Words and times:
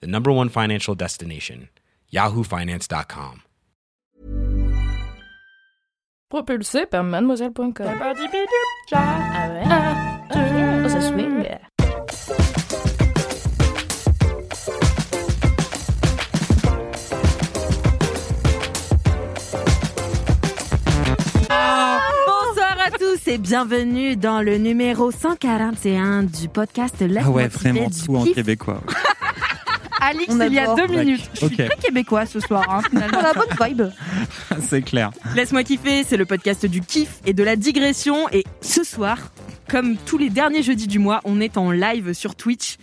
the 0.00 0.06
number 0.06 0.30
one 0.32 0.48
financial 0.48 0.94
destination, 0.94 1.68
yahoofinance.com. 2.12 3.42
Propulsé 6.30 6.86
par 6.86 7.04
mademoiselle.com. 7.04 7.86
Ah 7.86 9.48
ouais 9.50 9.64
Oh, 10.84 10.88
ça 10.88 11.00
swing. 11.00 11.44
Bonsoir 21.46 22.76
à 22.86 22.90
tous 22.90 23.28
et 23.28 23.38
bienvenue 23.38 24.16
dans 24.16 24.40
le 24.40 24.56
numéro 24.58 25.10
141 25.10 26.22
du 26.24 26.48
podcast 26.48 27.00
Laisse 27.00 27.24
Ah 27.26 27.30
ouais, 27.30 27.48
vraiment 27.48 27.88
tout 27.90 28.16
en 28.16 28.24
québécois. 28.24 28.80
Alix, 30.04 30.34
il 30.46 30.52
y 30.52 30.58
a 30.58 30.74
deux 30.74 30.86
minutes. 30.86 31.28
Je 31.32 31.38
suis 31.38 31.46
Ok. 31.46 31.56
très 31.56 31.76
québécois 31.80 32.26
ce 32.26 32.40
soir, 32.40 32.64
hein, 32.68 32.80
finalement. 32.88 33.20
la 33.22 33.32
bonne 33.32 33.48
vibe. 33.68 33.82
C'est 34.68 34.82
clair. 34.82 35.10
Laisse-moi 35.34 35.64
kiffer, 35.64 36.04
c'est 36.04 36.16
le 36.16 36.24
podcast 36.26 36.66
du 36.66 36.80
kiff 36.80 37.20
et 37.26 37.32
de 37.32 37.42
la 37.42 37.56
digression. 37.56 38.28
Et 38.30 38.44
ce 38.60 38.84
soir, 38.84 39.18
comme 39.68 39.96
tous 39.96 40.18
les 40.18 40.30
derniers 40.30 40.62
jeudis 40.62 40.86
du 40.86 40.98
mois, 40.98 41.20
on 41.24 41.40
est 41.40 41.56
en 41.56 41.70
live 41.70 42.12
sur 42.12 42.34
Twitch. 42.34 42.76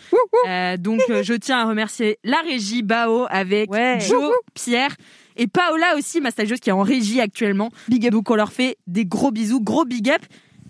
Euh, 0.48 0.78
donc 0.78 1.02
euh, 1.10 1.24
je 1.24 1.34
tiens 1.34 1.60
à 1.60 1.66
remercier 1.66 2.18
la 2.24 2.38
régie 2.46 2.82
Bao 2.84 3.26
avec 3.30 3.72
Ouais. 3.72 4.00
Joe, 4.02 4.34
Pierre 4.54 4.96
et 5.38 5.48
Paola 5.48 5.96
aussi, 5.98 6.20
ma 6.22 6.32
stagiaire 6.32 6.60
qui 6.60 6.70
est 6.70 6.74
en 6.74 6.82
régie 6.82 7.22
actuellement. 7.22 7.70
Big 7.88 8.06
up. 8.08 8.12
Donc 8.12 8.30
on 8.32 8.36
leur 8.36 8.52
fait 8.52 8.78
des 8.88 9.06
gros 9.06 9.32
bisous, 9.32 9.62
gros 9.62 9.86
big 9.86 10.10
up. 10.10 10.22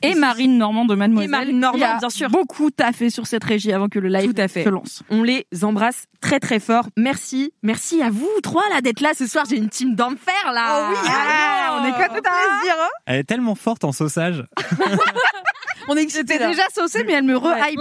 Et 0.04 0.16
Marine 0.16 0.58
Normand 0.58 0.86
de 0.86 0.96
Mademoiselle. 0.96 1.30
Et 1.30 1.32
Marine 1.32 1.60
Normand, 1.60 1.98
bien 2.00 2.10
sûr. 2.10 2.30
Beaucoup 2.30 2.72
taffé 2.72 3.10
sur 3.10 3.28
cette 3.28 3.44
régie 3.44 3.72
avant 3.72 3.88
que 3.88 4.00
le 4.00 4.08
live 4.10 4.34
Tout 4.34 4.42
à 4.42 4.48
fait. 4.48 4.64
se 4.64 4.70
lance. 4.70 5.04
On 5.10 5.24
les 5.24 5.46
embrasse 5.64 6.06
très 6.22 6.40
très 6.40 6.60
fort. 6.60 6.88
Merci, 6.98 7.54
merci 7.64 8.02
à 8.02 8.10
vous 8.10 8.30
trois 8.42 8.68
là 8.74 8.82
d'être 8.82 9.02
là 9.02 9.12
ce 9.16 9.28
soir. 9.28 9.46
J'ai 9.50 9.58
une 9.58 9.70
team 9.70 9.96
d'enfer 9.96 10.34
là. 10.54 10.90
Oh 10.90 10.94
oui, 10.94 11.10
ah, 11.10 11.80
on 11.82 11.86
est 11.86 11.92
que 11.92 12.08
tout 12.08 12.22
plaisir. 12.22 12.76
hein. 12.80 12.90
Elle 13.06 13.20
est 13.20 13.24
tellement 13.24 13.56
forte 13.56 13.84
en 13.84 13.92
sauçage. 13.92 14.44
On 15.88 15.96
est 15.98 16.08
J'étais 16.10 16.38
déjà 16.38 16.62
saucée, 16.74 17.04
mais 17.06 17.14
elle 17.14 17.24
me 17.24 17.36
re-hype. 17.36 17.80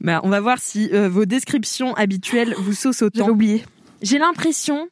Bah, 0.00 0.20
on 0.22 0.28
va 0.28 0.40
voir 0.40 0.58
si 0.60 0.88
euh, 0.92 1.08
vos 1.08 1.24
descriptions 1.24 1.94
habituelles 1.94 2.54
vous 2.58 2.72
saucent 2.74 3.02
autant. 3.02 3.28
oublié. 3.28 3.64
J'ai 4.02 4.18
l'impression 4.18 4.86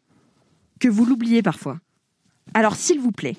que 0.81 0.89
vous 0.89 1.05
l'oubliez 1.05 1.41
parfois. 1.41 1.79
Alors 2.53 2.75
s'il 2.75 2.99
vous 3.01 3.13
plaît, 3.13 3.37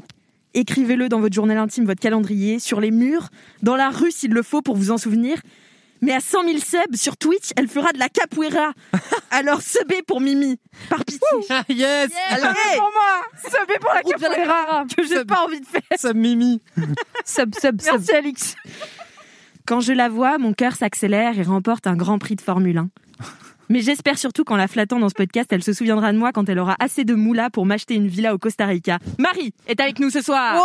écrivez-le 0.54 1.10
dans 1.10 1.20
votre 1.20 1.34
journal 1.36 1.58
intime, 1.58 1.86
votre 1.86 2.02
calendrier, 2.02 2.60
sur 2.60 2.80
les 2.82 2.92
murs, 2.92 3.30
dans 3.62 3.76
la 3.76 3.90
rue 3.90 4.12
s'il 4.12 4.32
le 4.32 4.44
faut 4.44 4.62
pour 4.62 4.76
vous 4.76 4.92
en 4.92 4.98
souvenir. 4.98 5.38
Mais 6.04 6.14
à 6.14 6.20
100 6.20 6.46
000 6.46 6.58
subs 6.58 6.96
sur 6.96 7.16
Twitch, 7.16 7.52
elle 7.56 7.68
fera 7.68 7.92
de 7.94 8.00
la 8.00 8.10
capoeira. 8.10 8.74
Alors 9.32 9.62
subez 9.62 10.02
pour 10.02 10.20
Mimi, 10.20 10.58
par 10.90 11.06
pitié. 11.06 11.20
yes 11.70 12.10
Allez. 12.32 12.42
pour 12.76 12.92
moi. 12.92 13.22
Subé 13.44 13.76
pour 13.80 13.92
la 13.94 14.02
capoeira. 14.02 14.86
Que 14.98 15.04
j'ai 15.04 15.18
Sub. 15.18 15.28
pas 15.28 15.44
envie 15.46 15.60
de 15.62 15.66
faire. 15.68 15.82
Ça 15.98 16.14
mimi. 16.14 16.60
Sub, 17.24 17.54
sub, 17.54 17.80
sub. 17.80 17.92
Merci, 17.92 18.12
Alix. 18.14 18.56
Quand 19.68 19.80
je 19.80 19.94
la 19.94 20.10
vois, 20.10 20.40
mon 20.40 20.54
cœur 20.54 20.76
s'accélère 20.76 21.38
et 21.38 21.44
remporte 21.44 21.86
un 21.86 21.96
grand 21.96 22.18
prix 22.18 22.36
de 22.36 22.42
Formule 22.42 22.80
1. 22.80 22.90
Mais 23.72 23.80
j'espère 23.82 24.18
surtout 24.18 24.44
qu'en 24.44 24.58
la 24.58 24.68
flattant 24.68 25.00
dans 25.00 25.08
ce 25.08 25.14
podcast, 25.14 25.50
elle 25.54 25.64
se 25.64 25.72
souviendra 25.72 26.12
de 26.12 26.18
moi 26.18 26.34
quand 26.34 26.50
elle 26.50 26.60
aura 26.60 26.76
assez 26.80 27.06
de 27.06 27.14
moula 27.16 27.50
pour 27.50 27.66
m'acheter 27.66 27.96
une 27.96 28.08
villa 28.08 28.34
au 28.34 28.38
Costa 28.38 28.66
Rica. 28.66 29.00
Marie 29.18 29.54
est 29.66 29.80
avec 29.80 29.98
nous 30.00 30.10
ce 30.10 30.22
soir. 30.22 30.62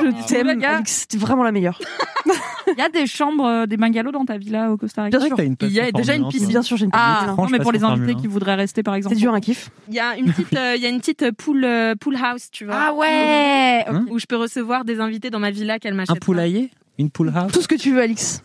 Je 0.00 0.26
t'aime. 0.28 0.60
T'es 1.08 1.18
vraiment 1.18 1.42
la 1.42 1.50
meilleure. 1.50 1.80
Il 2.68 2.78
y 2.78 2.82
a 2.82 2.88
des 2.88 3.06
chambres, 3.06 3.46
euh, 3.46 3.66
des 3.66 3.76
bungalows 3.76 4.12
dans 4.12 4.24
ta 4.24 4.36
villa 4.38 4.70
au 4.70 4.76
Costa 4.76 5.02
Rica? 5.04 5.18
T'as 5.18 5.42
une 5.44 5.56
Il 5.62 5.70
y 5.72 5.80
a 5.80 5.90
déjà 5.90 6.14
une. 6.14 6.24
1, 6.26 6.28
toi. 6.30 6.46
Bien 6.46 6.62
sûr, 6.62 6.76
j'ai 6.76 6.84
une 6.84 6.90
Ah, 6.92 7.20
petite- 7.22 7.32
Franche 7.34 7.50
non, 7.50 7.56
mais 7.58 7.62
pour 7.62 7.72
les 7.72 7.82
invités 7.82 7.96
Formule 8.02 8.16
1. 8.16 8.20
qui 8.20 8.26
voudraient 8.28 8.54
rester, 8.54 8.82
par 8.82 8.94
exemple. 8.94 9.16
C'est 9.16 9.20
dur 9.20 9.34
un 9.34 9.40
kiff. 9.40 9.70
Il 9.88 9.94
y 9.94 10.00
a 10.00 10.16
une 10.16 10.26
petite, 10.32 10.52
euh, 10.56 10.74
il 10.76 10.82
y 10.82 10.86
a 10.86 10.90
une 10.90 11.00
petite 11.00 11.30
pool, 11.32 11.64
euh, 11.64 11.94
pool 11.98 12.16
house, 12.16 12.48
tu 12.52 12.64
vois. 12.66 12.74
Ah 12.78 12.94
ouais. 12.94 13.84
Hein 13.88 14.04
Où 14.10 14.18
je 14.18 14.26
peux 14.26 14.36
recevoir 14.36 14.84
des 14.84 15.00
invités 15.00 15.30
dans 15.30 15.40
ma 15.40 15.50
villa 15.50 15.78
qu'elle 15.78 15.94
Un 15.94 15.96
m'achète. 15.96 16.20
poulailler 16.20 16.70
Une 16.98 17.10
pool 17.10 17.32
house? 17.34 17.50
Tout 17.52 17.62
ce 17.62 17.68
que 17.68 17.74
tu 17.74 17.92
veux, 17.92 18.02
Alix. 18.02 18.42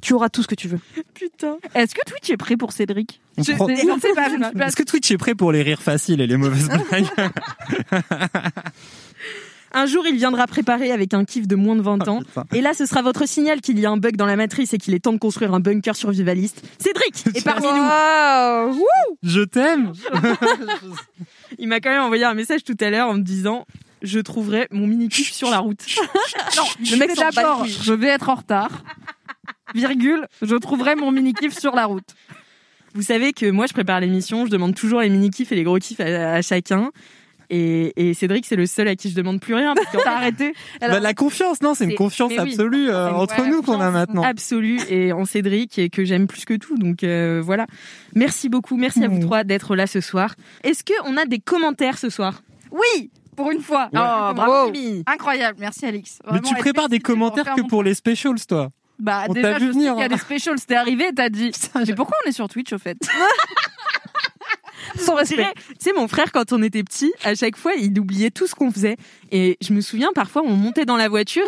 Tu 0.00 0.12
auras 0.14 0.28
tout 0.28 0.42
ce 0.42 0.48
que 0.48 0.54
tu 0.54 0.68
veux. 0.68 0.78
Putain. 1.14 1.56
Est-ce 1.74 1.94
que 1.94 2.00
Twitch 2.06 2.30
est 2.30 2.36
prêt 2.36 2.56
pour 2.56 2.72
Cédric? 2.72 3.20
Je- 3.38 3.52
prend- 3.52 3.68
je 3.68 3.72
ne 3.94 4.00
sais 4.00 4.12
pas. 4.14 4.28
Est-ce 4.66 4.76
que 4.76 4.82
Twitch 4.84 5.10
est 5.10 5.18
prêt 5.18 5.34
pour 5.34 5.52
les 5.52 5.62
rires 5.62 5.82
faciles 5.82 6.20
et 6.20 6.26
les 6.26 6.36
mauvaises 6.36 6.68
blagues? 6.90 7.06
Un 9.72 9.84
jour, 9.84 10.06
il 10.06 10.16
viendra 10.16 10.46
préparer 10.46 10.92
avec 10.92 11.12
un 11.12 11.24
kiff 11.26 11.46
de 11.46 11.54
moins 11.54 11.76
de 11.76 11.82
20 11.82 12.08
ans. 12.08 12.20
Putain. 12.22 12.44
Et 12.54 12.62
là, 12.62 12.72
ce 12.72 12.86
sera 12.86 13.02
votre 13.02 13.28
signal 13.28 13.60
qu'il 13.60 13.78
y 13.78 13.84
a 13.84 13.90
un 13.90 13.98
bug 13.98 14.16
dans 14.16 14.24
la 14.24 14.34
matrice 14.36 14.72
et 14.72 14.78
qu'il 14.78 14.94
est 14.94 14.98
temps 15.00 15.12
de 15.12 15.18
construire 15.18 15.52
un 15.52 15.60
bunker 15.60 15.94
survivaliste. 15.94 16.62
Cédric 16.78 17.14
est 17.36 17.44
parmi 17.44 17.66
nous. 17.66 18.84
Je 19.22 19.42
t'aime 19.42 19.92
Il 21.58 21.68
m'a 21.68 21.80
quand 21.80 21.90
même 21.90 22.00
envoyé 22.02 22.24
un 22.24 22.32
message 22.34 22.64
tout 22.64 22.76
à 22.80 22.88
l'heure 22.88 23.08
en 23.08 23.14
me 23.14 23.22
disant 23.22 23.66
je 24.00 24.20
trouverai 24.20 24.68
mon 24.70 24.86
mini 24.86 25.08
kiff 25.08 25.32
sur 25.32 25.50
la 25.50 25.58
route. 25.58 25.84
Non, 26.56 26.62
le 26.90 26.96
mec 26.96 27.10
je 27.66 27.92
vais 27.92 28.06
être 28.08 28.28
en 28.30 28.36
retard. 28.36 28.70
Virgule, 29.74 30.26
je 30.42 30.56
trouverai 30.56 30.94
mon 30.94 31.10
mini 31.12 31.32
kiff 31.34 31.56
sur 31.58 31.74
la 31.74 31.86
route. 31.86 32.08
Vous 32.94 33.02
savez 33.02 33.32
que 33.32 33.50
moi, 33.50 33.66
je 33.66 33.72
prépare 33.72 34.00
l'émission, 34.00 34.46
je 34.46 34.50
demande 34.50 34.74
toujours 34.74 35.00
les 35.00 35.08
mini 35.10 35.30
kiffs 35.30 35.52
et 35.52 35.56
les 35.56 35.62
gros 35.64 35.78
kiffs 35.78 36.00
à, 36.00 36.34
à 36.34 36.42
chacun. 36.42 36.90
Et, 37.50 37.92
et 38.10 38.12
Cédric, 38.14 38.44
c'est 38.44 38.56
le 38.56 38.66
seul 38.66 38.88
à 38.88 38.94
qui 38.96 39.08
je 39.10 39.14
demande 39.14 39.40
plus 39.40 39.54
rien. 39.54 39.74
Parce 39.74 40.06
arrêté 40.06 40.52
Bah, 40.80 41.00
La 41.00 41.14
confiance, 41.14 41.62
non, 41.62 41.74
c'est 41.74 41.84
une 41.84 41.94
confiance 41.94 42.30
oui. 42.32 42.38
absolue 42.38 42.90
euh, 42.90 43.10
entre 43.12 43.46
nous 43.46 43.62
qu'on 43.62 43.74
a 43.80 43.86
confiance 43.86 43.92
maintenant. 43.94 44.22
absolue 44.22 44.80
et 44.90 45.12
en 45.12 45.24
Cédric 45.24 45.78
et 45.78 45.88
que 45.88 46.04
j'aime 46.04 46.26
plus 46.26 46.44
que 46.44 46.54
tout. 46.54 46.76
Donc 46.76 47.04
euh, 47.04 47.40
voilà. 47.42 47.66
Merci 48.14 48.48
beaucoup, 48.50 48.76
merci 48.76 49.02
à 49.02 49.08
vous 49.08 49.20
trois 49.20 49.44
d'être 49.44 49.76
là 49.76 49.86
ce 49.86 50.00
soir. 50.00 50.34
Est-ce 50.62 50.84
que 50.84 50.92
on 51.06 51.16
a 51.16 51.24
des 51.24 51.38
commentaires 51.38 51.96
ce 51.96 52.10
soir? 52.10 52.42
Oui, 52.70 53.10
pour 53.34 53.50
une 53.50 53.62
fois. 53.62 53.88
Oh, 53.94 54.34
bravo 54.34 54.70
Mimi. 54.70 55.02
Incroyable, 55.06 55.56
merci 55.58 55.86
Alix. 55.86 56.18
Mais 56.30 56.40
tu 56.40 56.54
prépares 56.54 56.90
des 56.90 57.00
commentaires 57.00 57.44
pour 57.46 57.54
que 57.56 57.62
pour 57.68 57.82
les 57.82 57.94
specials, 57.94 58.44
toi. 58.46 58.68
Bah 58.98 59.26
On 59.28 59.32
déjà, 59.32 59.54
je 59.54 59.64
vu 59.64 59.66
sais 59.66 59.72
venir, 59.72 59.92
qu'il 59.92 60.00
y 60.00 60.02
a 60.02 60.06
hein. 60.06 60.08
des 60.08 60.18
specials, 60.18 60.60
t'es 60.60 60.74
arrivé, 60.74 61.10
t'as 61.14 61.28
dit. 61.28 61.52
Mais 61.86 61.94
pourquoi 61.94 62.16
on 62.24 62.28
est 62.28 62.32
sur 62.32 62.48
Twitch 62.48 62.72
au 62.72 62.78
fait? 62.78 62.98
Sans 64.96 65.22
dirais, 65.22 65.52
Tu 65.56 65.74
sais, 65.80 65.92
mon 65.92 66.08
frère, 66.08 66.32
quand 66.32 66.52
on 66.52 66.62
était 66.62 66.82
petit, 66.82 67.12
à 67.22 67.34
chaque 67.34 67.56
fois, 67.56 67.72
il 67.74 67.98
oubliait 68.00 68.30
tout 68.30 68.46
ce 68.46 68.54
qu'on 68.54 68.70
faisait. 68.70 68.96
Et 69.30 69.58
je 69.60 69.72
me 69.72 69.80
souviens, 69.80 70.10
parfois, 70.14 70.42
on 70.44 70.54
montait 70.54 70.84
dans 70.86 70.96
la 70.96 71.08
voiture 71.08 71.44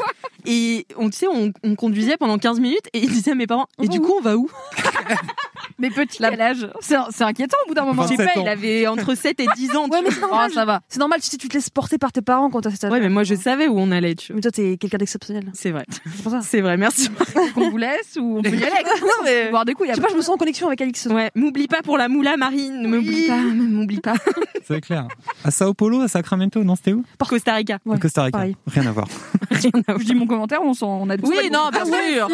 et 0.47 0.87
on, 0.97 1.11
tu 1.11 1.19
sais, 1.19 1.27
on, 1.27 1.53
on 1.63 1.75
conduisait 1.75 2.17
pendant 2.17 2.39
15 2.39 2.61
minutes 2.61 2.87
et 2.93 2.99
il 2.99 3.11
disait 3.11 3.33
à 3.33 3.35
mes 3.35 3.47
parents, 3.47 3.67
et 3.83 3.89
du 3.89 4.01
coup, 4.01 4.13
on 4.19 4.21
va 4.21 4.37
où? 4.37 4.51
Mais 5.79 5.89
petit 5.89 6.19
quel 6.19 6.41
âge 6.41 6.69
C'est 6.81 6.97
c'est 7.11 7.25
inquiétant 7.25 7.57
au 7.65 7.69
bout 7.69 7.75
d'un 7.75 7.85
moment. 7.87 8.03
Je 8.03 8.09
sais 8.09 8.17
27 8.17 8.35
pas, 8.35 8.41
ans. 8.41 8.43
il 8.45 8.49
avait 8.49 8.87
entre 8.87 9.15
7 9.15 9.41
et 9.41 9.47
10 9.57 9.77
ans. 9.77 9.89
Ouais, 9.89 10.01
mais 10.05 10.11
c'est 10.11 10.21
normal. 10.21 10.49
Oh, 10.51 10.55
ça 10.55 10.65
va. 10.67 10.81
C'est 10.89 10.99
normal 10.99 11.21
si 11.23 11.39
tu 11.39 11.49
te 11.49 11.55
laisses 11.55 11.71
porter 11.71 11.97
par 11.97 12.13
tes 12.13 12.21
parents 12.21 12.51
quand 12.51 12.61
t'as 12.61 12.71
cet 12.71 12.85
âge. 12.85 12.93
Ouais, 12.93 13.01
mais 13.01 13.09
moi, 13.09 13.23
je 13.25 13.35
savais 13.35 13.67
où 13.67 13.79
on 13.79 13.91
allait, 13.91 14.15
tu 14.15 14.33
vois. 14.33 14.37
Mais 14.37 14.43
toi, 14.43 14.51
t'es 14.51 14.77
quelqu'un 14.77 14.99
d'exceptionnel. 14.99 15.45
C'est 15.55 15.71
vrai. 15.71 15.87
C'est 16.05 16.23
pour 16.23 16.33
ça. 16.33 16.41
C'est 16.43 16.61
vrai, 16.61 16.77
merci. 16.77 17.09
Qu'on 17.55 17.71
vous 17.71 17.79
laisse 17.79 18.17
ou 18.21 18.39
on 18.39 18.43
peut 18.43 18.51
y 18.51 18.63
aller 18.65 18.85
non, 19.01 19.09
mais. 19.25 19.49
Boire 19.51 19.65
des 19.65 19.73
coups, 19.73 19.89
Je 19.89 19.95
sais 19.95 20.01
pas, 20.03 20.09
je 20.11 20.17
me 20.17 20.21
sens 20.21 20.35
en 20.35 20.39
connexion 20.39 20.67
avec 20.67 20.83
Alix. 20.83 21.07
Ouais, 21.07 21.31
m'oublie 21.35 21.67
pas 21.67 21.81
pour 21.83 21.97
la 21.97 22.09
moula, 22.09 22.37
Marine. 22.37 22.83
Ne 22.83 22.89
m'oublie 22.89 23.27
pas, 23.27 23.37
m'oublie 23.39 24.01
pas. 24.01 24.15
C'est 24.69 24.83
clair. 24.83 25.09
À 25.45 25.51
Sao 25.51 25.73
Paulo, 25.73 26.03
à 26.03 26.09
Sacramento, 26.09 26.63
non, 26.63 26.77
c'était 26.77 26.93
où? 26.93 27.05
Costa 27.27 27.55
Rica. 27.55 27.79
Ouais, 27.87 27.99
Costa 27.99 28.25
Rica. 28.25 28.37
pareil. 28.37 28.57
Rien 28.67 28.87
à 28.87 28.93
voir. 28.93 29.07
Je 29.51 30.05
dis 30.05 30.15
mon 30.15 30.27
commentaire, 30.27 30.61
on, 30.63 30.75
s'en- 30.75 31.01
on 31.03 31.09
a 31.11 31.17
Oui, 31.23 31.49
non, 31.51 31.71
bien 31.73 31.85
sûr. 31.87 32.29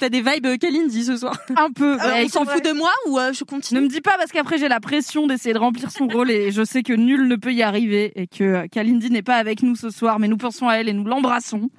T'as 0.00 0.08
des 0.08 0.20
vibes 0.20 0.46
euh, 0.46 0.56
Kalindi 0.56 1.04
ce 1.04 1.16
soir. 1.16 1.36
un 1.56 1.70
peu. 1.70 1.96
Ouais, 1.96 2.24
on 2.24 2.28
s'en 2.28 2.44
fout 2.44 2.64
de 2.64 2.72
moi 2.72 2.90
ou 3.08 3.18
euh, 3.18 3.32
je 3.32 3.44
Ne 3.44 3.46
continue 3.46 3.80
me 3.80 3.88
dis 3.88 4.00
pas 4.00 4.16
parce 4.18 4.32
qu'après 4.32 4.58
j'ai 4.58 4.68
la 4.68 4.80
pression 4.80 5.26
d'essayer 5.26 5.52
de 5.52 5.58
remplir 5.58 5.90
son 5.90 6.06
rôle 6.08 6.30
et 6.30 6.50
je 6.50 6.64
sais 6.64 6.82
que 6.82 6.92
nul 6.92 7.28
ne 7.28 7.36
peut 7.36 7.52
y 7.52 7.62
arriver 7.62 8.12
et 8.16 8.26
que 8.26 8.66
Kalindi 8.68 9.10
n'est 9.10 9.22
pas 9.22 9.36
avec 9.36 9.62
nous 9.62 9.76
ce 9.76 9.90
soir, 9.90 10.18
mais 10.18 10.28
nous 10.28 10.36
pensons 10.36 10.68
à 10.68 10.74
elle 10.74 10.88
et 10.88 10.92
nous 10.92 11.04
l'embrassons. 11.04 11.70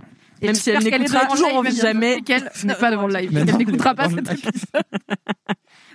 Et 0.42 0.48
Même 0.48 0.56
si 0.56 0.70
elle 0.70 0.84
n'écoutera 0.84 1.26
toujours 1.28 1.64
si 1.70 1.78
jamais. 1.78 2.22
qu'elle 2.22 2.50
n'est 2.66 2.76
pas 2.76 2.92
devant 2.92 3.08
le 3.08 3.16
live. 3.16 3.32
Elle 3.36 3.58
n'écoutera 3.58 3.96
pas 3.96 4.10
cet 4.10 4.32
épisode. 4.32 4.84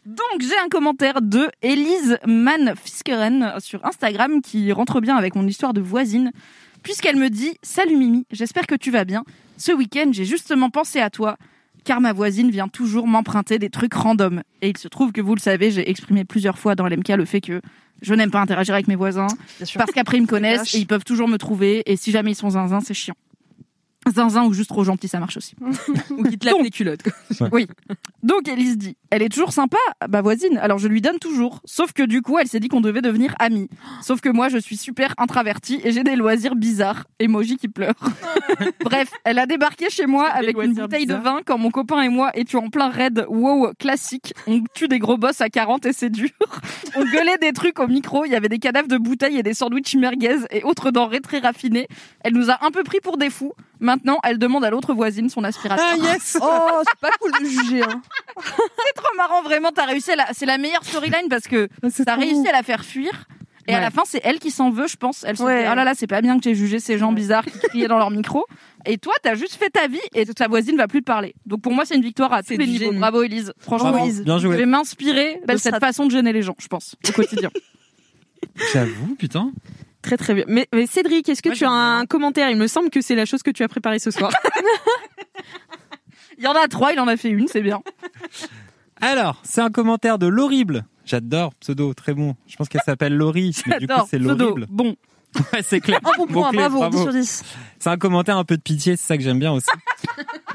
Donc 0.07 0.41
j'ai 0.41 0.57
un 0.65 0.69
commentaire 0.69 1.21
de 1.21 1.49
Elise 1.63 2.19
Mann 2.27 2.75
Fiskeren 2.83 3.55
sur 3.59 3.85
Instagram 3.85 4.41
qui 4.41 4.73
rentre 4.73 5.01
bien 5.01 5.17
avec 5.17 5.35
mon 5.35 5.47
histoire 5.47 5.75
de 5.75 5.81
voisine 5.81 6.33
puisqu'elle 6.83 7.17
me 7.17 7.29
dit 7.29 7.59
Salut 7.63 7.97
Mimi, 7.97 8.27
j'espère 8.31 8.67
que 8.67 8.75
tu 8.75 8.91
vas 8.91 9.05
bien. 9.05 9.25
Ce 9.59 9.73
week-end 9.73 10.09
j'ai 10.13 10.25
justement 10.25 10.71
pensé 10.71 11.01
à 11.01 11.11
toi. 11.11 11.37
Car 11.85 12.01
ma 12.01 12.13
voisine 12.13 12.51
vient 12.51 12.69
toujours 12.69 13.07
m'emprunter 13.07 13.59
des 13.59 13.71
trucs 13.71 13.95
random. 13.95 14.43
Et 14.63 14.69
il 14.71 14.77
se 14.77 14.89
trouve 14.89 15.13
que 15.13 15.21
vous 15.21 15.35
le 15.35 15.41
savez, 15.41 15.71
j'ai 15.71 15.89
exprimé 15.89 16.25
plusieurs 16.25 16.59
fois 16.59 16.75
dans 16.75 16.87
LMK 16.87 17.09
le 17.11 17.25
fait 17.25 17.41
que 17.41 17.61
je 18.03 18.15
n'aime 18.15 18.31
pas 18.31 18.41
interagir 18.41 18.75
avec 18.75 18.89
mes 18.89 18.97
voisins 18.97 19.27
parce 19.59 19.93
qu'après 19.93 20.17
ils 20.19 20.23
me 20.23 20.27
connaissent 20.27 20.75
et 20.75 20.79
ils 20.79 20.87
peuvent 20.87 21.05
toujours 21.05 21.29
me 21.29 21.37
trouver 21.37 21.83
et 21.87 21.97
si 21.97 22.11
jamais 22.11 22.33
ils 22.33 22.37
sont 22.37 22.51
zinzin, 22.51 22.81
c'est 22.81 22.95
chiant. 22.95 23.17
Zinzin 24.09 24.45
ou 24.45 24.55
juste 24.55 24.71
trop 24.71 24.83
gentil, 24.83 25.09
ça 25.09 25.21
marche 25.21 25.37
aussi. 25.37 25.55
Ou 26.11 26.23
qui 26.25 26.39
te 26.39 26.47
lave 26.47 26.63
les 26.63 26.71
culottes. 26.71 27.03
Donc 28.23 28.49
Elise 28.49 28.79
dit, 28.79 28.97
elle 29.11 29.23
est 29.23 29.29
toujours 29.29 29.53
sympa, 29.53 29.77
ma 30.09 30.23
voisine, 30.23 30.57
alors 30.59 30.79
je 30.79 30.89
lui 30.89 31.01
donne 31.01 31.19
toujours. 31.19 31.61
Sauf 31.67 31.93
que 31.93 32.03
du 32.03 32.23
coup, 32.23 32.39
elle 32.39 32.49
s'est 32.49 32.61
dit 32.61 32.69
qu'on 32.69 32.81
devait 32.81 33.03
devenir 33.03 33.35
amis. 33.39 33.69
Sauf 34.03 34.21
que 34.21 34.31
moi, 34.31 34.49
je 34.49 34.59
suis 34.59 34.77
super 34.77 35.15
introvertie 35.19 35.81
et 35.85 35.93
j'ai 35.93 36.03
des 36.03 36.17
loisirs 36.17 36.57
bizarres. 36.57 37.05
Emoji 37.19 37.57
qui 37.57 37.69
pleure. 37.69 37.95
Bref, 38.85 39.11
elle 39.25 39.39
a 39.39 39.47
débarqué 39.47 39.91
chez 39.91 40.07
moi 40.07 40.29
avec 40.29 40.57
une 40.61 40.75
bouteille 40.75 41.07
de 41.07 41.15
vin 41.15 41.41
quand 41.45 41.59
mon 41.59 41.71
copain 41.71 42.01
et 42.03 42.09
moi 42.09 42.31
étions 42.35 42.65
en 42.65 42.71
plein 42.71 42.89
raid 42.89 43.27
wow 43.29 43.73
classique. 43.79 44.33
On 44.47 44.63
tue 44.75 44.89
des 44.89 44.99
gros 44.99 45.19
boss 45.19 45.41
à 45.41 45.51
40 45.51 45.87
et 45.87 45.93
c'est 45.93 46.11
dur. 46.11 46.31
On 46.97 47.05
gueulait 47.05 47.39
des 47.39 47.53
trucs 47.53 47.79
au 47.79 47.87
micro, 47.87 48.25
il 48.25 48.33
y 48.33 48.35
avait 48.35 48.49
des 48.49 48.59
cadavres 48.59 48.89
de 48.89 48.99
bouteilles 48.99 49.39
et 49.39 49.43
des 49.43 49.55
sandwichs 49.55 49.95
merguez 49.95 50.39
et 50.51 50.63
autres 50.65 50.91
denrées 50.91 51.21
très 51.21 51.39
raffinées. 51.39 51.87
Elle 52.21 52.35
nous 52.35 52.51
a 52.51 52.65
un 52.65 52.71
peu 52.71 52.83
pris 52.83 52.99
pour 53.01 53.17
des 53.17 53.31
fous. 53.31 53.53
Maintenant, 53.81 54.19
elle 54.23 54.39
demande 54.39 54.65
à 54.65 54.71
l'autre 54.71 54.93
voisine 54.95 55.29
son 55.31 55.43
aspirateur. 55.45 55.85
Ah 55.93 55.97
yes 55.97 56.39
Oh, 56.43 56.83
c'est 56.87 57.01
pas 57.01 57.11
cool 57.21 57.33
de 57.41 57.49
juger. 57.49 57.83
Hein. 57.83 58.03
C'est 58.37 58.93
trop 58.95 59.15
marrant, 59.17 59.43
vraiment. 59.43 59.71
T'as 59.75 59.87
réussi 59.87 60.11
la... 60.17 60.27
C'est 60.33 60.47
la 60.47 60.59
meilleure 60.59 60.85
storyline 60.85 61.29
parce 61.31 61.45
que 61.49 61.69
C'est 61.91 62.05
t'as 62.05 62.17
réussi 62.17 62.43
bon. 62.43 62.49
à 62.49 62.53
la 62.53 62.63
faire 62.63 62.85
fuir. 62.85 63.11
Et 63.69 63.75
à 63.75 63.79
la 63.81 63.91
fin, 63.91 64.03
c'est 64.05 64.21
elle 64.25 64.41
qui 64.41 64.51
s'en 64.51 64.71
veut, 64.71 64.89
je 64.89 64.97
pense. 64.97 65.23
Elle 65.25 65.37
se 65.37 65.43
Ouais. 65.45 65.63
dit, 65.63 65.69
oh 65.71 65.75
là 65.77 65.85
là, 65.85 65.93
c'est 65.95 66.09
pas 66.09 66.21
bien 66.23 66.37
que 66.39 66.43
j'ai 66.43 66.57
jugé 66.57 66.81
ces 66.81 66.99
gens 66.99 67.13
bizarres 67.13 67.45
qui 67.45 67.57
criaient 67.69 67.87
dans 67.87 67.99
leur 67.99 68.11
micro. 68.11 68.45
Et 68.85 68.99
toi, 68.99 69.13
t'as 69.23 69.37
juste 69.37 69.55
fait 69.55 69.71
ta 69.71 69.87
vie 69.87 70.01
et 70.13 70.27
ta 70.27 70.49
voisine 70.49 70.77
va 70.77 70.89
plus 70.89 71.01
te 71.01 71.05
parler. 71.05 71.37
Donc 71.47 71.61
pour 71.63 71.73
moi, 71.73 71.85
c'est 71.85 71.95
une 71.95 72.03
victoire 72.03 72.33
à 72.33 72.43
tous 72.43 72.57
les 72.57 72.67
niveaux. 72.67 72.93
Bravo, 72.93 73.23
Elise. 73.23 73.53
Franchement, 73.59 73.91
Bravo, 73.93 74.11
Bien 74.25 74.39
je 74.39 74.49
vais 74.49 74.57
joué. 74.57 74.67
m'inspirer 74.67 75.41
de 75.47 75.57
cette 75.57 75.79
façon 75.79 76.07
de 76.07 76.11
gêner 76.11 76.33
les 76.33 76.43
gens, 76.43 76.57
je 76.59 76.67
pense, 76.67 76.97
au 77.09 77.13
quotidien. 77.13 77.51
J'avoue, 78.73 79.15
putain. 79.17 79.53
Très 80.03 80.17
très 80.17 80.35
bien. 80.35 80.45
Mais, 80.49 80.67
mais 80.75 80.87
Cédric, 80.87 81.29
est-ce 81.29 81.43
que 81.43 81.51
Moi, 81.51 81.57
tu 81.57 81.65
as 81.65 81.71
un 81.71 82.07
commentaire? 82.07 82.51
Il 82.51 82.57
me 82.57 82.67
semble 82.67 82.91
que 82.91 83.01
c'est 83.01 83.15
la 83.15 83.27
chose 83.27 83.43
que 83.43 83.51
tu 83.51 83.63
as 83.63 83.69
préparée 83.69 83.99
ce 83.99 84.11
soir. 84.11 84.33
Il 86.39 86.45
y 86.45 86.47
en 86.47 86.53
a 86.53 86.69
trois, 86.69 86.95
il 86.95 87.01
en 87.01 87.07
a 87.07 87.19
fait 87.19 87.29
une, 87.29 87.49
c'est 87.49 87.61
bien. 87.61 87.83
Alors, 89.03 89.43
c'est 89.43 89.61
un 89.61 89.69
commentaire 89.69 90.19
de 90.19 90.27
l'horrible. 90.27 90.87
J'adore 91.05 91.55
pseudo, 91.57 91.93
très 91.93 92.15
bon. 92.15 92.35
Je 92.47 92.57
pense 92.57 92.71
qu'elle 92.71 92.81
s'appelle 92.81 93.15
Laurie, 93.15 93.55
mais 93.67 93.79
du 93.79 93.87
coup 93.87 94.01
c'est 94.09 94.19
l'horrible. 94.19 94.67
Bon. 94.71 94.97
Ouais, 95.53 95.63
c'est 95.63 95.81
clair. 95.81 96.01
Un 96.03 96.17
bon 96.17 96.27
point, 96.27 96.51
clé, 96.51 96.59
bravo, 96.59 96.79
bravo. 96.79 96.97
10 96.97 97.03
sur 97.03 97.13
10. 97.13 97.45
C'est 97.79 97.89
un 97.89 97.99
commentaire 97.99 98.37
un 98.37 98.43
peu 98.43 98.57
de 98.57 98.63
pitié, 98.63 98.97
c'est 98.97 99.07
ça 99.07 99.17
que 99.17 99.23
j'aime 99.23 99.39
bien 99.39 99.53
aussi. 99.53 99.69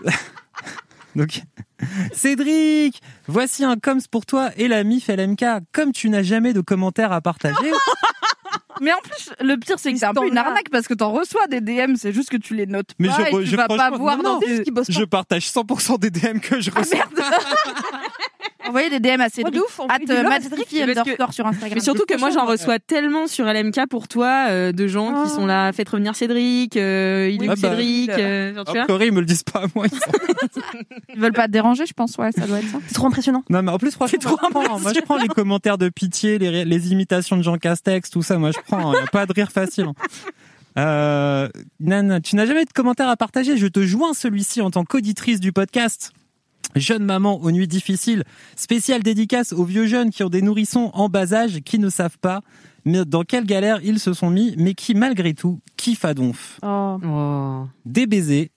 Donc, 1.16 1.44
Cédric, 2.14 3.02
voici 3.28 3.64
un 3.64 3.78
coms 3.78 4.02
pour 4.12 4.26
toi 4.26 4.50
et 4.58 4.68
la 4.68 4.84
MIF 4.84 5.08
LMK. 5.08 5.46
Comme 5.72 5.94
tu 5.94 6.10
n'as 6.10 6.24
jamais 6.24 6.52
de 6.52 6.60
commentaires 6.60 7.14
à 7.14 7.22
partager, 7.22 7.72
Mais 8.82 8.92
en 8.94 8.98
plus, 9.04 9.32
le 9.40 9.56
pire, 9.58 9.78
c'est 9.80 9.92
que 9.94 10.00
c'est 10.00 10.06
un 10.06 10.14
peu 10.14 10.28
une 10.28 10.38
arnaque 10.38 10.70
parce 10.70 10.88
que 10.88 10.94
t'en 10.94 11.12
reçois 11.12 11.48
des 11.48 11.62
DM, 11.62 11.96
c'est 11.96 12.12
juste 12.12 12.30
que 12.30 12.38
tu 12.38 12.56
les 12.56 12.66
notes 12.66 12.92
Mais 13.00 13.08
pas 13.08 13.16
je- 13.18 13.22
et 13.38 13.44
tu 13.44 13.46
je- 13.48 13.56
vas 13.56 13.68
pas 13.68 13.90
voir 13.92 14.18
non, 14.18 14.24
dans 14.24 14.34
non. 14.36 14.40
tes... 14.40 14.64
Qui 14.64 14.72
bosse 14.72 14.88
pas. 14.88 14.94
je 14.94 15.04
partage 15.04 15.44
100% 15.50 15.98
des 16.00 16.10
DM 16.10 16.40
que 16.40 16.60
je 16.62 16.72
Ah 16.76 16.80
reçois. 16.80 16.98
merde 16.98 17.20
Envoyez 18.68 18.90
des 18.90 19.00
DM 19.00 19.22
à 19.22 19.30
Cédric. 19.30 19.56
ouf, 19.56 19.80
on 19.80 19.88
At 19.88 20.00
fait 20.00 20.06
du 20.06 20.14
love 20.14 20.26
à 20.26 20.40
Cédric. 20.42 20.60
Matt 20.74 20.86
parce 20.96 20.96
que- 20.96 21.02
underscore 21.02 21.34
sur 21.34 21.48
Instagram. 21.48 21.72
Mais 21.76 21.80
surtout 21.84 22.06
que 22.08 22.18
moi 22.20 22.30
j'en 22.32 22.46
reçois 22.46 22.80
tellement 22.80 23.28
sur 23.28 23.46
LMK 23.46 23.88
pour 23.90 24.08
toi 24.08 24.48
euh, 24.50 24.72
de 24.72 24.88
gens 24.88 25.14
qui 25.24 25.32
Oh. 25.32 25.36
sont 25.36 25.46
là, 25.46 25.72
faites 25.74 25.90
revenir 25.90 26.16
Cédric, 26.16 26.78
euh, 26.78 27.30
il 27.32 27.44
est 27.44 27.48
Ah 27.50 27.54
où 27.54 27.56
bah. 27.62 27.70
Cédric, 27.70 28.10
euh, 28.12 28.54
genre, 28.56 28.66
tu 28.66 28.72
vois 28.74 28.86
Laurie, 28.88 29.08
ils 29.08 29.14
me 29.14 29.20
le 29.20 29.26
disent 29.26 29.44
pas 29.44 29.60
à 29.64 29.66
moi. 29.76 29.86
ils 29.92 29.98
sont- 29.98 30.12
Ils 31.16 31.20
veulent 31.20 31.34
pas 31.34 31.48
te 31.48 31.52
déranger, 31.52 31.86
je 31.86 31.94
pense. 31.94 32.18
Ouais, 32.18 32.32
ça 32.32 32.46
doit 32.48 32.60
être 32.60 32.68
ça. 32.70 32.80
C'est 32.88 32.94
trop 32.94 33.08
impressionnant. 33.08 33.44
Non, 33.50 33.62
mais 33.62 33.72
en 33.72 33.78
plus, 33.78 33.92
franchement, 33.92 34.12
C'est 34.12 34.18
trop 34.28 34.38
moi, 34.42 34.50
je 34.64 34.68
prends, 34.68 34.80
moi, 34.80 34.94
je 34.94 35.00
prends 35.02 35.18
les 35.18 35.28
commentaires 35.28 35.78
de 35.78 35.90
pitié, 35.90 36.38
les, 36.40 36.50
ré- 36.50 36.66
les 36.66 36.92
imitations 36.92 37.38
de 37.38 37.42
Jean 37.44 37.58
Castex, 37.58 38.10
tout 38.10 38.22
ça. 38.22 38.38
Moi, 38.38 38.52
je 38.52 38.60
prends. 38.66 38.94
Il 38.94 38.98
n'y 38.98 39.04
a 39.04 39.08
pas 39.08 39.26
de 39.26 39.34
rire 39.34 39.52
facile. 39.52 39.88
Euh, 40.78 41.48
Nan, 41.80 42.20
tu 42.22 42.36
n'as 42.36 42.46
jamais 42.46 42.66
de 42.66 42.72
commentaires 42.74 43.08
à 43.10 43.16
partager? 43.16 43.56
Je 43.58 43.68
te 43.68 43.82
joins 43.84 44.14
celui-ci 44.14 44.62
en 44.62 44.72
tant 44.72 44.84
qu'auditrice 44.84 45.40
du 45.40 45.52
podcast. 45.54 46.12
Jeune 46.76 47.04
maman 47.04 47.42
aux 47.42 47.52
nuits 47.52 47.68
difficiles, 47.68 48.24
spéciale 48.56 49.04
dédicace 49.04 49.54
aux 49.54 49.66
vieux 49.66 49.88
jeunes 49.88 50.10
qui 50.10 50.24
ont 50.24 50.30
des 50.30 50.42
nourrissons 50.42 50.92
en 50.94 51.10
bas 51.10 51.34
âge 51.34 51.62
qui 51.62 51.80
ne 51.80 51.90
savent 51.90 52.18
pas 52.20 52.42
mais 52.86 53.04
dans 53.04 53.24
quelle 53.24 53.46
galère 53.46 53.80
ils 53.84 54.00
se 54.00 54.14
sont 54.14 54.30
mis, 54.30 54.54
mais 54.58 54.76
qui 54.76 54.94
malgré 54.94 55.34
tout 55.34 55.60
kiffent 55.76 56.06
à 56.06 56.14
donf. 56.14 56.60
Oh. 56.62 57.00
Oh. 57.04 57.68
Des 57.84 58.06
baisers 58.06 58.52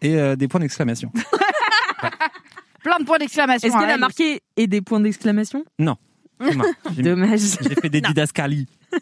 et 0.00 0.16
euh, 0.16 0.36
des 0.36 0.48
points 0.48 0.60
d'exclamation. 0.60 1.12
Plein 2.82 2.98
de 2.98 3.04
points 3.04 3.18
d'exclamation. 3.18 3.68
Est-ce 3.68 3.76
qu'elle 3.76 3.90
hein, 3.90 3.94
a 3.94 3.98
marqué 3.98 4.40
et 4.56 4.66
des 4.66 4.80
points 4.80 5.00
d'exclamation? 5.00 5.64
Non, 5.78 5.96
Dommage. 6.98 7.40
j'ai 7.60 7.74
fait 7.74 7.90
des 7.90 8.00
didascalies. 8.00 8.66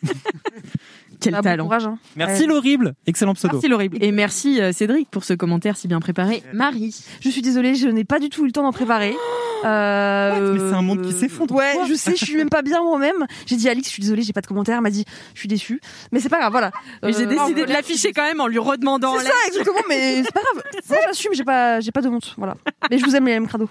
Quel 1.21 1.33
Bah, 1.33 1.39
bon 1.41 1.45
talent. 1.45 1.65
courage, 1.65 1.87
hein. 1.87 1.99
Merci 2.17 2.43
Ouais. 2.43 2.49
l'horrible, 2.49 2.95
excellent 3.07 3.35
pseudo. 3.35 3.55
Merci 3.55 3.69
l'horrible. 3.69 3.99
Et 4.01 4.13
merci 4.13 4.61
euh, 4.61 4.73
Cédric 4.73 5.09
pour 5.11 5.25
ce 5.25 5.35
commentaire 5.35 5.77
si 5.77 5.89
bien 5.89 6.01
préparé. 6.01 6.43
Marie. 6.53 6.95
Je 7.21 7.29
suis 7.31 7.43
désolée, 7.43 7.75
je 7.75 7.89
n'ai 7.89 8.05
pas 8.05 8.19
du 8.19 8.29
tout 8.29 8.43
eu 8.43 8.47
le 8.47 8.53
temps 8.53 8.63
d'en 8.63 8.73
préparer. 8.73 9.15
Euh, 9.65 10.53
Mais 10.53 10.59
c'est 10.61 10.77
un 10.77 10.83
monde 10.83 11.01
qui 11.01 11.13
s'effondre. 11.13 11.55
Ouais, 11.55 11.73
je 11.89 11.95
sais, 11.95 12.15
je 12.15 12.25
suis 12.25 12.37
même 12.37 12.51
pas 12.51 12.61
bien 12.61 12.83
moi-même. 12.83 13.27
J'ai 13.47 13.57
dit 13.57 13.67
à 13.69 13.71
Alix, 13.73 13.89
je 13.89 13.93
suis 13.95 14.03
désolée, 14.03 14.21
j'ai 14.23 14.35
pas 14.35 14.43
de 14.43 14.47
commentaire. 14.47 14.77
Elle 14.77 14.83
m'a 14.83 14.91
dit, 14.91 15.05
je 15.33 15.39
suis 15.41 15.49
déçue. 15.49 15.81
Mais 16.13 16.21
c'est 16.21 16.29
pas 16.29 16.39
grave, 16.39 16.53
voilà. 16.53 16.71
J'ai 17.03 17.25
Euh, 17.25 17.27
décidé 17.27 17.65
de 17.65 17.73
l'afficher 17.73 18.13
quand 18.13 18.23
même 18.23 18.39
en 18.41 18.49
lui 18.49 18.59
redemandant. 18.59 19.19
C'est 19.19 19.25
ça, 19.25 19.33
exactement, 19.49 19.81
mais 19.89 20.23
c'est 20.23 20.31
pas 20.33 20.43
grave. 20.43 20.63
Moi, 20.91 20.99
j'assume, 21.07 21.33
j'ai 21.33 21.43
pas, 21.43 21.81
j'ai 21.81 21.91
pas 21.91 22.03
de 22.03 22.09
honte, 22.09 22.35
voilà. 22.37 22.55
Mais 22.91 22.99
je 22.99 23.05
vous 23.07 23.17
aime 23.17 23.25
les 23.25 23.33
mêmes 23.33 23.49
crado. 23.49 23.69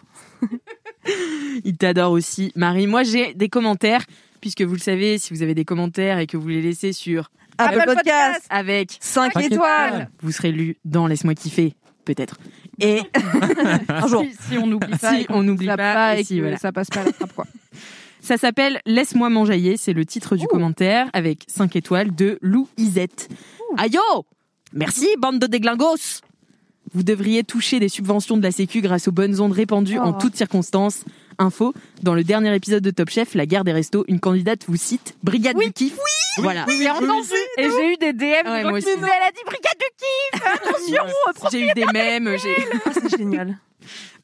Il 1.63 1.77
t'adore 1.77 2.11
aussi, 2.11 2.51
Marie. 2.55 2.87
Moi, 2.87 3.03
j'ai 3.03 3.33
des 3.35 3.47
commentaires, 3.49 4.03
puisque 4.45 4.61
vous 4.61 4.75
le 4.75 4.79
savez, 4.79 5.17
si 5.17 5.33
vous 5.33 5.41
avez 5.41 5.55
des 5.55 5.65
commentaires 5.65 6.19
et 6.19 6.27
que 6.27 6.37
vous 6.37 6.49
les 6.49 6.61
laissez 6.61 6.93
sur 6.93 7.31
Apple, 7.57 7.79
Apple 7.79 7.95
Podcast, 7.95 8.45
avec 8.51 8.95
5 8.99 9.33
Cinq 9.33 9.41
étoiles. 9.43 9.49
étoiles. 9.53 10.09
vous 10.21 10.31
serez 10.31 10.51
lu 10.51 10.77
dans 10.85 11.07
Laisse-moi 11.07 11.33
kiffer, 11.33 11.73
peut-être. 12.05 12.37
Et 12.79 13.01
Un 13.89 14.05
jour. 14.07 14.23
Si, 14.23 14.37
si 14.51 14.57
on 14.59 14.67
n'oublie 14.67 14.95
pas, 14.99 15.15
Si 15.15 15.21
et 15.21 15.25
qu'on 15.25 15.39
on 15.39 15.43
n'oublie 15.43 15.65
zappe 15.65 15.77
pas, 15.77 16.15
et 16.15 16.19
et 16.19 16.23
si, 16.23 16.35
que 16.35 16.41
voilà. 16.41 16.57
ça 16.57 16.71
passe 16.71 16.89
pas 16.91 17.01
à 17.01 17.05
la 17.05 17.11
trappe, 17.11 17.33
quoi. 17.33 17.47
ça 18.21 18.37
s'appelle 18.37 18.81
Laisse-moi 18.85 19.31
m'enjailler, 19.31 19.77
c'est 19.77 19.93
le 19.93 20.05
titre 20.05 20.35
du 20.35 20.45
commentaire, 20.45 21.09
avec 21.13 21.43
5 21.47 21.75
étoiles 21.75 22.13
de 22.13 22.37
Lou 22.43 22.69
Isette. 22.77 23.29
Ayo 23.79 23.99
Merci, 24.73 25.07
bande 25.17 25.39
de 25.39 25.47
déglingos 25.47 26.21
Vous 26.93 27.01
devriez 27.01 27.43
toucher 27.43 27.79
des 27.79 27.89
subventions 27.89 28.37
de 28.37 28.43
la 28.43 28.51
Sécu 28.51 28.81
grâce 28.81 29.07
aux 29.07 29.11
bonnes 29.11 29.39
ondes 29.41 29.53
répandues 29.53 29.97
en 29.97 30.11
Oh. 30.11 30.17
toutes 30.21 30.35
circonstances. 30.35 31.03
Info, 31.39 31.73
dans 32.03 32.13
le 32.13 32.23
dernier 32.23 32.53
épisode 32.55 32.83
de 32.83 32.91
Top 32.91 33.09
Chef, 33.09 33.33
la 33.35 33.45
guerre 33.45 33.63
des 33.63 33.71
restos, 33.73 34.05
une 34.07 34.19
candidate 34.19 34.65
vous 34.67 34.75
cite 34.77 35.15
Brigade 35.23 35.57
du 35.57 35.71
kiff. 35.71 35.93
Oui, 35.93 36.43
voilà. 36.43 36.65
Et 36.69 37.69
j'ai 37.69 37.93
eu 37.93 37.97
des 37.97 38.13
DM 38.13 38.47
Ouais, 38.47 38.63
moi 38.63 38.73
aussi. 38.73 38.87
elle 38.89 39.03
a 39.03 39.31
dit 39.31 39.43
brigade 39.45 39.79
du 39.79 39.85
kiff, 39.97 40.47
attention, 40.53 41.49
J'ai 41.51 41.69
eu 41.69 41.73
des 41.73 41.85
mèmes. 41.93 42.35
j'ai- 42.41 42.55
Ah, 42.85 42.89
c'est 42.93 43.17
génial. 43.17 43.57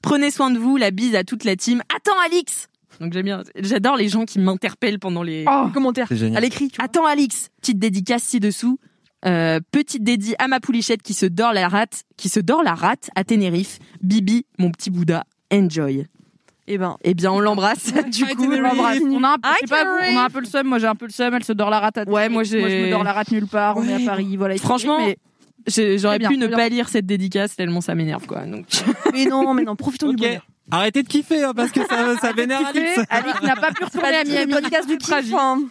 Prenez 0.01 0.31
soin 0.31 0.49
de 0.51 0.57
vous, 0.57 0.77
la 0.77 0.91
bise 0.91 1.15
à 1.15 1.23
toute 1.23 1.43
la 1.43 1.55
team. 1.55 1.81
Attends, 1.95 2.19
Alix 2.25 2.67
Donc 2.99 3.13
j'aime 3.13 3.25
bien. 3.25 3.43
J'adore 3.55 3.95
les 3.97 4.09
gens 4.09 4.25
qui 4.25 4.39
m'interpellent 4.39 4.99
pendant 4.99 5.21
les. 5.23 5.45
Oh, 5.47 5.67
Commentaire. 5.73 6.07
C'est 6.09 6.17
génial. 6.17 6.37
À 6.37 6.41
l'écrit. 6.41 6.71
Attends, 6.79 7.05
Alix 7.05 7.49
Petite 7.61 7.77
dédicace 7.79 8.23
ci-dessous. 8.23 8.79
Euh, 9.23 9.59
petite 9.71 10.03
dédie 10.03 10.33
à 10.39 10.47
ma 10.47 10.59
poulichette 10.59 11.03
qui 11.03 11.13
se 11.13 11.27
dort 11.27 11.53
la 11.53 11.67
rate, 11.67 12.05
qui 12.17 12.27
se 12.27 12.39
dort 12.39 12.63
la 12.63 12.73
rate 12.73 13.11
à 13.15 13.23
Tenerife. 13.23 13.77
Bibi, 14.01 14.47
mon 14.57 14.71
petit 14.71 14.89
Bouddha, 14.89 15.25
enjoy. 15.53 16.07
Eh 16.73 16.77
ben, 16.77 16.95
Eh 17.03 17.13
bien, 17.13 17.31
on 17.33 17.39
l'embrasse. 17.41 17.91
du 18.11 18.25
coup, 18.27 18.45
on 18.45 18.59
l'embrasse. 18.61 18.99
On 19.05 19.23
a 19.23 19.29
un 19.33 19.37
peu, 19.37 19.49
Hi, 19.49 19.53
je 19.61 19.67
sais 19.67 19.73
pas 19.75 19.83
vous, 19.83 19.97
Carrie. 19.99 20.15
on 20.15 20.19
a 20.19 20.23
un 20.23 20.29
peu 20.29 20.39
le 20.39 20.45
seum. 20.45 20.67
Moi, 20.67 20.79
j'ai 20.79 20.87
un 20.87 20.95
peu 20.95 21.05
le 21.05 21.11
seum. 21.11 21.33
Elle 21.33 21.43
se 21.43 21.51
dort 21.53 21.69
la 21.69 21.79
rate 21.81 21.97
à 21.97 22.03
Ouais, 22.03 22.29
moi, 22.29 22.29
Moi, 22.29 22.43
je 22.43 22.57
me 22.57 22.89
dors 22.89 23.03
la 23.03 23.11
rate 23.13 23.31
nulle 23.31 23.47
part. 23.47 23.75
On 23.77 23.87
est 23.87 23.93
à 23.93 23.99
Paris. 24.05 24.37
Voilà. 24.37 24.55
Franchement, 24.57 24.97
mais 24.99 25.17
j'aurais 25.97 26.19
pu 26.19 26.37
ne 26.37 26.47
pas 26.47 26.69
lire 26.69 26.87
cette 26.87 27.05
dédicace 27.05 27.55
tellement 27.57 27.81
ça 27.81 27.93
m'énerve, 27.93 28.25
quoi. 28.25 28.45
Donc, 28.45 28.65
mais 29.13 29.25
non, 29.25 29.53
mais 29.53 29.63
non, 29.63 29.75
profitons 29.75 30.07
Ok. 30.09 30.15
du 30.15 30.23
bonheur. 30.23 30.45
Arrêtez 30.73 31.03
de 31.03 31.07
kiffer 31.09 31.43
hein, 31.43 31.51
parce 31.53 31.71
que 31.71 31.85
ça, 31.85 32.15
ça 32.21 32.31
vénère 32.31 32.65
Alix. 32.65 32.99
Alix 33.09 33.41
n'a 33.41 33.55
pas 33.57 33.71
pu 33.73 33.83
retourner 33.83 34.15
à 34.15 34.23
Miami. 34.23 34.53
podcast 34.53 34.87
du 34.87 34.97
Tragique. 34.97 35.31
kiff, 35.31 35.37
hein. 35.37 35.63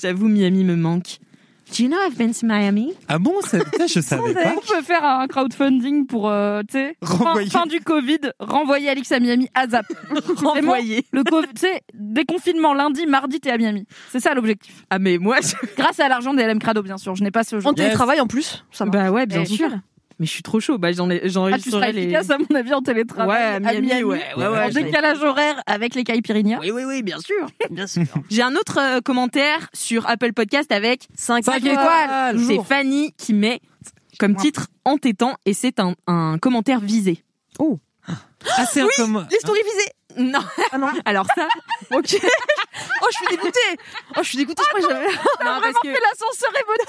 j'avoue, 0.00 0.26
Miami 0.26 0.64
me 0.64 0.74
manque. 0.74 1.18
Do 1.68 1.82
you 1.82 1.88
know 1.88 1.98
I've 2.06 2.16
been 2.16 2.32
to 2.32 2.46
Miami? 2.46 2.94
Ah 3.08 3.18
bon, 3.18 3.40
ça, 3.42 3.58
putain, 3.64 3.86
je 3.86 4.00
savais 4.00 4.32
pas. 4.34 4.54
On 4.56 4.60
peut 4.60 4.82
faire 4.82 5.04
un 5.04 5.26
crowdfunding 5.26 6.06
pour, 6.06 6.28
euh, 6.30 6.62
tu 6.68 6.78
sais, 6.78 6.96
fin, 7.04 7.14
Renvoyer. 7.16 7.50
fin 7.50 7.66
du 7.66 7.80
Covid, 7.80 8.18
renvoyer 8.38 8.88
Alix 8.88 9.10
à 9.12 9.18
Miami 9.20 9.48
à 9.54 9.66
Zap. 9.68 9.84
Renvoyer. 10.36 11.04
Le 11.12 11.24
Covid, 11.24 11.48
tu 11.48 11.60
sais, 11.62 11.82
déconfinement 11.94 12.72
lundi, 12.72 13.06
mardi, 13.06 13.40
t'es 13.40 13.50
à 13.50 13.58
Miami. 13.58 13.84
C'est 14.12 14.20
ça 14.20 14.32
l'objectif. 14.34 14.84
Ah, 14.90 14.98
mais 14.98 15.18
moi, 15.18 15.38
je- 15.42 15.54
Grâce 15.76 15.98
à 16.00 16.08
l'argent 16.08 16.34
des 16.34 16.44
LM 16.44 16.58
Crado, 16.60 16.82
bien 16.82 16.98
sûr. 16.98 17.14
Je 17.16 17.22
n'ai 17.24 17.30
pas 17.32 17.42
ce 17.44 17.56
En 17.56 17.60
jour. 17.60 17.74
télétravail 17.74 18.20
en 18.20 18.26
plus, 18.26 18.64
ça 18.70 18.84
marche. 18.84 18.96
bah 18.96 19.10
ouais, 19.10 19.26
bien 19.26 19.42
Eh, 19.42 19.46
sûr. 19.46 19.68
Mais 20.18 20.26
je 20.26 20.30
suis 20.30 20.42
trop 20.42 20.60
chaud. 20.60 20.78
Bah, 20.78 20.92
j'en 20.92 21.10
ai, 21.10 21.28
j'en 21.28 21.46
ah, 21.46 21.58
tu 21.58 21.70
seras 21.70 21.90
les... 21.90 22.04
efficace, 22.04 22.30
à 22.30 22.38
mon 22.38 22.56
avis, 22.56 22.72
en 22.72 22.80
télétravail. 22.80 23.60
Ouais, 23.60 23.68
à 23.68 23.80
Miami, 23.80 24.02
ouais, 24.02 24.22
ouais, 24.36 24.48
ouais. 24.48 24.62
En 24.64 24.68
décalage 24.70 25.22
horaire 25.22 25.62
avec 25.66 25.94
les 25.94 26.04
Caipirinha. 26.04 26.58
Oui, 26.60 26.70
oui, 26.70 26.84
oui, 26.86 27.02
bien 27.02 27.18
sûr. 27.18 27.46
Bien 27.70 27.86
sûr. 27.86 28.04
J'ai 28.30 28.42
un 28.42 28.54
autre 28.56 28.78
euh, 28.80 29.00
commentaire 29.00 29.68
sur 29.74 30.08
Apple 30.08 30.32
Podcast 30.32 30.72
avec 30.72 31.08
5, 31.14 31.44
5 31.44 31.56
étoiles. 31.58 31.76
Ah, 31.86 32.32
c'est 32.36 32.62
Fanny 32.62 33.12
qui 33.18 33.34
met 33.34 33.60
comme 34.18 34.32
Moi. 34.32 34.42
titre 34.42 34.68
entêtant 34.84 35.34
et 35.44 35.52
c'est 35.52 35.80
un, 35.80 35.94
un 36.06 36.38
commentaire 36.38 36.80
visé. 36.80 37.22
Oh. 37.58 37.78
Ah, 38.08 38.64
c'est 38.66 38.82
oui, 38.82 38.88
un 38.98 39.02
comme... 39.02 39.26
les 39.30 39.38
stories 39.38 39.60
hein 39.60 39.70
visées. 39.70 39.90
Non. 40.16 40.40
Ah 40.72 40.78
non. 40.78 40.88
Alors 41.04 41.26
ça, 41.34 41.46
ok. 41.92 42.16
oh, 43.02 43.06
je 43.10 43.16
suis 43.16 43.36
dégoûtée. 43.36 43.58
Oh, 44.16 44.20
je 44.22 44.28
suis 44.28 44.38
dégoûtée. 44.38 44.62
Je 44.62 44.68
ah, 44.74 44.78
crois 44.78 44.88
que 44.88 44.94
j'avais. 44.94 45.14
Non, 45.14 45.60
parce 45.60 45.74
que 45.82 45.88
l'ascenseur 45.88 46.50
est 46.54 46.66
bonne. 46.66 46.86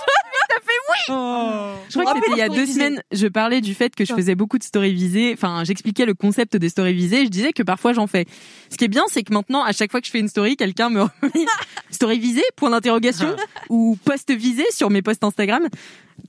T'as 0.50 0.56
fait 0.56 0.80
oui. 0.90 0.98
Oh. 1.10 1.74
Je 1.90 2.00
crois 2.00 2.14
que 2.14 2.20
c'était 2.20 2.32
il 2.32 2.38
y 2.38 2.42
a 2.42 2.50
deux 2.50 2.66
semaines. 2.66 3.02
Je 3.12 3.28
parlais 3.28 3.62
du 3.62 3.74
fait 3.74 3.94
que 3.96 4.06
je 4.06 4.14
faisais 4.14 4.36
beaucoup 4.36 4.58
de 4.58 4.64
stories 4.64 4.94
visées. 4.94 5.32
Enfin, 5.34 5.64
j'expliquais 5.64 6.06
le 6.06 6.14
concept 6.14 6.56
des 6.56 6.70
stories 6.70 6.94
visées. 6.94 7.26
Je 7.26 7.30
disais 7.30 7.54
que 7.54 7.64
parfois 7.64 7.94
j'en 7.94 8.08
fais. 8.08 8.26
Ce 8.70 8.78
qui 8.78 8.86
est 8.86 8.90
bien, 8.90 9.04
c'est 9.08 9.24
que 9.24 9.34
maintenant, 9.34 9.64
à 9.64 9.72
chaque 9.72 9.92
fois 9.92 10.00
que 10.00 10.08
je 10.08 10.12
fais 10.12 10.20
une 10.20 10.30
story, 10.30 10.56
quelqu'un 10.56 10.90
me 10.90 11.02
remet 11.02 11.46
story 11.92 12.20
visée 12.20 12.44
point 12.56 12.70
d'interrogation 12.70 13.36
ah. 13.38 13.62
ou 13.70 13.98
post 14.06 14.32
visé 14.32 14.64
sur 14.72 14.90
mes 14.90 15.02
posts 15.02 15.24
Instagram. 15.24 15.68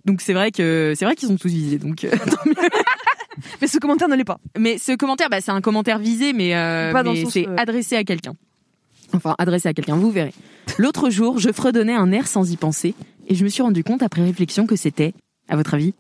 Donc 0.05 0.21
c'est 0.21 0.35
vrai 0.35 0.51
que 0.51 0.95
c'est 0.97 1.05
vrai 1.05 1.15
qu'ils 1.15 1.29
sont 1.29 1.37
tous 1.37 1.49
visés. 1.49 1.79
Donc. 1.79 2.05
Euh, 2.05 2.11
mais 3.61 3.67
ce 3.67 3.79
commentaire 3.79 4.09
ne 4.09 4.17
l'est 4.17 4.25
pas. 4.25 4.39
Mais 4.59 4.79
ce 4.79 4.93
commentaire, 4.97 5.29
bah, 5.31 5.41
c'est 5.41 5.51
un 5.51 5.61
commentaire 5.61 5.99
visé, 5.99 6.33
mais, 6.33 6.55
euh, 6.55 6.93
c'est 7.31 7.47
euh, 7.47 7.57
adressé 7.57 7.97
à 7.97 8.05
quelqu'un. 8.05 8.35
Enfin, 9.13 9.35
adressé 9.39 9.69
à 9.69 9.75
quelqu'un, 9.75 9.97
vous 9.97 10.11
verrez. 10.11 10.35
L'autre 10.77 11.11
jour, 11.11 11.39
je 11.39 11.51
fredonnais 11.51 11.95
un 11.95 12.13
air 12.13 12.27
sans 12.27 12.51
y 12.51 12.57
penser, 12.57 12.95
et 13.27 13.35
je 13.35 13.45
me 13.45 13.49
suis 13.49 13.63
rendu 13.63 13.83
compte 13.85 14.03
après 14.03 14.23
réflexion 14.23 14.67
que 14.67 14.77
c'était, 14.77 15.15
à 15.49 15.57
votre 15.57 15.75
avis, 15.75 15.95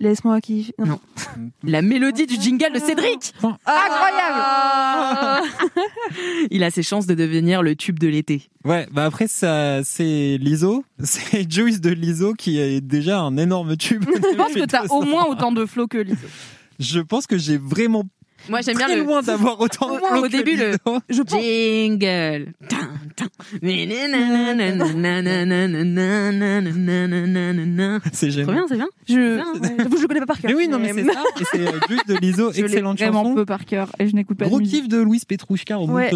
Laisse-moi 0.00 0.40
qui. 0.40 0.72
Non. 0.78 0.98
la 1.62 1.80
mélodie 1.80 2.26
du 2.26 2.34
jingle 2.34 2.72
de 2.74 2.80
Cédric 2.80 3.32
ah. 3.42 3.56
Incroyable 3.64 5.50
Il 6.50 6.64
a 6.64 6.70
ses 6.70 6.82
chances 6.82 7.06
de 7.06 7.14
devenir 7.14 7.62
le 7.62 7.76
tube 7.76 7.98
de 7.98 8.08
l'été. 8.08 8.48
Ouais, 8.64 8.88
bah 8.90 9.04
après, 9.04 9.28
c'est 9.28 10.36
Lizzo. 10.40 10.84
C'est 11.02 11.50
Juice 11.50 11.80
de 11.80 11.90
Lizzo 11.90 12.34
qui 12.34 12.58
est 12.58 12.80
déjà 12.80 13.20
un 13.20 13.36
énorme 13.36 13.76
tube. 13.76 14.04
Je 14.04 14.36
pense 14.36 14.52
que 14.52 14.66
t'as 14.66 14.86
au 14.86 15.02
moins 15.02 15.26
autant 15.26 15.52
de 15.52 15.64
flots 15.64 15.86
que 15.86 15.98
Lizzo 15.98 16.26
je 16.78 17.00
pense 17.00 17.26
que 17.26 17.38
j'ai 17.38 17.56
vraiment 17.56 18.04
moi, 18.48 18.60
j'aime 18.60 18.76
bien 18.76 18.94
loin 18.96 19.22
d'avoir 19.22 19.58
autant 19.60 19.96
au 20.18 20.28
début 20.28 20.56
le 20.56 20.76
jingle. 21.26 22.52
C'est 28.12 28.30
génial. 28.30 28.64
C'est. 28.68 28.88
Je 29.08 29.14
je 29.14 30.26
par 30.26 30.38
cœur. 30.38 30.52
Oui, 30.54 30.68
non 30.68 30.78
mais 30.78 30.92
c'est 30.92 31.04
de 31.04 32.18
l'ISO, 32.20 32.52
excellente. 32.52 32.98
Je 32.98 33.04
vraiment 33.04 33.34
peu 33.34 33.46
par 33.46 33.64
cœur 33.64 33.90
et 33.98 34.08
je 34.08 34.14
n'écoute 34.14 34.38
pas 34.38 34.46
de 34.46 34.96
Louise 34.98 35.24
Petrouchka 35.24 35.78
en 35.78 35.88
ouais. 35.88 36.10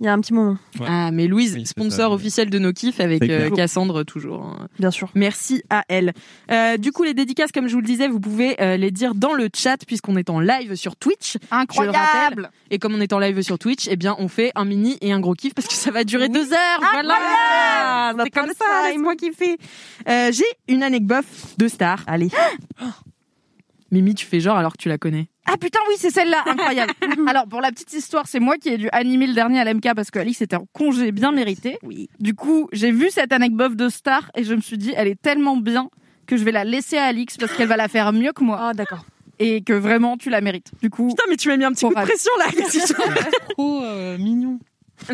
Il 0.00 0.06
y 0.06 0.08
a 0.08 0.12
un 0.12 0.20
petit 0.20 0.32
moment, 0.34 0.56
Ouais. 0.80 0.86
Ah, 0.88 1.10
mais 1.12 1.26
Louise, 1.28 1.54
Oui, 1.54 1.66
sponsor 1.66 2.08
ça. 2.08 2.10
officiel 2.10 2.50
de 2.50 2.58
nos 2.58 2.72
kiffs 2.72 2.98
avec 3.00 3.22
euh. 3.30 3.48
Cassandre 3.50 4.02
toujours. 4.04 4.44
hein. 4.44 4.68
bien 4.78 4.90
sûr. 4.90 5.08
Merci 5.14 5.62
à 5.70 5.84
elle. 5.88 6.12
Euh, 6.50 6.76
du 6.76 6.90
coup, 6.92 7.04
les 7.04 7.14
dédicaces, 7.14 7.52
comme 7.52 7.68
je 7.68 7.74
vous 7.74 7.80
le 7.80 7.86
disais, 7.86 8.08
vous 8.08 8.18
pouvez 8.20 8.60
euh, 8.60 8.76
les 8.76 8.90
dire 8.90 9.14
dans 9.14 9.32
le 9.34 9.48
chat 9.54 9.76
puisqu'on 9.86 10.16
est 10.16 10.30
en 10.30 10.40
live 10.40 10.74
sur 10.74 10.96
Twitch. 10.96 11.36
Incroyable. 11.50 12.50
Et 12.70 12.78
comme 12.80 12.94
on 12.94 13.00
est 13.00 13.12
en 13.12 13.18
live 13.20 13.40
sur 13.42 13.58
Twitch, 13.58 13.86
eh 13.88 13.96
bien, 13.96 14.16
on 14.18 14.26
fait 14.28 14.50
un 14.56 14.64
mini 14.64 14.98
et 15.00 15.12
un 15.12 15.20
gros 15.20 15.34
kiff 15.34 15.54
parce 15.54 15.68
que 15.68 15.74
ça 15.74 15.90
va 15.92 16.02
durer 16.04 16.28
deux 16.28 16.52
heures. 16.52 16.80
Voilà. 16.92 18.12
On 18.14 18.18
a 18.18 18.24
C'est 18.24 18.30
comme 18.30 18.48
ça, 18.48 18.64
time. 18.64 18.88
laisse-moi 18.90 19.14
kiffer. 19.16 19.56
Euh, 20.08 20.32
J'ai 20.32 20.44
une 20.68 20.82
anecdote 20.82 21.24
de 21.58 21.68
star. 21.68 22.02
Allez. 22.08 22.30
Mimi, 23.90 24.14
tu 24.14 24.26
fais 24.26 24.40
genre 24.40 24.56
alors 24.56 24.72
que 24.72 24.78
tu 24.82 24.88
la 24.88 24.98
connais. 24.98 25.28
Ah 25.46 25.56
putain 25.58 25.78
oui 25.88 25.94
c'est 25.98 26.10
celle-là 26.10 26.42
incroyable. 26.46 26.92
Alors 27.28 27.46
pour 27.46 27.60
la 27.60 27.70
petite 27.70 27.92
histoire 27.92 28.26
c'est 28.26 28.40
moi 28.40 28.56
qui 28.56 28.70
ai 28.70 28.78
dû 28.78 28.88
animer 28.92 29.26
le 29.26 29.34
dernier 29.34 29.60
à 29.60 29.64
l'MK 29.64 29.94
parce 29.94 30.10
que 30.10 30.18
Alix 30.18 30.40
était 30.42 30.56
en 30.56 30.66
congé 30.72 31.12
bien 31.12 31.32
mérité. 31.32 31.78
Oui. 31.82 32.08
Du 32.20 32.34
coup 32.34 32.68
j'ai 32.72 32.90
vu 32.92 33.10
cette 33.10 33.32
anecdote 33.32 33.76
de 33.76 33.88
Star 33.88 34.30
et 34.36 34.44
je 34.44 34.54
me 34.54 34.60
suis 34.60 34.78
dit 34.78 34.92
elle 34.96 35.08
est 35.08 35.20
tellement 35.20 35.56
bien 35.56 35.90
que 36.26 36.36
je 36.36 36.44
vais 36.44 36.52
la 36.52 36.64
laisser 36.64 36.96
à 36.96 37.04
Alix 37.04 37.36
parce 37.36 37.52
qu'elle 37.54 37.68
va 37.68 37.76
la 37.76 37.88
faire 37.88 38.12
mieux 38.12 38.32
que 38.32 38.42
moi 38.42 38.58
Ah 38.60 38.72
d'accord. 38.74 39.04
et 39.38 39.62
que 39.62 39.72
vraiment 39.74 40.16
tu 40.16 40.30
la 40.30 40.40
mérites. 40.40 40.70
Du 40.80 40.88
coup 40.90 41.08
Putain, 41.08 41.24
mais 41.28 41.36
tu 41.36 41.48
m'as 41.48 41.56
mis 41.58 41.64
un 41.64 41.72
petit 41.72 41.84
coup 41.84 41.94
de 41.94 42.00
pression 42.00 42.32
là. 42.38 42.46
Tu- 42.70 42.78
Trop 43.50 43.82
euh, 43.82 44.16
mignon. 44.18 44.58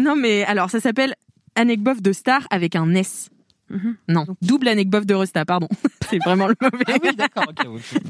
non, 0.01 0.15
mais 0.15 0.45
alors, 0.45 0.71
ça 0.71 0.79
s'appelle 0.79 1.15
anecdote 1.57 2.01
de 2.01 2.13
star 2.13 2.47
avec 2.51 2.77
un 2.77 2.95
S. 2.95 3.29
Mhm. 3.71 3.97
Non, 4.09 4.27
double 4.43 4.69
anecdote 4.69 5.05
de 5.07 5.15
Resta, 5.15 5.45
pardon. 5.45 5.69
C'est 6.11 6.19
vraiment 6.19 6.47
le 6.49 6.55
mauvais. 6.61 6.85
Ah 6.89 6.97
oui, 7.03 7.15
d'accord, 7.17 7.45
ok. 7.49 7.67
ok. 7.67 8.03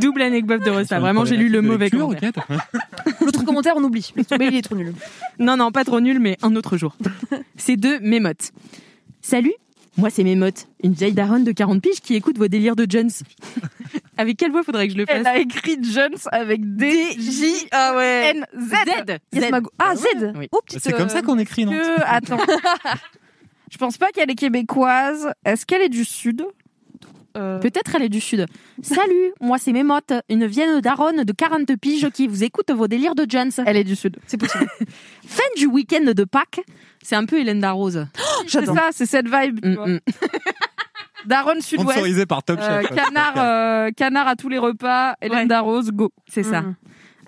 Double 0.00 0.22
anecdote 0.22 0.62
de. 0.64 0.84
C'est 0.84 0.98
Vraiment, 0.98 1.24
j'ai 1.24 1.36
lu 1.36 1.48
le 1.48 1.62
mauvais 1.62 1.86
lecture, 1.86 2.00
commentaire. 2.00 2.32
L'autre 3.20 3.44
commentaire, 3.44 3.74
on 3.76 3.82
oublie. 3.84 4.12
Mais 4.16 4.46
il 4.48 4.54
est 4.56 4.62
trop 4.62 4.76
nul. 4.76 4.94
Non, 5.38 5.56
non, 5.56 5.72
pas 5.72 5.84
trop 5.84 6.00
nul, 6.00 6.20
mais 6.20 6.36
un 6.42 6.54
autre 6.56 6.76
jour. 6.76 6.96
C'est 7.56 7.76
de 7.76 7.98
Mémote. 8.02 8.52
Salut, 9.22 9.52
moi 9.98 10.08
c'est 10.08 10.24
Mémote, 10.24 10.66
une 10.82 10.92
vieille 10.94 11.12
daronne 11.12 11.44
de 11.44 11.52
40 11.52 11.82
piges 11.82 12.00
qui 12.00 12.14
écoute 12.14 12.38
vos 12.38 12.48
délires 12.48 12.76
de 12.76 12.86
Jones. 12.88 13.10
Avec 14.16 14.36
quelle 14.38 14.50
voix 14.50 14.62
faudrait 14.62 14.86
que 14.86 14.92
je 14.94 14.98
le 14.98 15.06
fasse 15.06 15.16
elle 15.18 15.26
a 15.26 15.38
écrit 15.38 15.78
Jones 15.82 16.16
avec 16.30 16.76
D 16.76 16.90
J 17.18 17.68
Ah 17.70 17.94
ouais. 17.96 18.32
N 18.34 18.46
Z. 18.58 18.70
Z. 18.70 19.18
Yes, 19.32 19.44
Z. 19.46 19.50
ma 19.50 19.60
go- 19.60 19.70
Ah, 19.78 19.94
Z 19.96 20.04
Oui. 20.36 20.46
Oh, 20.52 20.60
petite, 20.64 20.80
C'est 20.82 20.92
comme 20.92 21.08
ça 21.08 21.22
qu'on 21.22 21.38
écrit, 21.38 21.64
non? 21.64 21.72
Que 21.72 22.00
attends. 22.04 22.38
Je 23.70 23.78
pense 23.78 23.96
pas 23.98 24.10
qu'elle 24.10 24.30
est 24.30 24.34
québécoise. 24.34 25.32
Est-ce 25.44 25.64
qu'elle 25.64 25.80
est 25.82 25.88
du 25.88 26.04
sud? 26.04 26.44
Euh, 27.36 27.58
Peut-être 27.58 27.94
elle 27.94 28.02
est 28.02 28.08
du 28.08 28.20
sud. 28.20 28.46
Salut, 28.82 29.32
moi 29.40 29.58
c'est 29.58 29.72
Mémote, 29.72 30.12
une 30.28 30.46
vieille 30.46 30.80
daronne 30.80 31.24
de 31.24 31.32
40 31.32 31.76
piges 31.76 32.08
qui 32.10 32.26
vous 32.26 32.44
écoute 32.44 32.70
vos 32.70 32.88
délires 32.88 33.14
de 33.14 33.26
Jones. 33.28 33.50
Elle 33.66 33.76
est 33.76 33.84
du 33.84 33.96
sud. 33.96 34.16
C'est 34.26 34.36
possible. 34.38 34.66
Fin 35.26 35.42
du 35.56 35.66
week-end 35.66 36.12
de 36.14 36.24
Pâques, 36.24 36.60
c'est 37.02 37.16
un 37.16 37.24
peu 37.26 37.38
Hélène 37.38 37.60
Darroze. 37.60 38.06
C'est 38.46 38.66
ça, 38.66 38.88
c'est 38.92 39.06
cette 39.06 39.26
vibe. 39.28 39.60
tu 39.62 39.74
vois. 39.74 39.86
Mm, 39.86 39.92
mm. 39.94 40.00
Daronne 41.26 41.60
sud-ouest. 41.60 41.90
Sponsorisé 41.90 42.26
par 42.26 42.42
Top 42.42 42.58
Euh, 42.60 42.80
Chef. 42.82 42.94
canard, 42.94 43.34
euh, 43.36 43.90
canard 43.96 44.26
à 44.26 44.36
tous 44.36 44.48
les 44.48 44.58
repas. 44.58 45.14
Hélène 45.20 45.38
Ouais. 45.40 45.46
Darroze, 45.46 45.90
go. 45.90 46.10
C'est 46.28 46.42
ça. 46.42 46.64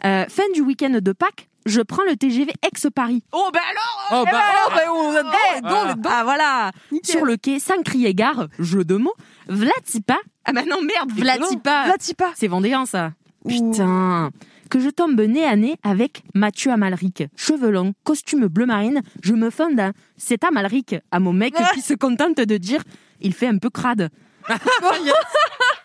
Euh, 0.05 0.25
fin 0.29 0.43
du 0.55 0.63
week-end 0.63 0.99
de 1.01 1.13
Pâques, 1.13 1.49
je 1.67 1.81
prends 1.81 2.03
le 2.09 2.17
TGV 2.17 2.53
ex-Paris. 2.67 3.23
Oh 3.33 3.51
bah 3.53 3.61
alors 3.71 4.23
Oh, 4.23 4.25
bah, 4.31 4.39
Oh, 4.67 4.71
bah, 4.75 4.81
on 4.93 5.15
a 5.15 5.23
dedans, 5.23 5.33
Eh, 5.33 5.55
les 5.57 5.61
dents, 5.63 5.85
les 5.89 5.95
dents. 5.95 6.11
Ah 6.13 6.25
voilà 6.25 6.71
Nickel. 6.91 7.11
Sur 7.17 7.25
le 7.25 7.37
quai, 7.37 7.59
sans 7.59 7.83
crier 7.83 8.15
gare, 8.15 8.49
jeu 8.59 8.85
de 8.85 8.97
mots, 8.97 9.15
Vlatipa. 9.49 10.17
Ah 10.45 10.53
bah 10.53 10.63
non, 10.69 10.83
merde, 10.83 11.11
Vlatipa 11.13 11.85
Vlatipa. 11.87 12.31
C'est 12.35 12.49
vendéen 12.49 12.85
ça 12.87 13.13
Ouh. 13.45 13.49
Putain 13.49 14.31
Que 14.71 14.81
je 14.81 14.89
tombe 14.91 15.21
nez 15.21 15.45
à 15.45 15.57
nez 15.57 15.77
avec 15.83 16.23
Mathieu 16.35 16.71
Amalric. 16.73 17.25
Cheveux 17.37 17.71
longs, 17.71 17.93
costume 18.05 18.47
bleu 18.47 18.67
marine, 18.67 19.03
je 19.23 19.35
me 19.35 19.51
fonde 19.51 19.79
un 19.81 19.93
C'est 20.17 20.45
Amalric 20.45 20.97
à 21.11 21.21
mon 21.21 21.33
mec 21.33 21.55
qui 21.75 21.81
se 21.83 21.95
contente 21.95 22.37
de 22.37 22.57
dire 22.57 22.83
il 23.21 23.35
fait 23.35 23.47
un 23.49 23.59
peu 23.59 23.71
crade. 23.71 24.11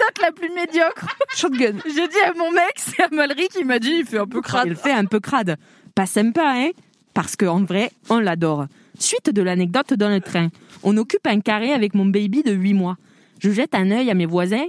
Note 0.00 0.20
la 0.22 0.32
plus 0.32 0.50
médiocre. 0.50 1.06
Shotgun. 1.34 1.78
J'ai 1.86 2.08
dit 2.08 2.20
à 2.24 2.32
mon 2.34 2.50
mec, 2.50 2.74
c'est 2.76 3.02
Amalric 3.02 3.48
qui 3.50 3.64
m'a 3.64 3.78
dit, 3.78 3.96
il 4.00 4.06
fait 4.06 4.18
un 4.18 4.26
peu 4.26 4.40
crade. 4.40 4.66
Il 4.66 4.76
fait 4.76 4.92
un 4.92 5.04
peu 5.04 5.20
crade. 5.20 5.56
Pas 5.94 6.06
sympa, 6.06 6.52
hein 6.56 6.70
Parce 7.14 7.36
qu'en 7.36 7.64
vrai, 7.64 7.90
on 8.10 8.18
l'adore. 8.18 8.66
Suite 8.98 9.30
de 9.30 9.42
l'anecdote 9.42 9.94
dans 9.94 10.08
le 10.08 10.20
train. 10.20 10.48
On 10.82 10.96
occupe 10.96 11.26
un 11.26 11.40
carré 11.40 11.72
avec 11.72 11.94
mon 11.94 12.06
baby 12.06 12.42
de 12.42 12.52
8 12.52 12.74
mois. 12.74 12.96
Je 13.40 13.50
jette 13.50 13.74
un 13.74 13.90
œil 13.90 14.10
à 14.10 14.14
mes 14.14 14.26
voisins, 14.26 14.66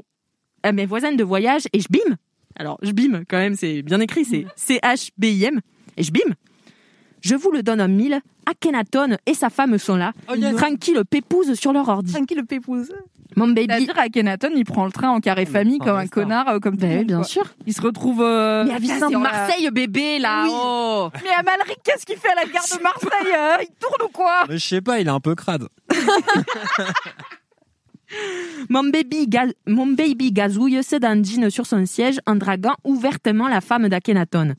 à 0.63 0.71
mes 0.71 0.85
voisins 0.85 1.13
de 1.13 1.23
voyage 1.23 1.63
et 1.73 1.79
je 1.79 1.87
bim. 1.89 2.15
Alors, 2.55 2.77
je 2.81 2.91
bim, 2.91 3.23
quand 3.27 3.37
même, 3.37 3.55
c'est 3.55 3.81
bien 3.81 3.99
écrit, 3.99 4.25
c'est 4.25 4.45
C-H-B-I-M. 4.55 5.59
Et 5.97 6.03
je 6.03 6.11
bim. 6.11 6.33
Je 7.21 7.35
vous 7.35 7.51
le 7.51 7.63
donne 7.63 7.81
en 7.81 7.87
mille. 7.87 8.19
Akhenaton 8.45 9.17
et 9.25 9.33
sa 9.33 9.49
femme 9.49 9.77
sont 9.77 9.95
là. 9.95 10.13
Oh. 10.29 10.33
Tranquille, 10.55 11.01
pépouze 11.09 11.53
sur 11.55 11.73
leur 11.73 11.89
ordi. 11.89 12.13
Tranquille, 12.13 12.37
le 12.37 12.45
pépouze. 12.45 12.93
Mon 13.35 13.47
baby. 13.49 13.67
C'est-à-dire 13.69 13.99
à 13.99 14.09
Kenaton, 14.09 14.49
il 14.55 14.63
prend 14.65 14.85
le 14.85 14.91
train 14.91 15.09
en 15.09 15.19
carré 15.19 15.45
famille 15.45 15.79
comme 15.79 15.97
un 15.97 16.03
ça. 16.03 16.07
connard, 16.07 16.47
euh, 16.49 16.59
comme 16.59 16.77
tout 16.77 16.83
le 16.83 16.87
Ben, 16.89 16.97
monde, 16.99 17.07
bien 17.07 17.17
quoi. 17.17 17.25
sûr. 17.25 17.43
Il 17.65 17.73
se 17.73 17.81
retrouve. 17.81 18.21
euh, 18.21 18.63
Mais 18.65 18.99
dans 18.99 19.09
la- 19.09 19.19
Marseille, 19.19 19.69
bébé, 19.71 20.19
là. 20.19 20.43
Oui. 20.45 20.49
Oh. 20.53 21.09
Mais 21.23 21.31
Amalric, 21.37 21.77
qu'est-ce 21.83 22.05
qu'il 22.05 22.17
fait 22.17 22.29
à 22.31 22.35
la 22.35 22.45
gare 22.45 22.63
de 22.77 22.81
Marseille 22.81 23.33
euh 23.37 23.57
Il 23.63 23.69
tourne 23.79 24.01
ou 24.05 24.11
quoi 24.11 24.43
Mais 24.47 24.57
je 24.57 24.65
sais 24.67 24.81
pas, 24.81 24.99
il 24.99 25.07
est 25.07 25.11
un 25.11 25.19
peu 25.19 25.35
crade. 25.35 25.67
Mon 28.69 28.83
baby, 28.83 29.27
mon 29.67 29.87
baby 29.87 30.31
gazouille 30.31 30.81
se 30.83 30.95
dandine 30.95 31.49
sur 31.49 31.65
son 31.65 31.85
siège 31.85 32.19
en 32.27 32.35
draguant 32.35 32.75
ouvertement 32.83 33.47
la 33.47 33.61
femme 33.61 33.89
d'Akhenaton. 33.89 34.53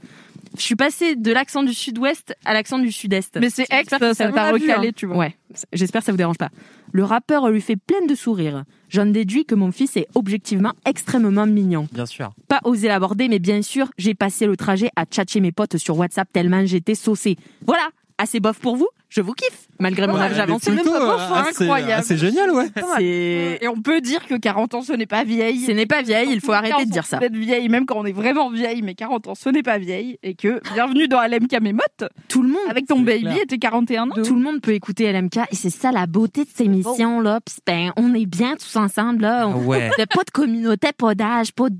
Je 0.58 0.64
suis 0.64 0.76
passée 0.76 1.16
de 1.16 1.32
l'accent 1.32 1.62
du 1.62 1.74
sud-ouest 1.74 2.34
à 2.44 2.54
l'accent 2.54 2.78
du 2.78 2.92
sud-est. 2.92 3.38
Mais 3.40 3.50
c'est 3.50 3.62
ex, 3.62 3.90
J'espère 3.90 4.00
que 4.00 4.14
ça 4.14 4.30
t'a 4.30 4.52
recalé, 4.52 4.88
hein. 4.88 4.92
tu 4.94 5.06
vois. 5.06 5.16
Ouais, 5.16 5.36
j'espère 5.72 6.00
que 6.00 6.06
ça 6.06 6.12
vous 6.12 6.18
dérange 6.18 6.38
pas. 6.38 6.50
Le 6.92 7.04
rappeur 7.04 7.48
lui 7.50 7.60
fait 7.60 7.76
plein 7.76 8.04
de 8.06 8.14
sourires. 8.14 8.64
J'en 8.88 9.06
déduis 9.06 9.44
que 9.44 9.54
mon 9.54 9.72
fils 9.72 9.96
est 9.96 10.06
objectivement 10.14 10.72
extrêmement 10.86 11.46
mignon. 11.46 11.88
Bien 11.92 12.06
sûr. 12.06 12.32
Pas 12.48 12.60
osé 12.64 12.88
l'aborder, 12.88 13.28
mais 13.28 13.38
bien 13.38 13.62
sûr, 13.62 13.90
j'ai 13.98 14.14
passé 14.14 14.46
le 14.46 14.56
trajet 14.56 14.90
à 14.96 15.04
tchatcher 15.04 15.40
mes 15.40 15.52
potes 15.52 15.76
sur 15.76 15.98
WhatsApp 15.98 16.28
tellement 16.32 16.64
j'étais 16.64 16.94
saucée. 16.94 17.36
Voilà, 17.66 17.88
assez 18.18 18.40
bof 18.40 18.58
pour 18.58 18.76
vous 18.76 18.88
je 19.08 19.20
vous 19.20 19.32
kiffe, 19.34 19.68
malgré 19.78 20.08
mon 20.08 20.16
âge 20.16 20.38
avancé. 20.38 20.72
même 20.72 20.84
pas 20.84 21.40
euh, 21.40 21.48
incroyable. 21.48 22.02
C'est 22.04 22.16
génial, 22.16 22.50
ouais. 22.50 22.66
Et 23.00 23.68
on 23.68 23.80
peut 23.80 24.00
dire 24.00 24.26
que 24.26 24.34
40 24.34 24.74
ans, 24.74 24.82
ce 24.82 24.92
n'est 24.92 25.06
pas 25.06 25.22
vieille. 25.22 25.60
Ce 25.60 25.70
n'est 25.70 25.86
pas 25.86 26.02
vieille, 26.02 26.28
il 26.32 26.40
faut 26.40 26.52
arrêter 26.52 26.84
de 26.84 26.90
dire 26.90 27.06
ça. 27.06 27.18
D'être 27.18 27.36
vieille, 27.36 27.68
même 27.68 27.86
quand 27.86 27.96
on 27.98 28.04
est 28.04 28.12
vraiment 28.12 28.50
vieille, 28.50 28.82
mais 28.82 28.94
40 28.94 29.28
ans, 29.28 29.34
ce 29.36 29.48
n'est 29.48 29.62
pas 29.62 29.78
vieille. 29.78 30.18
Et 30.24 30.34
que, 30.34 30.60
bienvenue 30.74 31.06
dans 31.06 31.22
LMK 31.22 31.60
Mémote, 31.62 32.04
Tout 32.28 32.42
le 32.42 32.48
monde 32.48 32.68
avec 32.68 32.86
ton 32.86 32.98
baby 33.00 33.38
et 33.40 33.46
tes 33.46 33.58
41 33.58 34.10
ans. 34.10 34.14
Tout 34.24 34.34
le 34.34 34.42
monde 34.42 34.60
peut 34.60 34.74
écouter 34.74 35.10
LMK 35.12 35.38
et 35.50 35.54
c'est 35.54 35.70
ça 35.70 35.92
la 35.92 36.06
beauté 36.06 36.42
de 36.44 36.50
ces 36.54 36.64
émissions 36.64 37.20
là. 37.20 37.40
Puis, 37.44 37.56
ben, 37.64 37.92
on 37.96 38.12
est 38.12 38.26
bien 38.26 38.56
tous 38.56 38.76
ensemble 38.76 39.22
là. 39.22 39.46
On- 39.48 39.66
Ouais. 39.66 39.90
pas 40.14 40.24
de 40.24 40.30
communauté, 40.32 40.88
pas 40.96 41.14
d'âge, 41.14 41.52
pas 41.52 41.70
de 41.70 41.76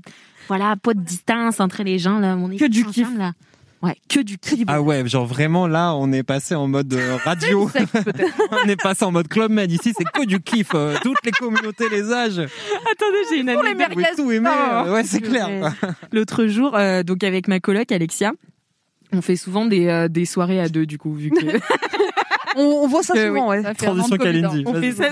voilà, 0.47 0.75
pas 0.81 0.93
de 0.93 1.01
distance 1.01 1.59
entre 1.59 1.83
les 1.83 1.99
gens 1.99 2.19
là. 2.19 2.37
On 2.39 2.49
est 2.51 2.57
Que 2.57 2.65
du 2.65 2.85
kiff. 2.85 3.07
là. 3.17 3.33
Ouais, 3.83 3.95
que 4.09 4.19
du 4.21 4.37
kiff. 4.39 4.63
Ah 4.67 4.81
ouais, 4.81 5.07
genre 5.07 5.27
vraiment 5.27 5.67
là, 5.67 5.93
on 5.93 6.11
est 6.11 6.23
passé 6.23 6.55
en 6.55 6.67
mode 6.67 6.91
euh, 6.93 7.17
radio. 7.25 7.69
on 8.51 8.67
est 8.67 8.81
passé 8.81 9.05
en 9.05 9.11
mode 9.11 9.27
club 9.27 9.51
med. 9.51 9.71
Ici, 9.71 9.93
c'est 9.95 10.03
que 10.03 10.25
du 10.25 10.39
kiff. 10.39 10.69
euh, 10.73 10.95
toutes 11.03 11.23
les 11.23 11.31
communautés, 11.31 11.87
les 11.89 12.11
âges. 12.11 12.39
Attendez, 12.39 13.17
j'ai 13.29 13.39
une 13.41 13.53
Pour 13.53 13.61
les 13.63 13.69
anecdote. 13.69 13.97
Vous 14.17 14.23
pouvez 14.23 14.37
tout 14.39 14.45
aimer. 14.47 14.49
euh, 14.49 14.93
ouais, 14.93 15.03
c'est 15.03 15.21
clair. 15.21 15.49
L'autre 16.11 16.47
jour, 16.47 16.75
euh, 16.75 17.03
donc 17.03 17.23
avec 17.23 17.47
ma 17.47 17.59
coloc 17.59 17.91
Alexia, 17.91 18.31
on 19.13 19.21
fait 19.21 19.35
souvent 19.35 19.65
des, 19.65 19.87
euh, 19.87 20.07
des 20.07 20.25
soirées 20.25 20.59
à 20.59 20.69
deux 20.69 20.85
du 20.87 20.97
coup 20.97 21.13
vu 21.13 21.29
que 21.29 21.45
On, 22.59 22.63
on 22.63 22.87
voit 22.87 23.03
ça 23.03 23.13
Que 23.13 23.27
souvent, 23.27 23.49
ouais. 23.49 23.61
Ça 23.61 23.69
an 23.69 23.71
de 23.73 23.77
Transition 23.77 24.15
hein. 24.15 24.17
Kalindi. 24.17 24.63
on 24.65 24.73
fait 24.73 24.91
ça 24.91 25.09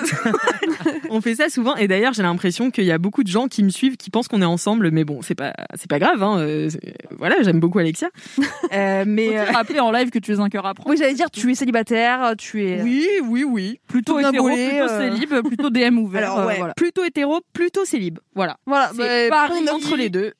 on 1.09 1.21
fait 1.21 1.35
ça 1.35 1.49
souvent 1.49 1.75
et 1.75 1.87
d'ailleurs 1.87 2.13
j'ai 2.13 2.23
l'impression 2.23 2.71
qu'il 2.71 2.83
y 2.85 2.91
a 2.91 2.97
beaucoup 2.97 3.23
de 3.23 3.27
gens 3.29 3.47
qui 3.47 3.63
me 3.63 3.69
suivent 3.69 3.97
qui 3.97 4.09
pensent 4.09 4.27
qu'on 4.27 4.41
est 4.41 4.45
ensemble 4.45 4.91
mais 4.91 5.03
bon 5.03 5.21
c'est 5.21 5.35
pas 5.35 5.53
c'est 5.75 5.89
pas 5.89 5.99
grave 5.99 6.21
hein, 6.23 6.37
euh, 6.39 6.69
voilà 7.17 7.35
j'aime 7.41 7.59
beaucoup 7.59 7.79
Alexia 7.79 8.09
Euh, 8.73 9.03
mais 9.07 9.37
euh, 9.37 9.45
te 9.45 9.53
rappeler 9.53 9.79
en 9.79 9.91
live 9.91 10.09
que 10.09 10.19
tu 10.19 10.33
es 10.33 10.39
un 10.39 10.49
cœur 10.49 10.65
à 10.65 10.73
prendre. 10.73 10.89
Oui, 10.89 10.97
j'allais 10.97 11.13
dire, 11.13 11.29
tu 11.31 11.49
es 11.51 11.55
célibataire, 11.55 12.33
tu 12.37 12.63
es. 12.65 12.81
oui 12.81 13.07
oui 13.23 13.43
oui 13.43 13.79
Plutôt 13.87 14.19
hétéro, 14.19 14.47
plutôt 14.47 14.59
euh. 14.89 14.99
célib, 15.11 15.33
plutôt 15.47 15.69
DM 15.69 15.97
ouvert. 15.99 16.23
alors 16.31 16.39
euh, 16.39 16.47
ouais 16.47 16.57
voilà. 16.57 16.73
plutôt 16.73 17.03
hétéro 17.05 17.39
plutôt 17.53 17.85
célib 17.85 18.19
voilà 18.33 18.57
Voilà, 18.65 18.89
c'est 18.95 19.29
bah, 19.29 19.47
Paris 19.47 19.69
entre 19.71 19.95
les 19.95 20.09
deux 20.09 20.33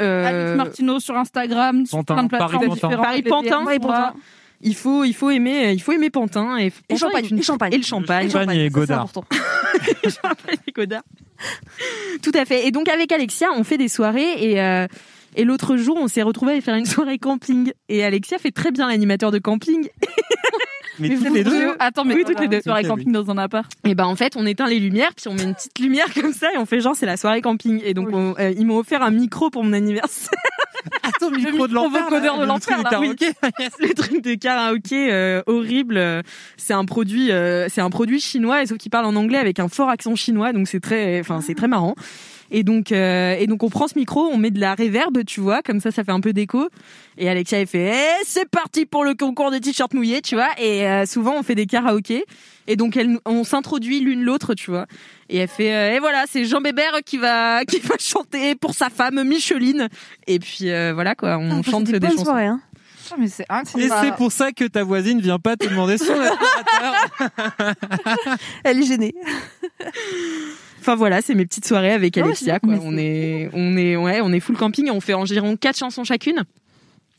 Euh, 0.00 0.26
Alex 0.26 0.56
Martineau 0.56 1.00
sur 1.00 1.16
Instagram, 1.16 1.84
sur 1.86 1.98
Pantin, 1.98 2.14
plein 2.14 2.24
de 2.24 2.28
Paris 2.30 2.58
plateformes 2.58 2.68
Pantin. 2.68 2.74
différentes. 2.88 3.04
Paris 3.06 3.22
Pantin, 3.22 3.64
Paris. 3.64 3.78
Pantin. 3.80 4.14
Il 4.62 4.74
faut 4.74 5.04
il 5.04 5.12
faut 5.14 5.30
aimer 5.30 5.72
il 5.72 5.82
faut 5.82 5.92
aimer 5.92 6.10
Pantin 6.10 6.56
et, 6.58 6.72
Et 6.88 6.96
champagne, 6.96 7.26
une- 7.30 7.38
et 7.38 7.42
champagne. 7.42 7.72
et 7.72 7.76
le 7.78 7.82
champagne 7.82 8.30
Champagne 8.30 8.58
et 8.58 8.70
Godard. 8.70 9.08
Champagne 10.04 10.56
et 10.66 10.72
Godard. 10.72 11.02
Tout 12.22 12.32
à 12.34 12.44
fait. 12.44 12.66
Et 12.66 12.70
donc 12.70 12.88
avec 12.88 13.10
Alexia, 13.12 13.48
on 13.56 13.64
fait 13.64 13.78
des 13.78 13.88
soirées 13.88 14.32
et 14.52 14.60
euh, 14.60 14.86
et 15.34 15.44
l'autre 15.44 15.76
jour, 15.78 15.96
on 15.98 16.08
s'est 16.08 16.22
retrouvés 16.22 16.52
à 16.58 16.60
faire 16.60 16.74
une 16.74 16.84
soirée 16.84 17.18
camping. 17.18 17.72
Et 17.88 18.04
Alexia 18.04 18.38
fait 18.38 18.50
très 18.50 18.70
bien 18.70 18.86
l'animateur 18.88 19.30
de 19.30 19.38
camping. 19.38 19.88
Mais 21.02 21.08
Mais 21.08 21.16
toutes 21.16 21.26
vous 21.28 21.34
les 21.34 21.44
deux. 21.44 21.50
deux- 21.50 21.76
Attends, 21.78 22.04
mais 22.04 22.14
Oui, 22.14 22.24
toutes 22.26 22.40
les 22.40 22.48
deux. 22.48 22.60
Soirée 22.60 22.84
camping 22.84 23.12
dans 23.12 23.30
un 23.30 23.38
appart. 23.38 23.70
Et 23.84 23.94
ben 23.94 24.04
en 24.06 24.16
fait, 24.16 24.34
on 24.36 24.46
éteint 24.46 24.66
les 24.66 24.78
lumières, 24.78 25.10
puis 25.16 25.28
on 25.28 25.34
met 25.34 25.42
une 25.42 25.54
petite 25.54 25.78
lumière 25.78 26.06
comme 26.14 26.32
ça, 26.32 26.48
et 26.54 26.58
on 26.58 26.66
fait 26.66 26.80
genre 26.80 26.94
c'est 26.96 27.06
la 27.06 27.16
soirée 27.16 27.40
camping. 27.42 27.80
Et 27.84 27.94
donc 27.94 28.08
on- 28.12 28.34
euh, 28.38 28.52
ils 28.56 28.64
m'ont 28.66 28.78
offert 28.78 29.02
un 29.02 29.10
micro 29.10 29.50
pour 29.50 29.64
mon 29.64 29.72
anniversaire. 29.72 30.30
Attends, 31.02 31.30
le 31.30 31.36
micro 31.38 31.68
de 31.68 31.74
l'enfer. 31.74 32.04
vocodeur 32.04 32.32
là, 32.34 32.38
de 32.38 32.42
le 32.42 32.48
l'enfer, 32.48 32.82
là, 32.82 32.90
du 32.98 33.08
oui. 33.08 33.16
le 33.80 33.94
truc 33.94 34.22
de 34.22 34.34
karaoké 34.34 35.12
euh, 35.12 35.42
horrible. 35.46 36.00
C'est 36.56 36.72
un 36.74 36.84
produit, 36.84 37.30
euh, 37.30 37.68
c'est 37.68 37.80
un 37.80 37.90
produit 37.90 38.20
chinois, 38.20 38.62
et 38.62 38.66
sauf 38.66 38.78
qu'il 38.78 38.90
parle 38.90 39.06
en 39.06 39.14
anglais 39.16 39.38
avec 39.38 39.60
un 39.60 39.68
fort 39.68 39.88
accent 39.90 40.14
chinois, 40.16 40.52
donc 40.52 40.66
c'est 40.68 40.80
très, 40.80 41.20
enfin 41.20 41.40
c'est 41.40 41.54
très 41.54 41.68
marrant. 41.68 41.94
Et 42.54 42.64
donc, 42.64 42.92
euh, 42.92 43.34
et 43.38 43.46
donc 43.46 43.62
on 43.62 43.70
prend 43.70 43.88
ce 43.88 43.98
micro, 43.98 44.20
on 44.26 44.36
met 44.36 44.50
de 44.50 44.60
la 44.60 44.74
réverb, 44.74 45.24
tu 45.24 45.40
vois, 45.40 45.62
comme 45.62 45.80
ça, 45.80 45.90
ça 45.90 46.04
fait 46.04 46.12
un 46.12 46.20
peu 46.20 46.34
d'écho. 46.34 46.68
Et 47.16 47.28
Alexia, 47.30 47.58
elle 47.60 47.66
fait, 47.66 47.92
eh, 47.94 48.22
c'est 48.26 48.46
parti 48.48 48.84
pour 48.84 49.04
le 49.04 49.14
concours 49.14 49.50
des 49.50 49.60
t-shirts 49.60 49.94
mouillés, 49.94 50.20
tu 50.20 50.34
vois. 50.34 50.50
Et 50.58 50.86
euh, 50.86 51.06
souvent, 51.06 51.34
on 51.38 51.42
fait 51.42 51.54
des 51.54 51.64
karaokés. 51.66 52.24
Et 52.68 52.76
donc, 52.76 52.96
elle, 52.98 53.18
on 53.24 53.42
s'introduit 53.44 54.00
l'une 54.00 54.22
l'autre, 54.22 54.52
tu 54.54 54.70
vois. 54.70 54.86
Et 55.30 55.38
elle 55.38 55.48
fait, 55.48 55.72
euh, 55.74 55.96
et 55.96 55.98
voilà, 55.98 56.24
c'est 56.28 56.44
Jean 56.44 56.60
Bébert 56.60 56.98
qui 57.06 57.16
va, 57.16 57.64
qui 57.68 57.78
va 57.80 57.94
chanter 57.98 58.54
pour 58.54 58.74
sa 58.74 58.90
femme 58.90 59.24
Micheline. 59.24 59.88
Et 60.26 60.38
puis 60.38 60.70
euh, 60.70 60.92
voilà 60.92 61.14
quoi, 61.14 61.38
on 61.38 61.60
Ah, 61.60 61.62
chante 61.62 61.86
c'est 61.86 61.92
des 61.92 62.00
bonnes 62.00 62.10
chansons. 62.10 62.24
soirées, 62.24 62.46
hein. 62.46 62.60
Putain, 63.02 63.16
mais 63.18 63.28
c'est 63.28 63.46
Et 63.78 63.88
c'est 63.88 64.14
pour 64.16 64.30
ça 64.30 64.52
que 64.52 64.64
ta 64.64 64.84
voisine 64.84 65.20
vient 65.20 65.38
pas 65.40 65.56
te 65.56 65.66
demander 65.66 65.96
son 65.98 66.12
aspirateur. 66.12 67.74
Elle 68.64 68.80
est 68.80 68.86
gênée. 68.86 69.14
Enfin 70.82 70.96
voilà, 70.96 71.22
c'est 71.22 71.34
mes 71.36 71.46
petites 71.46 71.64
soirées 71.66 71.92
avec 71.92 72.18
Ah 72.18 72.24
Alexia. 72.24 72.58
Quoi. 72.58 72.74
On 72.82 72.96
est, 72.98 73.48
on 73.52 73.76
est, 73.76 73.94
ouais, 73.96 74.20
on 74.20 74.32
est 74.32 74.40
full 74.40 74.56
camping. 74.56 74.88
et 74.88 74.90
On 74.90 75.00
fait 75.00 75.14
environ 75.14 75.56
quatre 75.56 75.78
chansons 75.78 76.02
chacune. 76.04 76.42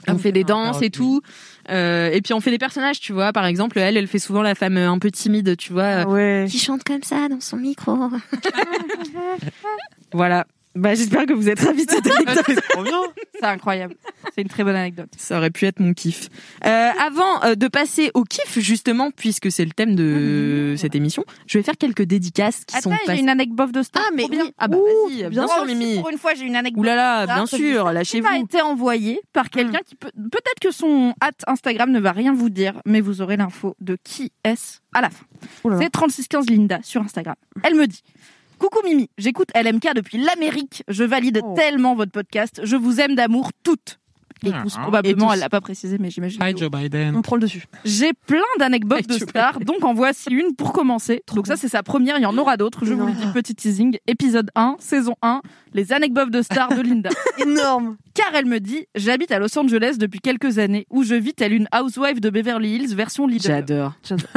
On 0.10 0.18
fait 0.18 0.34
des 0.34 0.44
danses 0.44 0.82
et 0.82 0.90
tout, 0.90 1.22
Euh, 1.70 2.12
et 2.12 2.22
puis 2.22 2.34
on 2.34 2.42
fait 2.42 2.52
des 2.52 2.58
personnages, 2.58 3.00
tu 3.00 3.14
vois. 3.14 3.32
Par 3.32 3.46
exemple, 3.46 3.80
elle, 3.80 3.96
elle 3.96 4.08
fait 4.08 4.20
souvent 4.20 4.42
la 4.42 4.54
femme 4.54 4.76
un 4.76 5.00
peu 5.00 5.10
timide, 5.10 5.56
tu 5.56 5.72
vois, 5.72 6.02
Ah 6.02 6.08
ouais. 6.10 6.46
qui 6.50 6.60
chante 6.60 6.84
comme 6.84 7.04
ça 7.04 7.30
dans 7.30 7.40
son 7.40 7.56
micro? 7.56 7.98
voilà. 10.12 10.46
Bah, 10.76 10.96
j'espère 10.96 11.26
que 11.28 11.34
vous 11.34 11.50
êtes 11.50 11.60
ravis 11.60 11.86
de 11.86 11.92
cette 11.92 12.08
anecdote. 12.12 12.44
C'est 12.48 12.56
trop 12.70 12.84
bien. 12.84 13.02
C'est 13.40 13.46
incroyable. 13.46 13.96
C'est 14.34 14.42
une 14.42 14.48
très 14.48 14.64
bonne 14.64 14.76
anecdote. 14.76 15.10
Ça 15.18 15.38
aurait 15.38 15.52
pu 15.52 15.66
être 15.66 15.80
mon 15.80 15.94
kiff. 15.94 16.30
Euh, 16.66 16.90
avant 17.00 17.44
euh, 17.44 17.56
de 17.56 17.68
passer 17.68 18.10
au 18.16 18.24
kiff, 18.24 18.58
justement, 18.60 19.12
puisque 19.12 19.52
c'est 19.52 19.66
le 19.66 19.72
thème 19.72 19.96
de 19.96 20.74
cette 20.78 20.96
émission, 20.96 21.24
je 21.46 21.58
vais 21.60 21.64
faire 21.64 21.78
quelques 21.78 22.02
dédicaces 22.02 22.66
qui 22.66 22.76
Attends, 22.76 22.90
sont 22.90 22.96
j'ai 23.02 23.06
passées. 23.06 23.20
une 23.22 23.30
anecdote 23.30 23.72
de 23.72 23.84
star. 23.84 24.04
Ah, 24.08 24.12
mais 24.16 24.28
bien. 24.28 24.46
oui. 24.46 24.54
Ah 24.58 24.68
bah 24.68 24.78
Ouh, 24.78 25.08
vas-y, 25.10 25.18
bien, 25.18 25.30
bien 25.30 25.48
sûr, 25.48 25.66
Mimi. 25.66 26.00
Pour 26.00 26.10
une 26.10 26.18
fois, 26.18 26.34
j'ai 26.34 26.46
une 26.46 26.56
anecdote. 26.56 26.80
Ouh 26.82 26.84
là 26.84 26.96
là, 26.96 27.20
Ah, 27.22 27.26
bien 27.36 27.46
sûr, 27.46 27.92
lâchez-vous. 27.92 28.28
été 28.36 28.62
envoyé 28.62 29.22
par 29.32 29.50
quelqu'un 29.52 29.80
qui 29.86 29.96
peut 29.96 30.10
peut-être 30.16 30.60
que 30.60 30.72
son 30.72 31.14
hâte 31.22 31.42
Instagram 31.48 31.92
ne 31.92 32.00
va 32.00 32.14
rien 32.14 32.34
vous 32.34 32.50
dire, 32.50 32.82
mais 32.86 33.02
vous 33.02 33.22
aurez 33.22 33.38
l'info 33.38 33.76
de 33.80 33.96
qui 34.04 34.32
est-ce 34.44 34.80
à 34.94 35.02
la 35.02 35.10
fin. 35.12 35.26
C'est 35.80 35.90
3615 35.92 36.50
Linda 36.50 36.80
sur 36.84 37.02
Instagram. 37.02 37.36
Elle 37.64 37.76
me 37.76 37.86
dit 37.86 38.02
Coucou 38.60 38.80
Mimi, 38.86 39.10
j'écoute 39.18 39.50
LMK 39.56 39.94
depuis 39.96 40.18
l'Amérique. 40.18 40.84
Je 40.88 41.04
valide 41.04 41.42
Oh. 41.44 41.54
tellement 41.56 41.96
votre 41.96 42.12
podcast. 42.12 42.62
Je 42.64 42.76
vous 42.76 43.00
aime 43.02 43.16
d'amour 43.16 43.52
toutes. 43.64 44.00
Ah. 44.54 44.62
tous, 44.64 44.78
probablement, 44.78 45.32
elle 45.32 45.40
l'a 45.40 45.50
pas 45.50 45.62
précisé, 45.62 45.98
mais 46.00 46.10
j'imagine. 46.10 46.42
Hi 46.44 46.54
que- 46.54 46.60
Joe 46.60 46.70
Biden. 46.72 47.16
On 47.16 47.22
prend 47.22 47.36
le 47.36 47.42
dessus. 47.42 47.66
J'ai 47.86 48.12
plein 48.14 48.42
d'anecdotes 48.60 49.08
de 49.08 49.14
stars, 49.18 49.60
donc 49.60 49.84
en 49.84 49.94
voici 49.94 50.30
une 50.32 50.56
pour 50.56 50.74
commencer. 50.74 51.24
Donc 51.36 51.48
ça, 51.48 51.56
c'est 51.56 51.68
sa 51.68 51.84
première, 51.84 52.18
il 52.18 52.24
y 52.24 52.26
en 52.26 52.38
aura 52.38 52.58
d'autres. 52.58 52.86
Je 52.86 52.94
vous 52.94 53.06
le 53.08 53.14
dis, 53.14 53.26
petit 53.34 53.56
teasing. 53.56 53.98
Épisode 54.08 54.50
1, 54.56 54.76
saison 54.80 55.16
1, 55.22 55.42
les 55.74 55.94
anecdotes 55.94 56.32
de 56.32 56.42
stars 56.42 56.76
de 56.76 56.82
Linda. 56.82 57.10
Énorme. 57.38 57.98
Car 58.14 58.28
elle 58.36 58.46
me 58.46 58.60
dit, 58.60 58.86
j'habite 58.96 59.32
à 59.32 59.40
Los 59.40 59.58
Angeles 59.58 59.96
depuis 59.98 60.20
quelques 60.20 60.60
années, 60.60 60.86
où 60.92 61.04
je 61.04 61.16
vis 61.16 61.34
telle 61.34 61.52
une 61.54 61.68
housewife 61.76 62.22
de 62.22 62.30
Beverly 62.30 62.76
Hills 62.76 62.94
version 62.96 63.26
Lidl. 63.26 63.48
J'adore. 63.48 63.94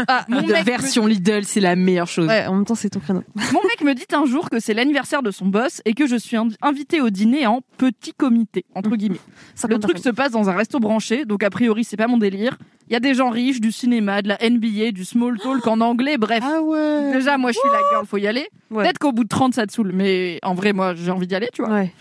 Ah, 0.08 0.24
mon, 0.28 0.40
De 0.42 0.52
mec 0.52 0.64
version 0.64 1.06
Lidl, 1.06 1.44
c'est 1.44 1.60
la 1.60 1.76
meilleure 1.76 2.06
chose. 2.06 2.26
Ouais, 2.28 2.46
en 2.46 2.54
même 2.54 2.64
temps, 2.64 2.74
c'est 2.74 2.88
ton 2.88 3.00
créneau. 3.00 3.22
me, 3.34 3.42
mon 3.52 3.60
mec 3.64 3.82
me 3.82 3.94
dit 3.94 4.06
un 4.14 4.24
jour 4.24 4.48
que 4.48 4.60
c'est 4.60 4.72
l'anniversaire 4.72 5.22
de 5.22 5.30
son 5.30 5.44
boss 5.46 5.82
et 5.84 5.92
que 5.92 6.06
je 6.06 6.16
suis 6.16 6.36
inv- 6.38 6.54
invitée 6.62 7.02
au 7.02 7.10
dîner 7.10 7.46
en 7.46 7.60
petit 7.76 8.14
comité, 8.14 8.64
entre 8.74 8.96
guillemets. 8.96 9.20
Ça 9.54 9.68
Le 9.68 9.78
truc 9.96 10.04
se 10.04 10.10
passe 10.10 10.32
dans 10.32 10.48
un 10.48 10.56
resto 10.56 10.78
branché, 10.78 11.24
donc 11.24 11.42
a 11.42 11.50
priori 11.50 11.84
c'est 11.84 11.96
pas 11.96 12.06
mon 12.06 12.18
délire. 12.18 12.56
Il 12.88 12.92
y 12.92 12.96
a 12.96 13.00
des 13.00 13.14
gens 13.14 13.30
riches, 13.30 13.60
du 13.60 13.72
cinéma, 13.72 14.22
de 14.22 14.28
la 14.28 14.38
NBA, 14.48 14.92
du 14.92 15.04
small 15.04 15.38
talk 15.38 15.66
en 15.66 15.80
anglais, 15.80 16.18
bref. 16.18 16.44
Ah 16.46 16.60
ouais. 16.62 17.10
Déjà, 17.12 17.36
moi 17.36 17.50
je 17.50 17.58
suis 17.58 17.68
la 17.72 17.80
girl, 17.90 18.06
faut 18.06 18.18
y 18.18 18.28
aller. 18.28 18.46
Ouais. 18.70 18.84
Peut-être 18.84 18.98
qu'au 18.98 19.12
bout 19.12 19.24
de 19.24 19.28
30 19.28 19.54
ça 19.54 19.66
te 19.66 19.72
saoule, 19.72 19.90
mais 19.92 20.38
en 20.42 20.54
vrai, 20.54 20.72
moi 20.72 20.94
j'ai 20.94 21.10
envie 21.10 21.26
d'y 21.26 21.34
aller, 21.34 21.48
tu 21.52 21.62
vois. 21.62 21.72
Ouais. 21.72 21.92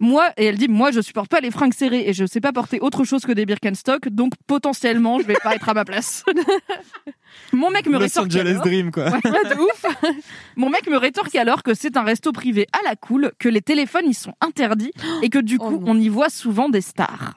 Moi, 0.00 0.28
et 0.36 0.46
elle 0.46 0.56
dit, 0.56 0.68
moi, 0.68 0.90
je 0.90 1.00
supporte 1.00 1.28
pas 1.28 1.40
les 1.40 1.50
fringues 1.50 1.74
serrées 1.74 2.08
et 2.08 2.12
je 2.12 2.24
sais 2.24 2.40
pas 2.40 2.52
porter 2.52 2.80
autre 2.80 3.04
chose 3.04 3.24
que 3.24 3.32
des 3.32 3.46
Birkenstock, 3.46 4.08
donc 4.08 4.32
potentiellement, 4.46 5.18
je 5.18 5.24
vais 5.26 5.36
pas 5.42 5.54
être 5.56 5.68
à 5.68 5.74
ma 5.74 5.84
place. 5.84 6.24
Mon 7.52 7.70
mec 7.70 7.86
me 7.86 7.94
Los 7.94 8.00
rétorque 8.00 8.26
Angeles 8.26 8.50
alors, 8.50 8.64
Dream, 8.64 8.90
quoi. 8.90 9.04
Ouais, 9.04 9.20
de 9.20 9.60
ouf. 9.60 9.84
Mon 10.56 10.70
mec 10.70 10.88
me 10.88 10.96
rétorque 10.96 11.34
alors 11.34 11.62
que 11.62 11.74
c'est 11.74 11.96
un 11.96 12.02
resto 12.02 12.32
privé 12.32 12.66
à 12.72 12.88
la 12.88 12.96
cool, 12.96 13.32
que 13.38 13.48
les 13.48 13.60
téléphones 13.60 14.08
y 14.08 14.14
sont 14.14 14.34
interdits 14.40 14.92
et 15.22 15.28
que 15.28 15.38
du 15.38 15.56
Oh 15.60 15.68
coup, 15.68 15.82
on 15.86 15.98
y 15.98 16.08
voit 16.08 16.30
souvent 16.30 16.68
des 16.68 16.80
stars. 16.80 17.34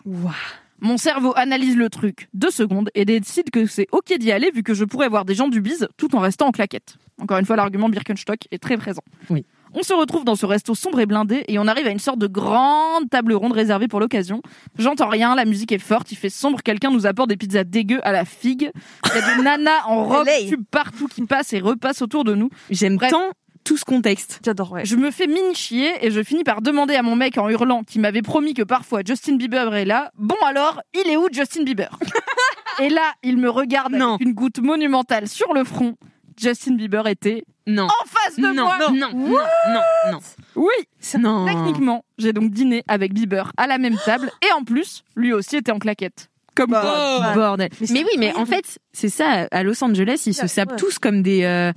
Mon 0.79 0.97
cerveau 0.97 1.33
analyse 1.35 1.77
le 1.77 1.89
truc 1.89 2.27
deux 2.33 2.49
secondes 2.49 2.89
et 2.95 3.05
décide 3.05 3.51
que 3.51 3.67
c'est 3.67 3.87
ok 3.91 4.17
d'y 4.17 4.31
aller 4.31 4.49
vu 4.51 4.63
que 4.63 4.73
je 4.73 4.83
pourrais 4.83 5.09
voir 5.09 5.25
des 5.25 5.35
gens 5.35 5.47
du 5.47 5.61
bise 5.61 5.87
tout 5.95 6.15
en 6.15 6.19
restant 6.19 6.47
en 6.47 6.51
claquette. 6.51 6.95
Encore 7.21 7.37
une 7.37 7.45
fois, 7.45 7.55
l'argument 7.55 7.87
Birkenstock 7.87 8.39
est 8.49 8.57
très 8.57 8.77
présent. 8.77 9.03
Oui. 9.29 9.45
On 9.73 9.83
se 9.83 9.93
retrouve 9.93 10.25
dans 10.25 10.35
ce 10.35 10.45
resto 10.45 10.75
sombre 10.75 10.99
et 10.99 11.05
blindé 11.05 11.43
et 11.47 11.57
on 11.57 11.67
arrive 11.67 11.87
à 11.87 11.91
une 11.91 11.99
sorte 11.99 12.19
de 12.19 12.27
grande 12.27 13.09
table 13.09 13.33
ronde 13.33 13.53
réservée 13.53 13.87
pour 13.87 13.99
l'occasion. 13.99 14.41
J'entends 14.77 15.07
rien, 15.07 15.33
la 15.35 15.45
musique 15.45 15.71
est 15.71 15.79
forte, 15.79 16.11
il 16.11 16.15
fait 16.17 16.29
sombre, 16.29 16.61
quelqu'un 16.61 16.91
nous 16.91 17.05
apporte 17.07 17.29
des 17.29 17.37
pizzas 17.37 17.63
dégueu 17.63 17.99
à 18.03 18.11
la 18.11 18.25
figue. 18.25 18.71
Il 19.05 19.15
y 19.15 19.23
a 19.23 19.35
des 19.37 19.41
nanas 19.43 19.85
en 19.87 20.03
robe 20.03 20.27
tube 20.49 20.63
partout 20.69 21.07
qui 21.07 21.21
passent 21.25 21.53
et 21.53 21.59
repassent 21.59 22.01
autour 22.01 22.23
de 22.23 22.35
nous. 22.35 22.49
J'aime 22.69 22.97
tant 22.97 23.31
tout 23.63 23.77
ce 23.77 23.85
contexte. 23.85 24.39
J'adore, 24.43 24.71
ouais. 24.73 24.85
Je 24.85 24.95
me 24.95 25.11
fais 25.11 25.27
mini 25.27 25.53
chier 25.53 25.91
et 26.01 26.11
je 26.11 26.21
finis 26.23 26.43
par 26.43 26.61
demander 26.61 26.95
à 26.95 27.03
mon 27.03 27.15
mec 27.15 27.37
en 27.37 27.47
hurlant 27.47 27.83
qui 27.83 27.99
m'avait 27.99 28.23
promis 28.23 28.53
que 28.53 28.63
parfois 28.63 29.01
Justin 29.05 29.35
Bieber 29.35 29.73
est 29.75 29.85
là. 29.85 30.11
Bon 30.17 30.35
alors, 30.45 30.81
il 30.93 31.09
est 31.09 31.15
où 31.15 31.27
Justin 31.31 31.63
Bieber? 31.63 31.97
Et 32.81 32.89
là, 32.89 33.13
il 33.21 33.37
me 33.37 33.49
regarde 33.49 33.93
Non. 33.93 34.15
avec 34.15 34.21
une 34.21 34.33
goutte 34.33 34.59
monumentale 34.59 35.27
sur 35.27 35.53
le 35.53 35.63
front. 35.63 35.95
Justin 36.41 36.75
Bieber 36.75 37.07
était 37.07 37.43
Non. 37.67 37.85
en 37.85 38.05
face 38.07 38.35
de 38.37 38.41
non, 38.41 38.53
moi. 38.65 38.77
non, 38.79 38.93
non, 38.93 39.09
non, 39.13 39.37
non, 39.73 39.81
non. 40.13 40.19
Oui, 40.55 41.19
Non. 41.19 41.45
techniquement, 41.45 42.03
j'ai 42.17 42.33
donc 42.33 42.51
dîné 42.51 42.83
avec 42.87 43.13
Bieber 43.13 43.51
à 43.57 43.67
la 43.67 43.77
même 43.77 43.97
table 44.05 44.31
et 44.47 44.51
en 44.53 44.63
plus, 44.63 45.03
lui 45.15 45.33
aussi 45.33 45.57
était 45.57 45.71
en 45.71 45.79
claquette. 45.79 46.29
Comme 46.53 46.71
Bah, 46.71 46.81
quoi, 46.81 47.19
bah, 47.21 47.33
bordel. 47.33 47.69
mais 47.91 48.03
oui, 48.03 48.11
mais 48.17 48.33
en 48.35 48.45
fait, 48.45 48.77
c'est 48.91 49.07
ça. 49.07 49.47
À 49.51 49.63
Los 49.63 49.81
Angeles, 49.83 50.23
ils 50.25 50.33
se 50.33 50.47
sapent 50.47 50.71
ouais. 50.71 50.77
tous 50.77 50.99
comme 50.99 51.21
des, 51.23 51.43
euh, 51.43 51.71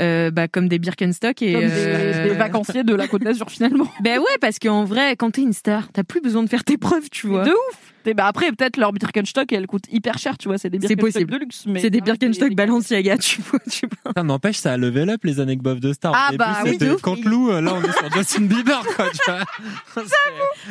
euh, 0.00 0.30
bah, 0.30 0.48
comme 0.48 0.66
des 0.66 0.78
Birkenstock 0.78 1.42
et 1.42 1.52
Comme 1.52 1.60
des, 1.60 1.68
euh, 1.70 2.24
des 2.30 2.34
vacanciers 2.34 2.84
de 2.84 2.94
la 2.94 3.06
Côte 3.06 3.22
d'Azur 3.22 3.50
finalement. 3.50 3.86
Ben 4.00 4.18
ouais, 4.18 4.38
parce 4.40 4.58
qu'en 4.58 4.84
vrai, 4.84 5.14
quand 5.16 5.32
t'es 5.32 5.42
une 5.42 5.52
star, 5.52 5.92
t'as 5.92 6.04
plus 6.04 6.22
besoin 6.22 6.42
de 6.42 6.48
faire 6.48 6.64
tes 6.64 6.78
preuves, 6.78 7.10
tu 7.10 7.26
vois. 7.26 7.44
De 7.44 7.50
ouf. 7.50 7.93
Et 8.06 8.14
bah 8.14 8.26
après 8.26 8.50
peut-être 8.52 8.76
leur 8.76 8.92
Birkenstock 8.92 9.52
elle 9.52 9.66
coûte 9.66 9.84
hyper 9.90 10.18
cher, 10.18 10.36
tu 10.38 10.48
vois, 10.48 10.58
c'est 10.58 10.70
des 10.70 10.78
C'est 10.80 10.94
Birkenstock 10.96 11.12
possible. 11.22 11.32
de 11.32 11.38
luxe. 11.38 11.64
Mais 11.66 11.80
C'est 11.80 11.90
des 11.90 12.00
Birkenstock 12.00 12.48
des- 12.50 12.54
Balenciaga, 12.54 13.16
tu 13.18 13.40
vois. 13.42 13.58
Tu 13.70 13.86
vois. 13.86 14.12
Ça 14.16 14.22
n'empêche, 14.22 14.56
ça 14.58 14.72
a 14.72 14.76
level 14.76 15.10
up 15.10 15.20
les 15.24 15.40
anecdotes 15.40 15.80
de 15.80 15.92
stars. 15.92 16.12
Ah 16.14 16.26
Au 16.28 16.30
début, 16.32 16.38
bah 16.38 16.56
oui, 16.64 16.70
c'était 16.72 16.86
de 16.86 16.92
ouf. 16.94 17.00
Canteloup, 17.02 17.50
là 17.60 17.74
on 17.74 17.82
est 17.82 17.92
sur 17.92 18.12
Justin 18.12 18.42
Bieber, 18.46 18.82
quoi, 18.96 19.06
tu 19.10 19.30
vois. 19.30 20.04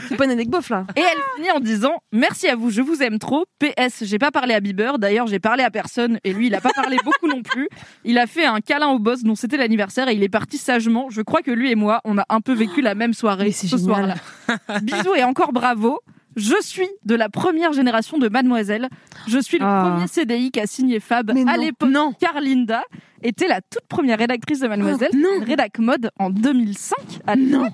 C'est 0.09 0.15
pas 0.17 0.25
une 0.25 0.31
anecdote 0.31 0.69
là. 0.69 0.85
Et 0.95 1.01
elle 1.01 1.17
finit 1.35 1.51
en 1.51 1.59
disant 1.59 1.93
Merci 2.11 2.47
à 2.47 2.55
vous, 2.55 2.69
je 2.69 2.81
vous 2.81 3.01
aime 3.01 3.19
trop. 3.19 3.45
PS, 3.59 4.03
j'ai 4.03 4.19
pas 4.19 4.31
parlé 4.31 4.53
à 4.53 4.59
Bieber. 4.59 4.99
D'ailleurs, 4.99 5.27
j'ai 5.27 5.39
parlé 5.39 5.63
à 5.63 5.71
personne 5.71 6.19
et 6.23 6.33
lui, 6.33 6.47
il 6.47 6.55
a 6.55 6.61
pas 6.61 6.71
parlé 6.75 6.97
beaucoup 7.03 7.27
non 7.27 7.41
plus. 7.41 7.67
Il 8.03 8.17
a 8.17 8.27
fait 8.27 8.45
un 8.45 8.59
câlin 8.59 8.87
au 8.89 8.99
boss 8.99 9.23
dont 9.23 9.35
c'était 9.35 9.57
l'anniversaire 9.57 10.07
et 10.07 10.13
il 10.15 10.23
est 10.23 10.29
parti 10.29 10.57
sagement. 10.57 11.09
Je 11.09 11.21
crois 11.21 11.41
que 11.41 11.51
lui 11.51 11.71
et 11.71 11.75
moi, 11.75 12.01
on 12.05 12.17
a 12.17 12.25
un 12.29 12.41
peu 12.41 12.53
vécu 12.53 12.81
la 12.81 12.95
même 12.95 13.13
soirée 13.13 13.51
ce 13.51 13.77
soir-là. 13.77 14.15
Bisous 14.81 15.15
et 15.15 15.23
encore 15.23 15.53
bravo. 15.53 15.99
Je 16.35 16.55
suis 16.61 16.87
de 17.05 17.15
la 17.15 17.29
première 17.29 17.73
génération 17.73 18.17
de 18.17 18.27
Mademoiselle. 18.29 18.89
Je 19.27 19.39
suis 19.39 19.59
le 19.59 19.65
Ah. 19.65 19.91
premier 19.93 20.07
CDI 20.07 20.51
qu'a 20.51 20.65
signé 20.67 20.99
Fab 20.99 21.31
Mais 21.33 21.43
à 21.47 21.57
l'époque. 21.57 21.89
Non. 21.89 22.13
Car 22.19 22.39
Linda 22.41 22.83
était 23.21 23.47
la 23.47 23.61
toute 23.61 23.85
première 23.87 24.17
rédactrice 24.17 24.59
de 24.59 24.67
Mademoiselle, 24.67 25.11
Oh, 25.13 25.43
rédac 25.45 25.79
mode 25.79 26.09
en 26.19 26.29
2005. 26.29 26.97
À 27.27 27.35
non. 27.35 27.67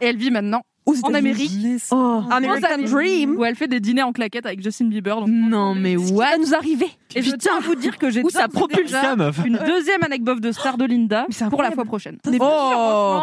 Et 0.00 0.06
elle 0.06 0.16
vit 0.16 0.30
maintenant 0.30 0.62
Aux 0.88 1.06
en. 1.06 1.14
Amérique 1.14 1.52
Oh. 1.90 2.22
American 2.30 2.78
Dream. 2.84 3.36
où 3.36 3.44
elle 3.44 3.54
fait 3.54 3.68
des 3.68 3.80
dîners 3.80 4.02
en 4.02 4.12
claquettes 4.12 4.46
avec 4.46 4.62
Justin 4.62 4.86
Bieber. 4.86 5.16
Donc, 5.20 5.28
Non, 5.28 5.74
mais 5.74 5.96
what 5.96 6.24
va 6.30 6.38
nous 6.38 6.54
arriver. 6.54 6.88
et 7.14 7.22
je 7.22 7.34
tiens 7.36 7.56
à 7.58 7.60
vous 7.60 7.74
dire 7.74 7.98
que 7.98 8.10
j'ai 8.10 8.22
Où 8.22 8.30
ça 8.30 8.48
propulse 8.48 8.86
déjà 8.86 9.02
ça, 9.02 9.16
meuf. 9.16 9.38
une 9.44 9.58
deuxième 9.66 10.02
anecdote 10.02 10.40
de 10.40 10.52
star 10.52 10.76
de 10.78 10.84
Linda 10.84 11.26
pour 11.50 11.62
la 11.62 11.70
fois 11.70 11.84
prochaine. 11.84 12.18
Oh 12.40 13.20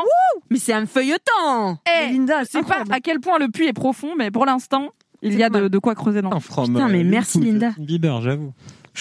Mais 0.50 0.60
c'est 0.60 0.74
un 0.74 0.86
feuilleton 0.86 1.78
Eh, 1.88 2.12
Linda, 2.12 2.44
je 2.44 2.50
sais 2.50 2.64
pas 2.64 2.84
à 2.90 3.00
quel 3.00 3.20
point 3.20 3.40
le 3.40 3.50
puits 3.50 3.68
est 3.68 3.74
profond, 3.74 4.16
mais 4.18 4.32
pour 4.32 4.46
l'instant, 4.46 4.90
il 5.22 5.34
y 5.38 5.44
a 5.44 5.50
de, 5.50 5.68
de 5.68 5.78
quoi 5.80 5.96
creuser 5.96 6.22
dans. 6.22 6.30
Putain, 6.30 6.40
from, 6.40 6.74
Putain, 6.74 6.88
mais 6.90 7.02
euh, 7.04 7.08
merci, 7.08 7.40
Linda. 7.40 7.70
Justin 7.70 7.84
Bieber, 7.84 8.22
j'avoue. 8.22 8.54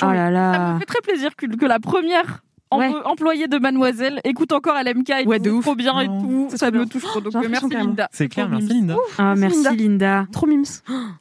Oh 0.02 0.06
là 0.06 0.14
Ça 0.24 0.26
me 0.28 0.30
là 0.32 0.76
fait 0.80 0.86
très 0.86 1.00
plaisir 1.02 1.36
que, 1.36 1.46
que 1.46 1.66
la 1.66 1.78
première 1.78 2.24
em- 2.24 2.38
Ouais. 2.72 2.90
employée 3.04 3.46
de 3.46 3.56
Mademoiselle 3.58 4.20
écoute 4.24 4.50
encore 4.50 4.74
LMK 4.82 5.10
et 5.10 5.26
Ouais, 5.26 5.38
tout, 5.38 5.44
de 5.44 5.50
ouf. 5.50 5.64
trop 5.64 5.76
bien 5.76 6.00
et 6.00 6.06
tout. 6.06 6.48
Ça 6.56 6.72
me 6.72 6.84
touche 6.86 7.04
trop. 7.04 7.20
Donc 7.20 7.32
euh, 7.36 7.46
merci. 7.48 7.68
Linda. 7.68 8.08
C'est 8.10 8.28
clair, 8.28 8.46
Trop 8.48 8.56
merci. 8.58 8.74
Linda. 8.74 8.96
Ah, 9.16 9.34
Merci, 9.36 9.76
Linda. 9.76 10.26
Trop 10.32 10.46
mimes. 10.48 10.64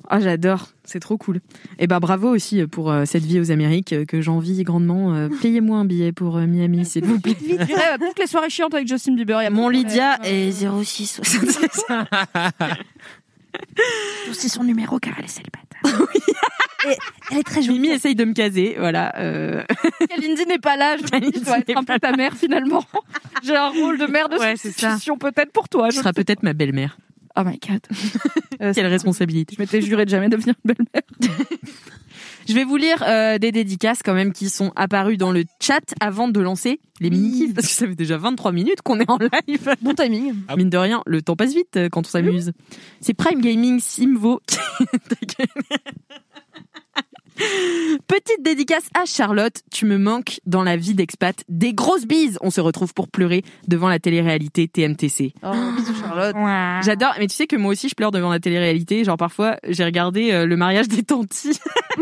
Ah, 0.10 0.20
j'adore. 0.20 0.70
C'est 0.84 1.00
trop 1.00 1.18
cool. 1.18 1.42
Et 1.78 1.86
bah 1.86 2.00
bravo 2.00 2.30
aussi 2.30 2.66
pour 2.66 2.92
euh, 2.92 3.06
cette 3.06 3.24
vie 3.24 3.40
aux 3.40 3.52
Amériques 3.52 3.94
euh, 3.94 4.06
que 4.06 4.20
j'envie 4.20 4.64
grandement. 4.64 5.14
Euh, 5.14 5.30
Payez-moi 5.44 5.78
un 5.78 5.86
billet 5.86 6.12
pour 6.12 6.38
euh, 6.38 6.48
Miami, 6.48 6.86
s'il 6.86 7.06
vous 7.06 7.20
plaît. 7.20 7.36
Toutes 7.36 8.20
les 8.20 8.28
soirées 8.28 8.50
chiantes 8.50 8.74
avec 8.74 8.88
Justin 8.88 9.14
Bieber. 9.14 9.40
il 9.42 9.44
y 9.44 9.48
a 9.48 9.52
Mon 9.52 9.70
Lydia 9.70 10.18
est 10.24 10.52
06 10.52 11.22
66. 11.24 11.86
C'est 14.34 14.50
son 14.50 14.64
numéro 14.64 14.98
car 14.98 15.14
elle 15.20 15.26
est 15.26 15.28
célibataire. 15.28 15.82
Et 16.90 16.96
elle 17.32 17.38
est 17.40 17.44
très 17.44 17.62
jolie. 17.62 17.80
Mimi 17.80 17.94
essaye 17.94 18.16
de 18.16 18.26
me 18.26 18.34
caser, 18.34 18.76
voilà. 18.78 19.14
euh. 19.20 19.64
Lindy 20.22 20.46
n'est 20.48 20.60
pas 20.60 20.76
là, 20.76 20.98
je 20.98 21.04
me 21.04 21.20
dis, 21.32 21.40
je 21.40 21.46
dois 21.46 21.60
être 21.60 21.78
un 21.78 21.84
peu 21.84 21.98
ta 22.00 22.12
mère 22.16 22.36
finalement. 22.36 22.84
J'ai 23.44 23.56
un 23.56 23.70
rôle 23.70 23.98
de 23.98 24.06
mère 24.06 24.30
de 24.30 24.38
Ouais, 24.38 24.56
c'est 24.58 24.70
ça. 24.72 24.80
substitution 24.92 25.18
peut-être 25.18 25.52
pour 25.52 25.70
toi. 25.70 25.90
Je 25.90 25.96
Je... 25.96 26.00
serai 26.02 26.14
peut-être 26.14 26.44
ma 26.44 26.54
belle-mère. 26.54 26.98
Oh 27.36 27.42
my 27.44 27.58
god. 27.68 27.82
Quelle 28.76 28.86
responsabilité. 28.88 29.56
Je 29.58 29.62
m'étais 29.62 29.82
juré 29.82 30.06
de 30.06 30.10
jamais 30.10 30.30
devenir 30.30 30.54
une 30.64 30.74
belle-mère. 30.76 31.32
Je 32.48 32.54
vais 32.54 32.64
vous 32.66 32.76
lire 32.76 33.02
euh, 33.08 33.38
des 33.40 33.52
dédicaces 33.54 34.02
quand 34.04 34.14
même 34.14 34.34
qui 34.34 34.50
sont 34.50 34.72
apparues 34.76 35.16
dans 35.18 35.32
le 35.32 35.46
chat 35.62 35.80
avant 36.02 36.28
de 36.28 36.40
lancer 36.42 36.80
les 37.00 37.10
mini-kifs 37.10 37.54
parce 37.54 37.68
que 37.68 37.74
ça 37.74 37.88
fait 37.88 37.96
déjà 37.96 38.18
23 38.18 38.52
minutes 38.52 38.82
qu'on 38.84 39.00
est 39.00 39.10
en 39.10 39.18
live. 39.18 39.76
Bon 39.82 39.94
timing. 39.96 40.36
Ah. 40.50 40.58
Mine 40.58 40.70
de 40.70 40.78
rien, 40.78 41.02
le 41.06 41.22
temps 41.22 41.36
passe 41.38 41.54
vite 41.56 41.76
euh, 41.78 41.88
quand 41.90 42.02
on 42.02 42.10
s'amuse. 42.10 42.52
C'est 43.00 43.14
Prime 43.14 43.42
Gaming 43.42 43.80
Simvo. 43.80 44.42
Petite 48.08 48.42
dédicace 48.42 48.90
à 49.00 49.06
Charlotte. 49.06 49.62
Tu 49.72 49.86
me 49.86 49.98
manques 49.98 50.40
dans 50.46 50.64
la 50.64 50.78
vie 50.78 50.94
d'expat. 50.94 51.44
Des 51.50 51.74
grosses 51.74 52.06
bises. 52.06 52.38
On 52.42 52.50
se 52.50 52.62
retrouve 52.62 52.94
pour 52.94 53.08
pleurer 53.08 53.44
devant 53.68 53.90
la 53.90 54.00
télé-réalité 54.00 54.68
TMTC. 54.68 55.34
Oh, 55.44 55.52
bisous 55.78 55.96
Charlotte. 56.00 56.36
J'adore. 56.84 57.14
Mais 57.20 57.28
tu 57.28 57.36
sais 57.36 57.48
que 57.48 57.56
moi 57.56 57.72
aussi, 57.72 57.90
je 57.90 57.96
pleure 57.96 58.12
devant 58.12 58.30
la 58.30 58.40
télé-réalité. 58.40 59.04
Genre 59.04 59.18
parfois, 59.18 59.58
j'ai 59.68 59.84
regardé 59.86 60.32
euh, 60.32 60.46
le 60.46 60.56
mariage 60.58 60.88
des 60.88 61.04
tantis. 61.04 61.60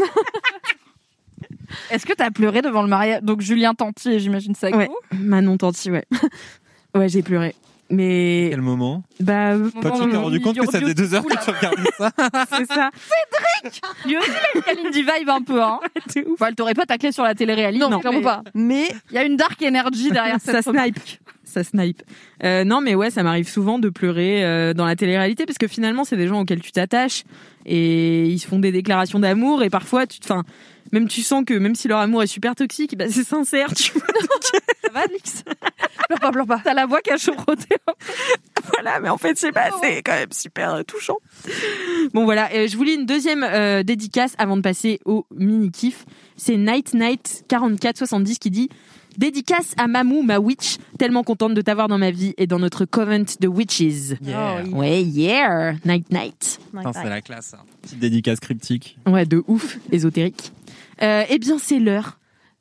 Est-ce 1.89 2.05
que 2.05 2.13
t'as 2.13 2.31
pleuré 2.31 2.61
devant 2.61 2.81
le 2.81 2.87
mariage? 2.89 3.21
Donc 3.21 3.41
Julien 3.41 3.73
Tanti, 3.73 4.19
j'imagine 4.19 4.55
ça 4.55 4.69
Ouais. 4.69 4.89
Manon 5.17 5.57
Tanti, 5.57 5.91
ouais. 5.91 6.05
ouais, 6.95 7.09
j'ai 7.09 7.21
pleuré. 7.21 7.55
Mais 7.91 8.47
Quel 8.51 8.61
moment? 8.61 9.03
Bah, 9.19 9.51
euh, 9.51 9.69
Toi, 9.81 9.91
tu 9.91 10.09
t'es 10.09 10.17
rendu 10.17 10.39
compte 10.39 10.57
que 10.57 10.65
ça 10.71 10.79
faisait 10.79 10.93
deux 10.93 11.13
heures 11.13 11.25
que 11.25 11.43
tu 11.43 11.49
regardais 11.49 11.89
ça 11.97 12.11
c'est 12.57 12.65
ça. 12.73 12.89
Lui 14.05 14.17
aussi, 14.17 14.29
il 14.55 14.61
a 14.65 14.73
une 14.73 14.83
Lindy 14.85 15.01
vibe 15.01 15.29
un 15.29 15.41
peu. 15.41 15.61
Hein. 15.61 15.79
C'est 16.07 16.25
ouf. 16.25 16.33
Enfin, 16.33 16.47
elle 16.47 16.55
t'aurait 16.55 16.73
pas 16.73 16.85
taclé 16.85 17.11
sur 17.11 17.23
la 17.23 17.35
télé-réalité. 17.35 17.85
Non, 17.87 17.99
clairement 17.99 18.19
mais 18.19 18.23
pas. 18.23 18.43
Mais 18.55 18.87
Il 19.11 19.15
y 19.15 19.17
a 19.17 19.23
une 19.23 19.35
dark 19.35 19.61
energy 19.61 20.09
derrière 20.09 20.37
ça 20.39 20.61
snipe. 20.61 20.99
Ça 21.43 21.63
snipe. 21.65 22.01
Euh, 22.43 22.63
non, 22.63 22.79
mais 22.79 22.95
ouais, 22.95 23.09
ça 23.09 23.23
m'arrive 23.23 23.49
souvent 23.49 23.77
de 23.77 23.89
pleurer 23.89 24.45
euh, 24.45 24.73
dans 24.73 24.85
la 24.85 24.95
télé-réalité 24.95 25.45
parce 25.45 25.57
que 25.57 25.67
finalement, 25.67 26.05
c'est 26.05 26.15
des 26.15 26.27
gens 26.27 26.39
auxquels 26.41 26.61
tu 26.61 26.71
t'attaches 26.71 27.23
et 27.65 28.25
ils 28.25 28.39
se 28.39 28.47
font 28.47 28.59
des 28.59 28.71
déclarations 28.71 29.19
d'amour 29.19 29.61
et 29.61 29.69
parfois, 29.69 30.07
tu, 30.07 30.19
enfin, 30.23 30.43
même 30.91 31.07
tu 31.07 31.21
sens 31.21 31.43
que 31.45 31.53
même 31.53 31.75
si 31.75 31.87
leur 31.87 31.99
amour 31.99 32.23
est 32.23 32.27
super 32.27 32.55
toxique, 32.55 32.97
bah, 32.97 33.05
c'est 33.09 33.23
sincère, 33.23 33.73
tu 33.73 33.93
vois. 33.93 34.03
Ça 34.83 34.91
va, 34.91 35.01
Alix 35.01 35.43
pleure 36.11 36.19
pas, 36.19 36.31
pleure 36.31 36.47
pas. 36.47 36.61
T'as 36.63 36.73
la 36.73 36.85
voix 36.85 37.01
qui 37.01 37.11
a 37.11 37.17
chaudronné. 37.17 37.61
voilà, 38.73 38.99
mais 38.99 39.09
en 39.09 39.17
fait, 39.17 39.37
sais 39.37 39.51
pas, 39.51 39.69
c'est 39.81 40.01
quand 40.01 40.13
même 40.13 40.31
super 40.31 40.73
euh, 40.75 40.83
touchant. 40.83 41.17
Bon, 42.13 42.25
voilà, 42.25 42.49
euh, 42.53 42.67
je 42.67 42.77
vous 42.77 42.83
lis 42.83 42.95
une 42.95 43.05
deuxième 43.05 43.43
euh, 43.43 43.83
dédicace 43.83 44.35
avant 44.37 44.57
de 44.57 44.61
passer 44.61 44.99
au 45.05 45.25
mini-kiff. 45.35 46.05
C'est 46.35 46.57
Night 46.57 46.93
Night 46.93 47.45
4470 47.47 48.39
qui 48.39 48.51
dit 48.51 48.69
Dédicace 49.17 49.73
à 49.77 49.87
Mamou, 49.87 50.21
ma 50.21 50.39
witch, 50.39 50.77
tellement 50.97 51.23
contente 51.23 51.53
de 51.53 51.61
t'avoir 51.61 51.89
dans 51.89 51.97
ma 51.97 52.11
vie 52.11 52.33
et 52.37 52.47
dans 52.47 52.59
notre 52.59 52.85
covent 52.85 53.25
de 53.39 53.47
witches. 53.47 54.15
Yeah. 54.21 54.63
Ouais, 54.71 55.03
yeah, 55.03 55.73
Night 55.85 56.09
Night. 56.11 56.59
C'est 56.71 57.09
la 57.09 57.21
classe. 57.21 57.47
ça. 57.47 57.59
Petite 57.81 57.99
dédicace 57.99 58.39
cryptique. 58.39 58.97
Ouais, 59.05 59.25
de 59.25 59.43
ouf, 59.47 59.79
ésotérique. 59.91 60.53
Euh, 61.01 61.23
eh 61.29 61.39
bien, 61.39 61.57
c'est 61.57 61.79
l'heure 61.79 62.19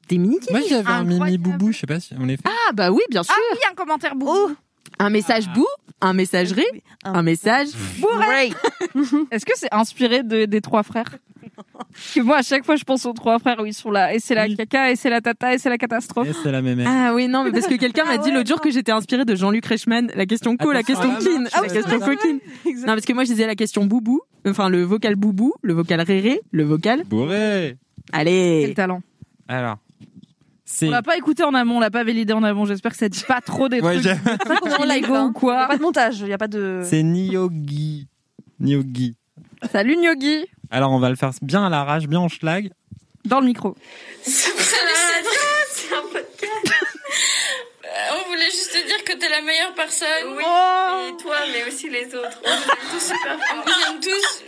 des 0.08 0.18
mini-kiffs. 0.18 0.50
Moi, 0.50 0.60
j'avais 0.68 0.88
un 0.90 1.04
mimi 1.04 1.38
boubou, 1.38 1.72
je 1.72 1.78
sais 1.78 1.86
pas 1.86 2.00
si 2.00 2.14
on 2.18 2.24
les 2.26 2.36
fait. 2.36 2.42
Ah, 2.46 2.72
bah 2.72 2.90
oui, 2.90 3.00
bien 3.10 3.22
sûr. 3.22 3.34
Ah 3.36 3.40
oui, 3.52 3.58
un 3.70 3.74
commentaire 3.74 4.16
beau. 4.16 4.50
Un 4.98 5.10
message 5.10 5.48
bou, 5.54 5.66
un 6.00 6.12
message 6.12 6.52
ré, 6.52 6.64
un 7.04 7.22
message 7.22 7.68
bourré. 7.98 8.52
Est-ce 9.30 9.46
que 9.46 9.52
c'est 9.56 9.72
inspiré 9.72 10.22
de- 10.22 10.46
des 10.46 10.60
trois 10.60 10.82
frères? 10.82 11.16
Parce 11.88 12.14
que 12.14 12.20
moi, 12.20 12.38
à 12.38 12.42
chaque 12.42 12.64
fois, 12.64 12.76
je 12.76 12.84
pense 12.84 13.04
aux 13.06 13.12
trois 13.12 13.38
frères 13.38 13.60
où 13.60 13.66
ils 13.66 13.74
sont 13.74 13.90
là. 13.90 14.14
Et 14.14 14.18
c'est 14.20 14.34
la 14.34 14.44
Oui. 14.44 14.56
caca, 14.56 14.90
et 14.90 14.96
c'est 14.96 15.10
la 15.10 15.20
tata, 15.20 15.54
et 15.54 15.58
c'est 15.58 15.68
la 15.68 15.78
catastrophe. 15.78 16.28
Et 16.28 16.32
c'est 16.42 16.52
la 16.52 16.62
même. 16.62 16.82
Ah 16.86 17.12
oui, 17.14 17.28
non, 17.28 17.44
mais 17.44 17.52
parce 17.52 17.66
que 17.66 17.74
quelqu'un 17.76 18.04
m'a 18.04 18.12
Ah 18.14 18.18
dit 18.18 18.28
ouais, 18.30 18.34
l'autre 18.34 18.48
jour 18.48 18.60
que 18.60 18.70
j'étais 18.70 18.92
inspirée 18.92 19.24
de 19.24 19.34
Jean-Luc 19.34 19.64
Reichmann, 19.66 20.10
la 20.14 20.26
question 20.26 20.56
co, 20.56 20.72
la 20.72 20.82
question 20.82 21.12
la 21.12 21.18
clean, 21.18 21.40
la 21.42 21.48
Ah 21.52 21.60
oui, 21.62 21.68
question 21.72 21.98
coquine. 22.00 22.38
Non, 22.66 22.86
parce 22.86 23.04
que 23.04 23.12
moi 23.12 23.24
je 23.24 23.30
disais 23.30 23.46
la 23.46 23.54
question 23.56 23.84
boubou, 23.86 24.20
enfin 24.46 24.68
le 24.68 24.82
vocal 24.82 25.16
boubou, 25.16 25.52
le 25.62 25.72
vocal 25.74 26.00
réré, 26.00 26.40
le 26.52 26.64
vocal. 26.64 27.04
Bourré. 27.06 27.76
Quel 28.12 28.20
Allez. 28.20 28.72
talent. 28.74 29.02
Alors. 29.48 29.76
On 30.82 30.90
l'a 30.90 31.02
pas 31.02 31.16
écouté 31.16 31.42
en 31.42 31.52
amont, 31.54 31.78
on 31.78 31.80
l'a 31.80 31.90
pas 31.90 32.04
validé 32.04 32.32
en 32.32 32.44
amont. 32.44 32.64
J'espère 32.64 32.92
que 32.92 32.96
ça 32.98 33.08
dit 33.08 33.24
pas 33.26 33.40
trop 33.40 33.68
des 33.68 33.80
Ouais, 33.80 34.00
trucs. 34.00 34.06
en 34.78 34.84
live. 34.84 34.98
illégaux 34.98 35.14
hein. 35.16 35.32
ou 35.34 35.48
Il 35.48 35.48
y 35.48 35.50
a 35.50 35.56
quoi 35.56 35.66
pas 35.66 35.76
de 35.76 35.82
montage, 35.82 36.20
il 36.20 36.28
y 36.28 36.32
a 36.32 36.38
pas 36.38 36.46
de. 36.46 36.80
C'est 36.84 37.02
Nyogi. 37.02 38.06
Nyogi. 38.60 39.16
Salut 39.72 39.96
Nyogi 39.96 40.46
Alors, 40.70 40.92
on 40.92 40.98
va 40.98 41.08
le 41.10 41.16
faire 41.16 41.30
bien 41.42 41.66
à 41.66 41.68
l'arrache, 41.68 42.04
bien 42.06 42.20
en 42.20 42.28
schlag. 42.28 42.70
dans 43.24 43.40
le 43.40 43.46
micro. 43.46 43.76
C'est 44.22 44.50
un 45.94 46.02
podcast. 46.12 46.74
Euh, 47.84 47.88
On 48.24 48.28
voulait 48.28 48.50
juste 48.50 48.72
te 48.72 48.86
dire 48.86 49.02
que 49.04 49.12
t'es 49.14 49.28
la 49.28 49.42
meilleure 49.42 49.74
personne. 49.74 50.08
Oui. 50.36 50.42
Et 50.44 51.16
toi, 51.22 51.36
mais 51.52 51.64
aussi 51.66 51.88
les 51.90 52.06
autres. 52.14 52.40
On 52.44 52.50
vous 52.50 52.62
aime 52.70 52.88
tous 52.92 53.00
super 53.00 53.38
fort. 53.38 53.56
On 53.56 53.62
vous 53.62 53.80
aime 53.90 54.00
tous. 54.00 54.42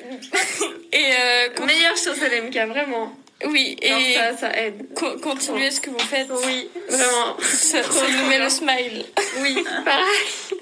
Et 0.92 1.12
euh, 1.60 1.66
meilleure 1.66 1.96
chose 1.96 2.20
LMK, 2.20 2.68
vraiment. 2.68 3.12
Oui, 3.46 3.76
et 3.82 4.14
ça, 4.14 4.36
ça 4.36 4.56
aide. 4.56 4.86
continuez 5.20 5.72
ce 5.72 5.80
que 5.80 5.90
vous 5.90 5.98
faites. 5.98 6.28
Oui, 6.46 6.68
vraiment. 6.88 7.36
Ça, 7.40 7.82
ça 7.82 8.04
nous 8.08 8.28
met 8.28 8.38
le 8.38 8.48
smile. 8.48 9.04
Oui, 9.40 9.56
pareil. 9.84 10.60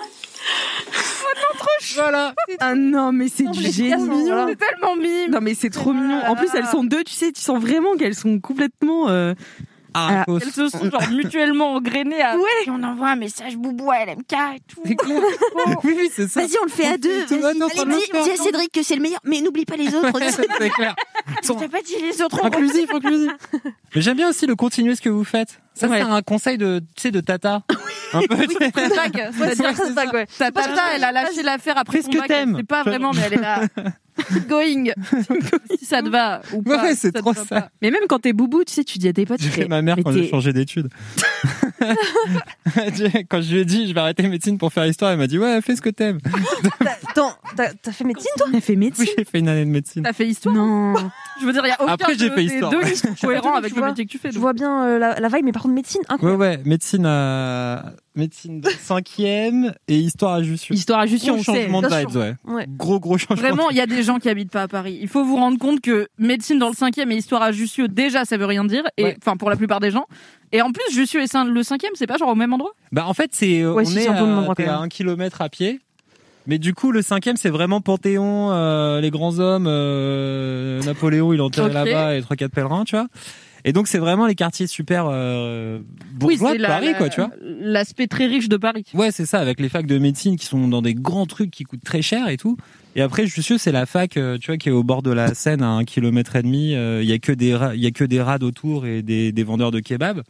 Voilà. 1.94 2.34
Ah 2.60 2.74
non, 2.74 3.10
mais 3.12 3.28
c'est 3.28 3.44
du 3.50 3.62
génie. 3.62 3.90
C'est 3.90 4.56
tellement 4.56 4.96
mime. 4.96 5.30
Non 5.30 5.40
mais 5.40 5.54
c'est 5.54 5.70
trop 5.70 5.92
mignon. 5.92 6.20
En 6.26 6.36
plus 6.36 6.48
elles 6.54 6.66
sont 6.66 6.84
deux, 6.84 7.02
tu 7.04 7.12
sais, 7.14 7.32
tu 7.32 7.40
sens 7.40 7.60
vraiment 7.60 7.96
qu'elles 7.96 8.14
sont 8.14 8.38
complètement. 8.38 9.08
euh, 9.08 9.34
Ah, 9.94 10.24
Ah, 10.26 10.32
Elles 10.40 10.52
se 10.52 10.68
sont 10.68 10.90
genre 10.90 11.08
mutuellement 11.10 11.74
engrainées 11.74 12.20
à. 12.22 12.36
Ouais. 12.36 12.42
Et 12.66 12.70
on 12.70 12.82
envoie 12.82 13.08
un 13.10 13.16
message 13.16 13.56
boubou 13.56 13.90
à 13.90 14.04
LMK 14.04 14.32
et 14.32 14.60
tout. 14.68 14.80
C'est 14.84 14.94
clair. 14.96 15.20
oui, 15.84 15.94
oui, 15.96 16.10
c'est 16.14 16.28
ça. 16.28 16.40
Vas-y, 16.40 16.56
on 16.60 16.64
le 16.64 16.70
fait 16.70 16.86
à 16.86 16.98
deux. 16.98 17.10
Est 17.10 17.32
en 17.62 17.68
train 17.68 17.84
de 17.84 17.90
le 17.90 18.00
faire. 18.24 18.36
Cédric 18.36 18.72
que 18.72 18.82
c'est 18.82 18.96
le 18.96 19.02
meilleur, 19.02 19.20
mais 19.24 19.40
n'oublie 19.40 19.64
pas 19.64 19.76
les 19.76 19.94
autres. 19.94 20.10
c'est 20.30 20.70
clair. 20.70 20.94
Sont 21.42 21.54
T'as 21.54 21.68
pas 21.68 21.82
dit 21.82 21.94
les 22.02 22.22
autres 22.22 22.44
inclusifs, 22.44 22.92
inclusifs. 22.92 23.32
Mais 23.94 24.00
j'aime 24.00 24.16
bien 24.16 24.28
aussi 24.28 24.46
le 24.46 24.56
continuer 24.56 24.94
ce 24.94 25.00
que 25.02 25.08
vous 25.08 25.24
faites. 25.24 25.60
Ça, 25.74 25.86
Ouais. 25.88 25.98
c'est 25.98 26.10
un 26.10 26.22
conseil 26.22 26.58
de, 26.58 26.80
tu 26.96 27.02
sais, 27.02 27.10
de 27.10 27.20
tata. 27.20 27.62
Un 28.12 28.20
peu, 28.22 28.34
Ouais, 28.36 28.46
c'est-à-dire 28.74 29.72
c'est 29.76 29.94
ça, 29.94 30.06
quoi. 30.06 30.26
Ta 30.26 30.50
tata, 30.50 30.82
elle 30.94 31.04
a 31.04 31.12
lâché 31.12 31.42
l'affaire 31.42 31.78
après 31.78 31.98
Fais 31.98 32.02
ce 32.02 32.12
son 32.12 32.18
que 32.22 32.26
t'aimes. 32.26 32.56
sait 32.56 32.62
pas 32.64 32.82
vraiment, 32.82 33.12
mais 33.12 33.20
elle 33.26 33.34
est 33.34 33.40
là. 33.40 33.62
Keep 34.28 34.48
Going. 34.48 34.84
si 35.78 35.84
ça 35.84 36.02
te 36.02 36.08
va 36.08 36.42
ou 36.52 36.56
Ouais, 36.58 36.76
pas. 36.76 36.82
ouais, 36.84 36.94
c'est 36.94 37.12
trop 37.12 37.32
ça. 37.34 37.44
pas. 37.44 37.68
Mais 37.82 37.90
même 37.90 38.02
quand 38.08 38.18
t'es 38.20 38.32
boubou, 38.32 38.64
tu 38.64 38.72
sais, 38.72 38.84
tu 38.84 38.98
dis 38.98 39.08
à 39.08 39.12
tes 39.12 39.26
potes, 39.26 39.40
J'ai 39.40 39.48
fait 39.50 39.68
ma 39.68 39.82
mère 39.82 39.96
quand 40.04 40.12
j'ai 40.12 40.28
changé 40.28 40.52
d'études. 40.52 40.88
quand 43.30 43.40
je 43.40 43.52
lui 43.54 43.60
ai 43.60 43.64
dit 43.64 43.88
je 43.88 43.94
vais 43.94 44.00
arrêter 44.00 44.26
médecine 44.28 44.58
pour 44.58 44.72
faire 44.72 44.86
histoire, 44.86 45.12
elle 45.12 45.18
m'a 45.18 45.26
dit 45.26 45.38
ouais 45.38 45.60
fais 45.62 45.76
ce 45.76 45.80
que 45.80 45.90
t'aimes. 45.90 46.18
Attends, 47.08 47.32
t'as 47.56 47.72
t'as 47.72 47.92
fait 47.92 48.04
médecine 48.04 48.30
toi? 48.36 48.46
T'as 48.52 48.60
fait 48.60 48.76
médecine? 48.76 49.04
Oui 49.06 49.12
j'ai 49.16 49.24
fait 49.24 49.38
une 49.38 49.48
année 49.48 49.64
de 49.64 49.70
médecine. 49.70 50.02
T'as 50.02 50.12
fait 50.12 50.26
histoire? 50.26 50.54
Non. 50.54 50.94
Je 51.40 51.46
veux 51.46 51.52
dire, 51.52 51.62
il 51.64 51.68
y 51.68 51.72
a 51.72 51.82
aucun 51.82 51.92
Après, 51.92 52.14
j'ai 52.18 52.28
de 52.28 52.34
fait 52.34 52.44
histoire, 52.44 52.70
deux 52.70 52.78
ouais. 52.78 52.90
listes 52.90 53.08
cohérents 53.20 53.54
avec 53.54 53.74
le 53.74 53.82
métier 53.82 54.04
que 54.04 54.10
tu 54.10 54.18
fais. 54.18 54.30
Je 54.30 54.38
vois 54.38 54.52
bien 54.52 54.84
euh, 54.84 54.98
la, 54.98 55.18
la 55.18 55.28
vibe, 55.28 55.44
mais 55.44 55.52
par 55.52 55.62
contre 55.62 55.74
médecine, 55.74 56.02
Ouais 56.02 56.14
incroyable. 56.14 56.40
ouais 56.42 56.60
médecine 56.64 57.06
à 57.06 57.92
médecine 58.16 58.60
de 58.60 58.68
cinquième 58.68 59.72
et 59.88 59.96
histoire 59.96 60.34
à 60.34 60.42
Jussieu. 60.42 60.74
Histoire 60.74 61.00
à 61.00 61.06
Jussieu, 61.06 61.32
Gros 61.32 61.40
on 61.40 61.42
sait. 61.44 61.62
changement 61.62 61.82
de 61.82 61.88
bien 61.88 61.98
vibes 62.00 62.16
ouais. 62.16 62.34
Ouais. 62.44 62.66
Gros 62.68 62.98
gros 63.00 63.18
changement. 63.18 63.36
Vraiment, 63.36 63.70
il 63.70 63.76
y 63.76 63.80
a 63.80 63.86
des 63.86 64.02
gens 64.02 64.18
qui 64.18 64.28
habitent 64.28 64.50
pas 64.50 64.62
à 64.62 64.68
Paris. 64.68 64.98
Il 65.00 65.08
faut 65.08 65.24
vous 65.24 65.36
rendre 65.36 65.58
compte 65.58 65.80
que 65.80 66.08
médecine 66.18 66.58
dans 66.58 66.68
le 66.68 66.74
cinquième 66.74 67.10
et 67.12 67.16
histoire 67.16 67.42
à 67.42 67.52
Jussieu, 67.52 67.88
déjà, 67.88 68.24
ça 68.24 68.36
veut 68.36 68.46
rien 68.46 68.64
dire. 68.64 68.82
Et 68.96 69.04
Ouais. 69.04 69.16
enfin, 69.22 69.36
pour 69.36 69.48
la 69.50 69.56
plupart 69.56 69.80
des 69.80 69.90
gens. 69.90 70.06
Et 70.52 70.60
en 70.62 70.72
plus, 70.72 70.82
Jussieu 70.92 71.22
et 71.22 71.26
Saint- 71.28 71.44
le 71.44 71.62
cinquième, 71.62 71.92
c'est 71.94 72.06
pas 72.08 72.16
genre 72.16 72.30
au 72.30 72.34
même 72.34 72.52
endroit? 72.52 72.72
Bah 72.92 73.06
en 73.06 73.14
fait 73.14 73.30
c'est 73.32 73.60
euh, 73.62 73.72
Ouais, 73.72 73.84
on 73.86 73.90
si, 73.90 73.98
est 74.00 74.08
même 74.08 74.16
à, 74.16 74.22
endroit, 74.24 74.54
à 74.58 74.78
un 74.78 74.88
kilomètre 74.88 75.40
à 75.42 75.48
pied. 75.48 75.80
Mais 76.46 76.58
du 76.58 76.74
coup 76.74 76.90
le 76.90 77.02
cinquième 77.02 77.36
c'est 77.36 77.50
vraiment 77.50 77.80
Panthéon, 77.80 78.50
euh, 78.50 79.00
les 79.00 79.10
grands 79.10 79.38
hommes, 79.38 79.66
euh, 79.68 80.80
Napoléon 80.82 81.32
il 81.32 81.38
est 81.38 81.42
enterré 81.42 81.68
Ok. 81.68 81.74
là-bas 81.74 82.16
et 82.16 82.22
trois 82.22 82.34
quatre 82.34 82.50
pèlerins 82.52 82.84
tu 82.84 82.96
vois. 82.96 83.06
Et 83.64 83.72
donc 83.72 83.88
c'est 83.88 83.98
vraiment 83.98 84.26
les 84.26 84.34
quartiers 84.34 84.66
super 84.66 85.06
euh, 85.10 85.80
bourgeois 86.12 86.54
de 86.54 86.58
la- 86.62 86.68
Paris 86.68 86.94
quoi 86.96 87.08
tu 87.08 87.20
vois. 87.20 87.30
L'aspect 87.60 88.06
très 88.06 88.26
riche 88.26 88.48
de 88.48 88.56
Paris. 88.56 88.84
Ouais, 88.94 89.10
c'est 89.10 89.26
ça, 89.26 89.38
avec 89.40 89.60
les 89.60 89.68
facs 89.68 89.86
de 89.86 89.98
médecine 89.98 90.36
qui 90.36 90.46
sont 90.46 90.68
dans 90.68 90.82
des 90.82 90.94
grands 90.94 91.26
trucs 91.26 91.50
qui 91.50 91.64
coûtent 91.64 91.84
très 91.84 92.02
cher 92.02 92.28
et 92.28 92.36
tout. 92.36 92.56
Et 92.96 93.02
après, 93.02 93.24
je 93.24 93.32
suis 93.32 93.42
sûr, 93.44 93.60
c'est 93.60 93.70
la 93.70 93.86
fac, 93.86 94.16
euh, 94.16 94.36
tu 94.36 94.48
vois, 94.48 94.56
qui 94.56 94.68
est 94.68 94.72
au 94.72 94.82
bord 94.82 95.02
de 95.02 95.12
la 95.12 95.32
Seine 95.34 95.62
à 95.62 95.68
un 95.68 95.84
kilomètre 95.84 96.34
et 96.34 96.42
demi. 96.42 96.74
euh, 96.74 97.00
Il 97.04 97.08
y 97.08 97.12
a 97.12 97.18
que 97.20 97.30
des, 97.30 97.56
il 97.74 97.80
y 97.80 97.86
a 97.86 97.92
que 97.92 98.02
des 98.02 98.20
rades 98.20 98.42
autour 98.42 98.84
et 98.84 99.02
des, 99.02 99.30
des 99.30 99.44
vendeurs 99.44 99.70
de 99.70 99.78
kebab. 99.78 100.22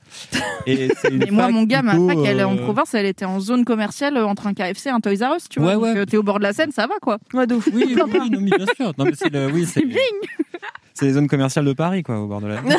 Et 0.66 0.88
Mais 1.10 1.30
moi, 1.30 1.48
mon 1.48 1.62
gars, 1.62 1.80
ma 1.80 1.92
fac, 1.92 2.18
elle 2.26 2.40
est 2.40 2.44
en 2.44 2.56
euh, 2.58 2.62
province, 2.62 2.92
elle 2.92 3.06
était 3.06 3.24
en 3.24 3.40
zone 3.40 3.64
commerciale 3.64 4.18
euh, 4.18 4.26
entre 4.26 4.46
un 4.46 4.52
KFC 4.52 4.88
et 4.90 4.92
un 4.92 5.00
Toys 5.00 5.14
R 5.26 5.36
Us, 5.36 5.48
tu 5.48 5.58
vois. 5.58 5.76
Ouais, 5.78 5.90
ouais. 5.92 5.98
euh, 6.00 6.04
T'es 6.04 6.18
au 6.18 6.22
bord 6.22 6.38
de 6.38 6.42
la 6.44 6.52
Seine, 6.52 6.70
ça 6.70 6.86
va, 6.86 6.96
quoi. 7.00 7.18
Ouais, 7.32 7.46
de. 7.46 7.54
Oui, 7.72 7.72
oui, 7.72 7.94
oui, 7.96 8.30
non, 8.30 8.40
mais 8.42 8.50
bien 8.58 8.66
sûr. 8.76 8.92
Non, 8.98 9.06
mais 9.06 9.12
c'est 9.14 9.32
le, 9.32 9.46
oui, 9.50 9.64
c'est, 9.64 9.82
c'est 11.00 11.06
les 11.06 11.12
zones 11.14 11.28
commerciales 11.28 11.64
de 11.64 11.72
Paris, 11.72 12.02
quoi, 12.02 12.20
au 12.20 12.26
bord 12.26 12.40
de 12.42 12.46
la. 12.48 12.60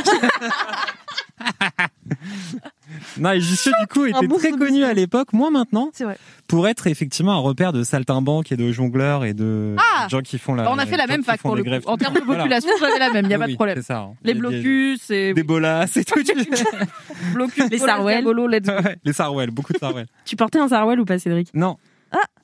non, 3.17 3.31
et 3.31 3.41
Jussieu, 3.41 3.71
du 3.81 3.87
coup, 3.87 4.05
était 4.05 4.27
bon 4.27 4.37
très 4.37 4.51
connu 4.51 4.83
à 4.83 4.93
l'époque, 4.93 5.33
moins 5.33 5.49
maintenant, 5.49 5.89
vrai. 5.99 6.17
pour 6.47 6.67
être 6.67 6.87
effectivement 6.87 7.31
un 7.33 7.39
repère 7.39 7.73
de 7.73 7.83
saltimbanques 7.83 8.51
et 8.51 8.57
de 8.57 8.71
jongleurs 8.71 9.25
et 9.25 9.33
de 9.33 9.75
Ah 9.79 10.07
gens 10.09 10.21
qui 10.21 10.37
font 10.37 10.53
la. 10.53 10.63
Bah, 10.63 10.69
on 10.73 10.77
a 10.77 10.85
fait 10.85 10.97
la 10.97 11.07
même 11.07 11.23
fac 11.23 11.41
pour 11.41 11.55
le 11.55 11.63
coup. 11.63 11.69
greffes. 11.69 11.87
En 11.87 11.97
termes 11.97 12.13
de 12.13 12.19
Voilà. 12.21 12.43
population, 12.43 12.69
j'avais 12.79 12.99
la 12.99 13.09
même, 13.11 13.25
il 13.25 13.31
y 13.31 13.33
a 13.33 13.39
pas 13.39 13.47
de 13.47 13.55
problème. 13.55 13.81
Ça. 13.81 13.97
hein. 13.99 14.13
Les 14.23 14.33
blocus 14.33 15.09
et 15.09 15.33
Des 15.33 15.43
bolas, 15.43 15.87
c'est 15.87 16.03
tout. 16.03 16.19
blocus, 17.33 17.69
Les. 17.71 17.81
Ouais, 17.81 18.97
les 19.03 19.13
Sarwell, 19.13 19.51
beaucoup 19.51 19.73
de 19.73 19.79
Sarwell. 19.79 20.05
Tu 20.25 20.35
portais 20.35 20.59
un 20.59 20.67
Sarwell 20.67 20.99
ou 20.99 21.05
pas, 21.05 21.17
Cédric? 21.19 21.49
Non. 21.53 21.77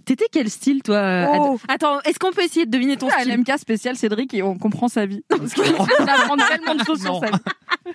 T'étais 0.08 0.28
quel 0.32 0.50
style, 0.50 0.82
toi 0.84 0.96
euh, 0.96 1.26
Oh. 1.30 1.60
Attends, 1.68 2.00
est-ce 2.06 2.18
qu'on 2.18 2.32
peut 2.32 2.42
essayer 2.44 2.66
de 2.66 2.72
deviner 2.72 2.96
ton 2.96 3.10
Ah, 3.14 3.20
style 3.22 3.34
LMK 3.34 3.60
spécial 3.60 3.96
Cédric 3.98 4.34
et 4.34 4.42
on 4.42 4.58
comprend 4.58 4.88
sa 4.88 5.06
vie. 5.06 5.22
Parce 5.28 5.54
qu'il 5.54 5.64
apprend 5.76 6.38
tellement 6.38 6.76
de 6.76 6.84
choses 6.86 7.02
sur 7.02 7.12
Non. 7.14 7.20
sa 7.20 7.28
vie. 7.28 7.38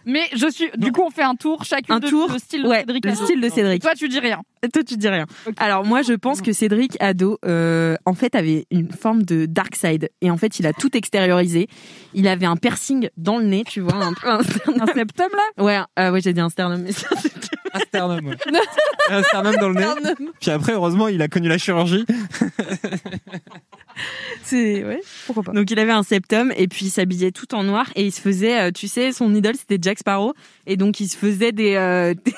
Mais 0.05 0.20
je 0.37 0.48
suis, 0.51 0.70
du 0.77 0.92
coup, 0.92 1.03
on 1.03 1.11
fait 1.11 1.22
un 1.22 1.35
tour 1.35 1.64
chacune 1.64 1.94
Un 1.94 2.01
de 2.01 2.09
tour 2.09 2.31
le 2.31 2.38
style 2.38 2.62
de 2.64 2.68
Ouais, 2.68 2.81
Cédric. 2.81 3.05
le 3.07 3.14
style 3.14 3.40
de 3.40 3.48
Cédric. 3.48 3.83
Toi, 3.83 3.94
tu 3.94 4.09
dis 4.09 4.18
rien. 4.20 4.40
Toi, 4.72 4.83
tu 4.85 4.96
dis 4.96 5.09
rien. 5.09 5.25
Alors 5.57 5.85
moi, 5.87 6.03
je 6.03 6.12
pense 6.12 6.42
que 6.42 6.53
Cédric 6.53 6.96
ado, 7.01 7.38
euh, 7.46 7.96
en 8.05 8.12
fait, 8.14 8.35
avait 8.35 8.66
une 8.70 8.92
forme 8.92 9.22
de 9.22 9.46
dark 9.46 9.75
side 9.75 10.11
et 10.20 10.31
en 10.31 10.37
fait, 10.37 10.59
il 10.61 10.66
a 10.66 10.72
tout 10.75 10.94
extériorisé. 10.96 11.66
Il 12.14 12.29
avait 12.29 12.46
un 12.46 12.57
piercing 12.57 13.09
dans 13.16 13.38
le 13.38 13.44
nez, 13.44 13.64
tu 13.66 13.81
vois, 13.81 13.94
un 13.94 14.12
peu 14.12 14.29
un 14.29 14.42
sternum. 14.42 14.83
Un 14.83 14.92
septum, 14.92 15.29
là? 15.33 15.64
Ouais, 15.64 15.79
euh, 15.98 16.12
ouais, 16.12 16.20
j'ai 16.20 16.33
dit 16.35 16.40
un 16.40 16.51
sternum, 16.51 16.83
mais 16.83 16.92
ça, 16.92 17.09
c'est- 17.20 17.32
Un 17.75 17.79
sternum, 17.87 18.27
ouais. 18.27 18.37
Un 19.11 19.23
sternum 19.23 19.55
dans 19.57 19.69
le 19.69 19.75
nez. 19.75 19.87
Puis 20.41 20.51
après, 20.51 20.73
heureusement, 20.73 21.09
il 21.09 21.21
a 21.23 21.29
connu 21.29 21.49
la 21.49 21.59
chirurgie. 21.59 22.05
C'est 24.43 24.85
ouais, 24.85 25.01
pourquoi 25.27 25.43
pas. 25.43 25.53
Donc 25.53 25.71
il 25.71 25.79
avait 25.79 25.93
un 25.93 26.03
septum 26.03 26.53
et 26.57 26.67
puis 26.67 26.87
il 26.87 26.91
s'habillait 26.91 27.31
tout 27.31 27.55
en 27.55 27.63
noir 27.63 27.91
et 27.95 28.07
il 28.07 28.13
se 28.13 28.21
faisait, 28.21 28.61
euh, 28.61 28.71
tu 28.71 28.89
sais, 28.89 29.13
son 29.13 29.35
idole 29.35 29.55
c'était 29.55 29.79
Jack 29.81 29.99
Sparrow 29.99 30.33
et 30.67 30.77
donc 30.77 31.01
il 31.01 31.09
se 31.09 31.17
faisait 31.17 31.53
des 31.53 31.75
euh, 31.75 32.15
des, 32.15 32.35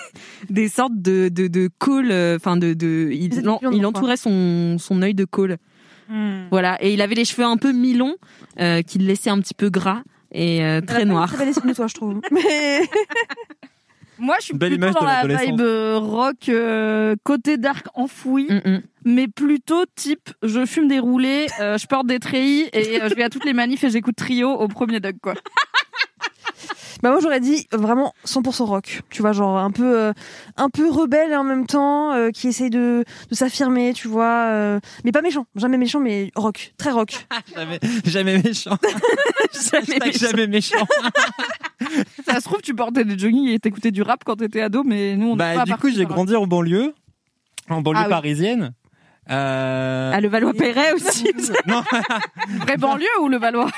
des 0.51 0.69
sortes 0.69 1.01
de 1.01 1.29
de 1.29 1.47
de 1.47 1.71
col, 1.79 2.11
euh, 2.11 2.37
enfin 2.37 2.57
de 2.57 2.75
de, 2.75 3.11
il, 3.13 3.41
non, 3.43 3.61
entourait 3.85 4.17
son 4.17 4.79
son 4.79 5.03
œil 5.03 5.15
de 5.15 5.25
col. 5.25 5.59
Voilà 6.51 6.77
et 6.83 6.93
il 6.93 7.01
avait 7.01 7.15
les 7.15 7.25
cheveux 7.25 7.45
un 7.47 7.57
peu 7.57 7.73
mi-longs 7.73 8.17
euh, 8.61 8.83
qui 8.83 8.99
le 8.99 9.07
laissaient 9.07 9.31
un 9.31 9.41
petit 9.41 9.55
peu 9.55 9.71
gras 9.71 10.03
et 10.35 10.65
euh, 10.65 10.81
très 10.81 11.05
noirs. 11.05 11.33
Très 11.33 11.47
belle 11.47 11.55
de 11.55 11.73
toi, 11.73 11.87
je 11.87 11.95
trouve. 11.95 12.21
Mais 12.31 12.83
Moi, 14.19 14.37
je 14.41 14.45
suis 14.47 14.55
Belle 14.55 14.79
plutôt 14.79 15.01
dans 15.01 15.07
la 15.07 15.27
vibe 15.27 15.61
euh, 15.61 15.99
rock, 15.99 16.49
euh, 16.49 17.17
côté 17.25 17.57
dark 17.57 17.87
enfoui, 17.95 18.47
Mm, 18.49 18.61
mm. 18.65 18.83
mais 19.05 19.29
plutôt 19.29 19.85
type, 19.95 20.31
je 20.43 20.65
fume 20.67 20.89
des 20.89 20.99
roulés, 20.99 21.47
euh, 21.61 21.79
je 21.79 21.87
porte 21.87 22.07
des 22.07 22.19
treillis 22.19 22.69
et 22.73 23.03
euh, 23.03 23.09
je 23.09 23.15
vais 23.15 23.23
à 23.25 23.31
toutes 23.31 23.45
les 23.45 23.53
manifs 23.53 23.83
et 23.85 23.91
j'écoute 23.91 24.17
trio 24.17 24.51
au 24.51 24.69
premier 24.69 25.01
Doug, 25.01 25.17
quoi. 25.23 25.35
Bah 27.05 27.11
moi 27.11 27.21
j'aurais 27.21 27.41
dit 27.41 27.67
vraiment 27.71 28.15
100% 28.27 28.63
rock. 28.65 29.03
Tu 29.11 29.21
vois, 29.21 29.33
genre 29.33 29.59
un 29.59 29.71
peu 29.71 29.99
euh, 29.99 30.13
un 30.57 30.71
peu 30.71 30.89
rebelle 30.91 31.33
et 31.33 31.37
en 31.37 31.45
même 31.45 31.67
temps 31.67 32.13
euh, 32.15 32.31
qui 32.31 32.49
essaye 32.49 32.71
de 32.71 33.05
de 33.31 33.35
s'affirmer, 33.35 33.93
tu 33.93 34.09
vois, 34.09 34.47
euh, 34.49 34.81
mais 35.05 35.13
pas 35.13 35.21
méchant, 35.21 35.45
jamais 35.55 35.77
méchant 35.77 36.01
mais 36.01 36.31
rock, 36.35 36.73
très 36.79 36.93
rock. 36.93 37.27
Jamais, 37.55 37.79
jamais 38.07 38.39
méchant. 38.39 38.79
Jamais 40.19 40.47
méchant. 40.47 40.87
Ça 42.27 42.41
se 42.41 42.45
trouve, 42.45 42.63
tu 42.63 42.75
portais 42.75 43.05
des 43.05 43.19
jogging 43.19 43.49
et 43.49 43.59
t'écoutais 43.59 43.91
du 43.91 44.01
rap 44.01 44.25
quand 44.25 44.37
t'étais 44.37 44.63
ado, 44.63 44.83
mais 44.83 45.15
nous, 45.17 45.29
on 45.29 45.37
n'est 45.37 45.37
Bah, 45.37 45.55
pas 45.57 45.65
du 45.65 45.75
coup, 45.75 45.91
j'ai 45.91 46.07
grandi 46.07 46.35
en 46.35 46.47
banlieue. 46.47 46.95
En 47.69 47.83
banlieue 47.83 48.01
Ah 48.03 48.21
oui. 48.23 48.61
Euh, 49.31 50.11
Ah 50.15 50.21
le 50.21 50.29
Valois-Perret 50.29 50.93
aussi. 50.93 51.31
non, 51.67 51.83
Vraie 52.61 52.77
banlieue 52.77 53.07
ou 53.23 53.29
le 53.29 53.39
Valois 53.39 53.71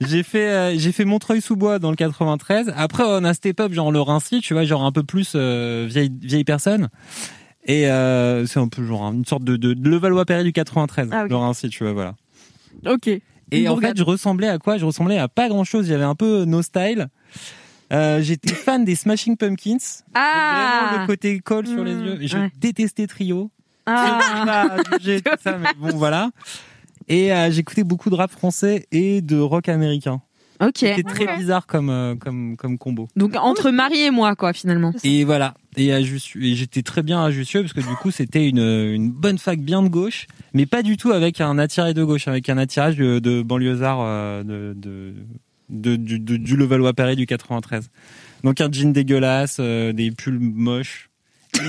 j'ai 0.00 0.22
fait 0.22 0.50
euh, 0.50 0.74
j'ai 0.76 0.92
fait 0.92 1.04
Montreuil-sous-Bois 1.04 1.78
dans 1.78 1.90
le 1.90 1.96
93. 1.96 2.72
Après 2.76 3.04
on 3.06 3.22
a 3.24 3.32
step 3.32 3.60
up 3.60 3.72
genre 3.72 3.92
le 3.92 4.00
Rincy, 4.00 4.40
tu 4.40 4.52
vois, 4.54 4.64
genre 4.64 4.84
un 4.84 4.92
peu 4.92 5.02
plus 5.04 5.32
euh, 5.34 5.86
vieille 5.88 6.10
vieille 6.20 6.44
personne. 6.44 6.88
Et 7.66 7.88
euh, 7.88 8.44
c'est 8.46 8.58
un 8.60 8.68
peu 8.68 8.84
genre 8.84 9.04
une 9.12 9.24
sorte 9.24 9.44
de, 9.44 9.56
de, 9.56 9.72
de 9.72 9.88
le 9.88 9.96
Valois-Perret 9.96 10.44
du 10.44 10.52
93, 10.52 11.08
Ah, 11.12 11.24
ok. 11.24 11.30
le 11.30 11.36
Rincy, 11.36 11.68
tu 11.70 11.84
vois, 11.84 11.92
voilà. 11.94 12.14
Ok. 12.86 13.06
Et 13.08 13.22
Une 13.52 13.68
en 13.68 13.72
bourgade. 13.74 13.92
fait, 13.92 13.98
je 13.98 14.04
ressemblais 14.04 14.48
à 14.48 14.58
quoi? 14.58 14.76
Je 14.78 14.84
ressemblais 14.84 15.16
à 15.18 15.28
pas 15.28 15.48
grand 15.48 15.64
chose. 15.64 15.86
J'avais 15.86 16.04
un 16.04 16.14
peu 16.16 16.44
no 16.44 16.60
style. 16.60 17.06
Euh, 17.92 18.20
J'étais 18.20 18.52
fan 18.54 18.84
des 18.84 18.96
Smashing 18.96 19.36
Pumpkins. 19.36 19.76
Vraiment 20.12 21.00
le 21.02 21.06
côté 21.06 21.38
colle 21.40 21.66
sur 21.66 21.84
les 21.84 21.94
Mmh, 21.94 22.04
yeux. 22.04 22.18
Je 22.22 22.38
ouais. 22.38 22.50
détestais 22.58 23.06
Trio. 23.06 23.50
Ah. 23.86 24.42
Pas 24.46 24.62
à 24.62 24.98
juger, 24.98 25.20
tout 25.20 25.30
ça, 25.42 25.58
mais 25.58 25.68
bon, 25.78 25.96
voilà. 25.96 26.30
Et 27.08 27.32
euh, 27.32 27.50
j'écoutais 27.50 27.84
beaucoup 27.84 28.08
de 28.10 28.14
rap 28.14 28.30
français 28.30 28.86
et 28.92 29.20
de 29.20 29.38
rock 29.38 29.68
américain. 29.68 30.20
Ok. 30.62 30.72
C'était 30.78 31.02
très 31.02 31.36
bizarre 31.36 31.66
comme, 31.66 31.90
euh, 31.90 32.14
comme, 32.14 32.56
comme 32.56 32.78
combo. 32.78 33.08
Donc 33.16 33.34
entre 33.36 33.70
Marie 33.72 34.00
et 34.02 34.10
moi 34.10 34.36
quoi 34.36 34.52
finalement. 34.52 34.92
Et 35.02 35.24
voilà. 35.24 35.54
Et, 35.76 35.92
à 35.92 36.00
Jussieu- 36.00 36.40
et 36.42 36.54
j'étais 36.54 36.82
très 36.82 37.02
bien 37.02 37.22
à 37.22 37.30
Jussieu 37.32 37.60
parce 37.60 37.72
que 37.72 37.80
du 37.80 37.94
coup 37.96 38.10
c'était 38.12 38.48
une, 38.48 38.60
une 38.60 39.10
bonne 39.10 39.36
fac 39.36 39.58
bien 39.58 39.82
de 39.82 39.88
gauche, 39.88 40.28
mais 40.54 40.64
pas 40.64 40.82
du 40.82 40.96
tout 40.96 41.10
avec 41.10 41.40
un 41.40 41.58
attiré 41.58 41.92
de 41.92 42.04
gauche, 42.04 42.28
avec 42.28 42.48
un 42.48 42.56
attirage 42.56 42.96
de, 42.96 43.18
de 43.18 43.42
banlieusard 43.42 43.98
euh, 44.00 44.42
de, 44.44 44.72
de, 44.76 45.14
de- 45.70 45.96
du, 45.96 46.20
de- 46.20 46.36
du 46.36 46.56
Levallois-Perret 46.56 47.16
du 47.16 47.26
93. 47.26 47.90
Donc 48.44 48.60
un 48.60 48.70
jean 48.70 48.92
dégueulasse, 48.92 49.56
euh, 49.58 49.92
des 49.92 50.12
pulls 50.12 50.38
moches. 50.38 51.10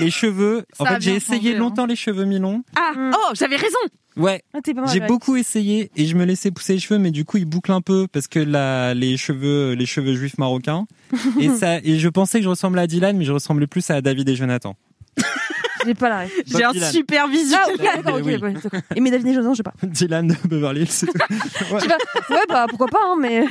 Les 0.00 0.10
cheveux, 0.10 0.64
en 0.78 0.84
Ça 0.84 0.90
fait 0.94 1.00
j'ai 1.00 1.14
essayé 1.14 1.40
changé, 1.40 1.56
hein. 1.56 1.58
longtemps 1.58 1.86
les 1.86 1.96
cheveux 1.96 2.24
mi-longs. 2.24 2.62
Ah 2.76 2.92
Mm. 2.96 3.12
oh 3.14 3.30
j'avais 3.34 3.56
raison. 3.56 3.78
Ouais, 4.16 4.42
Ah, 4.54 4.58
j'ai 4.92 5.00
ouais. 5.00 5.06
beaucoup 5.06 5.36
essayé 5.36 5.90
et 5.94 6.06
je 6.06 6.16
me 6.16 6.24
laissais 6.24 6.50
pousser 6.50 6.72
les 6.74 6.78
cheveux, 6.78 6.98
mais 6.98 7.10
du 7.10 7.24
coup 7.26 7.36
ils 7.36 7.44
bouclent 7.44 7.72
un 7.72 7.82
peu 7.82 8.06
parce 8.10 8.26
que 8.28 8.38
la, 8.38 8.94
les 8.94 9.16
cheveux, 9.18 9.72
les 9.74 9.86
cheveux 9.86 10.14
juifs 10.14 10.38
marocains. 10.38 10.86
et 11.40 11.48
ça, 11.50 11.78
et 11.78 11.98
je 11.98 12.08
pensais 12.08 12.38
que 12.38 12.44
je 12.44 12.48
ressemblais 12.48 12.82
à 12.82 12.86
Dylan, 12.86 13.16
mais 13.16 13.24
je 13.24 13.32
ressemblais 13.32 13.66
plus 13.66 13.88
à 13.90 14.00
David 14.00 14.28
et 14.28 14.34
Jonathan. 14.36 14.74
J'ai 15.84 15.94
pas 15.94 16.08
la. 16.08 16.26
J'ai 16.46 16.64
un 16.64 16.72
Dylan. 16.72 16.90
super 16.90 17.28
visuel. 17.28 17.60
Ah, 17.62 17.68
ok, 17.72 17.78
d'accord, 17.82 18.14
ok, 18.18 18.22
Oui. 18.26 18.36
ouais, 18.36 18.52
d'accord. 18.54 18.80
Et 18.96 19.00
mais 19.00 19.10
David 19.12 19.28
et 19.28 19.34
Jonathan, 19.34 19.52
je 19.52 19.56
sais 19.58 19.62
pas. 19.62 19.74
Dylan 19.84 20.26
de 20.28 20.34
Beverly 20.48 20.80
Hills, 20.80 21.06
vas- 21.70 21.76
Ouais, 21.76 22.42
bah 22.48 22.66
pourquoi 22.68 22.88
pas, 22.88 22.98
hein, 23.04 23.16
mais 23.20 23.44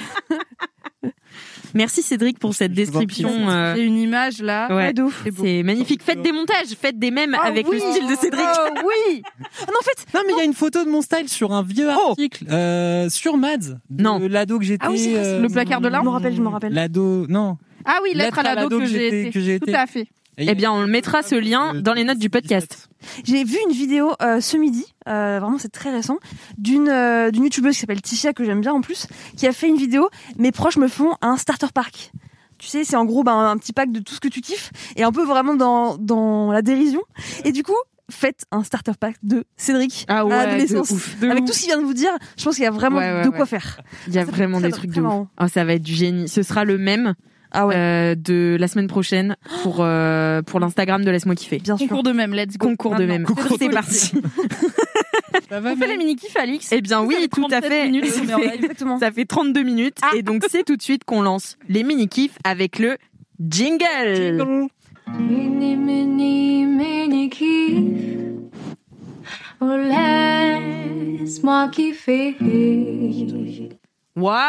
Merci 1.75 2.01
Cédric 2.01 2.39
pour 2.39 2.55
cette 2.55 2.71
description. 2.71 3.29
euh, 3.49 3.75
J'ai 3.75 3.83
une 3.83 3.97
image 3.97 4.41
là. 4.41 4.73
ouais. 4.75 4.93
C'est 5.35 5.61
magnifique. 5.63 6.01
Faites 6.01 6.21
des 6.21 6.31
montages, 6.31 6.69
faites 6.79 6.97
des 6.97 7.11
mèmes 7.11 7.35
Ah 7.37 7.45
avec 7.47 7.67
oui. 7.67 7.81
le 7.83 7.91
style 7.91 8.07
de 8.09 8.15
Cédric. 8.15 8.45
Oh 8.47 8.69
oui. 8.85 9.21
Ah 9.61 9.65
non, 9.67 9.77
en 9.79 9.83
fait, 9.83 10.13
Non, 10.17 10.21
mais 10.25 10.33
il 10.33 10.37
y 10.37 10.41
a 10.41 10.45
une 10.45 10.53
photo 10.53 10.83
de 10.85 10.89
mon 10.89 11.01
style 11.01 11.27
sur 11.29 11.51
un 11.53 11.61
vieux 11.63 11.89
Oh 11.89 12.09
article 12.11 12.45
euh, 12.49 13.09
sur 13.09 13.37
Mads. 13.37 13.77
Non. 13.89 14.19
L'ado 14.27 14.57
que 14.57 14.65
j'étais. 14.65 14.85
Ah 14.85 14.91
oui, 14.91 15.13
le 15.13 15.47
placard 15.49 15.81
de 15.81 15.89
l'Inde. 15.89 16.01
Je 16.03 16.07
me 16.07 16.11
rappelle, 16.13 16.35
je 16.35 16.41
me 16.41 16.47
rappelle. 16.47 16.73
L'ado, 16.73 17.27
non. 17.27 17.57
Ah 17.83 17.99
oui, 18.03 18.11
lettre, 18.15 18.39
à 18.39 18.43
l'ado 18.55 18.79
que, 18.79 18.85
j'ai 18.85 19.27
été. 19.29 19.59
Tout 19.59 19.71
à 19.75 19.85
fait. 19.85 20.07
Et- 20.37 20.47
Eh 20.49 20.55
bien, 20.55 20.71
on 20.71 20.85
mettra 20.87 21.21
ce 21.23 21.35
lien 21.35 21.73
dans 21.75 21.93
les 21.93 22.03
notes 22.03 22.17
du 22.19 22.29
podcast. 22.29 22.89
J'ai 23.23 23.43
vu 23.43 23.57
une 23.67 23.73
vidéo 23.73 24.13
euh, 24.21 24.41
ce 24.41 24.57
midi, 24.57 24.83
euh, 25.07 25.39
vraiment 25.39 25.57
c'est 25.57 25.71
très 25.71 25.91
récent, 25.91 26.17
d'une 26.57 26.89
euh, 26.89 27.31
d'une 27.31 27.43
youtubeuse 27.43 27.73
qui 27.75 27.79
s'appelle 27.81 28.01
Ticia 28.01 28.33
que 28.33 28.43
j'aime 28.43 28.61
bien 28.61 28.73
en 28.73 28.81
plus, 28.81 29.07
qui 29.37 29.47
a 29.47 29.51
fait 29.53 29.67
une 29.67 29.77
vidéo. 29.77 30.09
Mes 30.37 30.51
proches 30.51 30.77
me 30.77 30.87
font 30.87 31.13
un 31.21 31.37
starter 31.37 31.67
pack. 31.73 32.11
Tu 32.57 32.67
sais, 32.67 32.83
c'est 32.83 32.95
en 32.95 33.05
gros 33.05 33.23
ben, 33.23 33.33
un 33.37 33.57
petit 33.57 33.73
pack 33.73 33.91
de 33.91 33.99
tout 33.99 34.13
ce 34.13 34.19
que 34.19 34.27
tu 34.29 34.41
kiffes 34.41 34.71
et 34.95 35.03
un 35.03 35.11
peu 35.11 35.23
vraiment 35.23 35.55
dans 35.55 35.97
dans 35.97 36.51
la 36.51 36.61
dérision. 36.61 37.01
Et 37.43 37.51
du 37.51 37.63
coup, 37.63 37.75
faites 38.09 38.45
un 38.51 38.63
starter 38.63 38.93
pack 38.99 39.15
de 39.23 39.43
Cédric 39.57 40.05
Ah 40.07 40.21
à 40.21 40.23
l'adolescence. 40.23 40.89
ouf. 40.91 41.15
Avec 41.21 41.45
tout 41.45 41.53
ce 41.53 41.59
qu'il 41.59 41.67
vient 41.69 41.79
de 41.79 41.85
vous 41.85 41.93
dire, 41.93 42.11
je 42.37 42.43
pense 42.43 42.55
qu'il 42.55 42.63
y 42.63 42.67
a 42.67 42.71
vraiment 42.71 42.97
Ouais, 42.97 43.11
ouais, 43.13 43.23
de 43.23 43.29
ouais. 43.29 43.35
quoi 43.35 43.45
faire. 43.45 43.81
Il 44.07 44.13
y 44.13 44.17
a 44.19 44.25
Ça 44.25 44.31
vraiment 44.31 44.59
des 44.61 44.71
trucs 44.71 44.91
de 44.91 45.01
ouf. 45.01 45.27
Oh, 45.39 45.47
ça 45.53 45.63
va 45.65 45.73
être 45.73 45.83
du 45.83 45.93
génie. 45.93 46.27
Ce 46.27 46.43
sera 46.43 46.65
le 46.65 46.77
même 46.77 47.13
Ah 47.57 47.65
ouais, 47.67 47.75
euh, 47.75 48.15
de 48.15 48.57
la 48.59 48.67
semaine 48.67 48.87
prochaine 48.87 49.35
pour 49.63 49.77
euh, 49.79 50.41
pour 50.41 50.59
l'Instagram 50.59 51.03
de 51.05 51.09
Laisse-moi 51.11 51.35
kiffer. 51.35 51.59
bien 51.59 51.77
sûr. 51.77 51.87
Concours 51.87 52.03
de 52.03 52.11
même, 52.11 52.33
let's 52.33 52.57
go. 52.57 52.67
Concours 52.67 52.95
de 52.95 53.05
même. 53.05 53.25
C'est 53.57 53.69
parti. 53.69 54.11
Ça 55.49 55.59
va, 55.59 55.71
On 55.73 55.75
fait 55.75 55.87
les 55.87 55.97
mini-kifs, 55.97 56.35
Alix 56.37 56.71
Eh 56.71 56.81
bien 56.81 57.01
oui, 57.03 57.13
Ça 57.15 57.21
fait 57.21 57.27
tout 57.27 57.45
à 57.45 57.61
37 57.61 57.71
fait. 57.71 57.85
minutes 57.87 58.13
en 58.33 58.37
live. 58.39 58.51
Exactement. 58.55 58.99
Ça 58.99 59.11
fait 59.11 59.25
32 59.25 59.63
minutes 59.63 59.97
Ah. 60.01 60.11
et 60.15 60.21
donc 60.21 60.43
c'est 60.49 60.63
tout 60.63 60.75
de 60.77 60.81
suite 60.81 61.03
qu'on 61.03 61.21
lance 61.21 61.57
les 61.69 61.83
mini 61.83 62.07
kifs 62.07 62.37
avec 62.43 62.79
le 62.79 62.97
jingle. 63.49 64.37
Mini, 65.19 65.75
mini, 65.75 66.65
mini 66.65 67.29
kiff. 67.29 67.83
Oh, 69.61 69.75
laisse-moi 69.77 71.69
kiffer. 71.69 72.35
Waouh 74.15 74.39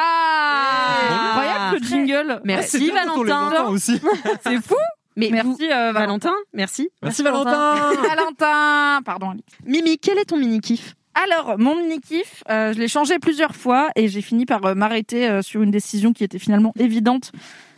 Incroyable 1.11 1.77
le 1.81 1.87
jingle. 1.87 2.41
Merci 2.45 2.91
Valentin. 2.91 3.65
aussi. 3.67 4.01
C'est 4.43 4.61
fou. 4.63 4.75
Mais 5.17 5.29
vous- 5.29 5.35
Merci 5.35 5.65
euh, 5.73 5.93
Valentin. 5.93 5.93
Valentin, 5.93 6.35
merci. 6.53 6.91
Merci 7.03 7.23
Valentin. 7.23 7.93
Valentin. 8.07 9.01
Pardon. 9.05 9.31
Alix. 9.31 9.47
Mimi, 9.65 9.99
quel 9.99 10.19
est 10.19 10.27
ton 10.27 10.37
mini 10.37 10.61
kiff 10.61 10.95
Alors, 11.15 11.59
mon 11.59 11.75
mini-kiff, 11.75 12.45
euh, 12.51 12.75
je 12.75 12.79
l'ai 12.79 12.89
changé 12.89 13.19
plusieurs 13.19 13.57
fois 13.57 13.89
et 13.97 14.09
j'ai 14.09 14.21
fini 14.21 14.45
par 14.45 14.63
euh, 14.67 14.75
m'arrêter 14.75 15.27
euh, 15.27 15.41
sur 15.41 15.63
une 15.63 15.71
décision 15.71 16.13
qui 16.13 16.23
était 16.23 16.39
finalement 16.39 16.75
évidente, 16.79 17.33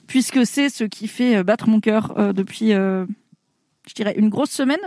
puisque 0.08 0.44
c'est 0.44 0.68
ce 0.68 0.82
qui 0.82 1.06
fait 1.06 1.36
euh, 1.36 1.44
battre 1.44 1.68
mon 1.68 1.78
cœur 1.78 2.12
euh, 2.18 2.32
depuis, 2.32 2.72
euh, 2.72 3.06
je 3.88 3.94
dirais, 3.94 4.14
une 4.16 4.30
grosse 4.30 4.50
semaine, 4.50 4.80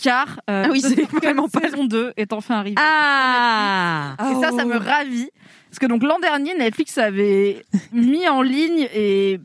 car 0.00 0.40
euh, 0.48 0.66
Ah 0.66 0.68
oui, 0.70 0.80
c'est 0.80 1.02
vraiment 1.10 1.48
pas- 1.48 1.62
saison 1.62 1.84
2 1.84 2.12
est 2.16 2.32
enfin 2.32 2.54
arrivé. 2.58 2.76
Ah 2.78 4.14
Et 4.30 4.34
ça, 4.40 4.52
ça 4.56 4.64
me 4.64 4.76
ravit. 4.76 5.30
Parce 5.70 5.78
que 5.78 5.86
donc 5.86 6.02
l'an 6.02 6.18
dernier, 6.18 6.54
Netflix 6.54 6.98
avait 6.98 7.64
mis 7.92 8.26
en 8.28 8.42
ligne 8.42 8.88
et 8.94 9.40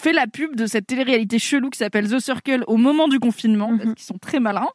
fait 0.00 0.12
la 0.12 0.26
pub 0.26 0.56
de 0.56 0.66
cette 0.66 0.86
télé-réalité 0.86 1.38
chelou 1.38 1.70
qui 1.70 1.78
s'appelle 1.78 2.08
The 2.08 2.18
Circle 2.18 2.64
au 2.66 2.76
moment 2.76 3.06
du 3.06 3.20
confinement, 3.20 3.76
parce 3.76 3.94
qu'ils 3.94 4.04
sont 4.04 4.18
très 4.18 4.40
malins, 4.40 4.70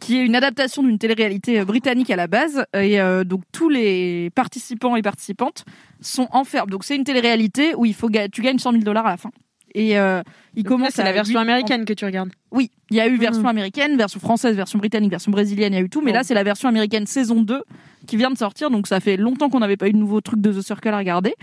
qui 0.00 0.18
est 0.18 0.24
une 0.24 0.36
adaptation 0.36 0.82
d'une 0.82 0.98
télé-réalité 0.98 1.60
euh, 1.60 1.64
britannique 1.64 2.10
à 2.10 2.16
la 2.16 2.26
base. 2.26 2.64
Et 2.74 3.00
euh, 3.00 3.24
donc 3.24 3.42
tous 3.52 3.68
les 3.68 4.30
participants 4.30 4.94
et 4.94 5.02
participantes 5.02 5.64
sont 6.00 6.28
enfermés. 6.30 6.70
Donc 6.70 6.84
c'est 6.84 6.96
une 6.96 7.04
télé-réalité 7.04 7.74
où 7.74 7.86
il 7.86 7.94
faut 7.94 8.10
tu 8.32 8.42
gagnes 8.42 8.58
100 8.58 8.72
000 8.72 8.84
dollars 8.84 9.06
à 9.06 9.10
la 9.10 9.16
fin. 9.16 9.30
Et 9.76 9.98
euh, 9.98 10.22
il 10.54 10.64
commence 10.64 10.92
c'est 10.94 11.04
la 11.04 11.12
version 11.12 11.38
américaine 11.38 11.84
que 11.84 11.92
tu 11.92 12.06
regardes. 12.06 12.30
oui, 12.50 12.70
il 12.90 12.96
y 12.96 13.00
a 13.00 13.08
eu 13.08 13.18
version 13.18 13.46
américaine, 13.46 13.98
version 13.98 14.18
française, 14.18 14.56
version 14.56 14.78
britannique, 14.78 15.10
version 15.10 15.30
brésilienne, 15.30 15.74
il 15.74 15.76
y 15.76 15.78
a 15.78 15.82
eu 15.82 15.90
tout. 15.90 16.00
Mais 16.00 16.12
là, 16.12 16.24
c'est 16.24 16.32
la 16.32 16.44
version 16.44 16.70
américaine 16.70 17.06
saison 17.06 17.42
2 17.42 17.62
qui 18.06 18.16
vient 18.16 18.30
de 18.30 18.38
sortir. 18.38 18.70
Donc 18.70 18.86
ça 18.86 19.00
fait 19.00 19.18
longtemps 19.18 19.50
qu'on 19.50 19.60
n'avait 19.60 19.76
pas 19.76 19.88
eu 19.88 19.92
de 19.92 19.98
nouveau 19.98 20.22
truc 20.22 20.40
de 20.40 20.50
The 20.50 20.62
Circle 20.62 20.88
à 20.88 20.98
regarder. 20.98 21.34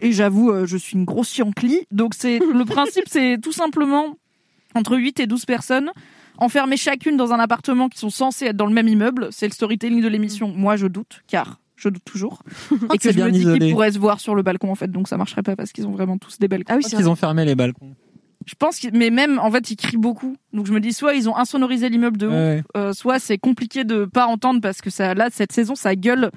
Et 0.00 0.12
j'avoue, 0.12 0.52
euh, 0.52 0.66
je 0.66 0.76
suis 0.76 0.96
une 0.96 1.04
grosse 1.04 1.36
yankli. 1.36 1.80
Donc 1.90 2.14
c'est 2.16 2.38
le 2.54 2.64
principe, 2.64 3.04
c'est 3.08 3.38
tout 3.42 3.52
simplement 3.52 4.16
entre 4.76 4.96
8 4.96 5.18
et 5.18 5.26
12 5.26 5.44
personnes 5.44 5.90
enfermées 6.38 6.76
chacune 6.76 7.16
dans 7.16 7.32
un 7.32 7.40
appartement 7.40 7.88
qui 7.88 7.98
sont 7.98 8.10
censées 8.10 8.46
être 8.46 8.56
dans 8.56 8.66
le 8.66 8.72
même 8.72 8.88
immeuble. 8.88 9.28
C'est 9.32 9.46
le 9.46 9.52
storytelling 9.52 10.00
de 10.00 10.08
l'émission. 10.08 10.52
Moi, 10.54 10.76
je 10.76 10.86
doute, 10.86 11.22
car 11.26 11.58
je 11.84 11.88
doute 11.90 12.04
toujours. 12.04 12.42
et 12.92 12.96
que 12.98 13.02
c'est 13.02 13.10
je 13.10 13.16
bien 13.16 13.26
me 13.26 13.30
dis 13.32 13.40
isolé. 13.40 13.58
qu'ils 13.60 13.72
pourraient 13.72 13.92
se 13.92 13.98
voir 13.98 14.20
sur 14.20 14.34
le 14.34 14.42
balcon, 14.42 14.70
en 14.70 14.74
fait. 14.74 14.90
Donc 14.90 15.08
ça 15.08 15.16
marcherait 15.16 15.42
pas 15.42 15.56
parce 15.56 15.72
qu'ils 15.72 15.86
ont 15.86 15.92
vraiment 15.92 16.18
tous 16.18 16.38
des 16.38 16.48
balcons. 16.48 16.72
Ah 16.72 16.76
oui, 16.76 16.82
Je 16.82 16.88
c'est 16.88 16.96
pense 16.96 17.02
qu'ils 17.04 17.10
ont 17.10 17.16
fermé 17.16 17.44
les 17.44 17.54
balcons. 17.54 17.94
Je 18.46 18.54
pense 18.58 18.78
que, 18.78 18.88
mais 18.92 19.08
même, 19.08 19.38
en 19.38 19.50
fait, 19.50 19.70
ils 19.70 19.76
crient 19.76 19.96
beaucoup. 19.96 20.36
Donc 20.52 20.66
je 20.66 20.72
me 20.72 20.80
dis, 20.80 20.92
soit 20.92 21.14
ils 21.14 21.28
ont 21.30 21.36
insonorisé 21.36 21.88
l'immeuble 21.88 22.18
de 22.18 22.26
ouf, 22.26 22.32
Ouais. 22.34 22.62
euh, 22.76 22.92
soit 22.92 23.18
c'est 23.18 23.38
compliqué 23.38 23.84
de 23.84 24.04
pas 24.04 24.26
entendre 24.26 24.60
parce 24.60 24.82
que 24.82 24.90
ça, 24.90 25.14
là, 25.14 25.28
cette 25.32 25.52
saison, 25.52 25.74
ça 25.74 25.94
gueule 25.96 26.30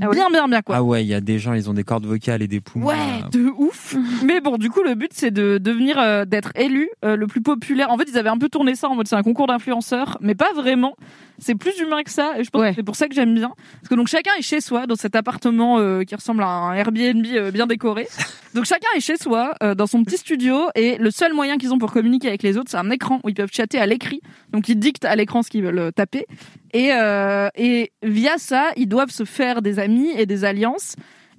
Ah 0.00 0.08
ouais. 0.08 0.14
bien, 0.14 0.30
bien, 0.30 0.48
bien, 0.48 0.62
quoi. 0.62 0.76
Ah 0.76 0.82
ouais, 0.82 1.04
il 1.04 1.08
y 1.08 1.14
a 1.14 1.20
des 1.20 1.38
gens, 1.38 1.52
ils 1.52 1.68
ont 1.70 1.74
des 1.74 1.84
cordes 1.84 2.06
vocales 2.06 2.42
et 2.42 2.48
des 2.48 2.60
poumons. 2.60 2.86
Ouais, 2.86 2.96
là. 2.96 3.28
de 3.30 3.50
ouf. 3.56 3.94
Mais 4.24 4.40
bon, 4.40 4.56
du 4.56 4.70
coup, 4.70 4.82
le 4.82 4.94
but, 4.94 5.10
c'est 5.14 5.30
de 5.30 5.58
devenir, 5.58 5.98
euh, 5.98 6.24
d'être 6.24 6.52
élu 6.56 6.88
euh, 7.04 7.16
le 7.16 7.26
plus 7.26 7.40
populaire. 7.42 7.90
En 7.90 7.98
fait, 7.98 8.04
ils 8.08 8.18
avaient 8.18 8.28
un 8.30 8.38
peu 8.38 8.48
tourné 8.48 8.74
ça 8.74 8.88
en 8.88 8.94
mode 8.94 9.06
c'est 9.08 9.16
un 9.16 9.22
concours 9.22 9.46
d'influenceurs, 9.46 10.18
mais 10.20 10.34
pas 10.34 10.52
vraiment. 10.54 10.96
C'est 11.42 11.54
plus 11.54 11.78
humain 11.80 12.02
que 12.02 12.10
ça, 12.10 12.34
et 12.38 12.44
je 12.44 12.50
pense 12.50 12.60
Ouais. 12.60 12.70
que 12.70 12.76
c'est 12.76 12.82
pour 12.82 12.96
ça 12.96 13.08
que 13.08 13.14
j'aime 13.14 13.34
bien. 13.34 13.50
Parce 13.80 13.88
que 13.88 13.94
donc 13.94 14.08
chacun 14.08 14.32
est 14.38 14.42
chez 14.42 14.60
soi 14.60 14.86
dans 14.86 14.94
cet 14.94 15.16
appartement 15.16 15.78
euh, 15.78 16.02
qui 16.02 16.14
ressemble 16.14 16.42
à 16.42 16.46
un 16.48 16.74
Airbnb 16.74 17.24
euh, 17.32 17.50
bien 17.50 17.66
décoré. 17.66 18.06
Donc 18.54 18.64
chacun 18.64 18.88
est 18.96 19.00
chez 19.00 19.16
soi 19.16 19.54
euh, 19.62 19.76
dans 19.76 19.86
son 19.86 20.02
petit 20.02 20.16
studio, 20.18 20.66
et 20.74 20.98
le 20.98 21.12
seul 21.12 21.32
moyen 21.32 21.56
qu'ils 21.56 21.72
ont 21.72 21.78
pour 21.78 21.92
communiquer 21.92 22.26
avec 22.26 22.42
les 22.42 22.58
autres, 22.58 22.68
c'est 22.68 22.76
un 22.78 22.90
écran 22.90 23.20
où 23.22 23.28
ils 23.28 23.34
peuvent 23.34 23.52
chatter 23.52 23.78
à 23.78 23.86
l'écrit. 23.86 24.20
Donc 24.50 24.68
ils 24.68 24.74
dictent 24.76 25.04
à 25.04 25.14
l'écran 25.14 25.44
ce 25.44 25.50
qu'ils 25.50 25.62
veulent 25.62 25.78
euh, 25.78 25.90
taper, 25.92 26.26
et 26.72 26.92
euh, 26.92 27.48
et 27.56 27.92
via 28.02 28.38
ça, 28.38 28.70
ils 28.76 28.86
doivent 28.88 29.10
se 29.10 29.24
faire 29.24 29.62
des 29.62 29.78
amis 29.78 30.10
et 30.16 30.26
des 30.26 30.44
alliances. 30.44 30.96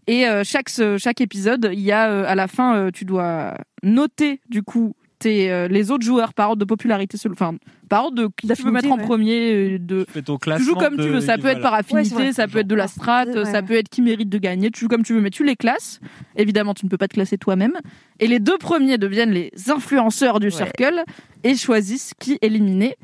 Et 0.07 0.27
euh, 0.27 0.43
chaque 0.43 0.69
ce- 0.69 0.97
chaque 0.97 1.21
épisode, 1.21 1.69
il 1.71 1.79
y 1.79 1.91
a 1.91 2.09
euh, 2.09 2.23
à 2.27 2.35
la 2.35 2.47
fin, 2.47 2.75
euh, 2.75 2.89
tu 2.91 3.05
dois 3.05 3.55
noter 3.83 4.41
du 4.49 4.63
coup 4.63 4.93
tes 5.19 5.51
euh, 5.51 5.67
les 5.67 5.91
autres 5.91 6.03
joueurs 6.03 6.33
par 6.33 6.49
ordre 6.49 6.59
de 6.59 6.65
popularité, 6.65 7.15
enfin 7.31 7.53
par 7.87 8.05
ordre 8.05 8.17
de 8.23 8.29
qui 8.35 8.47
tu 8.47 8.63
veux 8.63 8.71
mettre 8.71 8.91
en 8.91 8.97
ouais. 8.97 9.03
premier. 9.03 9.53
euh, 9.53 9.77
De 9.79 10.03
Tu 10.05 10.11
fais 10.13 10.21
ton 10.23 10.37
tu 10.37 10.45
classement. 10.45 10.65
joues 10.65 10.75
comme 10.75 10.97
de- 10.97 11.03
tu 11.03 11.09
veux. 11.09 11.21
Ça 11.21 11.37
peut 11.37 11.49
être 11.49 11.61
par 11.61 11.75
affinité, 11.75 12.33
ça 12.33 12.47
peut 12.47 12.57
être 12.59 12.67
de 12.67 12.73
la 12.75 12.87
strat, 12.87 13.25
Ouais. 13.27 13.45
ça 13.45 13.61
peut 13.61 13.75
être 13.75 13.89
qui 13.89 14.01
mérite 14.01 14.29
de 14.29 14.39
gagner. 14.39 14.71
Tu 14.71 14.79
joues 14.81 14.87
comme 14.87 15.03
tu 15.03 15.13
veux, 15.13 15.21
mais 15.21 15.29
tu 15.29 15.43
les 15.45 15.55
classes. 15.55 15.99
Évidemment, 16.35 16.73
tu 16.73 16.85
ne 16.87 16.89
peux 16.89 16.97
pas 16.97 17.07
te 17.07 17.13
classer 17.13 17.37
toi-même. 17.37 17.73
Et 18.19 18.25
les 18.27 18.39
deux 18.39 18.57
premiers 18.57 18.97
deviennent 18.97 19.31
les 19.31 19.51
influenceurs 19.67 20.39
du 20.39 20.49
circle 20.49 21.03
et 21.43 21.53
choisissent 21.55 22.13
qui 22.19 22.39
éliminer. 22.41 22.95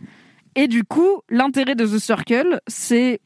Et 0.58 0.68
du 0.68 0.84
coup, 0.84 1.22
l'intérêt 1.30 1.76
de 1.76 1.86
The 1.86 2.00
Circle, 2.00 2.60
c'est 2.68 3.22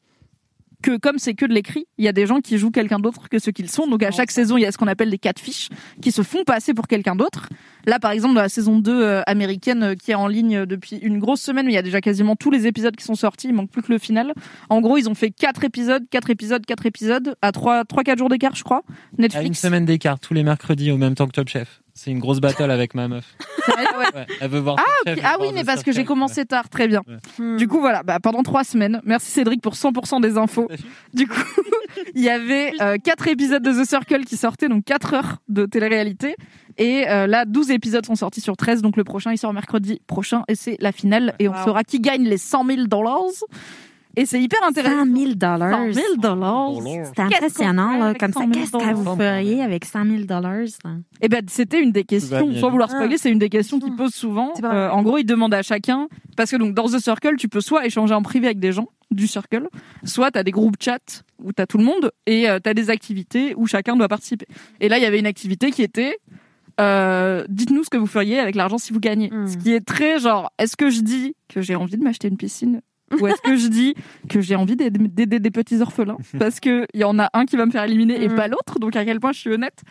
que 0.81 0.97
comme 0.97 1.17
c'est 1.17 1.33
que 1.33 1.45
de 1.45 1.53
l'écrit, 1.53 1.85
il 1.97 2.03
y 2.03 2.09
a 2.09 2.11
des 2.11 2.27
gens 2.27 2.41
qui 2.41 2.57
jouent 2.57 2.71
quelqu'un 2.71 2.99
d'autre 2.99 3.29
que 3.29 3.39
ce 3.39 3.51
qu'ils 3.51 3.69
sont. 3.69 3.87
Donc 3.87 4.03
à 4.03 4.11
chaque 4.11 4.31
saison, 4.31 4.57
il 4.57 4.61
y 4.61 4.65
a 4.65 4.71
ce 4.73 4.77
qu'on 4.77 4.87
appelle 4.87 5.09
des 5.09 5.17
catfish 5.17 5.69
qui 6.01 6.11
se 6.11 6.23
font 6.23 6.43
passer 6.43 6.73
pour 6.73 6.87
quelqu'un 6.87 7.15
d'autre. 7.15 7.47
Là, 7.85 7.99
par 7.99 8.11
exemple, 8.11 8.35
dans 8.35 8.41
la 8.41 8.49
saison 8.49 8.79
2 8.79 8.91
euh, 8.91 9.21
américaine 9.27 9.83
euh, 9.83 9.95
qui 9.95 10.11
est 10.11 10.15
en 10.15 10.27
ligne 10.27 10.57
euh, 10.57 10.65
depuis 10.65 10.97
une 10.97 11.19
grosse 11.19 11.39
semaine, 11.39 11.67
mais 11.67 11.71
il 11.71 11.75
y 11.75 11.79
a 11.79 11.83
déjà 11.83 12.01
quasiment 12.01 12.35
tous 12.35 12.51
les 12.51 12.67
épisodes 12.67 12.95
qui 12.95 13.05
sont 13.05 13.15
sortis, 13.15 13.47
il 13.47 13.53
manque 13.53 13.69
plus 13.69 13.81
que 13.81 13.93
le 13.93 13.97
final. 13.97 14.33
En 14.69 14.81
gros, 14.81 14.97
ils 14.97 15.09
ont 15.09 15.15
fait 15.15 15.31
quatre 15.31 15.63
épisodes, 15.63 16.03
quatre 16.09 16.29
épisodes, 16.29 16.65
quatre 16.65 16.85
épisodes 16.85 17.35
à 17.41 17.53
trois, 17.53 17.85
trois, 17.85 18.03
quatre 18.03 18.19
jours 18.19 18.29
d'écart, 18.29 18.55
je 18.55 18.63
crois. 18.63 18.83
À 18.89 18.91
une 19.17 19.21
Netflix. 19.23 19.61
semaine 19.61 19.85
d'écart, 19.85 20.19
tous 20.19 20.33
les 20.33 20.43
mercredis 20.43 20.91
au 20.91 20.97
même 20.97 21.15
temps 21.15 21.27
que 21.27 21.31
Top 21.31 21.47
Chef. 21.47 21.80
C'est 21.93 22.11
une 22.11 22.19
grosse 22.19 22.39
battle 22.39 22.71
avec 22.71 22.93
ma 22.95 23.07
meuf. 23.07 23.25
Ouais. 23.67 24.25
Elle 24.41 24.49
veut 24.49 24.59
voir 24.59 24.77
Chef, 25.05 25.19
Ah 25.23 25.35
veux 25.39 25.45
oui, 25.45 25.51
mais 25.53 25.61
The 25.61 25.65
parce 25.67 25.83
que 25.83 25.91
j'ai 25.91 26.03
commencé 26.03 26.45
tard, 26.45 26.67
très 26.69 26.87
bien. 26.87 27.01
Hmm. 27.37 27.57
Du 27.57 27.67
coup, 27.67 27.79
voilà, 27.79 28.01
bah, 28.01 28.19
pendant 28.19 28.41
trois 28.41 28.63
semaines, 28.63 28.99
merci 29.05 29.29
Cédric 29.29 29.61
pour 29.61 29.73
100% 29.75 30.19
des 30.21 30.37
infos. 30.37 30.67
Du 31.13 31.27
coup, 31.27 31.35
il 32.15 32.21
y 32.23 32.29
avait 32.29 32.73
euh, 32.81 32.97
quatre 32.97 33.27
épisodes 33.27 33.61
de 33.61 33.71
The 33.71 33.87
Circle 33.87 34.25
qui 34.25 34.37
sortaient, 34.37 34.67
donc 34.67 34.83
quatre 34.83 35.13
heures 35.13 35.37
de 35.47 35.65
télé-réalité. 35.67 36.35
Et 36.77 37.07
euh, 37.07 37.27
là, 37.27 37.45
12 37.45 37.69
épisodes 37.71 38.05
sont 38.05 38.15
sortis 38.15 38.41
sur 38.41 38.57
13, 38.57 38.81
donc 38.81 38.97
le 38.97 39.03
prochain, 39.03 39.31
il 39.31 39.37
sort 39.37 39.53
mercredi 39.53 40.01
prochain, 40.07 40.43
et 40.47 40.55
c'est 40.55 40.77
la 40.79 40.91
finale. 40.91 41.35
Et 41.39 41.47
on 41.47 41.53
Wow. 41.53 41.63
saura 41.65 41.83
qui 41.83 41.99
gagne 41.99 42.23
les 42.23 42.37
100 42.37 42.65
000 42.65 42.83
dollars. 42.87 43.19
Et 44.17 44.25
c'est 44.25 44.41
hyper 44.41 44.59
intéressant. 44.63 45.05
100 45.05 45.15
000 45.15 45.33
dollars. 45.35 45.93
100 45.93 45.93
000 45.93 46.05
dollars. 46.17 46.71
C'est 47.15 47.21
impressionnant, 47.21 47.97
là. 47.97 48.13
Comme 48.13 48.33
ça, 48.33 48.41
Qu'est-ce 48.51 48.71
que 48.71 48.79
100 48.79 48.85
000 48.85 48.95
vous 48.97 49.15
feriez 49.15 49.61
avec 49.61 49.85
100 49.85 50.05
000 50.05 50.23
dollars? 50.23 50.65
Eh 51.21 51.29
ben, 51.29 51.41
c'était 51.47 51.81
une 51.81 51.91
des 51.91 52.03
questions, 52.03 52.53
sans 52.55 52.69
vouloir 52.69 52.89
Ah. 52.91 52.95
spoiler, 52.95 53.17
c'est 53.17 53.31
une 53.31 53.39
des 53.39 53.49
questions 53.49 53.79
qu'ils 53.79 53.95
posent 53.95 54.13
souvent. 54.13 54.53
Euh, 54.63 54.89
en 54.89 55.01
gros, 55.01 55.17
ils 55.17 55.23
demandent 55.25 55.53
à 55.53 55.61
chacun, 55.61 56.07
parce 56.35 56.51
que 56.51 56.57
donc 56.57 56.73
dans 56.73 56.87
The 56.87 56.99
Circle, 56.99 57.35
tu 57.37 57.47
peux 57.47 57.61
soit 57.61 57.85
échanger 57.85 58.13
en 58.13 58.21
privé 58.21 58.47
avec 58.47 58.59
des 58.59 58.71
gens 58.73 58.89
du 59.11 59.27
Circle, 59.27 59.67
soit 60.03 60.31
t'as 60.31 60.43
des 60.43 60.51
groupes 60.51 60.75
chat 60.81 61.23
où 61.43 61.51
t'as 61.53 61.65
tout 61.65 61.77
le 61.77 61.83
monde, 61.83 62.11
et 62.25 62.49
euh, 62.49 62.59
t'as 62.59 62.73
des 62.73 62.89
activités 62.89 63.53
où 63.55 63.65
chacun 63.67 63.95
doit 63.95 64.07
participer. 64.07 64.45
Et 64.79 64.89
là, 64.89 64.97
il 64.97 65.03
y 65.03 65.05
avait 65.05 65.19
une 65.19 65.25
activité 65.25 65.71
qui 65.71 65.83
était, 65.83 66.17
euh, 66.79 67.45
dites-nous 67.49 67.83
ce 67.83 67.89
que 67.89 67.97
vous 67.97 68.07
feriez 68.07 68.39
avec 68.39 68.55
l'argent 68.55 68.77
si 68.77 68.93
vous 68.93 68.99
gagnez. 68.99 69.29
Hmm. 69.31 69.47
Ce 69.47 69.57
qui 69.57 69.71
est 69.73 69.85
très 69.85 70.19
genre, 70.19 70.51
est-ce 70.57 70.75
que 70.77 70.89
je 70.89 71.01
dis 71.01 71.35
que 71.49 71.61
j'ai 71.61 71.75
envie 71.75 71.97
de 71.97 72.03
m'acheter 72.03 72.27
une 72.27 72.37
piscine 72.37 72.81
ou 73.19 73.27
est-ce 73.27 73.41
que 73.41 73.55
je 73.55 73.67
dis 73.67 73.95
que 74.29 74.41
j'ai 74.41 74.55
envie 74.55 74.75
d'aider 74.75 75.39
des 75.39 75.51
petits 75.51 75.81
orphelins 75.81 76.17
parce 76.39 76.59
que 76.59 76.85
il 76.93 76.99
y 77.01 77.03
en 77.03 77.17
a 77.19 77.29
un 77.33 77.45
qui 77.45 77.55
va 77.57 77.65
me 77.65 77.71
faire 77.71 77.83
éliminer 77.83 78.21
et 78.23 78.27
Mhm. 78.29 78.35
pas 78.35 78.47
l'autre 78.47 78.79
donc 78.79 78.95
à 78.95 79.03
quel 79.05 79.19
point 79.19 79.31
je 79.31 79.39
suis 79.39 79.51
honnête 79.51 79.81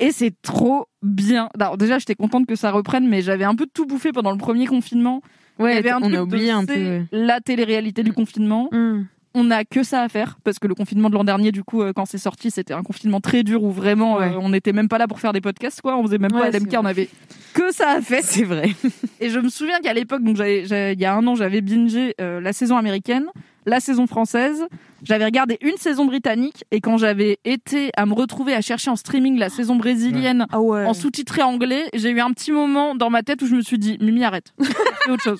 Et 0.00 0.10
c'est 0.10 0.32
trop 0.42 0.86
bien. 1.02 1.48
Alors 1.58 1.76
déjà, 1.76 1.98
j'étais 1.98 2.14
contente 2.14 2.46
que 2.46 2.56
ça 2.56 2.70
reprenne, 2.70 3.06
mais 3.08 3.20
j'avais 3.20 3.44
un 3.44 3.54
peu 3.54 3.66
tout 3.72 3.86
bouffé 3.86 4.10
pendant 4.10 4.30
le 4.32 4.38
premier 4.38 4.66
confinement. 4.66 5.20
Il 5.58 5.62
y 5.62 5.64
Ouais, 5.64 5.76
avait 5.76 5.90
un 5.90 5.98
on 5.98 6.00
truc 6.00 6.14
a 6.14 6.16
de 6.16 6.22
oublié 6.22 6.50
un 6.50 6.64
c'est 6.66 7.06
peu. 7.10 7.16
La 7.16 7.40
télé-réalité 7.40 8.02
du 8.02 8.12
confinement. 8.12 8.68
Hmm. 8.72 9.04
On 9.34 9.44
n'a 9.44 9.64
que 9.64 9.82
ça 9.82 10.02
à 10.02 10.08
faire 10.08 10.38
parce 10.44 10.58
que 10.58 10.66
le 10.66 10.74
confinement 10.74 11.08
de 11.08 11.14
l'an 11.14 11.24
dernier, 11.24 11.52
du 11.52 11.64
coup, 11.64 11.82
euh, 11.82 11.92
quand 11.94 12.04
c'est 12.04 12.18
sorti, 12.18 12.50
c'était 12.50 12.74
un 12.74 12.82
confinement 12.82 13.20
très 13.20 13.42
dur 13.42 13.62
où 13.62 13.70
vraiment 13.70 14.20
euh, 14.20 14.30
on 14.38 14.50
n'était 14.50 14.72
même 14.72 14.88
pas 14.88 14.98
là 14.98 15.08
pour 15.08 15.20
faire 15.20 15.32
des 15.32 15.40
podcasts, 15.40 15.80
quoi. 15.80 15.96
On 15.96 16.02
faisait 16.04 16.18
même 16.18 16.30
pas 16.30 16.40
Ouais, 16.42 16.50
LMK, 16.50 16.68
c'est 16.70 16.76
on 16.76 16.84
avait 16.84 17.08
que 17.54 17.72
ça 17.72 17.90
à 17.92 18.00
faire. 18.00 18.22
C'est 18.22 18.44
vrai. 18.44 18.70
Et 19.20 19.30
je 19.30 19.38
me 19.38 19.48
souviens 19.48 19.80
qu'à 19.80 19.94
l'époque, 19.94 20.22
donc 20.22 20.38
il 20.38 21.00
y 21.00 21.04
a 21.04 21.14
un 21.14 21.26
an, 21.26 21.34
j'avais 21.34 21.60
bingé 21.62 22.14
euh, 22.20 22.40
la 22.40 22.52
saison 22.52 22.76
américaine, 22.76 23.26
la 23.64 23.80
saison 23.80 24.06
française. 24.06 24.66
J'avais 25.02 25.24
regardé 25.24 25.58
une 25.62 25.76
saison 25.78 26.04
britannique 26.04 26.64
et 26.70 26.80
quand 26.80 26.96
j'avais 26.96 27.38
été 27.44 27.90
à 27.96 28.06
me 28.06 28.14
retrouver 28.14 28.54
à 28.54 28.60
chercher 28.60 28.90
en 28.90 28.96
streaming 28.96 29.36
la 29.38 29.48
saison 29.48 29.74
brésilienne 29.76 30.46
Ah 30.52 30.60
ouais. 30.60 30.84
en 30.84 30.94
sous-titré 30.94 31.42
anglais, 31.42 31.86
j'ai 31.94 32.10
eu 32.10 32.20
un 32.20 32.30
petit 32.30 32.52
moment 32.52 32.94
dans 32.94 33.10
ma 33.10 33.22
tête 33.22 33.42
où 33.42 33.46
je 33.46 33.56
me 33.56 33.62
suis 33.62 33.78
dit 33.78 33.98
Mimi 34.00 34.22
arrête, 34.24 34.52
fais 35.04 35.10
autre 35.10 35.22
chose. 35.24 35.38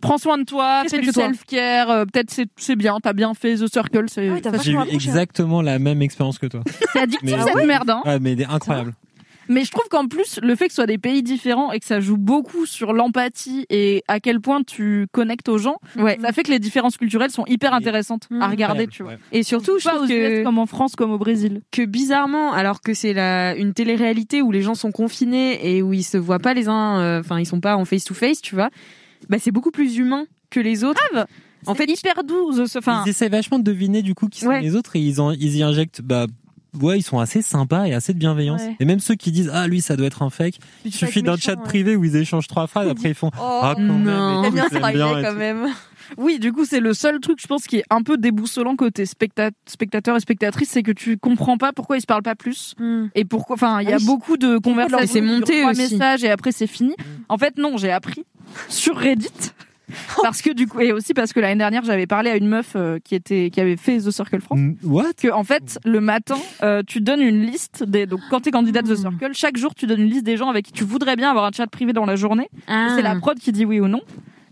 Prends 0.00 0.18
soin 0.18 0.38
de 0.38 0.44
toi, 0.44 0.82
fais 0.88 1.00
du 1.00 1.10
self-care, 1.10 1.90
euh, 1.90 2.04
peut-être 2.04 2.30
c'est 2.30 2.46
c'est 2.56 2.76
bien, 2.76 2.98
t'as 3.02 3.12
bien 3.12 3.34
fait 3.34 3.56
The 3.56 3.66
Circle, 3.72 4.04
c'est 4.08 4.28
Ah 4.28 4.32
oui, 4.34 4.40
t'as 4.42 4.50
ça- 4.52 4.58
J'ai 4.62 4.72
eu 4.72 4.74
vachement 4.74 4.82
accroché, 4.82 5.08
exactement 5.08 5.62
la 5.62 5.78
même 5.78 6.02
expérience 6.02 6.38
que 6.38 6.46
toi. 6.46 6.60
c'est 6.92 7.00
addictif 7.00 7.30
Mais- 7.36 7.42
cette 7.42 7.66
merde. 7.66 7.90
Hein. 7.90 8.02
Ouais, 8.04 8.18
mais 8.20 8.36
incroyable. 8.44 8.92
Mais 9.48 9.62
je 9.64 9.70
trouve 9.70 9.86
qu'en 9.88 10.08
plus, 10.08 10.40
le 10.42 10.56
fait 10.56 10.64
que 10.66 10.72
ce 10.72 10.76
soit 10.76 10.86
des 10.86 10.98
pays 10.98 11.22
différents 11.22 11.70
et 11.70 11.78
que 11.78 11.86
ça 11.86 12.00
joue 12.00 12.16
beaucoup 12.16 12.66
sur 12.66 12.92
l'empathie 12.92 13.64
et 13.70 14.02
à 14.08 14.18
quel 14.18 14.40
point 14.40 14.64
tu 14.64 15.06
connectes 15.12 15.48
aux 15.48 15.58
gens, 15.58 15.76
Ouais. 15.96 16.18
ça 16.20 16.32
fait 16.32 16.42
que 16.42 16.50
les 16.50 16.58
différences 16.58 16.96
culturelles 16.96 17.30
sont 17.30 17.44
hyper 17.46 17.70
Oui. 17.70 17.76
intéressantes 17.78 18.26
Mmh. 18.28 18.42
à 18.42 18.48
regarder, 18.48 18.82
Incroyable, 18.82 18.92
tu 18.92 19.02
vois. 19.04 19.12
ouais. 19.12 19.18
Et 19.30 19.44
surtout, 19.44 19.78
je 19.78 19.84
Pas 19.84 19.94
aux 19.94 19.98
trouve 19.98 20.08
que, 20.08 20.42
comme 20.42 20.58
en 20.58 20.66
France, 20.66 20.96
comme 20.96 21.12
au 21.12 21.18
Brésil. 21.18 21.60
que 21.70 21.84
bizarrement, 21.84 22.52
alors 22.54 22.80
que 22.80 22.92
c'est 22.92 23.12
la 23.12 23.54
une 23.54 23.72
télé-réalité 23.72 24.42
où 24.42 24.50
les 24.50 24.62
gens 24.62 24.74
sont 24.74 24.90
confinés 24.90 25.60
et 25.76 25.80
où 25.80 25.92
ils 25.92 26.02
se 26.02 26.16
voient 26.18 26.40
pas 26.40 26.52
les 26.52 26.66
uns, 26.68 26.98
euh, 27.00 27.20
enfin 27.20 27.38
ils 27.38 27.46
sont 27.46 27.60
pas 27.60 27.76
en 27.76 27.84
face 27.84 28.02
to 28.02 28.14
face, 28.14 28.40
tu 28.42 28.56
vois. 28.56 28.70
Bah 29.28 29.38
c'est 29.40 29.50
beaucoup 29.50 29.70
plus 29.70 29.96
humain 29.96 30.26
que 30.50 30.60
les 30.60 30.84
autres. 30.84 31.00
En 31.66 31.74
fait, 31.74 31.84
hyper 31.90 32.22
doux. 32.22 32.52
ce- 32.66 32.78
Enfin, 32.78 33.02
ils 33.06 33.10
essaient 33.10 33.28
vachement 33.28 33.58
de 33.58 33.64
deviner 33.64 34.02
du 34.02 34.14
coup 34.14 34.28
qui 34.28 34.40
sont 34.40 34.46
Ouais. 34.48 34.60
les 34.60 34.76
autres 34.76 34.94
et 34.96 35.00
ils, 35.00 35.20
en, 35.20 35.32
ils 35.32 35.56
y 35.56 35.62
injectent. 35.64 36.00
Bah, 36.02 36.26
ouais, 36.80 36.98
ils 36.98 37.02
sont 37.02 37.18
assez 37.18 37.42
sympas 37.42 37.86
et 37.86 37.94
assez 37.94 38.12
de 38.14 38.18
bienveillance. 38.18 38.60
Ouais. 38.62 38.76
Et 38.78 38.84
même 38.84 39.00
ceux 39.00 39.14
qui 39.16 39.32
disent 39.32 39.50
ah 39.52 39.66
lui 39.66 39.80
ça 39.80 39.96
doit 39.96 40.06
être 40.06 40.22
un 40.22 40.30
fake, 40.30 40.56
il 40.84 40.92
suffit 40.94 41.22
d'un 41.22 41.36
chat 41.36 41.56
privé 41.56 41.96
où 41.96 42.04
ils 42.04 42.14
échangent 42.14 42.46
trois 42.46 42.66
phrases. 42.68 42.88
Après 42.88 43.08
ils 43.08 43.14
font 43.14 43.30
Oh, 43.34 43.60
ah 43.62 43.72
quand 43.74 43.82
même. 43.82 44.02
non. 44.04 44.44
tout, 44.44 44.52
bien 44.52 44.66
bien 44.68 45.22
quand 45.22 45.32
tout. 45.32 45.38
même. 45.38 45.66
Oui, 46.18 46.38
du 46.38 46.52
coup, 46.52 46.64
c'est 46.64 46.80
le 46.80 46.94
seul 46.94 47.20
truc, 47.20 47.38
je 47.40 47.46
pense, 47.46 47.66
qui 47.66 47.76
est 47.78 47.84
un 47.90 48.02
peu 48.02 48.16
déboussolant 48.16 48.76
côté 48.76 49.04
specta- 49.04 49.50
spectateur 49.66 50.16
et 50.16 50.20
spectatrice, 50.20 50.68
c'est 50.70 50.82
que 50.82 50.92
tu 50.92 51.16
comprends 51.18 51.56
pas 51.58 51.72
pourquoi 51.72 51.96
ils 51.96 52.00
se 52.02 52.06
parlent 52.06 52.22
pas 52.22 52.34
plus. 52.34 52.74
Hmm. 52.78 53.06
Et 53.14 53.24
pourquoi, 53.24 53.54
enfin, 53.54 53.80
il 53.82 53.88
y 53.88 53.92
a 53.92 53.96
Ah 53.96 53.98
oui. 54.00 54.06
beaucoup 54.06 54.36
de 54.36 54.58
conversations. 54.58 55.06
C'est 55.12 55.20
monté 55.20 55.64
aussi. 55.64 55.80
messages 55.80 56.24
et 56.24 56.30
après 56.30 56.52
c'est 56.52 56.66
fini. 56.66 56.94
En 57.28 57.38
fait, 57.38 57.58
non, 57.58 57.76
j'ai 57.76 57.90
appris 57.90 58.24
sur 58.68 58.96
Reddit. 58.96 59.30
Parce 60.20 60.42
que 60.42 60.50
du 60.52 60.66
coup, 60.66 60.80
et 60.80 60.90
aussi 60.90 61.14
parce 61.14 61.32
que 61.32 61.38
l'année 61.38 61.58
dernière, 61.58 61.84
j'avais 61.84 62.08
parlé 62.08 62.28
à 62.30 62.36
une 62.36 62.48
meuf 62.48 62.72
euh, 62.74 62.98
qui 63.04 63.14
était, 63.14 63.50
qui 63.50 63.60
avait 63.60 63.76
fait 63.76 63.98
The 63.98 64.10
Circle 64.10 64.40
France. 64.40 64.58
Mm, 64.58 64.72
What? 64.82 65.12
Que, 65.16 65.28
en 65.30 65.44
fait, 65.44 65.78
le 65.84 66.00
matin, 66.00 66.38
euh, 66.64 66.82
tu 66.84 67.00
donnes 67.00 67.20
une 67.22 67.42
liste 67.46 67.84
des, 67.84 68.04
donc 68.04 68.18
quand 68.28 68.40
t'es 68.40 68.50
candidat 68.50 68.82
de 68.82 68.92
The 68.92 68.98
Circle, 68.98 69.30
chaque 69.34 69.56
jour, 69.56 69.76
tu 69.76 69.86
donnes 69.86 70.00
une 70.00 70.10
liste 70.10 70.24
des 70.24 70.36
gens 70.36 70.48
avec 70.50 70.64
qui 70.66 70.72
tu 70.72 70.82
voudrais 70.82 71.14
bien 71.14 71.30
avoir 71.30 71.44
un 71.44 71.52
chat 71.52 71.68
privé 71.68 71.92
dans 71.92 72.04
la 72.04 72.16
journée. 72.16 72.48
Ah. 72.66 72.94
C'est 72.96 73.02
la 73.02 73.14
prod 73.14 73.38
qui 73.38 73.52
dit 73.52 73.64
oui 73.64 73.78
ou 73.78 73.86
non. 73.86 74.00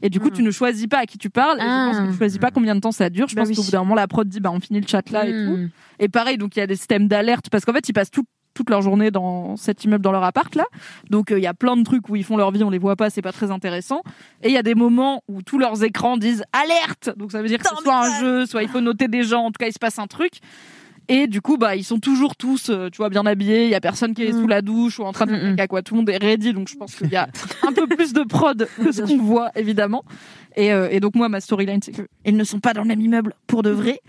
Et 0.04 0.10
du 0.10 0.20
coup, 0.20 0.30
tu 0.30 0.42
ne 0.44 0.50
choisis 0.52 0.86
pas 0.86 0.98
à 0.98 1.06
qui 1.06 1.18
tu 1.18 1.30
parles. 1.30 1.58
Et 1.58 1.62
je 1.62 1.66
pense 1.66 1.96
que 1.96 2.02
Ah. 2.04 2.10
tu 2.12 2.16
choisis 2.18 2.38
pas 2.38 2.50
combien 2.52 2.74
de 2.76 2.80
temps 2.80 2.92
ça 2.92 3.10
dure. 3.10 3.26
Je 3.26 3.34
Bah 3.34 3.40
pense 3.42 3.48
oui. 3.48 3.56
qu'au 3.56 3.62
bout 3.62 3.70
d'un 3.72 3.80
moment, 3.80 3.94
la 3.96 4.06
prod 4.06 4.28
dit, 4.28 4.38
bah, 4.38 4.50
on 4.52 4.60
finit 4.60 4.80
le 4.80 4.86
chat 4.86 5.08
là 5.10 5.26
et 5.26 5.32
tout. 5.32 5.56
Hmm. 5.56 5.70
Et 5.98 6.08
pareil, 6.08 6.38
donc 6.38 6.54
il 6.54 6.60
y 6.60 6.62
a 6.62 6.66
des 6.68 6.76
systèmes 6.76 7.08
d'alerte 7.08 7.48
parce 7.50 7.64
qu'en 7.64 7.72
fait, 7.72 7.88
ils 7.88 7.92
passent 7.94 8.10
tout- 8.12 8.24
toute 8.52 8.70
leur 8.70 8.82
journée 8.82 9.10
dans 9.10 9.56
cet 9.56 9.82
immeuble, 9.82 10.04
dans 10.04 10.12
leur 10.12 10.22
appart 10.22 10.54
là. 10.54 10.64
Donc 11.10 11.32
euh, 11.32 11.38
il 11.40 11.42
y 11.42 11.46
a 11.48 11.54
plein 11.54 11.76
de 11.76 11.82
trucs 11.82 12.08
où 12.08 12.14
ils 12.14 12.22
font 12.22 12.36
leur 12.36 12.52
vie, 12.52 12.62
on 12.62 12.70
les 12.70 12.78
voit 12.78 12.94
pas, 12.94 13.10
c'est 13.10 13.20
pas 13.22 13.32
très 13.32 13.50
intéressant. 13.50 14.02
Et 14.44 14.48
il 14.48 14.54
y 14.54 14.56
a 14.56 14.62
des 14.62 14.76
moments 14.76 15.22
où 15.26 15.42
tous 15.42 15.58
leurs 15.58 15.82
écrans 15.82 16.16
disent 16.16 16.44
alerte. 16.52 17.10
Donc 17.16 17.32
ça 17.32 17.42
veut 17.42 17.48
dire 17.48 17.58
que 17.58 17.66
soit 17.66 17.96
un 18.06 18.20
jeu, 18.20 18.46
soit 18.46 18.62
il 18.62 18.68
faut 18.68 18.80
noter 18.80 19.08
des 19.08 19.24
gens. 19.24 19.46
En 19.46 19.50
tout 19.50 19.58
cas, 19.58 19.66
il 19.66 19.72
se 19.72 19.78
passe 19.80 19.98
un 19.98 20.06
truc. 20.06 20.34
Et 21.08 21.26
du 21.26 21.40
coup, 21.42 21.58
bah, 21.58 21.76
ils 21.76 21.84
sont 21.84 21.98
toujours 21.98 22.34
tous, 22.36 22.70
euh, 22.70 22.88
tu 22.90 22.96
vois, 22.98 23.10
bien 23.10 23.26
habillés. 23.26 23.64
Il 23.64 23.70
y 23.70 23.74
a 23.74 23.80
personne 23.80 24.14
qui 24.14 24.22
est 24.24 24.32
Mm. 24.32 24.40
sous 24.40 24.46
la 24.46 24.62
douche 24.62 24.98
ou 24.98 25.04
en 25.04 25.12
train 25.12 25.26
de 25.26 25.32
faire 25.32 25.42
Mm, 25.44 25.52
mm. 25.52 25.56
caca, 25.56 25.66
quoi. 25.68 25.82
Tout 25.82 25.94
le 25.94 26.00
monde 26.00 26.08
est 26.10 26.16
ready. 26.16 26.52
Donc, 26.54 26.68
je 26.68 26.76
pense 26.76 26.94
qu'il 26.94 27.08
y 27.10 27.16
a 27.16 27.28
un 27.66 27.72
peu 27.72 27.86
plus 27.86 28.12
de 28.12 28.22
prod 28.22 28.66
que 28.82 28.90
ce 28.92 29.02
qu'on 29.02 29.18
voit, 29.18 29.50
évidemment. 29.56 30.02
Et, 30.56 30.72
euh, 30.72 30.88
et 30.90 31.00
donc, 31.00 31.14
moi, 31.14 31.28
ma 31.28 31.40
storyline, 31.40 31.80
c'est 31.82 31.92
que 31.92 32.02
ils 32.24 32.36
ne 32.36 32.44
sont 32.44 32.60
pas 32.60 32.72
dans 32.72 32.82
le 32.82 32.88
même 32.88 33.00
immeuble 33.00 33.34
pour 33.46 33.62
de 33.62 33.70
vrai. 33.70 34.00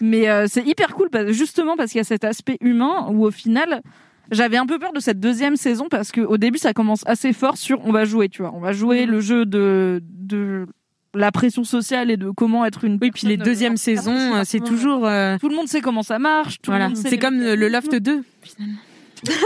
Mais 0.00 0.28
euh, 0.28 0.46
c'est 0.48 0.64
hyper 0.66 0.94
cool, 0.94 1.10
parce, 1.10 1.30
justement 1.32 1.76
parce 1.76 1.90
qu'il 1.92 1.98
y 1.98 2.00
a 2.00 2.04
cet 2.04 2.24
aspect 2.24 2.56
humain 2.60 3.08
où, 3.10 3.24
au 3.26 3.30
final, 3.30 3.82
j'avais 4.30 4.56
un 4.56 4.66
peu 4.66 4.78
peur 4.78 4.92
de 4.92 5.00
cette 5.00 5.18
deuxième 5.20 5.56
saison 5.56 5.86
parce 5.90 6.12
que 6.12 6.20
au 6.20 6.36
début, 6.38 6.58
ça 6.58 6.72
commence 6.72 7.02
assez 7.06 7.32
fort 7.32 7.56
sur 7.56 7.84
on 7.84 7.92
va 7.92 8.04
jouer, 8.04 8.28
tu 8.28 8.42
vois. 8.42 8.52
On 8.54 8.60
va 8.60 8.72
jouer 8.72 9.06
Mm. 9.06 9.10
le 9.10 9.20
jeu 9.20 9.44
de, 9.46 10.00
de 10.04 10.66
la 11.14 11.32
pression 11.32 11.64
sociale 11.64 12.10
et 12.10 12.16
de 12.16 12.30
comment 12.30 12.64
être 12.64 12.84
une. 12.84 12.98
Oui, 13.00 13.10
puis 13.10 13.26
les 13.26 13.36
personne, 13.36 13.52
deuxièmes 13.52 13.72
euh, 13.74 13.76
saisons, 13.76 14.34
euh, 14.34 14.42
c'est 14.44 14.58
forcément, 14.58 14.66
toujours 14.66 15.06
euh, 15.06 15.36
tout 15.38 15.48
le 15.48 15.56
monde 15.56 15.68
sait 15.68 15.80
comment 15.80 16.02
ça 16.02 16.18
marche. 16.18 16.58
Tout 16.62 16.70
le 16.70 16.76
voilà, 16.76 16.94
c'est 16.94 17.18
comme 17.18 17.38
le. 17.38 17.68
Loft 17.68 17.94
2 17.94 18.22
finalement. 18.42 18.78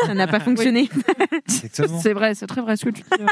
Ça 0.06 0.14
n'a 0.14 0.26
pas 0.26 0.40
fonctionné. 0.40 0.88
C'est 1.46 2.12
vrai, 2.12 2.34
c'est 2.34 2.46
très 2.46 2.60
vrai 2.60 2.76
ce 2.76 2.84
que 2.84 2.90
tu 2.90 3.02
dis. 3.02 3.24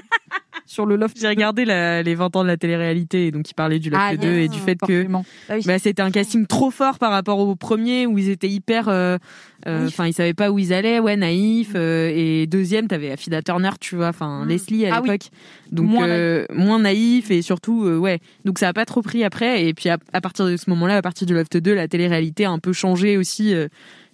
Sur 0.71 0.87
le 0.87 0.95
loft. 0.95 1.16
J'ai 1.21 1.27
regardé 1.29 1.64
la- 1.64 2.01
les 2.03 2.14
20 2.14 2.37
ans 2.37 2.43
de 2.43 2.47
la 2.49 2.57
télé-réalité 2.57 3.27
et 3.27 3.31
donc 3.33 3.51
il 3.51 3.55
parlait 3.55 3.81
du 3.81 3.91
Loft 3.91 4.03
Ah, 4.07 4.16
2 4.16 4.29
yes, 4.29 4.45
et 4.45 4.49
du 4.49 4.59
fait 4.61 4.77
que 4.79 5.03
forcément. 5.03 5.25
bah, 5.66 5.79
c'était 5.81 6.01
un 6.03 6.12
casting 6.12 6.47
trop 6.47 6.71
fort 6.71 6.99
par 7.01 7.11
rapport 7.11 7.41
au 7.41 7.57
premier 7.57 8.07
où 8.07 8.18
ils 8.18 8.29
étaient 8.31 8.49
hyper 8.49 8.89
euh, 8.89 9.18
euh, 9.66 9.89
enfin 9.89 10.07
ils 10.07 10.12
savaient 10.12 10.33
pas 10.33 10.51
où 10.53 10.59
ils 10.61 10.73
allaient 10.73 11.01
ouais 11.01 11.16
naïfs 11.16 11.73
euh, 11.75 12.11
et 12.14 12.47
deuxième 12.47 12.87
t'avais 12.87 13.11
Affida 13.11 13.43
Turner 13.43 13.71
tu 13.81 13.97
vois 13.97 14.09
enfin 14.09 14.45
Mm. 14.45 14.49
Leslie 14.49 14.87
à 14.87 14.95
Ah 14.95 15.01
oui. 15.03 15.09
l'époque 15.11 15.29
donc 15.73 15.87
Moins 15.89 16.09
euh, 16.09 16.47
moins 16.55 16.79
naïf 16.79 17.31
et 17.33 17.43
surtout 17.43 17.83
ouais 17.85 18.21
donc 18.45 18.59
ça 18.61 18.68
a 18.68 18.73
pas 18.73 18.85
trop 18.87 19.03
pris 19.03 19.25
après 19.25 19.66
et 19.66 19.75
puis 19.75 19.89
à, 19.89 19.99
à 20.12 20.21
partir 20.21 20.47
de 20.47 20.57
ce 20.57 20.71
moment-là 20.71 20.97
à 20.97 21.03
partir 21.03 21.27
du 21.27 21.35
Loft 21.35 21.57
2 21.57 21.75
la 21.75 21.89
télé-réalité 21.89 22.45
a 22.45 22.51
un 22.51 22.59
peu 22.61 22.73
changé 22.73 23.16
aussi 23.16 23.53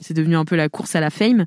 c'est 0.01 0.15
devenu 0.15 0.37
un 0.37 0.45
peu 0.45 0.57
la 0.57 0.69
course 0.69 0.95
à 0.95 1.01
la 1.01 1.11
fame 1.11 1.47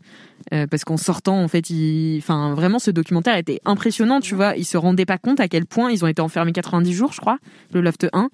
euh, 0.54 0.66
parce 0.68 0.84
qu'en 0.84 0.98
sortant 0.98 1.42
en 1.42 1.48
fait 1.48 1.70
il 1.70 2.18
enfin 2.20 2.54
vraiment 2.56 2.80
ce 2.80 2.92
documentaire 2.92 3.36
était 3.38 3.60
impressionnant 3.66 4.20
tu 4.22 4.36
vois 4.36 4.56
ils 4.56 4.66
se 4.66 4.78
rendaient 4.78 5.06
pas 5.06 5.18
compte 5.18 5.40
à 5.40 5.48
quel 5.48 5.66
point 5.66 5.92
ils 5.92 6.04
ont 6.04 6.08
été 6.08 6.22
enfermés 6.22 6.52
90 6.52 6.94
jours 6.94 7.14
je 7.14 7.20
crois 7.22 7.38
le 7.74 7.82
Loft 7.82 8.08
1 8.14 8.30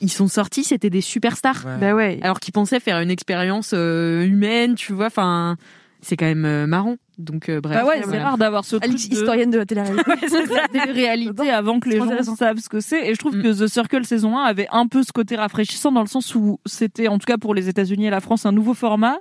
ils 0.00 0.10
sont 0.10 0.26
sortis 0.26 0.64
c'était 0.64 0.90
des 0.90 1.00
superstars 1.00 1.64
Ouais. 1.64 1.76
Bah 1.80 1.94
ouais. 1.94 2.18
alors 2.22 2.40
qu'ils 2.40 2.52
pensaient 2.52 2.80
faire 2.80 2.98
une 3.00 3.10
expérience 3.10 3.70
euh, 3.72 4.24
humaine, 4.24 4.74
tu 4.74 4.92
vois. 4.92 5.06
Enfin, 5.06 5.56
c'est 6.00 6.16
quand 6.16 6.24
même 6.26 6.44
euh, 6.44 6.66
marrant. 6.66 6.96
Donc 7.18 7.48
euh, 7.48 7.60
bref. 7.60 7.78
Bah 7.80 7.86
ouais, 7.86 8.00
c'est 8.00 8.08
voilà. 8.08 8.24
rare 8.24 8.38
d'avoir 8.38 8.64
ce 8.64 8.74
truc 8.74 8.90
Alice, 8.90 9.08
de... 9.08 9.14
historienne 9.14 9.50
de 9.52 9.58
la 9.58 9.64
télé-réalité. 9.66 10.10
des 10.72 10.80
réalités 10.92 11.50
avant 11.50 11.78
que 11.78 11.88
les 11.88 11.98
gens 11.98 12.34
savent 12.34 12.58
ce 12.58 12.68
que 12.68 12.80
c'est. 12.80 13.08
Et 13.08 13.14
je 13.14 13.18
trouve 13.20 13.36
Mm. 13.36 13.42
que 13.42 13.64
The 13.64 13.68
Circle 13.68 14.04
saison 14.04 14.36
1 14.36 14.42
avait 14.42 14.66
un 14.72 14.88
peu 14.88 15.04
ce 15.04 15.12
côté 15.12 15.36
rafraîchissant 15.36 15.92
dans 15.92 16.00
le 16.02 16.08
sens 16.08 16.34
où 16.34 16.58
c'était, 16.66 17.06
en 17.06 17.18
tout 17.18 17.26
cas 17.26 17.38
pour 17.38 17.54
les 17.54 17.68
États-Unis 17.68 18.06
et 18.06 18.10
la 18.10 18.20
France, 18.20 18.44
un 18.44 18.50
nouveau 18.52 18.74
format. 18.74 19.18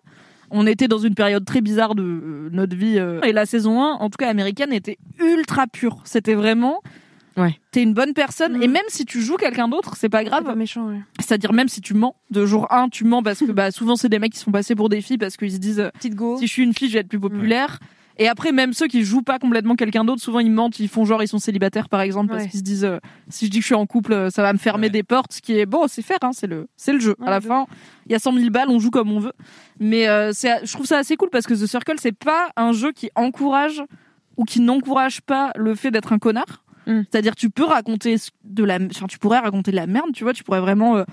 On 0.52 0.68
était 0.68 0.88
dans 0.88 0.98
une 1.00 1.16
période 1.16 1.46
très 1.46 1.62
bizarre 1.62 1.96
de 1.96 2.04
euh, 2.04 2.50
notre 2.52 2.76
vie. 2.76 3.00
euh, 3.00 3.22
et 3.22 3.32
la 3.32 3.46
saison 3.46 3.82
1, 3.82 3.94
en 3.94 4.10
tout 4.10 4.18
cas 4.18 4.30
américaine, 4.30 4.74
était 4.74 4.98
ultra 5.20 5.66
pure. 5.68 6.00
C'était 6.04 6.34
vraiment... 6.36 6.82
Ouais. 7.38 7.58
T'es 7.72 7.82
une 7.82 7.94
bonne 7.94 8.14
personne. 8.14 8.58
Mm. 8.58 8.64
Et 8.64 8.68
même 8.68 8.84
si 8.90 9.06
tu 9.06 9.22
joues 9.22 9.38
quelqu'un 9.38 9.70
d'autre, 9.70 9.96
c'est 9.96 10.10
pas 10.10 10.20
C'est 10.20 10.26
grave. 10.26 10.44
pas 10.44 10.54
méchant, 10.56 10.90
ouais. 10.90 11.00
C'est-à-dire 11.20 11.54
même 11.54 11.70
si 11.70 11.80
tu 11.80 11.94
mens. 11.94 12.16
De 12.30 12.46
jour 12.46 12.68
1, 12.74 12.90
tu 12.90 13.06
mens 13.06 13.24
parce 13.24 13.40
que 13.40 13.52
bah, 13.54 13.72
souvent 13.72 13.96
c'est 13.96 14.10
des 14.10 14.20
mecs 14.20 14.34
qui 14.34 14.40
se 14.40 14.44
font 14.44 14.52
passer 14.52 14.76
pour 14.76 14.90
des 14.90 15.00
filles 15.00 15.18
parce 15.18 15.38
qu'ils 15.38 15.54
se 15.54 15.58
disent... 15.58 15.90
Petite 15.94 16.16
go. 16.16 16.38
si 16.38 16.48
je 16.48 16.52
suis 16.52 16.64
une 16.64 16.74
fille, 16.74 16.90
je 16.90 16.94
vais 16.96 17.00
être 17.00 17.08
plus 17.08 17.22
populaire. 17.22 17.80
Et 18.22 18.28
après, 18.28 18.52
même 18.52 18.72
ceux 18.74 18.86
qui 18.86 19.04
jouent 19.04 19.24
pas 19.24 19.40
complètement 19.40 19.76
quelqu'un 19.76 20.06
d'autre, 20.06 20.22
souvent 20.22 20.38
ils 20.38 20.52
mentent, 20.52 20.80
ils 20.80 20.88
font 20.88 21.06
genre 21.06 21.24
ils 21.24 21.28
sont 21.28 21.40
célibataires 21.40 21.90
par 21.90 22.02
exemple 22.02 22.30
parce 22.30 22.44
Ouais. 22.44 22.50
qu'ils 22.50 22.60
se 22.60 22.64
disent 22.64 22.86
euh, 22.86 23.00
si 23.30 23.48
je 23.48 23.50
dis 23.52 23.58
que 23.58 23.62
je 23.64 23.66
suis 23.66 23.74
en 23.74 23.88
couple, 23.88 24.14
euh, 24.14 24.30
ça 24.30 24.44
va 24.44 24.54
me 24.54 24.60
fermer 24.60 24.88
Ouais. 24.88 24.92
des 24.92 25.02
portes. 25.02 25.34
Ce 25.34 25.42
qui 25.42 25.58
est 25.58 25.66
bon, 25.66 25.86
c'est 25.88 26.04
faire, 26.04 26.20
hein, 26.22 26.30
c'est 26.32 26.46
le 26.46 26.68
c'est 26.78 26.94
le 26.94 27.00
jeu. 27.00 27.16
Ouais, 27.20 27.28
à 27.28 27.32
la 27.32 27.42
fin, 27.42 27.66
il 28.06 28.12
y 28.12 28.16
a 28.16 28.20
100 28.20 28.34
000 28.38 28.52
balles, 28.52 28.70
on 28.70 28.78
joue 28.78 28.92
comme 28.92 29.12
on 29.12 29.20
veut. 29.20 29.34
Mais 29.80 30.08
euh, 30.08 30.32
c'est, 30.34 30.64
je 30.64 30.72
trouve 30.72 30.86
ça 30.86 31.00
assez 31.00 31.16
cool 31.18 31.30
parce 31.32 31.48
que 31.48 31.56
The 31.56 31.66
Circle 31.66 31.96
c'est 32.00 32.12
pas 32.16 32.50
un 32.56 32.74
jeu 32.74 32.92
qui 32.92 33.10
encourage 33.16 33.82
ou 34.38 34.44
qui 34.46 34.60
n'encourage 34.62 35.22
pas 35.22 35.52
le 35.56 35.74
fait 35.74 35.90
d'être 35.90 36.14
un 36.14 36.20
connard. 36.20 36.64
Mm. 36.86 37.02
C'est-à-dire 37.12 37.36
tu 37.36 37.50
peux 37.50 37.64
raconter 37.66 38.18
de 38.44 38.64
la, 38.64 38.76
enfin 38.86 39.08
tu 39.08 39.18
pourrais 39.18 39.40
raconter 39.40 39.72
de 39.72 39.76
la 39.78 39.88
merde, 39.88 40.12
tu 40.14 40.24
vois, 40.24 40.34
tu 40.34 40.44
pourrais 40.44 40.62
vraiment 40.62 40.98
euh, 40.98 41.04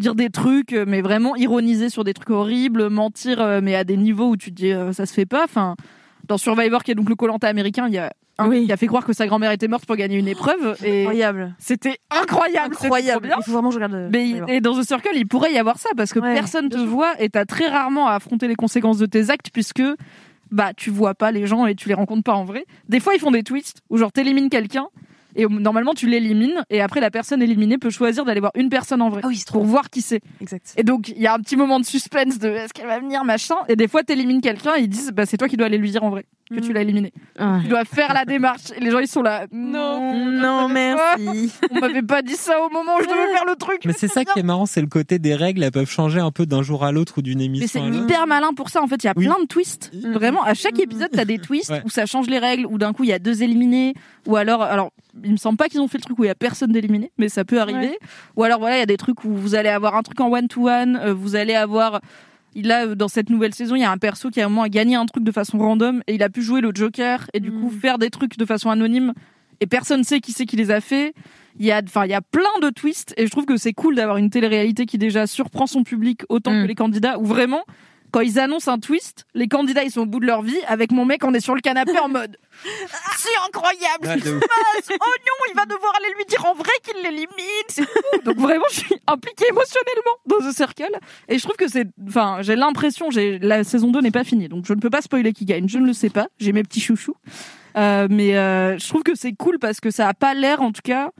dire 0.00 0.16
des 0.16 0.30
trucs, 0.30 0.72
mais 0.72 1.02
vraiment 1.02 1.36
ironiser 1.36 1.88
sur 1.88 2.02
des 2.02 2.14
trucs 2.14 2.30
horribles, 2.30 2.88
mentir, 2.88 3.40
euh, 3.40 3.60
mais 3.62 3.76
à 3.76 3.84
des 3.84 3.96
niveaux 3.96 4.30
où 4.30 4.36
tu 4.36 4.50
te 4.50 4.56
dis 4.56 4.72
euh, 4.72 4.92
ça 4.92 5.06
se 5.06 5.12
fait 5.14 5.26
pas. 5.26 5.44
Enfin, 5.44 5.76
dans 6.28 6.38
Survivor, 6.38 6.82
qui 6.84 6.90
est 6.92 6.94
donc 6.94 7.08
le 7.08 7.14
Colanta 7.16 7.48
américain, 7.48 7.86
il 7.88 7.94
y 7.94 7.98
a 7.98 8.12
un 8.40 8.48
Oui. 8.48 8.66
qui 8.66 8.72
a 8.72 8.76
fait 8.76 8.86
croire 8.86 9.04
que 9.04 9.12
sa 9.12 9.26
grand-mère 9.26 9.50
était 9.50 9.66
morte 9.66 9.84
pour 9.86 9.96
gagner 9.96 10.16
une 10.16 10.28
épreuve, 10.28 10.76
et 10.84 11.00
Incroyable. 11.00 11.54
c'était 11.58 11.98
incroyable, 12.10 12.74
c'était 12.74 12.86
Incroyable. 12.86 13.20
trop 13.22 13.28
bien. 13.28 13.36
Il 13.40 13.44
faut 13.44 13.52
vraiment 13.52 13.70
je 13.70 13.76
regarde. 13.76 13.94
euh, 13.94 14.08
Mais 14.12 14.28
il- 14.28 14.44
et 14.48 14.60
dans 14.60 14.78
The 14.78 14.84
Circle, 14.84 15.10
il 15.14 15.26
pourrait 15.26 15.52
y 15.52 15.58
avoir 15.58 15.78
ça 15.78 15.88
parce 15.96 16.12
que 16.12 16.20
Ouais, 16.20 16.34
personne 16.34 16.68
te 16.68 16.76
sûr. 16.78 16.86
voit 16.86 17.20
et 17.20 17.28
t'as 17.30 17.44
très 17.46 17.66
rarement 17.66 18.06
à 18.06 18.12
affronter 18.12 18.46
les 18.46 18.54
conséquences 18.54 18.98
de 18.98 19.06
tes 19.06 19.30
actes 19.30 19.50
puisque 19.52 19.82
bah 20.50 20.72
tu 20.76 20.90
vois 20.90 21.14
pas 21.14 21.30
les 21.32 21.46
gens 21.46 21.66
et 21.66 21.74
tu 21.74 21.88
les 21.88 21.94
rencontres 21.94 22.22
pas 22.22 22.34
en 22.34 22.44
vrai. 22.44 22.64
Des 22.88 23.00
fois, 23.00 23.14
ils 23.14 23.20
font 23.20 23.30
des 23.32 23.42
twists 23.42 23.82
où 23.90 23.96
genre 23.98 24.12
t'élimines 24.12 24.48
quelqu'un 24.50 24.88
Et 25.38 25.46
normalement, 25.46 25.94
tu 25.94 26.06
l'élimines 26.08 26.64
et 26.68 26.80
après 26.82 27.00
la 27.00 27.10
personne 27.10 27.40
éliminée 27.40 27.78
peut 27.78 27.90
choisir 27.90 28.24
d'aller 28.26 28.40
voir 28.40 28.52
une 28.56 28.68
personne 28.68 29.00
en 29.00 29.08
vrai 29.08 29.20
Ah 29.24 29.28
oui, 29.28 29.36
c'est 29.36 29.48
pour 29.50 29.64
voir 29.64 29.88
qui 29.88 30.02
c'est. 30.02 30.20
exact. 30.40 30.74
Et 30.76 30.82
donc 30.82 31.08
il 31.08 31.22
y 31.22 31.26
a 31.26 31.32
un 31.34 31.38
petit 31.38 31.56
moment 31.56 31.78
de 31.80 31.84
suspense 31.86 32.38
de 32.38 32.48
est-ce 32.48 32.74
qu'elle 32.74 32.88
va 32.88 32.98
venir 32.98 33.24
machin. 33.24 33.54
Et 33.68 33.76
des 33.76 33.88
fois, 33.88 34.02
t'élimines 34.02 34.40
quelqu'un 34.40 34.74
et 34.76 34.82
ils 34.82 34.88
disent 34.88 35.12
bah 35.12 35.24
c'est 35.26 35.36
toi 35.38 35.48
qui 35.48 35.56
dois 35.56 35.66
aller 35.66 35.78
lui 35.78 35.90
dire 35.90 36.02
en 36.04 36.10
vrai 36.10 36.26
que 36.50 36.60
tu 36.60 36.72
l'as 36.72 36.80
éliminé. 36.80 37.12
Ah. 37.38 37.58
Tu 37.62 37.68
dois 37.68 37.84
faire 37.84 38.14
la 38.14 38.24
démarche. 38.24 38.70
Et 38.74 38.80
les 38.80 38.90
gens 38.90 38.98
ils 39.00 39.06
sont 39.08 39.22
là. 39.22 39.46
Non. 39.52 40.30
Non, 40.40 40.68
merci. 40.72 41.52
On 41.70 41.78
m'avait 41.80 42.02
pas 42.02 42.22
dit 42.22 42.34
ça 42.36 42.60
au 42.64 42.70
moment 42.70 42.96
où 42.96 43.02
je 43.02 43.08
devais 43.08 43.32
faire 43.34 43.44
le 43.46 43.54
truc. 43.54 43.80
Mais 43.84 43.92
c'est 43.92 44.08
ça 44.08 44.24
qui 44.24 44.38
est 44.38 44.42
marrant, 44.42 44.66
c'est 44.66 44.80
le 44.80 44.86
côté 44.86 45.18
des 45.18 45.34
règles, 45.34 45.62
elles 45.62 45.70
peuvent 45.70 45.88
changer 45.90 46.20
un 46.20 46.30
peu 46.30 46.46
d'un 46.46 46.62
jour 46.62 46.84
à 46.84 46.90
l'autre 46.92 47.18
ou 47.18 47.22
d'une 47.22 47.38
Mais 47.38 47.44
émission 47.44 47.66
c'est 47.70 47.80
à 47.80 47.88
l'autre. 47.88 48.02
hyper 48.04 48.26
malin 48.26 48.52
pour 48.56 48.70
ça. 48.70 48.82
En 48.82 48.86
fait, 48.88 48.96
il 49.04 49.06
y 49.06 49.10
a 49.10 49.12
Oui. 49.16 49.26
plein 49.26 49.38
de 49.40 49.46
twists. 49.46 49.90
Mm. 49.94 50.12
Vraiment, 50.12 50.42
à 50.42 50.54
chaque 50.54 50.78
épisode, 50.80 51.10
t'as 51.12 51.24
des 51.26 51.38
twists 51.38 51.70
Ouais. 51.70 51.82
où 51.84 51.90
ça 51.90 52.06
change 52.06 52.26
les 52.28 52.38
règles, 52.38 52.66
où 52.66 52.78
d'un 52.78 52.92
coup 52.94 53.04
il 53.04 53.10
y 53.10 53.12
a 53.12 53.18
deux 53.18 53.42
éliminés, 53.42 53.92
ou 54.26 54.36
alors, 54.36 54.62
alors, 54.62 54.90
il 55.28 55.32
me 55.32 55.36
semble 55.36 55.56
pas 55.56 55.68
qu'ils 55.68 55.80
ont 55.80 55.88
fait 55.88 55.98
le 55.98 56.02
truc 56.02 56.18
où 56.18 56.24
il 56.24 56.28
y 56.28 56.30
a 56.30 56.34
personne 56.34 56.72
d'éliminé, 56.72 57.12
mais 57.18 57.28
ça 57.28 57.44
peut 57.44 57.60
arriver. 57.60 57.98
Ou 58.36 58.42
alors 58.44 58.58
voilà, 58.58 58.76
il 58.76 58.80
y 58.80 58.82
a 58.82 58.86
des 58.86 58.96
trucs 58.96 59.24
où 59.24 59.30
vous 59.32 59.54
allez 59.54 59.68
avoir 59.68 59.94
un 59.94 60.02
truc 60.02 60.18
en 60.20 60.30
one 60.32 60.48
to 60.48 60.68
one, 60.68 60.96
euh, 60.96 61.12
vous 61.14 61.36
allez 61.36 61.54
avoir 61.54 62.00
Là, 62.56 62.86
euh, 62.86 62.94
dans 62.96 63.08
cette 63.08 63.28
nouvelle 63.30 63.54
saison, 63.54 63.76
il 63.76 63.82
y 63.82 63.84
a 63.84 63.90
un 63.90 63.98
perso 63.98 64.30
qui 64.30 64.40
a 64.40 64.48
gagné 64.68 64.96
un 64.96 65.04
truc 65.06 65.22
de 65.22 65.30
façon 65.30 65.58
random 65.58 66.02
et 66.08 66.14
il 66.14 66.22
a 66.22 66.28
pu 66.30 66.42
jouer 66.42 66.60
le 66.62 66.72
Joker 66.74 67.26
et 67.34 67.40
du 67.40 67.52
coup 67.52 67.68
Mm. 67.70 67.80
faire 67.80 67.98
des 67.98 68.10
trucs 68.10 68.36
de 68.38 68.44
façon 68.46 68.70
anonyme 68.70 69.12
et 69.60 69.66
personne 69.66 70.02
sait 70.02 70.20
qui 70.20 70.32
c'est 70.32 70.46
qui 70.46 70.56
les 70.56 70.70
a 70.70 70.80
fait. 70.80 71.12
Il 71.60 71.66
y 71.66 71.70
a, 71.72 71.80
enfin, 71.84 72.04
il 72.06 72.10
y 72.10 72.14
a 72.14 72.22
plein 72.22 72.58
de 72.62 72.70
twists 72.70 73.12
et 73.16 73.26
je 73.26 73.30
trouve 73.30 73.44
que 73.44 73.56
c'est 73.58 73.74
cool 73.74 73.94
d'avoir 73.96 74.16
une 74.16 74.30
télé-réalité 74.30 74.86
qui 74.86 74.96
déjà 74.98 75.26
surprend 75.26 75.66
son 75.66 75.84
public 75.84 76.22
autant 76.30 76.52
Mm. 76.52 76.62
que 76.62 76.66
les 76.68 76.74
candidats. 76.74 77.18
Où 77.18 77.24
vraiment, 77.26 77.62
quand 78.10 78.20
ils 78.20 78.38
annoncent 78.38 78.70
un 78.70 78.78
twist, 78.78 79.26
les 79.34 79.48
candidats 79.48 79.82
ils 79.84 79.90
sont 79.90 80.02
au 80.02 80.06
bout 80.06 80.20
de 80.20 80.26
leur 80.26 80.42
vie. 80.42 80.58
Avec 80.66 80.92
mon 80.92 81.04
mec, 81.04 81.24
on 81.24 81.34
est 81.34 81.40
sur 81.40 81.54
le 81.54 81.60
canapé 81.60 81.98
en 81.98 82.08
mode, 82.08 82.36
c'est 83.18 83.28
incroyable. 83.46 84.06
Ouais, 84.06 84.16
de 84.16 84.36
ouf. 84.36 84.42
Oh 84.90 85.14
non, 85.26 85.50
il 85.50 85.56
va 85.56 85.66
devoir 85.66 85.92
aller 85.96 86.14
lui 86.16 86.24
dire 86.26 86.44
en 86.44 86.54
vrai 86.54 86.72
qu'il 86.84 87.02
l'élimine. 87.02 87.28
C'est 87.68 87.84
fou. 87.84 87.98
Donc 88.24 88.38
vraiment, 88.38 88.64
je 88.70 88.80
suis 88.80 88.96
impliquée 89.06 89.46
émotionnellement 89.48 90.12
dans 90.26 90.40
ce 90.40 90.52
cercle. 90.52 90.98
Et 91.28 91.38
je 91.38 91.42
trouve 91.44 91.56
que 91.56 91.68
c'est, 91.68 91.86
enfin, 92.06 92.38
j'ai 92.40 92.56
l'impression, 92.56 93.10
j'ai 93.10 93.38
la 93.38 93.64
saison 93.64 93.90
2 93.90 94.00
n'est 94.00 94.10
pas 94.10 94.24
finie, 94.24 94.48
donc 94.48 94.64
je 94.66 94.72
ne 94.72 94.80
peux 94.80 94.90
pas 94.90 95.02
spoiler 95.02 95.32
qui 95.32 95.44
gagne. 95.44 95.68
Je 95.68 95.78
ne 95.78 95.86
le 95.86 95.92
sais 95.92 96.10
pas. 96.10 96.28
J'ai 96.38 96.52
mes 96.52 96.62
petits 96.62 96.80
chouchous. 96.80 97.16
Euh, 97.76 98.08
mais 98.10 98.36
euh, 98.36 98.78
je 98.78 98.88
trouve 98.88 99.02
que 99.02 99.14
c'est 99.14 99.32
cool 99.32 99.58
parce 99.58 99.80
que 99.80 99.90
ça 99.90 100.08
a 100.08 100.14
pas 100.14 100.34
l'air, 100.34 100.62
en 100.62 100.72
tout 100.72 100.82
cas, 100.82 101.10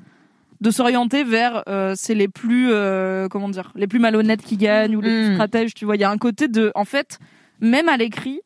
de 0.61 0.70
s'orienter 0.70 1.22
vers 1.24 1.62
euh, 1.68 1.94
c'est 1.96 2.14
les 2.14 2.28
plus 2.28 2.68
euh, 2.70 3.28
comment 3.28 3.48
dire 3.48 3.70
les 3.76 3.86
plus 3.86 3.98
malhonnêtes 4.00 4.42
qui 4.42 4.56
gagnent 4.56 4.96
ou 4.96 5.00
les 5.00 5.09
plus 5.09 5.30
Mm. 5.30 5.34
stratèges 5.34 5.74
tu 5.74 5.84
vois 5.84 5.96
il 5.96 6.00
y 6.00 6.04
a 6.04 6.11
un 6.11 6.18
côté 6.18 6.48
de 6.48 6.72
en 6.74 6.84
fait 6.84 7.18
même 7.61 7.88
à 7.88 7.96
l'écrit 7.96 8.40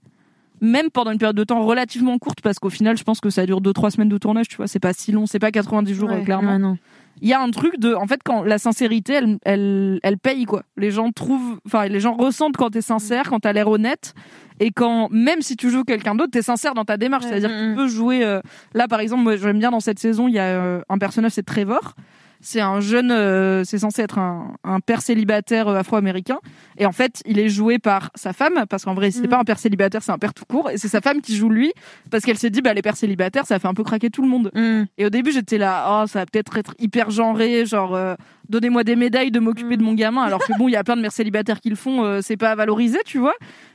même 0.60 0.90
pendant 0.90 1.10
une 1.10 1.18
période 1.18 1.36
de 1.36 1.44
temps 1.44 1.62
relativement 1.64 2.18
courte 2.18 2.40
parce 2.42 2.58
qu'au 2.58 2.70
final 2.70 2.96
je 2.96 3.02
pense 3.04 3.20
que 3.20 3.30
ça 3.30 3.46
dure 3.46 3.60
2 3.60 3.72
3 3.72 3.90
semaines 3.92 4.08
de 4.10 4.18
tournage 4.18 4.48
tu 4.48 4.56
vois 4.56 4.66
c'est 4.68 4.78
pas 4.78 4.92
si 4.92 5.10
long 5.12 5.26
c'est 5.26 5.38
pas 5.38 5.50
90 5.50 5.94
jours 5.94 6.10
Ouais. 6.10 6.20
euh, 6.20 6.24
clairement 6.24 6.52
Ah, 6.54 6.58
non. 6.58 6.76
Il 7.22 7.28
y 7.28 7.32
a 7.32 7.40
un 7.40 7.50
truc 7.50 7.78
de 7.78 7.94
en 7.94 8.06
fait 8.06 8.20
quand 8.24 8.42
la 8.42 8.58
sincérité 8.58 9.14
elle 9.14 9.38
elle 9.44 10.00
elle 10.02 10.18
paye 10.18 10.44
quoi. 10.44 10.64
Les 10.76 10.90
gens 10.90 11.10
trouvent 11.12 11.58
enfin 11.66 11.86
les 11.86 12.00
gens 12.00 12.14
ressentent 12.14 12.56
quand 12.56 12.70
t'es 12.70 12.82
sincère 12.82 13.30
quand 13.30 13.40
t'as 13.40 13.52
l'air 13.52 13.68
honnête 13.68 14.12
et 14.60 14.70
quand 14.70 15.08
même 15.10 15.40
si 15.40 15.56
tu 15.56 15.70
joues 15.70 15.84
quelqu'un 15.84 16.14
d'autre 16.14 16.32
t'es 16.32 16.42
sincère 16.42 16.74
dans 16.74 16.84
ta 16.84 16.96
démarche. 16.96 17.24
Ouais. 17.24 17.30
c'est 17.30 17.36
à 17.36 17.40
dire 17.40 17.48
que 17.50 17.64
Mm, 17.64 17.70
tu 17.70 17.76
peux 17.76 17.86
jouer 17.88 18.24
euh, 18.24 18.40
là 18.74 18.88
par 18.88 19.00
exemple 19.00 19.22
moi 19.22 19.36
j'aime 19.36 19.58
bien 19.58 19.70
dans 19.70 19.80
cette 19.80 19.98
saison 19.98 20.28
il 20.28 20.34
y 20.34 20.38
a 20.38 20.44
euh, 20.44 20.80
un 20.88 20.98
personnage 20.98 21.32
c'est 21.32 21.44
Trevor 21.46 21.94
c'est 22.42 22.60
un 22.60 22.80
jeune 22.80 23.10
euh, 23.10 23.62
c'est 23.64 23.78
censé 23.78 24.02
être 24.02 24.18
un, 24.18 24.54
un 24.64 24.80
père 24.80 25.00
célibataire 25.00 25.68
euh, 25.68 25.76
afro-américain 25.76 26.38
et 26.76 26.84
en 26.84 26.92
fait 26.92 27.22
il 27.24 27.38
est 27.38 27.48
joué 27.48 27.78
par 27.78 28.10
sa 28.14 28.32
femme 28.34 28.64
parce 28.68 28.84
qu'en 28.84 28.92
vrai 28.94 29.10
c'est 29.10 29.22
Mhm. 29.22 29.28
pas 29.28 29.38
un 29.38 29.44
père 29.44 29.58
célibataire 29.58 30.02
c'est 30.02 30.12
un 30.12 30.18
père 30.18 30.34
tout 30.34 30.44
court 30.44 30.68
et 30.70 30.76
c'est 30.76 30.88
sa 30.88 31.00
femme 31.00 31.20
qui 31.22 31.36
joue 31.36 31.48
lui 31.48 31.72
parce 32.10 32.24
qu'elle 32.24 32.36
s'est 32.38 32.50
dit 32.50 32.60
bah 32.60 32.74
les 32.74 32.82
pères 32.82 32.96
célibataires 32.96 33.46
ça 33.46 33.58
fait 33.58 33.68
un 33.68 33.74
peu 33.74 33.84
craquer 33.84 34.10
tout 34.10 34.22
le 34.22 34.28
monde 34.28 34.50
Mm. 34.54 34.84
et 34.98 35.06
au 35.06 35.10
début, 35.10 35.30
j'étais 35.32 35.56
là, 35.56 36.02
oh, 36.02 36.06
ça 36.06 36.18
va 36.18 36.26
peut-être 36.26 36.58
être 36.58 36.74
hyper 36.80 37.10
genré, 37.10 37.64
genre, 37.64 37.94
euh, 37.94 38.14
donnez-moi 38.48 38.82
des 38.82 38.96
médailles 38.96 39.30
de 39.30 39.38
m'occuper 39.38 39.76
de 39.76 39.82
mon 39.84 39.94
gamin, 39.94 40.22
alors 40.22 40.40
que 40.44 40.52
bon, 40.58 40.66
il 40.68 40.72
y 40.72 40.76
a 40.76 40.82
plein 40.82 40.96
de 40.96 41.00
mères 41.00 41.12
célibataires 41.12 41.60
qui 41.60 41.70
le 41.70 41.76
font, 41.76 42.04
euh, 42.04 42.20
c'est 42.22 42.36
pas 42.36 42.54
valorisé, 42.56 42.98
tu 43.06 43.18
vois. 43.18 43.34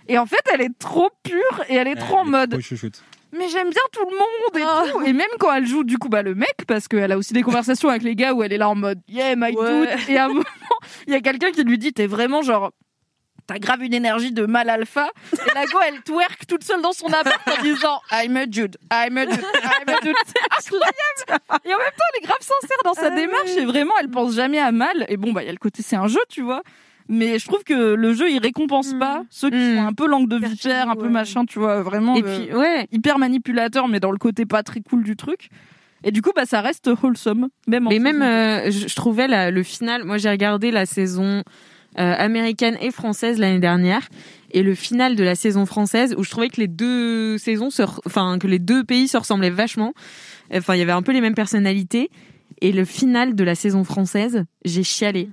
Et 0.09 0.17
en 0.17 0.25
fait, 0.25 0.41
elle 0.53 0.61
est 0.61 0.77
trop 0.77 1.09
pure 1.23 1.63
et 1.69 1.75
elle 1.75 1.87
est 1.87 1.95
trop 1.95 2.17
en 2.17 2.25
Ouais, 2.25 2.31
mode, 2.31 2.51
trop 2.51 2.59
chouchoute. 2.61 3.01
Mais 3.31 3.49
j'aime 3.49 3.69
bien 3.69 3.81
tout 3.91 4.05
le 4.09 4.15
monde 4.15 4.57
et 4.57 4.63
Oh. 4.65 4.91
tout. 4.99 5.05
Et 5.05 5.13
même 5.13 5.27
quand 5.39 5.53
elle 5.53 5.65
joue, 5.67 5.83
du 5.83 5.97
coup, 5.97 6.09
bah, 6.09 6.21
le 6.23 6.35
mec, 6.35 6.55
parce 6.67 6.87
qu'elle 6.87 7.11
a 7.11 7.17
aussi 7.17 7.33
des 7.33 7.43
conversations 7.43 7.89
avec 7.89 8.03
les 8.03 8.15
gars 8.15 8.33
où 8.33 8.43
elle 8.43 8.53
est 8.53 8.57
là 8.57 8.69
en 8.69 8.75
mode, 8.75 8.99
yeah, 9.07 9.35
my 9.35 9.53
Ouais. 9.55 9.95
dude. 9.97 10.09
Et 10.09 10.17
à 10.17 10.25
un 10.25 10.29
moment, 10.29 10.43
il 11.07 11.13
y 11.13 11.15
a 11.15 11.21
quelqu'un 11.21 11.51
qui 11.51 11.63
lui 11.63 11.77
dit, 11.77 11.93
t'es 11.93 12.07
vraiment 12.07 12.41
genre, 12.41 12.71
T'as 13.45 13.59
grave 13.59 13.81
une 13.81 13.93
énergie 13.93 14.33
de 14.33 14.45
mal 14.45 14.69
alpha. 14.69 15.09
Et 15.31 15.53
la 15.55 15.65
go, 15.67 15.77
elle 15.87 16.01
twerk 16.03 16.45
toute 16.47 16.65
seule 16.65 16.81
dans 16.81 16.91
son 16.91 17.07
appart 17.07 17.39
en 17.47 17.61
disant 17.61 18.01
I'm 18.11 18.35
a 18.35 18.43
Jude, 18.51 18.75
I'm 18.91 19.17
a 19.17 19.21
Jude, 19.23 19.39
I'm 19.63 19.87
a. 19.87 19.99
C'est 20.01 20.73
incroyable. 20.73 21.61
Et 21.63 21.73
en 21.73 21.77
même 21.77 21.87
temps, 21.87 22.03
elle 22.13 22.23
est 22.23 22.27
grave 22.27 22.41
sincère 22.41 22.77
dans 22.83 22.93
sa 22.93 23.05
Ah 23.07 23.09
démarche 23.11 23.51
et 23.57 23.63
vraiment, 23.63 23.93
elle 24.01 24.09
pense 24.09 24.33
jamais 24.35 24.59
à 24.59 24.73
mal. 24.73 25.05
Et 25.07 25.15
bon, 25.15 25.31
bah, 25.31 25.43
il 25.43 25.45
y 25.45 25.49
a 25.49 25.53
le 25.53 25.57
côté, 25.59 25.81
c'est 25.81 25.95
un 25.95 26.07
jeu, 26.09 26.19
tu 26.27 26.41
vois. 26.41 26.61
Mais 27.09 27.39
je 27.39 27.45
trouve 27.47 27.63
que 27.63 27.93
le 27.93 28.13
jeu, 28.13 28.29
il 28.29 28.39
récompense 28.39 28.93
Mm. 28.93 28.99
pas 28.99 29.23
ceux 29.29 29.49
qui 29.49 29.55
Mm. 29.57 29.75
sont 29.77 29.85
un 29.87 29.93
peu 29.93 30.07
langue 30.07 30.27
de 30.29 30.37
vipère, 30.37 30.89
un 30.89 30.95
peu 30.95 31.03
ouais. 31.03 31.09
machin, 31.09 31.45
tu 31.45 31.59
vois, 31.59 31.81
vraiment. 31.81 32.15
Et 32.15 32.23
euh, 32.23 32.45
puis, 32.45 32.55
ouais. 32.55 32.87
hyper 32.91 33.17
manipulateur, 33.17 33.87
mais 33.87 33.99
dans 33.99 34.11
le 34.11 34.17
côté 34.17 34.45
pas 34.45 34.63
très 34.63 34.81
cool 34.81 35.03
du 35.03 35.15
truc. 35.15 35.49
Et 36.03 36.11
du 36.11 36.21
coup, 36.21 36.31
bah, 36.35 36.45
ça 36.45 36.61
reste 36.61 36.89
wholesome, 37.01 37.47
même 37.67 37.87
en 37.87 37.89
Mais 37.89 37.99
même, 37.99 38.21
euh, 38.21 38.69
je, 38.69 38.87
je 38.87 38.95
trouvais 38.95 39.27
la- 39.27 39.49
le 39.51 39.63
final. 39.63 40.03
Moi, 40.03 40.17
j'ai 40.17 40.29
regardé 40.29 40.69
la 40.71 40.85
saison 40.85 41.43
euh, 41.99 42.13
américaine 42.15 42.77
et 42.79 42.91
française 42.91 43.39
l'année 43.39 43.57
dernière, 43.59 44.07
et 44.51 44.61
le 44.61 44.75
final 44.75 45.15
de 45.15 45.23
la 45.23 45.33
saison 45.33 45.65
française 45.65 46.13
où 46.15 46.23
je 46.23 46.29
trouvais 46.29 46.49
que 46.49 46.61
les 46.61 46.67
deux 46.67 47.39
saisons, 47.39 47.71
se 47.71 47.81
re- 47.81 47.99
enfin 48.05 48.37
que 48.39 48.45
les 48.45 48.59
deux 48.59 48.83
pays 48.83 49.07
se 49.07 49.17
ressemblaient 49.17 49.49
vachement. 49.49 49.93
Enfin, 50.53 50.75
il 50.75 50.79
y 50.79 50.81
avait 50.83 50.91
un 50.91 51.01
peu 51.01 51.11
les 51.11 51.21
mêmes 51.21 51.33
personnalités. 51.33 52.11
Et 52.61 52.71
le 52.71 52.85
final 52.85 53.33
de 53.33 53.43
la 53.43 53.55
saison 53.55 53.83
française, 53.83 54.43
j'ai 54.63 54.83
chialé. 54.83 55.29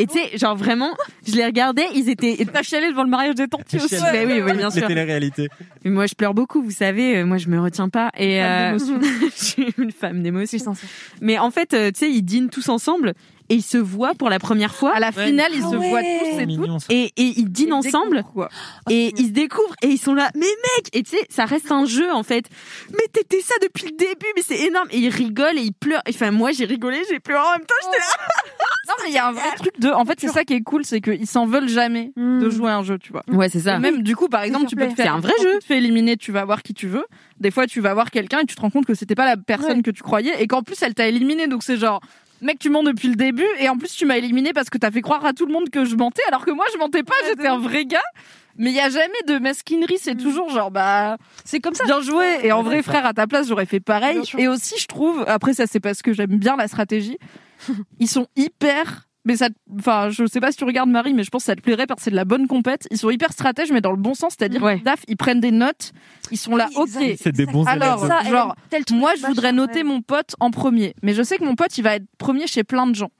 Et 0.00 0.06
tu 0.06 0.14
sais, 0.14 0.38
genre 0.38 0.54
vraiment, 0.56 0.94
je 1.26 1.34
les 1.34 1.44
regardais, 1.44 1.84
ils 1.94 2.08
étaient. 2.08 2.38
T'as 2.52 2.62
chialé 2.62 2.88
devant 2.88 3.02
le 3.02 3.10
mariage 3.10 3.34
des 3.34 3.48
tantes 3.48 3.64
aussi. 3.74 3.96
Mais 4.12 4.24
oui, 4.24 4.40
oui, 4.40 4.52
bien 4.56 4.70
sûr. 4.70 4.82
C'était 4.82 4.94
la 4.94 5.04
réalité. 5.04 5.48
Mais 5.84 5.90
moi, 5.90 6.06
je 6.06 6.14
pleure 6.14 6.34
beaucoup, 6.34 6.62
vous 6.62 6.70
savez. 6.70 7.16
euh, 7.18 7.26
Moi, 7.26 7.36
je 7.38 7.48
me 7.48 7.60
retiens 7.60 7.88
pas. 7.88 8.10
Et 8.16 8.38
Femme 8.38 8.46
euh, 8.46 8.78
d'émotion. 8.78 9.00
je 9.36 9.44
suis 9.44 9.74
une 9.76 9.90
femme 9.90 10.22
d'émotion. 10.22 10.58
sincère. 10.58 10.88
Mais 11.20 11.38
en 11.38 11.50
fait, 11.50 11.74
euh, 11.74 11.90
tu 11.90 11.98
sais, 11.98 12.10
ils 12.10 12.22
dînent 12.22 12.48
tous 12.48 12.68
ensemble 12.68 13.14
et 13.50 13.54
ils 13.56 13.62
se 13.62 13.78
voient 13.78 14.14
pour 14.14 14.28
la 14.30 14.38
première 14.38 14.74
fois. 14.74 14.94
À 14.94 15.00
la 15.00 15.08
Ouais. 15.10 15.26
finale, 15.26 15.50
ils 15.54 15.62
Ah 15.66 15.70
se 15.70 15.76
ouais. 15.76 15.88
voient 15.88 16.00
tous 16.02 16.06
et 16.26 16.36
toutes. 16.38 16.46
mignon, 16.46 16.78
ça. 16.78 16.86
Et, 16.90 17.12
et 17.16 17.34
ils 17.38 17.50
dînent 17.50 17.68
Ils 17.68 17.72
ensemble 17.88 18.22
quoi. 18.34 18.48
et 18.90 19.12
ils 19.16 19.26
se 19.26 19.32
découvrent 19.32 19.74
et 19.82 19.88
ils 19.88 19.98
sont 19.98 20.14
là. 20.14 20.30
Mais 20.34 20.40
mec 20.40 20.88
Et 20.92 21.02
tu 21.02 21.10
sais, 21.16 21.24
ça 21.30 21.44
reste 21.44 21.70
un 21.72 21.84
jeu 21.86 22.10
en 22.12 22.22
fait. 22.22 22.46
Mais 22.90 23.06
t'étais 23.12 23.40
ça 23.40 23.54
depuis 23.62 23.86
le 23.86 23.96
début, 23.96 24.26
mais 24.36 24.42
c'est 24.46 24.58
énorme. 24.60 24.88
Et 24.90 24.98
ils 24.98 25.08
rigolent 25.08 25.58
et 25.58 25.62
ils 25.62 25.72
pleurent. 25.72 26.02
Enfin, 26.08 26.30
moi, 26.30 26.52
j'ai 26.52 26.64
rigolé, 26.66 27.02
j'ai 27.10 27.20
pleuré 27.20 27.40
en 27.46 27.52
même 27.52 27.60
temps. 27.66 27.74
J'étais 27.84 27.98
là. 27.98 28.26
Non, 28.88 28.94
mais 29.02 29.10
il 29.10 29.14
y 29.14 29.18
a 29.18 29.26
un 29.28 29.32
vrai 29.32 29.54
truc 29.56 29.78
de. 29.80 29.90
En 29.90 30.06
fait, 30.06 30.18
c'est 30.18 30.28
ça 30.28 30.44
qui 30.44 30.54
est 30.54 30.62
cool, 30.62 30.82
c'est 30.82 31.02
qu'ils 31.02 31.26
s'en 31.26 31.44
veulent 31.44 31.68
jamais 31.68 32.10
de 32.16 32.48
jouer 32.48 32.70
à 32.70 32.78
un 32.78 32.82
jeu, 32.82 32.98
tu 32.98 33.12
vois. 33.12 33.22
Ouais, 33.28 33.50
c'est 33.50 33.66
Et 33.66 33.78
même 33.78 34.02
du 34.02 34.16
coup, 34.16 34.28
par 34.28 34.42
exemple, 34.42 34.64
tu 34.66 34.76
peux 34.76 34.88
te 34.88 34.94
faire 34.94 35.04
C'est 35.04 35.10
un 35.10 35.20
vrai 35.20 35.34
jeu. 35.42 35.52
Tu 35.54 35.58
te 35.58 35.64
fais 35.66 35.76
éliminer, 35.76 36.16
tu 36.16 36.32
vas 36.32 36.46
voir 36.46 36.62
qui 36.62 36.72
tu 36.72 36.86
veux. 36.88 37.04
Des 37.38 37.50
fois, 37.50 37.66
tu 37.66 37.82
vas 37.82 37.92
voir 37.92 38.10
quelqu'un 38.10 38.38
et 38.40 38.46
tu 38.46 38.54
te 38.56 38.60
rends 38.62 38.70
compte 38.70 38.86
que 38.86 38.94
c'était 38.94 39.14
pas 39.14 39.26
la 39.26 39.36
personne 39.36 39.76
Ouais. 39.76 39.82
que 39.82 39.90
tu 39.90 40.02
croyais 40.02 40.42
et 40.42 40.46
qu'en 40.46 40.62
plus 40.62 40.80
elle 40.82 40.94
t'a 40.94 41.06
éliminé. 41.06 41.48
Donc 41.48 41.62
c'est 41.64 41.76
genre, 41.76 42.00
mec, 42.42 42.58
tu 42.58 42.70
mens 42.70 42.82
depuis 42.82 43.08
le 43.08 43.16
début 43.16 43.46
et 43.58 43.68
en 43.68 43.76
plus 43.76 43.92
tu 43.94 44.06
m'as 44.06 44.16
éliminé 44.16 44.52
parce 44.52 44.70
que 44.70 44.78
t'as 44.78 44.90
fait 44.90 45.00
croire 45.02 45.24
à 45.24 45.32
tout 45.32 45.46
le 45.46 45.52
monde 45.52 45.70
que 45.70 45.84
je 45.84 45.96
mentais, 45.96 46.22
alors 46.28 46.44
que 46.44 46.50
moi 46.50 46.64
je 46.72 46.78
mentais 46.78 47.02
pas, 47.02 47.14
j'étais 47.26 47.46
un 47.48 47.58
vrai 47.58 47.84
gars. 47.84 47.98
Mais 48.60 48.70
il 48.70 48.76
y 48.76 48.80
a 48.80 48.90
jamais 48.90 49.22
de 49.28 49.38
mesquinerie, 49.38 49.98
c'est 50.00 50.14
Mm. 50.14 50.22
toujours 50.22 50.50
genre 50.50 50.70
bah 50.72 51.16
C'est 51.44 51.60
comme 51.60 51.74
ça. 51.74 51.84
bien 51.84 52.00
joué. 52.00 52.38
Et 52.42 52.50
en 52.50 52.62
vrai, 52.64 52.82
frère, 52.82 53.06
à 53.06 53.12
ta 53.14 53.28
place, 53.28 53.46
j'aurais 53.48 53.66
fait 53.66 53.78
pareil. 53.78 54.20
Et 54.36 54.48
aussi, 54.48 54.74
je 54.80 54.86
trouve, 54.88 55.24
après 55.28 55.54
ça, 55.54 55.66
c'est 55.68 55.78
parce 55.78 56.02
que 56.02 56.12
j'aime 56.12 56.36
bien 56.38 56.56
la 56.56 56.66
stratégie. 56.66 57.18
Ils 58.00 58.08
sont 58.08 58.26
hyper. 58.36 59.07
Mais 59.28 59.36
ça, 59.36 59.50
enfin, 59.78 60.08
je 60.08 60.24
sais 60.24 60.40
pas 60.40 60.50
si 60.52 60.56
tu 60.56 60.64
regardes 60.64 60.88
Marie, 60.88 61.12
mais 61.12 61.22
je 61.22 61.28
pense 61.28 61.42
que 61.42 61.46
ça 61.46 61.54
te 61.54 61.60
plairait 61.60 61.86
parce 61.86 61.98
que 61.98 62.04
c'est 62.04 62.10
de 62.10 62.16
la 62.16 62.24
bonne 62.24 62.46
compète. 62.46 62.88
Ils 62.90 62.96
sont 62.96 63.10
hyper 63.10 63.30
stratèges, 63.30 63.70
mais 63.70 63.82
dans 63.82 63.90
le 63.90 63.98
bon 63.98 64.14
sens, 64.14 64.34
c'est-à-dire, 64.38 64.62
Ouais. 64.62 64.78
daf, 64.78 65.00
ils 65.06 65.18
prennent 65.18 65.38
des 65.40 65.50
notes, 65.50 65.92
ils 66.30 66.38
sont 66.38 66.56
là, 66.56 66.66
Oui, 66.74 66.88
ok. 66.96 67.16
C'est 67.20 67.32
des 67.32 67.44
bons 67.44 67.66
Alors, 67.66 67.98
élèves. 67.98 68.08
Ça, 68.08 68.20
elle 68.24 68.30
genre, 68.32 68.54
aime 68.56 68.64
tel 68.70 68.84
truc, 68.86 68.98
Moi, 68.98 69.12
je 69.20 69.26
voudrais 69.26 69.52
noter 69.52 69.80
ouais. 69.80 69.84
mon 69.84 70.00
pote 70.00 70.34
en 70.40 70.50
premier, 70.50 70.94
mais 71.02 71.12
je 71.12 71.22
sais 71.22 71.36
que 71.36 71.44
mon 71.44 71.56
pote, 71.56 71.76
il 71.76 71.82
va 71.82 71.96
être 71.96 72.06
premier 72.16 72.46
chez 72.46 72.64
plein 72.64 72.86
de 72.86 72.94
gens. 72.94 73.10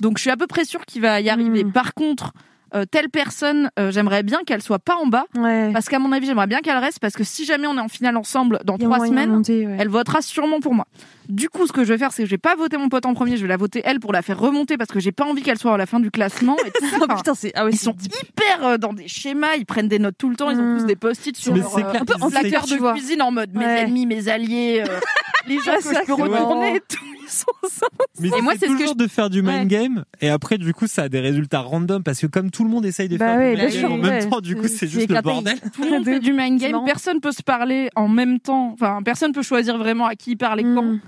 Donc, 0.00 0.18
je 0.18 0.22
suis 0.22 0.30
à 0.30 0.36
peu 0.36 0.46
près 0.46 0.64
sûre 0.64 0.86
qu'il 0.86 1.02
va 1.02 1.20
y 1.20 1.28
arriver. 1.28 1.64
Mm. 1.64 1.72
Par 1.72 1.94
contre, 1.94 2.32
euh, 2.74 2.84
telle 2.90 3.08
personne, 3.08 3.70
euh, 3.78 3.90
j'aimerais 3.92 4.22
bien 4.22 4.40
qu'elle 4.46 4.62
soit 4.62 4.78
pas 4.78 4.96
en 4.96 5.06
bas, 5.06 5.24
Ouais. 5.36 5.70
parce 5.72 5.88
qu'à 5.88 5.98
mon 5.98 6.10
avis, 6.12 6.26
j'aimerais 6.26 6.46
bien 6.48 6.60
qu'elle 6.60 6.78
reste, 6.78 6.98
parce 7.00 7.14
que 7.14 7.24
si 7.24 7.44
jamais 7.44 7.66
on 7.66 7.76
est 7.76 7.80
en 7.80 7.88
finale 7.88 8.16
ensemble 8.16 8.60
dans 8.64 8.76
trois 8.78 9.06
semaines, 9.06 9.30
monter, 9.30 9.66
ouais. 9.66 9.76
elle 9.78 9.88
votera 9.88 10.20
sûrement 10.22 10.60
pour 10.60 10.74
moi. 10.74 10.86
Du 11.28 11.48
coup, 11.48 11.66
ce 11.66 11.72
que 11.72 11.82
je 11.84 11.92
vais 11.92 11.98
faire, 11.98 12.12
c'est 12.12 12.22
que 12.22 12.26
je 12.26 12.30
vais 12.32 12.38
pas 12.38 12.54
voter 12.54 12.76
mon 12.76 12.88
pote 12.88 13.04
en 13.06 13.14
premier, 13.14 13.36
je 13.36 13.42
vais 13.42 13.48
la 13.48 13.56
voter 13.56 13.82
elle 13.84 13.98
pour 13.98 14.12
la 14.12 14.22
faire 14.22 14.38
remonter 14.38 14.76
parce 14.76 14.90
que 14.90 15.00
j'ai 15.00 15.10
pas 15.10 15.24
envie 15.24 15.42
qu'elle 15.42 15.58
soit 15.58 15.74
à 15.74 15.76
la 15.76 15.86
fin 15.86 15.98
du 15.98 16.10
classement. 16.12 16.56
Et 16.64 16.70
tout 16.70 16.86
ça. 16.86 16.96
Oh, 17.08 17.14
putain, 17.16 17.34
c'est 17.34 17.52
ah 17.54 17.64
ouais, 17.64 17.70
ils 17.72 17.78
sont 17.78 17.92
deep. 17.92 18.12
hyper 18.14 18.64
euh, 18.66 18.78
dans 18.78 18.92
des 18.92 19.08
schémas, 19.08 19.54
ils 19.58 19.66
prennent 19.66 19.88
des 19.88 19.98
notes 19.98 20.14
tout 20.18 20.28
le 20.30 20.36
temps, 20.36 20.50
ils 20.50 20.58
ont 20.58 20.74
Mm. 20.74 20.78
tous 20.78 20.84
des 20.86 20.96
post-it 20.96 21.36
sur 21.36 21.52
Mais 21.52 21.60
leur, 21.60 21.76
euh, 21.78 21.82
un 22.00 22.04
peu 22.04 22.14
en 22.20 22.28
de 22.28 22.76
vois. 22.78 22.92
cuisine 22.94 23.22
en 23.22 23.30
mode 23.32 23.54
mes 23.54 23.64
ennemis, 23.64 24.06
mes 24.06 24.28
alliés, 24.28 24.82
euh, 24.88 25.00
les 25.46 25.58
gens 25.58 25.72
que 25.82 25.94
je 25.94 26.06
peux 26.06 26.14
retourner, 26.14 26.80
tout. 26.88 26.98
Sont 27.28 27.46
ça. 27.68 27.86
Mais 28.20 28.28
Et 28.28 28.40
moi, 28.42 28.52
c'est 28.54 28.60
c'est 28.60 28.66
ce 28.68 28.72
que 28.72 28.78
toujours 28.80 28.96
de 28.96 29.06
faire 29.06 29.30
du 29.30 29.42
mind 29.42 29.68
game 29.68 30.04
et 30.20 30.28
après 30.28 30.58
du 30.58 30.72
coup 30.72 30.86
ça 30.86 31.02
a 31.04 31.08
des 31.08 31.20
résultats 31.20 31.60
random 31.60 32.02
parce 32.02 32.20
que 32.20 32.26
comme 32.26 32.50
tout 32.50 32.64
le 32.64 32.70
monde 32.70 32.86
essaye 32.86 33.08
de 33.08 33.16
Bah 33.16 33.26
faire 33.26 33.38
ouais, 33.38 33.54
du 33.56 33.62
mind 33.62 33.82
game 33.82 33.92
en 33.92 33.96
même 33.98 34.28
temps 34.28 34.40
du 34.40 34.56
coup 34.56 34.68
C'est- 34.68 34.86
juste 34.88 35.10
le 35.10 35.20
bordel. 35.20 35.58
Tout 35.74 35.82
le 35.84 35.90
monde 35.90 36.04
fait 36.04 36.20
du 36.20 36.32
mind 36.32 36.60
game, 36.60 36.80
personne 36.86 37.20
peut 37.20 37.32
se 37.32 37.42
parler 37.42 37.90
en 37.96 38.08
même 38.08 38.38
temps, 38.40 38.70
enfin 38.72 39.00
personne 39.04 39.32
peut 39.32 39.42
choisir 39.42 39.76
vraiment 39.78 40.06
à 40.06 40.14
qui 40.14 40.36
parler 40.36 40.62
quand. 40.62 40.82
Mm. 40.82 41.00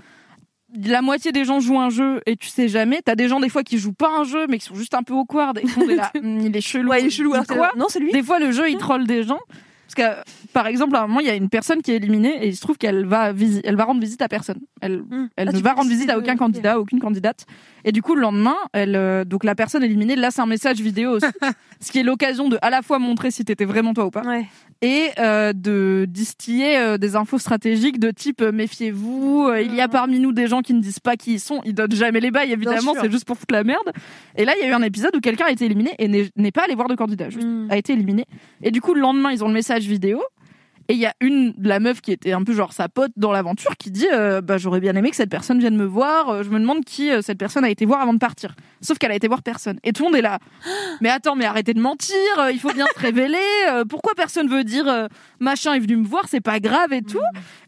la 0.85 1.01
moitié 1.01 1.31
des 1.31 1.45
gens 1.45 1.59
jouent 1.59 1.79
un 1.79 1.89
jeu 1.89 2.21
et 2.27 2.35
tu 2.35 2.47
sais 2.49 2.67
jamais. 2.67 3.01
T'as 3.03 3.15
des 3.15 3.27
gens 3.27 3.39
des 3.39 3.49
fois 3.49 3.63
qui 3.63 3.77
jouent 3.79 3.93
pas 3.93 4.11
un 4.19 4.23
jeu 4.23 4.45
mais 4.47 4.59
qui 4.59 4.65
sont 4.65 4.75
juste 4.75 4.93
un 4.93 5.03
peu 5.03 5.13
awkward 5.13 5.57
et 5.57 5.63
on 5.77 5.89
est 5.89 5.95
là, 5.95 6.11
Hum, 6.15 6.39
il 6.45 6.55
est 6.55 6.61
chelou. 6.61 6.89
Ouais, 6.89 7.01
il 7.01 7.07
est 7.07 7.09
chelou. 7.09 7.31
Quoi? 7.47 7.71
Non, 7.77 7.85
c'est 7.89 7.99
lui. 7.99 8.11
Des 8.11 8.21
fois 8.23 8.39
le 8.39 8.51
jeu 8.51 8.69
il 8.69 8.77
troll 8.77 9.07
des 9.07 9.23
gens. 9.23 9.39
Parce 9.95 9.95
que 10.23 10.31
par 10.53 10.67
exemple 10.67 10.95
à 10.95 11.01
un 11.03 11.07
moment 11.07 11.19
il 11.19 11.25
y 11.25 11.29
a 11.31 11.35
une 11.35 11.49
personne 11.49 11.81
qui 11.81 11.91
est 11.91 11.95
éliminée 11.95 12.43
et 12.43 12.47
il 12.47 12.55
se 12.55 12.61
trouve 12.61 12.77
qu'elle 12.77 13.05
va 13.05 13.31
elle 13.63 13.75
va 13.75 13.83
rendre 13.85 13.99
visite 14.01 14.21
à 14.21 14.27
personne. 14.27 14.59
Elle 14.81 14.99
Hmm. 15.01 15.27
elle 15.35 15.49
Ah, 15.49 15.51
ne 15.51 15.59
va 15.61 15.73
rendre 15.73 15.89
visite 15.89 16.09
à 16.09 16.17
aucun 16.17 16.35
candidat, 16.35 16.79
aucune 16.79 16.99
candidate. 16.99 17.45
Et 17.85 17.91
du 17.91 18.01
coup 18.01 18.13
le 18.15 18.21
lendemain, 18.21 18.55
elle 18.73 18.95
euh, 18.95 19.25
donc 19.25 19.43
la 19.43 19.55
personne 19.55 19.83
éliminée 19.83 20.15
laisse 20.15 20.37
un 20.39 20.45
message 20.45 20.79
vidéo 20.81 21.11
aussi. 21.13 21.25
ce 21.79 21.91
qui 21.91 21.99
est 21.99 22.03
l'occasion 22.03 22.49
de 22.49 22.57
à 22.61 22.69
la 22.69 22.81
fois 22.81 22.99
montrer 22.99 23.31
si 23.31 23.43
t'étais 23.45 23.65
vraiment 23.65 23.93
toi 23.93 24.05
ou 24.05 24.11
pas 24.11 24.21
Ouais. 24.23 24.45
Et 24.81 25.09
euh, 25.19 25.51
de 25.53 26.05
distiller 26.07 26.77
euh, 26.77 26.97
des 26.97 27.15
infos 27.15 27.37
stratégiques 27.37 27.99
de 27.99 28.11
type 28.11 28.41
euh, 28.41 28.51
méfiez-vous, 28.51 29.47
euh, 29.49 29.61
il 29.61 29.75
y 29.75 29.81
a 29.81 29.89
parmi 29.89 30.19
nous 30.19 30.31
des 30.31 30.47
gens 30.47 30.61
qui 30.61 30.73
ne 30.73 30.81
disent 30.81 30.99
pas 30.99 31.17
qui 31.17 31.33
ils 31.33 31.39
sont, 31.39 31.61
ils 31.65 31.73
donnent 31.73 31.91
jamais 31.91 32.21
les 32.21 32.31
bails 32.31 32.51
évidemment, 32.51 32.93
c'est 32.99 33.11
juste 33.11 33.25
pour 33.25 33.37
foutre 33.37 33.53
la 33.53 33.63
merde. 33.65 33.91
Et 34.37 34.45
là, 34.45 34.53
il 34.57 34.63
y 34.63 34.67
a 34.67 34.69
eu 34.69 34.73
un 34.73 34.81
épisode 34.81 35.15
où 35.15 35.19
quelqu'un 35.19 35.45
a 35.47 35.51
été 35.51 35.65
éliminé 35.65 35.95
et 35.99 36.07
n'est 36.07 36.29
n'est 36.37 36.51
pas 36.51 36.63
allé 36.63 36.75
voir 36.75 36.87
de 36.87 36.95
candidat, 36.95 37.29
juste 37.29 37.45
Mm. 37.45 37.67
a 37.71 37.77
été 37.77 37.93
éliminé. 37.93 38.25
Et 38.63 38.71
du 38.71 38.79
coup, 38.81 38.93
le 38.93 39.01
lendemain, 39.01 39.31
ils 39.31 39.43
ont 39.43 39.47
le 39.47 39.53
message 39.53 39.85
vidéo. 39.85 40.21
Et 40.89 40.93
il 40.93 40.99
y 40.99 41.05
a 41.05 41.13
une, 41.21 41.53
la 41.61 41.79
meuf 41.79 42.01
qui 42.01 42.11
était 42.11 42.31
un 42.31 42.43
peu 42.43 42.51
genre 42.51 42.73
sa 42.73 42.89
pote 42.89 43.11
dans 43.15 43.31
l'aventure, 43.31 43.77
qui 43.77 43.91
dit 43.91 44.07
euh, 44.11 44.41
bah, 44.41 44.57
J'aurais 44.57 44.79
bien 44.79 44.95
aimé 44.95 45.11
que 45.11 45.15
cette 45.15 45.29
personne 45.29 45.59
vienne 45.59 45.75
me 45.77 45.85
voir. 45.85 46.29
Euh, 46.29 46.43
Je 46.43 46.49
me 46.49 46.59
demande 46.59 46.83
qui 46.83 47.11
euh, 47.11 47.21
cette 47.21 47.37
personne 47.37 47.63
a 47.63 47.69
été 47.69 47.85
voir 47.85 48.01
avant 48.01 48.13
de 48.13 48.17
partir. 48.17 48.55
Sauf 48.81 48.97
qu'elle 48.97 49.11
a 49.11 49.15
été 49.15 49.27
voir 49.27 49.43
personne. 49.43 49.77
Et 49.83 49.93
tout 49.93 50.01
le 50.03 50.09
monde 50.09 50.17
est 50.17 50.23
là. 50.23 50.39
Mais 51.01 51.09
attends, 51.09 51.35
mais 51.35 51.45
arrêtez 51.45 51.73
de 51.75 51.79
mentir. 51.79 52.15
euh, 52.39 52.51
Il 52.51 52.59
faut 52.59 52.73
bien 52.73 52.87
se 52.93 52.99
révéler. 52.99 53.37
euh, 53.69 53.85
Pourquoi 53.85 54.13
personne 54.15 54.47
veut 54.49 54.63
dire 54.63 54.87
euh, 54.87 55.07
machin 55.39 55.73
est 55.75 55.79
venu 55.79 55.95
me 55.97 56.05
voir 56.07 56.23
C'est 56.27 56.41
pas 56.41 56.59
grave 56.59 56.91
et 56.91 57.03
tout. 57.03 57.19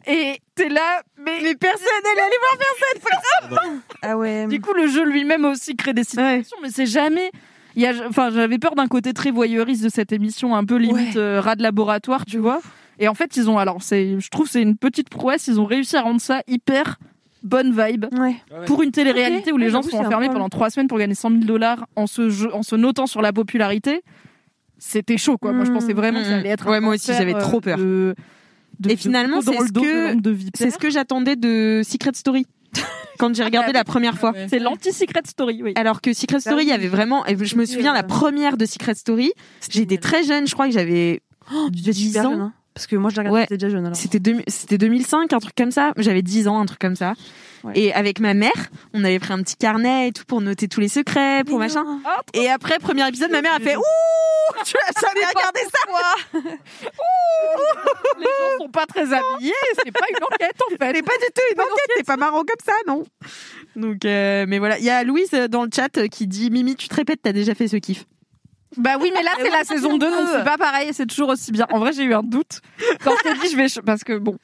Et 0.07 0.39
t'es 0.55 0.69
là. 0.69 1.01
Mais, 1.23 1.53
personne, 1.53 1.87
elle 2.11 2.17
est 2.17 2.21
allée 2.21 2.35
voir 2.39 2.57
personne. 2.57 3.81
Ah 4.01 4.17
ouais. 4.17 4.47
Du 4.47 4.59
coup, 4.61 4.73
le 4.73 4.87
jeu 4.87 5.05
lui-même 5.05 5.45
aussi 5.45 5.75
crée 5.75 5.93
des 5.93 6.03
situations, 6.03 6.57
mais 6.63 6.69
c'est 6.71 6.87
jamais. 6.87 7.29
Il 7.75 7.81
y 7.83 7.85
a, 7.85 7.93
enfin, 8.09 8.31
j'avais 8.31 8.57
peur 8.57 8.73
d'un 8.75 8.87
côté 8.87 9.13
très 9.13 9.29
voyeuriste 9.31 9.83
de 9.83 9.89
cette 9.89 10.11
émission, 10.11 10.55
un 10.55 10.65
peu 10.65 10.75
limite 10.77 11.15
Ouais. 11.15 11.21
euh, 11.21 11.39
rat 11.39 11.55
de 11.55 11.61
laboratoire, 11.63 12.25
tu 12.25 12.37
vois. 12.39 12.59
Et 13.01 13.07
en 13.07 13.13
fait, 13.15 13.35
ils 13.35 13.49
ont, 13.49 13.57
alors, 13.57 13.81
c'est, 13.81 14.19
je 14.19 14.29
trouve, 14.29 14.47
c'est 14.47 14.61
une 14.61 14.77
petite 14.77 15.09
prouesse. 15.09 15.47
Ils 15.47 15.59
ont 15.59 15.65
réussi 15.65 15.97
à 15.97 16.01
rendre 16.01 16.21
ça 16.21 16.41
hyper 16.47 16.97
bonne 17.43 17.71
vibe 17.71 18.05
Ouais. 18.17 18.35
pour 18.67 18.83
une 18.83 18.91
télé-réalité 18.91 19.51
où 19.51 19.57
les 19.57 19.65
Ouais, 19.65 19.71
gens 19.71 19.81
sont 19.81 19.97
enfermés 19.97 20.27
pendant 20.29 20.49
trois 20.49 20.69
semaines 20.69 20.87
pour 20.87 20.99
gagner 20.99 21.15
100 21.15 21.29
000 21.31 21.41
dollars 21.45 21.87
en 21.95 22.05
se 22.07 22.29
jeu- 22.29 22.53
en 22.53 22.61
se 22.63 22.75
notant 22.75 23.07
sur 23.07 23.21
la 23.23 23.33
popularité. 23.33 24.03
C'était 24.77 25.17
chaud, 25.17 25.37
quoi. 25.37 25.51
Moi, 25.51 25.65
je 25.65 25.71
pensais 25.71 25.93
vraiment 25.93 26.19
que 26.19 26.25
ça 26.25 26.37
allait 26.37 26.49
être. 26.49 26.67
Ouais, 26.69 26.77
un 26.77 26.81
moi 26.81 26.93
aussi, 26.95 27.11
j'avais 27.13 27.35
euh, 27.35 27.39
trop 27.39 27.59
peur. 27.61 27.77
de- 27.77 28.15
de- 28.79 28.89
Et 28.91 28.95
finalement, 28.95 29.41
c'est 29.41 29.57
ce 29.57 29.71
que-. 29.71 30.49
C'est 30.55 30.69
ce 30.71 30.77
que 30.77 30.89
j'attendais 30.89 31.35
de 31.35 31.81
Secret 31.83 32.11
Story 32.13 32.45
quand 33.19 33.33
j'ai 33.35 33.43
regardé 33.43 33.71
Ah, 33.71 33.79
la 33.79 33.83
première 33.83 34.17
fois. 34.17 34.33
C'est 34.47 34.59
l'anti-secret 34.59 35.21
story, 35.25 35.61
oui. 35.63 35.73
Alors 35.75 36.01
que 36.01 36.13
Secret 36.13 36.39
Story, 36.39 36.63
il 36.63 36.69
y 36.69 36.71
avait 36.71 36.87
vraiment. 36.87 37.25
et 37.25 37.35
Je 37.43 37.55
me 37.55 37.65
souviens 37.65 37.93
la 37.93 38.03
première 38.03 38.57
de 38.57 38.65
Secret 38.65 38.93
Story. 38.95 39.31
J'étais 39.69 39.97
très 39.97 40.23
jeune, 40.23 40.47
je 40.47 40.53
crois 40.53 40.67
que 40.67 40.73
j'avais 40.73 41.21
Oh, 41.53 41.67
tu 41.73 41.81
devais 41.81 41.89
être 41.91 41.95
10 41.97 42.07
super 42.13 42.29
ans. 42.29 42.51
Parce 42.73 42.87
que 42.87 42.95
moi, 42.95 43.09
je 43.09 43.15
l'ai 43.15 43.21
regardé, 43.21 43.35
Ouais. 43.39 43.41
j'étais 43.49 43.57
déjà 43.57 43.69
jeune 43.69 43.85
alors. 43.85 43.95
C'était 43.97 44.19
deux- 44.19 44.41
c'était 44.47 44.77
2005, 44.77 45.33
un 45.33 45.39
truc 45.39 45.53
comme 45.55 45.71
ça. 45.71 45.91
J'avais 45.97 46.21
10 46.21 46.47
ans, 46.47 46.59
un 46.59 46.65
truc 46.65 46.79
comme 46.79 46.95
ça. 46.95 47.13
Ouais. 47.63 47.73
Et 47.75 47.93
avec 47.93 48.19
ma 48.19 48.33
mère, 48.33 48.51
on 48.93 49.03
avait 49.03 49.19
pris 49.19 49.33
un 49.33 49.43
petit 49.43 49.55
carnet 49.57 50.07
et 50.07 50.11
tout 50.13 50.23
pour 50.25 50.41
noter 50.41 50.67
tous 50.67 50.79
les 50.79 50.87
secrets, 50.87 51.43
pour 51.43 51.59
machin. 51.59 51.85
Et 52.33 52.49
après, 52.49 52.79
premier 52.79 53.07
épisode, 53.07 53.29
ma 53.31 53.41
mère 53.41 53.53
a 53.53 53.59
fait 53.59 53.75
Ouh 53.75 53.81
Tu 54.65 54.75
as 54.77 55.01
jamais 55.01 55.25
regardé 55.25 55.59
ça 55.71 56.39
Les 58.17 58.23
gens 58.25 58.57
sont 58.63 58.69
pas 58.69 58.85
très 58.85 59.01
habillés, 59.13 59.53
c'est 59.83 59.91
pas 59.91 60.05
une 60.09 60.23
enquête 60.23 60.55
en 60.65 60.69
fait. 60.69 60.77
C'est 60.95 61.03
pas 61.03 61.13
du 61.17 61.31
tout 61.33 61.41
une 61.53 61.61
enquête, 61.61 61.91
c'est 61.97 62.05
pas 62.05 62.17
marrant 62.17 62.39
comme 62.43 62.65
ça, 62.65 62.73
non 62.87 63.03
Donc, 63.75 64.05
euh, 64.05 64.45
mais 64.47 64.59
voilà. 64.59 64.77
Il 64.79 64.85
y 64.85 64.89
a 64.89 65.03
Louise 65.03 65.29
euh, 65.33 65.47
dans 65.47 65.63
le 65.63 65.69
chat 65.73 65.97
euh, 65.97 66.07
qui 66.07 66.27
dit 66.27 66.49
Mimi, 66.51 66.75
tu 66.75 66.87
te 66.87 66.95
répètes, 66.95 67.19
t'as 67.23 67.33
déjà 67.33 67.53
fait 67.55 67.67
ce 67.67 67.77
kiff. 67.77 68.05
Bah 68.77 68.91
oui, 69.01 69.11
mais 69.13 69.23
là 69.23 69.31
c'est 69.37 69.49
la 69.49 69.63
saison 69.63 69.97
2, 69.97 70.09
donc 70.09 70.27
c'est 70.31 70.43
pas 70.43 70.57
pareil, 70.57 70.89
c'est 70.93 71.05
toujours 71.05 71.29
aussi 71.29 71.51
bien. 71.51 71.65
En 71.71 71.79
vrai, 71.79 71.91
j'ai 71.93 72.03
eu 72.03 72.13
un 72.13 72.23
doute 72.23 72.61
quand 73.03 73.11
je 73.17 73.29
t'ai 73.29 73.33
dit 73.39 73.51
je 73.51 73.57
vais 73.57 73.81
parce 73.85 74.03
que 74.03 74.17
bon, 74.17 74.37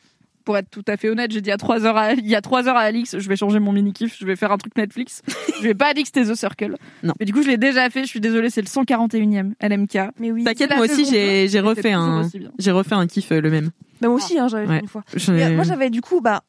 pour 0.44 0.58
être 0.58 0.70
tout 0.70 0.84
à 0.88 0.96
fait 0.98 1.10
honnête, 1.10 1.32
j'ai 1.32 1.42
dit 1.42 1.52
à 1.52 1.58
3 1.58 1.86
heures 1.86 1.98
à... 1.98 2.14
il 2.14 2.26
y 2.28 2.36
a 2.36 2.42
3 2.42 2.68
heures 2.70 2.76
à 2.78 2.82
Alix, 2.82 3.18
je 3.20 3.30
vais 3.30 3.36
changer 3.36 3.60
mon 3.60 3.72
mini 3.74 3.92
kiff, 3.94 4.18
je 4.18 4.26
vais 4.26 4.36
faire 4.38 4.52
un 4.52 4.58
truc 4.58 4.76
Netflix. 4.78 5.22
je 5.58 5.64
vais 5.64 5.74
pas 5.74 5.88
Alix 5.88 6.12
The 6.12 6.36
Circle. 6.36 6.76
Non. 7.04 7.14
Mais 7.20 7.26
du 7.26 7.34
coup, 7.34 7.42
je 7.42 7.48
l'ai 7.48 7.58
déjà 7.58 7.90
fait, 7.90 8.04
je 8.04 8.08
suis 8.08 8.22
désolée, 8.22 8.50
c'est 8.50 8.62
le 8.62 8.68
141e 8.68 9.54
LMK. 9.62 10.12
Mais 10.20 10.32
oui. 10.32 10.44
T'inquiète, 10.44 10.74
moi 10.76 10.86
aussi, 10.86 11.06
j'ai 11.06 11.60
refait 11.60 11.94
un. 11.94 12.22
refait 12.68 12.96
un 12.96 13.08
kiff 13.08 13.32
euh, 13.32 13.42
le 13.42 13.50
même. 13.50 13.72
Bah, 14.02 14.08
moi 14.10 14.18
aussi, 14.18 14.38
hein, 14.40 14.48
j'avais 14.48 14.68
Ouais. 14.68 14.76
fait 14.76 14.82
une 14.82 14.88
fois. 14.88 15.04
Euh, 15.30 15.56
moi, 15.56 15.64
j'avais 15.64 15.90
du 15.90 16.02
coup, 16.02 16.22
bah, 16.22 16.44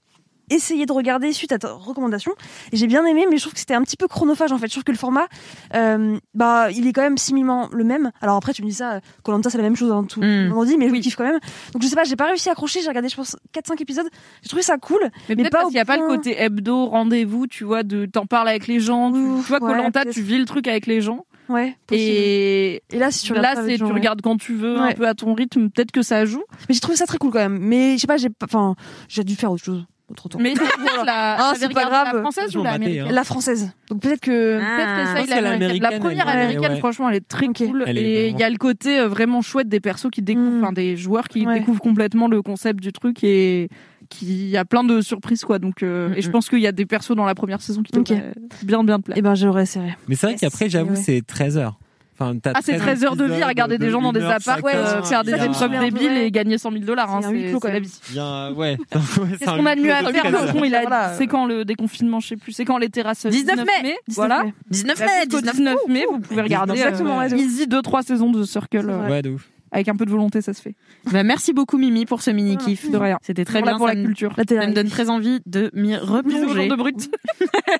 essayé 0.50 0.86
de 0.86 0.92
regarder 0.92 1.32
suite 1.32 1.52
à 1.52 1.58
ta 1.58 1.72
recommandation 1.72 2.32
et 2.72 2.76
j'ai 2.76 2.86
bien 2.86 3.04
aimé 3.04 3.26
mais 3.30 3.36
je 3.36 3.42
trouve 3.42 3.52
que 3.54 3.58
c'était 3.60 3.74
un 3.74 3.82
petit 3.82 3.96
peu 3.96 4.08
chronophage 4.08 4.52
en 4.52 4.58
fait 4.58 4.66
je 4.66 4.72
trouve 4.72 4.84
que 4.84 4.92
le 4.92 4.98
format 4.98 5.26
euh, 5.74 6.18
bah 6.34 6.70
il 6.70 6.86
est 6.86 6.92
quand 6.92 7.02
même 7.02 7.18
similement 7.18 7.68
le 7.72 7.84
même 7.84 8.10
alors 8.20 8.36
après 8.36 8.52
tu 8.52 8.62
me 8.62 8.68
dis 8.68 8.74
ça 8.74 9.00
Colanta 9.22 9.50
c'est 9.50 9.58
la 9.58 9.64
même 9.64 9.76
chose 9.76 9.92
hein, 9.92 10.04
tout 10.08 10.20
Mm. 10.20 10.24
le 10.24 10.48
monde 10.50 10.66
dit 10.66 10.76
mais 10.78 10.88
je 10.88 10.94
kiffe 11.00 11.16
quand 11.16 11.24
même 11.24 11.38
donc 11.72 11.82
je 11.82 11.86
sais 11.88 11.96
pas 11.96 12.04
j'ai 12.04 12.16
pas 12.16 12.26
réussi 12.26 12.48
à 12.48 12.52
accrocher 12.52 12.80
j'ai 12.82 12.88
regardé 12.88 13.08
je 13.08 13.16
pense 13.16 13.36
4-5 13.54 13.80
épisodes 13.82 14.08
j'ai 14.42 14.48
trouvé 14.48 14.62
ça 14.62 14.78
cool 14.78 15.00
Mais, 15.02 15.10
Mais 15.30 15.36
peut-être 15.36 15.52
pas 15.52 15.58
parce 15.58 15.68
qu'il 15.70 15.76
n'y 15.76 15.80
a 15.80 15.84
pas 15.84 15.96
le 15.96 16.06
côté 16.06 16.40
hebdo, 16.40 16.86
rendez-vous, 16.86 17.46
tu 17.46 17.64
vois, 17.64 17.82
de 17.82 18.06
t'en 18.06 18.26
parles 18.26 18.48
avec 18.48 18.66
les 18.66 18.80
gens. 18.80 19.12
Tu, 19.12 19.18
vois, 19.20 19.60
ouais, 19.62 19.72
Colanta, 19.72 20.02
peut-être. 20.02 20.14
tu 20.14 20.22
vis 20.22 20.38
le 20.38 20.44
truc 20.44 20.66
avec 20.68 20.86
les 20.86 21.00
gens. 21.00 21.24
ouais 21.48 21.76
possible. 21.86 22.06
Et 22.10 22.82
et 22.90 22.98
là 22.98 23.10
si 23.10 23.24
tu 23.24 23.34
là, 23.34 23.54
gens, 23.54 23.64
tu 23.76 23.84
ouais. 23.84 23.92
regardes 23.92 24.20
quand 24.22 24.36
tu 24.36 24.54
veux, 24.54 24.76
un 24.76 24.86
Ouais. 24.88 24.94
peu 24.94 25.06
à 25.06 25.14
ton 25.14 25.34
rythme. 25.34 25.68
Peut-être 25.70 25.90
que 25.92 26.02
ça 26.02 26.24
joue. 26.24 26.42
mais 26.68 26.74
j'ai 26.74 26.80
trouvé 26.80 26.96
ça 26.96 27.06
très 27.06 27.18
cool 27.18 27.30
quand 27.32 27.38
même 27.38 27.58
mais 27.58 27.94
je 27.96 28.00
sais 28.02 28.06
pas 28.06 28.16
j'ai 28.16 28.28
enfin 28.42 28.74
j'ai 29.08 29.24
dû 29.24 29.34
faire 29.36 29.50
autre 29.52 29.64
chose 29.64 29.84
autre 30.10 30.28
temps 30.28 30.38
Mais 30.40 30.54
c'est 30.54 30.62
la, 31.04 31.36
Ah, 31.38 31.52
c'est 31.56 31.72
pas 31.72 31.84
grave. 31.84 32.08
la 32.14 32.20
française 32.20 32.56
ou 32.56 32.62
la 32.62 32.72
américaine 32.72 33.06
hein. 33.08 33.12
la 33.12 33.24
française 33.24 33.70
donc 33.90 34.00
peut-être 34.02 34.20
que 34.20 34.58
Ah. 34.62 35.14
Peut-être 35.14 35.28
que. 35.28 35.82
La 35.82 35.98
première 35.98 36.28
américaine, 36.28 36.72
ouais. 36.72 36.78
franchement, 36.78 37.08
elle 37.08 37.16
est 37.16 37.28
très 37.28 37.46
cool. 37.48 37.84
Elle 37.86 37.98
Et 37.98 38.02
il 38.02 38.22
vraiment- 38.32 38.38
y 38.38 38.42
a 38.42 38.50
le 38.50 38.56
côté 38.58 38.98
euh, 39.00 39.08
vraiment 39.08 39.40
chouette 39.42 39.68
des 39.68 39.80
persos 39.80 40.10
qui 40.10 40.20
découvrent, 40.22 40.50
Mm. 40.58 40.64
enfin 40.64 40.72
des 40.72 40.96
joueurs 40.96 41.28
qui 41.28 41.46
Ouais. 41.46 41.58
découvrent 41.58 41.80
complètement 41.80 42.28
le 42.28 42.42
concept 42.42 42.80
du 42.80 42.92
truc 42.92 43.22
et 43.24 43.68
qui 44.10 44.26
il 44.26 44.48
y 44.48 44.56
a 44.56 44.64
plein 44.64 44.84
de 44.84 45.00
surprises 45.00 45.44
quoi. 45.44 45.58
Donc 45.58 45.82
euh, 45.82 46.12
et 46.16 46.22
je 46.22 46.30
pense 46.30 46.48
qu'il 46.48 46.60
y 46.60 46.66
a 46.66 46.72
des 46.72 46.86
persos 46.86 47.14
dans 47.16 47.24
la 47.26 47.34
première 47.34 47.60
saison 47.60 47.82
qui 47.82 47.96
Ok. 47.98 48.08
devraient 48.08 48.32
bien 48.62 48.84
bien 48.84 48.98
te 48.98 49.04
plaire. 49.04 49.16
eh 49.18 49.22
ben 49.22 49.34
j'aurais 49.34 49.62
essayé 49.62 49.96
Mais 50.08 50.14
c'est 50.14 50.26
vrai 50.26 50.32
Yes. 50.32 50.40
qu'après, 50.40 50.68
j'avoue, 50.68 50.90
Ouais. 50.90 50.96
c'est 50.96 51.22
13 51.26 51.56
heures. 51.58 51.78
Enfin, 52.20 52.36
Ah, 52.52 52.58
c'est 52.62 52.76
13 52.76 53.04
heures 53.04 53.16
de 53.16 53.24
vie 53.26 53.42
à 53.42 53.46
regarder 53.46 53.78
des 53.78 53.90
gens 53.90 54.02
dans 54.02 54.12
des 54.12 54.24
apparts, 54.24 54.58
euh, 54.64 55.02
faire 55.02 55.22
des 55.22 55.32
épreuves 55.34 55.78
débiles 55.78 56.08
ouais. 56.08 56.26
et 56.26 56.30
gagner 56.32 56.58
100 56.58 56.72
000 56.72 56.84
dollars. 56.84 57.14
Hein, 57.14 57.20
C'est 57.22 57.28
un 57.28 57.70
la 57.72 57.80
vie. 57.80 58.00
Bien, 58.10 58.52
ouais. 58.54 58.76
Qu'est-ce 58.90 59.44
qu'on 59.44 59.66
a 59.66 59.76
de 59.76 59.80
mieux 59.80 59.92
à 59.92 60.02
faire 60.02 60.24
il 60.64 60.74
a 60.74 60.80
Voilà. 60.80 61.14
C'est 61.16 61.26
quand 61.28 61.46
le 61.46 61.64
déconfinement, 61.64 62.18
je 62.20 62.28
sais 62.28 62.36
plus. 62.36 62.52
C'est 62.52 62.64
quand 62.64 62.78
les 62.78 62.88
terrasses 62.88 63.26
19 63.26 63.64
mai. 63.82 63.96
Voilà. 64.08 64.44
19 64.70 64.98
Là, 64.98 65.06
mai, 65.06 65.12
jusqu'au 65.30 65.40
19 65.40 65.56
19 65.56 65.76
mai, 65.88 66.04
vous 66.10 66.18
pouvez 66.18 66.42
regarder 66.42 66.72
Exactement, 66.72 67.20
euh, 67.20 67.24
ouais, 67.24 67.28
de 67.30 67.36
easy 67.36 67.66
2-3 67.66 68.02
saisons 68.02 68.30
de 68.30 68.42
Circle. 68.42 68.88
euh, 68.90 69.08
Ouais, 69.08 69.22
de 69.22 69.30
ouf. 69.30 69.48
Avec 69.70 69.88
un 69.88 69.96
peu 69.96 70.06
de 70.06 70.10
volonté, 70.10 70.40
ça 70.40 70.54
se 70.54 70.62
fait. 70.62 70.74
Bah, 71.12 71.22
merci 71.22 71.52
beaucoup 71.52 71.76
Mimi 71.76 72.06
pour 72.06 72.22
ce 72.22 72.30
mini 72.30 72.56
kiff. 72.56 72.90
De 72.90 72.96
rien. 72.96 73.18
C'était 73.20 73.44
très 73.44 73.58
Voilà 73.58 73.72
bien 73.72 73.76
pour 73.78 73.86
la 73.86 73.94
culture. 73.96 74.34
Ça 74.34 74.66
me 74.66 74.72
donne 74.72 74.88
très 74.88 75.10
envie 75.10 75.40
de 75.44 75.70
m'y 75.74 75.94
replonger. 75.94 76.68
de 76.68 76.74
brut. 76.74 76.96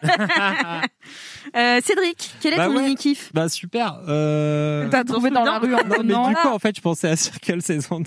Euh, 1.57 1.81
Cédric, 1.85 2.35
quel 2.41 2.55
est 2.55 2.57
Bah 2.57 2.67
ton 2.67 2.77
ouais. 2.77 2.83
mini 2.83 2.97
kiff 2.97 3.31
Bah, 3.33 3.49
super. 3.49 4.01
Euh... 4.09 4.89
T'as 4.91 5.05
trouvé 5.05 5.31
dans 5.31 5.45
la 5.45 5.59
rue 5.59 5.75
en 5.75 5.79
Non, 5.79 6.03
mais 6.05 6.29
du 6.31 6.35
coup, 6.37 6.49
en 6.49 6.59
fait, 6.59 6.77
je 6.77 6.81
pensais 6.81 7.09
à 7.09 7.17
Circle 7.17 7.63
saison 7.63 8.01
2. 8.01 8.07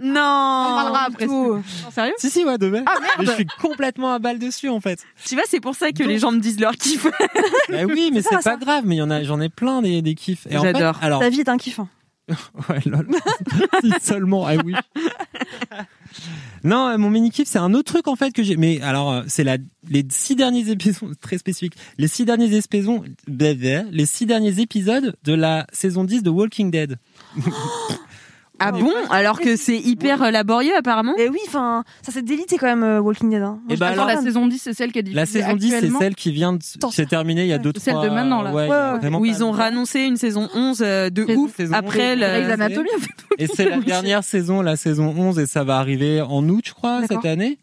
Non. 0.00 0.20
On 0.20 0.74
parlera 0.76 1.04
après. 1.08 1.26
tout. 1.26 1.54
Non, 1.54 1.62
Sérieux 1.90 2.14
si, 2.18 2.30
si, 2.30 2.44
ouais, 2.44 2.58
demain. 2.58 2.82
Ah 2.86 2.94
Mais 3.00 3.06
je 3.24 3.30
merde 3.30 3.34
suis 3.36 3.46
complètement 3.60 4.12
à 4.12 4.18
balle 4.18 4.38
dessus, 4.38 4.68
en 4.68 4.80
fait. 4.80 5.00
Tu 5.24 5.34
vois, 5.34 5.44
c'est 5.46 5.60
pour 5.60 5.74
ça 5.74 5.92
que 5.92 6.02
les 6.02 6.18
gens 6.18 6.32
me 6.32 6.40
disent 6.40 6.60
leur 6.60 6.72
kiff. 6.72 7.06
Bah 7.68 7.84
oui, 7.86 8.10
mais 8.12 8.20
c'est 8.22 8.40
ça. 8.42 8.50
pas 8.52 8.56
grave, 8.56 8.84
mais 8.86 8.96
il 8.96 8.98
y 8.98 9.02
en 9.02 9.10
a, 9.10 9.22
j'en 9.22 9.40
ai 9.40 9.48
plein 9.48 9.80
des, 9.82 10.02
des 10.02 10.14
kiffs. 10.14 10.46
Et 10.50 10.56
en 10.58 10.62
fait, 10.62 10.72
J'adore. 10.74 10.98
alors, 11.02 11.20
ta 11.20 11.28
vie 11.30 11.40
est 11.40 11.48
un 11.48 11.56
kiff 11.56 11.78
hein. 11.78 11.88
Ouais, 12.68 12.80
lol. 12.86 13.08
si 13.80 13.92
seulement, 14.00 14.46
ah 14.46 14.54
oui. 14.64 14.74
non, 16.64 16.88
euh, 16.88 16.98
mon 16.98 17.10
mini 17.10 17.30
kiff, 17.30 17.48
c'est 17.48 17.58
un 17.58 17.74
autre 17.74 17.92
truc 17.92 18.08
en 18.08 18.16
fait 18.16 18.32
que 18.32 18.42
j'ai. 18.42 18.56
Mais 18.56 18.80
alors, 18.82 19.12
euh, 19.12 19.22
c'est 19.26 19.44
la 19.44 19.58
les 19.88 20.06
six 20.10 20.36
derniers 20.36 20.70
épisodes 20.70 21.16
très 21.20 21.38
spécifiques. 21.38 21.74
Les 21.98 22.08
six 22.08 22.24
derniers 22.24 22.56
épisodes, 22.56 23.02
les 23.26 24.06
six 24.06 24.26
derniers 24.26 24.60
épisodes 24.60 25.16
de 25.24 25.34
la 25.34 25.66
saison 25.72 26.04
10 26.04 26.22
de 26.22 26.30
Walking 26.30 26.70
Dead. 26.70 26.98
Ah 28.64 28.72
bon 28.72 28.92
Alors 29.10 29.40
que 29.40 29.56
c'est 29.56 29.78
hyper 29.78 30.22
euh, 30.22 30.30
laborieux 30.30 30.72
apparemment. 30.76 31.14
et 31.18 31.28
oui 31.28 31.38
enfin 31.46 31.84
ça 32.02 32.12
s'est 32.12 32.22
délité 32.22 32.56
quand 32.58 32.66
même 32.66 32.82
euh, 32.82 33.00
Walking 33.00 33.30
Dead 33.30 33.42
hein. 33.42 33.58
Moi, 33.62 33.62
Eh 33.70 33.74
je 33.74 33.80
bah 33.80 33.86
suis 33.92 33.94
Attends, 33.98 34.06
pas 34.06 34.14
la 34.14 34.20
saison 34.22 34.46
10, 34.46 34.58
c'est 34.58 34.72
celle 34.74 34.92
qui 34.92 34.98
est 34.98 35.02
diffusée 35.02 35.20
La 35.20 35.26
saison 35.26 35.56
10, 35.56 35.68
c'est 35.68 35.74
actuellement. 35.76 35.98
celle 35.98 36.14
qui 36.14 36.32
vient 36.32 36.52
de 36.52 36.58
Attends, 36.76 36.90
s'est 36.90 37.06
terminée 37.06 37.42
il 37.42 37.48
y 37.48 37.52
a 37.52 37.58
deux 37.58 37.72
Celle 37.78 37.94
trois. 37.94 38.04
de 38.08 38.14
maintenant, 38.14 38.42
là. 38.42 38.52
Ouais, 38.52 38.66
il 38.66 38.68
y 38.68 38.72
a 38.72 38.86
Ouais, 38.88 38.92
ouais. 38.94 38.98
vraiment 39.00 39.18
Où 39.18 39.22
pas 39.22 39.26
ils 39.28 39.42
ont 39.44 39.46
longtemps. 39.52 39.58
rannoncé 39.64 40.00
une 40.00 40.16
saison 40.16 40.48
11 40.54 40.78
euh, 40.82 41.10
de 41.10 41.24
Saison- 41.26 41.40
ouf 41.40 41.56
saison 41.56 41.74
après 41.74 42.12
11, 42.14 42.20
le... 42.20 42.26
Grey's 42.26 42.50
Anatomy, 42.50 42.88
en 42.96 43.00
fait. 43.00 43.08
Et 43.38 43.46
c'est 43.46 43.68
la 43.68 43.78
dernière 43.78 44.24
saison, 44.24 44.62
la 44.62 44.76
saison 44.76 45.14
11, 45.16 45.38
et 45.38 45.46
ça 45.46 45.64
va 45.64 45.78
arriver 45.78 46.20
en 46.20 46.48
août, 46.48 46.64
je 46.66 46.72
crois, 46.72 47.00
D'accord. 47.00 47.22
cette 47.22 47.30
année. 47.30 47.58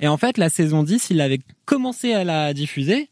Et 0.00 0.08
en 0.08 0.16
fait, 0.16 0.38
la 0.38 0.48
saison 0.48 0.82
10, 0.84 1.08
il 1.10 1.20
avait 1.20 1.40
commencé 1.64 2.12
à 2.12 2.22
la 2.24 2.54
diffuser. 2.54 3.08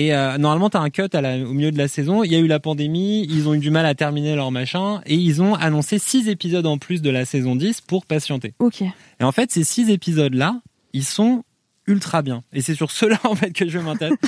Et 0.00 0.14
euh, 0.14 0.38
normalement, 0.38 0.70
t'as 0.70 0.78
un 0.78 0.90
cut 0.90 1.08
à 1.12 1.20
la- 1.20 1.38
au 1.38 1.52
milieu 1.52 1.72
de 1.72 1.76
la 1.78 1.88
saison. 1.88 2.22
Il 2.22 2.30
y 2.30 2.36
a 2.36 2.38
eu 2.38 2.46
la 2.46 2.60
pandémie, 2.60 3.26
ils 3.28 3.48
ont 3.48 3.54
eu 3.54 3.58
du 3.58 3.70
mal 3.70 3.84
à 3.84 3.96
terminer 3.96 4.36
leur 4.36 4.52
machin, 4.52 5.00
et 5.06 5.16
ils 5.16 5.42
ont 5.42 5.54
annoncé 5.54 5.98
six 5.98 6.28
épisodes 6.28 6.66
en 6.66 6.78
plus 6.78 7.02
de 7.02 7.10
la 7.10 7.24
saison 7.24 7.56
10 7.56 7.80
pour 7.80 8.06
patienter. 8.06 8.54
ok 8.60 8.82
Et 8.82 9.24
en 9.24 9.32
fait, 9.32 9.50
ces 9.50 9.64
six 9.64 9.90
épisodes-là, 9.90 10.60
ils 10.92 11.04
sont 11.04 11.42
ultra 11.88 12.22
bien. 12.22 12.42
Et 12.52 12.60
c'est 12.60 12.74
sur 12.76 12.90
cela 12.92 13.18
en 13.24 13.34
fait 13.34 13.50
que 13.52 13.68
je 13.68 13.78
m'intéresse. 13.80 14.16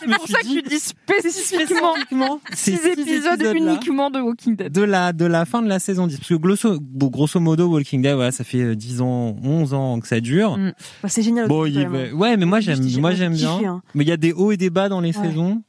C'est 0.00 0.14
pour 0.16 0.28
ça 0.28 0.38
que 0.40 0.46
tu 0.48 0.60
dis 0.62 0.78
spécifiquement 0.80 2.40
ces 2.52 2.72
6 2.72 2.78
six 2.78 2.86
épisodes 2.88 3.42
uniquement 3.54 4.10
de 4.10 4.20
Walking 4.20 4.54
Dead. 4.56 4.70
de 4.72 4.82
la 4.82 5.12
de 5.14 5.24
la 5.24 5.44
fin 5.46 5.62
de 5.62 5.68
la 5.68 5.78
saison 5.78 6.06
10 6.06 6.16
parce 6.18 6.28
que 6.28 6.34
grosso, 6.34 6.78
bon, 6.80 7.06
grosso 7.06 7.40
modo 7.40 7.68
Walking 7.68 8.02
Dead 8.02 8.14
voilà, 8.14 8.30
ça 8.32 8.44
fait 8.44 8.60
euh, 8.60 8.74
10 8.74 9.00
ans 9.00 9.36
11 9.42 9.72
ans 9.74 10.00
que 10.00 10.08
ça 10.08 10.20
dure 10.20 10.58
Mm. 10.58 10.72
Bah, 11.02 11.08
c'est 11.08 11.22
génial. 11.22 11.48
bon 11.48 11.60
quand 11.60 11.64
il- 11.66 11.88
même. 11.88 12.14
ouais 12.14 12.36
mais 12.36 12.44
moi 12.44 12.60
j'aime 12.60 12.78
moi 13.00 13.12
j'ai 13.12 13.16
j'aime 13.18 13.32
bien 13.34 13.58
hein. 13.64 13.82
mais 13.94 14.04
il 14.04 14.08
y 14.08 14.12
a 14.12 14.16
des 14.18 14.32
hauts 14.32 14.52
et 14.52 14.56
des 14.58 14.68
bas 14.70 14.88
dans 14.90 15.00
les 15.00 15.16
Ouais. 15.16 15.26
saisons 15.28 15.62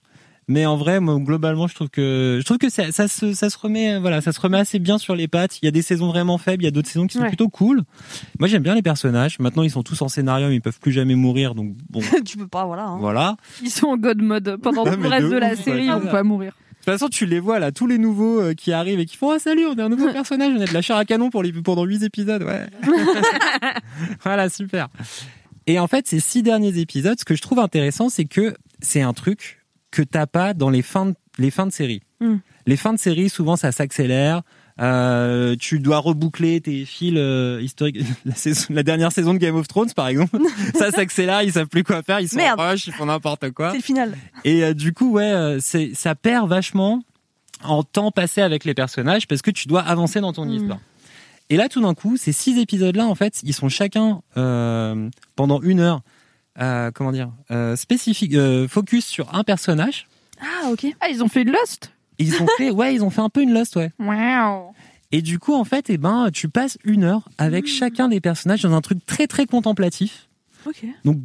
mais 0.48 0.66
en 0.66 0.78
vrai 0.78 1.00
moi, 1.00 1.18
globalement 1.20 1.68
je 1.68 1.76
trouve 1.76 1.90
que 1.90 2.38
je 2.40 2.46
trouve 2.46 2.58
que 2.58 2.70
ça, 2.70 2.92
ça 2.92 3.08
se 3.08 3.34
ça 3.34 3.50
se 3.50 3.58
remet 3.58 3.94
euh, 3.96 4.00
voilà 4.00 4.22
ça 4.22 4.32
se 4.32 4.40
remet 4.40 4.58
assez 4.60 4.80
bien 4.80 4.98
sur 4.98 5.16
les 5.16 5.28
pattes 5.28 5.60
il 5.62 5.66
y 5.66 5.68
a 5.68 5.72
des 5.72 5.82
saisons 5.82 6.08
vraiment 6.08 6.38
faibles 6.38 6.64
il 6.64 6.66
y 6.66 6.68
a 6.68 6.72
d'autres 6.72 6.88
saisons 6.90 7.08
qui 7.08 7.14
sont 7.18 7.24
Ouais. 7.24 7.28
plutôt 7.30 7.50
cool 7.50 7.84
moi 8.40 8.48
j'aime 8.48 8.62
bien 8.64 8.76
les 8.76 8.82
personnages 8.84 9.40
maintenant 9.40 9.64
ils 9.64 9.72
sont 9.72 9.84
tous 9.84 10.02
en 10.02 10.08
scénario 10.08 10.48
mais 10.50 10.56
ils 10.56 10.62
peuvent 10.62 10.80
plus 10.80 10.92
jamais 10.92 11.16
mourir 11.16 11.56
donc 11.56 11.76
bon 11.90 12.02
tu 12.26 12.38
peux 12.38 12.48
pas, 12.48 12.66
voilà. 12.66 12.84
hein. 12.86 12.98
voilà 13.00 13.38
Ils 13.64 13.72
sont 13.72 13.88
en 13.88 13.98
god 13.98 14.22
mode 14.22 14.58
pendant 14.62 14.84
tout 14.86 15.00
le 15.00 15.08
reste 15.08 15.28
de 15.28 15.32
de 15.32 15.38
la 15.38 15.54
ouf, 15.54 15.64
série, 15.64 15.86
ils 15.86 15.92
vont 15.92 16.02
pas 16.12 16.24
mourir. 16.24 16.52
De 16.52 16.92
toute 16.92 17.00
façon, 17.00 17.10
tu 17.10 17.26
les 17.26 17.40
vois 17.40 17.58
là, 17.58 17.72
tous 17.72 17.88
les 17.88 17.98
nouveaux 17.98 18.40
euh, 18.40 18.54
qui 18.54 18.72
arrivent 18.72 19.00
et 19.00 19.08
qui 19.08 19.18
font 19.18 19.32
Ah 19.32 19.40
salut, 19.40 19.66
on 19.66 19.76
est 19.76 19.82
un 19.82 19.90
nouveau 19.90 20.08
personnage, 20.14 20.54
on 20.56 20.62
a 20.62 20.66
de 20.68 20.74
la 20.74 20.84
chair 20.84 20.98
à 20.98 21.04
canon 21.06 21.32
pour 21.32 21.42
les, 21.42 21.52
pendant 21.52 21.84
huit 21.84 22.04
épisodes, 22.04 22.44
ouais. 22.44 22.68
voilà, 24.24 24.50
super. 24.50 24.88
Et 25.68 25.80
en 25.80 25.88
fait, 25.88 26.08
ces 26.08 26.20
six 26.20 26.44
derniers 26.44 26.78
épisodes, 26.80 27.18
ce 27.20 27.26
que 27.26 27.36
je 27.36 27.42
trouve 27.42 27.58
intéressant, 27.60 28.10
c'est 28.10 28.26
que 28.26 28.54
c'est 28.82 29.02
un 29.02 29.14
truc 29.14 29.55
que 29.96 30.02
t'as 30.02 30.26
pas 30.28 30.54
dans 30.54 30.70
les 30.70 30.82
fins 30.82 31.06
de, 31.08 31.16
les 31.38 31.52
fins 31.52 31.66
de 31.66 31.72
série. 31.72 32.02
Mm. 32.20 32.36
Les 32.68 32.76
fins 32.78 32.94
de 32.94 33.00
série, 33.00 33.30
souvent, 33.30 33.56
ça 33.56 33.72
s'accélère. 33.72 34.42
Euh, 34.82 35.56
tu 35.58 35.80
dois 35.80 36.00
reboucler 36.00 36.60
tes 36.60 36.84
fils 36.84 37.14
euh, 37.16 37.62
historiques. 37.62 38.00
La, 38.26 38.36
saison, 38.36 38.66
la 38.72 38.84
dernière 38.84 39.14
saison 39.14 39.34
de 39.34 39.38
Game 39.40 39.56
of 39.56 39.70
Thrones, 39.70 39.94
par 39.96 40.10
exemple, 40.10 40.38
ça 40.76 40.92
s'accélère, 40.92 41.44
ils 41.44 41.54
savent 41.54 41.68
plus 41.68 41.86
quoi 41.86 42.04
faire, 42.04 42.20
ils 42.20 42.28
sont 42.28 42.38
rush, 42.58 42.88
ils 42.88 42.94
font 42.94 43.06
n'importe 43.06 43.52
quoi. 43.52 43.72
C'est 43.72 43.78
le 43.78 43.84
final. 43.84 44.18
Et 44.44 44.66
euh, 44.66 44.74
du 44.74 44.92
coup, 44.92 45.12
ouais, 45.14 45.58
c'est 45.62 45.92
ça 45.94 46.14
perd 46.14 46.50
vachement 46.50 47.02
en 47.64 47.84
temps 47.84 48.12
passé 48.12 48.42
avec 48.42 48.66
les 48.66 48.74
personnages 48.74 49.28
parce 49.28 49.42
que 49.42 49.52
tu 49.52 49.70
dois 49.70 49.82
avancer 49.82 50.20
dans 50.20 50.34
ton 50.34 50.46
Mm. 50.46 50.54
histoire. 50.54 50.80
Et 51.50 51.56
là, 51.56 51.70
tout 51.70 51.82
d'un 51.82 51.94
coup, 51.94 52.18
ces 52.18 52.34
six 52.34 52.60
épisodes-là, 52.60 53.06
en 53.06 53.16
fait, 53.16 53.40
ils 53.44 53.54
sont 53.54 53.70
chacun 53.70 54.22
pendant 55.36 55.62
une 55.62 55.80
heure, 55.80 56.02
euh, 56.60 56.92
comment 56.94 57.12
dire, 57.12 57.32
euh, 57.52 57.76
spécifique, 57.76 58.34
euh, 58.36 58.68
focus 58.68 59.06
sur 59.06 59.34
un 59.36 59.44
personnage. 59.44 60.08
Ah, 60.42 60.70
ok. 60.72 60.86
Ah, 61.02 61.08
ils 61.10 61.24
ont 61.24 61.28
fait 61.28 61.42
une 61.44 61.52
Lost 61.52 61.92
Ils 62.20 62.42
ont 62.42 62.48
fait, 62.58 62.72
ouais, 62.72 62.94
ils 62.96 63.04
ont 63.04 63.10
fait 63.10 63.22
un 63.22 63.30
peu 63.30 63.42
une 63.42 63.54
Lost, 63.54 63.76
ouais. 63.76 63.92
Wow. 64.00 64.74
Et 65.12 65.22
du 65.22 65.40
coup, 65.40 65.54
en 65.54 65.64
fait, 65.64 65.90
eh 65.90 65.98
ben, 65.98 66.30
tu 66.34 66.50
passes 66.50 66.78
une 66.84 67.04
heure 67.04 67.30
avec 67.38 67.68
chacun 67.68 68.08
des 68.10 68.20
personnages 68.20 68.64
dans 68.64 68.74
un 68.74 68.82
truc 68.82 69.06
très 69.06 69.28
très 69.28 69.46
contemplatif. 69.46 70.28
Ok. 70.66 70.84
Donc 71.04 71.20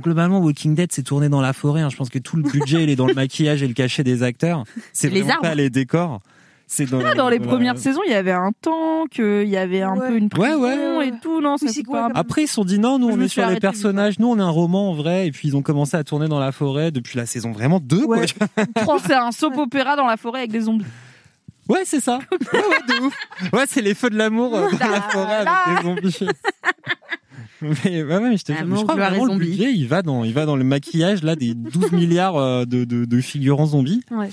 globalement, 0.00 0.40
Walking 0.40 0.74
Dead, 0.74 0.90
c'est 0.92 1.04
tourné 1.04 1.28
dans 1.28 1.40
la 1.40 1.52
forêt. 1.52 1.82
hein. 1.82 1.88
Je 1.88 1.96
pense 1.96 2.08
que 2.10 2.18
tout 2.18 2.36
le 2.36 2.42
budget, 2.42 2.82
il 2.82 2.90
est 2.90 2.96
dans 2.96 3.06
le 3.06 3.14
maquillage 3.22 3.62
et 3.62 3.68
le 3.68 3.74
cachet 3.74 4.02
des 4.02 4.22
acteurs. 4.24 4.64
C'est 4.92 5.08
vraiment 5.08 5.30
arbres. 5.30 5.42
pas 5.42 5.54
les 5.54 5.70
décors. 5.70 6.20
C'est 6.66 6.90
dans, 6.90 7.00
Ah, 7.04 7.14
dans 7.14 7.28
les 7.28 7.38
premières 7.40 7.76
saisons, 7.76 8.00
il 8.06 8.12
y 8.12 8.14
avait 8.14 8.32
un 8.32 8.50
tank, 8.62 9.20
euh, 9.20 9.42
il 9.44 9.50
y 9.50 9.56
avait 9.58 9.82
un 9.82 9.94
Ouais. 9.96 10.08
peu 10.08 10.16
une 10.16 10.24
Ouais, 10.24 10.28
prison 10.30 10.98
ouais. 10.98 11.08
et 11.08 11.12
tout. 11.22 11.40
Non, 11.42 11.56
c'est 11.58 11.86
pas. 11.86 12.08
Après, 12.14 12.44
ils 12.44 12.46
se 12.48 12.54
sont 12.54 12.64
dit 12.64 12.78
non, 12.78 12.98
nous 12.98 13.10
Je 13.10 13.14
on 13.14 13.20
est 13.20 13.28
sur 13.28 13.46
les 13.46 13.60
personnages, 13.60 14.18
nous 14.18 14.28
on 14.28 14.38
est 14.38 14.42
un 14.42 14.48
roman 14.48 14.90
en 14.90 14.94
vrai, 14.94 15.26
et 15.26 15.32
puis 15.32 15.48
ils 15.48 15.56
ont 15.56 15.62
commencé 15.62 15.96
à 15.96 16.04
tourner 16.04 16.28
dans 16.28 16.40
la 16.40 16.50
forêt 16.52 16.90
depuis 16.90 17.18
la 17.18 17.26
saison 17.26 17.52
vraiment 17.52 17.78
2 17.80 18.04
Ouais. 18.06 18.26
quoi. 18.84 18.96
C'est 19.04 19.14
un 19.14 19.32
soap 19.32 19.56
opéra 19.58 19.96
dans 19.96 20.06
la 20.06 20.16
forêt 20.16 20.40
avec 20.40 20.50
des 20.52 20.60
zombies. 20.62 20.86
Ouais, 21.68 21.82
c'est 21.84 22.00
ça. 22.00 22.18
Ouais, 22.52 22.58
ouais, 22.58 22.96
de 23.00 23.04
ouf. 23.06 23.14
Ouais, 23.52 23.64
c'est 23.68 23.82
les 23.82 23.94
feux 23.94 24.10
de 24.10 24.16
l'amour 24.16 24.54
euh, 24.56 24.68
dans 24.70 24.88
la 24.88 25.00
forêt 25.02 25.34
avec 25.46 25.48
des 25.76 25.82
zombies. 25.82 26.18
Mais 27.60 28.02
ouais, 28.02 28.16
ouais, 28.18 28.36
je 28.36 28.42
te 28.44 28.52
jure, 28.52 28.62
Amour, 28.62 28.78
je 28.78 28.82
crois 28.84 28.96
vraiment 28.96 29.24
le 29.26 29.38
budget, 29.38 29.72
il 29.72 29.86
va 29.86 30.02
dans, 30.02 30.24
il 30.24 30.34
va 30.34 30.46
dans 30.46 30.56
le 30.56 30.64
maquillage 30.64 31.22
là 31.22 31.36
des 31.36 31.54
12 31.54 31.92
milliards 31.92 32.36
euh, 32.36 32.64
de, 32.64 32.82
de, 32.84 33.04
de 33.04 33.20
figurants 33.20 33.66
zombies. 33.66 34.02
Ouais. 34.10 34.30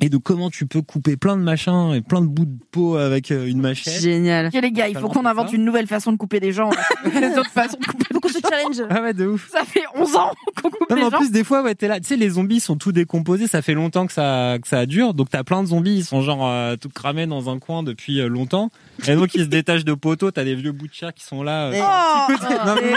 Et 0.00 0.08
de 0.08 0.16
comment 0.16 0.50
tu 0.50 0.66
peux 0.66 0.82
couper 0.82 1.16
plein 1.16 1.36
de 1.36 1.42
machins 1.42 1.92
et 1.94 2.00
plein 2.00 2.20
de 2.20 2.26
bouts 2.26 2.44
de 2.46 2.58
peau 2.72 2.96
avec 2.96 3.30
euh, 3.30 3.46
une 3.46 3.60
machette. 3.60 4.00
Génial. 4.02 4.46
Ok 4.46 4.60
les 4.60 4.72
gars, 4.72 4.88
il 4.88 4.96
faut 4.98 5.08
qu'on 5.08 5.24
invente 5.24 5.52
une 5.52 5.64
nouvelle 5.64 5.86
façon 5.86 6.10
de 6.12 6.16
couper 6.16 6.40
des 6.40 6.52
gens. 6.52 6.70
les 7.14 7.38
autres 7.38 7.50
façons 7.50 7.76
de 7.78 7.84
couper 7.86 8.04
qu'on 8.20 8.28
se 8.28 8.38
challenge. 8.40 8.82
Ah 8.90 9.00
ouais, 9.02 9.14
de 9.14 9.26
ouf. 9.26 9.48
Ça 9.50 9.64
fait 9.64 9.84
11 9.94 10.16
ans 10.16 10.32
qu'on 10.62 10.70
coupe 10.70 10.90
Non, 10.90 10.96
mais 10.96 11.00
des 11.02 11.06
en 11.06 11.10
gens. 11.10 11.18
plus, 11.18 11.30
des 11.30 11.44
fois, 11.44 11.62
ouais, 11.62 11.74
t'es 11.74 11.88
là. 11.88 12.00
Tu 12.00 12.08
sais, 12.08 12.16
les 12.16 12.30
zombies 12.30 12.60
sont 12.60 12.76
tout 12.76 12.92
décomposés. 12.92 13.46
Ça 13.46 13.62
fait 13.62 13.74
longtemps 13.74 14.06
que 14.06 14.12
ça, 14.12 14.56
que 14.60 14.66
ça 14.68 14.84
dure. 14.86 15.14
Donc, 15.14 15.30
t'as 15.30 15.44
plein 15.44 15.62
de 15.62 15.68
zombies. 15.68 15.96
Ils 15.98 16.04
sont 16.04 16.22
genre 16.22 16.46
euh, 16.48 16.76
tout 16.76 16.88
cramés 16.88 17.26
dans 17.26 17.48
un 17.50 17.58
coin 17.58 17.82
depuis 17.82 18.20
euh, 18.20 18.28
longtemps. 18.28 18.70
Et 19.06 19.14
donc, 19.14 19.34
ils 19.34 19.42
se 19.44 19.48
détachent 19.48 19.84
de 19.84 19.94
poteaux. 19.94 20.30
T'as 20.30 20.44
des 20.44 20.54
vieux 20.54 20.72
bouts 20.72 20.88
de 20.88 20.92
chair 20.94 21.14
qui 21.14 21.24
sont 21.24 21.42
là. 21.42 21.66
euh, 21.68 21.80
Oh, 21.80 22.32
Non, 22.66 22.74
mais... 22.82 22.92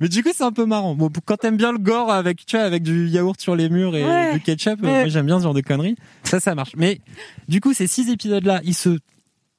mais 0.00 0.08
du 0.08 0.22
coup, 0.22 0.30
c'est 0.34 0.44
un 0.44 0.52
peu 0.52 0.66
marrant. 0.66 0.94
Bon, 0.94 1.10
quand 1.24 1.36
t'aimes 1.36 1.56
bien 1.56 1.72
le 1.72 1.78
gore 1.78 2.10
avec, 2.10 2.44
tu 2.46 2.56
vois, 2.56 2.64
avec 2.66 2.82
du 2.82 3.08
yaourt 3.08 3.40
sur 3.40 3.56
les 3.56 3.68
murs 3.68 3.96
et 3.96 4.04
Ouais. 4.04 4.32
du 4.34 4.40
ketchup, 4.40 4.80
euh, 4.82 4.86
moi, 4.86 5.08
j'aime 5.08 5.26
bien 5.26 5.38
ce 5.38 5.44
genre 5.44 5.54
de 5.54 5.60
conneries. 5.60 5.96
Ça, 6.24 6.40
ça 6.40 6.54
marche. 6.54 6.72
Mais 6.76 7.00
du 7.48 7.60
coup, 7.60 7.72
ces 7.74 7.86
six 7.86 8.10
épisodes-là, 8.10 8.60
ils 8.64 8.74
se, 8.74 8.98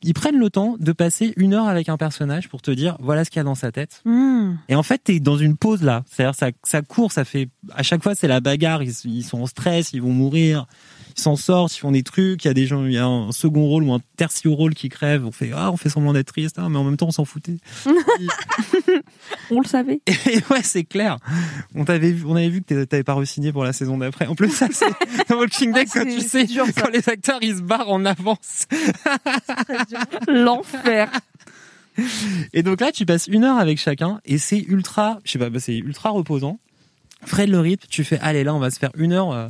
ils 0.03 0.13
prennent 0.13 0.37
le 0.39 0.49
temps 0.49 0.75
de 0.79 0.91
passer 0.91 1.33
une 1.37 1.53
heure 1.53 1.67
avec 1.67 1.87
un 1.87 1.95
personnage 1.97 2.49
pour 2.49 2.61
te 2.61 2.71
dire, 2.71 2.97
voilà 2.99 3.23
ce 3.23 3.29
qu'il 3.29 3.39
y 3.39 3.41
a 3.41 3.43
dans 3.45 3.55
sa 3.55 3.71
tête. 3.71 4.01
Hmm. 4.05 4.55
Et 4.67 4.75
en 4.75 4.83
fait, 4.83 4.99
t'es 5.03 5.19
dans 5.19 5.37
une 5.37 5.55
pause 5.55 5.81
là. 5.81 6.03
C'est-à-dire, 6.11 6.35
ça, 6.35 6.47
ça 6.63 6.81
court, 6.81 7.11
ça 7.11 7.23
fait, 7.23 7.49
à 7.73 7.83
chaque 7.83 8.03
fois, 8.03 8.13
c'est 8.15 8.27
la 8.27 8.41
bagarre. 8.41 8.83
Ils, 8.83 8.93
ils 9.05 9.23
sont 9.23 9.41
en 9.41 9.47
stress, 9.47 9.93
ils 9.93 10.01
vont 10.01 10.11
mourir. 10.11 10.65
Ils 11.17 11.21
s'en 11.21 11.35
sortent, 11.35 11.75
ils 11.75 11.79
font 11.79 11.91
des 11.91 12.03
trucs. 12.03 12.43
Il 12.43 12.47
y 12.47 12.51
a 12.51 12.53
des 12.53 12.65
gens, 12.65 12.85
il 12.85 12.93
y 12.93 12.97
a 12.97 13.05
un 13.05 13.31
second 13.31 13.65
rôle 13.65 13.83
ou 13.83 13.93
un 13.93 13.99
tertiaire 14.17 14.51
rôle 14.53 14.73
qui 14.73 14.89
crève. 14.89 15.25
On 15.25 15.31
fait, 15.31 15.51
ah, 15.53 15.71
on 15.71 15.77
fait 15.77 15.89
semblant 15.89 16.13
d'être 16.13 16.27
triste, 16.33 16.57
hein, 16.59 16.69
mais 16.69 16.77
en 16.77 16.83
même 16.83 16.97
temps, 16.97 17.07
on 17.07 17.11
s'en 17.11 17.25
foutait. 17.25 17.57
On 19.51 19.59
le 19.59 19.67
savait. 19.67 20.01
Et 20.07 20.37
ouais, 20.51 20.63
c'est 20.63 20.83
clair. 20.83 21.17
On 21.75 21.85
t'avait 21.85 22.11
vu, 22.11 22.23
on 22.25 22.35
avait 22.35 22.49
vu 22.49 22.61
que 22.61 22.83
t'avais- 22.85 23.03
pas 23.03 23.13
re-signé 23.13 23.51
pour 23.51 23.63
la 23.63 23.73
saison 23.73 23.97
d'après. 23.97 24.25
En 24.27 24.35
plus, 24.35 24.49
ça, 24.49 24.67
c'est 24.71 24.85
dans 25.29 25.37
Walking 25.37 25.73
Dead, 25.73 25.87
Ah, 25.93 25.99
quand 25.99 26.05
tu 26.05 26.21
sais, 26.21 26.45
dur, 26.45 26.65
quand 26.75 26.89
les 26.89 27.07
acteurs, 27.09 27.39
ils 27.41 27.57
se 27.57 27.61
barrent 27.61 27.89
en 27.91 28.05
avance. 28.05 28.67
L'enfer. 30.27 31.09
Et 32.53 32.63
donc 32.63 32.81
là, 32.81 32.91
tu 32.91 33.05
passes 33.05 33.27
une 33.27 33.43
heure 33.43 33.57
avec 33.59 33.77
chacun 33.77 34.19
et 34.25 34.37
c'est 34.37 34.59
ultra, 34.59 35.19
je 35.25 35.31
sais 35.31 35.39
pas, 35.39 35.49
bah, 35.49 35.59
c'est 35.59 35.77
ultra 35.77 36.09
reposant. 36.09 36.59
Fred 37.25 37.49
le 37.49 37.59
rythme, 37.59 37.85
tu 37.89 38.03
fais, 38.03 38.19
allez 38.19 38.43
là, 38.43 38.53
on 38.55 38.59
va 38.59 38.71
se 38.71 38.79
faire 38.79 38.91
une 38.95 39.13
heure 39.13 39.31
euh, 39.31 39.47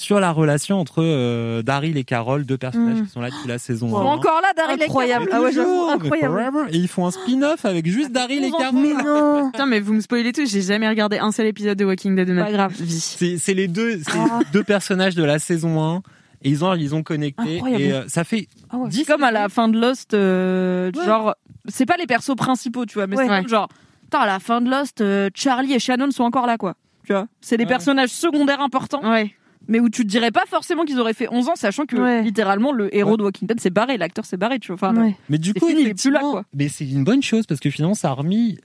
sur 0.00 0.18
la 0.20 0.32
relation 0.32 0.78
entre 0.80 1.02
euh, 1.02 1.62
Daryl 1.62 1.96
et 1.96 2.04
Carol, 2.04 2.44
deux 2.44 2.56
personnages 2.56 3.00
Mm. 3.00 3.06
qui 3.06 3.10
sont 3.12 3.20
là 3.20 3.28
depuis 3.30 3.48
la 3.48 3.58
saison 3.58 3.86
Ils 3.88 3.94
1. 3.94 3.98
sont 4.00 4.06
encore 4.06 4.40
là, 4.40 4.48
Daryl 4.56 4.80
et 4.80 4.84
Incroyable. 4.84 5.26
Mais 5.26 5.34
Ah 5.34 5.40
ouais, 5.42 5.58
incroyable. 5.92 6.66
Et 6.70 6.76
ils 6.78 6.88
font 6.88 7.06
un 7.06 7.10
spin-off 7.10 7.64
avec 7.64 7.86
juste 7.86 8.10
Daryl 8.12 8.44
et 8.44 8.50
Carol. 8.50 8.80
Mais 8.80 8.94
non. 9.02 9.50
Putain, 9.52 9.66
mais 9.66 9.80
vous 9.80 9.92
me 9.92 10.00
spoilez 10.00 10.32
tout. 10.32 10.46
J'ai 10.46 10.62
jamais 10.62 10.88
regardé 10.88 11.18
un 11.18 11.32
seul 11.32 11.46
épisode 11.46 11.76
de 11.78 11.84
Walking 11.84 12.16
Dead 12.16 12.26
de 12.28 12.32
ma 12.32 12.44
Pas 12.44 12.52
grave. 12.52 12.72
vie. 12.80 13.00
C'est 13.00 13.38
c'est 13.38 13.54
les 13.54 13.68
deux, 13.68 13.98
c'est 13.98 14.18
Ah. 14.18 14.40
deux 14.52 14.64
personnages 14.64 15.14
de 15.14 15.24
la 15.24 15.38
saison 15.38 15.82
1 15.82 15.96
et 16.42 16.48
ils 16.50 16.64
ont 16.64 16.74
ils 16.74 16.94
ont 16.94 17.02
connecté 17.02 17.56
Incroyable. 17.56 17.82
et 17.82 17.92
euh, 17.92 18.04
ça 18.08 18.24
fait 18.24 18.48
Ah 18.70 18.78
ouais. 18.78 18.88
10 18.88 19.04
Comme 19.04 19.22
à 19.24 19.30
la 19.32 19.48
fin 19.48 19.68
de 19.68 19.78
Lost, 19.78 20.14
euh, 20.14 20.90
Ouais. 20.96 21.04
genre, 21.04 21.34
c'est 21.68 21.86
pas 21.86 21.96
les 21.98 22.06
persos 22.06 22.34
principaux, 22.36 22.86
tu 22.86 22.94
vois, 22.94 23.06
mais 23.06 23.16
Ouais. 23.16 23.26
c'est 23.28 23.48
genre, 23.48 23.68
à 24.12 24.26
la 24.26 24.38
fin 24.40 24.60
de 24.60 24.70
Lost, 24.70 25.00
euh, 25.02 25.28
Charlie 25.34 25.74
et 25.74 25.78
Shannon 25.78 26.10
sont 26.10 26.24
encore 26.24 26.46
là, 26.46 26.56
quoi. 26.56 26.74
Tu 27.06 27.12
vois, 27.12 27.26
c'est 27.40 27.56
des 27.56 27.64
Ouais. 27.64 27.68
personnages 27.68 28.10
secondaires 28.10 28.60
importants, 28.60 29.02
Ouais. 29.08 29.34
Mais 29.70 29.80
où 29.80 29.88
tu 29.88 30.02
te 30.04 30.08
dirais 30.08 30.30
pas 30.30 30.44
forcément 30.46 30.84
qu'ils 30.84 31.00
auraient 31.00 31.14
fait 31.14 31.28
11 31.30 31.48
ans, 31.48 31.56
sachant 31.56 31.86
que 31.86 31.96
Ouais. 31.96 32.22
littéralement 32.22 32.72
le 32.72 32.94
héros 32.94 33.16
de 33.16 33.22
Walking 33.22 33.48
Dead 33.48 33.58
s'est 33.60 33.70
barré, 33.70 33.96
l'acteur 33.96 34.26
s'est 34.26 34.36
barré, 34.36 34.58
tu 34.58 34.72
vois. 34.72 34.74
Enfin, 34.90 34.94
Ouais. 35.00 35.16
Mais 35.30 35.38
du 35.38 35.54
coup, 35.54 35.68
fini, 35.68 35.80
il 35.82 35.88
est 35.88 35.94
plus 35.94 36.10
là, 36.10 36.20
quoi. 36.20 36.44
Mais 36.52 36.68
c'est 36.68 36.86
une 36.86 37.04
bonne 37.04 37.22
chose 37.22 37.46
parce 37.46 37.60
que 37.60 37.70
finalement, 37.70 37.94
ça 37.94 38.10
a 38.10 38.12
remis 38.12 38.58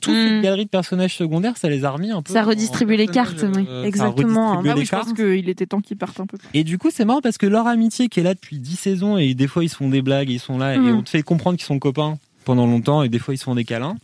toute 0.00 0.14
Mm. 0.14 0.28
cette 0.28 0.42
galerie 0.42 0.64
de 0.64 0.70
personnages 0.70 1.14
secondaires, 1.16 1.58
ça 1.58 1.68
les 1.68 1.84
a 1.84 1.90
remis 1.90 2.10
un 2.10 2.22
peu. 2.22 2.32
Ça 2.32 2.42
en 2.42 2.46
redistribue 2.48 2.96
les 2.96 3.06
cartes, 3.08 3.44
oui. 3.54 3.66
euh, 3.68 3.84
Exactement. 3.84 4.58
Ah 4.58 4.62
les 4.64 4.72
oui, 4.72 4.86
je 4.86 4.90
pense 4.90 5.12
qu'il 5.12 5.48
était 5.50 5.66
temps 5.66 5.82
qu'ils 5.82 5.98
partent 5.98 6.18
un 6.18 6.24
peu. 6.26 6.38
Et 6.54 6.64
du 6.64 6.78
coup, 6.78 6.88
c'est 6.90 7.04
marrant 7.04 7.20
parce 7.20 7.36
que 7.36 7.46
leur 7.46 7.66
amitié 7.66 8.08
qui 8.08 8.20
est 8.20 8.22
là 8.22 8.32
depuis 8.32 8.58
10 8.58 8.76
saisons 8.76 9.18
et 9.18 9.34
des 9.34 9.46
fois 9.46 9.62
ils 9.64 9.68
se 9.68 9.76
font 9.76 9.90
des 9.90 10.00
blagues, 10.00 10.30
ils 10.30 10.38
sont 10.40 10.56
là 10.56 10.74
et 10.74 10.78
Mm. 10.78 10.96
on 10.96 11.02
te 11.02 11.10
fait 11.10 11.22
comprendre 11.22 11.58
qu'ils 11.58 11.66
sont 11.66 11.78
copains 11.78 12.16
pendant 12.46 12.64
longtemps 12.66 13.02
et 13.02 13.10
des 13.10 13.18
fois 13.18 13.34
ils 13.34 13.38
se 13.38 13.44
font 13.44 13.54
des 13.54 13.64
câlins. 13.64 13.96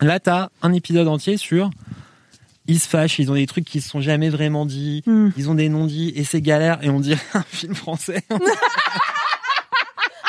Là, 0.00 0.20
t'as 0.20 0.50
un 0.62 0.72
épisode 0.72 1.08
entier 1.08 1.36
sur 1.36 1.70
ils 2.68 2.78
se 2.78 2.86
fâchent, 2.88 3.18
ils 3.18 3.30
ont 3.30 3.34
des 3.34 3.46
trucs 3.46 3.64
qui 3.64 3.80
se 3.80 3.88
sont 3.88 4.00
jamais 4.00 4.28
vraiment 4.28 4.64
dit, 4.66 5.02
Hmm. 5.06 5.30
ils 5.36 5.50
ont 5.50 5.54
des 5.54 5.68
non-dits 5.68 6.12
et 6.14 6.22
c'est 6.24 6.40
galère 6.40 6.78
et 6.82 6.90
on 6.90 7.00
dirait 7.00 7.18
un 7.34 7.42
film 7.42 7.74
français. 7.74 8.22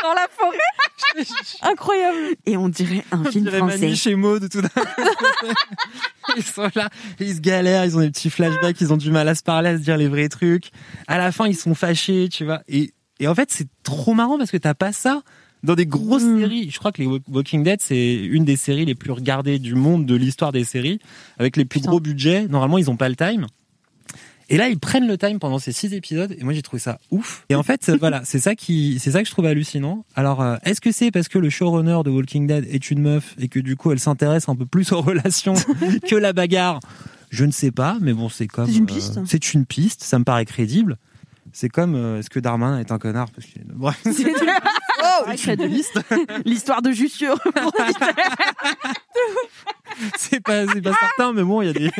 Dans 0.01 0.13
la 0.13 0.27
forêt 0.31 0.57
Incroyable. 1.61 2.35
Et 2.45 2.55
on 2.55 2.69
dirait 2.69 3.03
un 3.11 3.21
On 3.25 3.31
film 3.31 3.43
dirait 3.45 3.57
français. 3.57 3.79
Manu 3.79 3.95
chez 3.95 4.15
Maud 4.15 4.49
tout 4.49 4.61
d'un 4.61 4.69
coup. 4.69 5.51
Ils 6.37 6.43
sont 6.43 6.69
là, 6.75 6.89
ils 7.19 7.35
se 7.35 7.41
galèrent, 7.41 7.83
ils 7.85 7.97
ont 7.97 7.99
des 7.99 8.09
petits 8.11 8.29
flashbacks, 8.29 8.79
ils 8.79 8.93
ont 8.93 8.97
du 8.97 9.11
mal 9.11 9.27
à 9.27 9.35
se 9.35 9.43
parler, 9.43 9.69
à 9.69 9.77
se 9.77 9.81
dire 9.83 9.97
les 9.97 10.07
vrais 10.07 10.29
trucs. 10.29 10.69
À 11.07 11.17
la 11.17 11.31
fin, 11.31 11.47
ils 11.47 11.55
sont 11.57 11.73
fâchés, 11.75 12.29
tu 12.31 12.45
vois. 12.45 12.61
Et, 12.67 12.93
et 13.19 13.27
en 13.27 13.35
fait, 13.35 13.51
c'est 13.51 13.67
trop 13.83 14.13
marrant 14.13 14.37
parce 14.37 14.51
que 14.51 14.57
t'as 14.57 14.73
pas 14.75 14.93
ça 14.93 15.21
dans 15.63 15.75
des 15.75 15.85
grosses 15.85 16.23
Mm. 16.23 16.39
séries. 16.39 16.69
Je 16.71 16.79
crois 16.79 16.91
que 16.91 17.01
les 17.01 17.07
Wa- 17.07 17.19
Walking 17.31 17.63
Dead, 17.63 17.79
c'est 17.81 18.15
une 18.15 18.45
des 18.45 18.55
séries 18.55 18.85
les 18.85 18.95
plus 18.95 19.11
regardées 19.11 19.59
du 19.59 19.75
monde 19.75 20.05
de 20.05 20.15
l'histoire 20.15 20.51
des 20.51 20.63
séries, 20.63 20.99
avec 21.37 21.57
les 21.57 21.65
plus 21.65 21.79
Putain. 21.79 21.89
gros 21.91 21.99
budgets. 21.99 22.47
Normalement, 22.47 22.77
ils 22.77 22.89
ont 22.89 22.97
pas 22.97 23.09
le 23.09 23.15
time. 23.15 23.45
Et 24.51 24.57
là, 24.57 24.67
ils 24.67 24.79
prennent 24.79 25.07
le 25.07 25.15
time 25.15 25.37
pendant 25.37 25.59
ces 25.59 25.71
six 25.71 25.93
épisodes, 25.93 26.35
et 26.35 26.43
moi 26.43 26.53
j'ai 26.53 26.63
trouvé 26.63 26.79
ça 26.79 26.99
ouf. 27.11 27.45
Et 27.49 27.55
en 27.55 27.61
fait, 27.61 27.87
voilà, 27.99 28.21
c'est 28.25 28.39
ça 28.39 28.55
qui, 28.55 28.97
c'est 28.99 29.11
ça 29.11 29.21
que 29.21 29.27
je 29.27 29.31
trouve 29.31 29.45
hallucinant. 29.45 30.05
Alors, 30.15 30.41
euh, 30.41 30.55
est-ce 30.63 30.81
que 30.81 30.91
c'est 30.91 31.11
parce 31.11 31.27
que 31.27 31.37
le 31.37 31.51
showrunner 31.51 31.99
de 32.03 32.09
Walking 32.09 32.47
Dead 32.47 32.65
est 32.67 32.89
une 32.89 32.99
meuf 32.99 33.35
et 33.37 33.47
que 33.47 33.59
du 33.59 33.75
coup 33.75 33.91
elle 33.91 33.99
s'intéresse 33.99 34.49
un 34.49 34.55
peu 34.55 34.65
plus 34.65 34.91
aux 34.91 35.01
relations 35.01 35.53
que 36.09 36.15
la 36.15 36.33
bagarre? 36.33 36.79
Je 37.29 37.45
ne 37.45 37.51
sais 37.51 37.69
pas, 37.69 37.97
mais 38.01 38.11
bon, 38.13 38.27
c'est 38.27 38.47
comme. 38.47 38.65
C'est 38.65 38.77
une 38.77 38.85
euh, 38.85 38.87
piste. 38.87 39.19
c'est 39.27 39.53
une 39.53 39.67
piste, 39.67 40.01
ça 40.01 40.17
me 40.17 40.23
paraît 40.23 40.45
crédible. 40.45 40.97
C'est 41.53 41.69
comme, 41.69 41.93
euh, 41.93 42.17
est-ce 42.19 42.29
que 42.31 42.39
Darmanin 42.39 42.79
est 42.79 42.91
un 42.91 42.97
connard? 42.97 43.29
Parce 43.29 43.47
Bref, 43.75 44.01
Oh. 45.01 45.25
L'histoire 46.45 46.81
de 46.81 46.91
Jussieu. 46.91 47.29
c'est 50.17 50.39
pas, 50.41 50.67
c'est 50.67 50.81
pas 50.81 50.93
certain, 50.99 51.33
mais 51.33 51.43
bon, 51.43 51.61
il 51.61 51.67
y 51.67 51.69
a 51.69 51.73
des. 51.73 51.91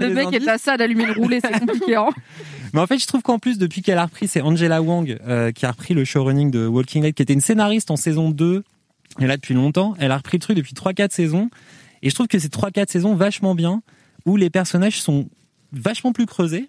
Le 0.00 0.08
des 0.08 0.14
mec 0.14 0.26
indices. 0.28 0.46
est 0.46 0.50
à 0.50 0.58
ça 0.58 0.76
d'allumer 0.76 1.06
le 1.06 1.12
roulé, 1.12 1.40
c'est 1.40 1.58
compliqué. 1.58 1.96
Hein. 1.96 2.10
Mais 2.74 2.80
en 2.80 2.86
fait, 2.86 2.98
je 2.98 3.06
trouve 3.06 3.22
qu'en 3.22 3.38
plus, 3.38 3.56
depuis 3.56 3.80
qu'elle 3.80 3.96
a 3.96 4.04
repris, 4.04 4.28
c'est 4.28 4.42
Angela 4.42 4.82
Wang 4.82 5.18
euh, 5.26 5.52
qui 5.52 5.64
a 5.64 5.70
repris 5.70 5.94
le 5.94 6.04
showrunning 6.04 6.50
de 6.50 6.66
Walking 6.66 7.02
Dead, 7.02 7.14
qui 7.14 7.22
était 7.22 7.32
une 7.32 7.40
scénariste 7.40 7.90
en 7.90 7.96
saison 7.96 8.30
2, 8.30 8.62
et 9.20 9.26
là 9.26 9.36
depuis 9.36 9.54
longtemps. 9.54 9.94
Elle 9.98 10.12
a 10.12 10.18
repris 10.18 10.36
le 10.36 10.42
truc 10.42 10.56
depuis 10.56 10.74
3-4 10.74 11.10
saisons. 11.10 11.48
Et 12.02 12.10
je 12.10 12.14
trouve 12.14 12.28
que 12.28 12.38
c'est 12.38 12.52
3-4 12.52 12.90
saisons 12.90 13.14
vachement 13.14 13.54
bien, 13.54 13.82
où 14.26 14.36
les 14.36 14.50
personnages 14.50 15.00
sont 15.00 15.28
vachement 15.72 16.12
plus 16.12 16.26
creusés. 16.26 16.68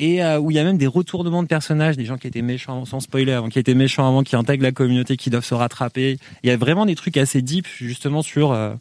Et 0.00 0.22
euh, 0.22 0.38
où 0.38 0.50
il 0.50 0.54
y 0.54 0.60
a 0.60 0.64
même 0.64 0.78
des 0.78 0.86
retournements 0.86 1.42
de 1.42 1.48
personnages, 1.48 1.96
des 1.96 2.04
gens 2.04 2.18
qui 2.18 2.28
étaient 2.28 2.42
méchants, 2.42 2.84
sans 2.84 3.00
spoiler, 3.00 3.32
avant, 3.32 3.48
qui 3.48 3.58
étaient 3.58 3.74
méchants 3.74 4.06
avant, 4.06 4.22
qui 4.22 4.36
intègrent 4.36 4.62
la 4.62 4.70
communauté, 4.72 5.16
qui 5.16 5.28
doivent 5.28 5.44
se 5.44 5.54
rattraper. 5.54 6.18
Il 6.44 6.48
y 6.48 6.52
a 6.52 6.56
vraiment 6.56 6.86
des 6.86 6.94
trucs 6.94 7.16
assez 7.16 7.42
deep, 7.42 7.66
justement, 7.66 8.22
sur 8.22 8.52
euh, 8.52 8.74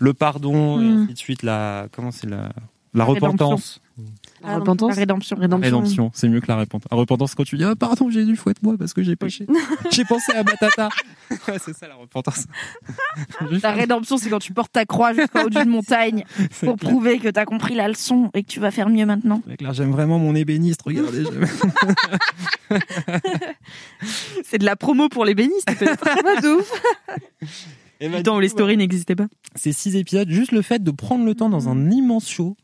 le 0.00 0.12
pardon, 0.12 0.80
et 0.80 0.84
Mm. 0.84 1.02
ainsi 1.04 1.12
de 1.12 1.18
suite, 1.18 1.42
la, 1.44 1.86
comment 1.92 2.10
c'est 2.10 2.28
la, 2.28 2.50
la 2.94 3.04
repentance. 3.04 3.80
Ah, 4.42 4.54
non, 4.54 4.60
repentance. 4.60 4.90
La 4.90 5.00
rédemption. 5.00 5.36
Rédemption, 5.36 6.10
c'est 6.14 6.28
mieux 6.28 6.40
que 6.40 6.48
la 6.48 6.56
repentance. 6.56 6.90
La 6.90 6.96
repentance, 6.96 7.34
quand 7.34 7.44
tu 7.44 7.56
dis, 7.56 7.64
ah, 7.64 7.74
pardon, 7.76 8.10
Jésus, 8.10 8.36
fouette-moi 8.36 8.76
parce 8.78 8.94
que 8.94 9.02
j'ai 9.02 9.16
péché. 9.16 9.46
j'ai 9.90 10.04
pensé 10.04 10.32
à 10.32 10.42
Batata. 10.42 10.88
ouais, 11.48 11.58
c'est 11.58 11.76
ça 11.76 11.88
la 11.88 11.94
repentance. 11.94 12.46
La 13.62 13.72
rédemption, 13.72 14.16
c'est 14.16 14.30
quand 14.30 14.38
tu 14.38 14.52
portes 14.52 14.72
ta 14.72 14.84
croix 14.84 15.12
jusqu'au 15.12 15.40
haut 15.46 15.50
d'une 15.50 15.68
montagne 15.68 16.24
pour 16.60 16.76
clair. 16.76 16.90
prouver 16.90 17.18
que 17.18 17.28
t'as 17.28 17.44
compris 17.44 17.74
la 17.74 17.88
leçon 17.88 18.30
et 18.34 18.42
que 18.42 18.48
tu 18.48 18.60
vas 18.60 18.70
faire 18.70 18.88
mieux 18.88 19.06
maintenant. 19.06 19.42
J'aime 19.72 19.90
vraiment 19.90 20.18
mon 20.18 20.34
ébéniste, 20.34 20.82
regardez. 20.82 21.24
C'est 24.44 24.58
de 24.58 24.64
la 24.64 24.76
promo 24.76 25.08
pour 25.08 25.24
les 25.24 25.34
bénistes, 25.34 25.66
peut-être. 25.78 26.04
De 26.42 26.58
ouf. 26.58 26.72
Et 28.00 28.08
bah, 28.08 28.32
où 28.32 28.40
les 28.40 28.48
stories 28.48 28.76
n'existaient 28.76 29.16
pas. 29.16 29.26
Ces 29.54 29.72
six 29.72 29.96
épisodes, 29.96 30.28
juste 30.28 30.52
le 30.52 30.62
fait 30.62 30.82
de 30.82 30.90
prendre 30.90 31.24
le 31.24 31.34
temps 31.34 31.50
dans 31.50 31.68
un 31.68 31.90
immense 31.90 32.28
show 32.28 32.56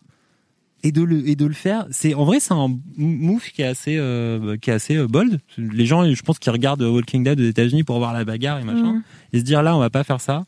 et 0.82 0.92
de 0.92 1.02
le, 1.02 1.28
et 1.28 1.34
de 1.36 1.46
le 1.46 1.54
faire, 1.54 1.86
c'est, 1.90 2.14
en 2.14 2.24
vrai, 2.24 2.38
c'est 2.38 2.52
un 2.54 2.68
move 2.96 3.42
qui 3.50 3.62
est 3.62 3.66
assez, 3.66 3.96
euh, 3.98 4.56
qui 4.56 4.70
est 4.70 4.72
assez 4.74 4.96
euh, 4.96 5.08
bold. 5.08 5.40
Les 5.58 5.86
gens, 5.86 6.08
je 6.08 6.22
pense 6.22 6.38
qu'ils 6.38 6.52
regardent 6.52 6.82
Walking 6.82 7.24
Dead 7.24 7.40
aux 7.40 7.44
États-Unis 7.44 7.82
pour 7.82 7.98
voir 7.98 8.12
la 8.12 8.24
bagarre 8.24 8.60
et 8.60 8.64
machin. 8.64 8.92
Mm. 8.92 9.02
et 9.32 9.38
se 9.40 9.44
dire 9.44 9.62
là 9.62 9.74
on 9.76 9.80
va 9.80 9.90
pas 9.90 10.04
faire 10.04 10.20
ça 10.20 10.44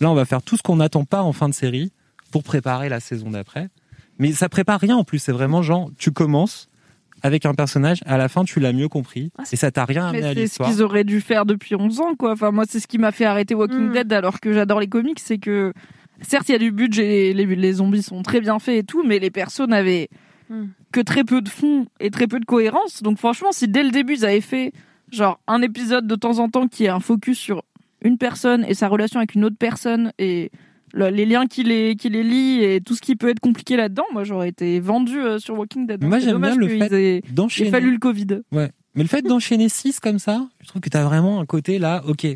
là 0.00 0.10
on 0.10 0.14
va 0.14 0.24
faire 0.24 0.42
tout 0.42 0.56
ce 0.56 0.62
qu'on 0.62 0.76
n'attend 0.76 1.04
pas 1.04 1.22
en 1.22 1.32
fin 1.32 1.48
de 1.48 1.54
série 1.54 1.90
pour 2.30 2.42
préparer 2.42 2.88
la 2.88 3.00
saison 3.00 3.30
d'après 3.30 3.68
mais 4.18 4.32
ça 4.32 4.48
prépare 4.48 4.80
rien 4.80 4.96
en 4.96 5.04
plus 5.04 5.18
c'est 5.18 5.32
vraiment 5.32 5.62
genre 5.62 5.90
tu 5.98 6.10
commences 6.12 6.68
avec 7.22 7.46
un 7.46 7.54
personnage 7.54 8.00
à 8.06 8.18
la 8.18 8.28
fin 8.28 8.44
tu 8.44 8.58
l'as 8.60 8.72
mieux 8.72 8.88
compris 8.88 9.30
Ah, 9.38 9.44
et 9.50 9.56
ça 9.56 9.70
t'a 9.70 9.84
rien 9.84 10.06
amené 10.06 10.22
Mais 10.22 10.26
à 10.26 10.28
c'est 10.30 10.34
ce 10.34 10.40
l'histoire 10.40 10.70
qu'ils 10.70 10.82
auraient 10.82 11.04
dû 11.04 11.20
faire 11.20 11.46
depuis 11.46 11.76
11 11.76 12.00
ans, 12.00 12.14
quoi. 12.18 12.32
Enfin, 12.32 12.50
moi, 12.50 12.64
c'est 12.68 12.80
ce 12.80 12.88
qui 12.88 12.98
m'a 12.98 13.12
fait 13.12 13.24
arrêter 13.26 13.54
Walking 13.54 13.90
Mm. 13.90 13.92
Dead 13.92 14.12
alors 14.12 14.40
que 14.40 14.52
j'adore 14.52 14.80
les 14.80 14.88
comics, 14.88 15.20
c'est 15.20 15.38
que, 15.38 15.72
certes, 16.22 16.48
il 16.48 16.52
y 16.52 16.54
a 16.54 16.58
du 16.58 16.70
budget, 16.72 17.32
les, 17.34 17.46
les 17.46 17.72
zombies 17.74 18.02
sont 18.02 18.22
très 18.22 18.40
bien 18.40 18.58
faits 18.58 18.76
et 18.76 18.84
tout, 18.84 19.02
mais 19.04 19.18
les 19.18 19.30
persos 19.30 19.66
n'avaient 19.68 20.08
Mm. 20.50 20.64
que 20.92 21.00
très 21.00 21.24
peu 21.24 21.40
de 21.40 21.48
fond 21.48 21.86
et 22.00 22.10
très 22.10 22.26
peu 22.26 22.38
de 22.40 22.44
cohérence. 22.44 23.02
Donc, 23.02 23.16
franchement, 23.16 23.52
si 23.52 23.68
dès 23.68 23.82
le 23.84 23.90
début, 23.90 24.14
ils 24.14 24.24
avaient 24.26 24.40
fait, 24.42 24.72
genre, 25.10 25.40
un 25.46 25.62
épisode 25.62 26.06
de 26.06 26.14
temps 26.16 26.40
en 26.40 26.48
temps 26.50 26.66
qui 26.68 26.84
est 26.84 26.88
un 26.88 27.00
focus 27.00 27.38
sur 27.38 27.62
une 28.04 28.18
personne 28.18 28.64
et 28.68 28.74
sa 28.74 28.88
relation 28.88 29.18
avec 29.20 29.34
une 29.34 29.44
autre 29.44 29.56
personne 29.58 30.12
et 30.18 30.50
le- 30.92 31.08
les 31.08 31.24
liens 31.24 31.46
qui 31.46 31.62
les, 31.62 31.94
qui 31.96 32.10
les 32.10 32.22
lient 32.24 32.62
et 32.64 32.80
tout 32.82 32.94
ce 32.94 33.00
qui 33.00 33.16
peut 33.16 33.28
être 33.30 33.40
compliqué 33.40 33.76
là-dedans, 33.76 34.04
moi, 34.12 34.24
j'aurais 34.24 34.48
été 34.50 34.78
vendu 34.80 35.18
euh, 35.20 35.38
sur 35.38 35.56
Walking 35.56 35.86
Dead. 35.86 36.04
Moi, 36.04 36.18
j'aime 36.18 36.38
bien 36.40 36.54
le 36.56 36.68
fait 36.68 36.92
aient- 36.92 37.22
Il 37.24 37.30
a 37.30 37.32
d'enchaîner 37.32 37.70
fallu 37.70 37.90
le 37.92 37.98
Covid. 37.98 38.26
ouais 38.50 38.70
mais 38.94 39.02
le 39.04 39.08
fait 39.08 39.22
d'enchaîner 39.22 39.70
6 39.70 40.00
comme 40.00 40.18
ça 40.18 40.46
je 40.60 40.66
trouve 40.68 40.82
que 40.82 40.90
t'as 40.90 41.04
vraiment 41.04 41.40
un 41.40 41.46
côté 41.46 41.78
là 41.78 42.02
ok 42.06 42.26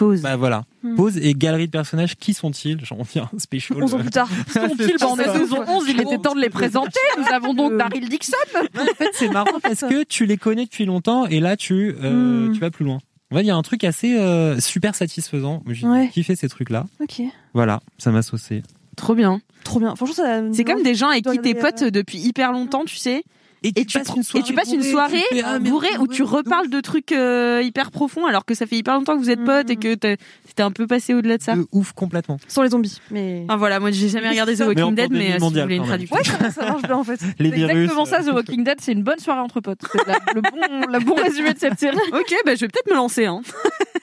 Pause. 0.00 0.22
bah 0.22 0.36
voilà 0.36 0.64
Mm. 0.82 0.96
pause 0.96 1.18
et 1.18 1.34
galerie 1.34 1.66
de 1.66 1.70
personnages 1.70 2.16
qui 2.16 2.32
sont-ils? 2.34 2.78
J'en 2.84 2.96
reviens 2.96 3.28
un 3.34 3.38
special 3.38 3.82
11 3.82 3.94
ans 3.94 3.98
plus 3.98 4.08
tard. 4.10 4.28
sont-ils 4.50 4.94
C'est 4.98 5.02
en 5.04 5.14
saison 5.14 5.62
11 5.68 5.84
Il 5.88 6.00
était 6.00 6.16
temps 6.18 6.34
de 6.34 6.40
les 6.40 6.48
présenter. 6.50 6.98
Nous 7.18 7.24
avons 7.32 7.52
donc 7.54 7.72
Euh, 7.72 7.76
Daryl 7.78 8.08
Dixon. 8.08 8.32
en 8.56 8.94
fait 8.96 9.10
c'est 9.12 9.28
marrant 9.28 9.60
parce 9.62 9.80
que 9.80 10.02
tu 10.04 10.24
les 10.26 10.38
connais 10.38 10.64
depuis 10.64 10.86
longtemps 10.86 11.26
et 11.26 11.38
là 11.40 11.56
tu 11.56 11.94
euh, 12.02 12.48
Mm. 12.48 12.52
tu 12.54 12.60
vas 12.60 12.70
plus 12.70 12.84
loin 12.86 12.98
en 13.30 13.36
fait 13.36 13.42
il 13.42 13.46
y 13.46 13.50
a 13.50 13.56
un 13.56 13.62
truc 13.62 13.84
assez 13.84 14.16
euh, 14.18 14.58
super 14.58 14.94
satisfaisant 14.94 15.62
j'ai 15.68 15.86
Ouais. 15.86 16.08
kiffé 16.08 16.34
ces 16.34 16.48
trucs 16.48 16.70
là 16.70 16.86
Ok. 17.00 17.22
Voilà, 17.54 17.80
ça 17.98 18.10
m'a 18.10 18.22
saucé. 18.22 18.62
Trop 18.96 19.14
bien. 19.14 19.40
Trop 19.64 19.80
bien. 19.80 19.94
Franchement, 19.96 20.14
ça. 20.14 20.40
C'est 20.52 20.64
comme 20.64 20.82
des 20.82 20.94
gens 20.94 21.08
avec 21.08 21.24
qui 21.24 21.38
t'es 21.40 21.50
regarder, 21.50 21.60
pote 21.82 21.84
depuis 21.92 22.18
hyper 22.18 22.52
longtemps, 22.52 22.84
tu 22.84 22.96
sais. 22.96 23.22
Et 23.62 23.72
tu, 23.72 23.98
passes 23.98 24.08
pr- 24.08 24.38
et 24.38 24.42
tu 24.42 24.54
passes 24.54 24.72
une 24.72 24.82
soirée 24.82 25.22
ah, 25.44 25.58
bourrée 25.58 25.94
où 25.98 26.02
ouais, 26.02 26.08
tu 26.08 26.22
reparles 26.22 26.70
de 26.70 26.80
trucs 26.80 27.12
euh, 27.12 27.60
hyper 27.62 27.90
profonds 27.90 28.24
alors 28.24 28.46
que 28.46 28.54
ça 28.54 28.66
fait 28.66 28.76
hyper 28.76 28.94
longtemps 28.94 29.16
que 29.16 29.22
vous 29.22 29.28
êtes 29.28 29.44
potes 29.44 29.68
et 29.68 29.76
que 29.76 29.94
t'es 29.94 30.16
t'es 30.54 30.62
un 30.62 30.70
peu 30.70 30.86
passé 30.86 31.12
au-delà 31.12 31.36
de 31.36 31.42
ça. 31.42 31.56
De 31.56 31.66
ouf 31.70 31.92
complètement. 31.92 32.38
Sans 32.48 32.62
les 32.62 32.70
zombies. 32.70 33.00
Mais. 33.10 33.44
Ah 33.48 33.56
voilà, 33.56 33.78
moi 33.78 33.90
j'ai 33.90 34.08
jamais 34.08 34.30
regardé 34.30 34.56
The 34.56 34.60
Walking 34.60 34.94
Dead, 34.94 35.10
mais 35.12 35.32
euh, 35.32 35.38
si 35.38 35.52
vous 35.54 35.60
voulez 35.60 35.76
une 35.76 35.84
traduction. 35.84 36.16
Ouais, 36.16 36.50
ça, 36.50 36.64
marche 36.66 36.82
bien 36.82 36.96
en 36.96 37.04
fait. 37.04 37.20
Les 37.38 37.50
C'est 37.50 37.56
virus. 37.56 37.70
exactement 37.72 38.04
ça, 38.06 38.22
The 38.22 38.32
Walking 38.32 38.64
Dead. 38.64 38.78
C'est 38.80 38.92
une 38.92 39.02
bonne 39.02 39.18
soirée 39.18 39.40
entre 39.40 39.60
potes. 39.60 39.82
C'est 39.92 40.06
la- 40.06 40.18
le 40.34 40.40
bon, 40.40 40.50
le 40.92 41.04
bon 41.04 41.14
résumé 41.14 41.52
de 41.52 41.58
cette 41.58 41.78
série. 41.78 41.96
Ok, 42.12 42.34
bah 42.46 42.54
je 42.54 42.60
vais 42.60 42.68
peut-être 42.68 42.88
me 42.90 42.96
lancer. 42.96 43.26
Hein. 43.26 43.42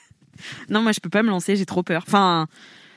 non, 0.69 0.81
moi 0.81 0.91
je 0.91 0.99
peux 0.99 1.09
pas 1.09 1.23
me 1.23 1.29
lancer, 1.29 1.55
j'ai 1.55 1.65
trop 1.65 1.83
peur. 1.83 2.03
Enfin, 2.05 2.47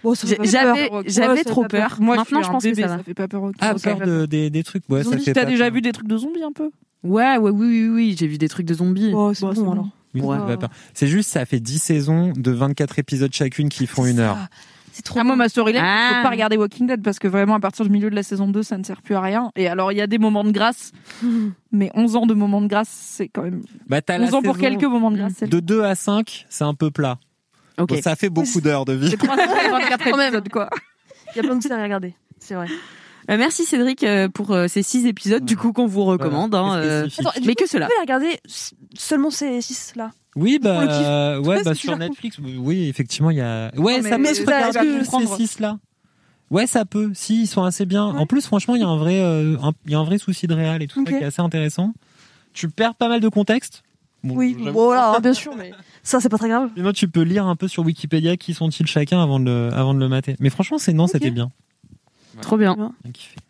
Bon, 0.03 0.15
ça 0.15 0.27
j'avais 0.43 0.91
Ouais, 0.91 1.03
j'avais 1.07 1.43
ça 1.43 1.51
trop 1.51 1.65
peur. 1.65 1.97
Moi, 2.01 2.17
Maintenant, 2.17 2.43
je, 2.43 2.51
pense 2.51 2.63
que 2.65 2.75
ça 2.75 2.87
va. 2.87 2.99
fait 3.03 3.15
pas 3.15 3.29
peur. 3.29 3.51
Ah, 3.61 3.75
peur 3.83 3.99
de, 4.01 4.27
des, 4.27 4.51
des 4.51 4.63
trucs. 4.63 4.85
Ouais, 4.89 5.05
ça 5.05 5.19
fait 5.19 5.33
t'as 5.33 5.45
déjà 5.45 5.65
peur. 5.65 5.75
vu 5.75 5.81
des 5.83 5.93
trucs 5.93 6.09
de 6.09 6.17
zombies 6.17 6.43
un 6.43 6.53
peu? 6.53 6.71
Ouais, 7.03 7.39
ouais, 7.39 7.51
oui, 7.51 7.67
oui, 7.67 7.89
oui, 7.89 8.17
j'ai 8.19 8.27
vu 8.27 8.39
des 8.39 8.49
trucs 8.49 8.67
de 8.67 8.75
zombies. 8.75 9.13
Oh, 9.15 9.33
c'est 9.35 9.45
Bon, 9.47 9.73
alors. 9.73 9.89
Oui, 10.15 10.21
ça 10.23 10.27
Ouais. 10.47 10.57
C'est 10.93 11.07
juste, 11.07 11.31
ça 11.31 11.45
fait 11.47 11.61
10 11.61 11.79
saisons 11.79 12.33
de 12.37 12.51
24 12.51 12.99
épisodes 12.99 13.33
chacune 13.33 13.69
qui 13.69 13.87
font 13.87 14.05
une 14.07 14.19
heure. 14.19 14.37
C'est 14.93 15.03
trop 15.03 15.21
Ah, 15.21 15.25
moi, 15.25 15.37
ma 15.37 15.49
storyline, 15.49 15.81
Ah. 15.85 16.15
faut 16.17 16.23
pas 16.25 16.31
regarder 16.31 16.57
Walking 16.57 16.89
Dead 16.89 17.01
parce 17.01 17.21
que 17.21 17.29
vraiment, 17.29 17.55
à 17.55 17.61
partir 17.61 17.85
du 17.85 17.91
milieu 17.93 18.11
de 18.11 18.15
la 18.17 18.25
saison 18.25 18.49
2, 18.49 18.63
ça 18.65 18.77
ne 18.77 18.83
sert 18.83 19.03
plus 19.03 19.15
à 19.15 19.21
rien. 19.21 19.53
Et 19.55 19.69
alors, 19.69 19.93
il 19.93 19.99
y 19.99 20.01
a 20.01 20.09
des 20.09 20.19
moments 20.19 20.43
de 20.43 20.51
grâce, 20.51 20.91
mais 21.73 21.91
11 21.95 22.17
ans 22.17 22.27
de 22.27 22.35
moments 22.35 22.61
de 22.61 22.67
grâce, 22.67 22.89
c'est 22.89 23.29
quand 23.29 23.43
même. 23.43 23.63
Bah, 23.87 24.03
t'as 24.03 24.19
la 24.19 24.27
11 24.27 24.35
ans 24.35 24.43
pour 24.43 24.59
quelques 24.59 24.83
moments 24.85 25.13
de 25.13 25.17
grâce. 25.19 25.35
c'est- 25.39 25.47
De 25.47 25.61
2 25.61 25.83
à 25.85 25.95
5, 25.95 26.45
c'est 26.51 26.65
un 26.65 26.75
peu 26.75 26.91
plat. 26.91 27.19
Ok. 27.81 27.89
Bon, 27.91 28.03
ça 28.03 28.17
fait 28.17 28.29
beaucoup 28.31 28.61
d'heures 28.61 28.85
de 28.85 28.93
vie. 28.95 29.11
C'est 29.11 29.17
3 29.17 29.37
saisons 29.37 29.57
et 29.67 29.71
24 29.71 30.05
Quand 30.11 30.17
même. 30.17 30.27
épisodes, 30.35 30.49
quoi. 30.51 30.71
Il 31.35 31.37
y 31.37 31.41
a 31.41 31.43
plein 31.43 31.57
de 31.57 31.63
séries 31.63 31.81
à 31.81 31.83
regarder. 31.83 32.15
C'est 32.39 32.55
vrai. 32.55 32.67
Euh, 33.31 33.37
merci 33.37 33.65
Cédric 33.65 34.03
euh, 34.03 34.29
pour 34.29 34.51
euh, 34.53 34.67
ces 34.67 34.83
six 34.83 35.07
épisodes 35.07 35.45
du 35.45 35.57
coup 35.57 35.73
qu'on 35.73 35.87
vous 35.87 36.05
recommande. 36.05 36.55
hein, 36.55 36.63
Voilà. 36.69 36.83
euh. 36.85 37.09
Attends, 37.19 37.31
mais 37.45 37.55
coup, 37.55 37.65
que 37.65 37.71
cela. 37.71 37.87
Vous 37.87 37.93
pouvez 37.93 38.01
regarder 38.01 38.41
seulement 38.95 39.31
ces 39.31 39.61
6 39.61 39.93
là. 39.97 40.11
Oui, 40.37 40.59
bah, 40.63 41.41
ouais, 41.41 41.63
bah, 41.65 41.75
sur 41.75 41.97
Netflix, 41.99 42.39
oui, 42.39 42.89
effectivement, 42.89 43.31
il 43.31 43.37
y 43.39 43.41
a. 43.41 43.71
Ouais, 43.77 43.97
Non, 43.99 44.03
mais 44.05 44.11
ça 44.11 44.19
mais 44.19 44.29
peut 44.29 44.35
se 44.35 44.41
regarder, 44.43 44.99
ces 45.01 45.05
prendre 45.05 45.37
six-là. 45.37 45.79
Ouais, 46.51 46.67
ça 46.67 46.85
peut. 46.85 47.11
Si, 47.15 47.43
ils 47.43 47.47
sont 47.47 47.63
assez 47.65 47.85
bien. 47.87 48.05
En 48.05 48.27
plus, 48.27 48.45
franchement, 48.47 48.75
il 48.77 48.81
y 48.81 48.85
a 48.85 48.89
un 48.89 48.97
vrai, 48.97 49.21
euh, 49.21 49.57
il 49.87 49.93
y 49.93 49.95
a 49.95 49.99
un 49.99 50.05
vrai 50.05 50.19
souci 50.19 50.47
de 50.47 50.55
réal 50.55 50.83
et 50.83 50.87
tout 50.87 51.05
ça 51.05 51.11
qui 51.13 51.23
est 51.23 51.27
assez 51.27 51.43
intéressant. 51.43 51.93
Tu 52.53 52.69
perds 52.69 52.95
pas 52.97 53.09
mal 53.09 53.21
de 53.21 53.29
contexte. 53.29 53.83
Bon, 54.23 54.35
Oui, 54.37 54.57
voilà, 54.73 55.15
hein, 55.15 55.21
bien 55.21 55.33
sûr, 55.33 55.55
mais 55.57 55.73
ça, 56.03 56.21
c'est 56.21 56.29
pas 56.29 56.39
très 56.39 56.49
grave. 56.49 56.71
Sinon, 56.77 56.93
tu 56.93 57.09
peux 57.09 57.23
lire 57.23 57.47
un 57.47 57.57
peu 57.57 57.69
sur 57.69 57.85
Wikipédia 57.85 58.37
qui 58.37 58.55
sont-ils 58.55 58.87
chacun 58.87 59.23
avant 59.23 59.41
de 59.41 59.45
le, 59.47 59.71
avant 59.73 59.95
de 59.95 59.99
le 59.99 60.09
mater. 60.09 60.37
Mais 60.41 60.51
franchement, 60.51 60.79
c'est 60.79 60.93
non, 60.93 61.07
c'était 61.07 61.31
bien. 61.31 61.51
Trop 62.43 62.57
bien. 62.57 62.93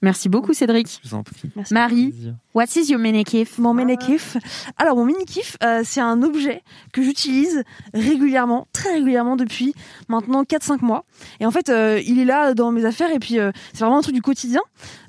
Merci 0.03 0.29
beaucoup 0.29 0.53
Cédric. 0.53 1.01
Je 1.03 1.09
vous 1.09 1.15
en 1.15 1.23
prie. 1.23 1.51
Merci. 1.57 1.75
Marie, 1.75 2.15
what 2.55 2.65
is 2.77 2.91
your 2.91 2.99
mini 2.99 3.25
kiff 3.25 3.59
Mon 3.59 3.75
mini 3.75 3.97
kiff. 3.97 4.37
Alors 4.77 4.97
mon 4.97 5.05
mini 5.05 5.25
kiff, 5.25 5.57
euh, 5.63 5.83
c'est 5.85 6.01
un 6.01 6.23
objet 6.23 6.63
que 6.93 7.03
j'utilise 7.03 7.63
régulièrement, 7.95 8.67
très 8.73 8.95
régulièrement 8.95 9.37
depuis 9.37 9.75
maintenant 10.09 10.43
4-5 10.43 10.85
mois. 10.85 11.05
Et 11.41 11.47
en 11.47 11.51
fait, 11.51 11.69
euh, 11.69 12.01
il 12.07 12.19
est 12.19 12.25
là 12.25 12.55
dans 12.55 12.73
mes 12.73 12.85
affaires 12.85 13.11
et 13.13 13.19
puis 13.19 13.39
euh, 13.39 13.53
c'est 13.73 13.81
vraiment 13.81 13.99
un 13.99 14.03
truc 14.03 14.15
du 14.15 14.23
quotidien. 14.23 14.63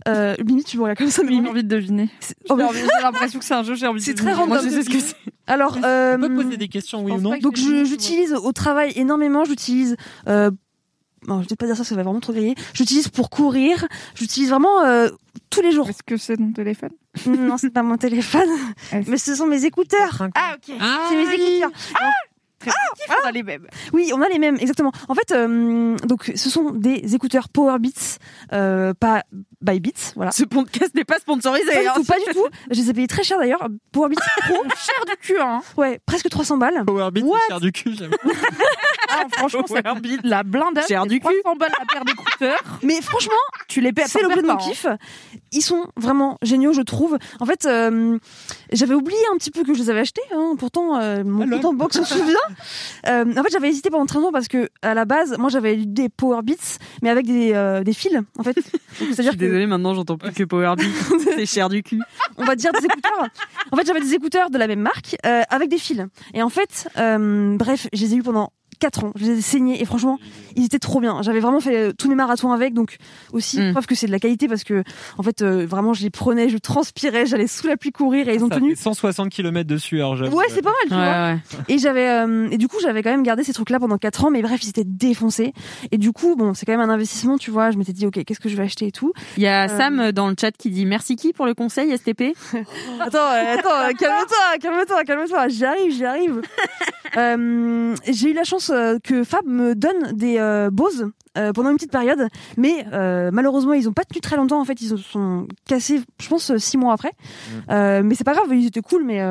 Euh, 0.08 0.36
limite, 0.40 0.68
tu 0.68 0.78
me 0.78 0.84
regardes 0.84 0.98
comme 0.98 1.10
ça, 1.10 1.24
mais 1.24 1.32
J'ai 1.32 1.50
envie 1.50 1.64
de 1.64 1.68
deviner. 1.68 2.10
J'ai 2.22 2.36
oh, 2.50 2.58
l'impression 3.02 3.40
que 3.40 3.46
c'est 3.46 3.54
un 3.54 3.64
jeu, 3.64 3.76
j'ai 3.76 3.88
envie 3.88 4.00
de 4.00 4.06
C'est 4.06 4.14
très 4.14 4.34
random. 4.34 4.50
Moi, 4.50 4.62
je 4.64 4.70
sais 4.70 4.84
ce 4.84 4.90
que 4.90 5.00
c'est. 5.00 5.16
Alors, 5.48 5.78
On 5.78 6.20
peut 6.20 6.34
poser 6.34 6.58
des 6.58 6.68
questions, 6.68 7.04
oui 7.04 7.12
ou 7.14 7.22
non 7.22 7.38
donc 7.42 7.56
j'utilise 7.56 8.34
au 8.34 8.52
travail 8.52 8.94
énormément. 8.96 9.46
J'utilise. 9.46 9.96
Non, 11.28 11.38
je 11.38 11.42
vais 11.42 11.48
peut-être 11.48 11.60
pas 11.60 11.66
dire 11.68 11.78
ça, 11.78 11.84
ça 11.84 11.96
va 11.96 12.04
vraiment 12.04 12.20
trop 12.20 12.34
griller. 12.34 12.56
J'utilise 12.74 13.08
pour 13.08 13.30
courir. 13.30 13.88
J'utilise 14.16 14.50
vraiment 14.50 14.82
euh, 14.82 15.10
tous 15.50 15.62
les 15.62 15.72
jours. 15.72 15.90
Est-ce 15.90 16.04
que 16.04 16.18
c'est 16.18 16.38
ton 16.38 16.52
téléphone? 16.52 16.92
Non, 17.28 17.58
c'est 17.58 17.70
pas 17.70 17.84
mon 17.84 17.98
téléphone, 17.98 18.50
mais 19.08 19.18
ce 19.18 19.36
sont 19.36 19.46
mes 19.46 19.66
écouteurs. 19.66 20.30
Ah, 20.36 20.56
ok. 20.56 20.76
C'est 21.10 21.16
mes 21.16 21.34
écouteurs. 21.34 21.72
On 23.10 23.28
a 23.28 23.32
les 23.32 23.44
mêmes. 23.44 23.68
Oui, 23.94 24.12
on 24.14 24.22
a 24.22 24.30
les 24.30 24.40
mêmes, 24.40 24.58
exactement. 24.60 24.92
En 25.08 25.16
fait, 25.16 25.32
euh, 25.32 25.98
donc 26.08 26.32
ce 26.36 26.50
sont 26.50 26.72
des 26.72 27.16
écouteurs 27.16 27.50
Power 27.50 27.78
Beats, 27.80 28.18
euh, 28.54 28.94
pas 28.94 29.24
by 29.62 29.80
Beats, 29.80 30.14
voilà. 30.16 30.32
Ce 30.32 30.44
podcast 30.44 30.94
n'est 30.96 31.04
pas 31.04 31.20
sponsorisé. 31.20 31.72
Pas 31.72 31.82
du 31.82 31.88
hein. 31.88 31.94
tout, 31.96 32.04
pas 32.04 32.20
du 32.20 32.34
tout. 32.34 32.48
Je 32.70 32.82
les 32.82 32.90
ai 32.90 32.94
payés 32.94 33.08
très 33.08 33.24
cher 33.24 33.38
d'ailleurs. 33.38 33.68
Power 33.92 34.10
Beats 34.10 34.22
Pro, 34.46 34.64
cher 34.76 35.06
du 35.06 35.16
cul, 35.22 35.40
hein. 35.40 35.62
ouais, 35.78 36.00
presque 36.06 36.30
300 36.30 36.58
balles. 36.58 36.84
Powerbeat, 36.86 37.24
What 37.24 37.38
c'est 37.42 37.48
cher 37.48 37.60
du 37.60 37.72
cul, 37.72 37.96
j'aime. 37.98 38.12
Ah, 39.14 39.26
franchement, 39.30 39.66
c'est 39.68 39.84
la 40.24 40.44
blindade. 40.44 40.88
Cher 40.88 41.06
du 41.06 41.20
cul. 41.20 41.42
300 41.44 41.58
balles 41.58 41.72
la 41.78 41.86
paire 41.86 42.06
d'écouteurs. 42.06 42.64
Mais 42.84 43.02
franchement, 43.02 43.34
Tu 43.68 43.82
les 43.82 43.92
paies 43.92 44.06
c'est 44.08 44.22
l'objet 44.22 44.42
de 44.42 44.48
mon 44.48 44.56
kiff. 44.56 44.86
Ils 45.52 45.62
sont 45.62 45.88
vraiment 45.98 46.38
géniaux, 46.42 46.72
je 46.72 46.82
trouve. 46.82 47.18
En 47.40 47.46
fait, 47.46 47.66
euh, 47.66 48.18
j'avais 48.72 48.94
oublié 48.94 49.20
un 49.34 49.38
petit 49.38 49.52
peu 49.52 49.64
que 49.64 49.74
je 49.74 49.80
les 49.80 49.90
avais 49.90 50.02
achetés. 50.02 50.22
Hein. 50.34 50.56
Pourtant, 50.58 51.00
euh, 51.00 51.24
mon 51.24 51.48
compte 51.48 51.66
en 51.66 51.74
banque 51.74 51.94
s'en 51.94 52.06
souvient. 52.06 52.36
Euh, 53.08 53.26
en 53.38 53.44
fait, 53.44 53.52
j'avais 53.52 53.70
hésité 53.70 53.90
pendant 53.90 54.06
très 54.06 54.20
longtemps 54.20 54.32
parce 54.32 54.48
que 54.48 54.70
à 54.82 54.94
la 54.94 55.06
base, 55.06 55.38
moi, 55.38 55.50
j'avais 55.50 55.76
eu 55.76 55.86
des 55.86 56.10
Power 56.10 56.42
Beats, 56.44 56.78
mais 57.02 57.10
avec 57.10 57.26
des, 57.26 57.54
euh, 57.54 57.84
des 57.84 57.94
fils, 57.94 58.18
en 58.38 58.44
fait. 58.44 58.58
C'est-à-dire 58.98 59.34
que 59.34 59.38
Désolée, 59.38 59.68
maintenant 59.68 59.94
j'entends 59.94 60.18
plus 60.18 60.32
que 60.32 60.44
Powerbeat. 60.44 60.88
c'est 61.36 61.46
cher 61.46 61.70
du 61.70 61.84
cul. 61.84 62.00
on 62.38 62.44
va 62.44 62.56
dire 62.56 62.72
des 62.72 62.86
écouteurs. 62.86 63.28
En 63.72 63.78
fait, 63.78 63.86
j'avais 63.86 64.02
des 64.02 64.14
écouteurs 64.14 64.50
de 64.50 64.58
la 64.58 64.68
même 64.68 64.82
marque 64.82 65.16
euh, 65.26 65.42
avec 65.50 65.70
des 65.70 65.78
fils. 65.78 66.02
Et 66.34 66.42
en 66.42 66.50
fait, 66.50 66.88
bref, 66.96 67.88
je 67.94 68.02
les 68.02 68.14
ai 68.14 68.18
eu 68.18 68.24
pendant 68.24 68.52
4 68.82 69.04
ans. 69.06 69.12
Je 69.16 69.24
les 69.26 69.38
ai 69.38 69.42
saignés 69.42 69.82
et 69.82 69.86
franchement, 69.86 70.20
ils 70.58 70.66
étaient 70.66 70.80
trop 70.80 71.00
bien. 71.00 71.22
J'avais 71.22 71.40
vraiment 71.40 71.62
fait 71.62 71.78
euh, 71.78 71.94
tous 71.98 72.10
mes 72.10 72.16
marathons 72.16 72.52
avec, 72.52 72.74
donc 72.74 72.98
aussi 73.32 73.60
Mm. 73.62 73.72
preuve 73.72 73.86
que 73.86 73.96
c'est 73.96 74.08
de 74.08 74.12
la 74.12 74.20
qualité 74.20 74.48
parce 74.50 74.64
que 74.66 74.84
en 75.18 75.24
fait, 75.24 75.42
euh, 75.42 75.66
vraiment, 75.66 75.94
je 75.94 76.02
les 76.04 76.10
prenais, 76.10 76.50
je 76.50 76.58
transpirais, 76.58 77.26
j'allais 77.26 77.48
sous 77.48 77.68
la 77.68 77.78
pluie 77.78 77.92
courir 77.92 78.28
et 78.28 78.36
ils 78.36 78.44
ont 78.44 78.50
Ça 78.50 78.56
tenu. 78.56 78.72
fait 78.76 78.82
160 78.82 79.30
km 79.30 79.68
de 79.70 79.78
sueur, 79.78 80.16
j'avoue. 80.18 80.36
Ouais, 80.36 80.46
c'est 80.50 80.62
pas 80.62 80.72
mal, 80.72 80.88
tu 80.90 80.94
vois. 80.96 81.04
Ouais. 81.04 81.66
Et 81.74 81.78
j'avais 81.78 82.10
euh, 82.10 82.50
et 82.52 82.58
du 82.58 82.68
coup, 82.68 82.78
j'avais 82.82 83.04
quand 83.04 83.12
même 83.12 83.24
gardé 83.24 83.44
ces 83.44 83.54
trucs-là 83.54 83.80
pendant 83.80 83.98
4 83.98 84.26
ans, 84.26 84.32
mais 84.32 84.42
bref, 84.42 84.60
ils 84.64 84.70
étaient 84.70 84.84
défoncés. 84.84 85.54
Et 85.92 85.98
du 85.98 86.12
coup, 86.12 86.36
bon, 86.36 86.54
c'est 86.54 86.66
quand 86.66 86.76
même 86.76 86.82
un 86.90 86.94
investissement, 86.94 87.38
tu 87.38 87.52
vois. 87.52 87.72
Je 87.72 87.78
m'étais 87.78 87.94
dit, 87.94 88.06
ok, 88.08 88.24
qu'est-ce 88.26 88.40
que 88.40 88.50
je 88.50 88.56
vais 88.58 88.64
acheter 88.64 88.88
et 88.88 88.92
tout. 88.92 89.14
Il 89.38 89.44
y 89.44 89.48
a 89.48 89.66
Euh. 89.66 89.78
Sam 89.78 90.12
dans 90.12 90.28
le 90.28 90.36
chat 90.40 90.52
qui 90.52 90.70
dit 90.72 90.86
merci 90.86 91.16
qui 91.16 91.34
pour 91.34 91.46
le 91.46 91.54
conseil 91.54 91.96
STP. 91.96 92.34
Attends, 93.00 93.18
euh, 93.20 93.56
attends, 93.58 93.94
calme-toi, 94.00 94.58
calme-toi, 94.60 95.04
calme-toi. 95.04 95.48
J'y 95.50 95.66
arrive, 95.66 95.92
j'y 95.94 96.06
arrive. 96.06 96.42
Euh, 97.18 97.94
j'ai 98.08 98.30
eu 98.30 98.34
la 98.34 98.46
chance 98.46 98.71
euh, 98.72 99.00
que 99.04 99.24
Fab 99.24 99.46
me 99.46 99.76
donne 99.76 100.14
des 100.14 100.38
euh, 100.38 100.70
Bose 100.72 101.12
euh, 101.38 101.54
pendant 101.54 101.70
une 101.70 101.78
petite 101.78 101.92
période, 101.92 102.28
mais 102.58 102.86
euh, 102.92 103.30
malheureusement 103.32 103.74
ils 103.74 103.88
ont 103.88 103.94
pas 103.94 104.04
tenu 104.04 104.20
très 104.20 104.36
longtemps. 104.36 104.60
En 104.60 104.66
fait, 104.66 104.82
ils 104.82 104.90
se 104.90 104.98
sont 104.98 105.48
cassés, 105.66 106.02
je 106.20 106.28
pense, 106.28 106.56
six 106.58 106.78
mois 106.78 106.94
après. 106.94 107.14
Euh, 107.70 108.02
mais 108.04 108.16
c'est 108.16 108.24
pas 108.24 108.34
grave, 108.34 108.48
ils 108.52 108.68
étaient 108.68 108.82
cool, 108.82 109.04
mais 109.06 109.22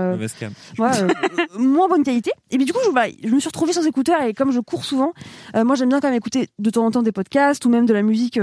ouais, 0.78 0.90
moins 1.58 1.88
bonne 1.88 2.02
qualité. 2.02 2.32
Et 2.50 2.56
puis 2.56 2.64
du 2.64 2.72
coup, 2.72 2.80
je, 2.86 2.90
bah, 2.90 3.04
je 3.22 3.28
me 3.28 3.38
suis 3.40 3.48
retrouvée 3.48 3.72
sans 3.72 3.86
écouteurs 3.86 4.22
et 4.22 4.32
comme 4.32 4.50
je 4.50 4.60
cours 4.60 4.84
souvent, 4.84 5.12
moi 5.54 5.74
j'aime 5.74 5.90
bien 5.90 6.00
quand 6.00 6.08
même 6.08 6.16
écouter 6.16 6.48
de 6.58 6.70
temps 6.70 6.86
en 6.86 6.90
temps 6.90 7.02
des 7.02 7.12
podcasts 7.12 7.64
ou 7.64 7.68
même 7.68 7.86
de 7.86 7.92
la 7.92 8.02
musique. 8.02 8.38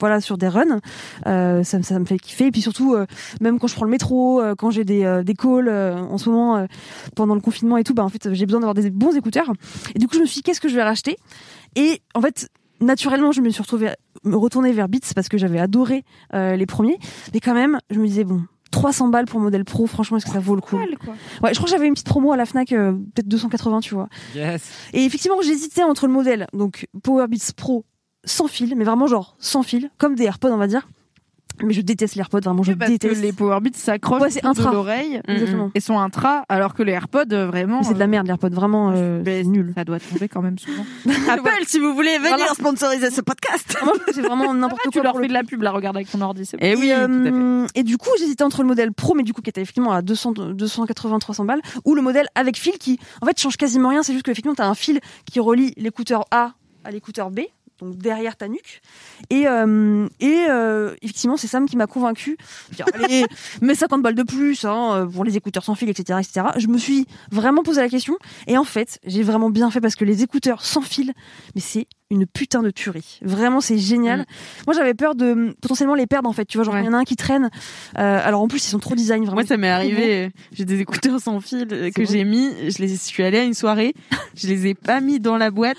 Voilà 0.00 0.20
sur 0.20 0.38
des 0.38 0.48
runs. 0.48 0.80
Euh, 1.26 1.62
ça, 1.64 1.78
me- 1.78 1.82
ça 1.82 1.98
me 1.98 2.04
fait 2.04 2.18
kiffer. 2.18 2.46
Et 2.46 2.50
puis 2.50 2.60
surtout 2.62 2.94
euh, 2.94 3.06
même 3.40 3.58
quand 3.58 3.66
je 3.66 3.74
prends 3.74 3.84
le 3.84 3.90
métro 3.90 4.40
euh, 4.40 4.54
quand 4.56 4.70
j'ai 4.70 4.84
des, 4.84 5.04
euh, 5.04 5.22
des 5.22 5.34
calls 5.34 5.68
euh, 5.68 5.96
en 5.98 6.18
ce 6.18 6.28
moment 6.30 6.56
euh, 6.56 6.66
pendant 7.16 7.34
le 7.34 7.40
confinement 7.40 7.76
et 7.76 7.84
tout 7.84 7.94
bah 7.94 8.04
en 8.04 8.08
fait 8.08 8.32
j'ai 8.34 8.46
besoin 8.46 8.60
d'avoir 8.60 8.74
des 8.74 8.90
bons 8.90 9.16
écouteurs. 9.16 9.52
Et 9.94 9.98
du 9.98 10.06
coup 10.08 10.14
je 10.16 10.20
me 10.20 10.26
suis 10.26 10.36
dit 10.36 10.42
qu'est-ce 10.42 10.60
que 10.60 10.68
je 10.68 10.74
vais 10.74 10.82
racheter? 10.82 11.16
Et 11.76 12.00
en 12.14 12.20
fait 12.20 12.48
naturellement 12.80 13.32
je 13.32 13.40
me 13.40 13.50
suis 13.50 13.62
retrouvée 13.62 13.90
me 14.24 14.36
retourner 14.36 14.72
vers 14.72 14.88
Beats 14.88 15.12
parce 15.14 15.28
que 15.28 15.38
j'avais 15.38 15.58
adoré 15.58 16.04
euh, 16.34 16.56
les 16.56 16.66
premiers. 16.66 16.98
Mais 17.34 17.40
quand 17.40 17.54
même 17.54 17.78
je 17.90 17.98
me 17.98 18.06
disais 18.06 18.24
bon 18.24 18.42
300 18.70 19.08
balles 19.08 19.24
pour 19.24 19.40
modèle 19.40 19.64
pro 19.64 19.86
franchement 19.86 20.18
est-ce 20.18 20.26
que 20.26 20.32
ça 20.32 20.40
vaut 20.40 20.54
le 20.54 20.60
coup? 20.60 20.76
Ouais 21.42 21.50
je 21.52 21.56
crois 21.56 21.64
que 21.64 21.70
j'avais 21.70 21.86
une 21.86 21.94
petite 21.94 22.06
promo 22.06 22.32
à 22.32 22.36
la 22.36 22.44
Fnac 22.44 22.70
euh, 22.72 22.92
peut-être 22.92 23.26
280 23.28 23.80
tu 23.80 23.94
vois. 23.94 24.08
Yes. 24.34 24.70
et 24.92 25.04
effectivement, 25.04 25.40
j'hésitais 25.42 25.82
entre 25.82 26.06
le 26.06 26.12
modèle, 26.12 26.46
donc 26.52 26.86
Power 27.02 27.26
Beats 27.28 27.52
Pro 27.56 27.84
sans 28.28 28.46
fil, 28.46 28.74
mais 28.76 28.84
vraiment 28.84 29.06
genre 29.06 29.34
sans 29.38 29.62
fil, 29.62 29.90
comme 29.98 30.14
des 30.14 30.24
AirPods, 30.24 30.50
on 30.52 30.56
va 30.58 30.66
dire. 30.68 30.88
Mais 31.60 31.74
je 31.74 31.80
déteste 31.80 32.14
les 32.14 32.20
AirPods, 32.20 32.38
vraiment, 32.44 32.62
je 32.62 32.72
parce 32.72 32.88
que 32.88 32.98
déteste. 32.98 33.20
les 33.20 33.32
Powerbeats 33.32 33.70
s'accrochent 33.74 34.22
Ouais, 34.22 34.28
de 34.30 34.46
intra. 34.46 34.70
l'oreille 34.70 35.20
Exactement. 35.26 35.72
et 35.74 35.80
sont 35.80 35.98
intra, 35.98 36.44
alors 36.48 36.72
que 36.72 36.84
les 36.84 36.92
AirPods, 36.92 37.32
euh, 37.32 37.48
vraiment. 37.48 37.82
C'est 37.82 37.94
de 37.94 37.98
la 37.98 38.06
merde, 38.06 38.26
les 38.26 38.30
AirPods, 38.30 38.50
vraiment 38.50 38.92
euh, 38.94 39.22
c'est 39.26 39.42
nul. 39.42 39.72
Ça 39.76 39.84
doit 39.84 39.98
tomber 39.98 40.28
quand 40.28 40.40
même 40.40 40.56
souvent. 40.56 40.84
Apple 41.28 41.50
si 41.66 41.80
vous 41.80 41.94
voulez 41.94 42.16
venir 42.18 42.36
Voilà. 42.36 42.54
sponsoriser 42.54 43.10
ce 43.10 43.22
podcast. 43.22 43.76
Que 44.06 44.14
c'est 44.14 44.20
vraiment 44.22 44.54
n'importe 44.54 44.82
tu 44.84 44.90
quoi. 44.90 45.02
leur 45.02 45.12
pour 45.14 45.20
fais 45.20 45.26
le 45.26 45.30
de 45.30 45.34
la 45.34 45.42
pub, 45.42 45.62
là, 45.62 45.72
regarde 45.72 45.96
avec 45.96 46.08
ton 46.08 46.20
ordi. 46.20 46.46
c'est. 46.46 46.58
Eh 46.60 46.76
oui, 46.76 46.90
et, 46.90 46.94
tout 46.94 47.00
à 47.00 47.08
fait. 47.08 47.08
euh, 47.32 47.66
et 47.74 47.82
du 47.82 47.98
coup, 47.98 48.10
j'hésitais 48.20 48.44
entre 48.44 48.62
le 48.62 48.68
modèle 48.68 48.92
pro, 48.92 49.14
mais 49.14 49.24
du 49.24 49.32
coup, 49.32 49.42
qui 49.42 49.50
était 49.50 49.60
effectivement 49.62 49.90
à 49.90 50.00
200, 50.00 50.34
280, 50.52 51.18
300 51.18 51.44
balles, 51.44 51.62
ou 51.84 51.96
le 51.96 52.02
modèle 52.02 52.28
avec 52.36 52.56
fil 52.56 52.78
qui, 52.78 53.00
en 53.20 53.26
fait, 53.26 53.36
change 53.40 53.56
quasiment 53.56 53.88
rien. 53.88 54.04
C'est 54.04 54.12
juste 54.12 54.24
qu'effectivement, 54.24 54.54
t'as 54.54 54.68
un 54.68 54.76
fil 54.76 55.00
qui 55.28 55.40
relie 55.40 55.74
l'écouteur 55.76 56.24
A 56.30 56.52
à 56.84 56.92
l'écouteur 56.92 57.32
B, 57.32 57.40
donc 57.78 57.96
derrière 57.96 58.36
ta 58.36 58.48
nuque. 58.48 58.80
Et, 59.30 59.46
euh, 59.46 60.08
et 60.20 60.46
euh, 60.48 60.94
effectivement, 61.02 61.36
c'est 61.36 61.46
Sam 61.46 61.66
qui 61.68 61.76
m'a 61.76 61.86
convaincu. 61.86 62.36
Allez, 62.94 63.24
mets 63.60 63.74
50 63.74 64.02
balles 64.02 64.14
de 64.14 64.22
plus 64.22 64.64
hein, 64.64 65.08
pour 65.12 65.24
les 65.24 65.36
écouteurs 65.36 65.64
sans 65.64 65.74
fil, 65.74 65.88
etc., 65.88 66.18
etc. 66.20 66.46
Je 66.56 66.66
me 66.68 66.78
suis 66.78 67.06
vraiment 67.30 67.62
posé 67.62 67.80
la 67.80 67.88
question. 67.88 68.16
Et 68.46 68.56
en 68.58 68.64
fait, 68.64 68.98
j'ai 69.04 69.22
vraiment 69.22 69.50
bien 69.50 69.70
fait 69.70 69.80
parce 69.80 69.96
que 69.96 70.04
les 70.04 70.22
écouteurs 70.22 70.64
sans 70.64 70.82
fil, 70.82 71.12
mais 71.54 71.60
c'est 71.60 71.86
une 72.10 72.26
putain 72.26 72.62
de 72.62 72.70
tuerie. 72.70 73.18
Vraiment, 73.22 73.60
c'est 73.60 73.76
génial. 73.78 74.20
Mm. 74.20 74.24
Moi, 74.66 74.74
j'avais 74.76 74.94
peur 74.94 75.14
de 75.14 75.26
euh, 75.26 75.52
potentiellement 75.60 75.94
les 75.94 76.06
perdre 76.06 76.28
en 76.28 76.32
fait. 76.32 76.44
Tu 76.46 76.56
vois, 76.58 76.64
genre 76.64 76.74
il 76.76 76.80
Ouais. 76.80 76.86
y 76.86 76.88
en 76.88 76.94
a 76.94 76.98
un 76.98 77.04
qui 77.04 77.16
traîne. 77.16 77.50
Euh, 77.98 78.20
alors 78.24 78.40
en 78.40 78.48
plus, 78.48 78.64
ils 78.66 78.70
sont 78.70 78.78
trop 78.78 78.94
design 78.94 79.20
vraiment. 79.22 79.34
Moi, 79.34 79.44
ça 79.46 79.56
m'est 79.56 79.68
arrivé. 79.68 80.26
euh, 80.26 80.28
J'ai 80.52 80.64
des 80.64 80.80
écouteurs 80.80 81.20
sans 81.20 81.40
fil 81.40 81.66
euh, 81.70 81.90
que 81.90 82.04
j'ai 82.04 82.24
mis. 82.24 82.50
Je 82.70 82.78
les 82.78 82.88
je 82.88 82.94
suis 82.96 83.22
allée 83.22 83.38
à 83.38 83.44
une 83.44 83.54
soirée. 83.54 83.94
Je 84.34 84.46
les 84.48 84.68
ai 84.68 84.74
pas 84.74 85.00
mis 85.00 85.20
dans 85.20 85.36
la 85.36 85.50
boîte. 85.50 85.76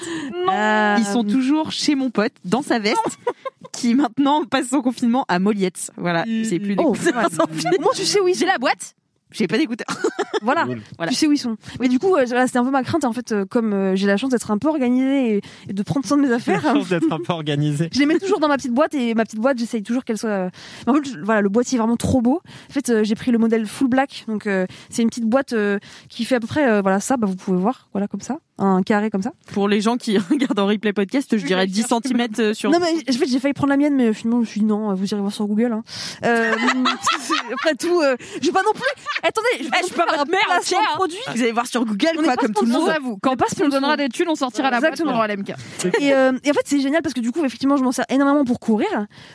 Euh, 0.51 0.95
Ils 0.99 1.05
sont 1.05 1.23
toujours 1.23 1.71
chez 1.71 1.95
mon 1.95 2.09
pote, 2.11 2.33
dans 2.45 2.61
sa 2.61 2.79
veste, 2.79 2.99
qui 3.73 3.95
maintenant 3.95 4.43
passe 4.45 4.69
son 4.69 4.81
confinement 4.81 5.25
à 5.27 5.39
Moliette. 5.39 5.91
Voilà. 5.97 6.25
J'ai 6.25 6.59
plus 6.59 6.75
Oh, 6.77 6.91
d'écouteurs 6.93 7.23
ouais. 7.23 7.29
sans 7.35 7.47
fil. 7.47 7.69
Moins, 7.81 7.91
tu 7.95 8.05
sais 8.05 8.19
où 8.19 8.27
ils 8.27 8.35
J'ai 8.35 8.45
la 8.45 8.57
boîte. 8.57 8.93
J'ai 9.31 9.47
pas 9.47 9.57
d'écouteurs. 9.57 9.87
Voilà. 10.41 10.65
Voilà. 10.95 11.11
Tu 11.11 11.15
sais 11.17 11.27
où 11.27 11.33
ils 11.33 11.37
sont. 11.37 11.57
Mais 11.81 11.89
du 11.89 11.99
coup, 11.99 12.15
euh, 12.15 12.23
voilà, 12.25 12.47
c'était 12.47 12.59
un 12.59 12.63
peu 12.63 12.71
ma 12.71 12.81
crainte. 12.83 13.03
En 13.03 13.11
fait, 13.11 13.33
euh, 13.33 13.43
comme 13.45 13.73
euh, 13.73 13.93
j'ai 13.97 14.07
la 14.07 14.15
chance 14.15 14.29
d'être 14.29 14.51
un 14.51 14.57
peu 14.57 14.69
organisée 14.69 15.35
et, 15.35 15.41
et 15.67 15.73
de 15.73 15.83
prendre 15.83 16.05
soin 16.05 16.15
de 16.15 16.21
mes 16.21 16.31
affaires. 16.31 16.63
la 16.63 16.75
chance 16.75 16.87
d'être 16.87 17.11
un 17.11 17.17
peu 17.19 17.33
organisé. 17.33 17.89
Je 17.93 17.99
les 17.99 18.05
mets 18.05 18.17
toujours 18.19 18.39
dans 18.39 18.47
ma 18.47 18.55
petite 18.55 18.71
boîte 18.73 18.93
et 18.95 19.13
ma 19.15 19.25
petite 19.25 19.41
boîte, 19.41 19.57
j'essaye 19.57 19.83
toujours 19.83 20.05
qu'elle 20.05 20.17
soit. 20.17 20.29
euh, 20.29 20.49
mais 20.87 20.93
En 20.93 20.95
fait, 20.95 21.09
je- 21.09 21.19
voilà, 21.19 21.41
le 21.41 21.49
boîtier 21.49 21.75
est 21.75 21.79
vraiment 21.79 21.97
trop 21.97 22.21
beau. 22.21 22.41
En 22.69 22.73
fait, 22.73 22.89
euh, 22.89 23.03
j'ai 23.03 23.15
pris 23.15 23.31
le 23.31 23.37
modèle 23.37 23.65
full 23.67 23.89
black, 23.89 24.23
donc 24.29 24.47
euh, 24.47 24.65
c'est 24.89 25.01
une 25.01 25.09
petite 25.09 25.25
boîte 25.25 25.51
euh, 25.51 25.77
qui 26.07 26.23
fait 26.23 26.35
à 26.35 26.39
peu 26.39 26.47
près, 26.47 26.69
euh, 26.69 26.81
voilà, 26.81 27.01
ça. 27.01 27.17
Bah, 27.17 27.27
vous 27.27 27.35
pouvez 27.35 27.57
voir, 27.57 27.89
voilà, 27.91 28.07
comme 28.07 28.21
ça, 28.21 28.37
un 28.59 28.83
carré 28.83 29.09
comme 29.09 29.21
ça. 29.21 29.31
Pour 29.53 29.67
les 29.67 29.81
gens 29.81 29.97
qui 29.97 30.17
regardent 30.29 30.59
en 30.59 30.67
replay 30.67 30.93
podcast, 30.93 31.37
je 31.37 31.45
dirais 31.45 31.65
10 31.67 31.87
cm 31.87 32.53
sur. 32.53 32.69
Non 32.69 32.79
mais 32.79 32.87
en 32.87 33.13
fait, 33.17 33.27
j'ai 33.27 33.39
failli 33.39 33.53
prendre 33.53 33.71
la 33.71 33.77
mienne, 33.77 33.95
mais 33.95 34.13
finalement, 34.13 34.37
je 34.37 34.41
me 34.41 34.45
suis 34.45 34.59
dit 34.61 34.65
non, 34.65 34.93
vous 34.93 35.05
irez 35.05 35.21
voir 35.21 35.33
sur 35.33 35.47
Google. 35.47 35.71
Hein. 35.73 35.83
Euh, 36.25 36.53
après 37.53 37.75
tout, 37.75 38.01
euh, 38.01 38.15
je 38.41 38.47
vais 38.47 38.53
pas 38.53 38.63
non 38.63 38.73
plus. 38.73 38.83
Attendez, 39.23 39.47
je 39.59 39.63
vais 39.63 39.69
Eh, 39.73 39.81
non 39.81 39.87
je 39.87 39.87
plus 39.87 39.89
peux 39.89 39.95
faire 39.95 40.05
votre 40.05 40.21
un 40.21 40.25
mère 40.25 40.57
entière, 40.59 40.79
de 40.81 40.95
produit. 40.95 41.17
Vous 41.33 41.41
allez 41.41 41.51
voir 41.51 41.67
sur 41.67 41.85
Google, 41.85 42.07
On 42.17 42.23
quoi, 42.23 42.35
pas 42.35 42.43
comme 42.43 42.53
tout 42.53 42.65
le 42.65 42.71
monde. 42.71 42.87
J'avoue, 42.93 43.17
quand 43.21 43.35
pas 43.35 43.45
on 43.59 43.63
nous 43.65 43.71
donnera 43.71 43.93
sponsor. 43.93 43.97
des 43.97 44.09
thunes, 44.09 44.29
on 44.29 44.35
sortira 44.35 44.69
la 44.69 44.79
boîte 44.79 44.93
Exactement. 44.93 45.19
pendant 45.19 45.33
LMK. 45.33 45.53
Et, 45.99 46.13
euh, 46.13 46.33
et 46.43 46.51
en 46.51 46.53
fait, 46.53 46.61
c'est 46.65 46.79
génial 46.79 47.01
parce 47.01 47.13
que 47.13 47.19
du 47.19 47.31
coup, 47.31 47.43
effectivement, 47.45 47.77
je 47.77 47.83
m'en 47.83 47.91
sers 47.91 48.05
énormément 48.09 48.45
pour 48.45 48.59
courir. 48.59 48.87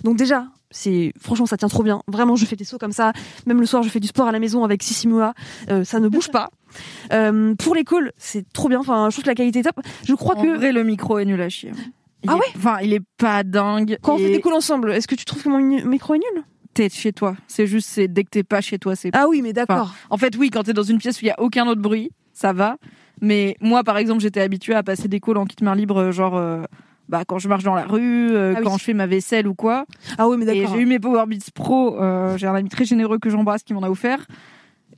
Donc 0.03 0.17
déjà, 0.17 0.47
c'est 0.77 1.13
franchement, 1.21 1.47
ça 1.47 1.57
tient 1.57 1.69
trop 1.69 1.83
bien. 1.85 2.03
Vraiment, 2.09 2.35
je 2.37 2.45
fais 2.45 2.57
des 2.57 2.65
sauts 2.65 2.79
comme 2.79 2.93
ça. 2.93 3.13
Même 3.47 3.61
le 3.61 3.67
soir, 3.67 3.83
je 3.85 3.89
fais 3.89 4.01
du 4.01 4.09
sport 4.09 4.27
à 4.27 4.33
la 4.33 4.41
maison 4.41 4.65
avec 4.65 4.83
Sissimua. 4.83 5.33
Euh, 5.71 5.85
ça 5.85 6.01
ne 6.01 6.09
bouge 6.09 6.31
pas. 6.31 6.51
Euh, 7.13 7.55
pour 7.55 7.75
les 7.75 7.85
calls, 7.85 8.13
c'est 8.17 8.45
trop 8.53 8.69
bien. 8.69 8.81
Enfin, 8.81 9.09
je 9.11 9.15
trouve 9.15 9.25
que 9.25 9.29
la 9.31 9.35
qualité 9.35 9.61
est 9.61 9.63
top. 9.63 9.81
Je 10.07 10.15
crois 10.15 10.37
En 10.37 10.43
que 10.43 10.57
vrai, 10.57 10.73
le 10.73 10.83
micro 10.85 11.19
est 11.19 11.25
nul 11.25 11.41
à 11.41 11.49
chier. 11.49 11.71
Il 12.25 12.31
Ah 12.31 12.33
est- 12.35 12.37
ouais 12.37 12.47
Enfin, 12.57 12.79
il 12.83 12.93
est 12.93 13.03
pas 13.19 13.45
dingue. 13.45 13.99
quand 14.03 14.15
on 14.15 14.19
fait 14.19 14.31
des 14.33 14.41
calls 14.41 14.55
ensemble, 14.55 14.91
est-ce 14.93 15.07
que 15.07 15.15
tu 15.15 15.25
trouves 15.25 15.43
que 15.43 15.49
mon 15.49 15.59
mi- 15.59 15.85
micro 15.85 16.15
est 16.15 16.19
nul? 16.19 16.43
T'es 16.73 16.89
chez 16.89 17.13
toi. 17.13 17.37
C'est 17.47 17.69
juste, 17.69 17.89
c'est 17.89 18.09
dès 18.09 18.25
que 18.25 18.31
t'es 18.31 18.43
pas 18.43 18.61
chez 18.61 18.79
toi, 18.79 18.97
c'est. 18.97 19.11
Ah 19.13 19.29
oui, 19.29 19.43
mais 19.43 19.53
d'accord. 19.53 19.95
En 20.11 20.17
fait, 20.17 20.35
oui, 20.37 20.51
quand 20.51 20.65
t'es 20.65 20.73
dans 20.73 20.83
une 20.83 20.99
pièce 20.99 21.19
où 21.19 21.25
il 21.25 21.29
y 21.29 21.31
a 21.31 21.41
aucun 21.41 21.69
autre 21.69 21.81
bruit, 21.81 22.11
ça 22.33 22.53
va. 22.53 22.79
Mais 23.21 23.57
moi, 23.61 23.85
par 23.85 23.97
exemple, 23.97 24.21
j'étais 24.21 24.41
habituée 24.41 24.75
à 24.75 24.83
passer 24.83 25.07
des 25.07 25.21
calls 25.21 25.37
en 25.39 25.45
kit 25.45 25.63
main 25.63 25.77
libre, 25.77 26.11
genre. 26.11 26.37
euh, 26.37 26.63
bah, 27.09 27.25
quand 27.27 27.39
je 27.39 27.49
marche 27.49 27.65
dans 27.65 27.75
la 27.75 27.85
rue, 27.85 28.31
euh, 28.35 28.55
Ah 28.57 28.59
oui. 28.61 28.65
quand 28.67 28.79
je 28.79 28.85
fais 28.85 28.95
ma 28.95 29.07
vaisselle 29.07 29.47
ou 29.47 29.55
quoi. 29.55 29.85
Ah 30.19 30.29
oui, 30.29 30.37
mais 30.39 30.45
Et 30.55 30.61
d'accord. 30.63 30.75
j'ai 30.77 30.83
eu 30.83 30.87
mes 30.87 30.99
Power 30.99 31.25
Beats 31.27 31.51
Pro. 31.55 32.01
euh, 32.01 32.37
j'ai 32.37 32.47
un 32.47 32.55
ami 32.55 32.69
très 32.69 32.85
généreux 32.85 33.19
que 33.19 33.31
j'embrasse 33.31 33.63
qui 33.63 33.75
m'en 33.75 33.83
a 33.83 33.91
offert. 33.91 34.27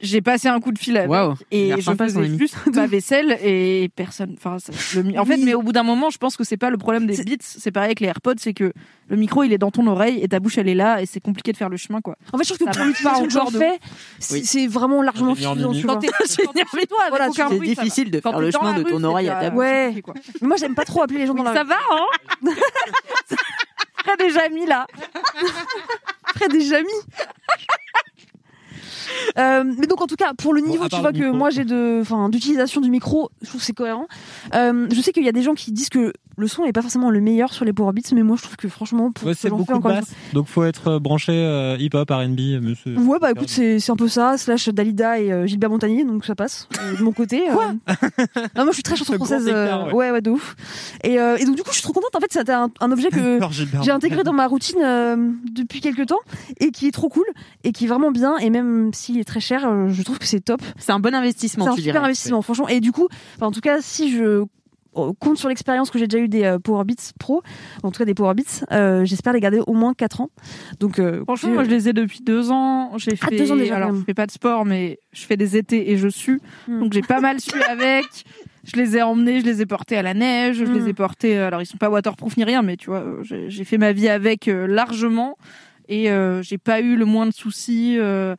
J'ai 0.00 0.20
passé 0.20 0.48
un 0.48 0.60
coup 0.60 0.72
de 0.72 0.78
fil 0.78 0.96
avec 0.96 1.08
a 1.08 1.34
et 1.50 1.68
je 1.80 1.90
faisais 2.08 2.20
juste 2.38 2.56
ma 2.74 2.86
vaisselle 2.86 3.38
et 3.42 3.88
personne. 3.94 4.34
Enfin, 4.36 4.58
ça- 4.58 4.72
le 4.96 5.02
mi- 5.02 5.18
en 5.18 5.24
fait, 5.24 5.36
mais 5.44 5.54
au 5.54 5.62
bout 5.62 5.72
d'un 5.72 5.82
moment, 5.82 6.10
je 6.10 6.18
pense 6.18 6.36
que 6.36 6.44
c'est 6.44 6.56
pas 6.56 6.70
le 6.70 6.76
problème 6.78 7.06
des 7.06 7.14
Beats. 7.24 7.36
C'est 7.40 7.70
pareil 7.70 7.86
avec 7.88 8.00
les 8.00 8.08
AirPods, 8.08 8.34
c'est 8.38 8.54
que 8.54 8.72
le 9.08 9.16
micro 9.16 9.42
il 9.44 9.52
est 9.52 9.58
dans 9.58 9.70
ton 9.70 9.86
oreille 9.86 10.18
et 10.22 10.28
ta 10.28 10.40
bouche 10.40 10.58
elle 10.58 10.68
est 10.68 10.74
là 10.74 11.00
et 11.00 11.06
c'est 11.06 11.20
compliqué 11.20 11.52
de 11.52 11.56
faire 11.56 11.68
le 11.68 11.76
chemin 11.76 12.00
quoi. 12.00 12.16
En 12.32 12.38
fait, 12.38 12.44
je 12.44 12.54
trouve 12.54 12.66
que 12.66 12.72
pour 12.72 12.84
l'utilisation 12.88 13.22
pas 13.22 13.26
que 13.26 13.32
j'en 13.32 13.46
fais, 13.58 13.78
c'est 14.42 14.66
vraiment 14.66 15.02
largement 15.02 15.34
suffisant. 15.52 15.72
Quand 15.86 15.98
t'es 16.00 16.08
toi, 16.08 16.98
Voilà, 17.10 17.26
C'est 17.50 17.58
difficile 17.84 18.10
de 18.10 18.20
faire 18.20 18.32
le 18.40 18.50
chemin 18.50 18.72
de 18.78 18.82
ton 18.90 19.04
oreille 19.04 19.28
à 19.28 19.40
ta 19.40 19.50
bouche. 19.50 19.58
Ouais. 19.60 20.02
Moi, 20.42 20.56
j'aime 20.56 20.74
pas 20.74 20.84
trop 20.84 21.02
appeler 21.02 21.20
les 21.20 21.26
gens 21.26 21.34
dans 21.34 21.42
la 21.44 21.54
Ça 21.54 21.64
va, 21.64 21.76
hein 21.92 22.50
Très 24.04 24.16
déjà 24.18 24.48
mis 24.50 24.66
là. 24.66 24.86
Après, 26.24 26.48
déjà 26.48 26.80
mis. 26.80 26.86
Euh, 29.38 29.64
mais 29.78 29.86
donc 29.86 30.00
en 30.00 30.06
tout 30.06 30.16
cas, 30.16 30.32
pour 30.34 30.54
le 30.54 30.60
niveau, 30.60 30.88
tu 30.88 31.00
vois 31.00 31.12
que 31.12 31.18
micro. 31.18 31.34
moi 31.34 31.50
j'ai 31.50 31.64
de, 31.64 31.98
enfin, 32.00 32.28
d'utilisation 32.28 32.80
du 32.80 32.90
micro, 32.90 33.30
je 33.42 33.48
trouve 33.48 33.60
que 33.60 33.66
c'est 33.66 33.72
cohérent. 33.72 34.06
Euh, 34.54 34.86
je 34.90 35.00
sais 35.00 35.12
qu'il 35.12 35.24
y 35.24 35.28
a 35.28 35.32
des 35.32 35.42
gens 35.42 35.54
qui 35.54 35.72
disent 35.72 35.88
que 35.88 36.12
le 36.36 36.48
son 36.48 36.64
n'est 36.64 36.72
pas 36.72 36.82
forcément 36.82 37.10
le 37.10 37.20
meilleur 37.20 37.52
sur 37.52 37.64
les 37.64 37.72
Power 37.72 37.92
Beats, 37.92 38.14
mais 38.14 38.22
moi 38.22 38.36
je 38.36 38.42
trouve 38.42 38.56
que 38.56 38.68
franchement, 38.68 39.10
pour 39.12 39.26
Ouais, 39.28 39.34
ce 39.34 39.40
c'est 39.42 39.50
beaucoup 39.50 39.72
de 39.72 39.78
basse. 39.82 40.10
Donc 40.32 40.46
faut 40.48 40.64
être 40.64 40.88
euh, 40.92 40.98
branché 40.98 41.32
euh, 41.32 41.76
hip-hop, 41.78 42.10
R&B, 42.10 42.40
Ouais, 42.98 43.18
bah 43.20 43.30
écoute, 43.30 43.48
c'est 43.48 43.78
c'est 43.80 43.92
un 43.92 43.96
peu 43.96 44.08
ça, 44.08 44.36
slash 44.38 44.68
Dalida 44.68 45.18
et 45.20 45.32
euh, 45.32 45.46
Gilbert 45.46 45.70
Montagnier, 45.70 46.04
donc 46.04 46.24
ça 46.24 46.34
passe. 46.34 46.68
Euh, 46.80 46.96
de 46.96 47.02
mon 47.02 47.12
côté. 47.12 47.42
Quoi 47.52 47.72
Non, 48.56 48.64
moi 48.64 48.66
je 48.68 48.72
suis 48.74 48.82
très 48.82 48.96
chanson 48.96 49.12
française. 49.16 49.46
écart, 49.48 49.86
euh, 49.86 49.86
ouais. 49.88 49.94
ouais. 49.94 50.10
ouais, 50.12 50.20
de 50.20 50.30
ouf. 50.30 50.56
Et, 51.04 51.18
euh, 51.18 51.36
et 51.36 51.44
donc 51.44 51.56
du 51.56 51.62
coup, 51.62 51.70
je 51.70 51.74
suis 51.76 51.82
trop 51.82 51.92
contente. 51.92 52.14
En 52.14 52.20
fait, 52.20 52.32
c'était 52.32 52.52
un, 52.52 52.70
un 52.80 52.92
objet 52.92 53.10
que. 53.10 53.38
J'ai 53.82 53.90
intégré 53.90 54.22
dans 54.22 54.32
ma 54.32 54.46
routine 54.46 54.78
euh, 54.82 55.16
depuis 55.50 55.80
quelques 55.80 56.06
temps 56.06 56.18
et 56.60 56.70
qui 56.70 56.86
est 56.88 56.90
trop 56.92 57.08
cool 57.08 57.24
et 57.64 57.72
qui 57.72 57.84
est 57.84 57.88
vraiment 57.88 58.10
bien 58.10 58.36
et 58.38 58.50
même 58.50 58.92
s'il 58.92 59.18
est 59.18 59.24
très 59.24 59.40
cher 59.40 59.66
euh, 59.66 59.88
je 59.88 60.02
trouve 60.02 60.18
que 60.18 60.26
c'est 60.26 60.40
top 60.40 60.60
C'est 60.78 60.92
un 60.92 60.98
bon 61.00 61.14
investissement, 61.14 61.64
c'est 61.66 61.70
un 61.70 61.74
tu 61.74 61.80
super 61.82 61.94
dirais. 61.94 62.04
investissement 62.06 62.42
franchement 62.42 62.68
et 62.68 62.80
du 62.80 62.92
coup 62.92 63.08
en 63.40 63.50
tout 63.52 63.60
cas 63.60 63.80
si 63.80 64.10
je 64.10 64.44
compte 65.20 65.38
sur 65.38 65.48
l'expérience 65.48 65.90
que 65.90 65.98
j'ai 65.98 66.06
déjà 66.06 66.22
eu 66.22 66.28
des 66.28 66.44
euh, 66.44 66.58
Power 66.58 66.84
Beats 66.84 67.12
Pro 67.18 67.42
en 67.82 67.90
tout 67.90 67.98
cas 67.98 68.04
des 68.04 68.14
Power 68.14 68.34
Beats 68.34 68.64
euh, 68.72 69.04
j'espère 69.04 69.32
les 69.32 69.40
garder 69.40 69.60
au 69.66 69.72
moins 69.74 69.94
4 69.94 70.20
ans 70.22 70.30
donc 70.80 70.98
euh, 70.98 71.22
Franchement, 71.24 71.50
moi 71.52 71.64
je 71.64 71.70
les 71.70 71.88
ai 71.88 71.92
depuis 71.92 72.20
deux 72.22 72.50
ans. 72.50 72.92
J'ai 72.98 73.12
Ah, 73.20 73.26
fait. 73.28 73.36
deux 73.36 73.52
ans 73.52 73.56
déjà, 73.56 73.76
alors, 73.76 73.94
je 73.94 74.00
fais 74.04 74.14
pas 74.14 74.26
de 74.26 74.30
sport, 74.30 74.64
mais 74.64 74.98
je 75.12 75.24
fais 75.24 75.36
des 75.36 75.56
étés 75.56 75.90
et 75.90 75.96
je 75.96 76.08
sue. 76.08 76.40
Hmm. 76.68 76.80
Donc 76.80 76.92
j'ai 76.92 77.02
pas 77.02 77.20
mal 77.20 77.40
su 77.40 77.50
avec. 77.68 78.04
Je 78.64 78.76
les 78.76 78.96
ai 78.96 79.02
emmenés, 79.02 79.40
je 79.40 79.44
les 79.44 79.62
ai 79.62 79.66
portés 79.66 79.96
à 79.96 80.02
la 80.02 80.12
neige, 80.14 80.56
je 80.56 80.64
Hmm. 80.64 80.72
les 80.74 80.88
ai 80.88 80.92
portés. 80.92 81.38
Alors 81.38 81.62
ils 81.62 81.66
sont 81.66 81.76
pas 81.78 81.88
waterproof 81.90 82.36
ni 82.36 82.44
rien, 82.44 82.62
mais 82.62 82.76
tu 82.76 82.90
vois, 82.90 83.04
j'ai 83.22 83.48
j'ai 83.50 83.64
fait 83.64 83.78
ma 83.78 83.92
vie 83.92 84.08
avec 84.08 84.48
euh, 84.48 84.66
largement 84.66 85.36
et 85.88 86.10
euh, 86.10 86.42
j'ai 86.42 86.58
pas 86.58 86.80
eu 86.80 86.96
le 86.96 87.04
moins 87.04 87.26
de 87.26 87.32
soucis. 87.32 87.96
euh, 87.98 88.34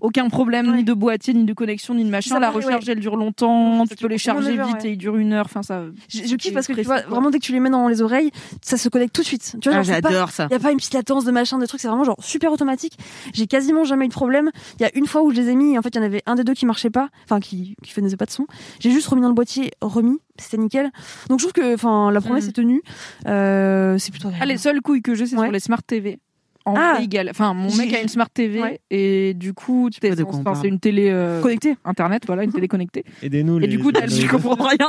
aucun 0.00 0.28
problème, 0.28 0.68
Ouais. 0.70 0.76
ni 0.78 0.84
de 0.84 0.92
boîtier, 0.92 1.34
ni 1.34 1.44
de 1.44 1.52
connexion, 1.52 1.94
ni 1.94 2.04
de 2.04 2.10
machin. 2.10 2.34
Ça 2.34 2.40
La 2.40 2.48
paraît, 2.52 2.64
recharge, 2.64 2.88
elle 2.88 3.00
dure 3.00 3.16
longtemps. 3.16 3.84
Tu 3.86 3.96
peux 3.96 4.08
les 4.08 4.18
charger 4.18 4.52
vite 4.52 4.60
ouais. 4.82 4.86
et 4.88 4.92
ils 4.92 4.96
durent 4.98 5.16
une 5.16 5.32
heure. 5.32 5.46
Enfin, 5.46 5.62
ça. 5.62 5.82
je, 6.08 6.24
je 6.26 6.36
kiffe 6.36 6.52
parce 6.54 6.66
que 6.66 6.72
tu 6.72 6.82
vois 6.82 7.00
vraiment 7.02 7.30
dès 7.30 7.38
que 7.38 7.44
tu 7.44 7.52
les 7.52 7.60
mets 7.60 7.70
dans 7.70 7.88
les 7.88 8.02
oreilles 8.02 8.30
ça 8.62 8.76
se 8.76 8.88
connecte 8.88 9.14
tout 9.14 9.22
de 9.22 9.26
suite 9.26 9.56
tu 9.60 9.68
vois 9.68 9.78
Ah, 9.78 9.82
genre, 9.82 9.94
c'est 9.96 10.02
pas- 10.02 10.10
J'adore 10.10 10.30
ça. 10.30 10.44
Il 10.44 10.48
n'y 10.50 10.56
a 10.56 10.60
pas 10.60 10.70
une 10.72 10.78
petite 10.78 10.94
latence 10.94 11.24
de 11.24 11.30
machin, 11.30 11.58
de 11.58 11.66
trucs, 11.66 11.80
c'est 11.80 11.88
vraiment 11.88 12.04
genre 12.04 12.16
super 12.22 12.52
automatique. 12.52 12.96
J'ai 13.34 13.46
quasiment 13.46 13.84
jamais 13.84 14.04
eu 14.06 14.08
de 14.08 14.12
problème. 14.14 14.50
Il 14.78 14.82
y 14.82 14.84
a 14.84 14.90
une 14.96 15.06
fois 15.06 15.22
où 15.22 15.30
je 15.30 15.36
les 15.36 15.48
ai 15.50 15.54
mis, 15.54 15.74
et 15.74 15.78
en 15.78 15.82
fait, 15.82 15.90
il 15.94 15.96
y 15.96 16.00
en 16.00 16.04
avait 16.04 16.22
un 16.26 16.34
des 16.34 16.44
deux 16.44 16.54
qui 16.54 16.66
marchait 16.66 16.90
pas, 16.90 17.08
enfin, 17.24 17.40
qui, 17.40 17.74
qui 17.82 17.92
faisait 17.92 18.16
pas 18.16 18.26
de 18.26 18.30
son. 18.30 18.46
J'ai 18.80 18.90
juste 18.90 19.06
remis 19.08 19.22
dans 19.22 19.28
le 19.28 19.34
boîtier, 19.34 19.70
remis, 19.80 20.18
c'était 20.38 20.58
nickel. 20.58 20.90
Donc, 21.28 21.40
je 21.40 21.44
trouve 21.46 21.52
que, 21.52 21.74
enfin, 21.74 22.10
la 22.10 22.20
promesse 22.20 22.46
Mm. 22.46 22.48
est 22.48 22.52
tenue. 22.52 22.82
Euh, 23.26 23.98
c'est 23.98 24.10
plutôt 24.10 24.28
Ah, 24.40 24.46
les 24.46 24.56
seules 24.58 24.80
couilles 24.82 25.02
que 25.02 25.14
j'ai, 25.14 25.26
c'est 25.26 25.36
Ouais. 25.36 25.46
sur 25.46 25.52
les 25.52 25.60
smart 25.60 25.82
TV. 25.82 26.18
En 26.66 26.74
Ah. 26.76 26.98
égal. 27.00 27.28
Enfin, 27.30 27.54
mon 27.54 27.72
mec 27.76 27.92
a 27.94 28.00
une 28.02 28.08
smart 28.08 28.28
TV 28.28 28.60
Ouais. 28.60 28.80
et 28.90 29.34
du 29.34 29.54
coup, 29.54 29.88
c'est 29.92 30.68
une 30.68 30.80
télé 30.80 31.08
euh, 31.10 31.40
Connecté. 31.40 31.76
internet, 31.84 32.24
voilà, 32.26 32.42
une 32.42 32.52
télé 32.52 32.66
connectée. 32.68 33.04
Aidez-nous. 33.22 33.58
Et 33.58 33.62
les- 33.62 33.68
du 33.68 33.78
coup, 33.78 33.90
les- 33.90 34.08
je 34.08 34.26
comprends 34.26 34.56
rien. 34.68 34.88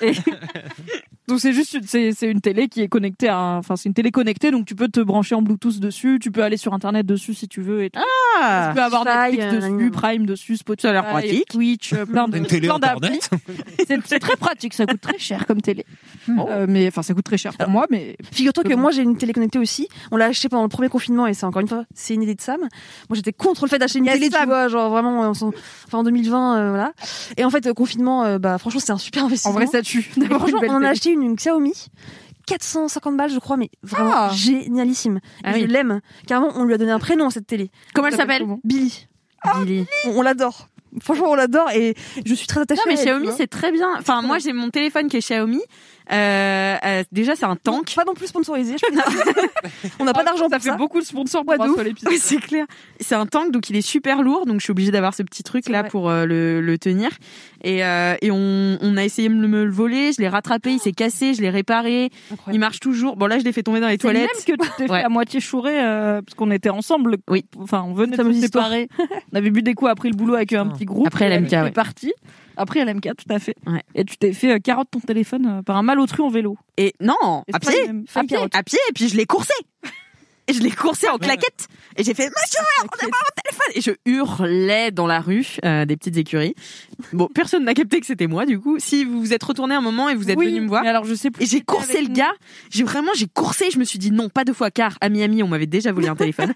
Et- 0.00 0.12
Donc 1.28 1.38
c'est 1.40 1.52
juste, 1.52 1.74
une- 1.74 1.84
c'est 1.84 2.12
c'est 2.12 2.28
une 2.28 2.40
télé 2.40 2.68
qui 2.68 2.80
est 2.82 2.88
connectée 2.88 3.28
à, 3.28 3.36
un- 3.38 3.58
enfin 3.58 3.76
c'est 3.76 3.88
une 3.88 3.94
télé 3.94 4.10
connectée, 4.10 4.50
donc 4.50 4.66
tu 4.66 4.74
peux 4.74 4.88
te 4.88 4.98
brancher 5.00 5.34
en 5.36 5.42
Bluetooth 5.42 5.78
dessus, 5.78 6.18
tu 6.20 6.32
peux 6.32 6.42
aller 6.42 6.56
sur 6.56 6.74
internet 6.74 7.06
dessus 7.06 7.32
si 7.34 7.46
tu 7.48 7.60
veux 7.62 7.84
et. 7.84 7.92
Ah, 8.40 8.68
tu 8.70 8.74
peux 8.76 8.82
avoir 8.82 9.02
Fly, 9.02 9.36
Netflix 9.38 9.44
euh, 9.64 9.70
dessus. 9.78 9.90
Prime 9.92 10.26
dessus, 10.26 10.56
Spotify, 10.56 10.82
Ça 10.82 10.90
a 10.90 10.92
l'air 10.94 11.06
pratique. 11.06 11.48
Twitch, 11.48 11.92
euh, 11.92 12.06
plein 12.06 12.26
de 12.26 12.38
Une 12.38 12.46
télé 12.46 12.66
plein 12.66 12.78
d'applis. 12.80 13.20
internet. 13.22 13.30
C'est 13.88 14.00
c'est 14.06 14.18
très 14.18 14.36
pratique, 14.36 14.74
ça 14.74 14.84
coûte 14.84 15.00
très 15.00 15.18
cher 15.18 15.46
comme 15.46 15.60
télé. 15.60 15.84
Hmm. 16.26 16.40
Euh, 16.48 16.66
mais 16.68 16.88
enfin 16.88 17.02
ça 17.02 17.14
coûte 17.14 17.24
très 17.24 17.38
cher 17.38 17.56
pour 17.56 17.68
moi, 17.68 17.86
mais 17.90 18.16
Figure-toi 18.32 18.64
que 18.64 18.74
moi 18.74 18.90
j'ai 18.90 19.02
une 19.02 19.16
télé 19.16 19.32
connectée 19.32 19.58
aussi. 19.60 19.88
On 20.10 20.16
l'a 20.16 20.26
acheté 20.26 20.48
pendant 20.48 20.62
le 20.64 20.68
premier 20.68 20.88
confinement 20.88 21.26
et 21.28 21.34
c'est 21.34 21.46
encore 21.46 21.60
une 21.62 21.68
fois 21.68 21.84
c'est 21.94 22.14
une 22.14 22.22
idée 22.22 22.34
de 22.34 22.40
Sam. 22.40 22.58
Moi 22.60 22.68
j'étais 23.12 23.32
contre 23.32 23.64
le 23.64 23.68
fait 23.70 23.78
d'acheter 23.78 23.98
une 24.00 24.06
Yes, 24.06 24.14
télé, 24.14 24.28
tu 24.28 24.36
Sam. 24.36 24.46
vois, 24.48 24.66
genre 24.68 24.90
vraiment, 24.90 25.22
euh, 25.24 25.28
enfin 25.30 25.52
en 25.92 26.02
2020, 26.02 26.56
euh, 26.58 26.68
voilà. 26.70 26.92
Et 27.36 27.44
en 27.44 27.50
fait 27.50 27.66
euh, 27.66 27.74
confinement, 27.74 28.24
euh, 28.24 28.38
bah 28.38 28.58
franchement 28.58 28.80
c'était 28.80 28.92
un 28.92 28.98
super 28.98 29.22
en 29.22 29.26
investissement. 29.26 29.52
vrai 29.52 29.66
ça 29.66 29.82
tue. 29.82 30.10
Et 30.16 30.20
d'avoir 30.20 30.40
une 30.42 30.48
franchement, 30.48 30.60
belle 30.60 30.70
on 30.70 30.74
en 30.74 30.76
a 30.78 30.80
télé. 30.80 30.90
acheté 30.90 31.11
une, 31.12 31.22
une 31.22 31.34
Xiaomi. 31.36 31.72
450 32.46 33.16
balles, 33.16 33.30
je 33.30 33.38
crois, 33.38 33.56
mais 33.56 33.70
vraiment 33.82 34.10
Ah. 34.14 34.30
génialissime. 34.34 35.20
Ah 35.44 35.58
je 35.58 35.64
l'aime. 35.64 36.00
Carrément, 36.26 36.50
on 36.56 36.64
lui 36.64 36.74
a 36.74 36.78
donné 36.78 36.90
un 36.90 36.98
prénom 36.98 37.26
à 37.28 37.30
cette 37.30 37.46
télé. 37.46 37.70
Comment 37.94 38.08
elle 38.08 38.16
s'appelle 38.16 38.44
Billy. 38.64 39.06
Billy. 39.60 39.86
On, 40.06 40.18
on 40.18 40.22
l'adore. 40.22 40.68
Franchement, 41.00 41.30
on 41.30 41.34
l'adore 41.34 41.70
et 41.70 41.94
je 42.26 42.34
suis 42.34 42.46
très 42.46 42.60
attachée. 42.60 42.80
Non 42.84 42.92
mais 42.92 42.98
à 42.98 43.02
elle, 43.02 43.06
Xiaomi 43.22 43.28
c'est 43.36 43.46
très 43.46 43.72
bien. 43.72 43.88
Enfin 43.98 44.20
moi 44.20 44.38
j'ai 44.38 44.52
mon 44.52 44.68
téléphone 44.70 45.08
qui 45.08 45.16
est 45.16 45.20
Xiaomi. 45.20 45.60
Euh, 46.10 46.76
euh, 46.84 47.04
déjà 47.12 47.36
c'est 47.36 47.44
un 47.44 47.56
tank. 47.56 47.92
Pas 47.94 48.04
non 48.04 48.14
plus 48.14 48.26
sponsorisé. 48.26 48.76
je 48.78 48.86
peux- 48.86 49.88
on 50.00 50.04
n'a 50.04 50.12
pas 50.12 50.24
d'argent 50.24 50.48
Ça 50.48 50.56
pour 50.56 50.64
fait 50.64 50.70
ça. 50.70 50.76
beaucoup 50.76 51.00
de 51.00 51.04
sponsors 51.04 51.44
pour 51.44 51.54
de 51.56 51.62
un 51.62 51.68
ouf. 51.68 51.76
seul 51.76 51.88
épisode. 51.88 52.12
Ouais, 52.12 52.18
c'est 52.18 52.38
clair. 52.38 52.66
C'est 53.00 53.14
un 53.14 53.26
tank, 53.26 53.52
donc 53.52 53.70
il 53.70 53.76
est 53.76 53.82
super 53.82 54.22
lourd, 54.22 54.46
donc 54.46 54.58
je 54.60 54.64
suis 54.64 54.70
obligée 54.72 54.90
d'avoir 54.90 55.14
ce 55.14 55.22
petit 55.22 55.42
truc 55.42 55.68
là 55.68 55.82
vrai. 55.82 55.90
pour 55.90 56.10
euh, 56.10 56.26
le, 56.26 56.60
le 56.60 56.78
tenir. 56.78 57.10
Et, 57.62 57.84
euh, 57.84 58.14
et 58.20 58.30
on, 58.30 58.78
on 58.80 58.96
a 58.96 59.04
essayé 59.04 59.28
de 59.28 59.34
me 59.34 59.64
le 59.64 59.70
voler, 59.70 60.12
je 60.12 60.20
l'ai 60.20 60.28
rattrapé, 60.28 60.72
il 60.72 60.78
s'est 60.80 60.92
cassé, 60.92 61.34
je 61.34 61.42
l'ai 61.42 61.50
réparé, 61.50 62.10
il 62.52 62.58
marche 62.58 62.80
toujours. 62.80 63.16
Bon 63.16 63.26
là 63.26 63.38
je 63.38 63.44
l'ai 63.44 63.52
fait 63.52 63.62
tomber 63.62 63.78
dans 63.80 63.88
les 63.88 63.98
C'est 64.00 64.08
le 64.08 64.14
même 64.14 64.26
toilettes. 64.28 64.44
que 64.44 64.52
tu 64.64 64.70
t'es 64.78 64.86
fait 64.86 64.92
Ouais. 64.92 65.02
à 65.04 65.08
moitié 65.08 65.38
chourer 65.40 65.80
euh, 65.80 66.20
parce 66.22 66.34
qu'on 66.34 66.50
était 66.50 66.70
ensemble. 66.70 67.16
Oui. 67.30 67.44
Enfin, 67.58 67.84
on 67.86 67.94
venait 67.94 68.16
de 68.16 68.32
se 68.32 68.40
séparer. 68.40 68.88
on 69.32 69.36
avait 69.36 69.50
bu 69.50 69.62
des 69.62 69.74
coups 69.74 69.90
après 69.90 70.08
le 70.08 70.16
boulot 70.16 70.34
avec 70.34 70.52
un 70.52 70.66
petit 70.66 70.84
groupe. 70.84 71.06
Après 71.06 71.28
LMK, 71.28 71.48
tu 71.48 71.56
ouais. 71.56 71.70
parti. 71.70 72.12
Après 72.56 72.84
LMK, 72.84 73.10
tout 73.16 73.32
à 73.32 73.38
fait. 73.38 73.54
Ouais. 73.66 73.82
Et 73.94 74.04
tu 74.04 74.16
t'es 74.16 74.32
fait 74.32 74.52
euh, 74.52 74.58
carotte 74.58 74.88
ton 74.90 75.00
téléphone 75.00 75.46
euh, 75.46 75.62
par 75.62 75.76
un 75.76 75.82
malotru 75.82 76.22
en 76.22 76.28
vélo. 76.28 76.56
Et 76.76 76.94
non, 77.00 77.44
Et 77.48 77.54
à 77.54 77.58
pied, 77.58 77.70
à 78.14 78.24
pied, 78.24 78.36
à 78.52 78.62
pied, 78.62 78.78
et 78.88 78.92
puis 78.92 79.08
je 79.08 79.16
l'ai 79.16 79.26
coursé. 79.26 79.54
Et 80.48 80.52
je 80.54 80.60
l'ai 80.60 80.70
coursé 80.70 81.08
en 81.08 81.18
claquette. 81.18 81.68
Et 81.96 82.02
j'ai 82.04 82.14
fait, 82.14 82.24
monsieur, 82.28 82.60
rendez-moi 82.80 83.18
mon 83.22 83.42
téléphone. 83.42 83.72
Et 83.74 83.80
je 83.80 83.90
hurlais 84.10 84.90
dans 84.90 85.06
la 85.06 85.20
rue, 85.20 85.46
euh, 85.64 85.84
des 85.84 85.96
petites 85.96 86.16
écuries. 86.16 86.54
Bon, 87.12 87.28
personne 87.32 87.64
n'a 87.64 87.74
capté 87.74 88.00
que 88.00 88.06
c'était 88.06 88.26
moi, 88.26 88.44
du 88.46 88.58
coup. 88.58 88.76
Si 88.78 89.04
vous 89.04 89.20
vous 89.20 89.32
êtes 89.32 89.42
retourné 89.42 89.74
un 89.74 89.80
moment 89.80 90.08
et 90.08 90.14
vous 90.14 90.30
êtes 90.30 90.38
Oui, 90.38 90.46
venu 90.46 90.62
me 90.62 90.68
voir. 90.68 90.82
Mais 90.82 90.88
alors 90.88 91.04
je 91.04 91.14
sais 91.14 91.30
plus. 91.30 91.44
Et 91.44 91.46
j'ai 91.46 91.60
coursé 91.60 92.00
le 92.00 92.08
nous. 92.08 92.14
gars. 92.14 92.32
J'ai 92.70 92.82
vraiment, 92.82 93.12
j'ai 93.16 93.26
coursé. 93.28 93.70
Je 93.70 93.78
me 93.78 93.84
suis 93.84 93.98
dit 93.98 94.10
non, 94.10 94.28
pas 94.28 94.44
deux 94.44 94.52
fois, 94.52 94.70
car 94.70 94.96
à 95.00 95.08
Miami, 95.08 95.42
on 95.42 95.48
m'avait 95.48 95.66
déjà 95.66 95.92
volé 95.92 96.08
un 96.08 96.16
téléphone. 96.16 96.52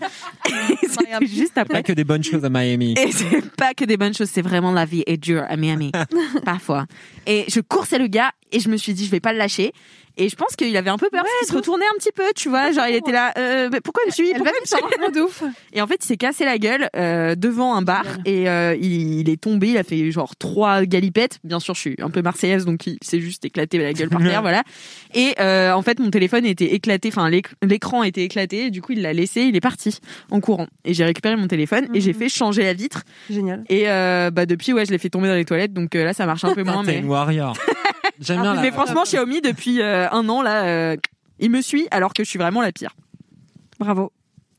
Et 0.83 0.87
c'était 0.89 1.27
juste 1.27 1.55
Pas 1.55 1.83
que 1.83 1.93
des 1.93 2.05
bonnes 2.05 2.25
choses 2.25 2.45
à 2.45 2.49
Miami. 2.51 2.95
Et 2.99 3.13
c'est 3.13 3.51
pas 3.57 3.75
que 3.75 3.85
des 3.85 3.97
bonnes 3.97 4.15
choses, 4.15 4.31
c'est 4.33 4.43
vraiment 4.43 4.73
la 4.73 4.85
vie 4.85 5.05
est 5.07 5.17
dure 5.17 5.45
à 5.49 5.57
Miami, 5.57 5.93
parfois. 6.45 6.87
Et 7.27 7.45
je 7.49 7.61
coursais 7.61 7.99
le 7.99 8.07
gars 8.09 8.33
et 8.53 8.61
je 8.61 8.69
me 8.69 8.77
suis 8.77 8.95
dit 8.95 9.05
je 9.05 9.11
vais 9.11 9.21
pas 9.21 9.33
le 9.33 9.39
lâcher. 9.39 9.73
Et 10.19 10.29
je 10.29 10.37
pense 10.37 10.57
qu'il 10.57 10.75
avait 10.77 10.89
un 10.91 10.97
peu 10.99 11.09
peur 11.11 11.23
parce 11.23 11.35
qu'il 11.41 11.49
se 11.49 11.55
retournait 11.55 11.85
un 11.95 11.99
petit 11.99 12.13
peu, 12.13 12.25
tu 12.35 12.49
vois, 12.49 12.73
genre 12.73 12.87
il 12.89 12.95
était 12.95 13.13
là, 13.13 13.33
euh, 13.37 13.69
mais 13.71 13.81
pourquoi 13.83 14.03
il 14.07 14.09
me 14.09 14.13
suit? 14.13 14.29
Elle 14.31 14.37
Pourquoi 14.43 14.53
va 14.53 14.59
il 14.59 15.05
me 15.07 15.07
suit? 15.13 15.13
de 15.13 15.21
ouf. 15.21 15.43
Et 15.75 15.83
en 15.83 15.87
fait, 15.87 15.99
il 16.03 16.07
s'est 16.07 16.17
cassé 16.17 16.45
la 16.47 16.57
gueule 16.59 16.89
euh, 16.97 17.35
devant 17.35 17.75
un 17.75 17.83
bar 17.83 18.05
et 18.25 18.49
euh, 18.49 18.75
il, 18.81 19.21
il 19.21 19.29
est 19.31 19.41
tombé, 19.41 19.69
il 19.69 19.79
a 19.79 19.83
fait 19.85 20.11
genre 20.11 20.35
trois 20.37 20.85
galipettes. 20.85 21.39
Bien 21.45 21.61
sûr, 21.61 21.75
je 21.75 21.81
suis 21.81 21.97
un 22.01 22.09
peu 22.11 22.23
marseillaise, 22.23 22.65
donc 22.65 22.87
il 22.87 22.97
s'est 23.03 23.21
juste 23.21 23.45
éclaté 23.45 23.79
la 23.79 23.93
gueule 23.93 24.09
par 24.09 24.21
terre, 24.23 24.41
voilà. 24.41 24.63
Et 25.15 25.35
euh, 25.39 25.73
en 25.73 25.83
fait, 25.83 25.99
mon 26.01 26.11
téléphone 26.11 26.47
était 26.47 26.73
éclaté, 26.75 27.09
enfin 27.09 27.29
l'éc- 27.29 27.53
l'écran 27.63 28.03
était 28.03 28.23
éclaté, 28.25 28.67
et 28.67 28.71
du 28.71 28.81
coup, 28.83 28.93
il 28.93 29.03
l'a 29.03 29.13
laissé, 29.13 29.43
il 29.43 29.55
est 29.55 29.61
parti 29.61 29.99
en 30.31 30.41
courant. 30.41 30.67
Et 30.85 30.95
j'ai 30.95 31.05
récupéré 31.05 31.37
mon 31.37 31.47
téléphone 31.47 31.89
et 31.95 32.01
j'ai 32.01 32.13
Mhm. 32.15 32.19
fait 32.19 32.29
changer 32.31 32.63
la 32.63 32.73
vitre. 32.73 33.03
Génial. 33.29 33.65
Et 33.69 33.89
euh, 33.91 34.31
bah 34.31 34.47
depuis, 34.47 34.73
ouais, 34.73 34.87
je 34.87 34.91
l'ai 34.93 34.99
fait 34.99 35.11
tomber 35.11 35.29
dans 35.29 35.35
les 35.35 35.45
toilettes, 35.45 35.75
donc 35.75 35.95
euh, 35.95 36.05
là, 36.05 36.15
ça 36.15 36.25
marche 36.25 36.45
un 36.45 36.55
peu 36.55 36.63
moins. 36.63 36.81
Ah, 36.81 36.83
mais 36.87 36.99
une 36.99 37.07
warrior. 37.09 37.55
J'aime 38.19 38.41
bien 38.41 38.55
la- 38.55 38.63
mais 38.63 38.71
franchement, 38.71 39.03
Xiaomi 39.03 39.43
depuis 39.43 39.83
euh, 39.83 40.06
un 40.15 40.29
an 40.29 40.43
là, 40.43 40.65
euh, 40.67 40.97
il 41.39 41.51
me 41.51 41.61
suit 41.61 41.87
alors 41.91 42.13
que 42.15 42.25
je 42.25 42.29
suis 42.29 42.39
vraiment 42.39 42.63
la 42.63 42.73
pire. 42.73 42.95
Bravo. 43.79 44.13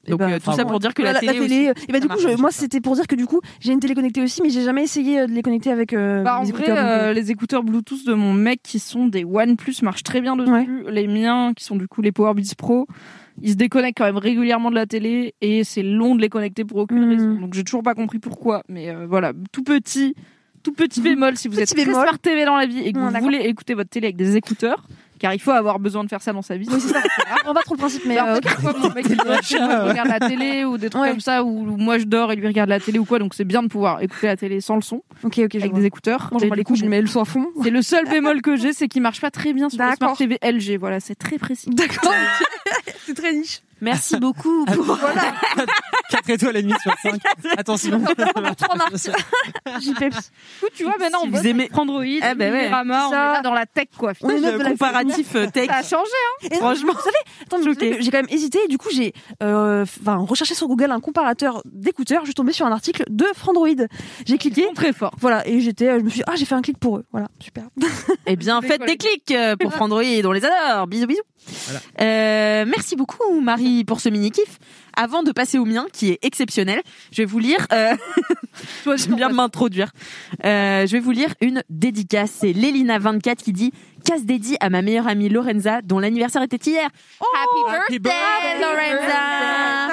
Et 0.06 0.12
Donc 0.12 0.20
bah, 0.20 0.30
euh, 0.30 0.40
tout 0.40 0.54
ça 0.54 0.64
pour 0.64 0.80
dire 0.80 0.94
que 0.94 1.02
la, 1.02 1.16
télé, 1.20 1.38
aussi, 1.42 1.54
et 1.90 1.92
bah 1.92 1.96
ça 1.96 2.00
du 2.00 2.08
coup, 2.08 2.18
je- 2.20 2.38
moi 2.40 2.50
c'était 2.50 2.80
pour 2.80 2.96
dire 2.96 3.08
que 3.08 3.16
du 3.16 3.26
coup, 3.26 3.42
j'ai 3.60 3.74
une 3.74 3.82
télé 3.82 3.94
connectée 3.94 4.22
aussi, 4.22 4.42
mais 4.42 4.50
j'ai 4.50 4.62
jamais 4.62 4.84
essayé 4.84 5.20
euh, 5.20 5.28
de 5.28 5.34
les 5.34 5.42
connecter 5.42 5.70
avec 5.70 5.92
euh, 5.92 6.24
Bah, 6.24 6.40
en 6.40 6.44
vrai, 6.44 6.50
écouteurs. 6.52 6.78
euh, 6.78 7.10
euh, 7.10 7.14
les 7.14 7.30
écouteurs 7.30 7.62
Bluetooth 7.64 8.06
de 8.06 8.14
mon 8.14 8.32
mec 8.32 8.62
qui 8.64 8.80
sont 8.80 9.08
des 9.08 9.26
OnePlus 9.26 9.76
marchent 9.82 10.04
très 10.04 10.22
bien 10.22 10.38
dessus. 10.38 10.50
Ouais. 10.50 10.66
Les 10.92 11.08
miens 11.08 11.52
qui 11.54 11.66
sont 11.66 11.76
du 11.76 11.90
coup 11.90 12.02
les 12.02 12.14
Power 12.14 12.34
Beats 12.36 12.56
Pro, 12.58 12.88
ils 13.42 13.52
se 13.52 13.56
déconnectent 13.56 13.98
quand 13.98 14.06
même 14.06 14.16
régulièrement 14.18 14.70
de 14.70 14.76
la 14.76 14.86
télé 14.86 15.34
et 15.42 15.66
c'est 15.66 15.84
long 15.84 16.16
de 16.16 16.22
les 16.22 16.30
connecter 16.30 16.64
pour 16.64 16.78
aucune 16.78 17.04
Mhm. 17.04 17.10
raison. 17.10 17.34
Donc 17.42 17.54
j'ai 17.54 17.66
toujours 17.66 17.84
pas 17.84 17.94
compris 17.94 18.20
pourquoi. 18.20 18.64
Mais 18.70 18.90
euh, 18.90 19.08
voilà, 19.10 19.34
tout 19.52 19.64
petit, 19.64 20.16
tout 20.64 20.72
petit 20.72 21.02
bémol 21.02 21.36
si 21.36 21.50
vous 21.50 21.56
Petit 21.56 21.64
êtes 21.64 21.84
très 21.86 21.92
smart 21.92 22.18
TV 22.18 22.46
dans 22.46 22.56
la 22.56 22.66
vie 22.66 22.80
et 22.80 22.94
que 22.94 23.00
Ouais, 23.00 23.12
vous 23.12 23.20
voulez 23.26 23.40
écouter 23.40 23.74
votre 23.74 23.90
télé 23.90 24.08
avec 24.08 24.16
des 24.16 24.38
écouteurs, 24.38 24.88
car 25.20 25.34
il 25.34 25.40
faut 25.40 25.52
avoir 25.52 25.80
besoin 25.80 26.04
de 26.04 26.10
faire 26.10 26.22
ça 26.22 26.34
dans 26.34 26.42
sa 26.42 26.58
vie. 26.58 26.68
Oui, 26.72 26.80
c'est 26.80 26.90
ça. 26.94 27.02
Comprends 27.38 27.54
pas 27.54 27.62
trop 27.64 27.74
le 27.76 27.80
principe, 27.80 28.04
mais 28.06 28.20
euh, 28.20 28.36
fait, 28.36 28.42
parfois, 28.42 28.74
mon 28.80 28.90
mec, 28.94 29.06
il 29.10 29.20
regarde 29.22 30.10
la 30.10 30.20
télé 30.20 30.66
ou 30.66 30.78
des 30.78 30.90
trucs 30.90 31.02
Ouais. 31.04 31.12
comme 31.12 31.20
ça, 31.20 31.44
ou 31.44 31.78
moi 31.78 31.98
je 31.98 32.06
dors 32.06 32.32
et 32.32 32.36
lui 32.36 32.48
regarde 32.48 32.70
la 32.70 32.80
télé 32.80 33.00
ou 33.00 33.06
quoi, 33.06 33.20
donc 33.20 33.34
c'est 33.34 33.44
bien 33.46 33.64
de 33.64 33.68
pouvoir 33.68 34.02
écouter 34.02 34.28
la 34.28 34.38
télé 34.38 34.62
sans 34.62 34.76
le 34.76 34.82
son, 34.82 35.04
ok, 35.24 35.40
ok, 35.40 35.48
je 35.54 35.58
avec 35.60 35.72
vois. 35.72 35.80
des 35.80 35.86
écouteurs. 35.86 36.30
Moi, 36.32 36.42
Et 36.44 36.50
du 36.50 36.56
les 36.56 36.64
coup, 36.64 36.74
coups, 36.74 36.80
je 36.80 36.86
mets 36.86 37.02
le 37.02 37.08
son 37.08 37.22
à 37.22 37.26
fond. 37.26 37.48
c'est 37.64 37.70
le 37.70 37.82
seul 37.82 38.06
bémol 38.10 38.42
que 38.42 38.56
j'ai, 38.56 38.74
c'est 38.74 38.88
qu'il 38.88 39.02
marche 39.02 39.22
pas 39.22 39.32
très 39.32 39.54
bien 39.54 39.70
sur 39.70 39.84
le. 39.84 39.96
Smart 39.96 40.16
TV 40.18 40.38
LG. 40.42 40.78
Voilà, 40.80 41.00
c'est 41.00 41.16
très 41.16 41.38
précis. 41.38 41.70
D'accord. 41.72 42.14
c'est 43.06 43.14
très 43.14 43.34
niche. 43.34 43.62
Merci 43.82 44.18
beaucoup. 44.20 44.66
Pour... 44.66 45.00
4 46.10 46.30
étoiles 46.30 46.58
et 46.58 46.62
demie 46.64 46.74
sur 46.82 46.94
5. 47.02 47.22
Attention. 47.58 48.02
JPEPS. 49.80 50.16
Du 50.16 50.60
coup, 50.62 50.68
tu 50.76 50.84
vois, 50.84 50.96
maintenant, 51.00 51.20
on 51.24 51.26
vous 51.28 51.32
bosse 51.34 51.46
aimez- 51.46 51.70
Android, 51.74 52.04
Ah, 52.22 52.36
bah 52.36 52.46
ouais. 52.46 52.64
Numérama, 52.64 53.08
on 53.08 53.12
est 53.12 53.16
là 53.16 53.42
dans 53.42 53.54
la 53.54 53.66
tech, 53.66 53.88
quoi. 53.98 54.14
On 54.22 54.30
est 54.30 54.40
Le 54.40 54.64
comparatif 54.64 55.36
euh, 55.36 55.48
tech. 55.48 55.68
Ça 55.68 55.76
a 55.78 55.84
changé, 55.84 56.12
hein. 56.44 56.48
Et 56.52 56.56
Franchement. 56.56 56.94
vous 56.94 57.74
savez, 57.74 57.98
j'ai 58.02 58.12
quand 58.12 58.18
même 58.18 58.28
hésité. 58.30 58.60
Et 58.66 58.68
du 58.68 58.78
coup, 58.78 58.90
j'ai 58.94 59.14
euh, 59.44 59.86
recherché 60.06 60.54
sur 60.56 60.68
Google 60.68 60.92
un 60.92 61.00
comparateur 61.00 61.62
d'écouteurs. 61.66 62.22
Je 62.22 62.28
suis 62.28 62.34
tombée 62.34 62.54
sur 62.54 62.66
un 62.66 62.72
article 62.72 63.04
de 63.10 63.26
Frandroid. 63.36 63.68
J'ai 64.26 64.38
cliqué. 64.38 64.68
Très 64.76 64.94
fort. 64.94 65.14
Voilà, 65.20 65.48
et 65.48 65.60
j'étais, 65.62 66.00
je 66.00 66.04
me 66.04 66.10
suis 66.10 66.20
dit, 66.20 66.24
ah, 66.28 66.34
j'ai 66.36 66.46
fait 66.46 66.56
un 66.56 66.62
clic 66.62 66.78
pour 66.80 66.98
eux. 66.98 67.06
Voilà, 67.12 67.28
super. 67.40 67.64
Eh 68.26 68.36
bien, 68.36 68.62
faites 68.62 68.86
des 68.86 68.98
clics 68.98 69.32
euh, 69.32 69.56
pour 69.56 69.74
Frandroid, 69.74 70.02
on 70.24 70.32
les 70.32 70.44
adore. 70.46 70.88
Bisous, 70.88 71.08
bisous. 71.08 71.22
Voilà. 71.66 71.80
Euh, 72.02 72.66
merci 72.68 72.96
beaucoup, 72.96 73.40
Marie, 73.40 73.67
pour 73.86 74.00
ce 74.00 74.10
mini-kiff. 74.10 74.60
Avant 74.96 75.24
de 75.24 75.32
passer 75.32 75.58
au 75.58 75.66
mien, 75.66 75.86
qui 75.94 76.10
est 76.10 76.20
exceptionnel, 76.24 76.82
je 77.12 77.22
vais 77.22 77.26
vous 77.26 77.40
lire... 77.40 77.66
Euh... 77.72 77.96
J'aime 78.96 79.16
bien 79.16 79.30
m'introduire. 79.30 79.92
Euh, 80.44 80.88
je 80.88 80.92
vais 80.92 81.00
vous 81.00 81.12
lire 81.12 81.34
une 81.42 81.64
dédicace. 81.70 82.32
C'est 82.32 82.54
Lélina24 82.54 83.36
qui 83.36 83.54
dit 83.54 83.72
«Casse 84.06 84.26
dédié 84.26 84.58
à 84.62 84.70
ma 84.70 84.82
meilleure 84.82 85.08
amie 85.08 85.30
Lorenza, 85.30 85.82
dont 85.84 86.00
l'anniversaire 86.00 86.42
était 86.42 86.72
hier. 86.72 86.90
Happy 87.20 88.00
birthday, 88.00 88.60
Lorenza 88.60 89.88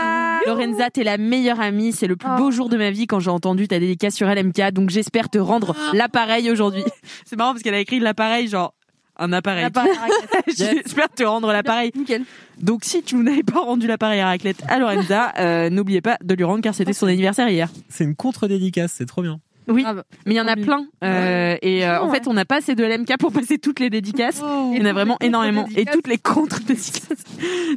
Lorenza, 0.47 0.91
t'es 0.91 1.05
la 1.05 1.19
meilleure 1.19 1.61
amie. 1.61 1.93
C'est 1.93 2.07
le 2.07 2.17
plus 2.17 2.29
beau 2.37 2.51
jour 2.51 2.69
de 2.69 2.77
ma 2.77 2.91
vie 2.91 3.07
quand 3.07 3.21
j'ai 3.21 3.31
entendu 3.31 3.67
ta 3.69 3.79
dédicace 3.79 4.15
sur 4.15 4.29
LMK. 4.29 4.73
Donc 4.73 4.91
j'espère 4.91 5.31
te 5.31 5.39
rendre 5.39 5.75
l'appareil 5.93 6.51
aujourd'hui. 6.51 6.85
C'est 7.25 7.37
marrant 7.37 7.53
parce 7.53 7.63
qu'elle 7.63 7.75
a 7.75 7.81
écrit 7.81 7.99
l'appareil 7.99 8.49
genre 8.49 8.75
un 9.17 9.33
appareil. 9.33 9.67
J'espère 10.57 11.09
te 11.09 11.23
rendre 11.23 11.53
l'appareil. 11.53 11.93
Nickel. 11.95 12.23
Donc 12.61 12.85
si 12.85 13.03
tu 13.03 13.17
n'avais 13.17 13.43
pas 13.43 13.61
rendu 13.61 13.87
l'appareil 13.87 14.21
à 14.21 14.27
raclette 14.27 14.63
à 14.69 14.79
Lorenza, 14.79 15.33
euh, 15.39 15.71
n'oubliez 15.71 16.01
pas 16.01 16.19
de 16.23 16.35
lui 16.35 16.45
rendre 16.45 16.63
car 16.63 16.75
c'était 16.75 16.93
son 16.93 17.07
anniversaire 17.07 17.49
hier. 17.49 17.69
C'est 17.89 18.05
une 18.05 18.17
contre-dédicace, 18.17 18.93
c'est 18.97 19.07
trop 19.07 19.23
bien. 19.23 19.41
Oui, 19.69 19.83
Ah 19.87 19.95
bah, 19.95 20.05
mais 20.27 20.35
il 20.35 20.37
y 20.37 20.41
en 20.41 20.47
a 20.47 20.57
plein. 20.57 20.87
Euh, 21.03 21.57
et 21.63 21.87
euh, 21.87 22.03
en 22.03 22.11
fait, 22.13 22.27
on 22.29 22.35
n'a 22.35 22.45
pas 22.45 22.57
assez 22.57 22.75
de 22.75 22.85
LMK 22.85 23.17
pour 23.19 23.33
passer 23.33 23.59
toutes 23.59 23.81
les 23.81 23.91
dédicaces. 23.91 24.43
il 24.73 24.79
y 24.79 24.83
en 24.83 24.85
a 24.85 24.93
vraiment 24.93 25.17
énormément. 25.21 25.67
Et 25.77 25.85
toutes 25.87 26.07
les 26.07 26.19
contre-dédicaces. 26.19 27.25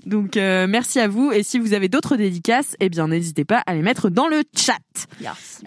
Donc 0.05 0.38
euh, 0.38 0.68
merci 0.68 0.99
à 0.99 1.07
vous. 1.07 1.31
Et 1.31 1.43
si 1.43 1.59
vous 1.59 1.73
avez 1.73 1.88
d'autres 1.89 2.15
dédicaces, 2.15 2.76
eh 2.80 2.89
bien 2.89 3.07
n'hésitez 3.07 3.45
pas 3.45 3.64
à 3.65 3.73
les 3.76 3.81
mettre 3.81 4.09
dans 4.09 4.27
le 4.27 4.43
chat. 4.55 4.77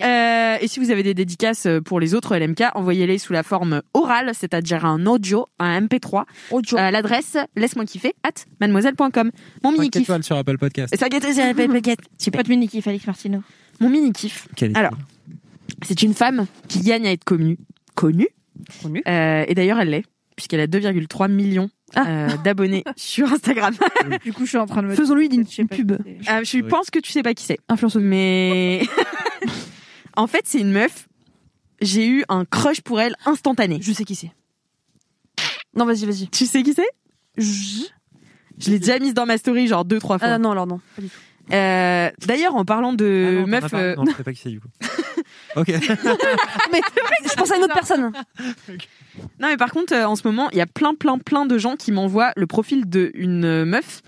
Euh, 0.03 0.57
et 0.61 0.69
si 0.69 0.81
vous 0.81 0.91
avez 0.91 1.03
des 1.03 1.15
dédicaces 1.15 1.67
pour 1.85 2.01
les 2.01 2.15
autres 2.15 2.37
LMK, 2.37 2.65
envoyez-les 2.75 3.19
sous 3.19 3.33
la 3.33 3.43
forme 3.43 3.83
orale, 3.95 4.33
c'est-à-dire 4.35 4.85
un 4.85 5.07
audio, 5.07 5.47
un 5.59 5.81
MP3, 5.81 6.25
Audio. 6.51 6.79
à 6.79 6.91
l'adresse 6.91 7.37
laisse-moi 7.57 7.85
kiffer 7.85 8.15
at 8.23 8.45
mademoiselle.com. 8.61 9.31
Mon 9.63 9.73
mini 9.73 9.85
5 9.87 9.91
kiff. 9.93 10.03
étoiles 10.03 10.23
sur 10.25 10.37
Apple 10.37 10.59
Podcast. 10.59 10.95
Gâte, 11.11 11.25
ça 11.25 11.53
gâte. 11.81 11.99
Super. 12.19 12.39
Pas 12.39 12.43
de 12.45 12.49
mini-kiff, 12.51 12.87
Alex 12.87 13.07
Martino. 13.07 13.43
Mon 13.81 13.89
mini 13.89 14.13
kiff. 14.13 14.47
Quelle 14.57 14.77
Alors, 14.77 14.93
c'est 15.83 16.03
une 16.03 16.15
femme 16.15 16.47
qui 16.69 16.81
gagne 16.81 17.07
à 17.07 17.13
être 17.13 17.25
connue. 17.25 17.59
Connue. 17.95 18.29
Connue. 18.83 19.03
Euh, 19.09 19.45
et 19.49 19.55
d'ailleurs, 19.55 19.79
elle 19.81 19.91
l'est, 19.91 20.05
puisqu'elle 20.37 20.61
a 20.61 20.67
2,3 20.67 21.31
millions 21.31 21.71
euh, 21.97 22.29
d'abonnés 22.45 22.85
sur 22.97 23.33
Instagram. 23.33 23.75
Du 24.25 24.33
coup, 24.33 24.45
je 24.45 24.51
suis 24.51 24.59
en 24.59 24.67
train 24.67 24.83
de 24.83 24.89
me 24.89 24.95
Faisons-lui 24.95 25.27
une, 25.27 25.45
pub. 25.69 25.93
Ah, 26.27 26.43
je 26.43 26.57
Oui. 26.59 26.63
pense 26.65 26.91
que 26.91 26.99
tu 26.99 27.13
sais 27.13 27.23
pas 27.23 27.35
qui 27.35 27.45
c'est. 27.45 27.59
Influenceuse. 27.69 28.03
Mais 28.03 28.83
en 30.17 30.27
fait, 30.27 30.43
c'est 30.45 30.61
une 30.61 30.73
meuf. 30.73 31.09
J'ai 31.81 32.07
eu 32.07 32.25
un 32.29 32.45
crush 32.45 32.81
pour 32.83 33.01
elle 33.01 33.15
instantané. 33.25 33.79
Je 33.81 33.93
sais 33.93 34.05
qui 34.05 34.15
c'est. 34.15 34.33
Non, 35.75 35.85
vas-y, 35.87 36.05
vas-y. 36.05 36.29
Tu 36.29 36.47
sais 36.47 36.63
qui 36.63 36.75
c'est? 36.75 36.89
Je- 37.39 37.85
Je 38.59 38.71
l'ai 38.71 38.79
déjà 38.79 38.99
mise 38.99 39.15
dans 39.15 39.25
ma 39.25 39.39
story 39.39 39.67
genre 39.67 39.85
deux 39.85 39.99
trois 39.99 40.19
fois. 40.19 40.29
Ah 40.29 40.39
non, 40.39 40.51
alors 40.51 40.67
non. 40.67 40.81
Pas 40.97 41.03
du 41.03 41.09
tout. 41.09 41.15
Euh, 41.53 42.11
D'ailleurs, 42.27 42.55
en 42.55 42.65
parlant 42.65 42.93
de 42.93 43.27
Ah 43.29 43.41
non, 43.41 43.47
meuf, 43.47 43.71
pas- 43.71 43.79
euh, 43.81 43.97
Non, 43.97 44.05
je 44.11 44.17
sais 44.17 44.23
pas 44.23 44.33
qui 44.33 44.41
c'est 44.43 44.51
du 44.51 44.61
coup. 44.61 44.69
Ok. 45.57 45.69
Mais 46.73 46.81
je 47.29 47.35
pense 47.37 47.51
à 47.51 47.57
une 47.57 47.65
autre 47.65 47.75
personne. 47.75 48.13
Non, 49.39 49.49
mais 49.49 49.57
par 49.57 49.73
contre, 49.73 49.95
euh, 49.95 50.05
en 50.05 50.17
ce 50.17 50.27
moment, 50.27 50.49
il 50.53 50.59
y 50.59 50.61
a 50.61 50.67
plein, 50.67 50.95
plein, 50.95 51.19
plein 51.19 51.45
de 51.47 51.59
gens 51.59 51.77
qui 51.77 51.93
m'envoient 51.93 52.33
le 52.37 52.47
profil 52.47 52.89
d'une 52.89 53.45
euh, 53.45 53.65
meuf 53.65 54.03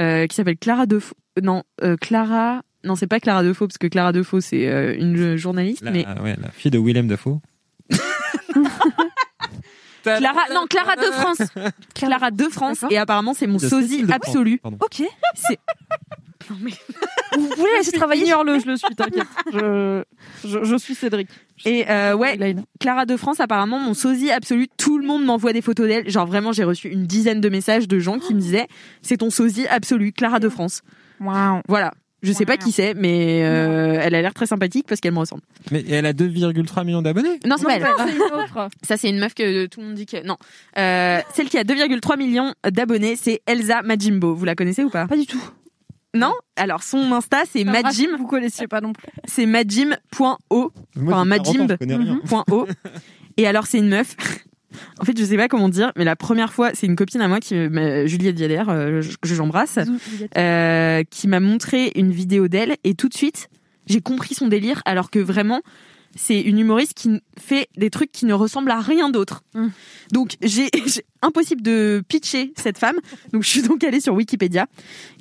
euh, 0.00 0.26
qui 0.26 0.36
s'appelle 0.36 0.56
Clara 0.56 0.86
Defaux. 0.86 1.16
Non, 1.42 1.62
euh, 1.82 1.96
Clara. 2.00 2.62
Non, 2.84 2.94
c'est 2.94 3.06
pas 3.06 3.20
Clara 3.20 3.42
Defaux, 3.42 3.66
parce 3.66 3.78
que 3.78 3.88
Clara 3.88 4.12
Defaux, 4.12 4.40
c'est 4.40 4.68
euh, 4.68 4.96
une 4.96 5.36
journaliste. 5.36 5.82
La, 5.82 5.90
mais 5.90 6.06
ouais, 6.22 6.36
la 6.40 6.50
fille 6.50 6.70
de 6.70 6.78
Willem 6.78 7.08
Dafoe. 7.08 7.40
Clara, 10.02 10.42
non, 10.54 10.66
Clara 10.68 10.96
de 10.96 11.10
France. 11.10 11.38
Clara 11.94 12.30
de 12.30 12.44
France. 12.44 12.84
Et 12.90 12.98
apparemment, 12.98 13.34
c'est 13.34 13.46
mon 13.46 13.58
sosie 13.58 14.04
absolu. 14.10 14.60
Ok. 14.64 15.02
C'est. 15.34 15.58
Non, 16.50 16.56
mais- 16.62 16.70
Vous 17.36 17.46
voulez 17.58 17.72
laisser 17.76 17.92
travailler 17.92 18.24
Ignore-le, 18.24 18.58
je 18.58 18.66
le 18.66 18.76
suis, 18.78 18.94
t'inquiète. 18.94 19.26
Je, 19.52 20.02
je, 20.46 20.64
je 20.64 20.76
suis 20.76 20.94
Cédric. 20.94 21.28
Et 21.66 21.84
euh, 21.90 22.14
ouais. 22.14 22.56
Clara 22.80 23.04
de 23.04 23.18
France, 23.18 23.38
apparemment, 23.40 23.78
mon 23.78 23.92
sosie 23.92 24.30
absolu. 24.30 24.66
Tout 24.78 24.96
le 24.96 25.06
monde 25.06 25.24
m'envoie 25.26 25.52
des 25.52 25.60
photos 25.60 25.86
d'elle. 25.88 26.08
Genre 26.08 26.26
vraiment, 26.26 26.52
j'ai 26.52 26.64
reçu 26.64 26.88
une 26.88 27.04
dizaine 27.04 27.42
de 27.42 27.48
messages 27.50 27.86
de 27.86 27.98
gens 27.98 28.18
qui 28.18 28.34
me 28.34 28.40
disaient 28.40 28.66
c'est 29.02 29.18
ton 29.18 29.28
sosie 29.28 29.66
absolu, 29.66 30.12
Clara 30.12 30.38
de 30.40 30.48
France. 30.48 30.80
Waouh. 31.20 31.60
Voilà. 31.68 31.92
Je 32.22 32.32
sais 32.32 32.44
pas 32.44 32.56
qui 32.56 32.72
c'est, 32.72 32.94
mais 32.94 33.42
euh, 33.44 34.00
elle 34.02 34.14
a 34.14 34.22
l'air 34.22 34.34
très 34.34 34.46
sympathique 34.46 34.86
parce 34.88 35.00
qu'elle 35.00 35.12
me 35.12 35.20
ressemble. 35.20 35.42
Mais 35.70 35.84
elle 35.88 36.04
a 36.04 36.12
2,3 36.12 36.84
millions 36.84 37.02
d'abonnés. 37.02 37.38
Non, 37.46 37.56
c'est 37.58 37.64
pas 37.64 37.76
elle. 37.76 37.86
Ça, 38.82 38.96
c'est 38.96 39.08
une 39.08 39.18
meuf 39.18 39.34
que 39.34 39.66
tout 39.66 39.80
le 39.80 39.86
monde 39.86 39.94
dit 39.94 40.06
que 40.06 40.24
non. 40.26 40.36
Euh, 40.76 41.20
celle 41.32 41.48
qui 41.48 41.58
a 41.58 41.62
2,3 41.64 42.18
millions 42.18 42.54
d'abonnés, 42.68 43.14
c'est 43.16 43.40
Elsa 43.46 43.82
Majimbo. 43.82 44.34
Vous 44.34 44.44
la 44.44 44.56
connaissez 44.56 44.82
ou 44.82 44.90
pas? 44.90 45.06
Pas 45.06 45.16
du 45.16 45.26
tout. 45.26 45.42
Non? 46.14 46.32
Alors 46.56 46.82
son 46.82 47.12
Insta, 47.12 47.42
c'est 47.50 47.64
Majim. 47.64 48.16
Vous 48.16 48.26
connaissiez 48.26 48.66
pas 48.66 48.80
non 48.80 48.92
plus. 48.92 49.08
C'est 49.26 49.46
majim.o. 49.46 50.72
Enfin, 51.06 51.24
Majimb. 51.24 51.70
je 51.70 51.76
connais 51.76 51.96
rien. 51.96 52.20
Point 52.26 52.44
O. 52.50 52.66
Et 53.36 53.46
alors, 53.46 53.66
c'est 53.66 53.78
une 53.78 53.88
meuf. 53.88 54.16
En 55.00 55.04
fait, 55.04 55.18
je 55.18 55.24
sais 55.24 55.36
pas 55.36 55.48
comment 55.48 55.68
dire, 55.68 55.92
mais 55.96 56.04
la 56.04 56.16
première 56.16 56.52
fois, 56.52 56.70
c'est 56.74 56.86
une 56.86 56.96
copine 56.96 57.20
à 57.20 57.28
moi 57.28 57.40
qui, 57.40 57.54
Juliette 58.06 58.34
Diader, 58.34 58.64
euh, 58.68 59.02
que 59.20 59.28
j'embrasse, 59.28 59.78
euh, 60.36 61.02
qui 61.10 61.28
m'a 61.28 61.40
montré 61.40 61.92
une 61.94 62.12
vidéo 62.12 62.48
d'elle 62.48 62.76
et 62.84 62.94
tout 62.94 63.08
de 63.08 63.14
suite, 63.14 63.48
j'ai 63.86 64.00
compris 64.00 64.34
son 64.34 64.48
délire 64.48 64.82
alors 64.84 65.10
que 65.10 65.18
vraiment, 65.18 65.62
c'est 66.16 66.40
une 66.40 66.58
humoriste 66.58 66.94
qui 66.94 67.20
fait 67.38 67.68
des 67.76 67.90
trucs 67.90 68.12
qui 68.12 68.26
ne 68.26 68.32
ressemblent 68.34 68.70
à 68.70 68.80
rien 68.80 69.10
d'autre. 69.10 69.42
Mm. 69.54 69.68
Donc, 70.12 70.36
j'ai- 70.42 70.70
impossible 71.22 71.62
de 71.62 72.02
pitcher 72.08 72.52
cette 72.56 72.78
femme. 72.78 72.96
Donc, 73.32 73.42
je 73.42 73.48
suis 73.48 73.62
donc 73.62 73.82
allée 73.84 74.00
sur 74.00 74.14
Wikipédia 74.14 74.66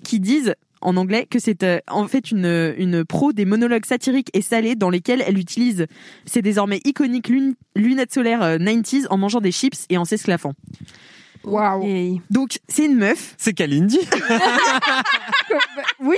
qui 0.03 0.19
disent 0.19 0.53
en 0.81 0.95
anglais 0.97 1.25
que 1.29 1.39
c'est 1.39 1.63
euh, 1.63 1.79
en 1.87 2.07
fait 2.07 2.31
une, 2.31 2.73
une 2.77 3.03
pro 3.05 3.33
des 3.33 3.45
monologues 3.45 3.85
satiriques 3.85 4.29
et 4.33 4.41
salés 4.41 4.75
dans 4.75 4.89
lesquels 4.89 5.23
elle 5.25 5.37
utilise 5.37 5.87
ses 6.25 6.41
désormais 6.41 6.79
iconiques 6.85 7.29
lun- 7.29 7.53
lunettes 7.75 8.13
solaires 8.13 8.43
euh, 8.43 8.57
90s 8.57 9.07
en 9.09 9.17
mangeant 9.17 9.41
des 9.41 9.51
chips 9.51 9.85
et 9.89 9.97
en 9.97 10.05
s'esclaffant. 10.05 10.53
Waouh. 11.43 11.83
Et- 11.85 12.21
Donc 12.29 12.59
c'est 12.67 12.85
une 12.85 12.95
meuf. 12.97 13.35
C'est 13.37 13.53
Kalindi. 13.53 13.99
Oui. 15.99 16.17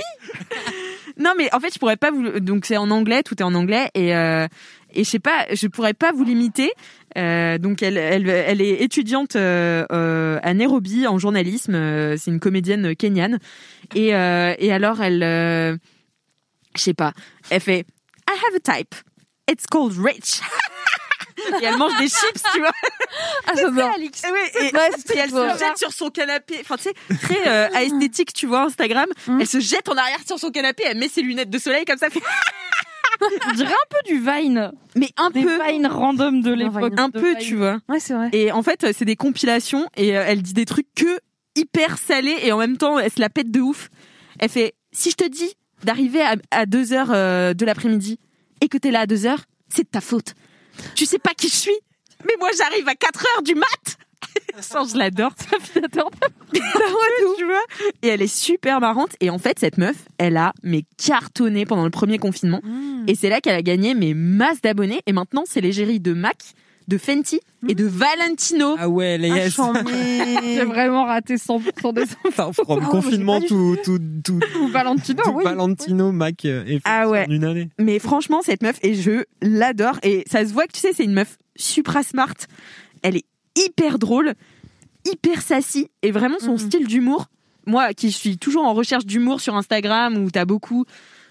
non 1.16 1.32
mais 1.38 1.52
en 1.54 1.60
fait 1.60 1.72
je 1.72 1.78
pourrais 1.78 1.96
pas 1.96 2.10
vous 2.10 2.40
donc 2.40 2.64
c'est 2.66 2.76
en 2.76 2.90
anglais 2.90 3.22
tout 3.22 3.34
est 3.38 3.44
en 3.44 3.54
anglais 3.54 3.88
et 3.94 4.14
euh, 4.14 4.46
et 4.92 5.04
je 5.04 5.08
sais 5.10 5.18
pas 5.20 5.46
je 5.52 5.66
pourrais 5.68 5.94
pas 5.94 6.12
vous 6.12 6.24
l'imiter. 6.24 6.72
Euh, 7.16 7.58
donc 7.58 7.82
elle, 7.82 7.96
elle 7.96 8.28
elle 8.28 8.60
est 8.60 8.82
étudiante 8.82 9.36
euh, 9.36 9.84
euh, 9.90 10.38
à 10.42 10.54
Nairobi 10.54 11.06
en 11.06 11.18
journalisme. 11.18 11.72
c'est 12.16 12.30
une 12.30 12.40
comédienne 12.40 12.94
kenyane 12.94 13.38
et 13.94 14.08
et 14.08 14.72
alors 14.72 15.02
elle 15.02 15.20
je 16.76 16.80
sais 16.80 16.94
pas 16.94 17.12
elle 17.50 17.60
fait 17.60 17.84
I 18.28 18.36
have 18.46 18.54
a 18.54 18.60
type. 18.60 18.94
It's 19.50 19.66
called 19.66 19.96
rich. 19.98 20.40
et 21.60 21.64
elle 21.64 21.76
mange 21.76 21.96
des 21.98 22.08
chips, 22.08 22.42
tu 22.52 22.60
vois. 22.60 22.70
Ah, 23.46 23.52
j'adore. 23.56 23.90
Oui, 23.98 24.10
et, 24.60 24.70
elle 24.74 25.30
se 25.30 25.58
jette 25.58 25.78
sur 25.78 25.92
son 25.92 26.10
canapé. 26.10 26.58
Enfin, 26.60 26.76
tu 26.76 26.84
sais, 26.84 26.94
très 27.16 27.48
euh, 27.48 27.68
esthétique, 27.80 28.32
tu 28.32 28.46
vois, 28.46 28.62
Instagram. 28.62 29.08
Mm. 29.26 29.40
Elle 29.40 29.46
se 29.46 29.60
jette 29.60 29.88
en 29.88 29.96
arrière 29.96 30.20
sur 30.26 30.38
son 30.38 30.50
canapé, 30.50 30.84
elle 30.86 30.98
met 30.98 31.08
ses 31.08 31.22
lunettes 31.22 31.50
de 31.50 31.58
soleil 31.58 31.84
comme 31.84 31.98
ça, 31.98 32.10
fait... 32.10 32.22
On 33.48 33.52
dirait 33.52 33.72
un 33.72 33.88
peu 33.90 33.98
du 34.06 34.18
Vine. 34.18 34.72
mais 34.96 35.10
un 35.16 35.30
Des 35.30 35.42
peu, 35.42 35.58
Vine 35.66 35.86
random 35.86 36.40
de 36.42 36.52
l'époque. 36.52 36.92
un 36.98 37.10
peu, 37.10 37.30
Vine. 37.30 37.38
tu 37.38 37.56
vois. 37.56 37.78
Ouais, 37.88 38.00
c'est 38.00 38.14
vrai. 38.14 38.28
Et 38.32 38.52
en 38.52 38.62
fait, 38.62 38.86
c'est 38.96 39.04
des 39.04 39.16
compilations 39.16 39.86
et 39.96 40.16
euh, 40.16 40.24
elle 40.26 40.42
dit 40.42 40.54
des 40.54 40.64
trucs 40.66 40.86
que 40.94 41.18
hyper 41.56 41.98
salés 41.98 42.36
et 42.42 42.52
en 42.52 42.58
même 42.58 42.76
temps, 42.76 42.98
elle 42.98 43.10
se 43.10 43.20
la 43.20 43.28
pète 43.30 43.50
de 43.50 43.60
ouf. 43.60 43.88
Elle 44.38 44.48
fait, 44.48 44.74
si 44.92 45.10
je 45.10 45.16
te 45.16 45.28
dis 45.28 45.52
d'arriver 45.84 46.22
à, 46.22 46.36
à 46.50 46.66
2 46.66 46.92
heures 46.92 47.10
euh, 47.12 47.54
de 47.54 47.64
l'après-midi 47.64 48.18
et 48.60 48.68
que 48.68 48.78
t'es 48.78 48.90
là 48.90 49.00
à 49.00 49.06
2 49.06 49.26
heures, 49.26 49.44
c'est 49.68 49.82
de 49.84 49.88
ta 49.88 50.00
faute. 50.00 50.34
Tu 50.94 51.04
sais 51.06 51.18
pas 51.18 51.32
qui 51.36 51.48
je 51.48 51.54
suis, 51.56 51.76
mais 52.26 52.34
moi 52.38 52.48
j'arrive 52.56 52.88
à 52.88 52.94
4 52.94 53.26
heures 53.36 53.42
du 53.42 53.54
mat. 53.54 53.96
Ça, 54.60 54.82
je 54.90 54.96
l'adore. 54.98 55.32
tu 56.52 57.44
vois? 57.44 57.64
Et 58.02 58.08
elle 58.08 58.22
est 58.22 58.26
super 58.34 58.80
marrante. 58.80 59.12
Et 59.20 59.30
en 59.30 59.38
fait, 59.38 59.58
cette 59.58 59.78
meuf, 59.78 59.96
elle 60.18 60.36
a 60.36 60.52
mais 60.62 60.84
cartonné 60.96 61.64
pendant 61.66 61.84
le 61.84 61.90
premier 61.90 62.18
confinement. 62.18 62.60
Mmh. 62.62 63.04
Et 63.06 63.14
c'est 63.14 63.28
là 63.28 63.40
qu'elle 63.40 63.54
a 63.54 63.62
gagné 63.62 63.94
mes 63.94 64.14
masses 64.14 64.60
d'abonnés. 64.60 65.00
Et 65.06 65.12
maintenant, 65.12 65.44
c'est 65.46 65.60
l'égérie 65.60 66.00
de 66.00 66.12
Mac, 66.12 66.36
de 66.88 66.98
Fenty 66.98 67.40
et 67.68 67.74
de 67.74 67.86
Valentino. 67.86 68.74
Ah 68.78 68.88
ouais, 68.88 69.16
les 69.16 69.30
Ah, 69.30 69.36
yes. 69.36 69.54
J'ai 70.42 70.64
vraiment 70.64 71.04
raté 71.04 71.36
100% 71.36 71.94
des 71.94 72.04
Enfin, 72.26 72.52
from 72.52 72.80
Ah, 72.82 72.86
confinement, 72.86 73.40
tout, 73.40 73.76
tout, 73.84 73.98
tout, 74.24 74.40
Ou 74.60 74.68
Valentino, 74.68 75.22
tout 75.22 75.30
oui. 75.30 75.44
Valentino, 75.44 76.12
Mac 76.12 76.44
euh, 76.44 76.64
est 76.64 76.74
fait 76.74 76.80
Ah 76.84 77.08
ouais. 77.08 77.26
en 77.28 77.32
une 77.32 77.44
année. 77.44 77.68
Mais 77.78 77.98
franchement, 77.98 78.42
cette 78.42 78.62
meuf, 78.62 78.78
et 78.82 78.94
je 78.94 79.24
l'adore. 79.40 79.98
Et 80.02 80.24
ça 80.26 80.44
se 80.44 80.52
voit 80.52 80.66
que 80.66 80.72
tu 80.72 80.80
sais, 80.80 80.92
c'est 80.92 81.04
une 81.04 81.14
meuf 81.14 81.38
supra 81.56 82.02
smart. 82.02 82.34
Elle 83.02 83.16
est 83.16 83.24
hyper 83.56 83.98
drôle, 83.98 84.34
hyper 85.06 85.42
sassy, 85.42 85.88
et 86.02 86.10
vraiment 86.10 86.38
son 86.38 86.52
Mhm. 86.52 86.58
style 86.58 86.86
d'humour. 86.86 87.26
Moi, 87.66 87.92
qui 87.94 88.10
suis 88.12 88.38
toujours 88.38 88.64
en 88.64 88.74
recherche 88.74 89.04
d'humour 89.06 89.40
sur 89.40 89.54
Instagram, 89.54 90.16
où 90.16 90.30
t'as 90.30 90.44
beaucoup. 90.44 90.84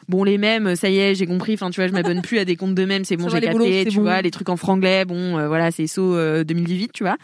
Bon, 0.07 0.23
les 0.23 0.37
mêmes, 0.37 0.75
ça 0.75 0.89
y 0.89 0.97
est, 0.97 1.15
j'ai 1.15 1.25
compris. 1.27 1.53
Enfin, 1.53 1.69
tu 1.69 1.79
vois, 1.81 1.87
je 1.87 1.93
m'abonne 1.93 2.21
plus 2.21 2.39
à 2.39 2.45
des 2.45 2.55
comptes 2.55 2.75
de 2.75 2.85
mêmes, 2.85 3.03
c'est 3.05 3.15
bon, 3.17 3.29
j'ai 3.29 3.41
capté. 3.41 3.85
Tu 3.89 3.97
bon. 3.97 4.03
vois, 4.03 4.21
les 4.21 4.31
trucs 4.31 4.49
en 4.49 4.57
franglais, 4.57 5.05
bon, 5.05 5.37
euh, 5.37 5.47
voilà, 5.47 5.71
c'est 5.71 5.87
saut 5.87 6.15
euh, 6.15 6.43
2018, 6.43 6.91
tu 6.93 7.03
vois. 7.03 7.17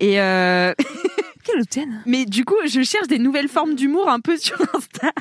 Et 0.00 0.20
euh, 0.20 0.72
Quelle 1.44 1.60
hautaine. 1.60 2.02
mais 2.06 2.24
du 2.26 2.44
coup, 2.44 2.56
je 2.66 2.82
cherche 2.82 3.08
des 3.08 3.18
nouvelles 3.18 3.48
formes 3.48 3.74
d'humour 3.74 4.08
un 4.08 4.20
peu 4.20 4.36
sur 4.38 4.60
Insta. 4.74 5.12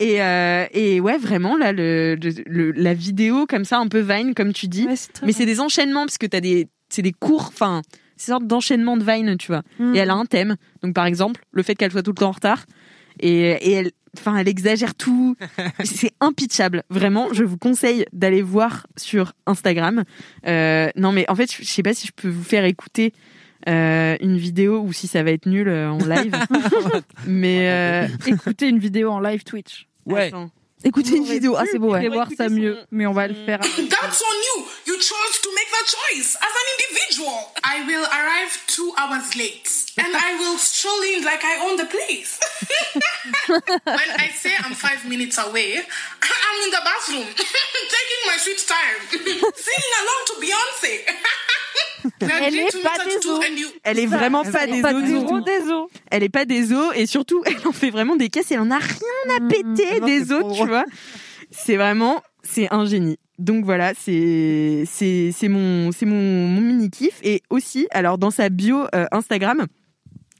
Et, 0.00 0.22
euh, 0.22 0.66
et 0.72 1.00
ouais, 1.00 1.18
vraiment, 1.18 1.56
là, 1.56 1.72
le, 1.72 2.16
la 2.74 2.94
vidéo 2.94 3.46
comme 3.46 3.64
ça, 3.64 3.78
un 3.78 3.88
peu 3.88 4.00
Vine, 4.00 4.34
comme 4.34 4.52
tu 4.52 4.66
dis. 4.68 4.86
Ouais, 4.86 4.94
mais 5.22 5.32
c'est 5.32 5.46
des 5.46 5.60
enchaînements, 5.60 6.04
parce 6.06 6.18
que 6.18 6.26
t'as 6.26 6.40
des, 6.40 6.68
c'est 6.88 7.02
des 7.02 7.12
cours, 7.12 7.48
enfin, 7.48 7.82
sorte 8.22 8.46
d'enchaînement 8.46 8.96
de 8.96 9.04
Vine, 9.04 9.36
tu 9.36 9.48
vois. 9.48 9.62
Et 9.94 9.98
elle 9.98 10.10
a 10.10 10.14
un 10.14 10.24
thème. 10.24 10.56
Donc, 10.82 10.94
par 10.94 11.06
exemple, 11.06 11.44
le 11.52 11.62
fait 11.62 11.74
qu'elle 11.74 11.92
soit 11.92 12.02
tout 12.02 12.12
le 12.12 12.16
temps 12.16 12.28
en 12.28 12.32
retard. 12.32 12.64
Et, 13.20 13.50
et 13.50 13.72
elle, 13.72 13.90
enfin, 14.18 14.36
elle 14.36 14.48
exagère 14.48 14.94
tout. 14.94 15.36
c'est 15.84 16.12
impitchable. 16.20 16.82
Vraiment, 16.90 17.28
je 17.32 17.44
vous 17.44 17.58
conseille 17.58 18.06
d'aller 18.12 18.42
voir 18.42 18.86
sur 18.96 19.32
Instagram. 19.46 20.04
Euh, 20.46 20.88
non, 20.96 21.12
mais 21.12 21.28
en 21.28 21.34
fait, 21.34 21.52
je 21.52 21.64
sais 21.64 21.82
pas 21.82 21.94
si 21.94 22.06
je 22.06 22.12
peux 22.12 22.28
vous 22.28 22.44
faire 22.44 22.64
écouter 22.64 23.12
euh, 23.68 24.16
une 24.20 24.36
vidéo 24.38 24.80
ou 24.80 24.92
si 24.92 25.06
ça 25.06 25.22
va 25.22 25.30
être 25.30 25.46
nul 25.46 25.68
euh, 25.68 25.90
en 25.90 25.98
live. 25.98 26.34
mais 27.26 27.68
euh, 27.68 28.08
Écoutez 28.26 28.68
une 28.68 28.78
vidéo 28.78 29.10
en 29.10 29.20
live 29.20 29.44
Twitch. 29.44 29.86
Ouais. 30.06 30.28
attends. 30.28 30.50
Écoutez 30.84 31.16
une 31.16 31.24
vidéo. 31.24 31.56
Ah, 31.58 31.64
c'est 31.70 31.78
beau, 31.78 31.92
ouais. 31.92 31.98
allez 31.98 32.08
voir 32.08 32.28
ça 32.36 32.48
mieux, 32.48 32.78
mais 32.90 33.06
on 33.06 33.12
va 33.12 33.28
le 33.28 33.34
faire. 33.34 33.60
That's 33.60 34.22
on 34.22 34.36
you. 34.48 34.66
You 34.86 34.94
chose 34.98 35.40
to 35.42 35.50
make 35.54 35.70
that 35.70 35.86
choice 35.86 36.36
as 36.36 36.52
an 36.60 36.66
individual. 36.74 37.38
I 37.64 37.86
will 37.86 38.04
arrive 38.04 38.52
two 38.66 38.92
hours 38.98 39.36
late 39.36 39.82
and 39.98 40.16
I 40.16 40.36
will 40.38 40.58
stroll 40.58 41.02
in 41.02 41.24
like 41.24 41.44
I 41.44 41.68
own 41.68 41.76
the 41.76 41.86
place. 41.86 42.40
when 43.84 44.10
I 44.18 44.28
say 44.34 44.50
I'm 44.64 44.74
five 44.74 45.04
minutes 45.08 45.38
away, 45.38 45.76
I'm 45.76 46.58
in 46.64 46.70
the 46.70 46.82
bathroom 46.84 47.28
taking 47.36 48.22
my 48.26 48.36
sweet 48.38 48.62
time, 48.66 49.00
singing 49.10 49.94
along 50.02 50.22
to 50.26 50.34
Beyonce. 50.40 50.94
Elle 52.20 52.54
est 52.58 52.82
pas 52.82 53.04
des 53.04 53.28
os. 53.28 53.44
Elle 53.84 53.98
est 53.98 54.06
vraiment 54.06 54.44
pas 54.44 54.66
des 54.66 54.82
os. 54.82 55.88
Elle 56.10 56.22
est 56.22 56.28
pas 56.28 56.44
des 56.44 56.72
os 56.72 56.92
et 56.94 57.06
surtout 57.06 57.42
elle 57.46 57.66
en 57.66 57.72
fait 57.72 57.90
vraiment 57.90 58.16
des 58.16 58.28
caisses. 58.28 58.50
Elle 58.50 58.60
en 58.60 58.70
a 58.70 58.78
rien 58.78 59.36
à 59.36 59.40
péter 59.48 60.00
non, 60.00 60.06
des 60.06 60.32
os, 60.32 60.56
tu 60.56 60.66
vois. 60.66 60.84
C'est 61.50 61.76
vraiment 61.76 62.22
c'est 62.42 62.72
un 62.72 62.84
génie. 62.84 63.18
Donc 63.38 63.64
voilà, 63.64 63.92
c'est 63.98 64.84
c'est 64.86 65.32
c'est 65.36 65.48
mon 65.48 65.90
c'est 65.92 66.06
mon, 66.06 66.46
mon 66.48 66.60
mini 66.60 66.90
kiff 66.90 67.18
et 67.22 67.42
aussi 67.50 67.86
alors 67.90 68.18
dans 68.18 68.30
sa 68.30 68.48
bio 68.48 68.84
euh, 68.94 69.06
Instagram. 69.12 69.66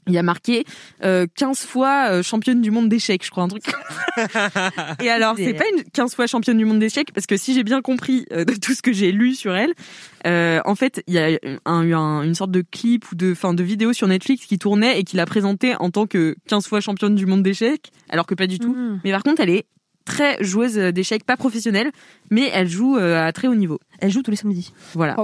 Il 0.07 0.13
y 0.13 0.17
a 0.17 0.23
marqué 0.23 0.65
euh, 1.03 1.25
15 1.35 1.59
fois 1.65 2.07
euh, 2.11 2.23
championne 2.23 2.61
du 2.61 2.71
monde 2.71 2.89
d'échecs, 2.89 3.23
je 3.25 3.31
crois 3.31 3.43
un 3.43 3.47
truc. 3.47 3.63
Et 5.03 5.09
alors, 5.09 5.35
c'est 5.37 5.53
pas 5.53 5.63
une 5.75 5.83
15 5.91 6.15
fois 6.15 6.27
championne 6.27 6.57
du 6.57 6.65
monde 6.65 6.79
d'échecs 6.79 7.11
parce 7.13 7.25
que 7.25 7.37
si 7.37 7.53
j'ai 7.53 7.63
bien 7.63 7.81
compris 7.81 8.25
euh, 8.31 8.45
de 8.45 8.53
tout 8.53 8.73
ce 8.73 8.81
que 8.81 8.93
j'ai 8.93 9.11
lu 9.11 9.33
sur 9.35 9.53
elle, 9.55 9.73
euh, 10.25 10.59
en 10.65 10.75
fait, 10.75 11.03
il 11.07 11.13
y 11.13 11.19
a 11.19 11.37
un- 11.65 11.83
eu 11.83 11.93
un- 11.93 12.21
une 12.23 12.35
sorte 12.35 12.51
de 12.51 12.61
clip 12.69 13.11
ou 13.11 13.15
de 13.15 13.33
fin 13.33 13.53
de 13.53 13.63
vidéo 13.63 13.93
sur 13.93 14.07
Netflix 14.07 14.45
qui 14.45 14.57
tournait 14.59 14.99
et 14.99 15.03
qui 15.03 15.15
l'a 15.17 15.25
présentée 15.25 15.75
en 15.79 15.89
tant 15.89 16.05
que 16.07 16.35
15 16.47 16.67
fois 16.67 16.79
championne 16.81 17.15
du 17.15 17.25
monde 17.25 17.43
d'échecs, 17.43 17.91
alors 18.09 18.25
que 18.25 18.35
pas 18.35 18.47
du 18.47 18.59
tout. 18.59 18.73
Mm. 18.73 19.01
Mais 19.03 19.11
par 19.11 19.23
contre, 19.23 19.41
elle 19.41 19.49
est 19.49 19.65
très 20.05 20.37
joueuse 20.43 20.75
d'échecs, 20.75 21.23
pas 21.23 21.37
professionnelle, 21.37 21.91
mais 22.29 22.49
elle 22.53 22.67
joue 22.67 22.97
euh, 22.97 23.25
à 23.25 23.31
très 23.31 23.47
haut 23.47 23.55
niveau. 23.55 23.79
Elle 23.99 24.11
joue 24.11 24.21
tous 24.21 24.31
les 24.31 24.37
samedis. 24.37 24.73
Voilà. 24.93 25.17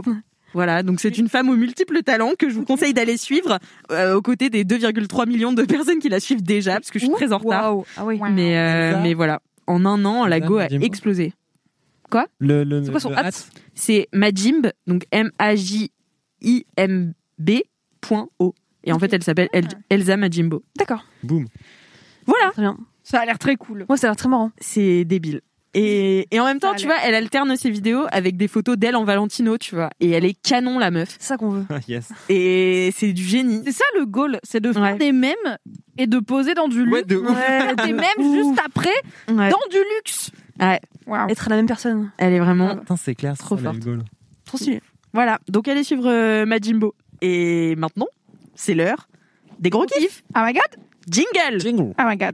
Voilà, 0.53 0.83
donc 0.83 0.99
c'est 0.99 1.17
une 1.17 1.29
femme 1.29 1.49
aux 1.49 1.55
multiples 1.55 2.01
talents 2.03 2.31
que 2.37 2.49
je 2.49 2.55
vous 2.55 2.65
conseille 2.65 2.93
d'aller 2.93 3.17
suivre 3.17 3.59
euh, 3.91 4.15
aux 4.15 4.21
côtés 4.21 4.49
des 4.49 4.63
2,3 4.65 5.27
millions 5.27 5.53
de 5.53 5.63
personnes 5.63 5.99
qui 5.99 6.09
la 6.09 6.19
suivent 6.19 6.41
déjà, 6.43 6.73
parce 6.73 6.89
que 6.91 6.99
je 6.99 7.05
suis 7.05 7.13
très 7.13 7.31
en 7.33 7.37
retard. 7.37 7.75
Ah 7.97 8.05
oui. 8.05 8.19
Mais, 8.31 8.57
euh, 8.57 8.99
mais 9.03 9.13
voilà, 9.13 9.41
en 9.67 9.85
un 9.85 10.03
an, 10.05 10.25
la 10.25 10.39
go 10.39 10.57
a 10.57 10.65
explosé. 10.65 11.33
Le, 12.39 12.63
le, 12.63 12.83
C'est 12.83 12.89
quoi 12.91 12.99
son 12.99 13.13
hâte 13.13 13.51
C'est 13.75 14.07
Majimb, 14.13 14.65
donc 14.87 15.03
M-A-J-I-M-B 16.41 17.49
point 18.01 18.27
O. 18.39 18.53
Et 18.83 18.91
en 18.93 18.99
fait, 18.99 19.13
elle 19.13 19.23
s'appelle 19.23 19.49
El- 19.53 19.67
Elsa 19.89 20.17
Majimbo. 20.17 20.63
D'accord. 20.77 21.05
Boum. 21.23 21.45
Voilà, 22.25 22.51
Très 22.51 22.61
bien. 22.61 22.77
Ça 23.03 23.19
a 23.21 23.25
l'air 23.25 23.39
très 23.39 23.55
cool. 23.55 23.85
Moi, 23.89 23.97
ça 23.97 24.07
a 24.07 24.09
l'air 24.11 24.15
très 24.15 24.29
marrant. 24.29 24.51
c'est 24.59 25.03
débile. 25.05 25.41
Et, 25.75 26.27
et 26.31 26.39
en 26.39 26.45
même 26.45 26.59
temps, 26.59 26.73
tu 26.75 26.85
vois, 26.87 26.95
elle 27.03 27.13
alterne 27.13 27.55
ses 27.55 27.69
vidéos 27.69 28.05
avec 28.11 28.37
des 28.37 28.47
photos 28.47 28.75
d'elle 28.77 28.95
en 28.95 29.03
Valentino, 29.03 29.57
tu 29.57 29.75
vois. 29.75 29.89
Et 29.99 30.09
elle 30.11 30.25
est 30.25 30.33
canon, 30.33 30.79
la 30.79 30.89
meuf. 30.89 31.15
C'est 31.19 31.27
ça 31.27 31.37
qu'on 31.37 31.49
veut. 31.49 31.65
Yes. 31.87 32.09
Et 32.27 32.91
c'est 32.95 33.13
du 33.13 33.23
génie. 33.23 33.61
C'est 33.65 33.71
ça 33.73 33.83
le 33.97 34.05
goal, 34.05 34.39
c'est 34.43 34.59
de 34.61 34.73
faire 34.73 34.81
Ouais. 34.81 34.97
des 34.97 35.11
mèmes 35.11 35.35
et 35.97 36.07
de 36.07 36.19
poser 36.19 36.53
dans 36.55 36.67
du 36.67 36.83
luxe. 36.85 36.93
Ouais, 36.93 37.03
de 37.03 37.17
ouf. 37.17 37.37
Faire 37.37 37.75
des 37.85 37.93
mèmes 37.93 38.33
juste 38.35 38.59
après 38.65 38.89
Ouais. 39.27 39.49
dans 39.49 39.69
du 39.69 39.77
luxe. 39.97 40.31
Ouais, 40.59 40.79
Waouh. 41.07 41.29
Être 41.29 41.49
la 41.49 41.55
même 41.55 41.67
personne. 41.67 42.11
elle 42.17 42.33
est 42.33 42.39
vraiment 42.39 42.75
Putain, 42.77 42.97
c'est 42.97 43.15
clair, 43.15 43.33
c'est 43.37 43.43
Trop 43.43 43.55
ça, 43.57 43.61
le 43.63 43.67
forte. 43.69 43.79
goal. 43.79 43.99
Trop 44.45 44.57
stylé. 44.57 44.81
Voilà, 45.13 45.39
donc 45.47 45.67
allez 45.67 45.83
suivre 45.83 46.07
euh, 46.09 46.45
Majimbo. 46.45 46.93
Et 47.21 47.75
maintenant, 47.75 48.07
c'est 48.55 48.73
l'heure 48.73 49.07
des 49.59 49.69
gros 49.69 49.85
kiffs. 49.85 50.23
Oh 50.35 50.39
my 50.43 50.53
god. 50.53 50.63
Jingle 51.07 51.59
Jingle. 51.59 51.93
Oh 51.99 52.03
my 52.05 52.17
god. 52.17 52.33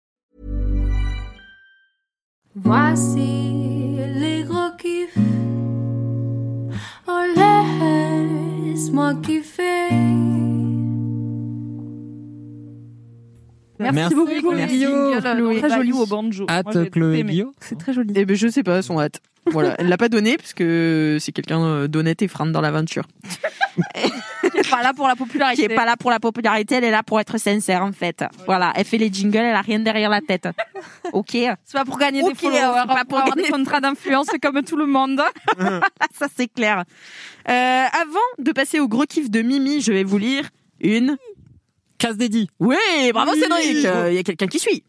Voici 2.55 3.95
les 4.15 4.43
gros 4.43 4.71
kiffs. 4.77 5.17
Oh, 7.07 7.21
laisse-moi 7.35 9.15
kiffer. 9.23 9.89
Merci, 13.79 13.95
Merci, 13.95 14.15
beaucoup, 14.15 14.53
Guillaume. 14.53 15.19
Très 15.19 15.69
joli 15.69 15.91
au 15.93 16.05
banjo. 16.05 16.45
Moi, 16.47 16.57
Hâte 16.57 16.91
Chloé. 16.91 17.25
C'est 17.61 17.77
très 17.77 17.93
joli. 17.93 18.13
Eh 18.15 18.25
ben 18.25 18.35
je 18.35 18.47
sais 18.47 18.63
pas, 18.63 18.81
son 18.81 18.99
hâte. 18.99 19.21
Voilà, 19.45 19.75
elle 19.79 19.87
l'a 19.87 19.97
pas 19.97 20.09
donné 20.09 20.37
parce 20.37 20.53
que 20.53 21.17
c'est 21.19 21.31
quelqu'un 21.31 21.63
euh, 21.63 21.87
d'honnête 21.87 22.21
et 22.21 22.27
frane 22.27 22.51
dans 22.51 22.61
l'aventure. 22.61 23.07
Pas 24.71 24.81
là 24.83 24.93
pour 24.93 25.07
la 25.07 25.15
popularité. 25.15 25.67
Qui 25.67 25.71
est 25.71 25.75
pas 25.75 25.85
là 25.85 25.97
pour 25.97 26.09
la 26.09 26.19
popularité, 26.19 26.75
elle 26.75 26.83
est 26.85 26.91
là 26.91 27.03
pour 27.03 27.19
être 27.19 27.37
sincère 27.37 27.83
en 27.83 27.91
fait. 27.91 28.23
Voilà, 28.45 28.73
elle 28.75 28.85
fait 28.85 28.97
les 28.97 29.11
jingles, 29.11 29.37
elle 29.37 29.55
a 29.55 29.61
rien 29.61 29.79
derrière 29.79 30.09
la 30.09 30.21
tête. 30.21 30.47
Ok, 31.13 31.31
C'est 31.31 31.73
pas 31.73 31.85
pour 31.85 31.97
gagner 31.97 32.23
Ok, 32.23 32.29
des 32.29 32.35
followers, 32.35 32.71
c'est 32.81 32.87
pas 32.87 33.05
pour 33.05 33.19
avoir 33.19 33.35
des 33.35 33.43
contrats 33.49 33.81
d'influence 33.81 34.27
comme 34.41 34.63
tout 34.63 34.77
le 34.77 34.85
monde. 34.87 35.21
ça 36.17 36.27
c'est 36.35 36.47
clair. 36.47 36.85
Euh, 37.49 37.85
avant 38.01 38.19
de 38.39 38.51
passer 38.51 38.79
au 38.79 38.87
gros 38.87 39.03
kiff 39.03 39.29
de 39.29 39.41
Mimi, 39.41 39.81
je 39.81 39.91
vais 39.91 40.03
vous 40.03 40.17
lire 40.17 40.49
une. 40.79 41.17
Casse 41.97 42.17
dédié. 42.17 42.47
Oui, 42.59 42.77
bravo 43.13 43.31
Oui. 43.33 43.41
Cédric. 43.41 43.85
Euh, 43.85 44.11
Il 44.11 44.15
y 44.15 44.19
a 44.19 44.23
quelqu'un 44.23 44.47
qui 44.47 44.57
suit. 44.57 44.83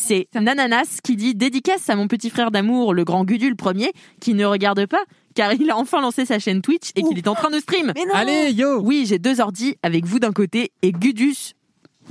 C'est 0.00 0.28
Nananas 0.34 0.98
qui 1.04 1.14
dit 1.16 1.34
dédicace 1.34 1.88
à 1.88 1.94
mon 1.94 2.08
petit 2.08 2.30
frère 2.30 2.50
d'amour, 2.50 2.94
le 2.94 3.04
grand 3.04 3.24
Gudule 3.24 3.54
premier, 3.54 3.92
qui 4.20 4.34
ne 4.34 4.44
regarde 4.44 4.86
pas 4.86 5.04
car 5.34 5.52
il 5.54 5.70
a 5.70 5.76
enfin 5.76 6.00
lancé 6.00 6.24
sa 6.24 6.38
chaîne 6.38 6.62
Twitch 6.62 6.90
et 6.96 7.02
qu'il 7.02 7.18
est 7.18 7.28
en 7.28 7.34
train 7.34 7.50
de 7.50 7.58
stream. 7.58 7.92
Mais 7.94 8.04
non 8.06 8.14
Allez, 8.14 8.50
yo 8.52 8.80
Oui, 8.80 9.04
j'ai 9.06 9.18
deux 9.18 9.40
ordis 9.40 9.76
avec 9.82 10.04
vous 10.04 10.18
d'un 10.18 10.32
côté 10.32 10.72
et 10.82 10.92
Gudus 10.92 11.52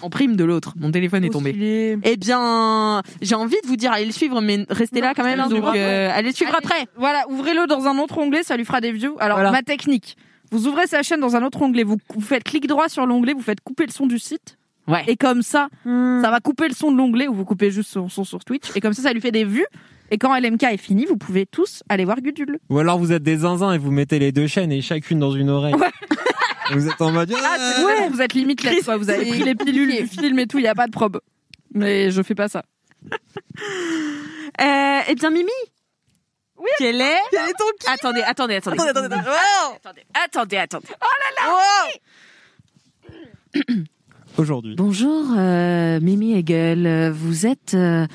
en 0.02 0.10
prime 0.10 0.36
de 0.36 0.44
l'autre. 0.46 0.74
Mon 0.78 0.90
téléphone 0.92 1.24
est 1.26 1.30
tombé. 1.30 1.52
stylé. 1.52 1.98
Eh 2.04 2.16
bien, 2.18 3.02
j'ai 3.22 3.36
envie 3.36 3.58
de 3.62 3.68
vous 3.68 3.76
dire 3.76 3.92
allez 3.92 4.06
le 4.06 4.12
suivre, 4.14 4.42
mais 4.42 4.66
restez 4.70 5.02
là 5.02 5.14
quand 5.16 5.24
même. 5.24 5.40
Donc, 5.40 5.52
suivre 5.52 5.74
euh, 5.76 6.10
allez 6.14 6.30
le 6.30 6.34
suivre 6.34 6.56
Allez. 6.56 6.66
après. 6.66 6.86
Voilà, 6.96 7.26
ouvrez-le 7.30 7.68
dans 7.68 7.86
un 7.88 7.98
autre 8.00 8.18
onglet, 8.18 8.42
ça 8.44 8.56
lui 8.58 8.66
fera 8.66 8.80
des 8.82 8.92
views. 8.94 9.16
Alors, 9.20 9.38
Voilà. 9.38 9.52
ma 9.52 9.62
technique. 9.64 10.16
Vous 10.52 10.68
ouvrez 10.68 10.88
sa 10.88 11.04
chaîne 11.04 11.20
dans 11.20 11.36
un 11.36 11.44
autre 11.44 11.62
onglet, 11.62 11.84
vous, 11.84 11.98
vous 12.16 12.22
faites 12.22 12.44
clic 12.44 12.68
droit 12.68 12.90
sur 12.90 13.06
l'onglet, 13.06 13.34
vous 13.34 13.42
faites 13.42 13.62
couper 13.62 13.86
le 13.86 13.92
son 13.92 14.06
du 14.08 14.18
site. 14.20 14.58
Ouais. 14.88 15.04
Et 15.08 15.16
comme 15.16 15.44
ça, 15.44 15.68
Hmm. 15.86 16.22
ça 16.24 16.32
va 16.32 16.40
couper 16.40 16.68
le 16.68 16.74
son 16.74 16.92
de 16.92 16.98
l'onglet 16.98 17.28
ou 17.28 17.34
vous 17.36 17.46
coupez 17.46 17.70
juste 17.70 17.92
son 17.92 18.10
son 18.10 18.24
sur 18.24 18.44
Twitch. 18.44 18.66
Et 18.76 18.82
comme 18.82 18.94
ça, 18.94 19.04
ça 19.04 19.14
lui 19.14 19.22
fait 19.22 19.32
des 19.32 19.46
vues. 19.46 19.66
Et 20.12 20.18
quand 20.18 20.38
LMK 20.38 20.64
est 20.64 20.78
fini, 20.78 21.06
vous 21.06 21.16
pouvez 21.18 21.46
tous 21.46 21.84
aller 21.90 22.04
voir 22.06 22.20
Gudule. 22.22 22.60
Ou 22.70 22.80
alors 22.80 23.00
vous 23.00 23.12
êtes 23.14 23.24
des 23.24 23.38
zinzins 23.38 23.72
et 23.74 23.78
vous 23.78 23.92
mettez 23.92 24.20
les 24.20 24.32
deux 24.32 24.46
chaînes 24.48 24.72
et 24.72 24.82
chacune 24.82 25.20
dans 25.20 25.32
une 25.32 25.50
oreille. 25.50 25.74
Vous 26.74 26.88
êtes 26.88 27.02
en 27.02 27.12
mode. 27.12 27.34
Ah, 27.36 27.58
c'est- 27.76 27.84
ouais, 27.84 28.08
vous 28.08 28.22
êtes 28.22 28.34
limite 28.34 28.64
là, 28.64 28.72
quoi. 28.86 28.96
Vous 28.96 29.10
avez 29.10 29.26
pris 29.26 29.44
les 29.44 29.56
pilules 29.56 29.94
du 29.94 30.08
film 30.08 30.40
et 30.40 30.48
tout, 30.48 30.58
il 30.58 30.64
y 30.64 30.68
a 30.70 30.76
pas 30.76 30.86
de 30.88 30.92
probe. 30.92 31.20
Mais 31.74 32.12
je 32.12 32.22
fais 32.22 32.34
pas 32.36 32.48
ça. 32.48 32.64
Euh, 34.62 35.00
eh 35.10 35.16
bien, 35.16 35.32
Mimi 35.32 35.50
Oui. 36.58 36.70
Quel 36.78 37.02
est 37.02 37.18
Attendez, 37.88 38.22
attendez, 38.22 38.56
attendez. 38.56 38.78
Attendez, 38.80 38.90
attendez, 38.90 39.16
attendez. 39.16 40.02
attendez, 40.14 40.58
attendez, 40.58 40.58
attendez. 40.58 40.88
Aujourd'hui. 44.38 44.76
Bonjour, 44.78 45.26
euh, 45.38 46.00
Mimi 46.00 46.38
Hegel. 46.38 47.12
Vous 47.14 47.46
êtes 47.46 47.74
euh, 47.74 48.08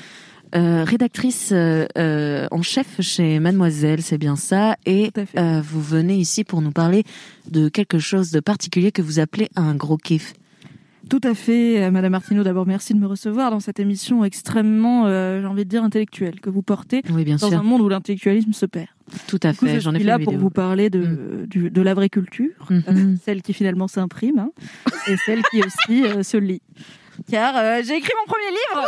euh, 0.55 0.83
rédactrice 0.83 1.49
euh, 1.51 1.85
euh, 1.97 2.47
en 2.51 2.61
chef 2.61 3.01
chez 3.01 3.39
Mademoiselle, 3.39 4.01
c'est 4.01 4.17
bien 4.17 4.35
ça. 4.35 4.75
Et 4.85 5.11
vous 5.63 5.81
venez 5.81 6.15
ici 6.15 6.43
pour 6.43 6.61
nous 6.61 6.71
parler 6.71 7.03
de 7.51 7.69
quelque 7.69 7.99
chose 7.99 8.31
de 8.31 8.39
particulier 8.39 8.91
que 8.91 9.01
vous 9.01 9.19
appelez 9.19 9.49
un 9.55 9.75
gros 9.75 9.97
kiff. 9.97 10.33
Tout 11.09 11.21
à 11.23 11.33
fait, 11.33 11.89
Madame 11.89 12.11
Martineau. 12.11 12.43
D'abord, 12.43 12.65
merci 12.67 12.93
de 12.93 12.99
me 12.99 13.07
recevoir 13.07 13.49
dans 13.49 13.61
cette 13.61 13.79
émission 13.79 14.25
extrêmement, 14.25 15.07
j'ai 15.07 15.45
envie 15.47 15.63
de 15.63 15.69
dire, 15.69 15.83
intellectuelle 15.83 16.41
que 16.41 16.49
vous 16.49 16.61
portez 16.61 17.01
Oui, 17.09 17.23
bien 17.23 17.37
dans 17.37 17.47
sûr. 17.49 17.57
un 17.59 17.63
monde 17.63 17.79
où 17.81 17.87
l'intellectualisme 17.87 18.51
se 18.51 18.65
perd. 18.65 18.87
Tout 19.27 19.39
à 19.43 19.53
fait. 19.53 19.75
je 19.75 19.79
J'en 19.79 19.91
ai 19.93 19.99
suis 19.99 20.03
fait 20.03 20.09
là 20.09 20.19
pour 20.19 20.37
vous 20.37 20.49
parler 20.49 20.89
de, 20.89 21.45
du- 21.49 21.69
de 21.69 21.81
la 21.81 21.93
vraie 21.93 22.09
culture, 22.09 22.49
Mhm. 22.69 22.83
euh, 22.89 23.15
celle 23.23 23.41
qui 23.41 23.53
finalement 23.53 23.87
s'imprime, 23.87 24.39
hein, 24.39 24.49
et 25.07 25.15
celle 25.25 25.43
qui 25.43 25.61
aussi 25.63 26.03
se 26.23 26.35
lit. 26.35 26.61
Car 27.31 27.53
j'ai 27.85 27.95
écrit 27.95 28.11
mon 28.19 28.29
premier 28.29 28.49
livre. 28.51 28.85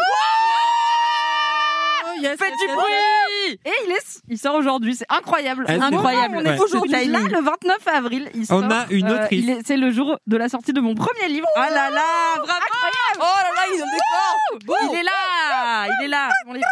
Faites 2.23 2.53
du 2.53 2.73
bruit 2.73 3.59
Et 3.65 3.71
il, 3.87 3.91
est, 3.91 4.21
il 4.29 4.37
sort 4.37 4.55
aujourd'hui, 4.55 4.95
c'est 4.95 5.05
incroyable. 5.09 5.65
Ah, 5.67 5.73
c'est- 5.75 5.81
Incroyable. 5.83 6.35
On 6.39 6.45
est 6.45 6.49
Ouais. 6.51 6.59
aujourd'hui 6.59 6.91
Ce 6.91 7.09
là, 7.09 7.19
le 7.19 7.41
29 7.43 7.87
avril. 7.87 8.29
Il 8.35 8.41
On 8.43 8.61
sort, 8.61 8.71
a 8.71 8.85
une 8.89 9.07
euh, 9.07 9.23
autrice. 9.23 9.43
il 9.43 9.49
est- 9.49 9.59
c'est 9.65 9.77
le 9.77 9.91
jour 9.91 10.17
de 10.27 10.37
la 10.37 10.49
sortie 10.49 10.73
de 10.73 10.81
mon 10.81 10.95
premier 10.95 11.27
livre. 11.27 11.47
Ah 11.55 11.69
là 11.69 11.89
là, 11.89 12.01
bravo 12.35 12.49
Oh 13.17 13.21
là 13.21 13.49
là, 13.55 13.61
ils 13.73 13.81
ont 13.81 13.85
des 13.85 14.67
corps 14.67 14.91
Il 14.93 14.99
est 14.99 15.03
là 15.03 15.87
Il 15.99 16.05
est 16.05 16.09
là 16.09 16.29
Mon 16.45 16.53
livre. 16.53 16.65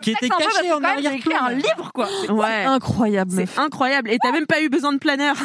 Qui 0.00 0.10
était 0.10 0.26
peu 0.28 0.34
caché 0.36 0.72
en 0.72 0.82
arrière 0.82 1.12
écrit 1.12 1.32
un 1.34 1.50
livre, 1.52 1.92
quoi. 1.94 2.08
Ouais. 2.28 2.64
Incroyable. 2.64 3.30
C'est 3.46 3.60
incroyable. 3.60 4.10
Et 4.10 4.18
t'as 4.20 4.32
même 4.32 4.46
pas 4.46 4.60
eu 4.60 4.68
besoin 4.68 4.92
de 4.92 4.98
planeur. 4.98 5.36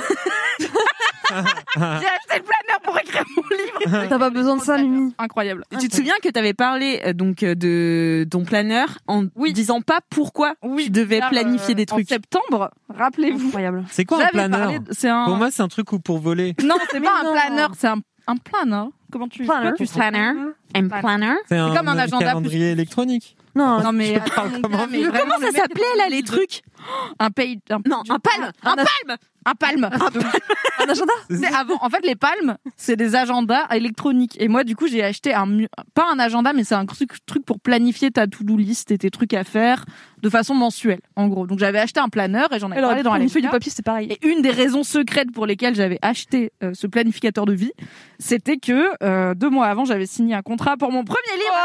J'ai 1.30 1.82
acheté 1.82 2.38
le 2.38 2.44
planeur 2.44 2.80
pour 2.84 2.98
écrire 3.00 3.24
mon 3.36 3.44
livre. 3.92 4.08
T'as 4.10 4.20
pas 4.20 4.30
besoin 4.30 4.58
de 4.58 4.62
ça, 4.62 4.78
Mimi. 4.78 5.14
Incroyable. 5.18 5.64
Tu 5.80 5.88
te 5.90 5.96
souviens 5.96 6.14
que 6.24 6.30
t'avais 6.30 6.54
parlé 6.54 7.02
euh, 7.06 7.14
donc 7.14 7.44
euh, 7.44 7.56
de 7.56 8.26
ton 8.30 8.44
planeur 8.46 8.98
en 9.08 9.26
Oui. 9.36 9.54
disant 9.54 9.82
pas 9.82 10.00
pourquoi 10.10 10.56
tu 10.78 10.90
devais 10.90 11.20
Car, 11.20 11.30
planifier 11.30 11.74
euh, 11.74 11.78
des 11.78 11.86
trucs. 11.86 12.06
En 12.12 12.14
septembre, 12.16 12.72
rappelez-vous. 12.90 13.48
Incroyable. 13.48 13.86
C'est 13.92 14.06
quoi 14.06 14.18
un 14.18 14.22
J'avais 14.22 14.32
planeur 14.32 14.60
parlé 14.60 14.80
de- 14.80 14.94
C'est 14.94 15.10
un. 15.10 15.26
Pour 15.26 15.36
moi, 15.36 15.52
c'est 15.52 15.62
un 15.64 15.68
truc 15.68 15.92
où 15.94 16.00
pour 16.00 16.20
voler. 16.20 16.56
Non, 16.64 16.76
c'est 16.92 17.00
Mais 17.00 17.08
pas 17.08 17.20
un 17.22 17.24
non. 17.24 17.32
planeur, 17.34 17.72
c'est 17.78 17.88
un, 17.88 17.98
un 18.28 18.36
planeur. 18.38 18.88
Comment 19.12 19.28
tu 19.30 19.44
Planner. 19.44 19.70
toi, 19.70 19.78
tu 19.78 19.86
sais 19.86 20.00
Planner. 20.00 20.34
Un 20.76 20.88
planner. 20.90 21.36
C'est 21.48 21.58
un, 21.58 21.74
comme 21.74 21.88
un 21.88 21.98
agenda 21.98 22.26
calendrier 22.26 22.72
électronique. 22.72 23.38
Non, 23.56 23.82
Non 23.82 23.92
mais, 23.94 24.16
attends, 24.18 24.50
mon 24.50 24.62
comment 24.62 24.78
gars, 24.80 24.88
mais 24.92 24.98
vivre. 24.98 25.10
vraiment, 25.12 25.34
Comment 25.40 25.52
ça 25.52 25.62
s'appelait 25.62 25.96
là 25.98 26.10
les 26.10 26.18
le- 26.22 26.28
trucs 26.28 26.62
Un 27.20 27.32
pays, 27.32 27.60
un, 27.70 27.80
Non, 27.88 28.02
un 28.10 28.20
palme. 28.20 28.52
Un 28.64 28.76
palme. 28.76 29.18
un 29.46 29.56
palme. 29.56 29.90
un 30.80 30.90
agenda 30.90 31.14
C'est 31.30 31.54
avant. 31.54 31.78
En 31.82 31.90
fait, 31.90 32.06
les 32.06 32.16
palmes, 32.16 32.58
c'est 32.76 32.96
des 32.96 33.16
agendas 33.16 33.66
électroniques. 33.74 34.36
Et 34.40 34.48
moi, 34.48 34.64
du 34.64 34.76
coup, 34.76 34.88
j'ai 34.88 35.04
acheté 35.04 35.34
un, 35.34 35.48
pas 35.94 36.06
un 36.12 36.20
agenda, 36.20 36.54
mais 36.54 36.64
c'est 36.64 36.76
un 36.76 36.86
truc, 36.86 37.12
truc 37.26 37.46
pour 37.46 37.60
planifier 37.60 38.12
ta 38.12 38.28
to-do 38.28 38.58
list 38.58 38.92
et 38.92 38.98
tes 38.98 39.10
trucs 39.10 39.34
à 39.34 39.44
faire 39.44 39.86
de 40.22 40.30
façon 40.30 40.54
mensuelle, 40.56 41.00
en 41.16 41.28
gros. 41.28 41.46
Donc, 41.48 41.60
j'avais 41.60 41.80
acheté 41.80 42.00
un 42.00 42.10
planeur 42.10 42.52
et 42.52 42.60
j'en 42.60 42.68
avais 42.72 42.78
Alors, 42.78 42.90
parlé 42.90 43.04
dans 43.04 43.14
la 43.14 43.20
du 43.20 43.26
LMK. 43.28 43.52
papier, 43.52 43.72
c'est 43.74 43.86
pareil. 43.86 44.12
Et 44.12 44.28
une 44.28 44.42
des 44.42 44.52
raisons 44.52 44.84
secrètes 44.84 45.32
pour 45.32 45.46
lesquelles 45.46 45.76
j'avais 45.76 46.00
acheté 46.02 46.52
euh, 46.64 46.72
ce 46.74 46.88
planificateur 46.88 47.46
de 47.46 47.54
vie, 47.54 47.72
c'était 48.20 48.58
que 48.58 48.90
euh, 49.04 49.34
deux 49.36 49.50
mois 49.50 49.68
avant, 49.68 49.86
j'avais 49.86 50.06
signé 50.08 50.36
un 50.36 50.42
contrat 50.42 50.76
pour 50.78 50.92
mon 50.92 51.04
premier 51.04 51.36
livre. 51.36 51.56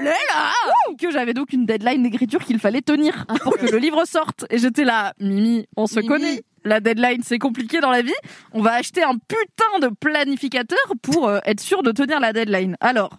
Wouh 0.00 0.96
que 0.96 1.10
j'avais 1.10 1.34
donc 1.34 1.52
une 1.52 1.66
deadline 1.66 2.02
d'écriture 2.02 2.44
qu'il 2.44 2.58
fallait 2.58 2.82
tenir 2.82 3.26
pour 3.42 3.56
que 3.56 3.66
le 3.66 3.78
livre 3.78 4.04
sorte. 4.04 4.44
Et 4.50 4.58
j'étais 4.58 4.84
là, 4.84 5.14
Mimi, 5.20 5.66
on 5.76 5.86
se 5.86 5.96
Mimi. 5.96 6.08
connaît. 6.08 6.42
La 6.64 6.78
deadline, 6.80 7.22
c'est 7.24 7.38
compliqué 7.38 7.80
dans 7.80 7.90
la 7.90 8.02
vie. 8.02 8.12
On 8.52 8.62
va 8.62 8.74
acheter 8.74 9.02
un 9.02 9.16
putain 9.16 9.80
de 9.80 9.88
planificateur 9.88 10.78
pour 11.02 11.28
euh, 11.28 11.40
être 11.44 11.60
sûr 11.60 11.82
de 11.82 11.90
tenir 11.90 12.20
la 12.20 12.32
deadline. 12.32 12.76
Alors, 12.80 13.18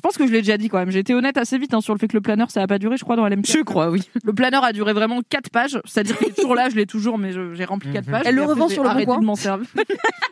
je 0.00 0.08
pense 0.08 0.16
que 0.16 0.26
je 0.26 0.32
l'ai 0.32 0.38
déjà 0.40 0.56
dit 0.56 0.70
quand 0.70 0.78
même. 0.78 0.90
J'ai 0.90 1.00
été 1.00 1.14
honnête 1.14 1.36
assez 1.36 1.58
vite 1.58 1.74
hein, 1.74 1.82
sur 1.82 1.92
le 1.92 1.98
fait 1.98 2.08
que 2.08 2.16
le 2.16 2.22
planeur, 2.22 2.50
ça 2.50 2.62
a 2.62 2.66
pas 2.66 2.78
duré, 2.78 2.96
je 2.96 3.04
crois, 3.04 3.16
dans 3.16 3.26
LMK. 3.28 3.46
Je 3.46 3.58
crois, 3.62 3.90
oui. 3.90 4.00
Le 4.24 4.32
planeur 4.32 4.64
a 4.64 4.72
duré 4.72 4.94
vraiment 4.94 5.20
4 5.28 5.50
pages, 5.50 5.78
c'est-à-dire 5.84 6.16
qu'il 6.16 6.28
est 6.28 6.32
toujours 6.34 6.54
là, 6.54 6.70
je 6.70 6.76
l'ai 6.76 6.86
toujours, 6.86 7.18
mais 7.18 7.32
je- 7.32 7.52
j'ai 7.54 7.66
rempli 7.66 7.92
4 7.92 8.10
pages. 8.10 8.22
Elle 8.24 8.34
le 8.36 8.44
revend 8.44 8.68
sur 8.70 8.82
le 8.82 8.88
Bon 8.94 9.04
Coin 9.04 9.20
de 9.20 9.24
m'en 9.26 9.34
servir. 9.36 9.66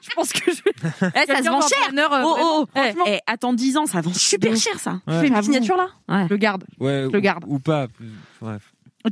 je 0.03 0.09
pense 0.15 0.32
que 0.32 0.51
je 0.51 0.62
vais. 0.65 0.73
Eh, 1.23 1.27
ça 1.32 1.43
se 1.43 1.49
vend 1.51 1.61
cher. 1.61 1.78
planeur, 1.89 2.12
euh, 2.15 2.23
Oh 2.24 2.36
oh. 2.40 2.43
vraiment, 2.43 2.66
Eh, 2.74 2.93
franchement, 2.95 3.05
eh, 3.09 3.19
attends 3.27 3.53
10 3.53 3.77
ans, 3.77 3.85
ça 3.86 4.01
vend 4.01 4.12
super 4.15 4.57
cher 4.57 4.78
ça. 4.81 5.01
Ouais. 5.07 5.20
Tu 5.20 5.27
fais 5.27 5.28
une 5.28 5.43
signature 5.43 5.77
là? 5.77 5.89
Je 6.24 6.31
le 6.31 6.36
garde. 6.39 6.65
Ouais, 6.81 7.05
Je 7.07 7.11
le 7.12 7.19
ou- 7.19 7.20
garde. 7.20 7.45
Ou 7.47 7.59
pas. 7.59 7.86
Bref. 8.40 8.62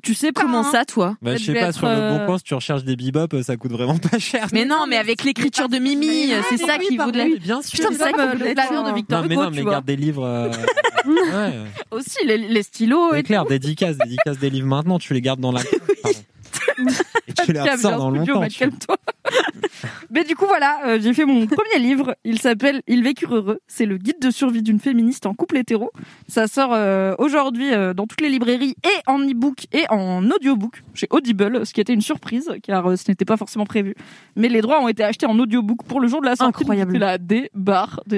Tu 0.02 0.14
sais 0.14 0.32
pas, 0.32 0.42
Comment 0.42 0.60
hein. 0.60 0.70
ça, 0.72 0.84
toi 0.84 1.16
Bah, 1.22 1.36
je 1.36 1.44
sais 1.44 1.54
pas, 1.54 1.72
sur 1.72 1.86
le 1.86 1.92
euh, 1.92 2.18
bon 2.18 2.26
coin, 2.26 2.38
si 2.38 2.44
tu 2.44 2.54
recherches 2.54 2.82
des 2.84 2.96
bebop, 2.96 3.40
ça 3.42 3.56
coûte 3.56 3.70
vraiment 3.72 3.96
pas 3.98 4.18
cher. 4.18 4.48
Mais 4.52 4.64
non, 4.64 4.84
mais 4.88 4.96
avec 4.96 5.22
l'écriture 5.24 5.68
de 5.68 5.78
Mimi, 5.78 6.32
Ah, 6.34 6.42
c'est 6.50 6.56
ça 6.58 6.78
qui 6.78 6.96
vaut 6.96 7.10
de 7.10 7.18
la. 7.18 7.24
Oui, 7.24 7.38
bien 7.38 7.62
sûr. 7.62 7.78
Putain, 7.78 7.88
c'est 7.92 7.98
c'est 8.04 8.16
ça 8.16 8.22
euh, 8.30 8.32
le 8.34 8.52
planeur 8.54 8.82
dire. 8.82 8.92
de 8.92 8.96
Victor 8.96 9.22
Non, 9.22 9.28
mais 9.28 9.34
Hugo, 9.34 9.42
non, 9.44 9.50
mais 9.52 9.64
garde 9.64 9.84
des 9.86 9.96
livres. 9.96 10.24
euh, 10.24 10.50
ouais. 11.06 11.52
Aussi, 11.92 12.18
les, 12.26 12.36
les 12.36 12.62
stylos 12.62 13.10
C'est 13.12 13.20
et 13.20 13.22
clair, 13.22 13.44
dédicace, 13.46 13.96
dédicace 13.96 14.38
des 14.38 14.50
livres 14.50 14.66
maintenant, 14.66 14.98
tu 14.98 15.14
les 15.14 15.20
gardes 15.22 15.40
dans 15.40 15.52
la. 15.52 15.62
Et 17.28 17.33
tu 17.33 17.53
les 17.53 17.61
Cave, 17.61 17.77
ressors 17.77 17.99
dans 17.99 18.15
studio, 18.15 18.35
longtemps. 18.35 18.49
tu- 18.49 18.59
calme-toi. 18.59 18.97
Mais 20.11 20.24
du 20.24 20.35
coup, 20.37 20.47
voilà, 20.47 20.78
euh, 20.87 20.99
j'ai 21.01 21.12
fait 21.15 21.24
mon 21.24 21.47
premier 21.47 21.78
livre. 21.78 22.16
Il 22.24 22.41
s'appelle 22.41 22.83
Ils 22.87 23.03
vécurent 23.03 23.35
heureux. 23.37 23.61
C'est 23.66 23.87
le 23.87 23.99
guide 23.99 24.20
de 24.20 24.31
survie 24.31 24.62
d'une 24.62 24.78
féministe 24.78 25.27
en 25.27 25.35
couple 25.35 25.57
hétéro. 25.59 25.91
Ça 26.28 26.47
sort 26.47 26.73
euh, 26.73 27.15
aujourd'hui 27.19 27.73
euh, 27.73 27.93
dans 27.95 28.07
toutes 28.07 28.20
les 28.20 28.28
librairies 28.28 28.77
et 28.85 29.11
en 29.11 29.19
e-book 29.19 29.66
et 29.73 29.85
en 29.91 30.28
audiobook 30.31 30.83
chez 30.95 31.07
Audible, 31.11 31.66
ce 31.66 31.73
qui 31.73 31.81
était 31.81 31.93
une 31.93 32.01
surprise 32.01 32.51
car 32.62 32.87
euh, 32.91 32.97
ce 32.97 33.05
n'était 33.11 33.24
pas 33.24 33.37
forcément 33.37 33.66
prévu. 33.66 33.95
Mais 34.37 34.49
les 34.49 34.61
droits 34.61 34.81
ont 34.81 34.89
été 34.89 35.03
achetés 35.05 35.27
en 35.27 35.39
audiobook 35.39 35.83
pour 35.85 36.01
le 36.01 36.09
jour 36.09 36.20
de 36.20 36.27
la 36.27 36.37
sortie. 36.37 36.62
Incroyable. 36.62 36.93
Donc, 36.93 37.01
là, 37.01 37.19
des 37.19 37.51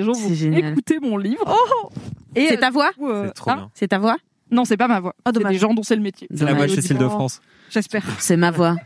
gens 0.02 0.12
vont 0.12 0.34
génial. 0.34 0.72
écouter 0.72 0.98
mon 1.00 1.16
livre. 1.16 1.44
Et 2.36 2.48
C'est 2.48 2.58
ta 2.58 2.70
voix 2.70 2.90
euh, 3.02 3.26
C'est 3.28 3.32
trop 3.34 3.50
hein 3.50 3.56
bien. 3.56 3.70
C'est 3.74 3.88
ta 3.88 3.98
voix 3.98 4.16
Non, 4.50 4.64
c'est 4.64 4.76
pas 4.76 4.88
ma 4.88 5.00
voix. 5.00 5.14
Ah, 5.24 5.30
c'est 5.34 5.42
des 5.44 5.58
gens 5.58 5.74
dont 5.74 5.82
c'est 5.82 5.96
le 5.96 6.02
métier. 6.02 6.28
C'est 6.34 6.44
la 6.44 6.54
voix 6.54 6.66
de. 6.66 6.72
Cécile 6.72 6.98
de 6.98 7.08
France. 7.08 7.40
J'espère. 7.70 8.02
C'est 8.18 8.36
ma 8.36 8.50
voix. 8.50 8.76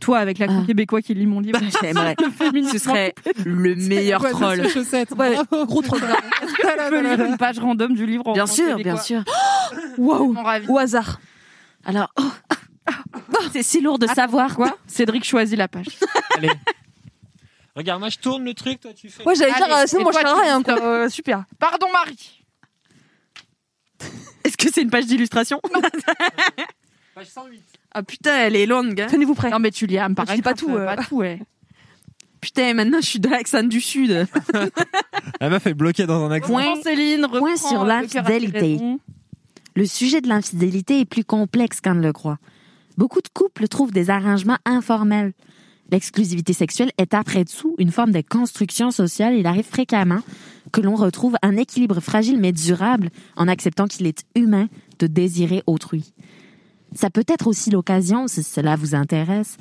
Toi, 0.00 0.18
avec 0.18 0.38
l'accent 0.38 0.62
Ah. 0.62 0.66
québécois 0.66 1.00
qui 1.00 1.14
lit 1.14 1.26
mon 1.26 1.38
livre. 1.40 1.60
J'aimerais. 1.80 2.16
le 2.24 2.30
féminisme. 2.30 2.72
Ce 2.72 2.78
serait 2.78 3.14
le 3.44 3.76
meilleur 3.76 4.20
troll. 4.30 4.60
Ouais, 5.16 5.36
gros 5.66 5.82
troll. 5.82 6.00
Est-ce 6.02 6.52
que 6.54 6.62
je 6.62 6.88
peux 6.90 7.00
lire 7.02 7.24
une 7.24 7.36
page 7.36 7.58
random 7.60 7.94
du 7.94 8.04
livre 8.04 8.26
en 8.26 8.32
Bien 8.32 8.44
en 8.44 8.46
sûr, 8.48 8.76
québécois 8.76 8.94
bien 8.94 9.02
sûr. 9.02 9.24
Waouh. 9.98 10.36
Au 10.68 10.78
hasard. 10.78 11.20
Alors, 11.84 12.12
oh. 12.18 12.30
c'est 13.52 13.62
si 13.62 13.80
lourd 13.80 13.98
de 13.98 14.08
savoir 14.08 14.56
Quoi? 14.56 14.76
Cédric 14.88 15.24
choisit 15.24 15.56
la 15.56 15.68
page. 15.68 15.86
Allez. 16.36 16.50
Regarde, 17.76 18.00
moi 18.00 18.08
je 18.10 18.18
tourne 18.18 18.44
le 18.44 18.54
truc, 18.54 18.80
toi 18.80 18.92
tu 18.92 19.08
fais. 19.08 19.24
Ouais, 19.24 19.34
j'allais 19.34 19.54
dire, 19.54 19.66
sinon 19.86 20.02
moi 20.02 20.12
je 20.12 20.18
tu 20.18 20.26
rien 20.26 20.62
quoi. 20.62 20.82
Euh, 20.82 21.08
super. 21.08 21.44
Pardon, 21.58 21.86
Marie. 21.92 22.44
Est-ce 24.44 24.56
que 24.56 24.70
c'est 24.70 24.82
une 24.82 24.90
page 24.90 25.06
d'illustration? 25.06 25.60
Page 27.14 27.26
108. 27.26 27.60
Ah 27.92 28.02
putain, 28.02 28.34
elle 28.46 28.56
est 28.56 28.66
longue. 28.66 29.00
hein. 29.00 29.06
Tenez-vous 29.10 29.34
prêts. 29.34 29.50
Non, 29.50 29.58
mais 29.58 29.70
tu 29.70 29.86
lis 29.86 29.98
un 29.98 30.12
Tu 30.14 30.34
dis 30.36 30.42
pas 30.42 30.54
tout, 30.54 30.70
euh. 30.70 30.86
Pas 30.86 30.96
tout, 31.04 31.16
ouais. 31.16 31.40
Putain, 32.40 32.74
maintenant 32.74 32.98
je 33.00 33.06
suis 33.06 33.20
de 33.20 33.28
l'accent 33.28 33.62
du 33.62 33.80
sud. 33.80 34.26
La 35.40 35.48
meuf 35.50 35.66
est 35.66 35.74
bloquée 35.74 36.06
dans 36.06 36.24
un 36.24 36.30
accent. 36.32 36.52
Point- 36.52 36.82
Céline, 36.82 37.26
point 37.30 37.56
sur 37.56 37.84
l'infidélité. 37.84 38.80
Le 39.76 39.86
sujet 39.86 40.20
de 40.20 40.28
l'infidélité 40.28 41.00
est 41.00 41.04
plus 41.04 41.24
complexe 41.24 41.80
qu'on 41.80 41.94
ne 41.94 42.02
le 42.02 42.12
croit. 42.12 42.38
Beaucoup 42.98 43.20
de 43.20 43.28
couples 43.32 43.68
trouvent 43.68 43.92
des 43.92 44.10
arrangements 44.10 44.58
informels. 44.64 45.32
L'exclusivité 45.90 46.52
sexuelle 46.52 46.90
est 46.98 47.14
après 47.14 47.44
tout 47.44 47.74
une 47.78 47.90
forme 47.92 48.10
de 48.12 48.22
construction 48.22 48.90
sociale. 48.90 49.34
Il 49.36 49.46
arrive 49.46 49.64
fréquemment 49.66 50.20
que 50.72 50.80
l'on 50.80 50.94
retrouve 50.96 51.36
un 51.42 51.56
équilibre 51.56 52.00
fragile 52.00 52.38
mais 52.40 52.52
durable 52.52 53.10
en 53.36 53.46
acceptant 53.46 53.86
qu'il 53.86 54.06
est 54.06 54.24
humain 54.34 54.68
de 54.98 55.06
désirer 55.06 55.62
autrui. 55.66 56.12
Ça 56.94 57.10
peut 57.10 57.24
être 57.28 57.46
aussi 57.46 57.70
l'occasion, 57.70 58.28
si 58.28 58.42
cela 58.42 58.76
vous 58.76 58.94
intéresse, 58.94 59.56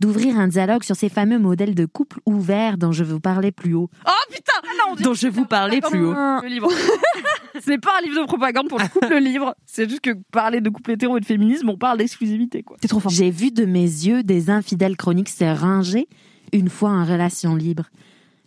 d'ouvrir 0.00 0.38
un 0.38 0.48
dialogue 0.48 0.82
sur 0.82 0.96
ces 0.96 1.08
fameux 1.08 1.38
modèles 1.38 1.74
de 1.74 1.86
couple 1.86 2.18
ouverts 2.26 2.78
dont 2.78 2.92
je 2.92 3.04
vous 3.04 3.20
parlais 3.20 3.52
plus 3.52 3.74
haut. 3.74 3.90
Oh 4.06 4.10
putain 4.30 4.52
Ah 4.62 4.68
non, 4.88 4.96
Dont 4.96 5.14
je 5.14 5.28
vous 5.28 5.44
parlais 5.44 5.80
plus 5.80 6.04
haut. 6.04 6.14
Livre. 6.46 6.68
c'est 7.60 7.78
pas 7.78 7.98
un 7.98 8.02
livre 8.02 8.22
de 8.22 8.26
propagande 8.26 8.68
pour 8.68 8.78
le 8.78 8.88
couple 8.88 9.16
livre. 9.18 9.54
C'est 9.66 9.88
juste 9.88 10.00
que 10.00 10.10
parler 10.32 10.60
de 10.60 10.70
couple 10.70 10.92
hétéro 10.92 11.16
et 11.18 11.20
de 11.20 11.26
féminisme, 11.26 11.68
on 11.68 11.76
parle 11.76 11.98
d'exclusivité, 11.98 12.62
quoi. 12.62 12.76
T'es 12.80 12.88
trop 12.88 13.00
fort. 13.00 13.12
J'ai 13.12 13.30
vu 13.30 13.50
de 13.50 13.64
mes 13.64 13.80
yeux 13.82 14.22
des 14.22 14.50
infidèles 14.50 14.96
chroniques 14.96 15.28
se 15.28 15.44
ranger 15.44 16.08
une 16.52 16.68
fois 16.68 16.90
en 16.90 17.04
relation 17.04 17.54
libre. 17.54 17.84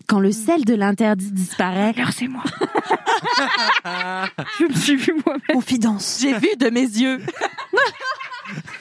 Quand 0.07 0.19
le 0.19 0.31
sel 0.31 0.65
de 0.65 0.75
l'interdit 0.75 1.31
disparaît, 1.31 1.93
Alors 1.97 2.11
c'est 2.11 2.27
moi. 2.27 2.43
je 4.59 4.65
me 4.65 4.73
suis 4.73 4.95
vue 4.95 5.13
moi-même. 5.25 5.41
Confidence. 5.53 6.19
J'ai 6.21 6.37
vu 6.37 6.49
de 6.59 6.69
mes 6.69 6.81
yeux. 6.81 7.19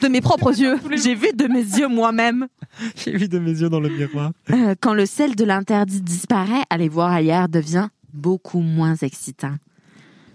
De 0.02 0.08
mes 0.08 0.20
propres 0.20 0.52
yeux. 0.60 0.78
J'ai 0.92 1.14
vu 1.14 1.32
de 1.34 1.46
mes 1.46 1.62
yeux 1.62 1.88
moi-même. 1.88 2.48
J'ai 2.96 3.16
vu 3.16 3.28
de 3.28 3.38
mes 3.38 3.52
yeux 3.52 3.68
dans 3.68 3.80
le 3.80 3.88
miroir. 3.88 4.32
Euh, 4.50 4.74
quand 4.80 4.94
le 4.94 5.06
sel 5.06 5.34
de 5.34 5.44
l'interdit 5.44 6.00
disparaît, 6.00 6.62
aller 6.70 6.88
voir 6.88 7.12
ailleurs 7.12 7.48
devient 7.48 7.88
beaucoup 8.12 8.60
moins 8.60 8.96
excitant. 8.96 9.54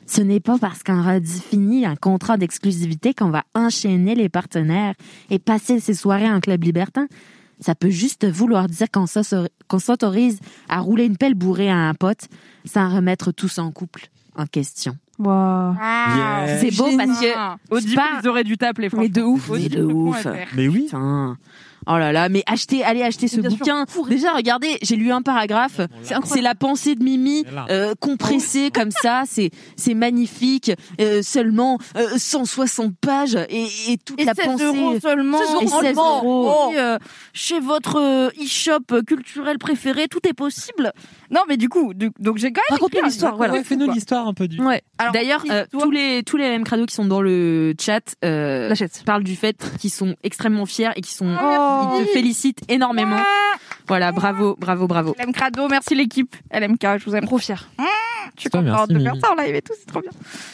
Ce 0.06 0.22
n'est 0.22 0.39
pas 0.39 0.57
parce 0.57 0.81
qu'on 0.81 1.03
redéfinit 1.03 1.85
un 1.85 1.95
contrat 1.95 2.38
d'exclusivité 2.38 3.14
qu'on 3.14 3.30
va 3.30 3.43
enchaîner 3.53 4.15
les 4.15 4.27
partenaires 4.27 4.95
et 5.30 5.38
passer 5.38 5.80
ses 5.80 5.93
soirées 5.93 6.30
en 6.30 6.39
club 6.39 6.64
libertin. 6.64 7.07
Ça 7.60 7.76
peut 7.76 7.91
juste 7.91 8.27
vouloir 8.27 8.68
dire 8.68 8.88
qu'on 8.89 9.80
s'autorise 9.80 10.39
à 10.68 10.80
rouler 10.80 11.06
une 11.06 11.18
pelle 11.18 11.35
bourrée 11.35 11.69
à 11.69 11.77
un 11.77 11.93
pote 11.93 12.27
sans 12.65 12.93
remettre 12.93 13.31
tout 13.31 13.49
son 13.49 13.72
couple 13.72 14.07
en 14.35 14.47
question. 14.47 14.97
Wow. 15.19 15.73
Yeah. 15.75 16.57
C'est 16.59 16.75
beau 16.77 16.89
parce 16.97 17.19
que 17.19 17.73
Au 17.75 17.79
début, 17.79 17.95
ils 18.23 18.27
auraient 18.27 18.43
dû 18.45 18.57
t'appeler. 18.57 18.89
Mais 18.95 19.09
de 19.09 19.21
ouf, 19.21 19.49
mais 19.51 19.67
de 19.67 19.83
ouf. 19.83 20.25
Mais 20.55 20.67
oui. 20.67 20.85
Putain. 20.85 21.37
Oh 21.88 21.97
là 21.97 22.11
là, 22.11 22.30
mais 22.30 22.43
achetez, 22.45 22.84
allez 22.84 23.01
acheter 23.03 23.27
ce 23.27 23.41
sûr. 23.41 23.49
bouquin. 23.49 23.85
Déjà, 24.07 24.34
regardez, 24.34 24.77
j'ai 24.81 24.95
lu 24.95 25.11
un 25.11 25.22
paragraphe. 25.22 25.81
C'est 26.26 26.41
la 26.41 26.56
pensée 26.56 26.95
de 26.95 27.03
Mimi 27.03 27.45
euh, 27.69 27.93
compressée 27.99 28.69
comme 28.73 28.91
ça. 28.91 29.23
C'est 29.26 29.49
c'est 29.76 29.93
magnifique. 29.93 30.72
Euh, 31.01 31.22
seulement 31.22 31.77
euh, 31.97 32.18
160 32.18 32.93
pages 32.99 33.35
et, 33.49 33.68
et 33.88 33.97
toute 33.97 34.19
Et 34.19 34.26
la 34.26 34.34
16 34.34 34.45
pensée. 34.45 34.64
euros 34.65 34.99
seulement. 34.99 35.39
Et 35.61 35.68
16 35.68 35.95
euros. 35.97 36.72
Et, 36.73 36.80
euh, 36.80 36.97
chez 37.34 37.60
votre 37.60 37.97
euh, 37.99 38.30
e-shop 38.41 39.01
culturel 39.07 39.57
préféré, 39.57 40.07
tout 40.07 40.19
est 40.27 40.34
possible. 40.34 40.91
Non, 41.31 41.41
mais 41.47 41.57
du 41.57 41.69
coup, 41.69 41.93
du- 41.93 42.11
donc 42.19 42.38
j'ai 42.38 42.51
quand 42.51 42.61
même. 42.69 42.80
Raconte-nous 42.80 43.06
l'histoire, 43.06 43.35
voilà. 43.35 43.53
Ouais, 43.53 43.64
Fais-nous 43.64 43.91
l'histoire 43.91 44.27
un 44.27 44.34
peu 44.34 44.47
du. 44.47 44.60
Ouais. 44.61 44.81
Alors, 44.97 45.14
D'ailleurs, 45.14 45.43
euh, 45.49 45.65
tous 45.72 45.91
les 45.91 46.23
tous 46.23 46.38
les 46.38 46.49
mêmes 46.49 46.64
crados 46.64 46.85
qui 46.85 46.95
sont 46.95 47.06
dans 47.06 47.22
le 47.22 47.73
chat 47.80 48.15
euh, 48.26 48.73
parlent 49.06 49.23
du 49.23 49.35
fait 49.35 49.56
qu'ils 49.80 49.91
sont 49.91 50.15
extrêmement 50.23 50.65
fiers 50.65 50.89
et 50.95 51.01
qu'ils 51.01 51.14
sont 51.15 51.27
Oh. 51.41 51.68
Ils 51.99 52.05
te 52.05 52.11
félicitent 52.11 52.61
énormément. 52.67 53.21
Voilà, 53.87 54.11
bravo, 54.11 54.55
bravo, 54.59 54.87
bravo. 54.87 55.15
LM 55.19 55.33
Crado, 55.33 55.67
merci 55.67 55.95
l'équipe. 55.95 56.35
LMK, 56.53 56.99
je 56.99 57.05
vous 57.05 57.15
aime. 57.15 57.25
Trop 57.25 57.39
fier. 57.39 57.67
Je 58.35 58.41
suis 58.41 58.49
contente 58.49 58.89
de 58.89 58.99
faire 58.99 59.15
ça 59.17 59.31
en 59.31 59.35
live 59.35 59.55
et 59.55 59.61
tout, 59.61 59.73
c'est 59.77 59.87
trop 59.87 60.01
bien. 60.01 60.11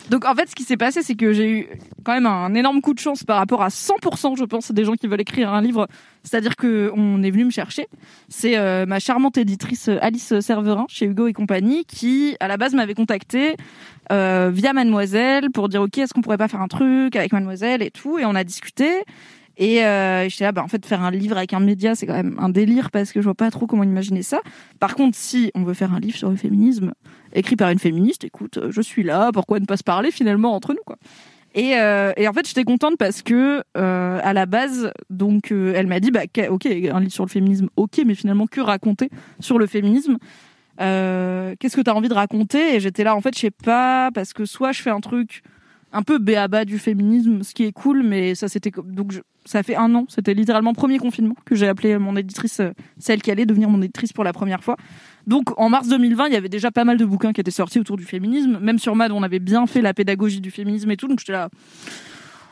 Donc 0.09 0.25
en 0.25 0.33
fait, 0.33 0.49
ce 0.49 0.55
qui 0.55 0.63
s'est 0.63 0.77
passé, 0.77 1.03
c'est 1.03 1.15
que 1.15 1.33
j'ai 1.33 1.49
eu 1.49 1.67
quand 2.03 2.13
même 2.13 2.25
un 2.25 2.53
énorme 2.53 2.81
coup 2.81 2.93
de 2.93 2.99
chance 2.99 3.23
par 3.23 3.37
rapport 3.37 3.61
à 3.61 3.67
100%, 3.67 4.37
je 4.37 4.43
pense, 4.45 4.71
des 4.71 4.85
gens 4.85 4.93
qui 4.93 5.07
veulent 5.07 5.21
écrire 5.21 5.53
un 5.53 5.61
livre. 5.61 5.87
C'est-à-dire 6.23 6.55
que 6.55 6.91
on 6.95 7.21
est 7.21 7.29
venu 7.29 7.45
me 7.45 7.51
chercher. 7.51 7.87
C'est 8.29 8.57
euh, 8.57 8.85
ma 8.85 8.99
charmante 8.99 9.37
éditrice 9.37 9.89
euh, 9.89 9.97
Alice 10.01 10.39
Serverin 10.39 10.85
chez 10.87 11.05
Hugo 11.05 11.27
et 11.27 11.33
compagnie 11.33 11.85
qui, 11.85 12.35
à 12.39 12.47
la 12.47 12.57
base, 12.57 12.73
m'avait 12.73 12.95
contacté 12.95 13.55
euh, 14.11 14.49
via 14.51 14.73
Mademoiselle 14.73 15.51
pour 15.51 15.69
dire 15.69 15.81
ok, 15.81 15.97
est-ce 15.97 16.13
qu'on 16.13 16.21
pourrait 16.21 16.37
pas 16.37 16.47
faire 16.47 16.61
un 16.61 16.67
truc 16.67 17.15
avec 17.15 17.33
Mademoiselle 17.33 17.83
et 17.83 17.91
tout. 17.91 18.17
Et 18.17 18.25
on 18.25 18.33
a 18.33 18.43
discuté. 18.43 18.89
Et 19.57 19.84
euh, 19.84 20.27
j'étais 20.27 20.44
là, 20.44 20.52
bah, 20.52 20.64
en 20.64 20.68
fait, 20.68 20.86
faire 20.86 21.02
un 21.02 21.11
livre 21.11 21.38
avec 21.38 21.53
un 21.53 21.60
média, 21.60 21.95
c'est 21.95 22.06
quand 22.06 22.14
même 22.14 22.36
un 22.40 22.49
délire 22.49 22.91
parce 22.91 23.11
que 23.11 23.22
je 23.22 23.26
vois 23.26 23.36
pas 23.36 23.49
trop 23.52 23.68
comment 23.68 23.84
imaginer 23.84 24.22
ça. 24.22 24.41
Par 24.80 24.95
contre, 24.95 25.18
si 25.18 25.52
on 25.56 25.64
veut 25.64 25.73
faire 25.73 25.94
un 25.94 25.99
livre 25.99 26.18
sur 26.18 26.30
le 26.30 26.36
féminisme, 26.36 26.94
écrit 27.34 27.56
par 27.56 27.69
une 27.69 27.80
féministe, 27.80 28.23
écoute, 28.23 28.57
euh, 28.57 28.72
je 28.72 28.82
suis 28.82 29.03
là, 29.03 29.32
pourquoi 29.32 29.60
ne 29.60 29.65
pas 29.65 29.77
se 29.77 29.84
parler 29.84 30.11
finalement 30.11 30.53
entre 30.56 30.73
nous, 30.73 30.84
quoi. 30.86 30.98
Et, 31.57 31.77
euh, 31.77 32.11
et 32.18 32.27
en 32.27 32.34
fait, 32.34 32.45
j'étais 32.45 32.65
contente 32.65 32.98
parce 32.99 33.22
que 33.22 33.64
euh, 33.77 34.19
à 34.22 34.34
la 34.34 34.45
base, 34.45 34.91
donc, 35.10 35.53
euh, 35.53 35.72
elle 35.73 35.88
m'a 35.88 36.02
dit, 36.02 36.11
bah, 36.11 36.23
ok, 36.49 36.65
un 36.65 36.99
livre 36.99 37.14
sur 37.14 37.23
le 37.23 37.30
féminisme, 37.30 37.69
ok, 37.77 38.02
mais 38.06 38.14
finalement, 38.14 38.45
que 38.45 38.60
raconter 38.60 39.10
sur 39.40 39.57
le 39.57 39.65
féminisme? 39.65 40.18
Euh, 40.82 41.56
Qu'est-ce 41.57 41.77
que 41.77 41.82
tu 41.82 41.90
as 41.90 41.95
envie 41.95 42.10
de 42.10 42.14
raconter? 42.14 42.76
Et 42.76 42.82
j'étais 42.82 43.06
là, 43.06 43.15
en 43.15 43.22
fait, 43.22 43.34
je 43.34 43.40
sais 43.40 43.52
pas, 43.52 44.11
parce 44.14 44.34
que 44.34 44.44
soit 44.44 44.73
je 44.73 44.82
fais 44.82 44.90
un 44.90 44.99
truc 44.99 45.44
un 45.95 46.03
peu 46.03 46.19
béaba 46.19 46.65
du 46.65 46.77
féminisme, 46.77 47.41
ce 47.43 47.53
qui 47.53 47.63
est 47.63 47.72
cool, 47.72 48.03
mais 48.03 48.35
ça 48.35 48.47
c'était 48.49 48.72
donc 48.84 49.22
ça 49.45 49.63
fait 49.63 49.76
un 49.76 49.93
an, 49.95 50.05
c'était 50.09 50.34
littéralement 50.34 50.73
premier 50.73 50.97
confinement 50.97 51.35
que 51.45 51.55
j'ai 51.55 51.67
appelé 51.67 51.97
mon 51.97 52.15
éditrice, 52.17 52.59
euh, 52.59 52.72
celle 52.97 53.22
qui 53.22 53.31
allait 53.31 53.45
devenir 53.45 53.69
mon 53.69 53.81
éditrice 53.81 54.11
pour 54.11 54.23
la 54.23 54.34
première 54.34 54.63
fois. 54.63 54.76
Donc 55.27 55.57
en 55.59 55.69
mars 55.69 55.88
2020, 55.88 56.27
il 56.27 56.34
y 56.34 56.35
avait 56.35 56.49
déjà 56.49 56.72
pas 56.72 56.84
mal 56.84 56.97
de 56.97 57.05
bouquins 57.05 57.31
qui 57.31 57.41
étaient 57.41 57.51
sortis 57.51 57.80
autour 57.80 57.95
du 57.95 58.03
féminisme. 58.03 58.59
Même 58.59 58.77
sur 58.77 58.95
Mad, 58.95 59.11
on 59.11 59.23
avait 59.23 59.39
bien 59.39 59.65
fait 59.67 59.81
la 59.81 59.93
pédagogie 59.93 60.41
du 60.41 60.51
féminisme 60.51 60.91
et 60.91 60.97
tout. 60.97 61.07
Donc 61.07 61.19
j'étais 61.19 61.31
là. 61.31 61.49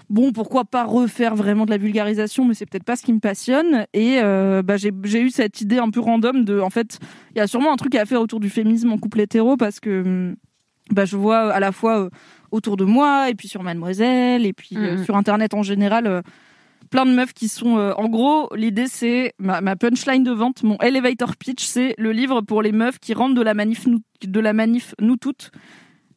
Bon, 0.10 0.32
pourquoi 0.32 0.66
pas 0.66 0.84
refaire 0.84 1.36
vraiment 1.36 1.66
de 1.66 1.72
la 1.72 1.78
vulgarisation, 1.78 2.46
mais 2.46 2.54
c'est 2.54 2.66
peut-être 2.66 2.84
pas 2.84 2.96
ce 2.96 3.04
qui 3.04 3.14
me 3.14 3.20
passionne. 3.20 3.88
Et 3.94 4.20
euh, 4.22 4.62
bah, 4.62 4.78
j'ai 4.78 4.92
j'ai 5.04 5.22
eu 5.22 5.30
cette 5.30 5.60
idée 5.62 5.80
un 5.80 5.90
peu 5.90 6.00
random 6.00 6.46
de, 6.46 6.60
en 6.60 6.70
fait, 6.70 7.00
il 7.36 7.40
y 7.40 7.42
a 7.42 7.48
sûrement 7.48 7.74
un 7.74 7.78
truc 7.78 7.96
à 7.96 8.06
faire 8.06 8.22
autour 8.22 8.40
du 8.40 8.50
féminisme 8.50 8.92
en 8.92 8.98
couple 8.98 9.22
hétéro 9.22 9.58
parce 9.58 9.80
que 9.80 10.02
hum, 10.02 10.36
bah, 10.92 11.06
je 11.06 11.16
vois 11.16 11.52
à 11.52 11.60
la 11.60 11.72
fois 11.72 12.00
euh, 12.00 12.10
autour 12.54 12.78
de 12.78 12.86
moi 12.86 13.30
et 13.30 13.36
puis 13.36 13.48
sur 13.50 13.64
Mademoiselle 13.64 14.46
et 14.46 14.54
puis 14.54 14.76
euh, 14.78 14.98
Mhm. 14.98 15.04
sur 15.06 15.16
Internet 15.18 15.54
en 15.54 15.64
général. 15.64 16.08
euh, 16.08 16.22
plein 16.90 17.06
de 17.08 17.12
meufs 17.12 17.34
qui 17.34 17.48
sont 17.48 17.78
euh, 17.78 17.94
en 17.98 18.08
gros 18.08 18.50
l'idée 18.56 18.86
c'est 18.88 19.34
ma, 19.40 19.62
ma 19.62 19.76
punchline 19.76 20.24
de 20.24 20.32
vente 20.32 20.62
mon 20.64 20.78
elevator 20.80 21.36
pitch 21.38 21.64
c'est 21.66 21.96
le 21.98 22.12
livre 22.12 22.42
pour 22.42 22.62
les 22.62 22.72
meufs 22.72 23.00
qui 23.00 23.14
rentrent 23.16 23.34
de 23.36 23.42
la 23.42 23.54
manif 23.56 23.88
nous, 23.88 24.00
de 24.22 24.40
la 24.40 24.54
manif 24.54 24.94
nous 25.00 25.18
toutes 25.18 25.50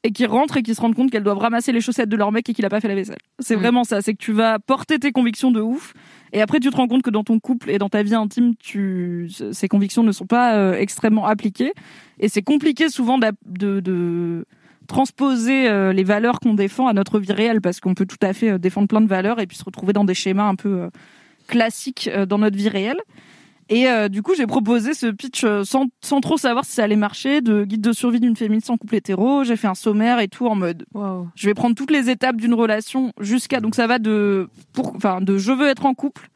et 0.02 0.10
qui 0.10 0.26
rentrent 0.26 0.58
et 0.58 0.62
qui 0.62 0.74
se 0.74 0.80
rendent 0.82 0.94
compte 0.94 1.10
qu'elles 1.10 1.22
doivent 1.24 1.38
ramasser 1.38 1.72
les 1.72 1.80
chaussettes 1.80 2.10
de 2.10 2.16
leur 2.16 2.30
mec 2.30 2.48
et 2.50 2.52
qu'il 2.52 2.64
a 2.66 2.68
pas 2.68 2.80
fait 2.80 2.88
la 2.88 2.94
vaisselle 2.96 3.16
c'est 3.38 3.56
Mm. 3.56 3.60
vraiment 3.60 3.84
ça 3.84 4.02
c'est 4.02 4.12
que 4.12 4.22
tu 4.22 4.32
vas 4.32 4.58
porter 4.58 4.98
tes 4.98 5.12
convictions 5.12 5.50
de 5.50 5.60
ouf 5.62 5.94
et 6.34 6.42
après 6.42 6.60
tu 6.60 6.68
te 6.68 6.76
rends 6.76 6.88
compte 6.88 7.02
que 7.02 7.10
dans 7.10 7.24
ton 7.24 7.38
couple 7.40 7.70
et 7.70 7.78
dans 7.78 7.88
ta 7.88 8.02
vie 8.02 8.14
intime 8.14 8.54
tu 8.56 9.30
ces 9.52 9.68
convictions 9.68 10.02
ne 10.02 10.12
sont 10.12 10.26
pas 10.26 10.56
euh, 10.56 10.74
extrêmement 10.76 11.26
appliquées 11.26 11.72
et 12.18 12.28
c'est 12.28 12.42
compliqué 12.42 12.90
souvent 12.90 13.18
de 13.18 14.44
transposer 14.86 15.68
euh, 15.68 15.92
les 15.92 16.04
valeurs 16.04 16.40
qu'on 16.40 16.54
défend 16.54 16.86
à 16.88 16.92
notre 16.92 17.18
vie 17.18 17.32
réelle 17.32 17.60
parce 17.60 17.80
qu'on 17.80 17.94
peut 17.94 18.06
tout 18.06 18.16
à 18.22 18.32
fait 18.32 18.52
euh, 18.52 18.58
défendre 18.58 18.88
plein 18.88 19.00
de 19.00 19.06
valeurs 19.08 19.40
et 19.40 19.46
puis 19.46 19.56
se 19.56 19.64
retrouver 19.64 19.92
dans 19.92 20.04
des 20.04 20.14
schémas 20.14 20.48
un 20.48 20.54
peu 20.54 20.82
euh, 20.82 20.88
classiques 21.46 22.10
dans 22.28 22.38
notre 22.38 22.56
vie 22.56 22.68
réelle. 22.68 22.98
Et 23.68 23.88
euh, 23.88 24.08
du 24.08 24.22
coup, 24.22 24.32
j'ai 24.36 24.46
proposé 24.46 24.94
ce 24.94 25.06
pitch 25.06 25.44
sans, 25.64 25.86
sans 26.00 26.20
trop 26.20 26.36
savoir 26.36 26.64
si 26.64 26.72
ça 26.72 26.84
allait 26.84 26.94
marcher, 26.94 27.40
de 27.40 27.64
guide 27.64 27.80
de 27.80 27.92
survie 27.92 28.20
d'une 28.20 28.36
féministe 28.36 28.70
en 28.70 28.76
couple 28.76 28.94
hétéro. 28.94 29.42
J'ai 29.42 29.56
fait 29.56 29.66
un 29.66 29.74
sommaire 29.74 30.20
et 30.20 30.28
tout 30.28 30.46
en 30.46 30.54
mode, 30.54 30.84
Wow. 30.94 31.26
je 31.34 31.46
vais 31.48 31.54
prendre 31.54 31.74
toutes 31.74 31.90
les 31.90 32.08
étapes 32.08 32.36
d'une 32.36 32.54
relation 32.54 33.12
jusqu'à 33.20 33.60
donc 33.60 33.74
ça 33.74 33.88
va 33.88 33.98
de 33.98 34.48
pour 34.72 34.94
enfin 34.94 35.20
de 35.20 35.36
je 35.36 35.50
veux 35.50 35.66
être 35.66 35.84
en 35.84 35.94
couple 35.94 36.28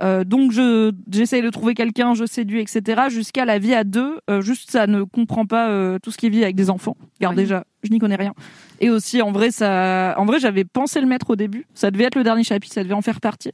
euh, 0.00 0.24
donc 0.24 0.52
je 0.52 0.92
j'essaye 1.10 1.42
de 1.42 1.50
trouver 1.50 1.74
quelqu'un 1.74 2.14
je 2.14 2.24
séduis 2.24 2.60
etc 2.60 3.02
jusqu'à 3.08 3.44
la 3.44 3.58
vie 3.58 3.74
à 3.74 3.84
deux. 3.84 4.20
Euh, 4.30 4.40
juste 4.40 4.70
ça 4.70 4.86
ne 4.86 5.02
comprend 5.02 5.46
pas 5.46 5.68
euh, 5.68 5.98
tout 5.98 6.10
ce 6.10 6.18
qui 6.18 6.30
vit 6.30 6.42
avec 6.42 6.56
des 6.56 6.70
enfants. 6.70 6.96
Car 7.20 7.34
déjà 7.34 7.64
je 7.82 7.90
n'y 7.90 7.98
connais 7.98 8.16
rien. 8.16 8.34
Et 8.80 8.90
aussi 8.90 9.22
en 9.22 9.32
vrai 9.32 9.50
ça 9.50 10.14
en 10.16 10.24
vrai 10.24 10.38
j'avais 10.40 10.64
pensé 10.64 11.00
le 11.00 11.06
mettre 11.06 11.30
au 11.30 11.36
début. 11.36 11.66
Ça 11.74 11.90
devait 11.90 12.04
être 12.04 12.16
le 12.16 12.24
dernier 12.24 12.44
chapitre 12.44 12.74
ça 12.74 12.82
devait 12.82 12.94
en 12.94 13.02
faire 13.02 13.20
partie. 13.20 13.52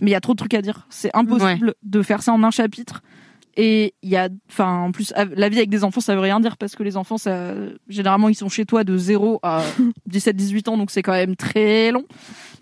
Mais 0.00 0.10
il 0.10 0.12
y 0.12 0.16
a 0.16 0.20
trop 0.20 0.32
de 0.32 0.38
trucs 0.38 0.54
à 0.54 0.62
dire. 0.62 0.86
C'est 0.88 1.10
impossible 1.14 1.74
de 1.82 2.02
faire 2.02 2.22
ça 2.22 2.32
en 2.32 2.42
un 2.42 2.50
chapitre 2.50 3.02
et 3.62 3.92
il 4.02 4.08
y 4.08 4.16
a, 4.16 4.30
enfin, 4.48 4.84
en 4.84 4.90
plus, 4.90 5.12
la 5.36 5.50
vie 5.50 5.58
avec 5.58 5.68
des 5.68 5.84
enfants, 5.84 6.00
ça 6.00 6.14
veut 6.14 6.20
rien 6.20 6.40
dire 6.40 6.56
parce 6.56 6.74
que 6.76 6.82
les 6.82 6.96
enfants, 6.96 7.18
ça, 7.18 7.52
généralement, 7.90 8.30
ils 8.30 8.34
sont 8.34 8.48
chez 8.48 8.64
toi 8.64 8.84
de 8.84 8.96
0 8.96 9.38
à 9.42 9.62
17, 10.06 10.34
18 10.34 10.68
ans, 10.68 10.78
donc 10.78 10.90
c'est 10.90 11.02
quand 11.02 11.12
même 11.12 11.36
très 11.36 11.92
long. 11.92 12.04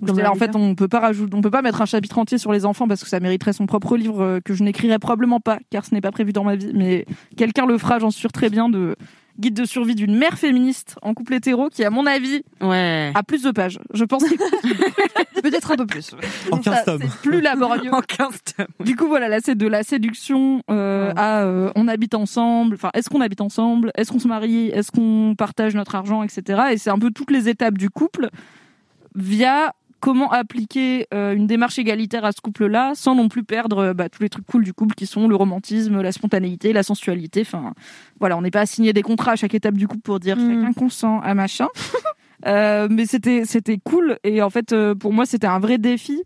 Donc 0.03 0.21
là, 0.21 0.33
en 0.33 0.35
fait, 0.35 0.57
on 0.57 0.75
peut 0.75 0.89
pas 0.89 0.99
rajouter, 0.99 1.37
on 1.37 1.41
peut 1.41 1.53
pas 1.53 1.63
mettre 1.63 1.83
un 1.83 1.87
chapitre 1.87 2.19
entier 2.19 2.37
sur 2.37 2.53
les 2.53 2.67
enfants 2.67 2.89
parce 2.89 3.05
que 3.05 3.09
ça 3.09 3.21
mériterait 3.21 3.53
son 3.53 3.67
propre 3.67 3.97
livre 3.97 4.23
euh, 4.23 4.41
que 4.41 4.55
je 4.55 4.65
n'écrirai 4.65 4.99
probablement 4.99 5.39
pas 5.39 5.61
car 5.71 5.85
ce 5.85 5.95
n'est 5.95 6.01
pas 6.01 6.11
prévu 6.11 6.33
dans 6.33 6.43
ma 6.43 6.57
vie, 6.57 6.73
mais 6.75 7.07
quelqu'un 7.37 7.65
le 7.65 7.79
fera, 7.79 8.01
j'en 8.01 8.11
suis 8.11 8.21
sûre 8.21 8.33
très 8.33 8.51
bien 8.51 8.69
de 8.69 8.97
guide 9.39 9.55
de 9.55 9.65
survie 9.65 9.95
d'une 9.95 10.17
mère 10.17 10.37
féministe 10.39 10.97
en 11.03 11.15
couple 11.15 11.35
hétéro 11.35 11.69
qui, 11.69 11.85
à 11.85 11.91
mon 11.91 12.07
avis, 12.07 12.43
Ouais. 12.61 13.13
a 13.15 13.23
plus 13.23 13.43
de 13.43 13.51
pages. 13.51 13.79
Je 13.95 14.05
pense 14.05 14.25
qu'il 14.25 14.37
Peut-être 15.43 15.71
un 15.73 15.77
peu 15.77 15.87
plus. 15.87 16.15
En 16.51 16.59
15 16.59 16.75
ça, 16.75 16.83
tomes. 16.83 17.03
c'est 17.03 17.21
plus 17.29 17.41
laborieux. 17.41 17.91
En 17.95 18.01
15 18.01 18.29
tomes. 18.57 18.67
Du 18.85 18.97
coup, 18.97 19.07
voilà, 19.07 19.29
là, 19.29 19.39
c'est 19.43 19.55
de 19.55 19.67
la 19.69 19.83
séduction 19.85 20.63
euh, 20.71 21.13
à 21.17 21.43
euh, 21.45 21.71
on 21.77 21.87
habite 21.89 22.15
ensemble. 22.15 22.75
Enfin, 22.75 22.91
est-ce 22.95 23.09
qu'on 23.09 23.21
habite 23.21 23.41
ensemble? 23.41 23.93
Est-ce 23.97 24.11
qu'on 24.11 24.19
se 24.19 24.27
marie? 24.29 24.69
Est-ce 24.69 24.91
qu'on 24.91 25.35
partage 25.39 25.75
notre 25.77 25.95
argent, 25.95 26.23
etc. 26.25 26.63
Et 26.73 26.79
c'est 26.79 26.91
un 26.91 26.99
peu 26.99 27.11
toutes 27.13 27.31
les 27.31 27.49
étapes 27.49 27.79
du 27.79 27.89
couple 27.91 28.31
via 29.15 29.75
comment 30.01 30.31
appliquer 30.31 31.07
euh, 31.13 31.35
une 31.35 31.47
démarche 31.47 31.79
égalitaire 31.79 32.25
à 32.25 32.33
ce 32.33 32.41
couple-là 32.41 32.93
sans 32.95 33.15
non 33.15 33.29
plus 33.29 33.45
perdre 33.45 33.79
euh, 33.79 33.95
bah, 33.95 34.09
tous 34.09 34.23
les 34.23 34.29
trucs 34.29 34.47
cool 34.47 34.65
du 34.65 34.73
couple 34.73 34.95
qui 34.95 35.07
sont 35.07 35.29
le 35.29 35.37
romantisme, 35.37 36.01
la 36.01 36.13
spontanéité, 36.13 36.73
la 36.73 36.83
sensualité. 36.83 37.43
Enfin, 37.43 37.75
voilà, 38.21 38.37
on 38.37 38.43
n'est 38.43 38.51
pas 38.51 38.61
à 38.61 38.67
signer 38.67 38.93
des 38.93 39.03
contrats 39.03 39.33
à 39.33 39.37
chaque 39.37 39.55
étape 39.55 39.75
du 39.75 39.89
couple 39.89 40.03
pour 40.03 40.21
dire 40.21 40.37
Mm. 40.37 40.63
chacun 40.63 40.73
consent 40.73 41.21
à 41.21 41.35
machin. 41.35 41.69
Euh, 42.47 42.87
mais 42.89 43.05
c'était 43.05 43.45
c'était 43.45 43.79
cool 43.83 44.17
et 44.23 44.43
en 44.43 44.49
fait 44.49 44.73
pour 45.01 45.13
moi 45.13 45.27
c'était 45.27 45.49
un 45.49 45.59
vrai 45.59 45.77
défi 45.77 46.23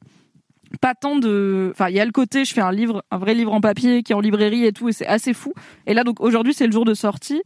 pas 0.82 0.94
tant 0.94 1.16
de 1.16 1.70
enfin 1.72 1.88
il 1.88 1.96
y 1.96 2.00
a 2.00 2.04
le 2.04 2.12
côté 2.12 2.44
je 2.44 2.52
fais 2.52 2.60
un 2.60 2.70
livre 2.70 3.02
un 3.10 3.16
vrai 3.16 3.32
livre 3.32 3.54
en 3.54 3.62
papier 3.62 4.02
qui 4.02 4.12
est 4.12 4.14
en 4.14 4.20
librairie 4.20 4.66
et 4.66 4.72
tout 4.72 4.90
et 4.90 4.92
c'est 4.92 5.06
assez 5.06 5.32
fou 5.32 5.54
et 5.86 5.94
là 5.94 6.04
donc 6.04 6.20
aujourd'hui 6.20 6.52
c'est 6.52 6.66
le 6.66 6.72
jour 6.72 6.84
de 6.84 6.92
sortie 6.92 7.40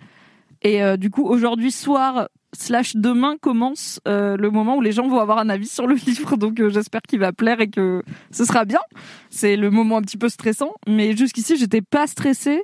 et 0.63 0.83
euh, 0.83 0.97
du 0.97 1.11
coup 1.11 1.25
aujourd'hui 1.25 1.71
soir 1.71 2.29
slash 2.57 2.97
demain 2.97 3.37
commence 3.41 4.01
euh, 4.09 4.37
le 4.37 4.51
moment 4.51 4.77
où 4.77 4.81
les 4.81 4.93
gens 4.93 5.09
vont 5.09 5.21
avoir 5.21 5.39
un 5.39 5.49
avis 5.49 5.69
sur 5.69 5.87
le 5.87 5.95
livre. 6.07 6.37
Donc 6.37 6.61
euh, 6.61 6.71
j'espère 6.71 7.03
qu'il 7.03 7.21
va 7.21 7.33
plaire 7.33 7.61
et 7.61 7.69
que 7.69 8.03
ce 8.31 8.45
sera 8.45 8.65
bien. 8.65 8.81
C'est 9.31 9.57
le 9.57 9.71
moment 9.71 9.99
un 9.99 10.03
petit 10.03 10.19
peu 10.19 10.29
stressant. 10.29 10.73
Mais 10.87 11.17
jusqu'ici 11.17 11.57
j'étais 11.57 11.83
pas 11.83 12.07
stressée 12.07 12.63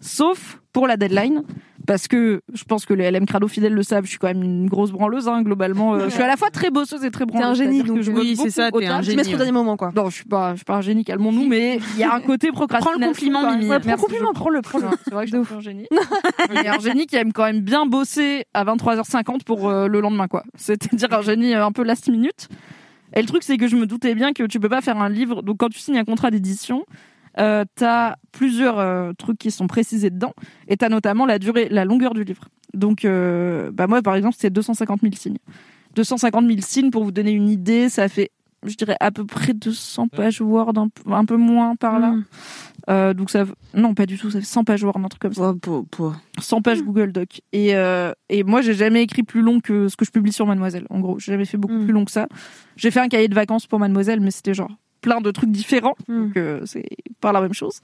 sauf 0.00 0.60
pour 0.72 0.86
la 0.86 0.96
deadline 0.96 1.42
parce 1.88 2.06
que 2.06 2.42
je 2.52 2.64
pense 2.64 2.84
que 2.84 2.92
les 2.92 3.10
LM 3.10 3.24
Crado 3.24 3.48
fidèles 3.48 3.72
le 3.72 3.82
savent, 3.82 4.04
je 4.04 4.10
suis 4.10 4.18
quand 4.18 4.26
même 4.26 4.42
une 4.42 4.68
grosse 4.68 4.92
branleuse, 4.92 5.26
hein, 5.26 5.40
globalement. 5.40 5.94
Euh, 5.94 6.04
je 6.04 6.10
suis 6.10 6.22
à 6.22 6.26
la 6.26 6.36
fois 6.36 6.50
très 6.50 6.70
bosseuse 6.70 7.02
et 7.02 7.10
très 7.10 7.24
T'es 7.24 7.32
branleuse. 7.32 7.48
un 7.48 7.54
génie, 7.54 7.82
donc 7.82 8.02
je 8.02 8.12
oui, 8.12 8.36
c'est 8.36 8.50
ça, 8.50 8.68
au 8.70 8.78
t'es 8.78 8.86
un 8.88 9.00
génie, 9.00 9.16
mets 9.16 9.34
au 9.34 9.38
dernier 9.38 9.52
moment, 9.52 9.78
quoi. 9.78 9.90
Non, 9.96 10.10
je 10.10 10.16
suis 10.16 10.26
pas, 10.26 10.50
je 10.52 10.56
suis 10.56 10.64
pas 10.66 10.76
un 10.76 10.80
génie, 10.82 11.02
calmons-nous, 11.02 11.48
mais 11.48 11.80
il 11.94 12.00
y 12.00 12.02
a 12.02 12.12
un 12.12 12.20
côté 12.20 12.52
procrastination. 12.52 12.98
Prends 12.98 13.00
le 13.00 13.06
compliment. 13.06 13.52
Mimi. 13.52 13.70
Ouais, 13.70 13.80
Prends 13.80 13.92
le 13.92 13.96
compliment, 13.96 14.32
prends-le, 14.34 14.60
prends-le. 14.60 14.88
c'est 15.02 15.14
vrai 15.14 15.24
que 15.24 15.30
je 15.30 15.42
suis 15.42 15.54
un 15.54 15.60
génie. 15.60 15.86
Il 16.50 16.62
y 16.62 16.66
a 16.66 16.74
un 16.74 16.78
génie 16.78 17.06
qui 17.06 17.16
aime 17.16 17.32
quand 17.32 17.44
même 17.44 17.60
bien 17.62 17.86
bosser 17.86 18.44
à 18.52 18.66
23h50 18.66 19.44
pour 19.44 19.70
euh, 19.70 19.88
le 19.88 20.00
lendemain, 20.02 20.28
quoi. 20.28 20.44
C'est-à-dire 20.56 21.10
un 21.10 21.22
génie 21.22 21.54
euh, 21.54 21.64
un 21.64 21.72
peu 21.72 21.84
last 21.84 22.10
minute. 22.10 22.48
Et 23.16 23.22
le 23.22 23.26
truc, 23.26 23.42
c'est 23.42 23.56
que 23.56 23.66
je 23.66 23.76
me 23.76 23.86
doutais 23.86 24.14
bien 24.14 24.34
que 24.34 24.42
tu 24.42 24.60
peux 24.60 24.68
pas 24.68 24.82
faire 24.82 24.98
un 24.98 25.08
livre. 25.08 25.40
Donc, 25.42 25.56
quand 25.56 25.70
tu 25.70 25.78
signes 25.78 25.96
un 25.96 26.04
contrat 26.04 26.30
d'édition, 26.30 26.84
euh, 27.38 27.64
t'as 27.74 28.16
plusieurs 28.32 28.78
euh, 28.78 29.12
trucs 29.16 29.38
qui 29.38 29.50
sont 29.50 29.66
précisés 29.66 30.10
dedans. 30.10 30.34
Et 30.68 30.76
t'as 30.76 30.88
notamment 30.88 31.26
la 31.26 31.38
durée, 31.38 31.68
la 31.70 31.84
longueur 31.84 32.14
du 32.14 32.24
livre. 32.24 32.48
Donc, 32.74 33.04
euh, 33.04 33.70
bah 33.72 33.86
moi, 33.86 34.02
par 34.02 34.14
exemple, 34.14 34.36
c'est 34.38 34.50
250 34.50 35.00
000 35.02 35.14
signes. 35.16 35.38
250 35.94 36.46
000 36.46 36.58
signes, 36.60 36.90
pour 36.90 37.04
vous 37.04 37.12
donner 37.12 37.30
une 37.32 37.48
idée, 37.48 37.88
ça 37.88 38.08
fait, 38.08 38.30
je 38.66 38.74
dirais, 38.76 38.96
à 39.00 39.10
peu 39.10 39.24
près 39.24 39.54
200 39.54 40.08
pages 40.08 40.40
Word, 40.40 40.72
un, 40.76 40.88
peu- 40.88 41.12
un 41.12 41.24
peu 41.24 41.36
moins 41.36 41.76
par 41.76 41.98
là. 41.98 42.10
Mm. 42.12 42.24
Euh, 42.90 43.14
donc 43.14 43.30
ça, 43.30 43.44
non 43.74 43.94
pas 43.94 44.06
du 44.06 44.16
tout, 44.18 44.30
ça 44.30 44.40
fait 44.40 44.46
100 44.46 44.64
pages 44.64 44.82
Word, 44.84 44.96
un 44.96 45.08
truc 45.08 45.20
comme 45.22 45.34
ça. 45.34 45.54
100 46.40 46.62
pages 46.62 46.82
Google 46.82 47.12
Doc. 47.12 47.40
Et, 47.52 47.74
euh, 47.74 48.12
et 48.28 48.44
moi, 48.44 48.60
j'ai 48.62 48.74
jamais 48.74 49.02
écrit 49.02 49.22
plus 49.22 49.42
long 49.42 49.60
que 49.60 49.88
ce 49.88 49.96
que 49.96 50.04
je 50.04 50.10
publie 50.10 50.32
sur 50.32 50.46
Mademoiselle. 50.46 50.86
En 50.90 51.00
gros, 51.00 51.18
j'ai 51.18 51.32
jamais 51.32 51.44
fait 51.44 51.58
beaucoup 51.58 51.74
Mm. 51.74 51.84
plus 51.84 51.92
long 51.92 52.04
que 52.04 52.10
ça. 52.12 52.26
J'ai 52.76 52.90
fait 52.90 53.00
un 53.00 53.08
cahier 53.08 53.28
de 53.28 53.34
vacances 53.34 53.66
pour 53.66 53.78
Mademoiselle, 53.78 54.20
mais 54.20 54.30
c'était 54.30 54.54
genre 54.54 54.70
plein 55.00 55.20
de 55.20 55.30
trucs 55.30 55.50
différents. 55.50 55.94
Mm. 56.08 56.18
Donc 56.26 56.36
euh, 56.36 56.60
c'est 56.66 56.86
pas 57.20 57.32
la 57.32 57.40
même 57.40 57.54
chose. 57.54 57.80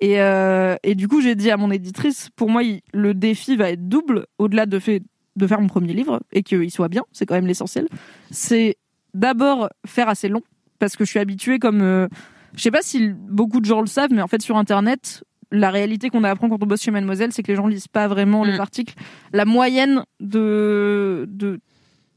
Et, 0.00 0.20
euh, 0.20 0.76
et 0.82 0.94
du 0.94 1.08
coup, 1.08 1.20
j'ai 1.20 1.34
dit 1.34 1.50
à 1.50 1.56
mon 1.58 1.70
éditrice, 1.70 2.30
pour 2.34 2.48
moi, 2.48 2.62
il- 2.62 2.80
le 2.94 3.12
défi 3.12 3.56
va 3.56 3.70
être 3.70 3.86
double, 3.88 4.26
au-delà 4.38 4.64
de, 4.64 4.78
fait, 4.78 5.02
de 5.36 5.46
faire 5.46 5.60
mon 5.60 5.66
premier 5.68 5.92
livre 5.92 6.20
et 6.32 6.42
qu'il 6.42 6.70
soit 6.70 6.88
bien, 6.88 7.02
c'est 7.12 7.26
quand 7.26 7.34
même 7.34 7.46
l'essentiel. 7.46 7.86
C'est 8.30 8.76
d'abord 9.12 9.68
faire 9.86 10.08
assez 10.08 10.28
long, 10.28 10.40
parce 10.78 10.96
que 10.96 11.04
je 11.04 11.10
suis 11.10 11.18
habituée 11.18 11.58
comme... 11.58 11.82
euh, 11.82 12.08
je 12.56 12.62
sais 12.62 12.70
pas 12.70 12.80
si 12.82 13.10
beaucoup 13.10 13.60
de 13.60 13.66
gens 13.66 13.80
le 13.82 13.86
savent, 13.86 14.10
mais 14.12 14.22
en 14.22 14.26
fait, 14.26 14.40
sur 14.40 14.56
Internet, 14.56 15.22
la 15.52 15.70
réalité 15.70 16.08
qu'on 16.08 16.24
apprend 16.24 16.48
quand 16.48 16.62
on 16.62 16.66
bosse 16.66 16.80
chez 16.82 16.90
Mademoiselle, 16.90 17.32
c'est 17.32 17.42
que 17.42 17.48
les 17.52 17.56
gens 17.56 17.66
lisent 17.66 17.88
pas 17.88 18.08
vraiment 18.08 18.42
les 18.44 18.56
Mm. 18.56 18.60
articles. 18.60 18.94
La 19.34 19.44
moyenne 19.44 20.04
de... 20.20 21.26
de 21.28 21.60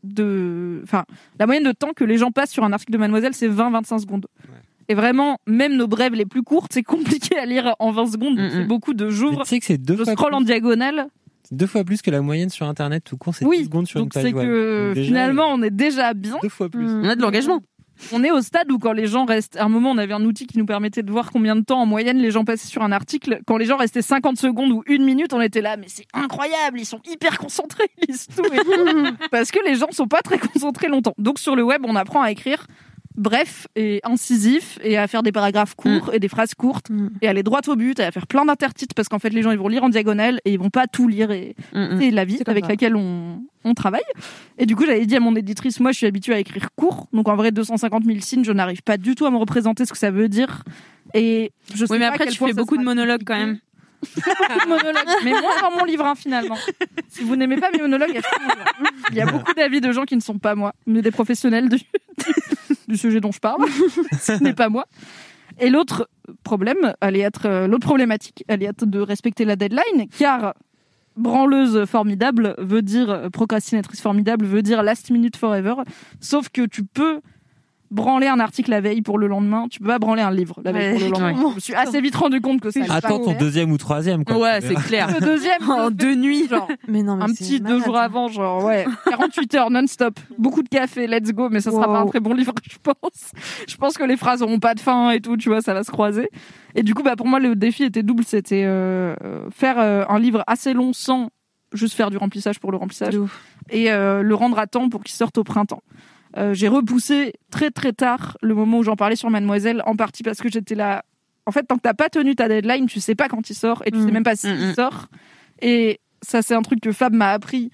de 0.03 0.81
enfin 0.83 1.05
la 1.39 1.45
moyenne 1.45 1.63
de 1.63 1.71
temps 1.71 1.93
que 1.95 2.03
les 2.03 2.17
gens 2.17 2.31
passent 2.31 2.51
sur 2.51 2.63
un 2.63 2.73
article 2.73 2.91
de 2.91 2.97
Mademoiselle 2.97 3.33
c'est 3.33 3.49
20-25 3.49 3.99
secondes 3.99 4.27
et 4.89 4.95
vraiment 4.95 5.37
même 5.47 5.75
nos 5.75 5.87
brèves 5.87 6.13
les 6.13 6.25
plus 6.25 6.43
courtes 6.43 6.71
c'est 6.73 6.83
compliqué 6.83 7.37
à 7.37 7.45
lire 7.45 7.75
en 7.79 7.91
20 7.91 8.07
secondes 8.07 8.33
Mm, 8.37 8.49
c'est 8.51 8.63
mm. 8.63 8.67
beaucoup 8.67 8.93
de 8.93 9.09
jours 9.09 9.43
Tu 9.43 9.49
sais 9.49 9.59
que 9.59 9.65
c'est 9.65 9.77
deux 9.77 9.97
je 9.97 10.03
fois, 10.03 10.13
scroll 10.13 10.33
en 10.33 10.37
plus, 10.37 10.45
diagonale 10.45 11.07
deux 11.51 11.67
fois 11.67 11.83
plus 11.83 12.01
que 12.01 12.09
la 12.09 12.21
moyenne 12.21 12.49
sur 12.49 12.65
Internet 12.67 13.03
tout 13.03 13.17
court, 13.17 13.35
c'est 13.35 13.45
oui 13.45 13.59
10 13.59 13.63
secondes 13.65 13.87
sur 13.87 13.99
donc 13.99 14.15
une 14.15 14.21
page 14.21 14.33
que 14.33 14.93
Donc 14.95 15.03
finalement 15.03 15.45
on 15.49 15.61
est 15.61 15.69
déjà 15.69 16.13
bien 16.13 16.37
Deux 16.41 16.49
fois 16.49 16.69
plus. 16.69 16.85
Mm. 16.85 17.01
On 17.03 17.09
a 17.09 17.15
de 17.15 17.21
l'engagement. 17.21 17.61
On 18.11 18.23
est 18.23 18.31
au 18.31 18.41
stade 18.41 18.71
où 18.71 18.79
quand 18.79 18.93
les 18.93 19.07
gens 19.07 19.25
restent, 19.25 19.57
à 19.57 19.63
un 19.63 19.69
moment 19.69 19.91
on 19.91 19.97
avait 19.97 20.13
un 20.13 20.23
outil 20.23 20.47
qui 20.47 20.57
nous 20.57 20.65
permettait 20.65 21.03
de 21.03 21.11
voir 21.11 21.31
combien 21.31 21.55
de 21.55 21.61
temps 21.61 21.81
en 21.81 21.85
moyenne 21.85 22.17
les 22.17 22.31
gens 22.31 22.45
passaient 22.45 22.67
sur 22.67 22.81
un 22.81 22.91
article. 22.91 23.41
Quand 23.45 23.57
les 23.57 23.65
gens 23.65 23.77
restaient 23.77 24.01
50 24.01 24.37
secondes 24.37 24.71
ou 24.71 24.83
une 24.87 25.03
minute, 25.03 25.33
on 25.33 25.41
était 25.41 25.61
là, 25.61 25.77
mais 25.77 25.87
c'est 25.87 26.07
incroyable, 26.13 26.79
ils 26.79 26.85
sont 26.85 27.01
hyper 27.05 27.37
concentrés, 27.37 27.89
ils 28.01 28.11
lisent 28.11 28.27
tout. 28.27 28.45
et 28.45 28.57
tout. 28.57 29.15
Parce 29.31 29.51
que 29.51 29.59
les 29.65 29.75
gens 29.75 29.91
sont 29.91 30.07
pas 30.07 30.21
très 30.21 30.37
concentrés 30.39 30.87
longtemps. 30.87 31.13
Donc 31.17 31.39
sur 31.39 31.55
le 31.55 31.63
web, 31.63 31.83
on 31.85 31.95
apprend 31.95 32.21
à 32.21 32.31
écrire 32.31 32.67
bref 33.15 33.67
et 33.75 33.99
incisif 34.03 34.79
et 34.83 34.97
à 34.97 35.07
faire 35.07 35.23
des 35.23 35.31
paragraphes 35.31 35.75
courts 35.75 36.11
et 36.13 36.19
des 36.19 36.27
phrases 36.27 36.53
courtes 36.55 36.89
Mm. 36.89 37.09
et 37.21 37.27
aller 37.27 37.43
droit 37.43 37.61
au 37.67 37.75
but 37.75 37.99
et 37.99 38.03
à 38.03 38.11
faire 38.11 38.27
plein 38.27 38.45
d'intertitres 38.45 38.95
parce 38.95 39.07
qu'en 39.07 39.19
fait 39.19 39.29
les 39.29 39.41
gens 39.41 39.51
ils 39.51 39.57
vont 39.59 39.67
lire 39.67 39.83
en 39.83 39.89
diagonale 39.89 40.39
et 40.45 40.53
ils 40.53 40.59
vont 40.59 40.69
pas 40.69 40.87
tout 40.87 41.07
lire 41.07 41.31
et 41.31 41.55
Mm, 41.73 41.79
mm. 41.79 41.99
c'est 42.01 42.11
la 42.11 42.25
vie 42.25 42.39
avec 42.47 42.65
ça. 42.65 42.69
laquelle 42.71 42.95
on, 42.95 43.41
on 43.63 43.73
travaille. 43.73 44.01
Et 44.57 44.65
du 44.65 44.75
coup, 44.75 44.85
j'avais 44.85 45.05
dit 45.05 45.15
à 45.15 45.19
mon 45.19 45.35
éditrice, 45.35 45.79
moi, 45.79 45.91
je 45.91 45.97
suis 45.97 46.05
habituée 46.07 46.33
à 46.33 46.39
écrire 46.39 46.69
court. 46.75 47.07
Donc, 47.13 47.27
en 47.29 47.35
vrai, 47.35 47.51
250 47.51 48.03
000 48.03 48.19
signes, 48.19 48.43
je 48.43 48.51
n'arrive 48.51 48.81
pas 48.83 48.97
du 48.97 49.15
tout 49.15 49.25
à 49.25 49.31
me 49.31 49.37
représenter 49.37 49.85
ce 49.85 49.91
que 49.93 49.97
ça 49.97 50.11
veut 50.11 50.27
dire. 50.29 50.63
Et 51.13 51.51
je 51.73 51.85
sais 51.85 51.91
Oui, 51.93 51.99
mais 51.99 52.05
après, 52.05 52.27
tu 52.27 52.37
fais 52.37 52.53
beaucoup 52.53 52.77
de 52.77 52.83
monologues 52.83 53.23
quand 53.25 53.37
même. 53.37 53.59
beaucoup 54.15 54.59
de 54.65 54.67
monologues. 54.67 55.07
Mais 55.23 55.31
moins 55.31 55.61
dans 55.61 55.71
mon 55.77 55.85
livre, 55.85 56.05
hein, 56.05 56.15
finalement. 56.15 56.57
Si 57.07 57.23
vous 57.23 57.35
n'aimez 57.37 57.55
pas 57.57 57.69
mes 57.71 57.79
monologues. 57.81 58.19
Il 59.11 59.15
y 59.15 59.21
a 59.21 59.25
beaucoup 59.25 59.53
d'avis 59.53 59.79
de 59.81 59.91
gens 59.93 60.03
qui 60.03 60.15
ne 60.17 60.21
sont 60.21 60.37
pas 60.39 60.55
moi, 60.55 60.73
mais 60.85 61.01
des 61.01 61.11
professionnels 61.11 61.69
du, 61.69 61.77
du 62.87 62.97
sujet 62.97 63.19
dont 63.19 63.31
je 63.31 63.39
parle. 63.39 63.65
Ce 64.19 64.43
n'est 64.43 64.53
pas 64.53 64.69
moi. 64.69 64.85
Et 65.59 65.69
l'autre 65.69 66.09
problème 66.43 66.93
allait 67.01 67.19
être, 67.19 67.45
euh, 67.45 67.67
l'autre 67.67 67.85
problématique 67.85 68.43
allait 68.47 68.65
être 68.65 68.85
de 68.85 68.99
respecter 68.99 69.45
la 69.45 69.55
deadline, 69.55 70.07
car 70.17 70.53
branleuse 71.15 71.85
formidable 71.85 72.55
veut 72.57 72.81
dire, 72.81 73.09
euh, 73.09 73.29
procrastinatrice 73.29 74.01
formidable 74.01 74.45
veut 74.45 74.61
dire 74.61 74.83
last 74.83 75.11
minute 75.11 75.37
forever. 75.37 75.75
Sauf 76.19 76.49
que 76.49 76.65
tu 76.65 76.83
peux 76.83 77.21
branler 77.93 78.27
un 78.27 78.39
article 78.39 78.71
la 78.71 78.81
veille 78.81 79.01
pour 79.01 79.17
le 79.17 79.27
lendemain, 79.27 79.67
tu 79.69 79.79
peux 79.79 79.87
pas 79.87 79.99
branler 79.99 80.21
un 80.21 80.31
livre 80.31 80.59
la 80.65 80.71
veille 80.71 80.93
Ouais. 80.93 80.99
pour 80.99 80.99
le 80.99 81.09
lendemain. 81.11 81.43
Ouais. 81.43 81.49
Je 81.51 81.55
me 81.55 81.59
suis 81.59 81.73
assez 81.75 82.01
vite 82.01 82.15
rendu 82.15 82.41
compte 82.41 82.59
que 82.59 82.71
ça 82.71 82.79
Attends 82.89 83.19
ton 83.19 83.33
deuxième 83.33 83.71
ou 83.71 83.77
troisième. 83.77 84.25
Quoi. 84.25 84.37
Ouais, 84.37 84.59
c'est 84.61 84.73
clair. 84.73 85.07
Le 85.13 85.19
deuxième, 85.25 85.69
En 85.69 85.89
deux 85.91 86.15
nuits. 86.15 86.47
genre, 86.49 86.67
Mais 86.87 87.03
non, 87.03 87.15
mais 87.17 87.23
un 87.23 87.27
petit 87.27 87.61
deux 87.61 87.79
jours 87.83 87.97
avant, 87.97 88.27
genre 88.27 88.63
ouais, 88.65 88.85
48 89.09 89.55
heures 89.55 89.69
non-stop, 89.71 90.19
beaucoup 90.37 90.63
de 90.63 90.69
café, 90.69 91.07
let's 91.07 91.31
go, 91.31 91.49
mais 91.49 91.61
ça 91.61 91.71
sera 91.71 91.87
Wow. 91.87 91.93
pas 91.93 91.99
un 91.99 92.05
très 92.07 92.19
bon 92.19 92.33
livre, 92.33 92.53
je 92.69 92.77
pense. 92.83 93.31
Je 93.67 93.75
pense 93.77 93.97
que 93.97 94.03
les 94.03 94.17
phrases 94.17 94.41
auront 94.41 94.59
pas 94.59 94.73
de 94.73 94.79
fin 94.79 95.11
et 95.11 95.21
tout, 95.21 95.37
tu 95.37 95.49
vois, 95.49 95.61
ça 95.61 95.73
va 95.73 95.83
se 95.83 95.91
croiser. 95.91 96.29
Et 96.75 96.81
du 96.83 96.93
coup, 96.95 97.03
bah 97.03 97.15
pour 97.15 97.27
moi, 97.27 97.39
le 97.39 97.55
défi 97.55 97.83
était 97.83 98.01
double, 98.03 98.23
c'était 98.25 98.63
euh, 98.65 99.15
faire 99.51 99.75
euh, 99.77 100.03
un 100.09 100.17
livre 100.19 100.43
assez 100.47 100.73
long 100.73 100.91
sans 100.93 101.29
juste 101.73 101.95
faire 101.95 102.09
du 102.09 102.17
remplissage 102.17 102.59
pour 102.59 102.71
le 102.71 102.77
remplissage 102.77 103.17
et 103.69 103.91
euh, 103.91 104.21
le 104.21 104.35
rendre 104.35 104.59
à 104.59 104.67
temps 104.67 104.89
pour 104.89 105.03
qu'il 105.03 105.15
sorte 105.15 105.37
au 105.37 105.43
printemps. 105.43 105.81
Euh, 106.37 106.53
j'ai 106.53 106.67
repoussé 106.67 107.33
très 107.51 107.69
très 107.71 107.93
tard 107.93 108.37
le 108.41 108.55
moment 108.55 108.79
où 108.79 108.83
j'en 108.83 108.95
parlais 108.95 109.15
sur 109.15 109.29
Mademoiselle, 109.29 109.83
en 109.85 109.95
partie 109.95 110.23
parce 110.23 110.39
que 110.39 110.49
j'étais 110.49 110.75
là. 110.75 111.03
En 111.45 111.51
fait, 111.51 111.63
tant 111.63 111.75
que 111.75 111.81
t'as 111.81 111.93
pas 111.93 112.09
tenu 112.09 112.35
ta 112.35 112.47
deadline, 112.47 112.85
tu 112.87 112.99
sais 112.99 113.15
pas 113.15 113.27
quand 113.27 113.49
il 113.49 113.53
sort 113.55 113.83
et 113.85 113.91
tu 113.91 113.97
Mm. 113.97 114.05
sais 114.05 114.11
même 114.11 114.23
pas 114.23 114.35
s'il 114.35 114.55
Mm, 114.55 114.69
mm. 114.69 114.73
sort. 114.75 115.07
Et 115.61 115.99
ça, 116.21 116.41
c'est 116.41 116.55
un 116.55 116.61
truc 116.61 116.79
que 116.81 116.91
Fab 116.91 117.13
m'a 117.13 117.31
appris. 117.31 117.69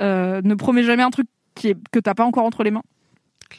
Euh, 0.00 0.40
ne 0.44 0.54
promets 0.54 0.84
jamais 0.84 1.02
un 1.02 1.10
truc 1.10 1.26
qui 1.54 1.68
est, 1.68 1.76
que 1.90 1.98
t'as 1.98 2.14
pas 2.14 2.24
encore 2.24 2.44
entre 2.44 2.62
les 2.62 2.70
mains. 2.70 2.82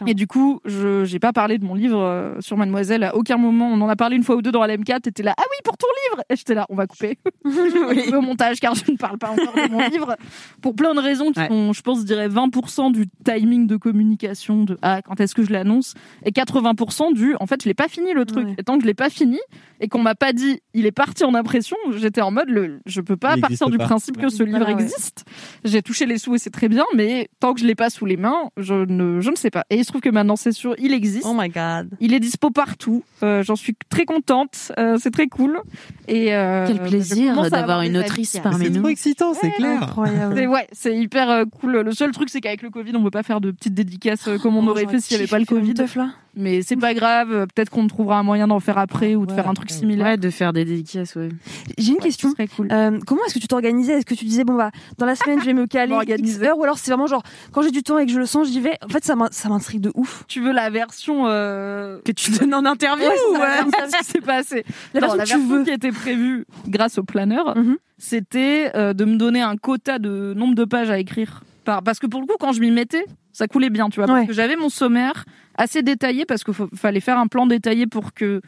Et 0.07 0.13
du 0.13 0.27
coup, 0.27 0.59
je 0.65 1.03
j'ai 1.05 1.19
pas 1.19 1.33
parlé 1.33 1.57
de 1.57 1.65
mon 1.65 1.73
livre 1.73 1.99
euh, 1.99 2.35
sur 2.41 2.57
Mademoiselle 2.57 3.03
à 3.03 3.15
aucun 3.15 3.37
moment. 3.37 3.67
On 3.71 3.81
en 3.81 3.89
a 3.89 3.95
parlé 3.95 4.15
une 4.15 4.23
fois 4.23 4.35
ou 4.35 4.41
deux 4.41 4.51
dans 4.51 4.63
LM4. 4.65 5.01
T'étais 5.01 5.23
là, 5.23 5.33
ah 5.37 5.43
oui, 5.49 5.57
pour 5.63 5.77
ton 5.77 5.87
livre. 6.11 6.23
Et 6.29 6.35
j'étais 6.35 6.53
là, 6.53 6.65
on 6.69 6.75
va 6.75 6.87
couper 6.87 7.17
Oui. 7.45 8.13
au 8.13 8.21
montage 8.21 8.59
car 8.59 8.75
je 8.75 8.91
ne 8.91 8.97
parle 8.97 9.17
pas 9.17 9.29
encore 9.31 9.53
de 9.55 9.71
mon 9.71 9.79
livre 9.89 10.15
pour 10.61 10.75
plein 10.75 10.93
de 10.93 10.99
raisons 10.99 11.31
qui 11.31 11.39
Ouais. 11.39 11.47
sont, 11.47 11.73
je 11.73 11.81
pense, 11.81 11.99
je 12.01 12.05
dirais 12.05 12.27
20% 12.27 12.91
du 12.91 13.05
timing 13.23 13.65
de 13.67 13.77
communication 13.77 14.63
de 14.63 14.77
ah 14.81 15.01
quand 15.01 15.19
est-ce 15.21 15.33
que 15.35 15.43
je 15.43 15.51
l'annonce 15.51 15.93
et 16.25 16.31
80% 16.31 17.13
du 17.13 17.35
en 17.39 17.45
fait 17.45 17.61
je 17.63 17.67
l'ai 17.67 17.73
pas 17.73 17.87
fini 17.87 18.13
le 18.13 18.25
truc 18.25 18.47
Ouais. 18.47 18.55
et 18.57 18.63
tant 18.63 18.75
que 18.77 18.81
je 18.83 18.87
l'ai 18.87 18.93
pas 18.93 19.09
fini 19.09 19.39
et 19.79 19.87
qu'on 19.87 19.99
m'a 20.01 20.15
pas 20.15 20.33
dit 20.33 20.59
il 20.73 20.85
est 20.85 20.91
parti 20.91 21.23
en 21.23 21.33
impression 21.33 21.77
j'étais 21.97 22.21
en 22.21 22.31
mode 22.31 22.49
le 22.49 22.79
je 22.85 23.01
peux 23.01 23.15
pas 23.17 23.37
partir 23.37 23.69
du 23.69 23.77
principe 23.77 24.17
que 24.17 24.29
ce 24.29 24.43
livre 24.43 24.67
existe 24.69 25.25
j'ai 25.63 25.81
touché 25.81 26.05
les 26.05 26.17
sous 26.17 26.35
et 26.35 26.37
c'est 26.37 26.49
très 26.49 26.67
bien 26.69 26.85
mais 26.95 27.29
tant 27.39 27.53
que 27.53 27.59
je 27.61 27.65
l'ai 27.65 27.75
pas 27.75 27.89
sous 27.89 28.05
les 28.05 28.17
mains 28.17 28.49
je 28.57 28.73
ne 28.85 29.19
je 29.21 29.29
ne 29.29 29.35
sais 29.35 29.49
pas 29.51 29.63
et 29.69 29.78
il 29.79 29.83
se 29.85 29.89
trouve 29.89 30.01
que 30.01 30.09
maintenant 30.09 30.35
c'est 30.35 30.51
sûr 30.51 30.75
il 30.77 30.93
existe 30.93 31.25
Oh 31.27 31.33
my 31.35 31.49
god. 31.49 31.89
il 31.99 32.13
est 32.13 32.19
dispo 32.19 32.49
partout. 32.51 33.03
Euh, 33.23 33.43
J'en 33.43 33.55
suis 33.55 33.75
très 33.89 34.05
contente. 34.05 34.71
Euh, 34.77 34.97
c'est 35.01 35.11
très 35.11 35.27
cool. 35.27 35.59
Et 36.07 36.33
euh, 36.35 36.65
Quel 36.67 36.81
plaisir 36.81 37.35
d'avoir 37.35 37.61
avoir 37.63 37.81
une 37.81 37.97
autrice 37.97 38.37
parmi 38.43 38.65
C'est 38.65 38.69
nous. 38.71 38.79
trop 38.81 38.89
excitant, 38.89 39.33
c'est 39.33 39.51
clair. 39.51 39.83
Incroyable. 39.83 40.33
C'est 40.37 40.47
ouais, 40.47 40.67
c'est 40.71 40.95
hyper 40.95 41.29
euh, 41.29 41.45
cool. 41.59 41.77
Le 41.81 41.91
seul 41.91 42.11
truc, 42.11 42.29
c'est 42.29 42.41
qu'avec 42.41 42.61
le 42.61 42.69
Covid, 42.69 42.91
on 42.95 43.03
peut 43.03 43.11
pas 43.11 43.23
faire 43.23 43.41
de 43.41 43.51
petites 43.51 43.73
dédicaces 43.73 44.27
euh, 44.27 44.37
comme 44.37 44.55
on 44.57 44.65
Oh, 44.67 44.71
aurait 44.71 44.85
fait 44.87 44.99
s'il 44.99 45.15
y 45.17 45.19
avait 45.19 45.27
pas 45.27 45.39
le 45.39 45.45
Covid. 45.45 45.73
teuf, 45.73 45.95
là. 45.95 46.09
Mais 46.35 46.61
c'est 46.61 46.75
pas 46.77 46.93
grave. 46.93 47.31
euh, 47.31 47.45
Peut-être 47.45 47.69
qu'on 47.69 47.87
trouvera 47.87 48.17
un 48.19 48.23
moyen 48.23 48.47
d'en 48.47 48.59
faire 48.59 48.77
après 48.77 49.15
ou 49.15 49.25
de 49.25 49.31
Ouais, 49.31 49.35
faire 49.35 49.49
un 49.49 49.53
truc 49.53 49.69
similaire. 49.71 50.05
Ouais, 50.05 50.17
de 50.17 50.29
faire 50.29 50.53
des 50.53 50.63
dédicaces, 50.65 51.15
ouais. 51.15 51.29
J'ai 51.77 51.89
une 51.89 51.95
Ouais, 51.95 52.01
question. 52.03 52.33
cool. 52.55 52.67
Euh, 52.71 52.99
comment 53.05 53.21
est-ce 53.25 53.33
que 53.33 53.39
tu 53.39 53.47
t'organisais? 53.47 53.93
Est-ce 53.93 54.05
que 54.05 54.13
tu 54.15 54.25
disais 54.25 54.43
bon 54.43 54.53
bah 54.55 54.71
dans 54.97 55.05
la 55.05 55.15
semaine 55.15 55.39
je 55.41 55.45
vais 55.45 55.53
me 55.53 55.65
caler 55.67 55.95
X 56.07 56.41
heures 56.41 56.57
ou 56.57 56.63
alors 56.63 56.77
c'est 56.77 56.91
vraiment 56.91 57.07
genre 57.07 57.23
quand 57.51 57.61
j'ai 57.61 57.71
du 57.71 57.83
temps 57.83 57.97
et 57.97 58.05
que 58.05 58.11
je 58.11 58.19
le 58.19 58.25
sens 58.25 58.47
j'y 58.47 58.59
vais. 58.61 58.77
En 58.85 58.89
fait 58.89 59.03
ça 59.03 59.15
m'in- 59.15 59.29
ça 59.31 59.49
m'intrigue 59.49 59.81
de 59.81 59.91
ouf. 59.95 60.23
Tu 60.27 60.39
veux 60.41 60.51
la 60.51 60.69
version 60.69 61.23
euh... 61.27 61.99
Que 62.05 62.11
tu 62.11 62.31
donnes 62.31 62.53
en 62.53 62.65
interview 62.65 63.05
Ouais, 63.05 63.13
ou 63.31 63.35
c'est 63.35 63.41
ouais? 63.41 63.71
ça, 63.79 63.87
ça, 63.89 63.97
c'est 64.03 64.21
pas 64.21 64.35
assez. 64.35 64.63
La 64.93 65.01
Non, 65.01 65.07
version 65.07 65.17
la 65.17 65.23
que 65.23 65.29
tu 65.29 65.37
version 65.37 65.57
veux. 65.57 65.63
qui 65.63 65.71
était 65.71 65.91
prévue 65.91 66.45
grâce 66.67 66.97
au 66.97 67.03
planeur, 67.03 67.57
Mhm. 67.57 67.77
c'était 67.97 68.71
euh, 68.75 68.93
de 68.93 69.05
me 69.05 69.17
donner 69.17 69.41
un 69.41 69.57
quota 69.57 69.99
de 69.99 70.33
nombre 70.35 70.55
de 70.55 70.63
pages 70.65 70.89
à 70.89 70.99
écrire. 70.99 71.43
Par... 71.65 71.83
Parce 71.83 71.99
que 71.99 72.07
pour 72.07 72.21
le 72.21 72.27
coup, 72.27 72.35
quand 72.39 72.53
je 72.53 72.61
m'y 72.61 72.71
mettais, 72.71 73.03
ça 73.33 73.47
coulait 73.47 73.69
bien, 73.69 73.89
tu 73.89 73.99
vois. 73.99 74.07
Parce 74.07 74.27
que 74.27 74.33
j'avais 74.33 74.55
mon 74.55 74.69
sommaire 74.69 75.25
assez 75.59 75.83
détaillé 75.83 76.25
parce 76.25 76.43
qu'il 76.43 76.53
fallait 76.75 76.99
faire 76.99 77.17
un 77.19 77.27
plan 77.27 77.45
détaillé 77.47 77.85
pour 77.87 78.13
que 78.13 78.41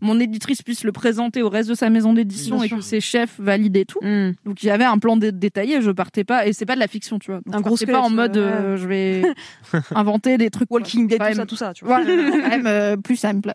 mon 0.00 0.18
éditrice 0.18 0.62
puisse 0.62 0.82
le 0.84 0.92
présenter 0.92 1.42
au 1.42 1.50
reste 1.50 1.68
de 1.68 1.74
sa 1.74 1.90
maison 1.90 2.14
d'édition 2.14 2.62
et 2.62 2.68
sûr. 2.68 2.78
que 2.78 2.82
ses 2.82 3.00
chefs 3.02 3.38
valident 3.38 3.76
et 3.76 3.84
tout. 3.84 3.98
Hmm. 4.00 4.32
Donc 4.46 4.62
il 4.62 4.66
y 4.66 4.70
avait 4.70 4.84
un 4.84 4.98
plan 4.98 5.16
dé- 5.18 5.30
détaillé, 5.32 5.82
je 5.82 5.90
partais 5.90 6.24
pas 6.24 6.46
et 6.46 6.52
c'est 6.54 6.64
pas 6.64 6.74
de 6.74 6.80
la 6.80 6.86
fiction, 6.88 7.18
tu 7.18 7.30
vois. 7.30 7.40
Donc, 7.44 7.54
Un 7.54 7.58
je 7.58 7.62
gros 7.62 7.76
partais 7.76 7.92
pas 7.92 8.00
en 8.00 8.08
mode 8.10 8.36
ouais. 8.36 8.42
euh, 8.42 8.76
je 8.78 8.86
vais 8.86 9.22
inventer 9.94 10.38
des 10.38 10.48
trucs 10.50 10.70
Walking 10.70 11.06
Dead 11.06 11.18
tout 11.18 11.24
même. 11.24 11.34
ça 11.34 11.46
tout 11.46 11.56
ça 11.56 11.74
tu 11.74 11.84
vois. 11.84 12.02
même 12.02 12.66
euh, 12.66 12.96
plus 12.96 13.16
simple. 13.16 13.52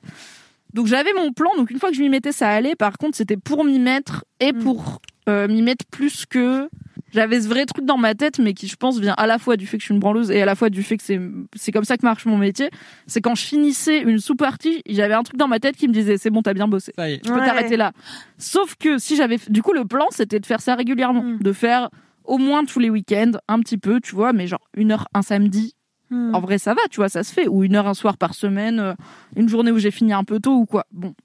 Donc 0.76 0.86
j'avais 0.86 1.14
mon 1.14 1.34
plan, 1.34 1.50
donc 1.58 1.72
une 1.72 1.80
fois 1.80 1.90
que 1.90 1.96
je 1.96 2.02
m'y 2.02 2.10
mettais, 2.10 2.32
ça 2.32 2.48
allait. 2.50 2.76
Par 2.76 3.00
contre, 3.00 3.18
c'était 3.18 3.38
pour 3.38 3.64
m'y 3.66 3.80
mettre 3.80 4.24
et 4.40 4.54
Mm. 4.54 4.60
pour 4.60 5.02
euh, 5.30 5.48
m'y 5.48 5.62
mettre 5.62 5.86
plus 5.86 6.26
que 6.26 6.70
j'avais 7.12 7.42
ce 7.42 7.48
vrai 7.48 7.66
truc 7.66 7.86
dans 7.86 7.98
ma 7.98 8.14
tête, 8.14 8.38
mais 8.40 8.54
qui 8.54 8.68
je 8.68 8.76
pense 8.76 9.00
vient 9.00 9.16
à 9.18 9.26
la 9.26 9.40
fois 9.40 9.58
du 9.58 9.66
fait 9.66 9.78
que 9.78 9.82
je 9.82 9.86
suis 9.86 9.94
une 9.94 10.00
branleuse 10.00 10.30
et 10.30 10.42
à 10.42 10.46
la 10.46 10.54
fois 10.56 10.70
du 10.70 10.84
fait 10.84 10.96
que 10.98 11.04
c'est 11.04 11.20
c'est 11.56 11.72
comme 11.72 11.84
ça 11.86 11.98
que 11.98 12.06
marche 12.06 12.26
mon 12.26 12.38
métier. 12.38 12.70
C'est 13.08 13.20
quand 13.22 13.34
je 13.36 13.44
finissais 13.46 14.00
une 14.02 14.20
sous-partie, 14.20 14.82
j'avais 14.88 15.16
un 15.16 15.24
truc 15.24 15.38
dans 15.38 15.48
ma 15.48 15.60
tête 15.60 15.76
qui 15.76 15.88
me 15.88 15.94
disait 15.94 16.18
c'est 16.18 16.30
bon, 16.30 16.42
t'as 16.44 16.54
bien 16.54 16.68
bossé. 16.68 16.92
Ça 16.96 17.10
y 17.10 17.14
est. 17.14 17.20
Tu 17.20 17.32
peux 17.32 17.40
Ouais. 17.40 17.46
t'arrêter 17.46 17.78
là. 17.78 17.94
Sauf 18.38 18.76
que 18.76 18.98
si 19.00 19.16
j'avais, 19.16 19.38
du 19.50 19.62
coup, 19.64 19.74
le 19.74 19.86
plan, 19.86 20.06
c'était 20.12 20.40
de 20.40 20.46
faire 20.46 20.62
ça 20.62 20.76
régulièrement, 20.76 21.24
Mm. 21.24 21.40
de 21.40 21.54
faire 21.54 21.90
au 22.26 22.38
moins 22.38 22.64
tous 22.66 22.78
les 22.80 22.92
week-ends, 22.92 23.32
un 23.48 23.60
petit 23.60 23.78
peu, 23.80 24.00
tu 24.02 24.14
vois, 24.14 24.32
mais 24.34 24.46
genre 24.46 24.62
une 24.76 24.92
heure 24.92 25.08
un 25.16 25.24
samedi. 25.24 25.74
Hmm. 26.12 26.34
En 26.36 26.42
vrai, 26.42 26.58
ça 26.60 26.74
va, 26.76 26.82
tu 26.92 26.98
vois, 26.98 27.10
ça 27.10 27.24
se 27.24 27.34
fait. 27.34 27.48
Ou 27.48 27.64
une 27.64 27.76
heure 27.76 27.88
un 27.88 27.94
soir 27.96 28.18
par 28.18 28.34
semaine, 28.36 28.80
euh, 28.80 28.94
une 29.36 29.48
journée 29.50 29.72
où 29.72 29.78
j'ai 29.80 29.92
fini 29.92 30.12
un 30.14 30.24
peu 30.24 30.40
tôt 30.40 30.54
ou 30.56 30.66
quoi. 30.66 30.86
Bon. 30.92 31.16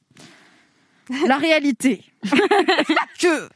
La 1.29 1.37
réalité. 1.37 2.03
que 3.21 3.49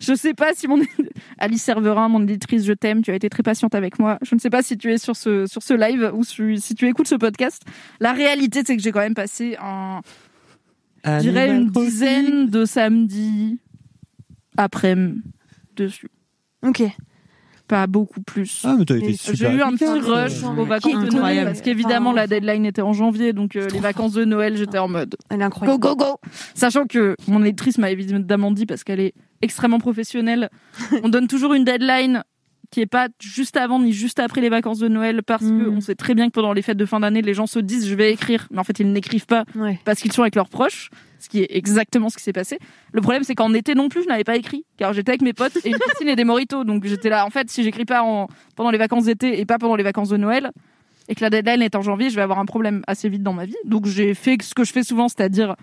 je 0.00 0.14
sais 0.14 0.34
pas 0.34 0.54
si 0.54 0.66
mon 0.68 0.80
Alice 1.38 1.62
Serverin, 1.62 2.08
mon 2.08 2.22
éditrice, 2.22 2.64
je 2.64 2.72
t'aime, 2.72 3.02
tu 3.02 3.10
as 3.10 3.14
été 3.14 3.28
très 3.30 3.42
patiente 3.42 3.74
avec 3.74 3.98
moi. 3.98 4.18
Je 4.22 4.34
ne 4.34 4.40
sais 4.40 4.50
pas 4.50 4.62
si 4.62 4.76
tu 4.76 4.92
es 4.92 4.98
sur 4.98 5.16
ce 5.16 5.46
sur 5.46 5.62
ce 5.62 5.74
live 5.74 6.10
ou 6.14 6.24
si 6.24 6.60
si 6.60 6.74
tu 6.74 6.88
écoutes 6.88 7.08
ce 7.08 7.14
podcast. 7.14 7.62
La 8.00 8.12
réalité, 8.12 8.62
c'est 8.66 8.76
que 8.76 8.82
j'ai 8.82 8.92
quand 8.92 9.00
même 9.00 9.14
passé 9.14 9.56
un 9.60 10.00
je 11.04 11.18
dirais 11.18 11.48
une 11.50 11.70
Crossing. 11.70 11.90
dizaine 11.90 12.48
de 12.48 12.64
samedis 12.64 13.58
après 14.56 14.96
dessus. 15.76 16.10
Ok. 16.64 16.82
Pas 17.68 17.86
beaucoup 17.86 18.20
plus. 18.20 18.62
Ah, 18.64 18.74
mais 18.78 18.84
t'as 18.84 18.96
été 18.96 19.14
super 19.14 19.50
J'ai 19.50 19.56
eu 19.56 19.62
un 19.62 19.72
petit 19.72 19.84
rush 19.86 20.42
euh, 20.42 20.60
aux 20.60 20.64
vacances 20.64 21.04
de 21.04 21.14
Noël 21.14 21.44
parce 21.46 21.60
qu'évidemment 21.62 22.12
la 22.12 22.26
deadline 22.26 22.66
était 22.66 22.82
en 22.82 22.92
janvier 22.92 23.32
donc 23.32 23.56
euh, 23.56 23.68
les 23.72 23.78
vacances 23.78 24.12
de 24.12 24.24
Noël 24.24 24.56
j'étais 24.56 24.78
en 24.78 24.88
mode 24.88 25.16
Elle 25.30 25.36
est 25.36 25.40
go 25.40 25.44
incroyable. 25.46 25.80
go 25.80 25.96
go 25.96 26.20
sachant 26.54 26.86
que 26.86 27.16
mon 27.28 27.42
éditrice 27.44 27.78
m'a 27.78 27.90
évidemment 27.90 28.50
dit 28.50 28.66
parce 28.66 28.84
qu'elle 28.84 29.00
est 29.00 29.14
extrêmement 29.40 29.78
professionnelle 29.78 30.50
on 31.02 31.08
donne 31.08 31.28
toujours 31.28 31.54
une 31.54 31.64
deadline 31.64 32.24
qui 32.72 32.80
est 32.80 32.86
pas 32.86 33.08
juste 33.20 33.56
avant 33.56 33.78
ni 33.78 33.92
juste 33.92 34.18
après 34.18 34.40
les 34.40 34.48
vacances 34.48 34.78
de 34.80 34.88
Noël 34.88 35.22
parce 35.22 35.44
que 35.44 35.68
Mm. 35.70 35.76
on 35.76 35.80
sait 35.80 35.94
très 35.94 36.14
bien 36.14 36.26
que 36.26 36.32
pendant 36.32 36.52
les 36.52 36.62
fêtes 36.62 36.76
de 36.78 36.86
fin 36.86 36.98
d'année 37.00 37.22
les 37.22 37.34
gens 37.34 37.46
se 37.46 37.58
disent 37.60 37.86
je 37.86 37.94
vais 37.94 38.12
écrire 38.12 38.48
mais 38.50 38.58
en 38.58 38.64
fait 38.64 38.80
ils 38.80 38.90
n'écrivent 38.90 39.26
pas 39.26 39.44
Ouais. 39.54 39.78
parce 39.84 40.00
qu'ils 40.00 40.10
sont 40.12 40.22
avec 40.22 40.34
leurs 40.34 40.48
proches, 40.48 40.88
ce 41.20 41.28
qui 41.28 41.40
est 41.42 41.48
exactement 41.56 42.08
ce 42.08 42.16
qui 42.16 42.22
s'est 42.24 42.32
passé. 42.32 42.58
Le 42.92 43.00
problème, 43.00 43.22
c'est 43.22 43.36
qu'en 43.36 43.54
été 43.54 43.74
non 43.76 43.88
plus, 43.88 44.02
je 44.02 44.08
n'avais 44.08 44.24
pas 44.24 44.34
écrit, 44.36 44.64
car 44.76 44.92
j'étais 44.92 45.10
avec 45.12 45.22
mes 45.22 45.32
potes 45.34 45.56
et 45.64 45.68
une 45.68 45.76
piscine 45.90 46.08
et 46.08 46.16
des 46.16 46.24
moritos. 46.24 46.64
Donc 46.64 46.84
j'étais 46.84 47.10
là, 47.10 47.24
en 47.24 47.30
fait, 47.30 47.48
si 47.48 47.62
j'écris 47.62 47.84
pas 47.84 48.02
en, 48.02 48.26
pendant 48.56 48.70
les 48.72 48.78
vacances 48.78 49.04
d'été 49.04 49.38
et 49.38 49.44
pas 49.44 49.58
pendant 49.58 49.76
les 49.76 49.84
vacances 49.84 50.08
de 50.08 50.16
Noël, 50.16 50.50
et 51.08 51.14
que 51.14 51.20
la 51.20 51.30
deadline 51.30 51.62
est 51.62 51.74
en 51.76 51.82
janvier, 51.82 52.10
je 52.10 52.16
vais 52.16 52.22
avoir 52.22 52.38
un 52.40 52.44
problème 52.46 52.82
assez 52.88 53.08
vite 53.08 53.22
dans 53.22 53.32
ma 53.34 53.44
vie. 53.44 53.54
Donc 53.64 53.86
j'ai 53.86 54.14
fait 54.14 54.40
ce 54.42 54.54
que 54.54 54.64
je 54.64 54.72
fais 54.72 54.82
souvent, 54.82 55.08
c'est-à-dire, 55.08 55.54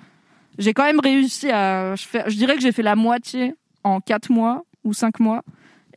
j'ai 0.58 0.74
quand 0.74 0.84
même 0.84 1.00
réussi 1.02 1.50
à, 1.50 1.96
je, 1.96 2.06
fais- 2.06 2.24
je 2.28 2.36
dirais 2.38 2.56
que 2.56 2.62
j'ai 2.62 2.72
fait 2.72 2.84
la 2.84 2.96
moitié 2.96 3.54
en 3.84 4.00
quatre 4.00 4.30
mois 4.32 4.64
ou 4.86 4.94
cinq 4.94 5.20
mois, 5.20 5.42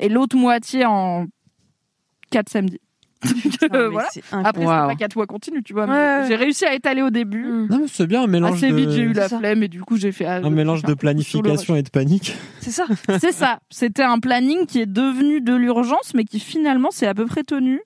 et 0.03 0.09
l'autre 0.11 0.37
moitié 0.37 0.85
en 0.85 1.27
quatre 2.31 2.49
samedis. 2.51 2.81
Donc, 3.23 3.71
Ah, 3.71 3.77
euh, 3.77 3.89
voilà. 3.89 4.09
c'est 4.13 4.21
incroyable. 4.33 4.49
Après, 4.49 4.65
Wow. 4.65 4.71
c'est 4.89 4.95
pas 4.95 4.95
quatre 4.97 5.15
mois 5.17 5.27
continu, 5.29 5.63
tu 5.63 5.73
vois. 5.75 5.87
mais 5.87 5.93
Ouais, 5.93 5.99
ouais. 6.23 6.25
J'ai 6.27 6.35
réussi 6.35 6.65
à 6.65 6.75
étaler 6.75 7.03
au 7.03 7.11
début. 7.11 7.45
Hmm. 7.45 7.67
Non, 7.71 7.79
mais 7.83 7.87
c'est 7.87 8.07
bien 8.09 8.23
un 8.25 8.27
mélange 8.27 8.57
Assez 8.57 8.71
de... 8.71 8.75
vite, 8.75 8.91
j'ai 8.91 9.03
eu 9.03 9.13
la 9.13 9.29
flemme 9.29 9.63
et 9.63 9.69
du 9.69 9.81
coup, 9.83 9.97
j'ai 9.97 10.11
fait. 10.11 10.25
ah, 10.27 10.41
un 10.43 10.51
mélange 10.51 10.83
de 10.83 10.95
planification 10.95 11.77
et 11.77 11.83
de 11.85 11.89
panique. 11.91 12.35
C'est 12.61 12.73
ça. 12.73 12.85
C'est 13.21 13.31
ça. 13.31 13.61
C'était 13.71 14.03
un 14.03 14.19
planning 14.19 14.67
qui 14.67 14.81
est 14.81 14.87
devenu 14.93 15.41
de 15.41 15.55
l'urgence, 15.55 16.15
mais 16.15 16.25
qui 16.25 16.41
finalement 16.41 16.91
s'est 16.91 17.07
à 17.07 17.15
peu 17.15 17.27
près 17.27 17.45
tenu. 17.45 17.81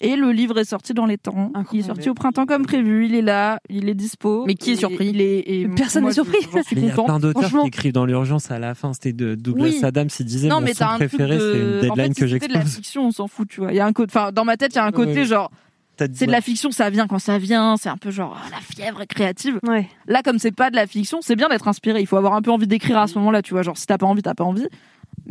Et 0.00 0.16
le 0.16 0.32
livre 0.32 0.58
est 0.58 0.64
sorti 0.64 0.94
dans 0.94 1.06
les 1.06 1.18
temps. 1.18 1.52
Il 1.72 1.80
est 1.80 1.82
sorti 1.84 2.08
au 2.10 2.14
printemps 2.14 2.46
comme 2.46 2.64
prévu. 2.66 3.06
Il 3.06 3.14
est 3.14 3.22
là, 3.22 3.60
il 3.68 3.88
est 3.88 3.94
dispo. 3.94 4.44
Mais 4.46 4.54
qui 4.54 4.72
est 4.72 4.76
surpris 4.76 5.08
il 5.10 5.20
est, 5.20 5.38
et 5.46 5.68
Personne 5.68 6.04
n'est 6.04 6.12
surpris. 6.12 6.38
il 6.72 6.86
y 6.86 6.90
a 6.90 6.94
plein 6.94 7.20
d'auteurs 7.20 7.50
qui 7.62 7.68
écrivent 7.68 7.92
dans 7.92 8.06
l'urgence 8.06 8.50
à 8.50 8.58
la 8.58 8.74
fin. 8.74 8.92
C'était 8.94 9.12
de 9.12 9.34
Douglas 9.36 9.64
Oui. 9.66 9.80
Adams. 9.84 10.08
Il 10.18 10.26
disait 10.26 10.48
non, 10.48 10.56
mon 10.56 10.62
mais 10.62 10.72
son 10.74 10.78
t'as 10.80 10.90
un 10.92 10.96
truc 10.96 11.08
préféré, 11.10 11.38
c'est 11.38 11.44
une 11.44 11.52
de. 11.52 11.80
deadline 11.82 11.90
en 11.90 11.94
fait, 12.14 12.20
que 12.20 12.26
si 12.26 12.32
c'était 12.32 12.48
de 12.48 12.52
la 12.54 12.64
fiction, 12.64 13.06
on 13.06 13.10
s'en 13.12 13.28
fout, 13.28 13.48
tu 13.48 13.60
vois. 13.60 13.70
Il 13.72 13.76
y 13.76 13.80
a 13.80 13.86
un 13.86 13.92
côté. 13.92 14.10
Enfin, 14.16 14.32
dans 14.32 14.44
ma 14.44 14.56
tête, 14.56 14.72
il 14.72 14.76
y 14.76 14.80
a 14.80 14.84
un 14.84 14.92
côté 14.92 15.12
Ouais. 15.20 15.24
genre. 15.24 15.50
T'as 15.96 16.08
dit- 16.08 16.16
C'est 16.18 16.26
de 16.26 16.32
la 16.32 16.40
fiction, 16.40 16.70
ça 16.70 16.88
vient 16.90 17.06
quand 17.06 17.18
ça 17.18 17.36
vient. 17.38 17.76
C'est 17.76 17.90
un 17.90 17.98
peu 17.98 18.10
genre 18.10 18.36
la 18.50 18.56
fièvre 18.60 19.04
créative. 19.06 19.60
Ouais. 19.62 19.86
Là, 20.08 20.22
comme 20.22 20.38
c'est 20.38 20.50
pas 20.50 20.70
de 20.70 20.74
la 20.76 20.86
fiction, 20.86 21.18
c'est 21.20 21.36
bien 21.36 21.48
d'être 21.50 21.68
inspiré. 21.68 22.00
Il 22.00 22.06
faut 22.06 22.16
avoir 22.16 22.32
un 22.34 22.40
peu 22.42 22.50
envie 22.50 22.66
d'écrire 22.66 22.98
à 22.98 23.06
ce 23.06 23.18
moment-là, 23.18 23.42
tu 23.42 23.52
vois. 23.52 23.62
Genre, 23.62 23.76
si 23.76 23.86
t'as 23.86 23.98
pas 23.98 24.06
envie, 24.06 24.22
t'as 24.22 24.34
pas 24.34 24.44
envie. 24.44 24.66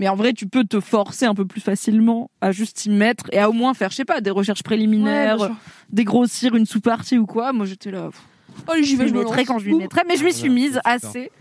Mais 0.01 0.09
en 0.09 0.15
vrai, 0.15 0.33
tu 0.33 0.47
peux 0.47 0.63
te 0.63 0.79
forcer 0.79 1.27
un 1.27 1.35
peu 1.35 1.45
plus 1.45 1.61
facilement 1.61 2.31
à 2.41 2.51
juste 2.51 2.77
t'y 2.77 2.89
mettre 2.89 3.25
et 3.31 3.37
à 3.37 3.47
au 3.51 3.53
moins 3.53 3.75
faire, 3.75 3.91
je 3.91 3.97
sais 3.97 4.03
pas, 4.03 4.19
des 4.19 4.31
recherches 4.31 4.63
préliminaires, 4.63 5.39
Ouais, 5.39 5.49
dégrossir 5.91 6.55
une 6.55 6.65
sous-partie 6.65 7.19
ou 7.19 7.27
quoi. 7.27 7.53
Moi, 7.53 7.67
j'étais 7.67 7.91
là. 7.91 8.09
pff, 8.09 8.63
Allez, 8.67 8.83
j'y 8.83 8.97
je 8.97 9.03
m'y 9.03 9.11
mettrai 9.11 9.45
quand 9.45 9.59
je 9.59 9.69
m'y 9.69 9.75
mettrai. 9.75 10.01
Mais 10.07 10.17
je 10.17 10.25
m'y 10.25 10.33
suis 10.33 10.49
mise 10.49 10.81
assez 10.85 11.31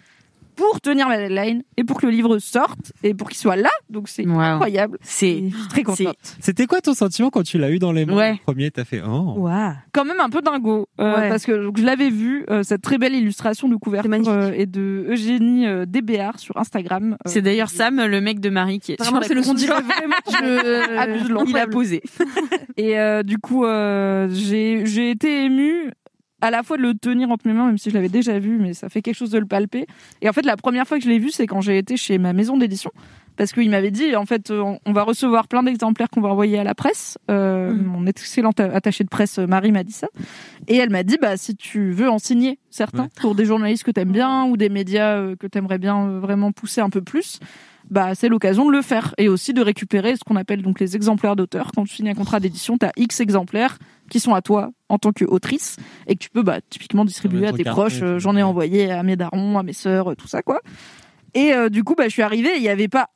pour 0.60 0.80
tenir 0.80 1.08
ma 1.08 1.16
deadline 1.16 1.62
et 1.78 1.84
pour 1.84 1.98
que 2.00 2.06
le 2.06 2.12
livre 2.12 2.38
sorte 2.38 2.92
et 3.02 3.14
pour 3.14 3.28
qu'il 3.28 3.38
soit 3.38 3.56
là. 3.56 3.70
Donc, 3.88 4.08
c'est 4.08 4.26
Wow. 4.26 4.38
incroyable. 4.40 4.98
C'est 5.00 5.44
très 5.70 5.82
contente. 5.82 6.16
C'était 6.40 6.66
quoi 6.66 6.80
ton 6.82 6.92
sentiment 6.94 7.30
quand 7.30 7.42
tu 7.42 7.56
l'as 7.58 7.70
eu 7.70 7.78
dans 7.78 7.92
les 7.92 8.04
mains 8.04 8.16
Ouais. 8.16 8.32
le 8.32 8.38
premier? 8.44 8.70
T'as 8.70 8.84
fait 8.84 9.00
oh. 9.04 9.34
Waouh. 9.38 9.72
quand 9.92 10.04
même 10.04 10.20
un 10.20 10.28
peu 10.28 10.42
dingo 10.42 10.86
euh, 11.00 11.16
Ouais. 11.16 11.28
parce 11.30 11.44
que 11.46 11.52
donc, 11.52 11.78
je 11.78 11.84
l'avais 11.84 12.10
vu 12.10 12.44
euh, 12.50 12.62
cette 12.62 12.82
très 12.82 12.98
belle 12.98 13.14
illustration 13.14 13.68
de 13.68 13.76
couverture 13.76 14.28
euh, 14.28 14.52
et 14.54 14.66
de 14.66 15.06
Eugénie 15.08 15.66
euh, 15.66 15.86
Débéard 15.86 16.38
sur 16.38 16.56
Instagram. 16.58 17.12
Euh, 17.14 17.16
C'est 17.30 17.42
d'ailleurs 17.42 17.70
Sam, 17.70 18.04
le 18.04 18.20
mec 18.20 18.40
de 18.40 18.50
Marie, 18.50 18.78
qui 18.80 18.92
est 18.92 19.00
Vraiment, 19.02 19.22
c'est 19.22 19.34
le 19.34 19.42
son- 19.42 19.54
vraiment 19.54 19.84
je 20.28 21.46
Il 21.50 21.56
a 21.56 21.66
posé. 21.66 22.02
Et 22.76 22.98
euh, 22.98 23.22
du 23.22 23.38
coup, 23.38 23.64
euh, 23.64 24.28
j'ai 24.30 24.84
j'ai 24.86 25.10
été 25.10 25.44
émue 25.44 25.90
à 26.40 26.50
la 26.50 26.62
fois 26.62 26.76
de 26.76 26.82
le 26.82 26.94
tenir 26.94 27.30
entre 27.30 27.46
mes 27.46 27.52
mains, 27.52 27.66
même 27.66 27.78
si 27.78 27.90
je 27.90 27.94
l'avais 27.94 28.08
déjà 28.08 28.38
vu, 28.38 28.58
mais 28.58 28.72
ça 28.74 28.88
fait 28.88 29.02
quelque 29.02 29.14
chose 29.16 29.30
de 29.30 29.38
le 29.38 29.46
palper. 29.46 29.86
Et 30.22 30.28
en 30.28 30.32
fait, 30.32 30.42
la 30.46 30.56
première 30.56 30.86
fois 30.86 30.98
que 30.98 31.04
je 31.04 31.08
l'ai 31.08 31.18
vu, 31.18 31.30
c'est 31.30 31.46
quand 31.46 31.60
j'ai 31.60 31.78
été 31.78 31.96
chez 31.96 32.18
ma 32.18 32.32
maison 32.32 32.56
d'édition. 32.56 32.90
Parce 33.36 33.52
qu'il 33.52 33.70
m'avait 33.70 33.90
dit, 33.90 34.14
en 34.16 34.26
fait, 34.26 34.50
on 34.50 34.78
on 34.84 34.92
va 34.92 35.02
recevoir 35.02 35.48
plein 35.48 35.62
d'exemplaires 35.62 36.10
qu'on 36.10 36.20
va 36.20 36.28
envoyer 36.28 36.58
à 36.58 36.64
la 36.64 36.74
presse. 36.74 37.16
Euh, 37.30 37.72
Mhm. 37.72 37.84
Mon 37.84 38.06
excellente 38.06 38.60
attachée 38.60 39.04
de 39.04 39.08
presse, 39.08 39.38
Marie, 39.38 39.72
m'a 39.72 39.82
dit 39.84 39.92
ça. 39.92 40.08
Et 40.68 40.76
elle 40.76 40.90
m'a 40.90 41.02
dit, 41.04 41.16
bah, 41.20 41.36
si 41.36 41.56
tu 41.56 41.92
veux 41.92 42.10
en 42.10 42.18
signer 42.18 42.58
certains 42.70 43.04
Ouais. 43.04 43.08
pour 43.20 43.34
des 43.34 43.44
journalistes 43.46 43.84
que 43.84 43.90
t'aimes 43.90 44.12
bien 44.12 44.44
ou 44.44 44.56
des 44.58 44.68
médias 44.68 45.16
euh, 45.16 45.36
que 45.36 45.46
t'aimerais 45.46 45.78
bien 45.78 46.06
euh, 46.06 46.20
vraiment 46.20 46.52
pousser 46.52 46.80
un 46.82 46.90
peu 46.90 47.00
plus, 47.00 47.38
bah, 47.88 48.14
c'est 48.14 48.28
l'occasion 48.28 48.66
de 48.66 48.72
le 48.72 48.82
faire. 48.82 49.14
Et 49.16 49.28
aussi 49.28 49.54
de 49.54 49.62
récupérer 49.62 50.16
ce 50.16 50.20
qu'on 50.24 50.36
appelle 50.36 50.60
donc 50.62 50.78
les 50.80 50.94
exemplaires 50.96 51.34
d'auteur. 51.36 51.70
Quand 51.74 51.84
tu 51.84 51.94
signes 51.96 52.10
un 52.10 52.14
contrat 52.14 52.40
d'édition, 52.40 52.76
t'as 52.76 52.90
X 52.96 53.20
exemplaires 53.20 53.78
qui 54.10 54.20
sont 54.20 54.34
à 54.34 54.42
toi 54.42 54.70
en 54.90 54.98
tant 54.98 55.12
qu'autrice 55.12 55.76
et 56.06 56.14
que 56.14 56.18
tu 56.20 56.28
peux, 56.28 56.42
bah, 56.42 56.58
typiquement 56.68 57.04
distribuer 57.06 57.42
Ouais, 57.42 57.48
à 57.48 57.52
tes 57.52 57.64
proches. 57.64 58.02
Euh. 58.02 58.18
J'en 58.18 58.36
ai 58.36 58.42
envoyé 58.42 58.90
à 58.90 59.02
mes 59.02 59.16
darons, 59.16 59.56
à 59.58 59.62
mes 59.62 59.72
sœurs, 59.72 60.10
euh, 60.10 60.14
tout 60.14 60.28
ça, 60.28 60.42
quoi. 60.42 60.60
Et 61.32 61.54
euh, 61.54 61.68
du 61.70 61.84
coup, 61.84 61.94
bah, 61.94 62.04
je 62.04 62.10
suis 62.10 62.22
arrivée, 62.22 62.50
il 62.56 62.62
y 62.62 62.68
avait 62.68 62.88
pas 62.88 63.08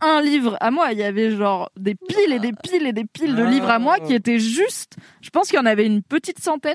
un 0.00 0.20
livre 0.20 0.56
à 0.60 0.72
moi, 0.72 0.88
il 0.92 0.98
y 0.98 1.04
avait 1.04 1.30
genre 1.30 1.70
des 1.78 1.94
piles 1.94 2.32
et 2.32 2.40
des 2.40 2.52
piles 2.52 2.86
et 2.88 2.92
des 2.92 3.04
piles 3.04 3.36
de 3.36 3.44
livres 3.44 3.70
à 3.70 3.78
moi 3.78 4.00
qui 4.00 4.14
étaient 4.14 4.40
juste, 4.40 4.96
je 5.20 5.30
pense 5.30 5.46
qu'il 5.48 5.56
y 5.56 5.62
en 5.62 5.66
avait 5.66 5.86
une 5.86 6.02
petite 6.02 6.40
centaine, 6.40 6.74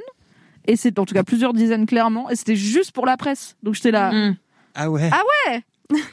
et 0.66 0.78
c'est 0.78 0.98
en 0.98 1.06
tout 1.06 1.14
cas 1.14 1.24
plusieurs 1.24 1.52
dizaines 1.52 1.86
clairement, 1.86 2.30
et 2.30 2.38
c'était 2.38 2.56
juste 2.56 2.94
pour 2.94 3.06
la 3.06 3.18
presse. 3.18 3.58
Donc 3.64 3.76
j'étais 3.76 3.92
là, 3.92 4.12
Mm. 4.14 4.38
Ah 4.76 4.90
ouais. 4.90 5.10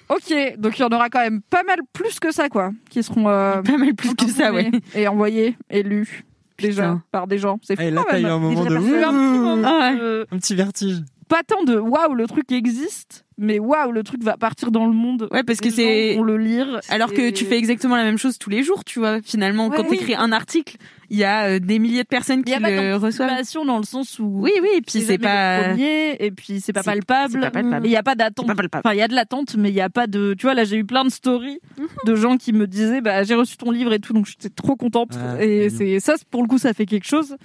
ok, 0.09 0.59
donc 0.59 0.79
il 0.79 0.83
y 0.83 0.85
en 0.85 0.89
aura 0.89 1.09
quand 1.09 1.21
même 1.21 1.41
pas 1.43 1.63
mal 1.63 1.79
plus 1.93 2.19
que 2.19 2.33
ça, 2.33 2.49
quoi, 2.49 2.73
qui 2.91 3.03
seront 3.03 3.29
euh, 3.29 3.63
Pas 3.63 3.77
mal 3.77 3.95
plus 3.95 4.15
que 4.17 4.27
ça, 4.27 4.53
ouais. 4.53 4.73
et 4.97 5.07
envoyés 5.07 5.57
et 5.71 5.85
lus 5.85 6.25
déjà 6.59 6.83
Putain. 6.83 7.03
par 7.11 7.27
des 7.27 7.39
gens. 7.39 7.59
C'est 7.63 7.77
fou 7.77 7.83
Et 7.83 7.91
là, 7.91 8.05
t'as 8.09 8.21
eu 8.21 8.27
un 8.27 8.39
moment 8.39 8.65
de 8.65 8.69
J'ai 8.69 8.75
eu 8.75 9.03
un 9.05 9.11
petit 9.13 9.39
moment 9.39 9.63
Ah 9.69 9.91
ouais. 9.93 9.99
de- 9.99 10.27
un 10.31 10.39
petit 10.39 10.55
vertige. 10.55 11.03
Pas 11.35 11.43
tant 11.43 11.65
de 11.65 11.77
waouh 11.77 12.15
le 12.15 12.27
truc 12.27 12.53
existe, 12.53 13.25
mais 13.39 13.59
waouh 13.59 13.91
le 13.91 14.03
truc 14.05 14.23
va 14.23 14.37
partir 14.37 14.71
dans 14.71 14.87
le 14.87 14.93
monde. 14.93 15.29
Ouais, 15.33 15.43
parce 15.43 15.59
que 15.61 15.69
c'est- 15.71 16.15
vont 16.15 16.23
le 16.23 16.37
lire. 16.39 16.81
Alors 16.89 17.13
que 17.13 17.31
tu 17.31 17.45
fais 17.45 17.59
exactement 17.59 17.97
la 17.97 18.05
même 18.05 18.19
chose 18.19 18.39
tous 18.39 18.51
les 18.51 18.63
jours, 18.63 18.85
tu 18.85 19.01
vois. 19.01 19.21
Finalement, 19.23 19.69
Ouais, 19.69 19.77
quand 19.77 19.83
oui. 19.89 19.99
t'écris 19.99 20.15
un 20.15 20.31
article, 20.31 20.77
il 21.11 21.19
y 21.19 21.25
a 21.25 21.47
euh, 21.47 21.59
des 21.59 21.79
milliers 21.81 22.05
de 22.05 22.09
personnes 22.09 22.41
Il 22.41 22.45
qui 22.45 22.53
y 22.53 22.55
a 22.55 22.61
pas 22.61 22.71
le 22.71 22.95
reçoivent. 22.97 23.29
d'anticipation 23.31 23.65
dans 23.65 23.79
le 23.79 23.85
sens 23.85 24.19
où 24.21 24.25
Oui, 24.43 24.53
oui, 24.63 24.69
et 24.77 24.81
puis 24.81 25.01
c'est 25.03 25.19
pas. 25.19 25.65
premier 25.65 26.17
et 26.25 26.31
puis 26.31 26.61
c'est 26.61 26.73
pas 26.73 26.83
palpable. 26.85 27.41
pas 27.51 27.81
Il 27.85 27.91
y 27.91 27.97
a 27.97 28.03
pas 28.05 28.15
d'attente. 28.15 28.49
Enfin, 28.51 28.93
il 28.93 28.99
y 28.99 29.03
a 29.03 29.09
de 29.09 29.15
l'attente, 29.15 29.57
mais 29.59 29.71
il 29.71 29.75
y 29.75 29.81
a 29.81 29.91
pas 29.91 30.07
de. 30.07 30.35
Tu 30.39 30.47
vois, 30.47 30.55
là, 30.55 30.63
j'ai 30.65 30.77
eu 30.77 30.85
plein 30.85 31.05
de 31.05 31.11
stories 31.11 31.59
de 32.07 32.15
gens 32.15 32.37
qui 32.37 32.53
me 32.53 32.67
disaient, 32.69 33.01
bah, 33.01 33.25
j'ai 33.25 33.35
reçu 33.35 33.57
ton 33.57 33.71
livre 33.73 33.93
et 33.93 33.99
tout, 33.99 34.13
donc 34.13 34.27
j'étais 34.27 34.49
trop 34.51 34.77
contente. 34.77 35.19
Ah, 35.21 35.43
et 35.45 35.71
c'est 35.71 35.99
ça, 35.99 36.15
pour 36.31 36.43
le 36.43 36.49
coup, 36.49 36.59
ça 36.59 36.73
fait 36.73 36.87
quelque 36.87 37.07
chose. 37.07 37.37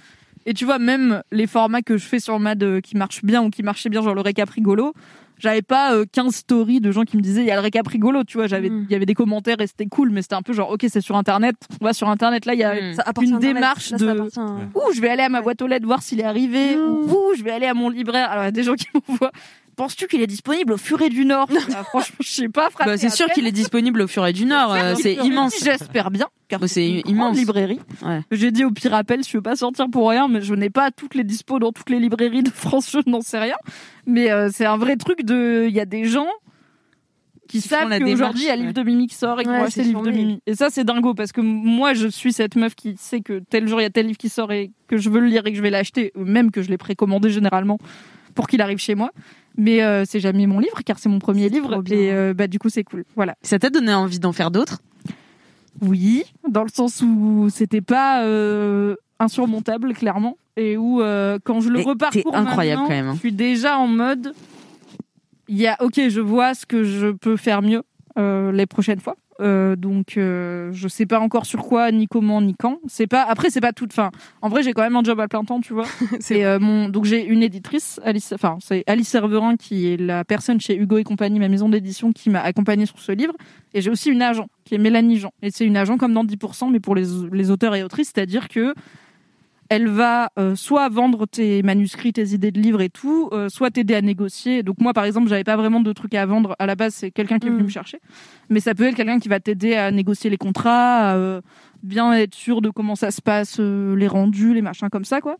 Et 0.46 0.54
tu 0.54 0.64
vois, 0.64 0.78
même 0.78 1.22
les 1.32 1.46
formats 1.46 1.82
que 1.82 1.96
je 1.98 2.04
fais 2.06 2.18
sur 2.20 2.38
Mad 2.38 2.62
euh, 2.62 2.80
qui 2.80 2.96
marchent 2.96 3.24
bien 3.24 3.42
ou 3.42 3.50
qui 3.50 3.62
marchaient 3.62 3.88
bien, 3.90 4.02
genre 4.02 4.14
le 4.14 4.20
récap 4.22 4.48
rigolo, 4.50 4.94
j'avais 5.38 5.62
pas 5.62 5.94
euh, 5.94 6.04
15 6.10 6.34
stories 6.34 6.80
de 6.80 6.90
gens 6.92 7.02
qui 7.04 7.16
me 7.16 7.22
disaient, 7.22 7.40
il 7.42 7.46
y 7.46 7.50
a 7.50 7.54
le 7.54 7.60
récap 7.60 7.86
rigolo, 7.88 8.24
tu 8.24 8.36
vois, 8.38 8.46
j'avais, 8.46 8.68
Mm. 8.70 8.86
il 8.88 8.92
y 8.92 8.94
avait 8.94 9.06
des 9.06 9.14
commentaires 9.14 9.60
et 9.60 9.66
c'était 9.66 9.86
cool, 9.86 10.10
mais 10.10 10.20
c'était 10.22 10.34
un 10.34 10.42
peu 10.42 10.52
genre, 10.52 10.70
ok, 10.70 10.84
c'est 10.88 11.00
sur 11.00 11.16
Internet, 11.16 11.56
on 11.80 11.84
va 11.84 11.92
sur 11.92 12.08
Internet, 12.08 12.44
là, 12.46 12.54
il 12.54 12.60
y 12.60 12.64
a 12.64 12.74
Mm. 12.74 12.94
Une 13.22 13.38
démarche 13.38 13.90
Là, 13.92 13.98
de- 13.98 14.20
Ouh, 14.74 14.92
je 14.94 15.00
vais 15.00 15.08
aller 15.08 15.22
à 15.22 15.28
ma 15.28 15.40
boîte 15.42 15.60
aux 15.62 15.66
lettres 15.66 15.86
voir 15.86 16.02
s'il 16.02 16.20
est 16.20 16.24
arrivé. 16.24 16.76
Ou 16.76 17.04
ouh, 17.10 17.34
je 17.36 17.42
vais 17.42 17.50
aller 17.52 17.66
à 17.66 17.74
mon 17.74 17.88
libraire. 17.90 18.30
Alors, 18.30 18.44
il 18.44 18.46
y 18.46 18.48
a 18.48 18.52
des 18.52 18.62
gens 18.62 18.74
qui 18.74 18.86
m'envoient. 19.08 19.32
Penses-tu 19.80 20.06
qu'il 20.08 20.20
est 20.20 20.26
disponible 20.26 20.74
au 20.74 20.76
Furet 20.76 21.08
du 21.08 21.24
Nord 21.24 21.48
Ah, 21.74 21.84
Franchement, 21.84 22.16
je 22.20 22.28
sais 22.28 22.48
pas. 22.48 22.68
Bah, 22.84 22.96
c'est 22.98 23.08
sûr 23.08 23.26
qu'il 23.28 23.46
est 23.46 23.52
disponible 23.52 24.02
au 24.02 24.06
Furet 24.06 24.32
du 24.34 24.44
Nord. 24.44 24.74
euh, 24.74 24.94
c'est 24.94 25.14
immense. 25.14 25.54
J'espère 25.62 26.10
bien. 26.10 26.26
Car 26.48 26.60
Bah, 26.60 26.68
c'est 26.68 26.86
une 26.86 27.02
immense. 27.08 27.36
librairie. 27.36 27.80
Ouais. 28.04 28.20
J'ai 28.30 28.50
dit 28.50 28.64
au 28.64 28.70
pire 28.70 28.92
appel, 28.94 29.22
je 29.26 29.36
veux 29.36 29.42
pas 29.42 29.56
sortir 29.56 29.86
pour 29.90 30.10
rien, 30.10 30.28
mais 30.28 30.42
je 30.42 30.54
n'ai 30.54 30.68
pas 30.70 30.90
toutes 30.90 31.14
les 31.14 31.24
dispos 31.24 31.58
dans 31.58 31.72
toutes 31.72 31.88
les 31.90 31.98
librairies 31.98 32.42
de 32.42 32.50
France, 32.50 32.90
je 32.92 32.98
n'en 33.10 33.20
sais 33.22 33.38
rien. 33.38 33.56
Mais 34.06 34.30
euh, 34.30 34.50
c'est 34.52 34.66
un 34.66 34.76
vrai 34.76 34.96
truc 34.96 35.24
de. 35.24 35.64
Il 35.68 35.74
y 35.74 35.80
a 35.80 35.86
des 35.86 36.04
gens 36.04 36.28
qui, 37.48 37.60
Qui 37.60 37.68
savent 37.68 37.88
qu'aujourd'hui 37.98 38.42
il 38.44 38.46
y 38.48 38.50
a 38.50 38.56
livre 38.56 38.72
de 38.74 38.82
Mimi 38.82 39.06
qui 39.08 39.14
sort 39.16 39.40
et 39.40 39.44
qui 39.44 39.48
Ouais, 39.50 39.56
acheter 39.56 39.70
c'est 39.70 39.82
le 39.82 39.88
livre 39.88 40.02
de. 40.02 40.10
Mimi. 40.10 40.40
Et 40.46 40.54
ça 40.54 40.68
c'est 40.70 40.84
dingo 40.84 41.14
parce 41.14 41.32
que 41.32 41.40
moi 41.40 41.94
je 41.94 42.06
suis 42.06 42.32
cette 42.32 42.54
meuf 42.54 42.74
qui 42.74 42.96
sait 42.98 43.22
que 43.22 43.40
tel 43.50 43.66
jour 43.66 43.80
il 43.80 43.84
y 43.84 43.86
a 43.86 43.90
tel 43.90 44.06
livre 44.06 44.18
qui 44.18 44.28
sort 44.28 44.52
et 44.52 44.70
que 44.88 44.98
je 44.98 45.08
veux 45.10 45.20
le 45.20 45.26
lire 45.26 45.46
et 45.46 45.50
que 45.50 45.56
je 45.56 45.62
vais 45.62 45.70
l'acheter, 45.70 46.12
même 46.16 46.50
que 46.50 46.60
je 46.62 46.68
l'ai 46.68 46.78
précommandé 46.78 47.30
généralement 47.30 47.78
pour 48.34 48.46
qu'il 48.46 48.60
arrive 48.60 48.78
chez 48.78 48.94
moi. 48.94 49.10
Mais 49.56 49.82
euh, 49.82 50.04
c'est 50.06 50.20
jamais 50.20 50.46
mon 50.46 50.58
livre 50.58 50.80
car 50.84 50.98
c'est 50.98 51.08
mon 51.08 51.18
premier 51.18 51.48
livre 51.48 51.82
et 51.90 52.12
euh, 52.12 52.34
bah 52.34 52.46
du 52.46 52.58
coup 52.58 52.68
c'est 52.68 52.84
cool. 52.84 53.04
Voilà. 53.16 53.36
Ça 53.42 53.58
t'a 53.58 53.70
donné 53.70 53.92
envie 53.92 54.18
d'en 54.18 54.32
faire 54.32 54.50
d'autres? 54.50 54.80
Oui, 55.80 56.24
dans 56.48 56.62
le 56.62 56.68
sens 56.68 57.02
où 57.02 57.48
c'était 57.50 57.80
pas 57.80 58.24
euh, 58.24 58.96
insurmontable 59.18 59.94
clairement 59.94 60.36
et 60.56 60.76
où 60.76 61.00
euh, 61.00 61.38
quand 61.42 61.60
je 61.60 61.70
le 61.70 61.82
pour 61.82 62.36
incroyable 62.36 62.82
quand 62.82 62.88
même, 62.88 63.08
hein. 63.08 63.14
je 63.14 63.20
suis 63.20 63.32
déjà 63.32 63.78
en 63.78 63.86
mode 63.86 64.34
il 65.48 65.56
y 65.56 65.66
a 65.66 65.76
ok 65.80 66.08
je 66.08 66.20
vois 66.20 66.54
ce 66.54 66.66
que 66.66 66.84
je 66.84 67.08
peux 67.08 67.36
faire 67.36 67.62
mieux 67.62 67.82
euh, 68.18 68.52
les 68.52 68.66
prochaines 68.66 69.00
fois 69.00 69.16
Euh, 69.40 69.74
donc 69.74 70.16
euh, 70.16 70.70
je 70.72 70.86
sais 70.86 71.06
pas 71.06 71.18
encore 71.18 71.46
sur 71.46 71.62
quoi 71.62 71.90
ni 71.90 72.06
comment 72.06 72.40
ni 72.42 72.54
quand. 72.54 72.78
C'est 72.86 73.06
pas 73.06 73.22
après 73.22 73.50
c'est 73.50 73.60
pas 73.60 73.72
toute 73.72 73.92
fin 73.92 74.10
en 74.42 74.48
vrai 74.48 74.62
j'ai 74.62 74.72
quand 74.72 74.82
même 74.82 74.96
un 74.96 75.02
job 75.02 75.18
à 75.20 75.28
plein 75.28 75.44
temps 75.44 75.60
tu 75.60 75.72
vois. 75.72 75.86
C'est 76.20 76.44
euh, 76.44 76.58
mon 76.58 76.88
donc 76.88 77.04
j'ai 77.04 77.24
une 77.24 77.42
éditrice 77.42 78.00
Alice 78.04 78.32
enfin 78.32 78.58
c'est 78.60 78.84
Alice 78.86 79.08
Serverin 79.08 79.56
qui 79.56 79.92
est 79.92 79.96
la 79.96 80.24
personne 80.24 80.60
chez 80.60 80.76
Hugo 80.76 80.98
et 80.98 81.04
compagnie 81.04 81.38
ma 81.38 81.48
maison 81.48 81.68
d'édition 81.68 82.12
qui 82.12 82.28
m'a 82.28 82.40
accompagnée 82.40 82.86
sur 82.86 82.98
ce 82.98 83.12
livre. 83.12 83.34
Et 83.72 83.80
j'ai 83.80 83.90
aussi 83.90 84.10
une 84.10 84.22
agent 84.22 84.46
qui 84.64 84.74
est 84.74 84.78
Mélanie 84.78 85.16
Jean. 85.16 85.32
Et 85.42 85.50
c'est 85.50 85.64
une 85.64 85.76
agent 85.76 85.96
comme 85.96 86.12
dans 86.12 86.24
10% 86.24 86.70
mais 86.70 86.80
pour 86.80 86.94
les, 86.94 87.06
les 87.32 87.50
auteurs 87.50 87.74
et 87.74 87.82
autrices 87.82 88.12
c'est-à-dire 88.14 88.48
que 88.48 88.74
elle 89.70 89.88
va 89.88 90.30
euh, 90.38 90.56
soit 90.56 90.88
vendre 90.88 91.26
tes 91.26 91.62
manuscrits, 91.62 92.12
tes 92.12 92.30
idées 92.34 92.50
de 92.50 92.60
livres 92.60 92.80
et 92.82 92.90
tout, 92.90 93.30
euh, 93.32 93.48
soit 93.48 93.70
t'aider 93.70 93.94
à 93.94 94.02
négocier. 94.02 94.62
Donc 94.64 94.78
moi, 94.80 94.92
par 94.92 95.04
exemple, 95.04 95.28
j'avais 95.28 95.44
pas 95.44 95.56
vraiment 95.56 95.80
de 95.80 95.92
trucs 95.92 96.14
à 96.14 96.26
vendre. 96.26 96.56
À 96.58 96.66
la 96.66 96.74
base, 96.74 96.92
c'est 96.92 97.12
quelqu'un 97.12 97.38
qui 97.38 97.46
est 97.46 97.50
venu 97.50 97.62
Mm. 97.62 97.66
me 97.66 97.70
chercher, 97.70 98.00
mais 98.48 98.58
ça 98.60 98.74
peut 98.74 98.82
être 98.84 98.96
quelqu'un 98.96 99.20
qui 99.20 99.28
va 99.28 99.38
t'aider 99.38 99.76
à 99.76 99.92
négocier 99.92 100.28
les 100.28 100.36
contrats, 100.36 101.10
à 101.10 101.16
euh, 101.16 101.40
bien 101.84 102.12
être 102.12 102.34
sûr 102.34 102.60
de 102.60 102.68
comment 102.68 102.96
ça 102.96 103.12
se 103.12 103.22
passe, 103.22 103.60
les 103.60 104.08
rendus, 104.08 104.52
les 104.54 104.62
machins 104.62 104.90
comme 104.90 105.04
ça, 105.04 105.20
quoi. 105.20 105.36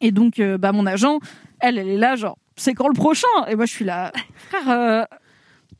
Et 0.00 0.12
donc, 0.12 0.40
bah 0.40 0.70
mon 0.72 0.86
agent, 0.86 1.18
elle, 1.60 1.78
elle 1.78 1.88
est 1.88 1.96
là, 1.98 2.16
genre, 2.16 2.38
c'est 2.56 2.72
quand 2.74 2.88
le 2.88 2.94
prochain? 2.94 3.26
Et 3.48 3.56
moi, 3.56 3.66
je 3.66 3.72
suis 3.72 3.84
là, 3.84 4.12
frère. 4.48 5.06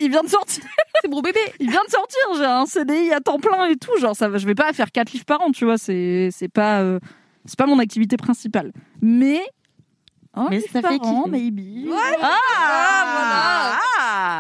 il 0.00 0.10
vient 0.10 0.22
de 0.24 0.28
sortir. 0.28 0.64
C'est 1.02 1.08
mon 1.10 1.20
bébé. 1.20 1.40
Il 1.60 1.70
vient 1.70 1.84
de 1.86 1.90
sortir. 1.90 2.20
J'ai 2.38 2.44
un 2.44 2.64
CDI 2.66 3.12
à 3.12 3.20
temps 3.20 3.38
plein 3.38 3.66
et 3.66 3.76
tout. 3.76 3.96
Genre, 4.00 4.16
ça, 4.16 4.34
je 4.36 4.46
vais 4.46 4.54
pas 4.54 4.72
faire 4.72 4.90
quatre 4.90 5.12
livres 5.12 5.26
par 5.26 5.42
an, 5.42 5.50
tu 5.52 5.66
vois. 5.66 5.76
C'est, 5.76 6.30
c'est 6.32 6.48
pas, 6.48 6.80
euh, 6.80 6.98
c'est 7.47 7.59
pas 7.59 7.66
mon 7.66 7.78
activité 7.78 8.16
principale. 8.16 8.73
Mais, 9.01 9.40
un 10.35 10.48
Mais 10.51 10.60
ça 10.60 10.82
par 10.82 10.93
fait 10.93 10.98
maybe. 11.31 11.89
Ah, 11.93 12.12
Ah, 12.20 13.78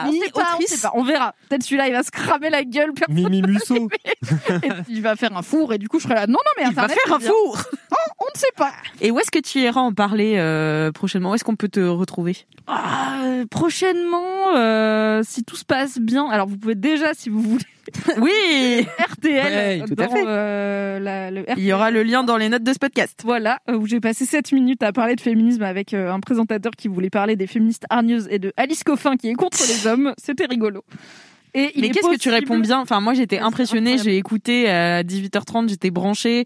voilà. 0.02 0.08
on 0.08 0.12
sait 0.12 0.30
pas, 0.30 0.56
on 0.58 0.60
sait 0.66 0.82
pas. 0.82 0.90
On 0.94 1.02
verra. 1.04 1.34
Peut-être 1.48 1.62
celui-là, 1.62 1.88
il 1.88 1.92
va 1.92 2.02
se 2.02 2.10
cramer 2.10 2.50
la 2.50 2.64
gueule. 2.64 2.92
Mimi 3.08 3.42
Musso. 3.42 3.88
et 4.62 4.68
il 4.88 5.02
va 5.02 5.16
faire 5.16 5.34
un 5.36 5.42
four 5.42 5.72
et 5.72 5.78
du 5.78 5.88
coup, 5.88 5.98
je 5.98 6.04
serai 6.04 6.14
là. 6.14 6.26
Non, 6.26 6.34
non, 6.34 6.38
mais 6.58 6.64
Il 6.68 6.74
va 6.74 6.82
Internet, 6.84 6.98
faire 7.06 7.14
un 7.16 7.20
four. 7.20 7.58
On 8.18 8.24
ne 8.34 8.38
sait 8.38 8.46
pas. 8.56 8.72
Et 9.00 9.10
où 9.10 9.18
est-ce 9.18 9.30
que 9.30 9.38
tu 9.38 9.58
iras 9.60 9.80
en 9.80 9.92
parler 9.92 10.34
euh, 10.36 10.92
prochainement? 10.92 11.30
Où 11.30 11.34
est-ce 11.34 11.44
qu'on 11.44 11.56
peut 11.56 11.68
te 11.68 11.80
retrouver? 11.80 12.36
Ah, 12.66 13.20
euh, 13.24 13.46
prochainement, 13.46 14.54
euh, 14.56 15.22
si 15.24 15.44
tout 15.44 15.56
se 15.56 15.64
passe 15.64 15.98
bien, 15.98 16.28
alors 16.28 16.46
vous 16.46 16.58
pouvez 16.58 16.74
déjà, 16.74 17.14
si 17.14 17.28
vous 17.30 17.40
voulez, 17.40 17.64
Oui, 18.20 18.86
RTL, 18.98 19.80
Ouais, 19.80 19.84
tout 19.86 19.94
à 20.00 20.06
dans, 20.06 20.12
fait. 20.12 20.24
euh, 20.26 20.98
la- 20.98 21.30
le 21.30 21.44
il 21.56 21.64
y 21.64 21.72
aura 21.72 21.90
le 21.90 22.02
lien 22.02 22.24
dans 22.24 22.36
les 22.36 22.48
notes 22.48 22.62
de 22.64 22.72
ce 22.72 22.78
podcast. 22.78 23.20
Voilà, 23.24 23.60
euh, 23.70 23.76
où 23.76 23.86
j'ai 23.86 24.00
passé 24.00 24.24
7 24.26 24.52
minutes 24.52 24.82
à 24.82 24.92
parler 24.92 25.14
de 25.16 25.20
féminisme 25.20 25.62
avec 25.62 25.94
euh, 25.94 26.12
un 26.12 26.20
présentateur 26.20 26.72
qui 26.76 26.88
voulait 26.88 27.10
parler 27.10 27.36
des 27.36 27.46
féministes 27.46 27.84
hargneuses 27.90 28.28
et 28.30 28.38
de 28.38 28.52
Alice 28.56 28.84
Coffin 28.84 29.16
qui 29.16 29.28
est 29.28 29.34
contre 29.34 29.58
les 29.68 29.86
hommes. 29.90 30.14
C'était 30.18 30.46
rigolo. 30.46 30.84
Et 31.58 31.72
il 31.74 31.80
Mais 31.80 31.86
est 31.86 31.90
qu'est-ce 31.90 32.08
que 32.10 32.18
tu 32.18 32.28
réponds 32.28 32.58
bien? 32.58 32.78
Enfin, 32.80 33.00
moi, 33.00 33.14
j'étais 33.14 33.38
impressionnée. 33.38 33.96
J'ai 33.96 34.16
écouté 34.18 34.68
à 34.68 35.02
18h30, 35.02 35.70
j'étais 35.70 35.90
branchée 35.90 36.44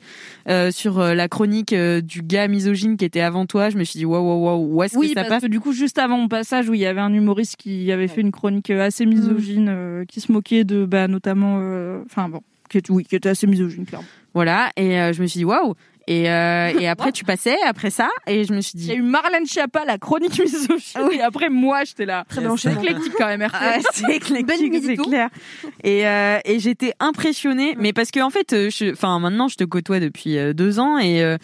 euh, 0.49 0.71
sur 0.71 1.01
euh, 1.01 1.15
la 1.15 1.27
chronique 1.29 1.73
euh, 1.73 2.01
du 2.01 2.23
gars 2.23 2.47
misogyne 2.47 2.97
qui 2.97 3.05
était 3.05 3.21
avant 3.21 3.45
toi. 3.45 3.71
Je 3.71 3.77
me 3.77 3.83
suis 3.83 3.99
dit, 3.99 4.05
waouh, 4.05 4.23
waouh, 4.25 4.45
waouh, 4.45 4.75
où 4.77 4.83
est-ce 4.85 4.97
Oui, 4.97 5.09
que 5.09 5.15
ça 5.15 5.23
parce 5.23 5.29
passe? 5.29 5.43
que 5.43 5.49
du 5.49 5.59
coup, 5.59 5.73
juste 5.73 5.99
avant 5.99 6.17
mon 6.17 6.29
passage, 6.29 6.69
où 6.69 6.75
il 6.75 6.81
y 6.81 6.87
avait 6.87 7.01
un 7.01 7.13
humoriste 7.13 7.57
qui 7.57 7.91
avait 7.91 8.07
fait 8.09 8.21
une 8.21 8.31
chronique 8.31 8.71
euh, 8.71 8.87
assez 8.87 9.05
misogyne, 9.05 9.67
euh, 9.69 10.05
qui 10.05 10.21
se 10.21 10.31
moquait 10.31 10.63
de, 10.63 10.85
bah, 10.85 11.09
notamment, 11.09 11.59
euh, 11.61 12.03
enfin 12.07 12.29
bon, 12.29 12.41
qui 12.69 12.81
oui, 12.89 13.05
qui 13.05 13.17
était 13.17 13.31
assez 13.31 13.49
misogyne, 13.49 13.85
clairement. 13.87 14.07
Voilà, 14.33 14.71
et 14.77 15.01
euh, 15.01 15.13
je 15.13 15.23
me 15.23 15.27
suis 15.27 15.39
dit, 15.39 15.45
waouh. 15.45 15.75
Et, 16.07 16.29
euh, 16.31 16.73
et 16.81 16.89
après, 16.89 17.13
tu 17.13 17.25
passais, 17.25 17.57
après 17.67 17.91
ça, 17.91 18.09
et 18.27 18.45
je 18.45 18.53
me 18.53 18.61
suis 18.61 18.73
Il 18.79 18.87
y 18.87 18.91
a 18.91 18.95
dit, 18.95 19.01
eu 19.01 19.03
Marlène 19.03 19.47
Schiappa, 19.47 19.85
la 19.85 19.99
chronique 19.99 20.39
misogyne, 20.41 21.09
et 21.13 21.21
après, 21.21 21.49
moi, 21.51 21.85
j'étais 21.85 22.07
là. 22.07 22.25
Très 22.29 22.41
bien 22.41 22.57
C'est 22.57 22.73
éclectique 22.73 23.13
quand 23.17 23.27
même. 23.27 23.47
Ah, 23.53 23.77
c'est 23.93 24.17
éclectique, 24.17 24.75
c'est 24.85 24.97
clair. 24.97 25.29
Et, 25.85 26.07
euh, 26.07 26.39
et 26.45 26.59
j'étais 26.59 26.95
impressionnée, 26.99 27.77
mais 27.79 27.93
parce 27.93 28.11
que 28.11 28.21
en 28.21 28.31
fait, 28.31 28.53
euh, 28.53 28.71
je, 28.71 28.93
enfin 28.93 29.19
maintenant 29.21 29.49
je 29.49 29.57
te 29.57 29.65
côtoie 29.65 30.01
depuis 30.01 30.37
euh, 30.39 30.53
deux 30.53 30.79
ans 30.81 30.99
et 30.99 31.23
euh, 31.23 31.37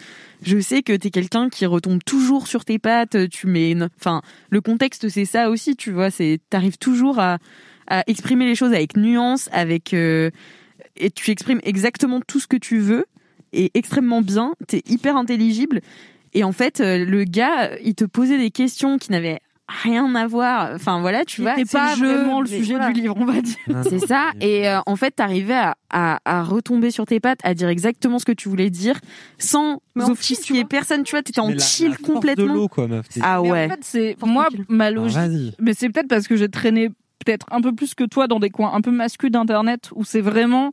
je 0.43 0.59
sais 0.59 0.83
que 0.83 0.95
t'es 0.97 1.11
quelqu'un 1.11 1.49
qui 1.49 1.65
retombe 1.67 2.03
toujours 2.05 2.47
sur 2.49 2.65
tes 2.65 2.79
pattes. 2.79 3.29
Tu 3.31 3.47
mets, 3.47 3.71
une- 3.71 3.89
enfin 4.01 4.23
le 4.51 4.61
contexte 4.61 5.09
c'est 5.09 5.25
ça 5.27 5.49
aussi, 5.51 5.77
tu 5.77 5.91
vois, 5.93 6.11
c'est 6.11 6.41
t'arrives 6.51 6.79
toujours 6.79 7.19
à, 7.19 7.39
à 7.87 8.03
exprimer 8.09 8.47
les 8.47 8.55
choses 8.55 8.73
avec 8.73 8.97
nuance, 8.97 9.49
avec 9.53 9.95
euh, 9.95 10.31
et 10.97 11.11
tu 11.11 11.31
exprimes 11.31 11.61
exactement 11.63 12.21
tout 12.27 12.41
ce 12.41 12.47
que 12.47 12.57
tu 12.57 12.79
veux 12.79 13.05
et 13.53 13.71
extrêmement 13.75 14.23
bien. 14.23 14.55
T'es 14.69 14.83
hyper 14.89 15.17
intelligible 15.17 15.81
et 16.35 16.45
en 16.45 16.53
fait 16.53 16.81
euh, 16.81 17.05
le 17.05 17.25
gars 17.25 17.77
il 17.83 17.95
te 17.95 18.05
posait 18.05 18.39
des 18.39 18.51
questions 18.51 18.99
qui 18.99 19.11
n'avaient 19.13 19.41
rien 19.83 20.15
à 20.15 20.29
voir. 20.29 20.71
Enfin 20.77 21.01
voilà, 21.01 21.25
tu 21.25 21.43
vois, 21.43 21.55
c'est 21.57 21.69
pas 21.73 21.97
jeu, 21.97 22.07
vraiment 22.07 22.41
le 22.41 22.47
sujet 22.47 22.75
voilà. 22.77 22.93
du 22.93 23.01
livre, 23.01 23.17
on 23.19 23.25
va 23.25 23.41
dire. 23.41 23.57
C'est 23.83 23.99
ça. 24.07 24.31
Et 24.41 24.69
euh, 24.69 24.79
en 24.87 24.95
fait, 24.95 25.11
t'arrivais 25.11 25.55
à, 25.57 25.75
à, 25.91 26.21
à 26.25 26.45
retomber 26.45 26.93
sur 26.93 27.05
tes 27.05 27.19
pattes, 27.19 27.41
à 27.43 27.53
dire 27.53 27.69
exactement 27.69 28.21
ce 28.21 28.25
que 28.25 28.31
tu 28.31 28.49
voulais 28.49 28.71
dire, 28.71 29.01
sans 29.39 29.81
offusquer 29.97 30.65
personne. 30.65 31.03
Tu 31.03 31.11
vois, 31.11 31.23
t'étais 31.25 31.41
en 31.41 31.51
la- 31.51 31.59
chill 31.59 31.91
la 31.91 31.97
de 31.97 32.03
complètement. 32.03 32.55
l'eau, 32.55 32.69
quoi, 32.69 32.87
meuf. 32.87 33.07
Ah 33.23 33.41
Mais 33.43 33.51
ouais. 33.51 33.65
en 33.67 33.69
fait, 33.71 33.81
c'est 33.83 34.17
moi 34.25 34.49
ma 34.69 34.85
Ah, 34.85 34.91
logique. 34.93 35.55
Mais 35.59 35.73
c'est 35.75 35.89
peut-être 35.91 36.07
parce 36.09 36.29
que 36.29 36.37
j'ai 36.37 36.49
traîné 36.49 36.91
peut-être 37.27 37.47
un 37.51 37.61
peu 37.61 37.73
plus 37.75 37.95
que 37.95 38.05
toi 38.05 38.27
dans 38.29 38.39
des 38.39 38.51
coins 38.51 38.73
un 38.73 38.81
peu 38.81 38.91
masculins 38.91 39.45
d'internet 39.45 39.91
où 39.95 40.05
c'est 40.05 40.21
vraiment 40.21 40.71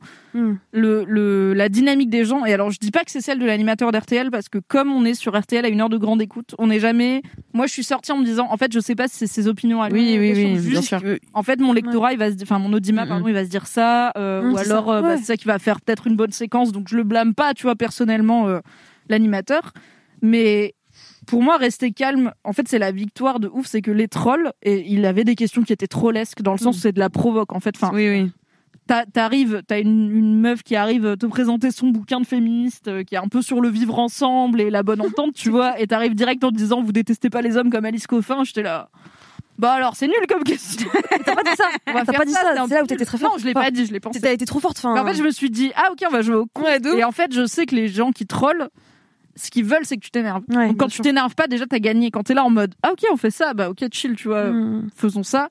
le, 0.72 1.04
le 1.06 1.52
la 1.54 1.68
dynamique 1.68 2.10
des 2.10 2.24
gens. 2.24 2.44
Et 2.44 2.52
alors 2.54 2.70
je 2.70 2.78
dis 2.80 2.90
pas 2.90 3.04
que 3.04 3.10
c'est 3.10 3.20
celle 3.20 3.38
de 3.38 3.44
l'animateur 3.46 3.92
d'RTL 3.92 4.30
parce 4.30 4.48
que 4.48 4.58
comme 4.58 4.90
on 4.92 5.04
est 5.04 5.14
sur 5.14 5.38
RTL 5.38 5.64
à 5.64 5.68
une 5.68 5.80
heure 5.80 5.88
de 5.88 5.96
grande 5.98 6.22
écoute, 6.22 6.54
on 6.58 6.68
n'est 6.68 6.80
jamais. 6.80 7.22
Moi, 7.52 7.66
je 7.66 7.72
suis 7.72 7.84
sortie 7.84 8.10
en 8.12 8.18
me 8.18 8.24
disant, 8.24 8.48
en 8.50 8.56
fait, 8.56 8.72
je 8.72 8.80
sais 8.80 8.94
pas 8.94 9.06
si 9.08 9.16
c'est 9.18 9.26
ses 9.26 9.46
opinions 9.48 9.80
à 9.82 9.88
lui. 9.88 10.00
Oui, 10.18 10.18
oui, 10.18 10.32
oui, 10.56 10.70
bien 10.70 10.82
sûr. 10.82 11.00
que, 11.02 11.18
En 11.34 11.42
fait, 11.42 11.60
mon 11.60 11.72
lectorat, 11.72 12.12
il 12.12 12.18
va 12.18 12.30
se, 12.32 12.36
enfin 12.42 12.58
mon 12.58 12.72
audimat, 12.72 13.02
Mhm. 13.02 13.08
pardon, 13.08 13.28
il 13.28 13.34
va 13.34 13.44
se 13.44 13.50
dire 13.50 13.66
ça, 13.66 14.12
euh, 14.16 14.50
ou 14.50 14.56
c'est 14.58 14.70
alors 14.70 14.86
ça. 14.86 14.92
euh, 14.96 15.02
bah, 15.02 15.16
c'est 15.18 15.24
ça 15.24 15.36
qui 15.36 15.46
va 15.46 15.58
faire 15.58 15.80
peut-être 15.80 16.06
une 16.06 16.16
bonne 16.16 16.32
séquence. 16.32 16.72
Donc 16.72 16.88
je 16.88 16.96
le 16.96 17.04
blâme 17.04 17.34
pas, 17.34 17.54
tu 17.54 17.62
vois, 17.64 17.76
personnellement 17.76 18.48
euh, 18.48 18.60
l'animateur, 19.08 19.72
mais 20.22 20.74
pour 21.26 21.42
moi, 21.42 21.56
rester 21.56 21.92
calme, 21.92 22.32
en 22.44 22.52
fait, 22.52 22.68
c'est 22.68 22.78
la 22.78 22.92
victoire 22.92 23.40
de 23.40 23.48
ouf. 23.48 23.66
C'est 23.66 23.82
que 23.82 23.90
les 23.90 24.08
trolls, 24.08 24.52
et 24.62 24.84
il 24.90 25.04
avait 25.06 25.24
des 25.24 25.34
questions 25.34 25.62
qui 25.62 25.72
étaient 25.72 25.86
trollesques 25.86 26.42
dans 26.42 26.52
le 26.52 26.58
sens 26.58 26.76
où 26.76 26.80
c'est 26.80 26.92
de 26.92 26.98
la 27.00 27.10
provoque, 27.10 27.52
en 27.52 27.60
fait. 27.60 27.74
Enfin, 27.76 27.90
Oui, 27.94 28.08
oui. 28.08 28.30
t'a- 28.86 29.06
t'arrives, 29.06 29.62
t'as 29.66 29.80
une, 29.80 30.10
une 30.14 30.38
meuf 30.40 30.62
qui 30.62 30.76
arrive 30.76 31.16
te 31.16 31.26
présenter 31.26 31.70
son 31.70 31.88
bouquin 31.88 32.20
de 32.20 32.26
féministe, 32.26 32.88
euh, 32.88 33.02
qui 33.02 33.14
est 33.14 33.18
un 33.18 33.28
peu 33.28 33.42
sur 33.42 33.60
le 33.60 33.68
vivre 33.68 33.98
ensemble 33.98 34.60
et 34.60 34.70
la 34.70 34.82
bonne 34.82 35.00
entente, 35.00 35.34
tu 35.34 35.50
vois, 35.50 35.80
et 35.80 35.86
t'arrives 35.86 36.14
direct 36.14 36.42
en 36.44 36.50
te 36.50 36.56
disant, 36.56 36.82
vous 36.82 36.92
détestez 36.92 37.30
pas 37.30 37.42
les 37.42 37.56
hommes 37.56 37.70
comme 37.70 37.84
Alice 37.84 38.06
Coffin. 38.06 38.44
J'étais 38.44 38.62
là. 38.62 38.88
Bah 39.56 39.72
alors, 39.74 39.94
c'est 39.94 40.08
nul 40.08 40.16
comme 40.28 40.42
question. 40.42 40.88
T'as 41.24 41.34
pas 41.36 41.42
dit 41.44 41.50
ça. 41.56 41.64
T'as 41.86 42.12
pas 42.12 42.24
dit 42.24 42.32
ça. 42.32 42.40
un 42.60 42.66
C'est 42.66 42.74
là 42.74 42.82
où 42.82 42.86
t'étais 42.86 43.04
très 43.04 43.18
Non, 43.18 43.28
forte. 43.28 43.40
je 43.40 43.46
l'ai 43.46 43.54
pas 43.54 43.70
dit, 43.70 43.86
je 43.86 43.92
l'ai 43.92 44.00
pensé. 44.00 44.20
T'as 44.20 44.32
été 44.32 44.44
trop 44.46 44.58
forte. 44.58 44.82
Mais 44.82 44.98
en 44.98 45.06
fait, 45.06 45.14
je 45.14 45.22
me 45.22 45.30
suis 45.30 45.48
dit, 45.48 45.70
ah 45.76 45.90
ok, 45.92 45.98
on 46.08 46.12
va 46.12 46.22
jouer 46.22 46.34
au 46.34 46.46
con. 46.46 46.64
Et 46.96 47.04
en 47.04 47.12
fait, 47.12 47.32
je 47.32 47.46
sais 47.46 47.64
que 47.64 47.76
les 47.76 47.86
gens 47.86 48.10
qui 48.10 48.26
trollent, 48.26 48.68
ce 49.36 49.50
qu'ils 49.50 49.64
veulent, 49.64 49.84
c'est 49.84 49.96
que 49.96 50.02
tu 50.04 50.10
t'énerves. 50.10 50.42
Ouais, 50.48 50.68
Donc 50.68 50.76
quand 50.78 50.88
tu 50.88 51.00
t'énerves 51.00 51.34
pas, 51.34 51.46
déjà 51.46 51.66
t'as 51.66 51.78
gagné. 51.78 52.10
Quand 52.10 52.22
t'es 52.22 52.34
là 52.34 52.44
en 52.44 52.50
mode, 52.50 52.74
ah 52.82 52.92
ok, 52.92 53.00
on 53.12 53.16
fait 53.16 53.30
ça, 53.30 53.54
bah 53.54 53.70
ok, 53.70 53.84
chill, 53.92 54.14
tu 54.16 54.28
vois, 54.28 54.44
Hmm. 54.50 54.88
faisons 54.96 55.22
ça. 55.22 55.48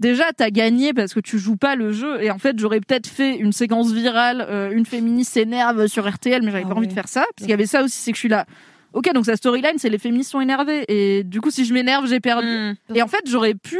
Déjà, 0.00 0.26
t'as 0.36 0.50
gagné 0.50 0.92
parce 0.94 1.12
que 1.12 1.18
tu 1.18 1.38
joues 1.40 1.56
pas 1.56 1.74
le 1.74 1.90
jeu. 1.92 2.22
Et 2.22 2.30
en 2.30 2.38
fait, 2.38 2.56
j'aurais 2.58 2.78
peut-être 2.80 3.08
fait 3.08 3.36
une 3.36 3.50
séquence 3.52 3.90
virale, 3.90 4.46
euh, 4.48 4.70
une 4.70 4.86
féministe 4.86 5.32
s'énerve 5.32 5.88
sur 5.88 6.08
RTL, 6.08 6.40
mais 6.42 6.52
j'avais 6.52 6.62
Ah 6.66 6.68
pas 6.68 6.76
envie 6.76 6.86
de 6.86 6.92
faire 6.92 7.08
ça. 7.08 7.22
Parce 7.34 7.38
qu'il 7.40 7.50
y 7.50 7.52
avait 7.52 7.66
ça 7.66 7.82
aussi, 7.82 7.96
c'est 7.96 8.12
que 8.12 8.16
je 8.16 8.20
suis 8.20 8.28
là. 8.28 8.46
Ok, 8.92 9.12
donc 9.12 9.26
sa 9.26 9.34
storyline, 9.34 9.76
c'est 9.78 9.88
les 9.90 9.98
féministes 9.98 10.30
sont 10.30 10.40
énervées. 10.40 10.84
Et 10.88 11.24
du 11.24 11.40
coup, 11.40 11.50
si 11.50 11.64
je 11.64 11.74
m'énerve, 11.74 12.06
j'ai 12.06 12.20
perdu. 12.20 12.46
Mm. 12.46 12.94
Et 12.94 13.02
en 13.02 13.08
fait, 13.08 13.22
j'aurais 13.26 13.54
pu 13.54 13.78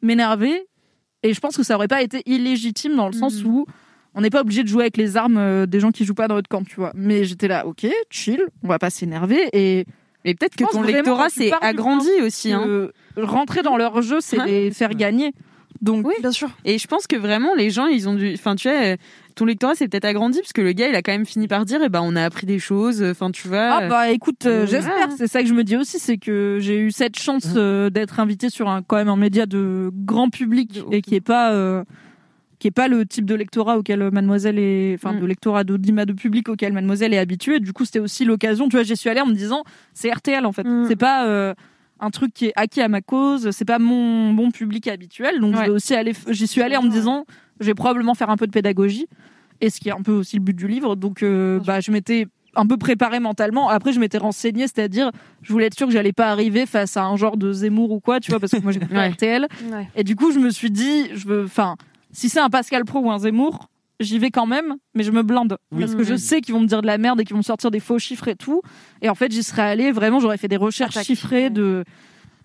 m'énerver. 0.00 0.66
Et 1.22 1.34
je 1.34 1.40
pense 1.40 1.56
que 1.56 1.62
ça 1.62 1.74
aurait 1.74 1.88
pas 1.88 2.00
été 2.00 2.22
illégitime 2.26 2.96
dans 2.96 3.06
le 3.06 3.12
sens 3.12 3.42
où 3.44 3.66
on 4.18 4.20
n'est 4.20 4.30
pas 4.30 4.40
obligé 4.40 4.64
de 4.64 4.68
jouer 4.68 4.82
avec 4.82 4.96
les 4.96 5.16
armes 5.16 5.38
euh, 5.38 5.64
des 5.66 5.78
gens 5.78 5.92
qui 5.92 6.04
jouent 6.04 6.14
pas 6.14 6.26
dans 6.26 6.34
notre 6.34 6.48
camp, 6.48 6.64
tu 6.64 6.74
vois. 6.74 6.90
Mais 6.94 7.22
j'étais 7.24 7.46
là, 7.46 7.66
ok, 7.66 7.86
chill, 8.10 8.42
on 8.64 8.68
va 8.68 8.80
pas 8.80 8.90
s'énerver. 8.90 9.48
Et 9.52 9.86
peut-être 10.24 10.56
que 10.56 10.64
ton 10.70 10.82
lectorat 10.82 11.30
s'est 11.30 11.52
agrandi 11.60 12.10
aussi. 12.22 12.52
Hein. 12.52 12.88
rentrer 13.16 13.62
dans 13.62 13.76
leur 13.76 14.02
jeu, 14.02 14.18
c'est 14.20 14.38
Ouais. 14.40 14.46
les 14.46 14.70
faire 14.72 14.94
gagner. 14.94 15.32
Donc, 15.80 16.04
Oui, 16.06 16.14
bien 16.20 16.32
sûr. 16.32 16.50
Et 16.64 16.76
je 16.78 16.86
pense 16.88 17.06
que 17.06 17.14
vraiment 17.14 17.54
les 17.54 17.70
gens, 17.70 17.86
ils 17.86 18.08
ont 18.08 18.14
dû. 18.14 18.32
Enfin, 18.34 18.56
tu 18.56 18.68
vois, 18.68 18.96
ton 19.36 19.44
lectorat 19.44 19.76
s'est 19.76 19.86
peut-être 19.86 20.06
agrandi 20.06 20.40
parce 20.40 20.52
que 20.52 20.60
le 20.60 20.72
gars, 20.72 20.88
il 20.88 20.96
a 20.96 21.02
quand 21.02 21.12
même 21.12 21.26
fini 21.26 21.46
par 21.46 21.64
dire, 21.64 21.78
eh 21.84 21.88
ben, 21.88 22.00
on 22.02 22.16
a 22.16 22.24
appris 22.24 22.46
des 22.46 22.58
choses. 22.58 23.00
Enfin, 23.02 23.30
tu 23.30 23.46
vois. 23.46 23.70
Ah 23.82 23.88
bah 23.88 24.10
écoute, 24.10 24.44
euh, 24.46 24.66
j'espère. 24.66 25.08
ouais. 25.08 25.14
C'est 25.16 25.28
ça 25.28 25.40
que 25.40 25.46
je 25.46 25.54
me 25.54 25.62
dis 25.62 25.76
aussi, 25.76 26.00
c'est 26.00 26.18
que 26.18 26.58
j'ai 26.60 26.78
eu 26.80 26.90
cette 26.90 27.16
chance 27.18 27.46
euh, 27.54 27.90
d'être 27.90 28.18
invitée 28.18 28.50
sur 28.50 28.68
un 28.68 28.82
quand 28.82 28.96
même 28.96 29.08
un 29.08 29.16
média 29.16 29.46
de 29.46 29.90
grand 29.94 30.30
public 30.30 30.82
et 30.90 31.00
qui 31.00 31.14
est 31.14 31.20
pas 31.20 31.52
euh, 31.52 31.84
qui 32.58 32.68
est 32.68 32.72
pas 32.72 32.88
le 32.88 33.06
type 33.06 33.24
de 33.24 33.34
lectorat 33.34 33.78
auquel 33.78 34.10
Mademoiselle 34.10 34.58
est, 34.58 34.94
enfin 34.94 35.12
Mm. 35.12 35.20
de 35.20 35.26
lectorat 35.26 35.64
d'audimat 35.64 36.04
de 36.06 36.12
public 36.12 36.48
auquel 36.48 36.72
Mademoiselle 36.72 37.14
est 37.14 37.18
habituée. 37.18 37.60
Du 37.60 37.72
coup, 37.72 37.84
c'était 37.84 38.00
aussi 38.00 38.24
l'occasion. 38.24 38.68
Tu 38.68 38.76
vois, 38.76 38.82
j'y 38.82 38.96
suis 38.96 39.08
allée 39.10 39.20
en 39.20 39.26
me 39.26 39.34
disant, 39.34 39.62
c'est 39.94 40.10
RTL 40.12 40.44
en 40.44 40.52
fait. 40.52 40.64
Mm. 40.64 40.86
C'est 40.88 40.96
pas 40.96 41.26
euh, 41.26 41.54
un 42.00 42.10
truc 42.10 42.32
qui 42.34 42.46
est 42.46 42.52
acquis 42.56 42.80
à 42.80 42.88
ma 42.88 43.00
cause. 43.00 43.50
C'est 43.50 43.64
pas 43.64 43.78
mon 43.78 44.32
bon 44.32 44.50
public 44.50 44.88
habituel. 44.88 45.40
Donc, 45.40 45.54
je 45.54 45.58
Ouais. 45.60 45.64
vais 45.66 45.70
aussi 45.72 45.94
aller. 45.94 46.12
J'y 46.28 46.46
suis 46.46 46.62
allée 46.62 46.76
en 46.76 46.82
me 46.82 46.90
disant, 46.90 47.24
je 47.60 47.66
vais 47.66 47.74
probablement 47.74 48.14
faire 48.14 48.30
un 48.30 48.36
peu 48.36 48.46
de 48.46 48.52
pédagogie, 48.52 49.06
et 49.60 49.70
ce 49.70 49.80
qui 49.80 49.88
est 49.88 49.92
un 49.92 50.02
peu 50.02 50.12
aussi 50.12 50.36
le 50.36 50.42
but 50.42 50.54
du 50.56 50.66
livre. 50.68 50.94
Donc, 50.96 51.22
euh, 51.22 51.58
bah, 51.64 51.80
je 51.80 51.90
m'étais 51.90 52.26
un 52.56 52.66
peu 52.66 52.76
préparée 52.76 53.20
mentalement. 53.20 53.68
Après, 53.68 53.92
je 53.92 54.00
m'étais 54.00 54.18
renseignée, 54.18 54.66
c'est-à-dire, 54.66 55.10
je 55.42 55.52
voulais 55.52 55.66
être 55.66 55.76
sûre 55.76 55.86
que 55.86 55.92
j'allais 55.92 56.12
pas 56.12 56.30
arriver 56.30 56.66
face 56.66 56.96
à 56.96 57.04
un 57.04 57.16
genre 57.16 57.36
de 57.36 57.52
Zemmour 57.52 57.90
ou 57.92 58.00
quoi, 58.00 58.18
tu 58.20 58.30
vois, 58.32 58.40
parce 58.40 58.52
que 58.52 58.58
moi 58.62 58.72
j'ai 58.72 58.80
Ouais. 58.92 59.10
RTL. 59.10 59.46
Ouais. 59.70 59.88
Et 59.94 60.02
du 60.02 60.16
coup, 60.16 60.32
je 60.32 60.38
me 60.40 60.50
suis 60.50 60.70
dit, 60.70 61.08
je 61.14 61.26
veux, 61.28 61.44
enfin, 61.44 61.76
si 62.18 62.28
c'est 62.28 62.40
un 62.40 62.50
Pascal 62.50 62.84
Pro 62.84 62.98
ou 62.98 63.12
un 63.12 63.18
Zemmour, 63.20 63.70
j'y 64.00 64.18
vais 64.18 64.32
quand 64.32 64.46
même, 64.46 64.74
mais 64.94 65.04
je 65.04 65.12
me 65.12 65.22
blinde. 65.22 65.56
Oui. 65.70 65.80
Parce 65.80 65.94
que 65.94 66.02
je 66.02 66.16
sais 66.16 66.40
qu'ils 66.40 66.52
vont 66.52 66.60
me 66.60 66.66
dire 66.66 66.82
de 66.82 66.86
la 66.88 66.98
merde 66.98 67.20
et 67.20 67.24
qu'ils 67.24 67.34
vont 67.34 67.38
me 67.38 67.44
sortir 67.44 67.70
des 67.70 67.78
faux 67.78 68.00
chiffres 68.00 68.26
et 68.26 68.34
tout. 68.34 68.60
Et 69.02 69.08
en 69.08 69.14
fait, 69.14 69.30
j'y 69.30 69.44
serais 69.44 69.62
allée, 69.62 69.92
vraiment, 69.92 70.18
j'aurais 70.18 70.36
fait 70.36 70.48
des 70.48 70.56
recherches 70.56 70.96
Attaque. 70.96 71.06
chiffrées 71.06 71.48
de 71.48 71.84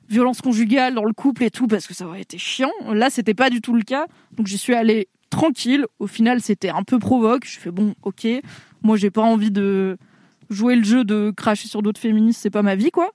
violence 0.09 0.41
conjugale 0.41 0.93
dans 0.93 1.05
le 1.05 1.13
couple 1.13 1.43
et 1.43 1.49
tout, 1.49 1.65
parce 1.65 1.87
que 1.87 1.95
ça 1.95 2.05
aurait 2.05 2.21
été 2.21 2.37
chiant. 2.37 2.69
Là, 2.91 3.09
c'était 3.09 3.33
pas 3.33 3.49
du 3.49 3.61
tout 3.61 3.73
le 3.73 3.81
cas. 3.81 4.05
Donc, 4.37 4.45
j'y 4.45 4.59
suis 4.59 4.75
allée 4.75 5.07
tranquille. 5.31 5.87
Au 5.97 6.05
final, 6.05 6.39
c'était 6.39 6.69
un 6.69 6.83
peu 6.83 6.99
provoque. 6.99 7.45
Je 7.45 7.57
fais, 7.57 7.71
bon, 7.71 7.95
ok. 8.03 8.27
Moi, 8.83 8.95
j'ai 8.97 9.09
pas 9.09 9.23
envie 9.23 9.49
de 9.49 9.97
jouer 10.49 10.75
le 10.75 10.83
jeu 10.83 11.03
de 11.03 11.33
cracher 11.35 11.67
sur 11.67 11.81
d'autres 11.81 11.99
féministes, 11.99 12.41
c'est 12.41 12.49
pas 12.49 12.61
ma 12.61 12.75
vie, 12.75 12.91
quoi. 12.91 13.09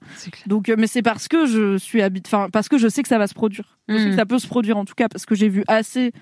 Donc, 0.46 0.68
euh, 0.68 0.74
mais 0.76 0.88
c'est 0.88 1.02
parce 1.02 1.28
que 1.28 1.46
je 1.46 1.76
suis 1.76 2.02
habite, 2.02 2.26
enfin, 2.26 2.48
parce 2.50 2.68
que 2.68 2.78
je 2.78 2.88
sais 2.88 3.02
que 3.02 3.08
ça 3.08 3.18
va 3.18 3.28
se 3.28 3.34
produire. 3.34 3.78
Je 3.88 3.96
sais 3.96 4.10
que 4.10 4.16
ça 4.16 4.26
peut 4.26 4.38
se 4.38 4.46
produire 4.46 4.76
en 4.76 4.84
tout 4.84 4.94
cas, 4.94 5.08
parce 5.08 5.24
que 5.24 5.34
j'ai 5.34 5.48
vu 5.48 5.62
assez 5.68 6.12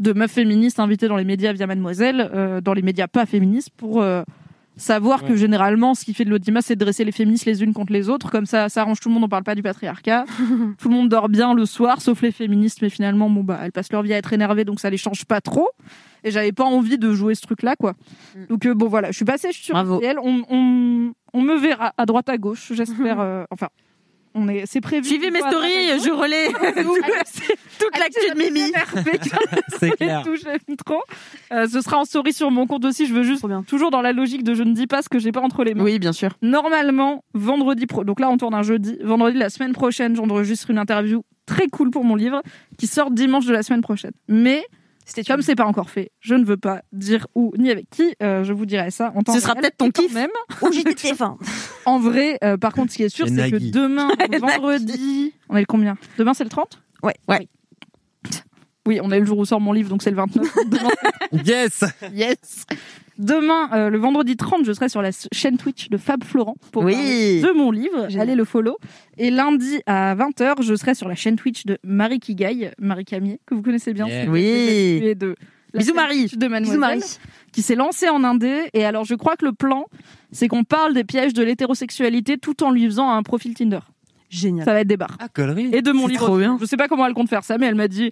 de 0.00 0.12
meufs 0.12 0.32
féministes 0.32 0.80
invitées 0.80 1.08
dans 1.08 1.16
les 1.16 1.24
médias 1.24 1.52
via 1.52 1.66
Mademoiselle, 1.66 2.30
euh, 2.34 2.60
dans 2.60 2.72
les 2.72 2.82
médias 2.82 3.06
pas 3.06 3.26
féministes, 3.26 3.70
pour 3.76 4.02
euh, 4.02 4.22
savoir 4.76 5.24
que 5.24 5.36
généralement, 5.36 5.94
ce 5.94 6.04
qui 6.04 6.14
fait 6.14 6.24
de 6.24 6.30
l'audimat, 6.30 6.62
c'est 6.62 6.74
de 6.74 6.80
dresser 6.80 7.04
les 7.04 7.12
féministes 7.12 7.44
les 7.44 7.62
unes 7.62 7.74
contre 7.74 7.92
les 7.92 8.08
autres. 8.08 8.30
Comme 8.30 8.46
ça, 8.46 8.68
ça 8.68 8.80
arrange 8.80 8.98
tout 8.98 9.08
le 9.08 9.14
monde, 9.14 9.24
on 9.24 9.28
parle 9.28 9.44
pas 9.44 9.54
du 9.54 9.62
patriarcat. 9.62 10.24
tout 10.78 10.88
le 10.88 10.94
monde 10.94 11.08
dort 11.08 11.28
bien 11.28 11.54
le 11.54 11.66
soir, 11.66 12.00
sauf 12.00 12.22
les 12.22 12.32
féministes, 12.32 12.80
mais 12.82 12.88
finalement, 12.88 13.28
bon, 13.28 13.44
bah, 13.44 13.60
elles 13.62 13.72
passent 13.72 13.92
leur 13.92 14.02
vie 14.02 14.14
à 14.14 14.16
être 14.16 14.32
énervées, 14.32 14.64
donc 14.64 14.80
ça 14.80 14.90
les 14.90 14.96
change 14.96 15.26
pas 15.26 15.40
trop. 15.40 15.68
Et 16.24 16.30
j'avais 16.30 16.52
pas 16.52 16.64
envie 16.64 16.98
de 16.98 17.12
jouer 17.12 17.34
ce 17.34 17.42
truc-là, 17.42 17.76
quoi. 17.76 17.94
Mm. 18.34 18.46
Donc, 18.48 18.66
euh, 18.66 18.74
bon, 18.74 18.88
voilà, 18.88 19.10
je 19.10 19.16
suis 19.16 19.24
passée 19.24 19.52
sur. 19.52 19.76
RTL. 19.76 20.18
On, 20.22 20.42
on, 20.50 21.12
on 21.32 21.42
me 21.42 21.58
verra 21.58 21.92
à 21.96 22.06
droite, 22.06 22.28
à 22.28 22.38
gauche, 22.38 22.72
j'espère. 22.74 23.20
euh, 23.20 23.44
enfin, 23.50 23.68
on 24.34 24.48
est, 24.48 24.64
c'est 24.66 24.80
prévu. 24.80 25.08
Suivez 25.08 25.30
mes 25.30 25.40
stories, 25.40 26.00
je 26.04 26.10
relais 26.10 26.48
toute 27.78 27.98
l'actu 27.98 28.20
de 28.30 28.38
Mimi. 28.38 28.72
C'est 29.78 29.90
clair. 29.96 30.22
tout, 30.24 30.36
j'aime 30.36 30.76
trop. 30.84 31.02
Euh, 31.52 31.66
ce 31.66 31.80
sera 31.80 31.98
en 31.98 32.04
story 32.04 32.32
sur 32.32 32.50
mon 32.50 32.66
compte 32.66 32.84
aussi. 32.84 33.06
Je 33.06 33.14
veux 33.14 33.22
juste, 33.22 33.44
bien. 33.46 33.62
toujours 33.62 33.90
dans 33.90 34.02
la 34.02 34.12
logique 34.12 34.44
de 34.44 34.54
je 34.54 34.62
ne 34.62 34.72
dis 34.72 34.86
pas 34.86 35.02
ce 35.02 35.08
que 35.08 35.18
j'ai 35.18 35.32
pas 35.32 35.40
entre 35.40 35.64
les 35.64 35.74
mains. 35.74 35.84
Oui, 35.84 35.98
bien 35.98 36.12
sûr. 36.12 36.30
Normalement, 36.42 37.24
vendredi 37.34 37.86
pro. 37.86 38.04
Donc 38.04 38.20
là, 38.20 38.30
on 38.30 38.36
tourne 38.36 38.54
un 38.54 38.62
jeudi. 38.62 38.98
Vendredi 39.02 39.34
de 39.34 39.40
la 39.40 39.50
semaine 39.50 39.72
prochaine, 39.72 40.14
j'enregistre 40.14 40.70
une 40.70 40.78
interview 40.78 41.24
très 41.46 41.66
cool 41.68 41.90
pour 41.90 42.04
mon 42.04 42.14
livre 42.14 42.42
qui 42.78 42.86
sort 42.86 43.10
dimanche 43.10 43.46
de 43.46 43.52
la 43.52 43.62
semaine 43.62 43.82
prochaine. 43.82 44.12
Mais 44.28 44.64
C'était 45.10 45.24
comme 45.24 45.42
c'est 45.42 45.56
pas 45.56 45.64
encore 45.66 45.90
fait, 45.90 46.12
je 46.20 46.36
ne 46.36 46.44
veux 46.44 46.56
pas 46.56 46.82
dire 46.92 47.26
où 47.34 47.52
ni 47.58 47.68
avec 47.68 47.90
qui. 47.90 48.14
euh, 48.22 48.44
je 48.44 48.52
vous 48.52 48.64
dirai 48.64 48.92
ça 48.92 49.12
en 49.16 49.22
temps 49.22 49.32
Ce 49.32 49.40
sera 49.40 49.56
peut-être 49.56 49.76
ton 49.76 49.90
kiff. 49.90 50.14
Même. 50.14 50.30
au 50.62 50.70
JTF1. 50.70 51.36
En 51.84 51.98
vrai, 51.98 52.38
euh, 52.44 52.56
par 52.56 52.72
contre, 52.72 52.92
ce 52.92 52.96
qui 52.98 53.02
est 53.02 53.08
sûr, 53.08 53.26
c'est 53.26 53.50
que 53.50 53.56
demain, 53.72 54.08
vendredi, 54.40 55.32
on 55.48 55.56
est 55.56 55.60
le 55.60 55.66
combien? 55.66 55.96
Demain, 56.16 56.32
c'est 56.32 56.44
le 56.44 56.50
30 56.50 56.80
Ouais. 57.02 57.14
Ouais. 57.26 57.48
Oui, 58.86 59.00
on 59.02 59.10
a 59.10 59.16
eu 59.16 59.20
le 59.20 59.26
jour 59.26 59.38
où 59.38 59.44
sort 59.44 59.60
mon 59.60 59.72
livre, 59.72 59.88
donc 59.88 60.02
c'est 60.02 60.10
le 60.10 60.16
29. 60.16 60.46
Demain, 60.68 60.90
Yes 61.44 61.84
Yes. 62.12 62.66
Demain, 63.20 63.68
euh, 63.74 63.90
le 63.90 63.98
vendredi 63.98 64.34
30, 64.34 64.64
je 64.64 64.72
serai 64.72 64.88
sur 64.88 65.02
la 65.02 65.10
chaîne 65.32 65.58
Twitch 65.58 65.90
de 65.90 65.98
Fab 65.98 66.24
Florent 66.24 66.56
pour 66.72 66.84
Oui. 66.84 66.94
parler 66.94 67.42
de 67.42 67.50
mon 67.52 67.70
livre. 67.70 68.08
Allez 68.18 68.34
le 68.34 68.44
follow. 68.44 68.78
Et 69.18 69.30
lundi 69.30 69.80
à 69.86 70.14
20h, 70.14 70.62
je 70.62 70.74
serai 70.74 70.94
sur 70.94 71.06
la 71.06 71.14
chaîne 71.14 71.36
Twitch 71.36 71.66
de 71.66 71.76
Marie 71.84 72.18
Kigaille, 72.18 72.70
Marie 72.78 73.04
Camier, 73.04 73.38
que 73.44 73.54
vous 73.54 73.60
connaissez 73.60 73.92
bien. 73.92 74.08
Yeah. 74.08 74.26
Oui. 74.30 74.40
et 75.04 75.14
de 75.14 75.36
Bisous, 75.74 75.92
Marie. 75.94 76.28
De 76.34 76.48
Bisous 76.48 76.78
Marie. 76.78 77.02
qui 77.52 77.60
s'est 77.60 77.74
lancée 77.74 78.08
en 78.08 78.24
indé. 78.24 78.70
Et 78.72 78.84
alors, 78.86 79.04
je 79.04 79.14
crois 79.14 79.36
que 79.36 79.44
le 79.44 79.52
plan, 79.52 79.84
c'est 80.32 80.48
qu'on 80.48 80.64
parle 80.64 80.94
des 80.94 81.04
pièges 81.04 81.34
de 81.34 81.42
l'hétérosexualité 81.42 82.38
tout 82.38 82.62
en 82.64 82.70
lui 82.70 82.86
faisant 82.86 83.10
un 83.10 83.22
profil 83.22 83.52
Tinder. 83.52 83.80
Génial. 84.30 84.64
Ça 84.64 84.72
va 84.72 84.80
être 84.80 84.88
des 84.88 84.96
barres. 84.96 85.16
Ah, 85.20 85.28
collerie. 85.28 85.68
Et 85.74 85.82
de 85.82 85.92
mon 85.92 86.06
C'est 86.06 86.12
livre. 86.12 86.24
trop 86.26 86.38
bien. 86.38 86.56
Je 86.58 86.64
sais 86.64 86.76
pas 86.78 86.88
comment 86.88 87.06
elle 87.06 87.14
compte 87.14 87.28
faire 87.28 87.44
ça, 87.44 87.58
mais 87.58 87.66
elle 87.66 87.74
m'a 87.74 87.88
dit 87.88 88.10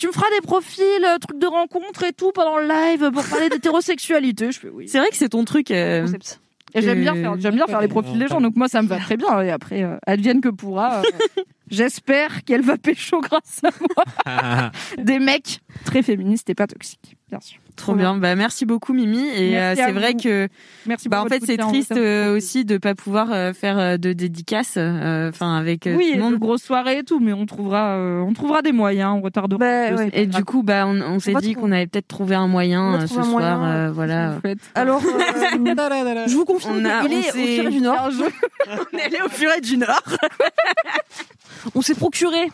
Tu 0.00 0.06
me 0.08 0.12
feras 0.12 0.26
des 0.34 0.40
profils, 0.40 0.82
euh, 1.04 1.18
trucs 1.18 1.38
de 1.38 1.46
rencontres 1.46 2.02
et 2.04 2.12
tout 2.12 2.32
pendant 2.32 2.56
le 2.58 2.66
live 2.66 3.10
pour 3.12 3.22
parler 3.24 3.48
d'hétérosexualité. 3.50 4.50
Je 4.50 4.58
fais 4.58 4.68
oui. 4.70 4.88
C'est 4.88 4.98
vrai 4.98 5.10
que 5.10 5.16
c'est 5.16 5.28
ton 5.28 5.44
truc. 5.44 5.70
euh, 5.70 6.02
Concept. 6.02 6.40
Et 6.72 6.82
j'aime 6.82 7.00
bien 7.00 7.14
Euh, 7.16 7.20
faire, 7.20 7.34
j'aime 7.40 7.56
bien 7.56 7.66
faire 7.66 7.80
les 7.80 7.88
profils 7.88 8.16
des 8.18 8.28
gens, 8.28 8.40
donc 8.40 8.54
moi 8.56 8.68
ça 8.68 8.80
me 8.80 8.86
va 8.88 8.98
très 8.98 9.16
bien. 9.16 9.42
Et 9.42 9.50
après, 9.50 9.82
euh, 9.82 9.96
advienne 10.06 10.40
que 10.40 10.48
pourra. 10.48 11.00
euh, 11.02 11.42
J'espère 11.70 12.44
qu'elle 12.44 12.62
va 12.62 12.76
pécho 12.78 13.20
grâce 13.20 13.60
à 13.64 13.70
moi. 13.80 14.70
Des 14.98 15.18
mecs 15.20 15.60
très 15.84 16.02
féministes 16.02 16.48
et 16.50 16.54
pas 16.54 16.66
toxiques, 16.66 17.16
bien 17.28 17.40
sûr. 17.40 17.58
Trop 17.80 17.94
bien. 17.94 18.16
Bah 18.16 18.36
merci 18.36 18.66
beaucoup 18.66 18.92
Mimi. 18.92 19.26
Et 19.28 19.58
euh, 19.58 19.74
c'est 19.74 19.92
vrai 19.92 20.12
vous. 20.12 20.18
que 20.22 20.48
Merci. 20.86 21.08
bah 21.08 21.22
en 21.22 21.26
fait 21.26 21.42
c'est 21.44 21.56
triste 21.56 21.92
euh, 21.92 22.26
beaucoup 22.26 22.36
aussi 22.36 22.64
de 22.64 22.76
pas 22.78 22.94
pouvoir 22.94 23.32
euh, 23.32 23.52
faire 23.52 23.98
de 23.98 24.12
dédicaces. 24.12 24.74
euh, 24.76 25.28
Enfin 25.30 25.56
avec 25.56 25.84
Oui, 25.86 25.92
tout 25.94 26.00
et 26.12 26.16
le 26.16 26.22
monde. 26.22 26.34
grosses 26.38 26.62
soirées 26.62 26.98
et 26.98 27.04
tout, 27.04 27.20
mais 27.20 27.32
on 27.32 27.46
trouvera, 27.46 27.96
euh, 27.96 28.20
on 28.20 28.32
trouvera 28.34 28.62
des 28.62 28.72
moyens, 28.72 29.14
on 29.16 29.20
retardera. 29.22 29.58
Bah, 29.58 29.94
ouais. 29.94 30.10
Et 30.12 30.26
grave. 30.26 30.40
du 30.40 30.44
coup 30.44 30.62
bah 30.62 30.86
on, 30.86 31.00
on 31.00 31.18
s'est 31.20 31.34
dit 31.34 31.54
qu'on 31.54 31.72
avait 31.72 31.86
peut-être 31.86 32.08
trouvé 32.08 32.34
un 32.34 32.48
moyen 32.48 32.94
euh, 32.94 32.98
ce 33.06 33.14
un 33.14 33.22
soir. 33.22 33.26
moyen, 33.26 33.64
euh, 33.64 33.90
voilà. 33.92 34.36
Alors, 34.74 35.00
je 35.02 36.34
vous 36.34 36.44
confirme 36.44 36.80
On 36.80 36.84
a- 36.84 37.02
on 37.02 37.06
est 37.06 37.30
au 37.30 37.32
Furet 37.32 37.70
du 37.70 37.80
Nord. 37.80 38.10
On 38.92 38.98
est 38.98 39.02
allé 39.02 39.18
au 39.24 39.28
furet 39.28 39.60
du 39.60 39.76
Nord. 39.78 40.02
On 41.74 41.82
s'est 41.82 41.94
procuré 41.94 42.50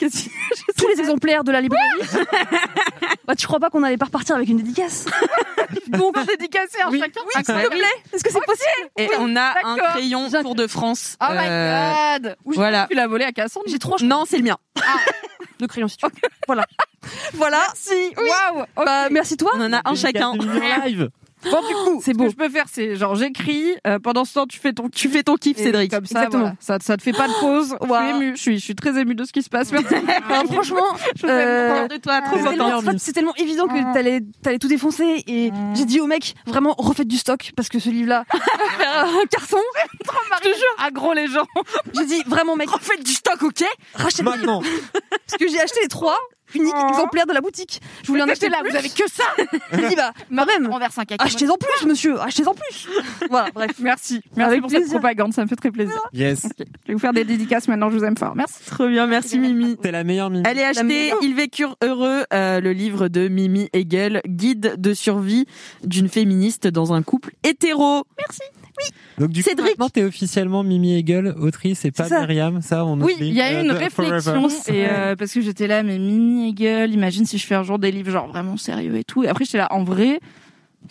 Qu'est-ce 0.00 0.24
que- 0.24 0.30
tous 0.76 0.88
les 0.88 0.98
exemplaires 1.00 1.44
de 1.44 1.52
la 1.52 1.60
librairie. 1.60 2.00
bah, 3.26 3.34
tu 3.36 3.46
crois 3.46 3.60
pas 3.60 3.70
qu'on 3.70 3.82
allait 3.82 3.96
pas 3.98 4.06
repartir 4.06 4.34
avec 4.36 4.48
une 4.48 4.56
dédicace 4.56 5.04
Donc 5.88 6.16
dédicacé 6.26 6.80
à 6.80 6.88
Oui. 6.90 6.98
chacun. 7.00 7.20
S'il 7.44 7.54
vous 7.64 7.70
plaît 7.70 7.84
Est-ce 8.12 8.24
que 8.24 8.32
c'est 8.32 8.44
possible 8.44 8.90
Et 8.96 9.08
on 9.18 9.36
a 9.36 9.54
un 9.62 9.76
d'accord. 9.76 9.92
crayon 9.92 10.28
Tour 10.42 10.54
de 10.54 10.66
France. 10.66 11.16
Oh 11.20 11.26
euh, 11.30 12.14
my 12.16 12.22
god 12.22 12.36
voilà. 12.44 12.86
Tu 12.90 12.96
l'as 12.96 13.06
volé 13.06 13.24
à 13.24 13.32
Cassandre 13.32 13.66
J'ai 13.68 13.78
trois 13.78 13.98
Non 14.02 14.24
c'est 14.26 14.38
le 14.38 14.44
mien. 14.44 14.56
de 15.60 15.66
crayons 15.66 15.88
si 15.88 15.96
tu 15.98 16.06
veux. 16.06 16.12
Voilà. 16.46 16.64
Voilà. 17.34 17.60
Merci 17.68 18.14
Waouh. 18.16 18.64
Bah, 18.76 19.08
merci 19.10 19.36
toi. 19.36 19.52
On 19.56 19.60
en 19.60 19.72
a 19.72 19.82
un 19.84 19.94
chacun. 19.94 20.32
live. 20.34 21.10
Bon, 21.44 21.66
du 21.66 21.74
coup, 21.74 22.00
C'est 22.04 22.12
ce 22.12 22.16
beau. 22.18 22.24
que 22.24 22.30
je 22.30 22.36
peux 22.36 22.48
faire, 22.48 22.66
c'est 22.70 22.96
genre 22.96 23.14
j'écris, 23.14 23.74
euh, 23.86 23.98
pendant 23.98 24.24
ce 24.24 24.34
temps, 24.34 24.46
tu 24.46 24.58
fais 24.58 24.72
ton 24.72 24.88
Tu 24.88 25.08
fais 25.08 25.22
ton 25.22 25.36
kiff 25.36 25.58
Et 25.58 25.62
Cédric. 25.64 25.90
Comme 25.90 26.04
ça, 26.06 26.18
Exactement. 26.20 26.42
voilà. 26.42 26.56
ça, 26.60 26.78
ça 26.80 26.96
te 26.96 27.02
fait 27.02 27.12
pas 27.12 27.28
de 27.28 27.32
pause. 27.40 27.76
Je 27.80 27.86
suis 27.86 28.10
émue. 28.10 28.36
Je 28.36 28.40
suis, 28.40 28.58
je 28.58 28.64
suis 28.64 28.74
très 28.74 28.98
émue 29.00 29.14
de 29.14 29.24
ce 29.24 29.32
qui 29.32 29.42
se 29.42 29.48
passe. 29.48 29.72
Merci. 29.72 29.94
Alors, 30.28 30.44
franchement, 30.46 30.82
Je 31.16 31.26
euh, 31.26 31.88
de 31.88 31.96
toi, 31.96 32.20
c'est 32.32 32.42
tellement, 32.44 32.76
en 32.76 32.80
fait, 32.82 32.98
c'est 32.98 33.12
tellement 33.12 33.34
évident 33.36 33.66
que 33.66 33.92
t'allais, 33.94 34.20
t'allais 34.42 34.58
tout 34.58 34.68
défoncer 34.68 35.24
et 35.26 35.50
Mm. 35.50 35.74
j'ai 35.76 35.84
dit 35.84 36.00
au 36.00 36.06
mec 36.06 36.34
vraiment 36.46 36.74
refaites 36.78 37.08
du 37.08 37.16
stock 37.16 37.50
parce 37.56 37.68
que 37.68 37.78
ce 37.78 37.88
livre-là 37.90 38.24
un 38.30 39.26
carton. 39.30 39.56
Je 40.04 40.40
te 40.42 40.48
jure, 40.54 40.74
aggro 40.78 41.12
les 41.12 41.26
gens. 41.26 41.46
J'ai 41.96 42.04
dit 42.06 42.22
vraiment 42.26 42.56
mec 42.56 42.68
Refaites 42.70 43.02
du 43.04 43.12
stock 43.12 43.42
ok? 43.42 43.60
livre 43.60 44.22
Maintenant. 44.22 44.62
parce 45.26 45.38
que 45.38 45.48
j'ai 45.48 45.60
acheté 45.60 45.80
les 45.82 45.88
trois 45.88 46.16
uniques 46.54 46.74
Oh. 46.76 46.88
exemplaires 46.90 47.26
de 47.26 47.32
la 47.32 47.40
boutique. 47.40 47.80
Je 48.02 48.08
voulais 48.08 48.22
en 48.22 48.28
acheter 48.28 48.48
là, 48.48 48.58
plus. 48.62 48.70
vous 48.70 48.76
avez 48.76 48.88
que 48.88 49.04
ça. 49.10 49.24
Dit 49.88 49.94
bah 49.96 50.12
quand 50.34 50.46
même 50.46 50.68
On 50.72 50.78
verse 50.78 50.96
un 50.98 51.04
caca. 51.04 51.24
achetez-en 51.24 51.56
plus 51.56 51.86
monsieur, 51.88 52.20
achetez-en 52.20 52.54
plus. 52.54 52.88
Voilà 53.28 53.50
bref. 53.54 53.72
Merci. 53.80 54.20
Merci 54.36 54.48
Avec 54.50 54.60
pour 54.62 54.70
cette 54.70 54.88
propagande. 54.88 55.32
Ça 55.34 55.42
me 55.42 55.48
fait 55.48 55.56
très 55.56 55.70
plaisir. 55.70 56.00
Yes. 56.12 56.46
Je 56.58 56.64
vais 56.88 56.92
vous 56.94 56.98
faire 56.98 57.12
des 57.12 57.24
dédicaces 57.24 57.68
maintenant. 57.68 57.90
Je 57.90 57.98
vous 57.98 58.04
aime 58.04 58.16
fort. 58.16 58.34
Merci. 58.36 58.64
Trop 58.66 58.88
bien, 58.88 59.06
merci 59.06 59.38
Mimi. 59.38 59.76
T'es 59.76 59.90
la 59.92 60.04
meilleure 60.04 60.30
mimi. 60.30 60.46
Allez 60.46 60.62
acheter. 60.62 61.12
Ils 61.22 61.34
vécurent 61.34 61.76
heureux, 61.82 62.24
euh, 62.32 62.60
le 62.60 62.72
livre 62.72 63.08
de 63.08 63.28
Mimi 63.28 63.68
Hegel, 63.72 64.20
guide 64.26 64.74
de 64.78 64.94
survie 64.94 65.46
d'une 65.84 66.08
féministe 66.08 66.66
dans 66.66 66.92
un 66.92 67.02
couple 67.02 67.32
hétéro. 67.42 68.04
Donc 69.18 69.30
du 69.30 69.42
coup, 69.42 69.48
Cédric. 69.50 69.70
maintenant 69.70 69.88
t'es 69.88 70.02
officiellement 70.04 70.62
Mimi 70.62 70.94
Hegel, 70.96 71.34
autrice 71.38 71.84
et 71.84 71.90
pas 71.90 72.04
ça. 72.04 72.20
Myriam, 72.20 72.62
ça 72.62 72.84
on 72.84 73.00
Oui, 73.00 73.14
il 73.20 73.34
y 73.34 73.40
a 73.40 73.52
eu 73.52 73.56
Euh, 73.56 73.62
une 73.64 73.70
réflexion 73.72 74.48
euh, 74.70 75.16
parce 75.16 75.32
que 75.32 75.40
j'étais 75.40 75.66
là, 75.66 75.82
mais 75.82 75.98
Mimi 75.98 76.48
Hegel, 76.50 76.92
imagine 76.94 77.26
si 77.26 77.38
je 77.38 77.46
fais 77.46 77.54
un 77.54 77.62
jour 77.62 77.78
des 77.78 77.90
livres 77.92 78.10
genre 78.10 78.28
vraiment 78.28 78.56
sérieux 78.56 78.96
et 78.96 79.04
tout. 79.04 79.24
Et 79.24 79.28
après 79.28 79.44
j'étais 79.44 79.58
là, 79.58 79.68
en 79.70 79.84
vrai, 79.84 80.20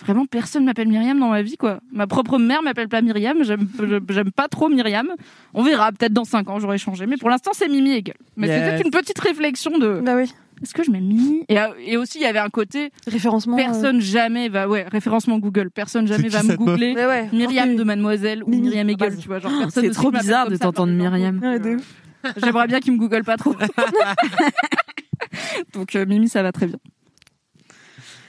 vraiment 0.04 0.26
personne 0.28 0.66
m'appelle 0.66 0.88
Myriam 0.88 1.20
dans 1.20 1.30
ma 1.30 1.42
vie 1.42 1.58
quoi. 1.58 1.80
Ma 1.92 2.06
propre 2.08 2.38
mère 2.38 2.62
m'appelle 2.62 2.88
pas 2.90 3.02
Myriam, 3.02 3.38
j'aime 3.44 4.32
pas 4.32 4.48
trop 4.48 4.70
Myriam. 4.70 5.08
On 5.54 5.64
verra, 5.64 5.92
peut-être 5.92 6.14
dans 6.14 6.26
5 6.26 6.50
ans 6.50 6.60
j'aurai 6.60 6.78
changé, 6.78 7.06
mais 7.08 7.18
pour 7.18 7.30
l'instant 7.30 7.52
c'est 7.54 7.68
Mimi 7.68 7.92
Hegel. 7.96 8.16
Mais 8.38 8.48
Yes. 8.48 8.72
c'était 8.72 8.84
une 8.86 8.92
petite 8.92 9.20
réflexion 9.20 9.78
de 9.80 10.02
Bah 10.06 10.14
oui. 10.16 10.32
Est-ce 10.62 10.74
que 10.74 10.84
je 10.84 10.92
mets 10.92 11.00
Mimi 11.00 11.44
et, 11.50 11.60
euh, 11.60 11.68
et 11.80 11.98
aussi 11.98 12.18
il 12.20 12.22
y 12.22 12.26
avait 12.26 12.40
un 12.40 12.50
côté 12.50 12.92
Référencement. 13.08 13.58
euh, 13.58 13.64
personne 13.64 14.02
jamais 14.02 14.50
va 14.50 14.68
ouais 14.68 14.86
référencement 14.92 15.40
Google, 15.40 15.70
personne 15.72 16.08
jamais 16.08 16.30
va 16.30 16.44
me 16.44 16.56
googler. 16.56 16.94
Ouais. 16.96 17.30
Myriam 17.32 17.76
de 17.76 17.84
Mademoiselle 17.84 18.44
ou 18.44 18.50
Myriam 18.50 18.90
Hegel, 18.90 19.18
tu 19.18 19.28
vois, 19.28 19.40
genre 19.40 19.52
personne 19.58 19.86
C'est 19.86 19.92
trop 19.92 20.12
bizarre 20.12 20.50
de 20.50 20.58
t'entendre. 20.58 20.92
Myriam. 20.94 21.40
Ouais, 21.40 21.60
de 21.60 21.76
ouf. 21.76 21.94
J'aimerais 22.44 22.68
bien 22.68 22.80
qu'ils 22.82 22.92
me 22.94 22.98
googlent 22.98 23.24
pas 23.24 23.38
trop. 23.38 23.56
Donc 25.74 25.96
euh, 25.96 26.06
Mimi, 26.06 26.30
ça 26.30 26.44
va 26.44 26.52
très 26.52 26.68
bien. 26.68 26.78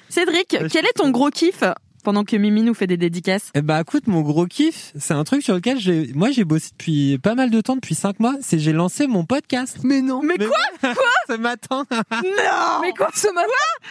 Cédric, 0.09 0.57
quel 0.71 0.85
est 0.85 0.97
ton 0.97 1.11
gros 1.11 1.31
kiff? 1.31 1.63
Pendant 2.03 2.25
que 2.25 2.37
Mimi 2.37 2.63
nous 2.63 2.75
fait 2.75 2.87
des 2.87 2.97
dédicaces 2.97 3.51
Eh 3.55 3.63
bah 3.63 3.81
écoute, 3.81 4.07
mon 4.07 4.23
gros 4.23 4.47
kiff, 4.47 4.93
c'est 4.99 5.15
un 5.15 5.25
truc 5.25 5.43
sur 5.43 5.55
lequel 5.55 5.79
j'ai, 5.79 6.13
moi 6.15 6.31
j'ai 6.31 6.45
bossé 6.45 6.71
depuis 6.73 7.19
pas 7.19 7.35
mal 7.35 7.51
de 7.51 7.61
temps, 7.61 7.75
depuis 7.75 7.95
cinq 7.95 8.21
mois, 8.21 8.35
c'est 8.41 8.59
j'ai 8.59 8.73
lancé 8.73 9.07
mon 9.07 9.25
podcast. 9.25 9.79
Mais 9.83 10.01
non. 10.03 10.23
Mais 10.23 10.37
quoi 10.39 10.49
Quoi 10.95 11.11
Ce 11.29 11.35
matin. 11.35 11.85
Non 11.91 12.21
Mais 12.83 12.93
quoi 12.93 13.11
ce 13.15 13.33
matin 13.33 13.49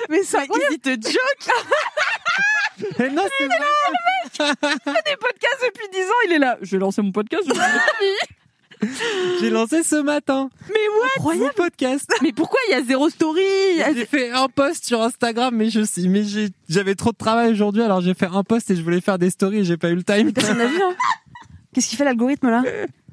Mais 0.09 0.23
ça 0.23 0.43
it 0.43 0.87
a 0.87 0.91
joke 0.91 1.55
Mais 2.99 3.09
non, 3.09 3.23
c'est 3.37 3.45
vrai. 3.45 4.53
Des 4.69 5.17
podcasts 5.17 5.63
depuis 5.65 5.87
10 5.91 5.99
ans, 5.99 6.21
il 6.27 6.33
est 6.33 6.39
là. 6.39 6.57
Je 6.61 6.71
vais 6.71 6.79
lancer 6.79 7.01
mon 7.01 7.11
podcast. 7.11 7.43
je 7.45 8.38
J'ai 9.41 9.49
lancé 9.49 9.83
ce 9.83 9.95
matin. 10.01 10.49
Mais 10.69 11.23
what? 11.23 11.35
Mon 11.35 11.49
podcast. 11.55 12.09
Mais 12.21 12.31
pourquoi 12.31 12.59
il 12.69 12.71
y 12.71 12.75
a 12.75 12.81
zéro 12.83 13.09
story? 13.09 13.41
J'ai 13.95 14.05
fait 14.05 14.31
un 14.31 14.47
post 14.47 14.85
sur 14.85 15.01
Instagram, 15.01 15.53
mais 15.55 15.69
je 15.69 15.83
sais, 15.83 16.07
mais 16.07 16.23
j'avais 16.69 16.95
trop 16.95 17.11
de 17.11 17.17
travail 17.17 17.51
aujourd'hui, 17.51 17.81
alors 17.81 18.01
j'ai 18.01 18.13
fait 18.13 18.27
un 18.31 18.43
post 18.43 18.71
et 18.71 18.75
je 18.75 18.81
voulais 18.81 19.01
faire 19.01 19.17
des 19.19 19.29
stories 19.29 19.59
et 19.59 19.63
j'ai 19.63 19.77
pas 19.77 19.89
eu 19.89 19.95
le 19.95 20.03
time. 20.03 20.31
Personne 20.33 20.57
n'a 20.59 20.67
vu, 20.67 20.81
hein? 20.81 20.95
Qu'est-ce 21.73 21.87
qu'il 21.89 21.97
fait 21.97 22.05
l'algorithme 22.05 22.49
là? 22.49 22.63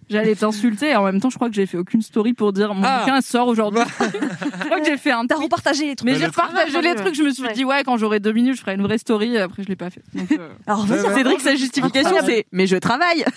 J'allais 0.08 0.36
t'insulter 0.36 0.90
et 0.90 0.94
en 0.96 1.02
même 1.02 1.20
temps, 1.20 1.30
je 1.30 1.34
crois 1.34 1.48
que 1.48 1.54
j'ai 1.56 1.66
fait 1.66 1.76
aucune 1.78 2.00
story 2.00 2.32
pour 2.32 2.52
dire 2.52 2.72
mon 2.74 2.82
Ah. 2.84 3.00
bouquin 3.00 3.20
sort 3.20 3.48
aujourd'hui. 3.48 3.82
je 4.00 4.64
crois 4.66 4.78
que 4.78 4.86
j'ai 4.86 4.96
fait 4.96 5.10
un 5.10 5.26
T'as 5.26 5.34
repartagé 5.34 5.84
les 5.86 5.96
trucs. 5.96 6.06
Mais 6.06 6.12
Ouais, 6.12 6.20
j'ai 6.20 6.26
repartagé 6.26 6.80
les 6.80 6.94
trucs, 6.94 7.16
je 7.16 7.24
me 7.24 7.30
suis 7.30 7.42
Ouais. 7.42 7.52
dit 7.54 7.64
ouais, 7.64 7.82
quand 7.84 7.96
j'aurai 7.96 8.20
deux 8.20 8.30
minutes, 8.32 8.54
je 8.54 8.60
ferai 8.60 8.74
une 8.76 8.82
vraie 8.82 8.98
story. 8.98 9.34
et 9.34 9.40
Après, 9.40 9.64
je 9.64 9.68
l'ai 9.68 9.74
pas 9.74 9.90
fait. 9.90 10.02
Donc, 10.14 10.30
euh, 10.30 10.48
Alors. 10.68 10.86
Cédric, 11.12 11.40
sa 11.40 11.56
justification, 11.56 12.10
Incroyable. 12.18 12.28
c'est 12.28 12.46
mais 12.52 12.68
je 12.68 12.76
travaille. 12.76 13.24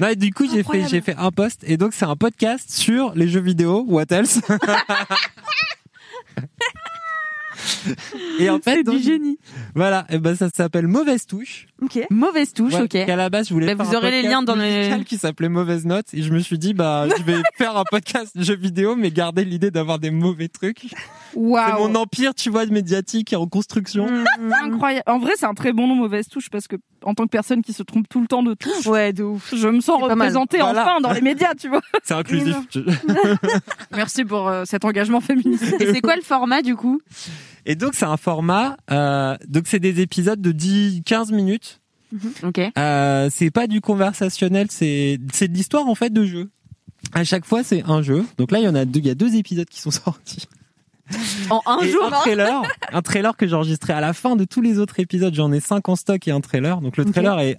Non, 0.00 0.08
et 0.08 0.16
du 0.16 0.32
coup, 0.32 0.48
j'ai 0.50 0.62
fait, 0.62 0.88
j'ai 0.88 1.00
fait 1.00 1.16
un 1.16 1.30
post 1.30 1.64
et 1.66 1.76
donc 1.76 1.94
c'est 1.94 2.04
un 2.04 2.16
podcast 2.16 2.70
sur 2.70 3.12
les 3.14 3.28
jeux 3.28 3.40
vidéo. 3.40 3.84
What 3.86 4.06
else? 4.10 4.40
Et 8.38 8.48
en 8.50 8.58
fait, 8.58 8.76
C'est 8.76 8.82
donc, 8.82 8.96
du 8.96 9.02
génie. 9.02 9.38
voilà, 9.74 10.06
et 10.08 10.18
ben 10.18 10.34
ça 10.34 10.48
s'appelle 10.54 10.86
Mauvaise 10.88 11.26
Touche. 11.26 11.66
Ok. 11.82 11.98
Mauvaise 12.10 12.52
touche, 12.52 12.74
Ouais, 12.74 12.82
ok. 12.82 12.88
qu'à 12.90 13.16
la 13.16 13.28
base, 13.28 13.48
je 13.48 13.54
voulais 13.54 13.74
Bah, 13.74 13.84
faire 13.84 13.90
vous 13.92 13.94
un 13.96 13.98
aurez 13.98 14.10
les 14.10 14.16
podcast 14.22 14.32
liens 14.32 14.42
dans 14.42 14.54
les- 14.56 14.78
musical 14.78 15.04
qui 15.04 15.16
s'appelait 15.18 15.48
Mauvaise 15.48 15.84
Note 15.84 16.06
et 16.14 16.22
je 16.22 16.32
me 16.32 16.38
suis 16.38 16.58
dit 16.58 16.74
bah 16.74 17.06
je 17.16 17.22
vais 17.22 17.40
faire 17.56 17.76
un 17.76 17.84
podcast 17.84 18.36
de 18.36 18.42
jeux 18.42 18.56
vidéo 18.56 18.96
mais 18.96 19.10
garder 19.10 19.44
l'idée 19.44 19.70
d'avoir 19.70 19.98
des 19.98 20.10
mauvais 20.10 20.48
trucs. 20.48 20.86
C'est 20.88 21.38
Waouh. 21.38 21.88
mon 21.88 21.94
empire, 21.94 22.34
tu 22.34 22.50
vois, 22.50 22.66
médiatique 22.66 23.32
et 23.32 23.36
en 23.36 23.46
construction. 23.46 24.06
Mm, 24.08 24.52
Incroyable. 24.64 25.04
En 25.06 25.18
vrai, 25.18 25.32
c'est 25.36 25.46
un 25.46 25.54
très 25.54 25.72
bon 25.72 25.86
nom, 25.86 25.94
mauvaise 25.94 26.28
touche, 26.28 26.48
parce 26.50 26.66
que 26.68 26.76
en 27.04 27.14
tant 27.14 27.24
que 27.24 27.30
personne 27.30 27.62
qui 27.62 27.72
se 27.72 27.82
trompe 27.82 28.08
tout 28.08 28.20
le 28.20 28.26
temps 28.28 28.42
de 28.42 28.54
tout, 28.54 28.70
Ouais, 28.88 29.12
de 29.12 29.24
ouf. 29.24 29.52
je 29.54 29.68
me 29.68 29.80
sens 29.80 30.00
C'est 30.04 30.12
représentée 30.12 30.58
Voilà. 30.58 30.82
enfin 30.82 31.00
dans 31.00 31.12
les 31.12 31.20
médias, 31.20 31.54
tu 31.54 31.68
vois. 31.68 31.80
C'est 32.04 32.14
inclusif. 32.14 32.56
Merci 33.96 34.24
pour 34.24 34.48
euh, 34.48 34.64
cet 34.66 34.84
engagement 34.84 35.20
féministe. 35.20 35.64
Et 35.80 35.92
c'est 35.92 36.00
quoi 36.00 36.16
le 36.16 36.22
format 36.22 36.62
du 36.62 36.76
coup? 36.76 37.00
Et 37.66 37.74
donc 37.76 37.94
c'est 37.94 38.04
un 38.04 38.16
format 38.16 38.76
euh, 38.90 39.36
donc 39.48 39.64
c'est 39.66 39.78
des 39.80 40.00
épisodes 40.00 40.40
de 40.40 40.52
10 40.52 41.02
15 41.04 41.32
minutes. 41.32 41.80
Ok. 42.42 42.60
Euh, 42.76 43.28
c'est 43.32 43.50
pas 43.50 43.66
du 43.66 43.80
conversationnel, 43.80 44.66
c'est 44.70 45.18
c'est 45.32 45.48
de 45.48 45.54
l'histoire 45.54 45.86
en 45.88 45.94
fait 45.94 46.12
de 46.12 46.24
jeu. 46.24 46.50
À 47.14 47.24
chaque 47.24 47.44
fois, 47.44 47.62
c'est 47.64 47.82
un 47.86 48.00
jeu. 48.00 48.24
Donc 48.38 48.52
là, 48.52 48.60
il 48.60 48.64
y 48.64 48.68
en 48.68 48.74
a 48.74 48.84
deux, 48.84 49.00
il 49.00 49.06
y 49.06 49.10
a 49.10 49.14
deux 49.14 49.34
épisodes 49.34 49.68
qui 49.68 49.80
sont 49.80 49.90
sortis. 49.90 50.46
En 51.50 51.60
un 51.66 51.80
Et 51.80 51.90
jour. 51.90 52.04
un 52.06 52.10
trailer, 52.10 52.62
un 52.92 53.02
trailer 53.02 53.36
que 53.36 53.46
j'ai 53.46 53.54
enregistré 53.54 53.92
à 53.92 54.00
la 54.00 54.12
fin 54.12 54.36
de 54.36 54.44
tous 54.44 54.60
les 54.62 54.78
autres 54.78 54.98
épisodes. 55.00 55.34
J'en 55.34 55.52
ai 55.52 55.60
cinq 55.60 55.88
en 55.88 55.96
stock 55.96 56.26
et 56.28 56.30
un 56.30 56.40
trailer. 56.40 56.80
Donc 56.80 56.96
le 56.96 57.04
trailer 57.04 57.38
est 57.40 57.58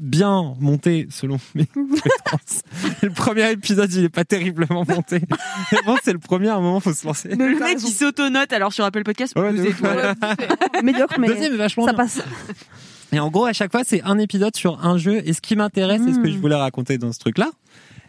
bien 0.00 0.54
monté 0.60 1.06
selon 1.10 1.38
mes 1.54 1.66
compétences. 1.74 2.62
le 3.02 3.10
premier 3.10 3.50
épisode, 3.52 3.92
il 3.92 4.04
est 4.04 4.08
pas 4.08 4.24
terriblement 4.24 4.84
monté. 4.88 5.20
Mais 5.72 5.78
bon, 5.86 5.96
c'est 6.02 6.12
le 6.12 6.18
premier. 6.18 6.48
À 6.48 6.56
un 6.56 6.60
moment, 6.60 6.80
faut 6.80 6.92
se 6.92 7.06
lancer. 7.06 7.30
Mais 7.36 7.48
Le 7.48 7.58
mec 7.58 7.78
qui 7.78 7.90
s'autonote 7.90 8.52
alors 8.52 8.72
sur 8.72 8.84
Apple 8.84 9.02
Podcast. 9.04 9.36
Ouais, 9.38 9.52
vous 9.52 9.64
médiocre, 10.82 11.18
mais 11.18 11.28
Deuxième 11.28 11.56
vachement 11.56 11.86
ça 11.86 11.92
bien. 11.92 12.04
passe. 12.04 12.20
Et 13.12 13.20
en 13.20 13.30
gros, 13.30 13.44
à 13.46 13.52
chaque 13.52 13.70
fois, 13.70 13.82
c'est 13.84 14.02
un 14.02 14.18
épisode 14.18 14.56
sur 14.56 14.84
un 14.84 14.98
jeu. 14.98 15.22
Et 15.24 15.32
ce 15.32 15.40
qui 15.40 15.54
m'intéresse, 15.56 16.02
et 16.08 16.12
ce 16.14 16.18
que 16.18 16.30
je 16.30 16.36
voulais 16.38 16.56
raconter 16.56 16.98
dans 16.98 17.12
ce 17.12 17.18
truc-là, 17.20 17.50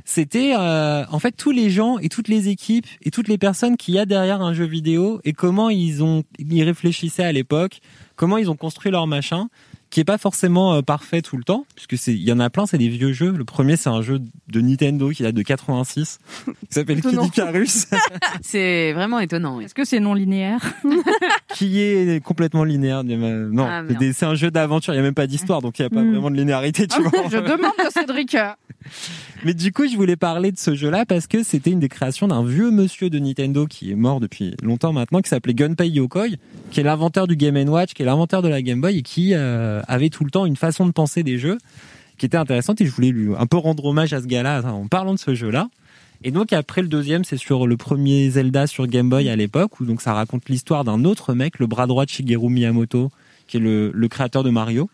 c'était 0.03 0.53
euh, 0.55 1.03
en 1.09 1.17
fait 1.19 1.31
tous 1.31 1.51
les 1.51 1.69
gens 1.71 1.97
et 1.97 2.09
toutes 2.09 2.27
les 2.27 2.47
équipes 2.49 2.85
et 3.01 3.09
toutes 3.11 3.27
les 3.27 3.37
personnes 3.39 3.75
qu'il 3.75 3.95
y 3.95 3.99
a 3.99 4.05
derrière 4.05 4.41
un 4.41 4.53
jeu 4.53 4.65
vidéo 4.65 5.19
et 5.23 5.33
comment 5.33 5.69
ils 5.71 6.03
ont 6.03 6.23
ils 6.37 6.63
réfléchissaient 6.63 7.23
à 7.23 7.31
l'époque, 7.31 7.81
comment 8.15 8.37
ils 8.37 8.49
ont 8.51 8.55
construit 8.55 8.91
leur 8.91 9.07
machin, 9.07 9.47
qui 9.89 9.99
est 10.01 10.05
pas 10.05 10.17
forcément 10.17 10.73
euh, 10.73 10.81
parfait 10.81 11.21
tout 11.21 11.37
le 11.37 11.43
temps, 11.43 11.65
puisque 11.75 11.97
c'est 11.97 12.13
il 12.13 12.21
y 12.23 12.31
en 12.33 12.39
a 12.39 12.49
plein, 12.49 12.65
c'est 12.65 12.77
des 12.77 12.89
vieux 12.89 13.13
jeux. 13.13 13.31
Le 13.31 13.45
premier, 13.45 13.77
c'est 13.77 13.89
un 13.89 14.01
jeu 14.01 14.19
de 14.49 14.61
Nintendo 14.61 15.09
qui 15.11 15.23
date 15.23 15.35
de 15.35 15.41
86, 15.41 16.19
qui 16.45 16.51
s'appelle 16.69 17.01
Kid. 17.01 17.19
Icarus, 17.23 17.87
C'est 18.41 18.93
vraiment 18.93 19.19
étonnant. 19.19 19.61
Est-ce 19.61 19.73
que 19.73 19.85
c'est 19.85 19.99
non 19.99 20.13
linéaire? 20.13 20.59
Qui 21.53 21.79
est 21.79 22.21
complètement 22.23 22.63
linéaire. 22.65 23.03
Non, 23.05 23.65
Ah, 23.69 23.83
c'est 24.13 24.25
un 24.25 24.35
jeu 24.35 24.51
d'aventure, 24.51 24.93
il 24.93 24.97
y 24.97 24.99
a 24.99 25.03
même 25.03 25.13
pas 25.13 25.27
d'histoire, 25.27 25.61
donc 25.61 25.79
il 25.79 25.83
y 25.83 25.85
a 25.85 25.89
pas 25.89 26.01
Mm. 26.01 26.11
vraiment 26.11 26.29
de 26.31 26.35
linéarité, 26.35 26.87
tu 26.87 27.01
vois. 27.01 27.11
Je 27.31 27.37
demande 27.37 27.71
à 27.85 27.89
Cédric. 27.91 28.35
Mais 29.43 29.53
du 29.53 29.71
coup, 29.71 29.87
je 29.87 29.95
voulais 29.95 30.15
parler 30.15 30.51
de 30.51 30.57
ce 30.57 30.75
jeu-là 30.75 31.05
parce 31.05 31.27
que 31.27 31.43
c'était 31.43 31.71
une 31.71 31.79
des 31.79 31.89
créations 31.89 32.27
d'un 32.27 32.43
vieux 32.43 32.71
monsieur 32.71 33.09
de 33.09 33.19
Nintendo 33.19 33.67
qui 33.67 33.91
est 33.91 33.95
mort 33.95 34.19
depuis 34.19 34.55
longtemps 34.63 34.93
maintenant, 34.93 35.21
qui 35.21 35.29
s'appelait 35.29 35.53
Gunpei 35.53 35.89
Yokoi, 35.89 36.29
qui 36.71 36.79
est 36.79 36.83
l'inventeur 36.83 37.27
du 37.27 37.35
Game 37.35 37.57
Watch, 37.69 37.93
qui 37.93 38.01
est 38.01 38.05
l'inventeur 38.05 38.41
de 38.41 38.47
la 38.47 38.61
Game 38.61 38.81
Boy 38.81 38.97
et 38.97 39.01
qui 39.01 39.33
euh, 39.33 39.81
avait 39.87 40.09
tout 40.09 40.23
le 40.23 40.31
temps 40.31 40.45
une 40.45 40.55
façon 40.55 40.85
de 40.85 40.91
penser 40.91 41.23
des 41.23 41.37
jeux 41.37 41.57
qui 42.17 42.25
était 42.25 42.37
intéressante 42.37 42.81
et 42.81 42.85
je 42.85 42.91
voulais 42.91 43.09
lui 43.09 43.33
un 43.37 43.45
peu 43.45 43.57
rendre 43.57 43.85
hommage 43.85 44.13
à 44.13 44.21
ce 44.21 44.27
gars-là 44.27 44.61
en 44.63 44.87
parlant 44.87 45.13
de 45.13 45.19
ce 45.19 45.35
jeu-là. 45.35 45.69
Et 46.23 46.31
donc 46.31 46.53
après 46.53 46.81
le 46.81 46.87
deuxième, 46.87 47.23
c'est 47.23 47.37
sur 47.37 47.67
le 47.67 47.77
premier 47.77 48.29
Zelda 48.29 48.67
sur 48.67 48.87
Game 48.87 49.09
Boy 49.09 49.29
à 49.29 49.35
l'époque 49.35 49.79
où 49.79 49.85
donc 49.85 50.01
ça 50.01 50.13
raconte 50.13 50.49
l'histoire 50.49 50.83
d'un 50.83 51.03
autre 51.03 51.33
mec, 51.33 51.59
le 51.59 51.67
bras 51.67 51.87
droit 51.87 52.05
de 52.05 52.09
Shigeru 52.09 52.49
Miyamoto, 52.49 53.11
qui 53.47 53.57
est 53.57 53.59
le, 53.59 53.91
le 53.93 54.07
créateur 54.07 54.43
de 54.43 54.49
Mario, 54.49 54.89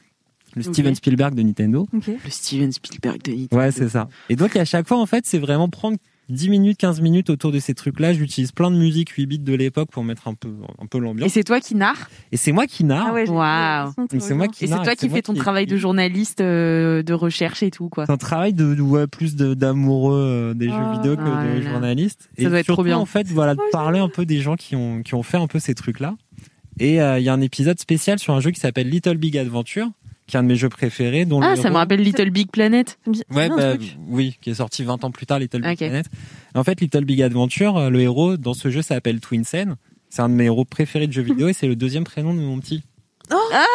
le. 0.55 0.61
Steven 0.63 0.95
Spielberg 0.95 1.35
de 1.35 1.41
Nintendo. 1.41 1.87
Le 1.93 2.29
Steven 2.29 2.71
Spielberg 2.71 3.21
de 3.23 3.31
Nintendo. 3.31 3.57
Ouais, 3.57 3.71
c'est 3.71 3.89
ça. 3.89 4.07
Et 4.29 4.35
donc, 4.35 4.55
à 4.55 4.65
chaque 4.65 4.87
fois, 4.87 4.97
en 4.99 5.05
fait, 5.05 5.25
c'est 5.25 5.39
vraiment 5.39 5.69
prendre 5.69 5.97
10 6.29 6.49
minutes, 6.49 6.77
15 6.77 7.01
minutes 7.01 7.29
autour 7.29 7.51
de 7.51 7.59
ces 7.59 7.73
trucs-là. 7.73 8.13
J'utilise 8.13 8.53
plein 8.53 8.71
de 8.71 8.77
musique 8.77 9.09
8 9.09 9.25
bits 9.25 9.39
de 9.39 9.53
l'époque 9.53 9.89
pour 9.91 10.03
mettre 10.05 10.29
un 10.29 10.33
peu, 10.33 10.49
un 10.81 10.85
peu 10.85 10.99
Et 10.99 11.01
l'ambiance. 11.01 11.31
c'est 11.33 11.43
toi 11.43 11.59
qui 11.59 11.75
narre 11.75 12.09
Et 12.31 12.37
c'est 12.37 12.53
moi 12.53 12.67
qui 12.67 12.85
narre. 12.85 13.07
Ah 13.09 13.13
ouais, 13.13 13.25
C'est 13.25 14.33
moi 14.33 14.47
qui 14.47 14.63
Et 14.63 14.67
c'est 14.67 14.75
toi 14.75 14.93
et 14.93 14.95
qui 14.95 15.09
fais 15.09 15.21
ton 15.21 15.33
travail 15.33 15.65
de 15.65 15.75
journaliste, 15.75 16.39
euh, 16.39 17.03
de 17.03 17.13
recherche 17.13 17.63
et 17.63 17.71
tout 17.71 17.89
quoi. 17.89 18.05
C'est 18.05 18.13
un 18.13 18.17
travail 18.17 18.53
de, 18.53 18.75
de- 18.75 18.81
ouais, 18.81 19.07
plus 19.07 19.35
de- 19.35 19.53
d'amoureux 19.55 20.15
euh, 20.15 20.53
des 20.53 20.69
Ah. 20.71 20.93
jeux 20.93 20.97
vidéo 21.01 21.15
que 21.17 21.21
Ah 21.25 21.55
de 21.57 21.61
journalistes. 21.63 22.29
Ça 22.37 22.43
et 22.43 22.45
doit 22.45 22.59
être 22.59 22.65
surtout, 22.65 22.77
trop 22.77 22.83
bien. 22.85 22.97
en 22.97 23.05
fait, 23.05 23.27
voilà, 23.27 23.55
de 23.55 23.61
parler 23.73 23.99
un 23.99 24.07
peu 24.09 24.25
des 24.25 24.39
gens 24.39 24.55
qui 24.55 24.77
ont, 24.77 25.01
qui 25.03 25.15
ont 25.15 25.23
fait 25.23 25.37
un 25.37 25.47
peu 25.47 25.59
ces 25.59 25.75
trucs-là. 25.75 26.15
Et 26.79 27.01
euh, 27.01 27.19
il 27.19 27.25
y 27.25 27.29
a 27.29 27.33
un 27.33 27.41
épisode 27.41 27.77
spécial 27.79 28.19
sur 28.19 28.33
un 28.33 28.39
jeu 28.39 28.51
qui 28.51 28.59
s'appelle 28.61 28.87
Little 28.89 29.17
Big 29.17 29.37
Adventure, 29.37 29.89
qui 30.31 30.37
est 30.37 30.39
un 30.39 30.43
de 30.43 30.47
mes 30.47 30.55
jeux 30.55 30.69
préférés. 30.69 31.25
Dont 31.25 31.41
Ah, 31.41 31.55
le 31.55 31.61
ça 31.61 31.69
me 31.69 31.75
rappelle 31.75 32.01
Little 32.01 32.31
Big 32.31 32.49
Planet. 32.49 32.97
Ouais, 33.29 33.49
non, 33.49 33.57
bah, 33.57 33.73
oui, 34.07 34.37
qui 34.41 34.49
est 34.49 34.55
sorti 34.55 34.83
20 34.83 35.03
ans 35.03 35.11
plus 35.11 35.25
tard, 35.25 35.37
Little 35.39 35.61
Big. 35.61 35.77
Planet. 35.77 36.05
En 36.55 36.63
fait, 36.63 36.79
Little 36.81 37.05
Big 37.05 37.21
Adventure, 37.21 37.77
euh, 37.77 37.89
le 37.89 37.99
héros 37.99 38.37
dans 38.37 38.53
ce 38.53 38.69
jeu 38.71 38.81
s'appelle 38.81 39.19
Twinsen. 39.19 39.75
C'est 40.09 40.21
un 40.21 40.29
de 40.29 40.33
mes 40.33 40.45
héros 40.45 40.65
préférés 40.65 41.07
de 41.07 41.13
jeux 41.13 41.21
vidéo 41.21 41.47
et 41.49 41.53
c'est 41.53 41.67
le 41.67 41.75
deuxième 41.75 42.03
prénom 42.05 42.33
de 42.33 42.39
mon 42.39 42.59
petit. 42.59 42.83
Ah, 43.29 43.65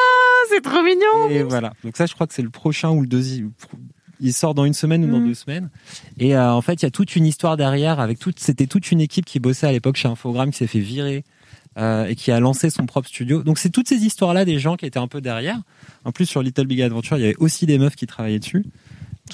c'est 0.50 0.60
trop 0.62 0.82
mignon. 0.82 1.28
Et 1.30 1.42
voilà. 1.42 1.72
Donc 1.84 1.96
ça, 1.96 2.06
je 2.06 2.14
crois 2.14 2.26
que 2.26 2.34
c'est 2.34 2.42
le 2.42 2.50
prochain 2.50 2.90
ou 2.90 3.00
le 3.02 3.06
deuxième. 3.06 3.52
Il 4.20 4.32
sort 4.32 4.54
dans 4.54 4.64
une 4.64 4.72
semaine 4.74 5.04
ou 5.04 5.10
dans 5.10 5.20
Mm. 5.20 5.26
deux 5.28 5.34
semaines. 5.34 5.70
Et 6.18 6.34
euh, 6.36 6.50
en 6.52 6.62
fait, 6.62 6.74
il 6.74 6.82
y 6.84 6.86
a 6.86 6.90
toute 6.90 7.16
une 7.16 7.26
histoire 7.26 7.56
derrière. 7.58 8.00
Avec 8.00 8.18
toute, 8.18 8.38
c'était 8.40 8.66
toute 8.66 8.90
une 8.90 9.00
équipe 9.02 9.24
qui 9.26 9.40
bossait 9.40 9.66
à 9.66 9.72
l'époque 9.72 9.96
chez 9.96 10.08
Infogrames 10.08 10.50
qui 10.52 10.56
s'est 10.58 10.66
fait 10.66 10.78
virer 10.80 11.24
euh, 11.78 12.06
et 12.06 12.14
qui 12.14 12.32
a 12.32 12.40
lancé 12.40 12.70
son 12.70 12.86
propre 12.86 13.08
studio. 13.08 13.42
Donc 13.42 13.58
c'est 13.58 13.70
toutes 13.70 13.88
ces 13.88 14.04
histoires-là 14.04 14.44
des 14.44 14.58
gens 14.58 14.76
qui 14.76 14.86
étaient 14.86 14.98
un 14.98 15.08
peu 15.08 15.20
derrière. 15.20 15.60
En 16.04 16.12
plus, 16.12 16.26
sur 16.26 16.42
Little 16.42 16.66
Big 16.66 16.80
Adventure, 16.80 17.18
il 17.18 17.20
y 17.20 17.24
avait 17.24 17.36
aussi 17.38 17.66
des 17.66 17.78
meufs 17.78 17.96
qui 17.96 18.06
travaillaient 18.06 18.38
dessus. 18.38 18.64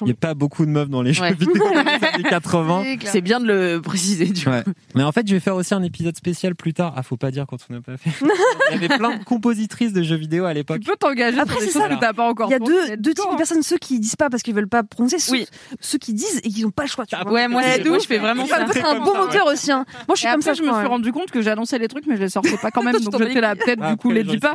Il 0.01 0.05
n'y 0.07 0.11
a 0.13 0.15
pas 0.15 0.35
beaucoup 0.35 0.65
de 0.65 0.71
meufs 0.71 0.89
dans 0.89 1.03
les 1.03 1.13
jeux 1.13 1.25
vidéo 1.35 1.53
des 1.55 2.07
années 2.07 2.23
80. 2.31 2.85
C'est 3.05 3.21
bien 3.21 3.39
de 3.41 3.47
le 3.47 3.81
préciser 3.81 4.27
du 4.27 4.43
coup. 4.45 4.51
Ouais. 4.51 4.63
Mais 4.95 5.03
en 5.03 5.13
fait, 5.13 5.27
je 5.29 5.35
vais 5.35 5.41
faire 5.41 5.55
aussi 5.55 5.75
un 5.75 5.83
épisode 5.83 6.17
spécial 6.17 6.55
plus 6.55 6.73
tard. 6.73 6.95
Ah, 6.97 7.03
faut 7.03 7.17
pas 7.17 7.31
dire 7.31 7.45
quand 7.47 7.59
on 7.71 7.75
n'a 7.75 7.81
pas 7.81 7.97
fait. 7.97 8.11
Il 8.75 8.81
y 8.81 8.85
avait 8.85 8.97
plein 8.97 9.19
de 9.19 9.25
compositrices 9.25 9.93
de 9.93 10.03
jeux 10.03 10.17
vidéo 10.17 10.45
à 10.47 10.55
l'époque. 10.55 10.81
Tu 10.81 10.91
peux 10.91 10.97
t'engager 10.97 11.39
Après, 11.39 11.61
des 11.61 11.67
c'est 11.67 11.79
ça. 11.79 11.89
que 11.89 11.95
t'as 12.01 12.13
pas 12.13 12.29
encore 12.29 12.49
Il 12.49 12.53
y 12.53 12.55
a 12.55 12.59
deux, 12.59 12.87
c'est 12.87 12.97
types 13.03 13.31
de 13.33 13.37
personnes, 13.37 13.63
ceux 13.63 13.79
qui 13.79 14.01
disent 14.01 14.17
pas 14.17 14.31
parce 14.31 14.43
qu'ils 14.43 14.55
veulent 14.55 14.69
pas 14.69 14.83
prononcer, 14.83 15.19
ceux, 15.19 15.33
Oui. 15.33 15.47
ceux 15.81 15.99
qui 15.99 16.15
disent 16.15 16.41
et 16.43 16.49
qui 16.49 16.63
n'ont 16.63 16.71
pas 16.71 16.85
le 16.85 16.89
choix. 16.89 17.05
Tu 17.07 17.15
vois. 17.17 17.31
Ouais, 17.31 17.49
moi, 17.49 17.61
Ouais, 17.63 17.83
c'est- 17.83 18.01
je 18.01 18.07
fais 18.07 18.19
vraiment 18.19 18.47
Ça 18.47 18.63
être 18.63 18.85
un 18.87 18.99
bon 19.01 19.17
moteur 19.17 19.47
aussi. 19.47 19.71
Hein. 19.71 19.85
Moi, 20.09 20.15
je 20.15 20.21
suis 20.21 20.29
comme 20.31 20.43
ça. 20.43 20.55
je 20.55 20.63
me 20.63 20.73
suis 20.73 20.87
rendu 20.87 21.13
compte 21.13 21.31
que 21.31 21.43
j'annonçais 21.43 21.79
les 21.79 21.89
trucs, 21.89 22.07
mais 22.07 22.17
je 22.17 22.23
les 22.23 22.29
sortais 22.29 22.57
pas 22.57 22.71
quand 22.71 22.83
même. 22.85 22.97
Je 22.99 23.05
donc 23.05 23.19
j'étais 23.23 23.41
là, 23.41 23.55
peut-être, 23.57 23.87
du 23.91 23.97
coup, 23.97 24.09
Après, 24.11 24.23
les 24.23 24.25
dis 24.25 24.39
pas. 24.39 24.55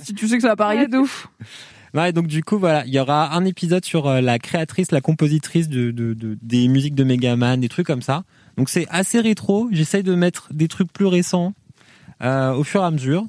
si 0.00 0.14
tu 0.14 0.28
sais 0.28 0.36
que 0.36 0.42
ça 0.42 0.48
va 0.48 0.56
pas 0.56 0.66
arriver. 0.66 0.86
de 0.86 0.98
ouf. 0.98 1.28
Ouais, 1.94 2.12
donc 2.12 2.26
du 2.26 2.42
coup, 2.44 2.58
voilà, 2.58 2.84
il 2.86 2.92
y 2.92 2.98
aura 2.98 3.34
un 3.34 3.44
épisode 3.44 3.84
sur 3.84 4.06
euh, 4.06 4.20
la 4.20 4.38
créatrice, 4.38 4.92
la 4.92 5.00
compositrice 5.00 5.68
de, 5.68 5.90
de, 5.90 6.14
de- 6.14 6.36
des 6.42 6.68
musiques 6.68 6.94
de 6.94 7.04
Megaman, 7.04 7.60
des 7.60 7.68
trucs 7.68 7.86
comme 7.86 8.02
ça. 8.02 8.24
Donc 8.56 8.68
c'est 8.68 8.86
assez 8.90 9.20
rétro. 9.20 9.68
J'essaye 9.72 10.02
de 10.02 10.14
mettre 10.14 10.48
des 10.52 10.68
trucs 10.68 10.92
plus 10.92 11.06
récents 11.06 11.52
euh, 12.22 12.52
au 12.52 12.64
fur 12.64 12.82
et 12.82 12.84
à 12.86 12.90
mesure. 12.90 13.24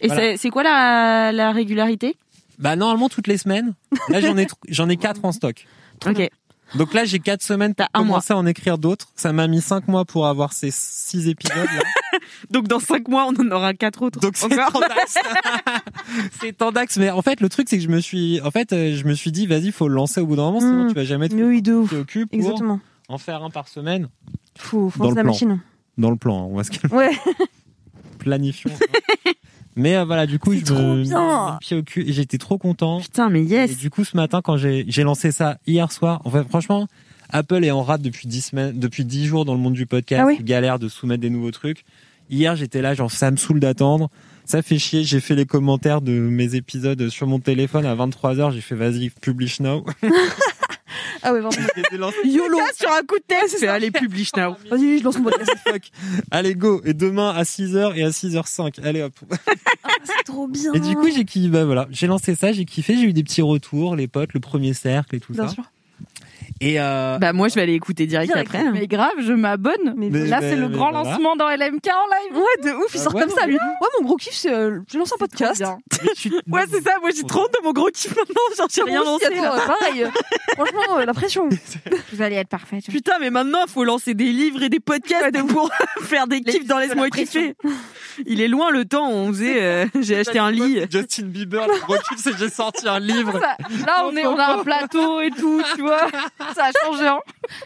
Et 0.00 0.06
Voilà. 0.08 0.36
c'est- 0.36 0.50
quoi 0.50 0.62
la, 0.62 1.32
la 1.32 1.52
régularité? 1.52 2.16
Bah 2.58 2.74
normalement 2.76 3.08
toutes 3.08 3.26
les 3.28 3.38
semaines. 3.38 3.74
Là 4.08 4.20
j'en 4.20 4.36
ai 4.36 4.46
j'en 4.68 4.88
ai 4.88 4.96
quatre 4.96 5.24
en 5.24 5.30
stock. 5.32 5.64
Ok. 6.06 6.28
Donc 6.74 6.92
là, 6.94 7.04
j'ai 7.04 7.18
quatre 7.18 7.42
semaines 7.42 7.74
pour 7.74 7.86
un 7.94 8.00
mois. 8.00 8.06
commencer 8.08 8.34
à 8.34 8.36
en 8.36 8.44
écrire 8.46 8.76
d'autres. 8.78 9.08
Ça 9.16 9.32
m'a 9.32 9.46
mis 9.48 9.60
cinq 9.62 9.88
mois 9.88 10.04
pour 10.04 10.26
avoir 10.26 10.52
ces 10.52 10.70
six 10.70 11.28
épisodes. 11.28 11.56
là. 11.56 11.82
Donc 12.50 12.68
dans 12.68 12.78
cinq 12.80 13.08
mois, 13.08 13.26
on 13.26 13.34
en 13.40 13.50
aura 13.50 13.72
quatre 13.74 14.02
autres. 14.02 14.20
Donc 14.20 14.36
c'est 14.36 14.48
tendax. 14.48 15.14
c'est 16.40 16.56
tendax. 16.56 16.98
Mais 16.98 17.10
en 17.10 17.22
fait, 17.22 17.40
le 17.40 17.48
truc, 17.48 17.68
c'est 17.70 17.78
que 17.78 17.82
je 17.84 17.88
me 17.88 18.00
suis, 18.00 18.40
en 18.42 18.50
fait, 18.50 18.72
euh, 18.72 18.94
je 18.96 19.04
me 19.04 19.14
suis 19.14 19.32
dit, 19.32 19.46
vas-y, 19.46 19.72
faut 19.72 19.88
le 19.88 19.94
lancer 19.94 20.20
au 20.20 20.26
bout 20.26 20.36
d'un 20.36 20.42
moment, 20.42 20.60
sinon 20.60 20.84
Mm. 20.84 20.88
tu 20.88 20.94
vas 20.94 21.04
jamais 21.04 21.28
te 21.28 21.34
oui, 21.34 21.62
de 21.62 21.72
ouf. 21.74 21.88
préoccuper 21.88 22.26
pour 22.26 22.46
Exactement. 22.46 22.80
en 23.08 23.18
faire 23.18 23.42
un 23.42 23.50
par 23.50 23.68
semaine. 23.68 24.08
Faut, 24.58 24.90
faut 24.90 25.04
Dans 25.04 25.10
le 25.10 25.16
la 25.16 25.22
plan. 25.22 25.32
machine. 25.32 25.60
Dans 25.96 26.10
le 26.10 26.16
plan, 26.16 26.42
hein, 26.44 26.48
on 26.50 26.56
va 26.56 26.64
se 26.64 26.70
calmer. 26.70 26.94
Ouais. 26.96 27.10
Planifions. 28.18 28.70
Mais 29.78 29.96
euh, 29.96 30.04
voilà, 30.04 30.26
du 30.26 30.38
coup, 30.38 30.52
je 30.52 30.72
me 30.74 31.02
mis 31.02 31.58
pied 31.60 31.76
au 31.76 31.82
cul 31.82 32.02
et 32.08 32.12
j'étais 32.12 32.36
trop 32.36 32.58
content. 32.58 33.00
Putain, 33.00 33.28
mais 33.30 33.42
Et 33.42 33.46
yes. 33.48 33.78
du 33.78 33.90
coup, 33.90 34.04
ce 34.04 34.16
matin, 34.16 34.40
quand 34.42 34.56
j'ai 34.56 34.84
j'ai 34.88 35.04
lancé 35.04 35.30
ça 35.30 35.58
hier 35.66 35.90
soir, 35.92 36.20
en 36.24 36.30
fait, 36.30 36.42
franchement, 36.48 36.88
Apple 37.30 37.64
est 37.64 37.70
en 37.70 37.82
rate 37.82 38.02
depuis 38.02 38.26
10 38.26 38.40
semaines, 38.40 38.78
depuis 38.78 39.04
10 39.04 39.26
jours 39.26 39.44
dans 39.44 39.54
le 39.54 39.60
monde 39.60 39.74
du 39.74 39.86
podcast. 39.86 40.22
Ah 40.24 40.26
oui 40.26 40.36
Ils 40.40 40.44
galèrent 40.44 40.78
de 40.78 40.88
soumettre 40.88 41.20
des 41.20 41.30
nouveaux 41.30 41.52
trucs. 41.52 41.84
Hier, 42.28 42.56
j'étais 42.56 42.82
là, 42.82 42.94
genre, 42.94 43.10
ça 43.10 43.30
me 43.30 43.36
saoule 43.36 43.60
d'attendre. 43.60 44.10
Ça 44.44 44.62
fait 44.62 44.78
chier. 44.78 45.04
J'ai 45.04 45.20
fait 45.20 45.34
les 45.34 45.46
commentaires 45.46 46.00
de 46.00 46.12
mes 46.12 46.56
épisodes 46.56 47.08
sur 47.08 47.26
mon 47.26 47.38
téléphone 47.38 47.86
à 47.86 47.94
23h. 47.94 48.52
J'ai 48.52 48.60
fait, 48.60 48.74
vas-y, 48.74 49.10
publish 49.10 49.60
now. 49.60 49.84
Ah 51.22 51.32
ouais, 51.32 51.40
vraiment. 51.40 51.50
YOLO 52.24 52.58
sur 52.76 52.90
un 52.92 53.02
coup 53.02 53.16
de 53.18 53.24
tête. 53.26 53.48
C'est 53.48 53.68
allez, 53.68 53.90
publish 53.90 54.34
now. 54.36 54.56
Vas-y, 54.70 54.98
je 54.98 55.04
lance 55.04 55.18
mon 55.18 55.24
podcast. 55.24 55.50
Fuck. 55.66 55.82
Allez, 56.30 56.54
go. 56.54 56.80
Et 56.84 56.94
demain 56.94 57.30
à 57.30 57.42
6h 57.42 57.94
et 57.96 58.04
à 58.04 58.10
6h05. 58.10 58.84
Allez, 58.84 59.02
hop. 59.02 59.12
C'est 60.04 60.24
trop 60.24 60.46
bien. 60.48 60.72
Et 60.72 60.80
du 60.80 60.94
coup, 60.94 61.08
j'ai 61.10 61.24
kiffé, 61.24 61.48
bah 61.48 61.64
voilà, 61.64 61.86
j'ai 61.90 62.06
lancé 62.06 62.34
ça, 62.34 62.52
j'ai 62.52 62.64
kiffé, 62.64 62.96
j'ai 62.96 63.04
eu 63.04 63.12
des 63.12 63.22
petits 63.22 63.42
retours, 63.42 63.96
les 63.96 64.06
potes, 64.08 64.32
le 64.34 64.40
premier 64.40 64.74
cercle 64.74 65.16
et 65.16 65.20
tout 65.20 65.32
Bien 65.32 65.48
ça. 65.48 65.54
sûr. 65.54 65.64
Et 66.60 66.80
euh, 66.80 67.18
Bah 67.18 67.32
moi, 67.32 67.48
je 67.48 67.54
vais 67.54 67.62
aller 67.62 67.74
écouter 67.74 68.06
direct, 68.06 68.32
Direct. 68.32 68.48
après. 68.52 68.66
hein. 68.66 68.70
Mais 68.74 68.86
grave, 68.88 69.12
je 69.20 69.32
m'abonne. 69.32 69.94
Mais 69.96 70.08
Mais- 70.10 70.26
Là, 70.26 70.38
c'est 70.40 70.56
le 70.56 70.68
mais 70.68 70.74
grand 70.76 70.90
voilà. 70.90 71.10
lancement 71.10 71.36
dans 71.36 71.48
LMK 71.48 71.86
en 71.88 72.06
live. 72.34 72.36
Ouais, 72.36 72.70
de 72.70 72.76
ouf, 72.76 72.86
il 72.94 72.98
Ah 73.00 73.04
sort 73.04 73.14
ouais, 73.14 73.22
comme 73.22 73.30
ça, 73.30 73.46
lui. 73.46 73.54
Ouais, 73.54 73.88
mon 74.00 74.06
gros 74.06 74.16
kiff, 74.16 74.32
c'est. 74.34 74.52
euh, 74.52 74.80
J'ai 74.90 74.98
lancé 74.98 75.12
un 75.14 75.18
podcast. 75.18 75.62
Tu- 76.16 76.30
Ouais, 76.50 76.62
c'est 76.70 76.82
ça. 76.82 76.94
Moi, 77.00 77.10
j'ai 77.14 77.22
trop 77.22 77.42
honte 77.44 77.52
de 77.52 77.64
mon 77.64 77.72
gros 77.72 77.88
kiff 77.94 78.10
maintenant. 78.16 78.34
Genre, 78.56 78.66
j'ai 78.74 78.82
rien 78.82 79.04
lancé. 79.04 79.26
euh, 79.26 79.40
pareil. 79.66 80.04
Franchement, 80.54 80.98
euh, 80.98 81.04
la 81.04 81.14
pression. 81.14 81.48
Vous 82.12 82.22
allez 82.22 82.36
être 82.36 82.48
parfait. 82.48 82.78
Putain, 82.88 83.14
mais 83.20 83.30
maintenant, 83.30 83.60
il 83.66 83.70
faut 83.70 83.84
lancer 83.84 84.14
des 84.14 84.32
livres 84.32 84.62
et 84.62 84.68
des 84.68 84.80
podcasts 84.80 85.40
pour 85.48 85.70
faire 86.02 86.26
des 86.26 86.40
kiffs 86.40 86.66
dans 86.66 86.78
Laisse-moi 86.78 87.08
kiffer. 87.10 87.54
Il 88.26 88.40
est 88.40 88.48
loin 88.48 88.70
le 88.72 88.84
temps 88.84 89.08
où 89.08 89.12
on 89.14 89.28
faisait, 89.28 89.62
euh, 89.62 89.86
j'ai 90.00 90.18
acheté 90.18 90.40
un 90.40 90.50
lit. 90.50 90.80
Justin 90.90 91.26
Bieber, 91.26 91.66
le 91.68 91.80
gros 91.82 91.94
kiff, 92.08 92.18
c'est 92.18 92.32
que 92.32 92.38
j'ai 92.38 92.48
sorti 92.50 92.88
un 92.88 92.98
livre. 92.98 93.38
Là, 93.38 94.04
on 94.06 94.16
est, 94.16 94.26
on 94.26 94.36
a 94.36 94.54
un 94.58 94.64
plateau 94.64 95.20
et 95.20 95.30
tout, 95.30 95.62
tu 95.76 95.82
vois. 95.82 96.08
Ça 96.54 96.64
a 96.66 96.70
changé, 96.86 97.06
hein. 97.06 97.20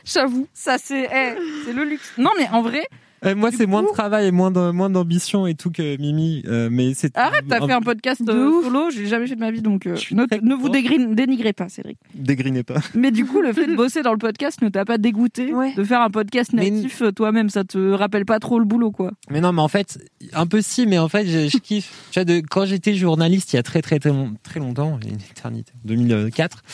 J'avoue. 0.05 0.47
Ça, 0.55 0.77
c'est, 0.79 1.05
eh, 1.05 1.35
c'est 1.65 1.73
le 1.73 1.85
luxe. 1.85 2.13
Non, 2.19 2.31
mais 2.39 2.49
en 2.51 2.63
vrai, 2.63 2.83
Euh, 3.25 3.37
moi, 3.37 3.51
c'est 3.57 3.67
moins 3.67 3.85
de 3.85 3.89
travail 3.89 4.27
et 4.27 4.31
moins 4.33 4.51
de- 4.51 4.73
moins 4.73 4.91
d'ambition 4.91 5.47
et 5.47 5.55
tout 5.55 5.71
que 5.71 5.97
Mimi, 5.97 6.43
euh, 6.49 6.69
mais 6.73 6.93
c'est. 6.93 7.17
arrête, 7.17 7.45
t'as 7.49 7.65
fait 7.65 7.73
un 7.73 7.81
podcast 7.81 8.21
De 8.21 8.33
euh, 8.33 8.63
solo, 8.65 8.91
j'ai 8.91 9.07
jamais 9.07 9.29
fait 9.29 9.37
de 9.37 9.41
ma 9.41 9.53
vie, 9.53 9.63
donc 9.63 9.87
euh, 9.87 9.95
ne, 10.11 10.27
très 10.27 10.41
ne 10.41 10.57
vous 10.57 10.69
dégrine- 10.69 11.15
dénigrez 11.15 11.53
pas, 11.53 11.69
Cédric. 11.69 11.99
Dégrinez 12.17 12.65
pas. 12.65 12.81
Mais 12.97 13.13
du 13.13 13.25
coup, 13.25 13.41
le 13.41 13.53
fait 13.53 13.69
de 13.69 13.77
bosser 13.77 14.03
dans 14.03 14.11
le 14.11 14.19
podcast 14.19 14.61
ne 14.61 14.69
t'a 14.71 14.85
pas 14.85 14.99
dégoûté 14.99 15.55
Ouais. 15.55 15.73
de 15.77 15.85
faire 15.85 16.01
un 16.01 16.11
podcast 16.11 16.53
natif 16.53 17.01
euh, 17.03 17.13
toi-même, 17.13 17.49
ça 17.49 17.63
te 17.63 17.93
rappelle 17.93 18.25
pas 18.25 18.41
trop 18.41 18.59
le 18.59 18.65
boulot, 18.65 18.91
quoi. 18.91 19.13
Mais 19.31 19.41
non, 19.41 19.53
mais 19.53 19.63
en 19.63 19.69
fait, 19.69 20.01
un 20.33 20.49
peu 20.49 20.61
si, 20.61 20.89
mais 20.89 20.99
en 20.99 21.09
fait, 21.09 21.25
je, 21.25 21.49
je 21.49 21.59
kiffe. 21.59 21.93
Tu 22.11 22.19
vois, 22.19 22.25
de, 22.25 22.41
quand 22.51 22.65
j'étais 22.65 22.95
journaliste 22.97 23.53
il 23.53 23.57
y 23.57 23.59
a 23.61 23.63
très 23.63 23.83
très 23.83 24.01
très, 24.01 24.11
long- 24.11 24.35
très 24.43 24.59
longtemps, 24.59 24.99
une 25.07 25.21
éternité, 25.31 25.71
2004. 25.85 26.65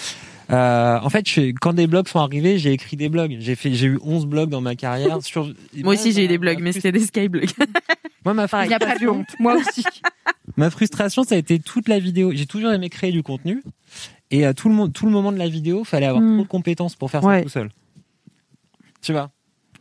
Euh, 0.51 0.99
en 1.03 1.11
fait, 1.11 1.29
je- 1.29 1.53
quand 1.61 1.75
des 1.75 1.87
blogs 1.87 2.09
sont 2.09 2.21
arrivés, 2.21 2.59
j'ai 2.59 2.73
écrit 2.73 2.97
des 2.97 3.09
blogs. 3.09 3.37
J'ai 3.41 3.55
fait, 3.55 3.75
j'ai 3.75 3.87
eu 3.87 3.99
11 4.03 4.27
blogs 4.27 4.49
dans 4.49 4.61
ma 4.63 4.75
carrière. 4.77 5.23
Sur, 5.23 5.53
Moi 5.77 5.95
aussi, 5.95 6.13
j'ai 6.13 6.25
eu 6.25 6.29
des 6.29 6.39
blogs, 6.39 6.59
ma 6.59 6.65
mais 6.65 6.73
c'était 6.73 6.93
des 6.93 7.01
skyblogs. 7.01 7.51
Moi, 8.25 8.35
ma 8.35 8.47
Il 8.65 8.69
n'y 8.69 8.75
a 8.75 8.79
pas 8.79 8.97
de 8.99 9.07
honte. 9.09 9.29
Moi 9.39 9.57
aussi. 9.57 9.85
Ma 10.57 10.71
frustration, 10.71 11.23
ça 11.25 11.35
a 11.35 11.39
été 11.39 11.59
toute 11.61 11.89
la 11.89 11.99
vidéo. 12.01 12.33
J'ai 12.35 12.47
toujours 12.47 12.73
aimé 12.73 12.89
créer 12.89 13.13
du 13.13 13.23
contenu. 13.23 13.63
Et 14.31 14.45
à 14.45 14.55
tout 14.55 14.69
le, 14.69 14.75
monde, 14.75 14.93
tout 14.93 15.05
le 15.07 15.13
moment 15.13 15.31
de 15.31 15.37
la 15.39 15.47
vidéo, 15.49 15.85
fallait 15.85 16.07
avoir 16.07 16.23
Mm. 16.23 16.35
trop 16.37 16.43
de 16.45 16.49
compétences 16.49 16.97
pour 16.97 17.11
faire 17.11 17.23
Ouais. 17.23 17.39
ça 17.39 17.43
tout 17.45 17.49
seul. 17.51 17.71
Tu 19.03 19.13
vois? 19.13 19.31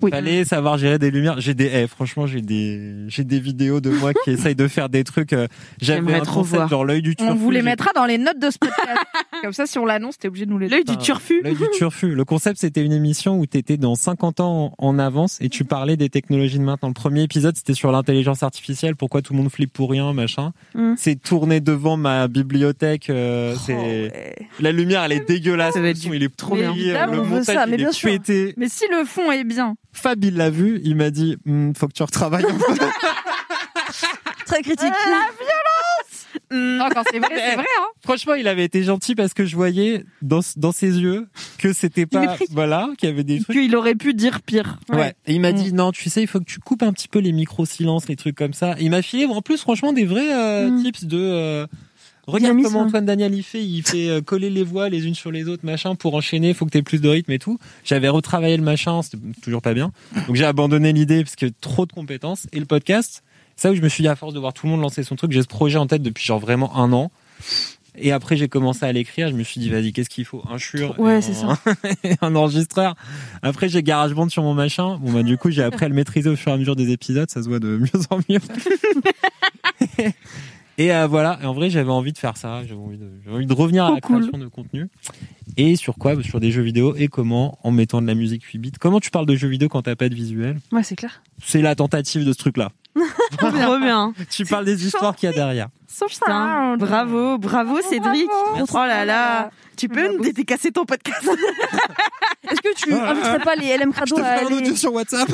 Oui. 0.02 0.12
Fallait 0.12 0.46
savoir 0.46 0.78
gérer 0.78 1.00
des 1.00 1.10
lumières. 1.12 1.40
J'ai 1.40 1.54
des, 1.54 1.70
eh, 1.74 1.88
franchement, 1.88 2.28
j'ai 2.28 2.42
des, 2.42 3.06
j'ai 3.08 3.24
des 3.24 3.40
vidéos 3.40 3.82
de 3.82 3.90
moi 3.90 4.14
qui 4.24 4.32
essayent 4.32 4.56
de 4.56 4.68
faire 4.68 4.90
des 4.90 5.04
trucs. 5.04 5.34
euh, 5.34 5.48
J'aimerais 5.82 6.20
un 6.20 6.24
trop 6.24 6.42
concept, 6.42 6.56
voir. 6.56 6.70
genre 6.70 6.86
l'œil 6.86 7.02
du 7.02 7.16
turfu. 7.16 7.32
On 7.32 7.36
vous 7.36 7.50
les 7.52 7.62
mettra 7.62 7.92
dans 7.96 8.06
les 8.06 8.18
notes 8.18 8.40
de 8.40 8.50
ce 8.52 8.58
podcast. 8.60 9.00
Comme 9.42 9.54
ça, 9.54 9.66
si 9.66 9.78
on 9.80 9.86
l'annonce, 9.86 10.18
t'es 10.18 10.28
obligé 10.28 10.46
de 10.46 10.52
nous 10.52 10.58
les 10.60 10.68
L'œil 10.70 10.84
du 10.84 10.98
turfu. 10.98 11.42
L'œil 11.44 11.56
du 11.56 11.68
turfu. 11.74 12.14
Le 12.16 12.26
concept, 12.26 12.60
c'était 12.60 12.84
une 12.84 12.92
émission 12.94 13.40
où 13.40 13.46
tu 13.46 13.58
étais 13.58 13.78
dans 13.78 13.96
50 13.96 14.40
ans 14.40 14.74
en 14.78 14.88
en 14.88 15.00
avance 15.00 15.38
et 15.42 15.50
tu 15.50 15.66
parlais 15.66 15.98
des 15.98 16.10
technologies 16.10 16.60
de 16.60 16.64
maintenant. 16.64 16.88
Le 16.88 16.94
premier 16.94 17.24
épisode, 17.24 17.56
c'était 17.58 17.74
sur 17.74 17.92
l'intelligence 17.92 18.42
artificielle, 18.42 18.96
pourquoi 18.96 19.22
tout 19.22 19.34
le 19.34 19.40
monde 19.40 19.52
flippe 19.52 19.74
pour 19.74 19.92
rien, 19.92 20.14
machin. 20.14 20.54
Mm. 20.76 20.94
C'est 20.98 21.22
tourné 21.22 21.60
devant 21.60 21.98
ma 21.98 22.28
bibliothèque. 22.28 23.10
euh, 23.10 23.54
Oh, 23.56 23.60
c'est 23.66 23.74
ouais. 23.76 24.36
La 24.60 24.72
lumière, 24.72 25.04
elle 25.04 25.12
est 25.12 25.28
dégueulasse. 25.28 25.74
Ça 25.74 25.82
va 25.82 25.90
être 25.90 26.00
du- 26.00 26.16
il 26.16 26.24
est 26.24 26.36
trop 26.36 26.56
bien. 26.56 26.72
évidemment, 26.74 27.14
Le 27.14 27.22
montage, 27.24 27.46
ça, 27.56 27.66
mais 27.66 27.74
il 27.74 27.78
bien 27.78 27.90
est 27.90 27.94
sûr. 27.94 28.10
pété. 28.10 28.54
Mais 28.58 28.70
si 28.70 28.86
le 28.92 29.04
fond 29.06 29.32
est 29.32 29.44
bien, 29.44 29.76
Fab, 29.98 30.24
il 30.24 30.36
l'a 30.36 30.50
vu. 30.50 30.80
Il 30.84 30.96
m'a 30.96 31.10
dit, 31.10 31.38
Hmm, 31.46 31.74
faut 31.74 31.88
que 31.88 31.94
tu 31.94 32.04
retravailles 32.04 32.46
un 32.46 32.54
peu. 32.58 32.78
Très 34.46 34.62
critique. 34.62 34.94
Hmm. 36.50 36.78
non, 36.78 36.88
quand 36.94 37.04
c'est 37.12 37.20
vrai, 37.20 37.36
c'est 37.36 37.56
vrai, 37.56 37.66
hein. 37.82 37.86
Franchement, 38.04 38.36
il 38.36 38.48
avait 38.48 38.64
été 38.64 38.82
gentil 38.84 39.16
parce 39.16 39.34
que 39.34 39.44
je 39.46 39.56
voyais 39.58 40.06
dans, 40.22 40.40
dans 40.56 40.72
ses 40.72 40.98
yeux 41.00 41.28
que 41.58 41.74
c'était 41.74 42.06
pas, 42.06 42.38
voilà, 42.52 42.88
qu'il 42.98 43.10
y 43.10 43.12
avait 43.12 43.26
des 43.26 43.42
trucs. 43.42 43.58
Qu'il 43.58 43.76
aurait 43.76 43.96
pu 43.96 44.14
dire 44.14 44.42
pire. 44.42 44.80
Ouais. 44.90 45.14
Et 45.26 45.34
il 45.34 45.42
m'a 45.42 45.52
dit 45.52 45.74
non, 45.74 45.92
tu 45.92 46.10
sais, 46.10 46.22
il 46.22 46.28
faut 46.28 46.40
que 46.40 46.46
tu 46.46 46.60
coupes 46.60 46.84
un 46.84 46.94
petit 46.94 47.10
peu 47.10 47.20
les 47.20 47.34
micro 47.34 47.66
silences, 47.66 48.08
les 48.08 48.16
trucs 48.16 48.38
comme 48.38 48.54
ça. 48.54 48.76
Et 48.80 48.84
il 48.86 48.90
m'a 48.92 49.02
filé 49.02 49.26
en 49.26 49.42
plus 49.42 49.58
franchement 49.60 49.92
des 49.92 50.06
vrais 50.06 50.34
euh, 50.34 50.70
Mm. 50.70 50.84
tips 50.84 51.04
de 51.06 51.20
euh, 51.20 51.68
regarde 52.28 52.62
comment 52.62 52.82
Antoine 52.82 53.06
Daniel 53.06 53.34
il 53.34 53.44
fait, 53.44 53.64
il 53.64 53.82
fait 53.84 54.10
euh, 54.10 54.22
coller 54.22 54.50
les 54.50 54.64
voix 54.64 54.90
les 54.90 55.06
unes 55.08 55.16
sur 55.16 55.32
les 55.32 55.48
autres, 55.48 55.66
machin 55.66 55.96
pour 55.96 56.14
enchaîner, 56.16 56.54
faut 56.54 56.66
que 56.66 56.72
tu 56.72 56.78
aies 56.78 56.84
plus 56.84 57.02
de 57.02 57.10
rythme 57.10 57.32
et 57.32 57.40
tout. 57.40 57.58
J'avais 57.84 58.10
retravaillé 58.10 58.58
le 58.58 58.64
machin, 58.64 59.02
c'était 59.02 59.18
toujours 59.42 59.62
pas 59.62 59.74
bien. 59.74 59.92
Donc 60.28 60.36
j'ai 60.36 60.46
abandonné 60.46 60.94
l'idée 60.94 61.24
parce 61.24 61.36
que 61.36 61.48
trop 61.62 61.86
de 61.86 61.94
compétences 61.94 62.48
et 62.54 62.60
le 62.60 62.66
podcast, 62.66 63.24
ça 63.56 63.72
où 63.72 63.76
je 63.76 63.82
me 63.82 63.90
suis 63.90 64.04
dit 64.04 64.08
à 64.08 64.16
force 64.16 64.34
de 64.34 64.40
voir 64.40 64.54
tout 64.54 64.66
le 64.68 64.72
monde 64.74 64.82
lancer 64.82 65.04
son 65.04 65.16
truc, 65.16 65.32
j'ai 65.32 65.42
ce 65.42 65.48
projet 65.48 65.78
en 65.78 65.88
tête 65.88 66.02
depuis 66.04 66.24
genre 66.26 66.40
vraiment 66.40 66.76
un 66.78 66.92
an. 66.94 67.12
Et 68.00 68.12
après, 68.12 68.38
j'ai 68.38 68.48
commencé 68.48 68.86
à 68.86 68.92
l'écrire. 68.92 69.30
Je 69.30 69.34
me 69.34 69.42
suis 69.42 69.60
dit, 69.60 69.70
vas-y, 69.70 69.92
qu'est-ce 69.92 70.10
qu'il 70.12 70.24
faut? 70.24 70.44
Un 70.52 70.60
chure 70.60 71.00
Ouais, 71.00 71.20
c'est 71.20 71.42
un- 71.44 71.58
et 72.04 72.14
un 72.22 72.36
enregistreur. 72.36 72.94
Après, 73.42 73.70
j'ai 73.70 73.82
GarageBand 73.82 74.30
sur 74.30 74.44
mon 74.44 74.54
machin. 74.54 75.00
Bon, 75.02 75.12
bah, 75.12 75.24
du 75.24 75.36
coup, 75.40 75.50
j'ai 75.50 75.64
appris 75.64 75.86
à 75.86 75.90
le 75.90 75.96
maîtriser 75.96 76.30
au 76.30 76.36
fur 76.36 76.52
et 76.52 76.54
à 76.56 76.58
mesure 76.60 76.76
des 76.76 76.92
épisodes. 76.92 77.28
Ça 77.32 77.42
se 77.42 77.50
voit 77.50 77.58
de 77.58 77.78
mieux 77.80 77.90
en 78.12 78.20
mieux. 78.30 78.40
et 80.78 80.94
euh, 80.94 81.08
voilà. 81.08 81.40
Et 81.42 81.46
en 81.46 81.54
vrai, 81.54 81.70
j'avais 81.70 81.92
envie 81.92 82.14
de 82.14 82.18
faire 82.18 82.38
ça. 82.38 82.62
J'avais 82.64 82.80
envie 82.80 82.98
de, 82.98 83.10
j'avais 83.24 83.36
envie 83.36 83.46
de 83.46 83.54
revenir 83.54 83.86
à 83.86 83.92
la 83.92 84.02
cool. 84.02 84.20
création 84.20 84.38
de 84.38 84.48
contenu. 84.48 84.90
Et 85.58 85.76
sur 85.76 85.96
quoi? 85.96 86.16
Bah, 86.16 86.24
Sur 86.24 86.40
des 86.40 86.52
jeux 86.52 86.62
vidéo. 86.62 86.96
Et 86.96 87.08
comment? 87.08 87.58
En 87.64 87.72
mettant 87.72 88.02
de 88.02 88.08
la 88.08 88.16
musique 88.16 88.44
8 88.44 88.58
bits. 88.60 88.72
Comment 88.80 89.00
tu 89.00 89.10
parles 89.10 89.26
de 89.26 89.36
jeux 89.36 89.48
vidéo 89.48 89.70
quand 89.70 89.82
t'as 89.82 89.96
pas 89.96 90.10
de 90.10 90.16
visuel? 90.16 90.60
Ouais, 90.72 90.84
c'est 90.84 90.96
clair. 90.96 91.22
C'est 91.44 91.62
la 91.62 91.76
tentative 91.76 92.26
de 92.26 92.32
ce 92.32 92.38
truc-là. 92.38 92.72
Trop 93.38 93.80
bien. 93.80 94.14
Tu 94.30 94.46
parles 94.46 94.66
des 94.66 94.86
histoires 94.86 95.16
qu'il 95.16 95.30
y 95.30 95.32
a 95.32 95.36
derrière. 95.36 95.70
Putain, 96.08 96.78
bravo, 96.78 97.38
bravo 97.38 97.82
Cédric. 97.82 98.28
Bravo. 98.28 98.66
Oh 98.72 98.78
là 98.78 99.06
là. 99.06 99.50
Tu 99.78 99.88
peux 99.90 100.12
nous 100.12 100.24
dédicacer 100.24 100.72
ton 100.72 100.86
podcast? 100.86 101.24
Est-ce 102.50 102.62
que 102.62 102.76
tu 102.76 102.94
inviterais 102.94 103.40
pas 103.40 103.56
les 103.56 103.78
LM 103.78 103.94
Crado 103.94 104.18
à 104.18 104.28
aller... 104.28 104.76
sur 104.76 104.94
WhatsApp. 104.94 105.30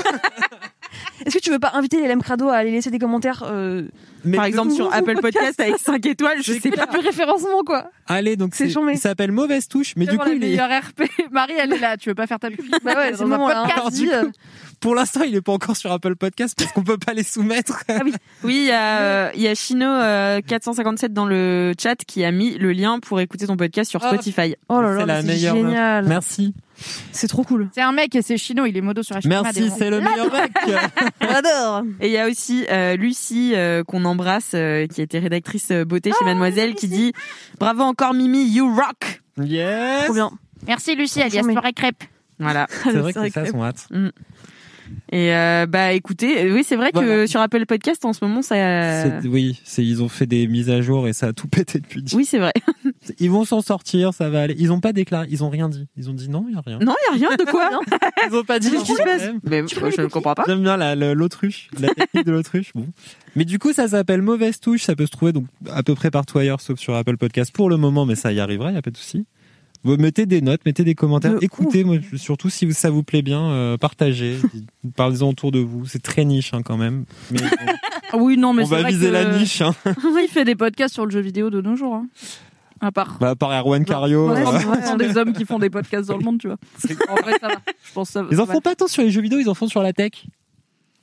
Est-ce 1.25 1.37
que 1.37 1.41
tu 1.41 1.49
veux 1.51 1.59
pas 1.59 1.71
inviter 1.73 2.01
les 2.01 2.07
LM 2.07 2.21
Crado 2.21 2.49
à 2.49 2.55
aller 2.55 2.71
laisser 2.71 2.91
des 2.91 2.99
commentaires 2.99 3.43
euh... 3.45 3.83
Mais 4.25 4.37
Par 4.37 4.45
exemple 4.45 4.71
sur 4.71 4.93
Apple 4.93 5.19
Podcast 5.21 5.59
avec 5.59 5.77
5 5.77 6.05
étoiles, 6.05 6.37
je 6.41 6.53
sais 6.53 6.71
pas. 6.71 6.87
Le 6.93 6.99
référencement, 6.99 7.63
quoi. 7.65 7.89
Allez, 8.07 8.35
donc 8.35 8.55
C'est 8.55 8.69
il 8.69 8.97
s'appelle 8.97 9.31
Mauvaise 9.31 9.67
Touche, 9.67 9.93
mais 9.97 10.05
du 10.05 10.17
coup, 10.17 10.29
il 10.29 10.43
est, 10.43 10.59
RP. 10.59 11.03
Marie, 11.31 11.53
elle 11.57 11.73
est 11.73 11.79
là. 11.79 11.97
Tu 11.97 12.09
veux 12.09 12.15
pas 12.15 12.27
faire 12.27 12.39
ta 12.39 12.49
pub 12.49 12.65
Bah 12.83 12.93
ouais, 12.95 13.11
c'est 13.13 13.27
Dans 13.27 13.47
le 13.47 14.31
euh, 14.83 14.87
pour 14.87 14.95
l'instant, 14.95 15.21
il 15.23 15.35
est 15.35 15.41
pas 15.41 15.51
encore 15.53 15.75
sur 15.77 15.91
Apple 15.91 16.15
Podcast 16.15 16.55
parce 16.57 16.71
qu'on 16.71 16.83
peut 16.83 16.97
pas 16.97 17.13
les 17.13 17.23
soumettre. 17.23 17.83
Oui, 18.43 18.55
il 18.61 18.65
y 18.67 18.71
a, 18.71 18.99
euh, 18.99 19.31
il 19.35 19.41
y 19.41 19.47
a 19.47 19.55
Chino 19.55 19.85
euh, 19.85 20.41
457 20.45 21.13
dans 21.13 21.25
le 21.25 21.73
chat 21.81 21.95
qui 21.95 22.23
a 22.25 22.31
mis 22.31 22.57
le 22.57 22.71
lien 22.73 22.99
pour 22.99 23.19
écouter 23.19 23.47
ton 23.47 23.57
podcast 23.57 23.89
sur 23.89 24.03
Ah. 24.03 24.09
Spotify. 24.09 24.55
Oh 24.69 24.81
là 24.81 24.99
C'est 24.99 25.05
là, 25.05 25.21
la 25.21 25.21
c'est 25.21 25.37
génial. 25.37 26.05
Merci. 26.07 26.53
C'est 27.11 27.27
trop 27.27 27.43
cool. 27.43 27.69
C'est 27.73 27.81
un 27.81 27.91
mec 27.91 28.15
et 28.15 28.21
c'est 28.21 28.35
Chino, 28.37 28.65
il 28.65 28.75
est 28.75 28.81
modo 28.81 29.03
sur 29.03 29.15
HM. 29.15 29.21
Merci, 29.27 29.71
c'est 29.77 29.89
le 29.89 30.01
meilleur 30.01 30.31
mec. 30.31 30.51
J'adore. 31.21 31.83
Et 32.01 32.07
il 32.07 32.13
y 32.13 32.17
a 32.17 32.27
aussi 32.27 32.65
euh, 32.69 32.95
Lucie 32.97 33.53
euh, 33.55 33.83
qu'on 33.83 34.03
embrasse, 34.05 34.51
euh, 34.55 34.87
qui 34.87 35.01
était 35.01 35.19
rédactrice 35.19 35.69
euh, 35.71 35.85
beauté 35.85 36.11
chez 36.17 36.25
Mademoiselle, 36.25 36.73
qui 36.73 36.87
dit 36.87 37.13
bravo 37.59 37.83
encore 37.83 38.13
Mimi, 38.13 38.43
you 38.49 38.67
rock. 38.75 39.21
Yes. 39.41 40.05
Trop 40.05 40.13
bien. 40.13 40.31
Merci 40.67 40.95
Lucie, 40.95 41.21
alias 41.21 41.43
soirée 41.43 41.73
crêpe. 41.73 42.03
Voilà. 42.39 42.67
C'est 42.83 42.91
vrai 42.97 43.13
que 43.13 43.21
c'est 43.21 43.29
ça 43.29 43.45
son 43.45 43.63
hâte. 43.63 43.87
Et 45.11 45.33
euh, 45.33 45.65
bah 45.67 45.93
écoutez, 45.93 46.45
euh, 46.45 46.53
oui 46.53 46.63
c'est 46.65 46.75
vrai 46.75 46.91
que 46.91 46.97
Voilà. 46.99 47.27
sur 47.27 47.39
Apple 47.41 47.65
Podcast 47.65 48.03
en 48.05 48.13
ce 48.13 48.23
moment 48.25 48.41
ça. 48.41 48.55
Oui, 49.25 49.59
c'est, 49.63 49.85
ils 49.85 50.01
ont 50.03 50.09
fait 50.09 50.25
des 50.25 50.47
mises 50.47 50.69
à 50.69 50.81
jour 50.81 51.07
et 51.07 51.13
ça 51.13 51.27
a 51.27 51.33
tout 51.33 51.47
pété 51.49 51.79
depuis. 51.79 52.01
dix- 52.03 52.15
Oui 52.15 52.25
c'est 52.25 52.39
vrai. 52.39 52.53
Ils 53.19 53.29
vont 53.31 53.45
s'en 53.45 53.61
sortir, 53.61 54.13
ça 54.13 54.29
va 54.29 54.41
aller. 54.41 54.55
Ils 54.57 54.71
ont 54.71 54.79
pas 54.79 54.93
déclaré, 54.93 55.27
ils 55.29 55.43
ont 55.43 55.49
rien 55.49 55.69
dit. 55.69 55.87
Ils 55.97 56.09
ont 56.09 56.13
dit 56.13 56.29
non, 56.29 56.45
il 56.49 56.55
y 56.55 56.57
a 56.57 56.61
rien. 56.65 56.79
Non, 56.79 56.95
il 57.13 57.21
y 57.21 57.25
a 57.25 57.27
rien 57.29 57.37
de 57.37 57.43
quoi. 57.49 57.69
Ils 58.29 58.35
ont 58.35 58.43
pas 58.43 58.59
dit. 58.59 58.71
Qu'est-ce 58.71 58.83
qui 58.85 58.93
se 58.93 59.03
passe 59.03 59.21
problème. 59.23 59.39
Mais 59.43 59.61
moi, 59.61 59.89
je 59.95 60.01
ne 60.01 60.07
comprends 60.07 60.33
pas. 60.33 60.43
J'aime 60.47 60.61
bien 60.63 60.77
la- 60.77 60.95
la- 60.95 61.13
l'autruche, 61.13 61.69
la 61.79 61.89
technique 61.89 62.25
de 62.25 62.31
l'autruche. 62.31 62.71
Bon. 62.73 62.87
Mais 63.35 63.45
du 63.45 63.59
coup, 63.59 63.73
ça 63.73 63.87
s'appelle 63.87 64.21
Mauvaise 64.21 64.59
Touche. 64.59 64.83
Ça 64.83 64.95
peut 64.95 65.05
se 65.05 65.11
trouver 65.11 65.33
donc 65.33 65.45
à 65.71 65.83
peu 65.83 65.95
près 65.95 66.11
partout 66.11 66.37
ailleurs, 66.39 66.61
sauf 66.61 66.79
sur 66.79 66.95
Apple 66.95 67.17
Podcast 67.17 67.51
pour 67.53 67.69
le 67.69 67.77
moment, 67.77 68.05
mais 68.05 68.15
ça 68.15 68.31
y 68.31 68.39
arrivera, 68.39 68.71
il 68.71 68.75
y 68.75 68.77
a 68.77 68.81
pas 68.81 68.91
de 68.91 68.97
souci. 68.97 69.25
Vous 69.83 69.97
mettez 69.97 70.25
des 70.25 70.41
notes, 70.41 70.61
mettez 70.65 70.83
des 70.83 70.95
commentaires, 70.95 71.33
De 71.33 71.43
écoutez, 71.43 71.83
moi, 71.83 71.97
surtout 72.15 72.49
si 72.49 72.71
ça 72.73 72.89
vous 72.89 73.03
plaît 73.03 73.21
bien, 73.21 73.41
euh, 73.51 73.77
partagez, 73.77 74.37
parlez-en 74.95 75.29
autour 75.29 75.51
de 75.51 75.59
vous. 75.59 75.85
C'est 75.85 76.01
très 76.01 76.23
niche 76.25 76.53
hein, 76.53 76.61
quand 76.63 76.77
même, 76.77 77.03
mais 77.31 77.39
Ah 78.11 78.17
oui, 78.17 78.37
non, 78.37 78.53
mais 78.53 78.63
on 78.63 78.67
va 78.67 78.81
vrai 78.81 78.91
viser 78.91 79.07
que- 79.07 79.11
la 79.13 79.37
niche. 79.37 79.61
Hein. 79.61 79.73
il 79.85 80.27
fait 80.29 80.45
des 80.45 80.55
podcasts 80.55 80.93
sur 80.93 81.05
le 81.05 81.11
jeu 81.11 81.19
vidéo 81.19 81.49
de 81.49 81.59
nos 81.61 81.75
jours. 81.75 81.95
hein. 81.95 82.07
À 82.81 82.91
part. 82.91 83.17
Bah, 83.19 83.33
par 83.35 83.51
Erwan 83.51 83.85
Cario. 83.85 84.29
Ouais, 84.29 84.43
euh, 84.45 84.81
sont 84.85 84.97
des 84.97 85.15
hommes 85.17 85.31
qui 85.31 85.45
font 85.45 85.57
des 85.59 85.69
podcasts 85.69 86.07
dans 86.09 86.17
le 86.17 86.23
monde, 86.23 86.37
tu 86.39 86.47
vois. 86.47 86.57
En 87.09 87.15
vrai, 87.15 87.33
ça 87.39 87.47
va. 87.47 87.55
Je 87.85 87.93
pense 87.93 88.07
que 88.09 88.13
ça, 88.13 88.25
Ils 88.29 88.41
en 88.41 88.45
ça 88.45 88.51
font 88.51 88.57
va. 88.59 88.61
pas 88.61 88.75
tant 88.75 88.87
sur 88.87 89.03
les 89.03 89.09
jeux 89.11 89.21
vidéo, 89.21 89.39
ils 89.39 89.49
en 89.49 89.53
font 89.53 89.67
sur 89.67 89.81
la 89.81 89.93
tech. 89.93 90.11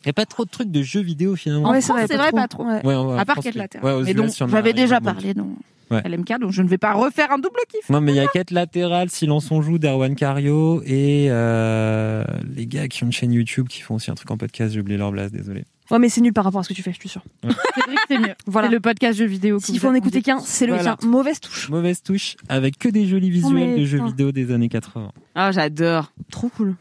Il 0.05 0.06
y 0.06 0.10
a 0.10 0.12
pas 0.14 0.27
trop 0.27 0.44
de 0.44 0.51
trucs 0.51 0.70
de 0.70 0.82
jeux 0.82 1.02
vidéo 1.02 1.36
finalement. 1.36 1.68
En 1.68 1.72
Ouais, 1.72 1.81
France, 1.81 2.01
c'est 2.09 2.16
vrai, 2.16 2.32
pas 2.32 2.48
trop. 2.48 2.64
Ouais. 2.64 2.85
Ouais, 2.86 2.97
ouais, 2.97 3.18
À 3.18 3.24
part 3.24 3.39
Quête 3.39 3.55
ouais, 3.82 3.93
aux 3.93 4.02
Mais 4.02 4.14
donc, 4.14 4.31
j'avais 4.48 4.72
déjà 4.72 5.01
parlé 5.01 5.35
dans 5.35 5.48
Ouais. 5.90 6.02
LMK, 6.09 6.39
donc 6.39 6.52
je 6.52 6.62
ne 6.62 6.68
vais 6.68 6.78
pas 6.78 6.93
refaire 6.93 7.32
un 7.32 7.39
double 7.39 7.59
kiff. 7.68 7.90
Non, 7.90 8.01
mais 8.01 8.12
il 8.12 8.14
y 8.14 8.20
a 8.20 8.28
Quête 8.28 8.52
latérale, 8.52 9.10
Silence 9.10 9.51
on 9.51 9.60
joue 9.60 9.78
d'Erwan 9.78 10.14
Cario 10.14 10.82
et 10.86 11.27
euh, 11.31 12.22
les 12.55 12.68
gars 12.68 12.86
qui 12.86 13.02
ont 13.02 13.06
une 13.06 13.12
chaîne 13.12 13.32
YouTube 13.32 13.66
qui 13.66 13.81
font 13.81 13.97
aussi 13.97 14.09
un 14.09 14.14
truc 14.14 14.31
en 14.31 14.36
podcast. 14.36 14.72
J'ai 14.72 14.78
oublié 14.81 14.97
leur 14.97 15.10
blase, 15.10 15.32
désolé. 15.32 15.64
Ouais, 15.90 15.98
mais 15.98 16.09
c'est 16.09 16.20
nul 16.20 16.32
par 16.32 16.44
rapport 16.44 16.60
à 16.60 16.62
ce 16.62 16.68
que 16.68 16.74
tu 16.74 16.85
fais, 16.85 16.93
je 16.93 17.01
suis 17.01 17.09
sûre. 17.09 17.24
C'est 17.43 18.16
vrai 18.16 18.28
mieux. 18.28 18.35
Voilà. 18.47 18.68
C'est 18.68 18.74
le 18.74 18.78
podcast 18.81 19.18
jeux 19.18 19.24
vidéo. 19.27 19.59
S'il 19.59 19.81
faut 19.81 19.89
en 19.89 19.94
écouter 19.94 20.22
qu'un, 20.22 20.39
c'est 20.39 20.66
le 20.66 20.74
Voilà. 20.74 20.97
tien. 20.97 21.09
Mauvaise 21.09 21.40
touche. 21.40 21.68
Mauvaise 21.68 22.01
touche 22.05 22.36
avec 22.48 22.78
que 22.78 22.89
des 22.89 23.06
jolis 23.09 23.31
visuels 23.31 23.70
mais 23.70 23.77
de 23.81 23.85
jeux 23.85 24.05
vidéo 24.05 24.31
des 24.31 24.52
années 24.52 24.68
80. 24.68 25.10
Ah, 25.35 25.51
j'adore. 25.51 26.12
Trop 26.31 26.51
cool. 26.51 26.77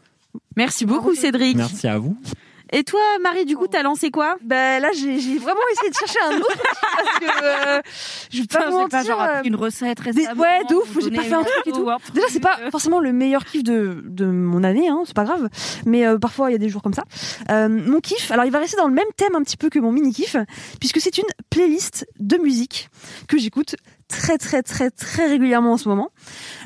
Merci 0.56 0.86
beaucoup, 0.86 1.16
Cédric. 1.16 1.56
Merci 1.56 1.88
à 1.88 1.98
vous. 1.98 2.16
Et 2.72 2.84
toi, 2.84 3.00
Marie, 3.22 3.44
du 3.44 3.56
coup, 3.56 3.66
t'as 3.66 3.82
lancé 3.82 4.10
quoi? 4.10 4.36
Ben 4.42 4.80
là, 4.80 4.90
j'ai 4.94 5.18
j'ai 5.18 5.38
vraiment 5.38 5.60
essayé 5.72 5.90
de 5.90 5.94
chercher 5.96 6.18
un 6.30 6.36
autre 6.38 6.62
parce 6.96 7.18
que 7.18 7.44
euh, 7.44 7.80
je 8.30 8.40
vais 8.42 8.46
pas 8.46 8.70
vous 8.70 8.78
j'ai 8.82 8.88
pas 8.88 8.98
mentir. 8.98 9.04
genre 9.16 9.22
euh, 9.22 9.42
une 9.44 9.56
recette 9.56 10.00
des- 10.02 10.10
récemment. 10.22 10.42
ouais, 10.42 10.64
de 10.68 10.74
ouf, 10.76 10.96
j'ai 11.02 11.10
pas 11.10 11.22
fait 11.22 11.34
un 11.34 11.42
truc 11.42 11.66
et 11.66 11.72
tout. 11.72 11.88
Déjà, 12.14 12.26
c'est 12.28 12.40
pas 12.40 12.56
forcément 12.70 13.00
le 13.00 13.12
meilleur 13.12 13.44
kiff 13.44 13.64
de, 13.64 14.02
de 14.04 14.24
mon 14.26 14.62
année, 14.62 14.88
hein, 14.88 15.02
c'est 15.04 15.16
pas 15.16 15.24
grave. 15.24 15.48
Mais 15.84 16.06
euh, 16.06 16.18
parfois, 16.18 16.50
il 16.50 16.52
y 16.52 16.56
a 16.56 16.58
des 16.58 16.68
jours 16.68 16.82
comme 16.82 16.94
ça. 16.94 17.02
Euh, 17.50 17.68
mon 17.68 18.00
kiff, 18.00 18.30
alors 18.30 18.44
il 18.44 18.52
va 18.52 18.58
rester 18.60 18.76
dans 18.76 18.86
le 18.88 18.94
même 18.94 19.08
thème 19.16 19.34
un 19.34 19.42
petit 19.42 19.56
peu 19.56 19.68
que 19.68 19.78
mon 19.80 19.90
mini 19.92 20.12
kiff, 20.12 20.36
puisque 20.78 21.00
c'est 21.00 21.18
une 21.18 21.24
playlist 21.50 22.06
de 22.20 22.36
musique 22.36 22.88
que 23.26 23.36
j'écoute 23.38 23.74
très 24.08 24.38
très 24.38 24.62
très 24.62 24.90
très 24.90 25.26
régulièrement 25.28 25.72
en 25.72 25.76
ce 25.76 25.88
moment. 25.88 26.10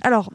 Alors. 0.02 0.28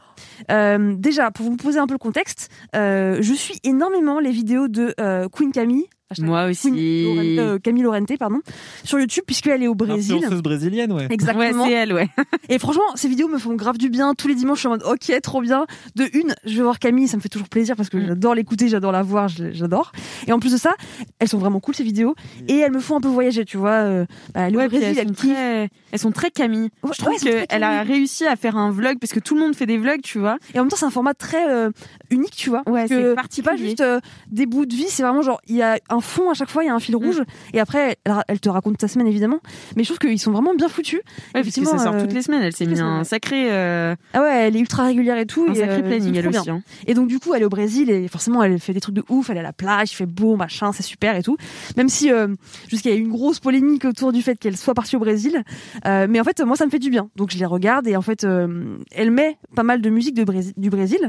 Euh, 0.50 0.94
déjà, 0.96 1.30
pour 1.30 1.46
vous 1.46 1.56
poser 1.56 1.78
un 1.78 1.86
peu 1.86 1.94
le 1.94 1.98
contexte, 1.98 2.48
euh, 2.74 3.18
je 3.20 3.34
suis 3.34 3.58
énormément 3.64 4.20
les 4.20 4.30
vidéos 4.30 4.68
de 4.68 4.94
euh, 5.00 5.28
Queen 5.28 5.52
Camille, 5.52 5.86
Moi 6.18 6.40
Queen 6.52 6.72
aussi. 6.72 7.04
Lorente- 7.04 7.38
euh, 7.38 7.58
Camille 7.60 7.82
Lorente, 7.84 8.18
pardon, 8.18 8.40
sur 8.84 8.98
YouTube, 8.98 9.22
puisqu'elle 9.26 9.62
est 9.62 9.68
au 9.68 9.74
Brésil. 9.76 10.16
Influenceuse 10.16 10.42
brésilienne, 10.42 10.92
ouais. 10.92 11.06
Exactement. 11.10 11.62
Ouais, 11.62 11.68
c'est 11.68 11.72
elle, 11.72 11.92
ouais. 11.92 12.08
Et 12.48 12.58
franchement, 12.58 12.82
ces 12.96 13.08
vidéos 13.08 13.28
me 13.28 13.38
font 13.38 13.54
grave 13.54 13.78
du 13.78 13.90
bien. 13.90 14.14
Tous 14.14 14.26
les 14.26 14.34
dimanches, 14.34 14.56
je 14.58 14.60
suis 14.60 14.66
en 14.68 14.72
mode, 14.72 14.82
ok, 14.82 15.20
trop 15.22 15.40
bien. 15.40 15.66
De 15.94 16.04
une, 16.12 16.34
je 16.44 16.56
vais 16.56 16.62
voir 16.62 16.78
Camille, 16.80 17.06
ça 17.06 17.16
me 17.16 17.22
fait 17.22 17.28
toujours 17.28 17.48
plaisir 17.48 17.76
parce 17.76 17.88
que 17.88 17.96
Mm. 17.96 18.06
j'adore 18.08 18.34
l'écouter, 18.34 18.68
j'adore 18.68 18.90
la 18.92 19.02
voir, 19.02 19.28
j'adore. 19.28 19.92
Et 20.26 20.32
en 20.32 20.40
plus 20.40 20.52
de 20.52 20.56
ça, 20.56 20.74
elles 21.20 21.28
sont 21.28 21.38
vraiment 21.38 21.60
cool 21.60 21.74
ces 21.76 21.84
vidéos 21.84 22.14
et 22.48 22.56
elles 22.58 22.72
me 22.72 22.80
font 22.80 22.96
un 22.96 23.00
peu 23.00 23.08
voyager, 23.08 23.44
tu 23.44 23.56
vois. 23.56 23.70
euh, 23.70 24.04
bah, 24.34 24.42
elle 24.48 24.54
est 24.54 24.56
au 24.56 24.60
Ouais, 24.60 24.68
Brésil, 24.68 24.88
elles, 24.88 24.98
elle 24.98 25.06
sont 25.08 25.14
kiffe. 25.14 25.30
très, 25.32 25.68
elles 25.92 25.98
sont 25.98 26.10
très 26.12 26.30
Camille. 26.30 26.70
Ouais, 26.82 26.90
je 26.92 27.02
trouve 27.04 27.18
qu'elle 27.20 27.62
a 27.62 27.82
réussi 27.82 28.26
à 28.26 28.34
faire 28.36 28.56
un 28.56 28.70
vlog 28.72 28.98
parce 29.00 29.12
que 29.12 29.20
tout 29.20 29.34
le 29.36 29.40
monde 29.42 29.54
fait 29.54 29.66
des 29.66 29.78
vlogs, 29.78 30.00
tu 30.02 30.18
vois. 30.18 30.38
Et 30.54 30.58
en 30.58 30.62
même 30.62 30.70
temps, 30.70 30.76
c'est 30.76 30.86
un 30.86 30.90
format 30.90 31.14
très 31.14 31.48
euh, 31.48 31.70
unique, 32.10 32.34
tu 32.34 32.50
vois. 32.50 32.62
Ouais, 32.66 32.86
c'est 33.30 33.42
pas 33.42 33.56
juste 33.56 33.80
euh, 33.80 34.00
des 34.30 34.46
bouts 34.46 34.66
de 34.66 34.74
vie, 34.74 34.86
c'est 34.88 35.02
vraiment 35.04 35.22
genre, 35.22 35.40
il 35.46 35.54
y 35.56 35.62
a 35.62 35.78
un 35.88 35.99
fond 36.00 36.30
à 36.30 36.34
chaque 36.34 36.48
fois, 36.50 36.62
il 36.64 36.66
y 36.66 36.70
a 36.70 36.74
un 36.74 36.80
fil 36.80 36.96
rouge. 36.96 37.22
Et 37.52 37.60
après, 37.60 37.96
elle, 38.04 38.14
elle 38.28 38.40
te 38.40 38.48
raconte 38.48 38.78
ta 38.78 38.88
semaine, 38.88 39.06
évidemment. 39.06 39.40
Mais 39.76 39.84
je 39.84 39.88
trouve 39.88 39.98
qu'ils 39.98 40.18
sont 40.20 40.32
vraiment 40.32 40.54
bien 40.54 40.68
foutus. 40.68 41.00
Ouais, 41.34 41.42
parce 41.42 41.54
que 41.54 41.64
ça 41.64 41.78
sort 41.78 41.94
euh, 41.94 42.00
toutes 42.00 42.12
les 42.12 42.22
semaines. 42.22 42.42
Elle 42.42 42.54
s'est 42.54 42.66
mis 42.66 42.80
un 42.80 43.04
sacré, 43.04 43.52
euh, 43.52 43.94
Ah 44.14 44.22
ouais, 44.22 44.46
elle 44.48 44.56
est 44.56 44.60
ultra 44.60 44.84
régulière 44.84 45.18
et 45.18 45.26
tout. 45.26 45.46
un 45.48 45.52
et, 45.52 45.56
sacré 45.56 45.78
euh, 45.78 45.82
planning, 45.82 46.16
elle 46.16 46.28
aussi. 46.28 46.50
hein. 46.50 46.62
Et 46.86 46.94
donc 46.94 47.08
du 47.08 47.18
coup, 47.18 47.34
elle 47.34 47.42
est 47.42 47.46
au 47.46 47.48
Brésil 47.50 47.90
et 47.90 48.08
forcément, 48.08 48.42
elle 48.42 48.58
fait 48.60 48.72
des 48.72 48.80
trucs 48.80 48.94
de 48.94 49.04
ouf. 49.08 49.30
Elle 49.30 49.36
est 49.36 49.40
à 49.40 49.44
la 49.44 49.52
plage, 49.52 49.92
il 49.92 49.94
fait 49.94 50.06
beau, 50.06 50.36
machin, 50.36 50.72
c'est 50.72 50.82
super 50.82 51.16
et 51.16 51.22
tout. 51.22 51.36
Même 51.76 51.88
si 51.88 52.10
euh, 52.12 52.28
jusqu'à 52.68 52.90
il 52.90 52.92
y 52.94 52.96
a 52.96 52.98
eu 52.98 53.02
une 53.02 53.10
grosse 53.10 53.40
polémique 53.40 53.84
autour 53.84 54.12
du 54.12 54.22
fait 54.22 54.36
qu'elle 54.36 54.56
soit 54.56 54.74
partie 54.74 54.96
au 54.96 55.00
Brésil, 55.00 55.42
Euh, 55.86 56.06
mais 56.08 56.20
en 56.20 56.24
fait, 56.24 56.40
moi, 56.40 56.56
ça 56.56 56.66
me 56.66 56.70
fait 56.70 56.78
du 56.78 56.90
bien. 56.90 57.10
Donc 57.16 57.30
je 57.30 57.38
les 57.38 57.46
regarde 57.46 57.86
et 57.86 57.96
en 57.96 58.02
fait, 58.02 58.24
euh, 58.24 58.76
elle 58.92 59.10
met 59.10 59.38
pas 59.56 59.62
mal 59.62 59.80
de 59.80 59.90
musique 59.90 60.14
de 60.14 60.24
Brésil, 60.24 60.52
du 60.56 60.70
Brésil 60.70 61.08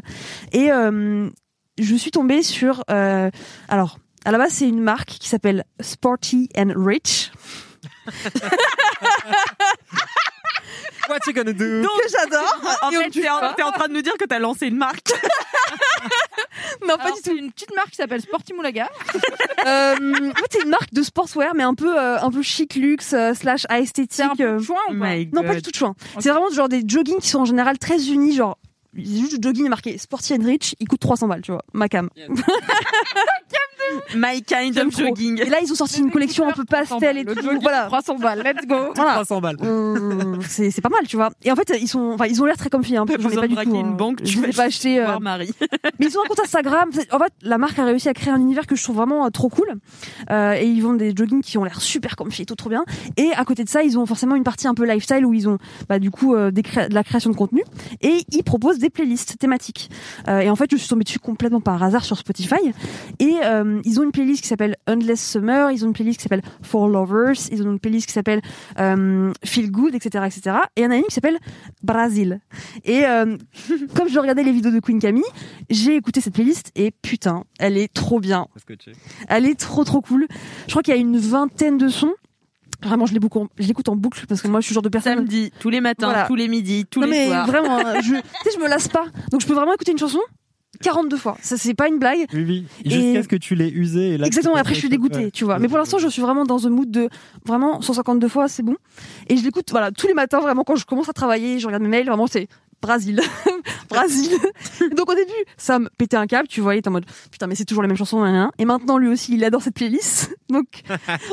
et 0.52 0.72
euh, 0.72 1.30
je 1.80 1.96
suis 1.96 2.12
tombée 2.12 2.44
sur. 2.44 2.84
euh, 2.90 3.30
alors, 3.70 3.98
à 4.26 4.32
la 4.32 4.38
base, 4.38 4.54
c'est 4.54 4.68
une 4.68 4.82
marque 4.82 5.10
qui 5.10 5.28
s'appelle 5.28 5.64
Sporty 5.80 6.50
and 6.58 6.74
Rich. 6.76 7.32
What 11.10 11.20
you 11.28 11.34
gonna 11.34 11.52
do? 11.52 11.66
que 11.82 12.10
j'adore. 12.10 12.62
En 12.84 12.92
fait, 12.92 13.10
t'es 13.10 13.30
en, 13.30 13.54
t'es 13.54 13.64
en 13.64 13.72
train 13.72 13.88
de 13.88 13.94
nous 13.94 14.02
dire 14.02 14.14
que 14.18 14.26
t'as 14.26 14.40
lancé 14.40 14.68
une 14.68 14.78
marque. 14.78 15.12
non, 16.88 16.96
pas 16.96 17.04
Alors, 17.04 17.16
du 17.16 17.22
c'est 17.24 17.36
une 17.36 17.52
petite 17.52 17.74
marque 17.76 17.90
qui 17.90 17.96
s'appelle 17.98 18.22
Sportimoulaga. 18.22 18.90
Euh, 19.68 19.94
en 19.96 20.34
fait, 20.34 20.48
c'est 20.50 20.64
une 20.64 20.70
marque 20.70 20.92
de 20.92 21.04
sportswear, 21.04 21.54
mais 21.54 21.62
un 21.62 21.76
peu, 21.76 21.96
euh, 21.96 22.20
un 22.20 22.32
peu 22.32 22.42
chic 22.42 22.74
luxe 22.74 23.14
euh, 23.14 23.36
slash 23.36 23.62
C'est 23.70 23.72
un 23.72 23.76
esthétique. 23.78 24.26
peu 24.36 24.54
de 24.54 24.58
chouin 24.58 24.80
ou 24.90 25.00
pas? 25.00 25.18
Non, 25.34 25.44
pas 25.44 25.54
du 25.54 25.62
tout 25.62 25.70
de 25.70 25.76
chouin. 25.76 25.94
C'est 26.20 26.30
vraiment 26.32 26.50
genre 26.50 26.68
des 26.68 26.82
joggings 26.84 27.20
qui 27.20 27.28
sont 27.28 27.42
en 27.42 27.46
général 27.46 27.78
très 27.78 28.10
unis, 28.10 28.34
genre 28.36 28.58
juste 28.96 29.34
le 29.34 29.40
jogging 29.40 29.68
est 29.68 29.70
marqué 29.70 30.00
Sporty 30.00 30.34
and 30.34 30.44
Rich, 30.44 30.76
il 30.80 30.88
coûte 30.88 31.00
300 31.00 31.28
balles, 31.28 31.42
tu 31.42 31.52
vois, 31.52 31.62
ma 31.74 31.88
cam. 31.90 32.10
My 34.16 34.42
kind 34.44 34.78
of 34.78 34.96
jogging. 34.98 35.40
Et 35.42 35.50
là, 35.50 35.58
ils 35.64 35.72
ont 35.72 35.76
sorti 35.76 36.00
une 36.02 36.12
collection 36.12 36.48
un 36.48 36.52
peu 36.52 36.66
pastel 36.66 37.18
et 37.18 37.24
Le 37.24 37.36
tout. 37.36 37.42
jogging, 37.44 37.62
Voilà. 37.62 37.86
300 37.88 38.16
balles, 38.16 38.44
let's 38.44 38.68
go. 38.68 38.76
Voilà. 38.96 39.14
300 39.14 39.42
balles. 39.42 39.58
Euh, 39.64 40.36
c'est 40.48 40.72
c'est 40.72 40.82
pas 40.82 40.90
mal, 40.90 41.08
tu 41.08 41.16
vois. 41.16 41.30
Et 41.44 41.52
en 41.52 41.56
fait, 41.56 41.74
ils 41.80 41.88
sont, 41.88 42.12
enfin, 42.14 42.26
ils 42.28 42.42
ont 42.42 42.46
l'air 42.46 42.58
très 42.58 42.70
comfy. 42.70 42.96
Hein, 42.98 43.06
j'en 43.20 43.30
ai 43.30 43.36
pas 43.36 43.48
du 43.48 43.54
braquer 43.56 43.70
tout. 43.72 43.76
une 43.78 43.86
hein. 43.88 43.92
banque, 43.92 44.24
tu 44.24 44.34
je 44.34 44.42
l'ai 44.42 44.54
pas 44.54 44.64
acheté. 44.64 45.00
euh, 45.00 45.20
Marie. 45.20 45.54
Mais 46.00 46.08
ils 46.08 46.18
ont 46.18 46.22
un 46.24 46.28
compte 46.28 46.40
Instagram. 46.40 46.90
En 47.12 47.20
fait, 47.20 47.34
la 47.42 47.58
marque 47.58 47.78
a 47.80 47.86
réussi 47.86 48.10
à 48.10 48.14
créer 48.14 48.34
un 48.34 48.40
univers 48.40 48.68
que 48.68 48.76
je 48.76 48.84
trouve 48.84 48.98
vraiment 48.98 49.26
euh, 49.26 49.30
trop 49.30 49.50
cool. 49.50 49.74
Euh, 50.30 50.54
et 50.54 50.66
ils 50.66 50.82
vendent 50.82 50.98
des 50.98 51.14
joggings 51.16 51.42
qui 51.42 51.58
ont 51.58 51.64
l'air 51.64 51.82
super 51.82 52.16
comfy 52.16 52.44
et 52.44 52.46
tout 52.46 52.56
trop 52.56 52.70
bien. 52.70 52.84
Et 53.18 53.32
à 53.36 53.44
côté 53.46 53.64
de 53.64 53.70
ça, 53.70 53.84
ils 53.84 53.98
ont 53.98 54.06
forcément 54.06 54.36
une 54.36 54.44
partie 54.44 54.68
un 54.68 54.74
peu 54.74 54.86
lifestyle 54.86 55.26
où 55.26 55.34
ils 55.34 55.48
ont 55.50 55.58
bah, 55.90 56.00
du 56.00 56.12
coup 56.12 56.36
euh, 56.36 56.52
des 56.52 56.62
cré- 56.64 56.90
de 56.90 56.94
la 56.94 57.04
création 57.04 57.30
de 57.30 57.36
contenu. 57.36 57.64
Et 58.02 58.24
ils 58.32 58.44
proposent 58.44 58.80
des 58.80 58.90
playlists 58.90 59.38
thématiques. 59.38 59.90
Euh, 60.28 60.40
et 60.40 60.50
en 60.50 60.56
fait, 60.56 60.70
je 60.72 60.78
suis 60.78 60.88
tombée 60.88 61.04
dessus 61.04 61.20
complètement 61.20 61.62
par 61.62 61.82
hasard 61.82 62.04
sur 62.06 62.18
Spotify. 62.18 62.56
Et 63.20 63.36
euh, 63.72 63.82
ils 63.86 64.00
ont 64.00 64.04
une 64.04 64.12
playlist 64.12 64.42
qui 64.42 64.48
s'appelle 64.48 64.76
Endless 64.88 65.22
Summer. 65.32 65.72
Ils 65.72 65.84
ont 65.84 65.88
une 65.88 65.94
playlist 65.94 66.18
qui 66.20 66.24
s'appelle 66.24 66.42
For 66.62 66.88
Lovers. 66.88 67.34
Ils 67.52 67.62
ont 67.64 67.72
une 67.72 67.80
playlist 67.80 68.08
qui 68.08 68.14
s'appelle 68.14 68.42
euh, 68.80 69.32
Feel 69.46 69.72
Good, 69.72 69.96
etc., 69.96 70.26
etc. 70.28 70.58
Et 70.76 70.82
il 70.82 70.84
y 70.84 70.88
en 70.88 70.92
a 70.92 70.98
une 70.98 71.04
qui 71.04 71.14
s'appelle 71.14 71.38
Brazil. 71.84 72.40
Et 72.84 73.06
euh, 73.06 73.38
comme 73.96 74.10
je 74.10 74.20
regardais 74.20 74.44
les 74.44 74.52
vidéos 74.52 74.72
de 74.72 74.80
Queen 74.80 75.00
Camille, 75.00 75.24
j'ai 75.70 75.96
écouté 75.96 76.22
cette 76.22 76.34
playlist 76.34 76.72
et 76.76 76.92
putain, 77.02 77.44
elle 77.60 77.78
est 77.78 77.92
trop 77.94 78.20
bien. 78.20 78.48
Elle 79.28 79.46
est 79.46 79.60
trop 79.60 79.84
trop 79.84 80.02
cool. 80.02 80.28
Je 80.68 80.72
crois 80.72 80.84
qu'il 80.84 80.94
y 80.94 80.98
a 80.98 81.00
une 81.00 81.18
vingtaine 81.18 81.78
de 81.78 81.88
sons. 81.90 82.14
Vraiment, 82.84 83.06
je 83.06 83.14
l'écoute 83.14 83.90
en 83.90 83.96
boucle 83.96 84.26
parce 84.28 84.42
que 84.42 84.48
moi, 84.48 84.60
je 84.60 84.66
suis 84.66 84.74
le 84.74 84.76
genre 84.76 84.82
de 84.82 84.90
personne. 84.90 85.16
Samedi, 85.18 85.52
tous 85.60 85.70
les 85.70 85.82
matins, 85.82 86.08
Voilà. 86.08 86.26
tous 86.26 86.34
les 86.36 86.48
midis, 86.48 86.86
tous 86.88 87.00
non 87.02 87.06
les 87.06 87.12
mais 87.12 87.28
soirs. 87.28 87.46
vraiment, 87.46 87.78
hein, 87.78 88.02
je, 88.02 88.16
tu 88.16 88.22
sais, 88.44 88.50
je 88.56 88.60
me 88.60 88.68
lasse 88.68 88.88
pas. 88.88 89.06
Donc, 89.32 89.42
je 89.42 89.46
peux 89.46 89.54
vraiment 89.54 89.74
écouter 89.74 89.92
une 89.92 90.00
chanson 90.00 90.18
42 90.82 91.18
fois. 91.18 91.38
Ça, 91.42 91.58
c'est 91.58 91.74
pas 91.74 91.88
une 91.88 92.00
blague. 92.00 92.26
Oui, 92.34 92.44
oui. 92.48 92.66
Jusqu'à 92.86 93.24
ce 93.24 93.28
que 93.28 93.36
tu 93.36 93.56
l'aies 93.56 93.70
usé. 93.72 94.10
Et 94.12 94.18
là, 94.18 94.28
Exactement. 94.28 94.56
après, 94.56 94.74
je 94.74 94.80
suis 94.80 94.90
dégoûtée, 94.90 95.26
Ouais. 95.26 95.32
tu 95.32 95.46
vois. 95.46 95.60
Mais 95.60 95.68
pour 95.68 95.78
l'instant, 95.78 95.98
je 95.98 96.08
suis 96.08 96.22
vraiment 96.22 96.46
dans 96.46 96.68
un 96.68 96.70
mood 96.70 96.90
de 96.92 97.10
vraiment 97.46 97.82
152 97.82 98.28
fois, 98.28 98.48
c'est 98.48 98.64
bon. 98.64 98.76
Et 99.30 99.38
je 99.38 99.44
l'écoute, 99.44 99.70
voilà, 99.72 99.92
tous 99.92 100.08
les 100.08 100.14
matins, 100.14 100.40
vraiment, 100.40 100.64
quand 100.64 100.76
je 100.76 100.86
commence 100.86 101.10
à 101.10 101.14
travailler, 101.14 101.60
je 101.60 101.66
regarde 101.68 101.84
mes 101.84 101.90
mails, 101.90 102.08
vraiment, 102.08 102.28
c'est 102.28 102.48
Brésil. 102.82 103.22
Brésil. 103.90 104.32
Donc 104.98 105.10
au 105.12 105.14
début, 105.16 105.32
ça 105.58 105.78
me 105.80 105.88
pétait 105.98 106.18
un 106.18 106.26
câble, 106.26 106.48
tu 106.48 106.62
vois, 106.62 106.74
il 106.76 106.80
était 106.80 106.88
en 106.88 106.92
mode 106.94 107.06
putain, 107.32 107.46
mais 107.46 107.54
c'est 107.56 107.66
toujours 107.66 107.84
les 107.84 107.88
mêmes 107.88 107.98
chansons, 107.98 108.22
nan. 108.22 108.50
Et 108.58 108.66
maintenant, 108.66 108.98
lui 108.98 109.08
aussi, 109.08 109.36
il 109.36 109.44
adore 109.44 109.62
cette 109.62 109.76
playlist. 109.76 110.36
Donc 110.50 110.82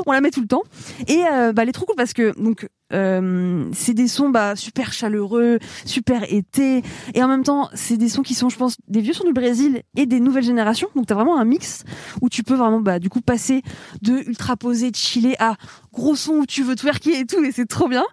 on 0.07 0.13
la 0.13 0.21
met 0.21 0.31
tout 0.31 0.41
le 0.43 0.47
temps. 0.47 0.63
Et 1.07 1.23
euh, 1.33 1.53
bah, 1.53 1.63
elle 1.63 1.71
est 1.71 1.73
trop 1.73 1.87
cool 1.87 1.97
parce 1.97 2.13
que 2.13 2.39
donc 2.39 2.69
euh, 2.93 3.69
c'est 3.73 3.95
des 3.95 4.09
sons 4.09 4.29
bah, 4.31 4.57
super 4.57 4.93
chaleureux, 4.93 5.59
super 5.85 6.33
été, 6.33 6.83
et 7.15 7.23
en 7.23 7.29
même 7.29 7.45
temps 7.45 7.69
c'est 7.75 7.97
des 7.97 8.09
sons 8.09 8.23
qui 8.23 8.35
sont, 8.35 8.49
je 8.49 8.57
pense, 8.57 8.77
des 8.89 9.01
vieux 9.01 9.13
sons 9.13 9.25
du 9.25 9.33
Brésil 9.33 9.83
et 9.97 10.07
des 10.07 10.21
nouvelles 10.21 10.45
générations. 10.45 10.89
Donc 10.95 11.07
t'as 11.07 11.15
vraiment 11.15 11.39
un 11.39 11.45
mix 11.45 11.85
où 12.21 12.29
tu 12.29 12.43
peux 12.43 12.55
vraiment 12.55 12.81
bah 12.81 12.99
du 12.99 13.09
coup 13.09 13.21
passer 13.21 13.63
de 14.03 14.15
ultra 14.27 14.57
posé, 14.57 14.91
chillé 14.95 15.37
à 15.41 15.57
gros 15.93 16.17
son 16.17 16.35
où 16.35 16.47
tu 16.47 16.63
veux 16.63 16.77
twerker 16.77 17.19
et 17.19 17.27
tout, 17.27 17.43
et 17.43 17.53
c'est 17.53 17.67
trop 17.67 17.89
bien. 17.89 18.05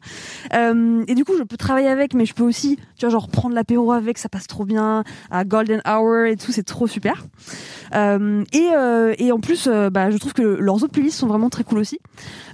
Euh, 0.53 1.03
et 1.07 1.15
du 1.15 1.25
coup 1.25 1.33
je 1.37 1.43
peux 1.43 1.57
travailler 1.57 1.87
avec, 1.87 2.13
mais 2.13 2.25
je 2.25 2.33
peux 2.33 2.43
aussi, 2.43 2.77
tu 2.97 3.05
vois, 3.05 3.09
genre 3.09 3.27
prendre 3.29 3.55
l'apéro 3.55 3.91
avec, 3.91 4.17
ça 4.17 4.29
passe 4.29 4.47
trop 4.47 4.65
bien, 4.65 5.03
à 5.31 5.43
Golden 5.43 5.81
Hour 5.87 6.25
et 6.25 6.37
tout, 6.37 6.51
c'est 6.51 6.63
trop 6.63 6.87
super. 6.87 7.25
Euh, 7.93 8.43
et, 8.51 8.69
euh, 8.75 9.13
et 9.17 9.31
en 9.31 9.39
plus, 9.39 9.67
euh, 9.67 9.89
bah, 9.89 10.09
je 10.11 10.17
trouve 10.17 10.33
que 10.33 10.41
leurs 10.41 10.75
autres 10.75 10.89
playlists 10.89 11.19
sont 11.19 11.27
vraiment 11.27 11.49
très 11.49 11.63
cool 11.63 11.79
aussi. 11.79 11.99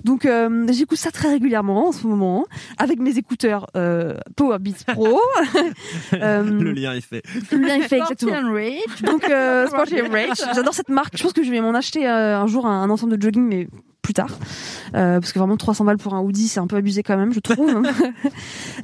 Donc 0.04 0.28
j'écoute 0.70 0.98
ça 0.98 1.12
très 1.12 1.30
régulièrement 1.30 1.90
en 1.90 1.92
ce 1.92 2.08
moment. 2.08 2.11
Moment 2.12 2.46
avec 2.78 3.00
mes 3.00 3.18
écouteurs 3.18 3.68
euh, 3.76 4.16
Power 4.36 4.60
Beats 4.60 4.84
Pro. 4.88 5.20
Euh, 6.14 6.44
Le 6.44 6.72
lien 6.72 6.94
est 6.94 7.02
fait. 7.02 7.24
le 7.52 7.58
lien 7.60 7.76
est 7.78 7.88
fait 7.88 7.98
exactement. 8.00 8.42
Donc 9.04 9.30
euh, 9.30 9.68
Sporty 9.68 10.02
and 10.02 10.12
Rage, 10.12 10.38
j'adore 10.54 10.74
cette 10.74 10.90
marque. 10.90 11.18
Je 11.18 11.24
pense 11.24 11.34
que 11.34 11.44
je 11.44 11.52
vais 11.52 11.62
m'en 11.62 11.74
acheter 11.74 12.08
euh, 12.08 12.38
un 12.38 12.48
jour 12.48 12.66
un, 12.68 12.84
un 12.84 12.90
ensemble 12.90 13.18
de 13.18 13.22
jogging, 13.22 13.48
mais 13.48 13.68
plus 14.02 14.14
tard, 14.14 14.30
Euh, 14.96 15.20
parce 15.20 15.32
que 15.32 15.40
vraiment 15.40 15.58
300 15.58 15.86
balles 15.86 15.98
pour 15.98 16.16
un 16.16 16.22
hoodie, 16.22 16.48
c'est 16.48 16.60
un 16.60 16.66
peu 16.68 16.76
abusé 16.76 17.02
quand 17.04 17.16
même, 17.18 17.32
je 17.34 17.40
trouve. 17.40 17.82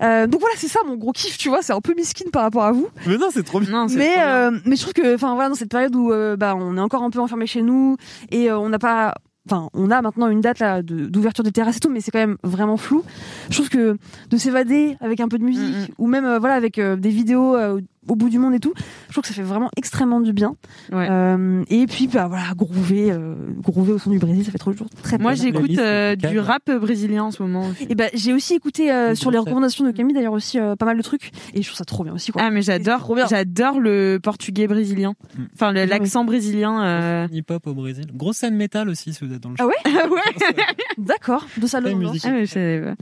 Euh, 0.02 0.28
donc 0.28 0.40
voilà, 0.40 0.56
c'est 0.58 0.68
ça 0.68 0.80
mon 0.86 0.96
gros 0.96 1.12
kiff, 1.12 1.38
tu 1.38 1.50
vois, 1.50 1.62
c'est 1.64 1.74
un 1.74 1.82
peu 1.82 1.94
miskin 1.96 2.30
par 2.32 2.44
rapport 2.44 2.64
à 2.64 2.72
vous. 2.72 2.88
Mais 3.08 3.18
non, 3.18 3.28
c'est 3.32 3.44
trop 3.44 3.60
bien. 3.60 3.72
Non, 3.72 3.88
Mais 3.96 4.06
trop 4.14 4.16
bien. 4.16 4.28
euh, 4.28 4.52
mais 4.66 4.76
je 4.76 4.82
trouve 4.82 4.94
que 4.94 5.16
enfin 5.16 5.34
voilà 5.34 5.50
dans 5.50 5.56
cette 5.56 5.72
période 5.72 5.96
où 5.96 6.12
euh, 6.12 6.38
bah 6.38 6.56
on 6.56 6.78
est 6.78 6.82
encore 6.82 7.04
un 7.04 7.10
peu 7.10 7.20
enfermé 7.20 7.48
chez 7.48 7.62
nous 7.64 7.98
et 8.32 8.50
euh, 8.52 8.58
on 8.60 8.70
n'a 8.70 8.80
pas 8.80 9.16
enfin 9.50 9.70
on 9.74 9.90
a 9.92 10.02
maintenant 10.02 10.28
une 10.30 10.42
date 10.42 10.60
là 10.60 10.82
de- 10.82 11.08
d'ouverture 11.08 11.44
des 11.44 11.52
terrasses 11.52 11.78
et 11.78 11.80
tout 11.80 11.90
mais 11.90 12.02
c'est 12.02 12.12
quand 12.12 12.20
même 12.20 12.38
vraiment 12.44 12.78
flou. 12.78 13.04
Je 13.50 13.56
trouve 13.56 13.70
que 13.70 13.98
de 14.30 14.38
s'évader 14.38 14.98
avec 15.00 15.20
un 15.20 15.28
peu 15.28 15.38
de 15.38 15.44
musique 15.44 15.90
Mm, 15.90 15.94
ou 15.98 16.08
même 16.08 16.26
euh, 16.26 16.40
voilà 16.40 16.56
avec 16.56 16.78
euh, 16.80 16.96
des 16.96 17.10
vidéos 17.10 17.56
euh, 17.56 17.82
au 18.08 18.16
bout 18.16 18.30
du 18.30 18.40
monde 18.40 18.54
et 18.54 18.60
tout, 18.60 18.74
je 19.08 19.12
trouve 19.14 19.22
que 19.22 19.28
ça 19.28 19.34
fait 19.34 19.42
vraiment 19.44 19.70
extrêmement 19.78 20.22
du 20.22 20.34
bien. 20.34 20.56
Ouais. 20.92 21.08
Euh, 21.10 21.64
et 21.70 21.86
puis 21.88 22.08
bah 22.08 22.28
voilà 22.28 22.46
groover 22.56 23.12
euh, 23.12 23.36
groover 23.62 23.94
au 23.94 23.98
son 23.98 24.10
du 24.12 24.20
Brésil, 24.20 24.44
ça 24.46 24.52
fait 24.52 24.58
trop 24.58 24.72
toujours 24.72 24.90
très 25.04 25.18
Moi, 25.18 25.34
j'écoute 25.34 25.78
euh, 25.78 26.16
du 26.16 26.40
rap 26.40 26.70
brésilien 26.72 27.24
en 27.26 27.32
ce 27.32 27.42
moment. 27.44 27.68
aussi. 27.68 27.86
Et 27.90 27.96
ben 27.96 28.10
j'ai 28.14 28.34
aussi 28.34 28.54
écouté 28.54 28.92
euh, 28.92 29.10
Oui, 29.12 29.18
sur 29.18 29.32
les 29.32 29.38
recommandations 29.38 29.86
de 29.86 29.92
Camille 29.92 30.14
d'ailleurs 30.16 30.34
aussi 30.34 30.60
euh, 30.60 30.76
pas 30.76 30.86
mal 30.86 30.98
de 30.98 31.02
trucs 31.02 31.32
et 31.54 31.62
je 31.62 31.68
trouve 31.68 31.78
ça 31.78 31.86
trop 31.86 32.04
bien 32.04 32.14
aussi 32.14 32.32
quoi. 32.32 32.42
Ah, 32.44 32.50
mais 32.52 32.62
j'adore, 32.62 33.16
j'adore 33.30 33.80
le 33.80 34.20
portugais 34.22 34.68
brésilien. 34.68 35.14
Mm. 35.38 35.44
Enfin, 35.54 35.72
le- 35.72 35.82
oui. 35.82 35.88
l'accent 35.88 36.24
brésilien. 36.24 36.84
euh, 36.84 37.28
Hip-hop 37.32 37.68
au 37.68 37.74
Brésil. 37.74 38.06
Grosse 38.14 38.38
scène 38.38 38.56
métal 38.56 38.90
aussi, 38.90 39.14
si 39.14 39.26
vous 39.26 39.34
êtes 39.34 39.42
dans 39.42 39.50
le 39.50 39.56
Ah 39.60 39.66
ouais? 39.68 39.74
Ah 39.86 40.08
ouais. 40.10 40.56
D'accord, 40.98 41.46
de 41.58 41.94
musique. 41.94 42.24
Ah, 42.26 42.32
mais. 42.32 42.94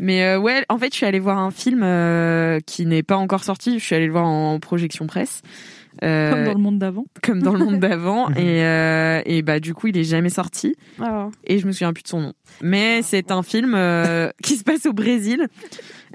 Mais 0.00 0.24
euh, 0.24 0.38
ouais, 0.40 0.64
en 0.68 0.78
fait, 0.78 0.88
je 0.92 0.96
suis 0.96 1.06
allée 1.06 1.20
voir 1.20 1.38
un 1.38 1.50
film 1.50 1.82
euh, 1.82 2.58
qui 2.66 2.84
n'est 2.84 3.02
pas 3.02 3.16
encore 3.16 3.44
sorti. 3.44 3.78
Je 3.78 3.84
suis 3.84 3.94
allée 3.94 4.06
le 4.06 4.12
voir 4.12 4.24
en 4.26 4.43
projection 4.60 5.06
presse. 5.06 5.42
Euh, 6.02 6.32
Comme 6.32 6.44
dans 6.44 6.52
le 6.54 6.58
monde 6.60 6.78
d'avant. 6.80 7.04
comme 7.22 7.40
dans 7.40 7.52
le 7.52 7.64
monde 7.64 7.78
d'avant 7.78 8.28
et, 8.36 8.64
euh, 8.64 9.22
et 9.26 9.42
bah 9.42 9.60
du 9.60 9.74
coup 9.74 9.86
il 9.86 9.96
est 9.96 10.02
jamais 10.02 10.28
sorti 10.28 10.74
Ah. 11.00 11.28
et 11.44 11.60
je 11.60 11.66
me 11.68 11.72
souviens 11.72 11.92
plus 11.92 12.02
de 12.02 12.08
son 12.08 12.20
nom 12.20 12.32
mais 12.60 13.00
c'est 13.02 13.30
un 13.30 13.44
film 13.44 13.74
euh, 13.76 14.28
qui 14.42 14.56
se 14.56 14.64
passe 14.64 14.86
au 14.86 14.92
Brésil 14.92 15.46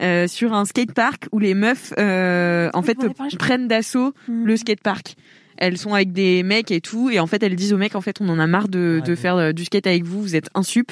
euh, 0.02 0.28
sur 0.28 0.52
un 0.54 0.66
skatepark 0.66 1.30
où 1.32 1.40
les 1.40 1.54
meufs 1.54 1.94
euh, 1.98 2.70
en 2.74 2.82
fait 2.82 2.98
prennent 3.38 3.70
d'assaut 3.70 4.14
Hmm. 4.28 4.44
le 4.46 4.58
skatepark 4.58 5.16
elles 5.58 5.78
sont 5.78 5.94
avec 5.94 6.12
des 6.12 6.44
mecs 6.44 6.72
et 6.72 6.82
tout 6.82 7.10
et 7.10 7.22
en 7.22 7.28
fait 7.28 7.42
elles 7.42 7.56
disent 7.56 7.72
aux 7.72 7.78
mecs 7.78 7.96
en 7.96 8.02
fait 8.02 8.20
on 8.20 8.28
en 8.28 8.38
a 8.38 8.48
marre 8.48 8.68
de, 8.68 9.02
de 9.06 9.12
Ouais. 9.12 9.16
faire 9.16 9.38
euh, 9.38 9.52
du 9.54 9.64
skate 9.64 9.88
avec 9.88 10.04
vous 10.04 10.22
vous 10.22 10.36
êtes 10.36 10.50
insup 10.56 10.92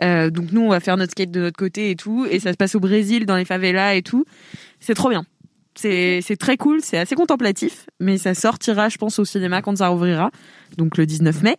euh, 0.00 0.30
donc 0.30 0.50
nous 0.50 0.62
on 0.62 0.70
va 0.70 0.80
faire 0.80 0.96
notre 0.96 1.12
skate 1.12 1.30
de 1.30 1.40
notre 1.40 1.58
côté 1.58 1.90
et 1.90 1.94
tout 1.94 2.26
et 2.30 2.40
ça 2.40 2.52
se 2.52 2.56
passe 2.56 2.74
au 2.74 2.80
Brésil 2.80 3.26
dans 3.26 3.36
les 3.36 3.44
favelas 3.44 3.96
et 3.96 4.02
tout 4.02 4.24
c'est 4.80 4.94
trop 4.94 5.10
bien 5.10 5.24
c'est 5.76 6.20
c'est 6.22 6.36
très 6.36 6.56
cool 6.56 6.80
c'est 6.82 6.98
assez 6.98 7.14
contemplatif 7.14 7.86
mais 8.00 8.18
ça 8.18 8.34
sortira 8.34 8.88
je 8.88 8.96
pense 8.98 9.18
au 9.18 9.24
cinéma 9.24 9.62
quand 9.62 9.76
ça 9.78 9.88
rouvrira. 9.88 10.30
Donc 10.76 10.96
le 10.96 11.06
19 11.06 11.42
mai. 11.42 11.56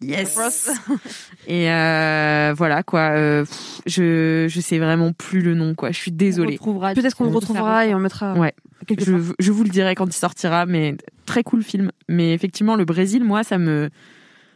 Yes. 0.00 0.70
Et 1.48 1.70
euh, 1.72 2.54
voilà 2.56 2.84
quoi 2.84 3.10
euh, 3.16 3.44
je 3.86 4.46
je 4.48 4.60
sais 4.60 4.78
vraiment 4.78 5.12
plus 5.12 5.40
le 5.40 5.54
nom 5.54 5.74
quoi. 5.74 5.90
Je 5.90 5.96
suis 5.98 6.12
désolée. 6.12 6.56
Peut-être 6.58 7.16
qu'on 7.16 7.24
le 7.24 7.30
retrouvera 7.30 7.86
et 7.86 7.94
on 7.94 7.98
mettra 7.98 8.34
Ouais. 8.34 8.52
quelque 8.86 9.04
je, 9.04 9.16
je 9.40 9.52
vous 9.52 9.64
le 9.64 9.70
dirai 9.70 9.96
quand 9.96 10.06
il 10.06 10.12
sortira, 10.12 10.66
mais 10.66 10.96
très 11.26 11.42
cool 11.42 11.64
film. 11.64 11.90
Mais 12.08 12.32
effectivement, 12.32 12.76
le 12.76 12.84
Brésil, 12.84 13.24
moi, 13.24 13.42
ça 13.42 13.58
me, 13.58 13.90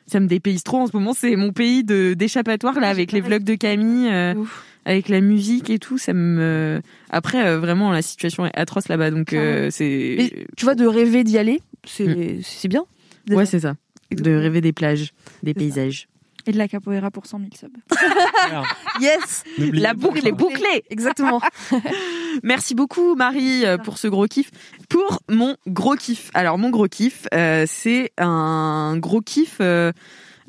ça 0.07 0.21
me 0.21 0.29
dépayse 0.29 0.63
trop 0.63 0.79
en 0.79 0.87
ce 0.87 0.97
moment. 0.97 1.13
C'est 1.13 1.35
mon 1.35 1.51
pays 1.53 1.83
de 1.83 2.15
d'échappatoire 2.15 2.79
là, 2.79 2.89
avec 2.89 3.11
les 3.11 3.21
vlogs 3.21 3.43
de 3.45 3.55
Camille, 3.57 4.11
euh, 4.13 4.35
Ouf. 4.35 4.65
Avec 4.85 5.09
la 5.09 5.21
musique 5.21 5.71
et 5.71 5.79
tout. 5.79 5.99
Ça 5.99 6.13
me. 6.13 6.81
Après, 7.11 7.47
euh, 7.47 7.59
vraiment, 7.59 7.91
la 7.93 8.03
situation 8.03 8.47
est 8.47 8.57
atroce 8.57 8.89
là-bas, 8.89 9.11
donc 9.11 9.33
euh, 9.33 9.69
c'est. 9.71 10.15
Mais 10.19 10.47
tu 10.57 10.65
vois, 10.65 10.75
de 10.75 10.87
rêver 10.87 11.25
d'y 11.25 11.39
aller, 11.39 11.61
c'est 11.85 12.39
c'est 12.43 12.69
bien. 12.69 12.85
déjà. 13.27 13.39
Ouais, 13.39 13.47
c'est 13.47 13.61
ça. 13.61 13.75
De 14.11 14.35
rêver 14.35 14.61
des 14.61 14.73
plages, 14.73 15.13
des 15.43 15.55
paysages. 15.55 16.09
Et 16.45 16.51
de 16.51 16.59
la 16.59 16.67
capoeira 16.67 17.13
pour 17.13 17.27
100 17.27 17.39
000 17.39 17.51
subs. 17.55 17.71
Yes 19.01 19.45
N'oubliez 19.59 19.81
La 19.83 19.95
boucle 19.95 20.27
est 20.27 20.33
bouclée. 20.33 20.83
Exactement. 20.91 21.41
Merci 22.43 22.75
beaucoup 22.75 23.15
Marie 23.15 23.65
euh, 23.65 23.79
pour 23.79 23.97
ce 23.97 24.09
gros 24.09 24.27
kiff. 24.27 24.51
Pour 24.89 25.21
mon 25.29 25.57
gros 25.69 25.95
kiff. 25.95 26.31
Alors 26.35 26.59
mon 26.59 26.71
gros 26.71 26.89
kiff, 26.89 27.27
euh, 27.33 27.65
c'est 27.69 28.11
un 28.19 28.97
gros 28.99 29.21
kiff. 29.21 29.59
euh, 29.61 29.93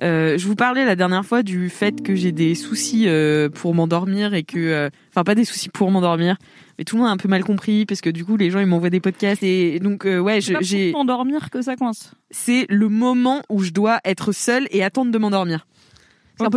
euh, 0.02 0.38
je 0.38 0.48
vous 0.48 0.56
parlais 0.56 0.86
la 0.86 0.96
dernière 0.96 1.26
fois 1.26 1.44
du 1.44 1.70
fait 1.70 2.02
que 2.02 2.16
j'ai 2.16 2.32
des 2.32 2.56
soucis 2.56 3.04
euh, 3.08 3.50
pour 3.50 3.74
m'endormir 3.76 4.34
et 4.34 4.44
que, 4.44 4.58
euh, 4.60 4.90
enfin 5.10 5.24
pas 5.24 5.36
des 5.36 5.46
soucis 5.46 5.70
pour 5.70 5.92
m'endormir, 5.92 6.38
mais 6.78 6.84
tout 6.86 6.96
le 6.96 7.02
monde 7.02 7.10
a 7.10 7.14
un 7.14 7.18
peu 7.18 7.28
mal 7.30 7.44
compris 7.44 7.86
parce 7.86 8.02
que 8.02 8.10
du 8.10 8.26
coup 8.26 8.36
les 8.38 8.50
gens 8.50 8.60
ils 8.60 8.66
m'envoient 8.66 8.90
des 8.90 9.00
podcasts 9.00 9.44
et 9.44 9.80
donc 9.80 10.06
euh, 10.06 10.20
ouais, 10.20 10.42
C'est 10.42 10.48
je- 10.52 10.54
pas 10.54 10.60
j'ai, 10.62 10.92
pour 10.92 11.02
t'endormir 11.02 11.50
que 11.50 11.62
ça 11.62 11.76
coince. 11.76 12.12
c'est 12.32 12.66
le 12.70 12.90
moment 12.90 13.42
où 13.50 13.62
je 13.62 13.72
dois 13.72 14.00
être 14.06 14.32
seule 14.32 14.68
et 14.72 14.84
attendre 14.84 15.12
de 15.12 15.18
m'endormir. 15.18 15.68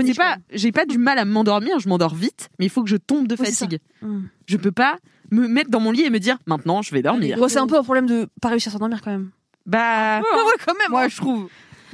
Niche, 0.03 0.17
pas, 0.17 0.39
j'ai 0.53 0.73
pas 0.73 0.87
du 0.87 0.97
mal 0.97 1.19
à 1.19 1.25
m'endormir, 1.27 1.79
je 1.79 1.89
m'endors 1.89 2.15
vite, 2.15 2.49
mais 2.59 2.65
il 2.65 2.71
faut 2.71 2.83
que 2.83 2.89
je 2.89 2.97
tombe 2.97 3.29
de 3.29 3.37
fatigue. 3.37 3.79
Mm. 4.01 4.21
Je 4.47 4.57
peux 4.57 4.73
pas 4.73 4.97
me 5.31 5.47
mettre 5.47 5.71
dans 5.71 5.81
mon 5.81 5.91
lit 5.93 6.03
et 6.05 6.11
me 6.11 6.19
dire 6.19 6.39
maintenant 6.47 6.81
je 6.83 6.93
vais 6.95 7.03
dormir. 7.03 7.37
Bon, 7.39 7.47
c'est 7.49 7.59
un 7.59 7.67
peu 7.67 7.77
un 7.77 7.83
problème 7.83 8.07
de 8.07 8.27
pas 8.41 8.49
réussir 8.49 8.71
à 8.71 8.73
s'endormir 8.73 9.03
quand 9.03 9.11
même. 9.11 9.31
Bah, 9.67 10.21
ouais, 10.21 10.25
quand 10.65 10.75
même. 10.79 10.91
Moi, 10.91 11.09
je 11.09 11.17
trouve. 11.17 11.49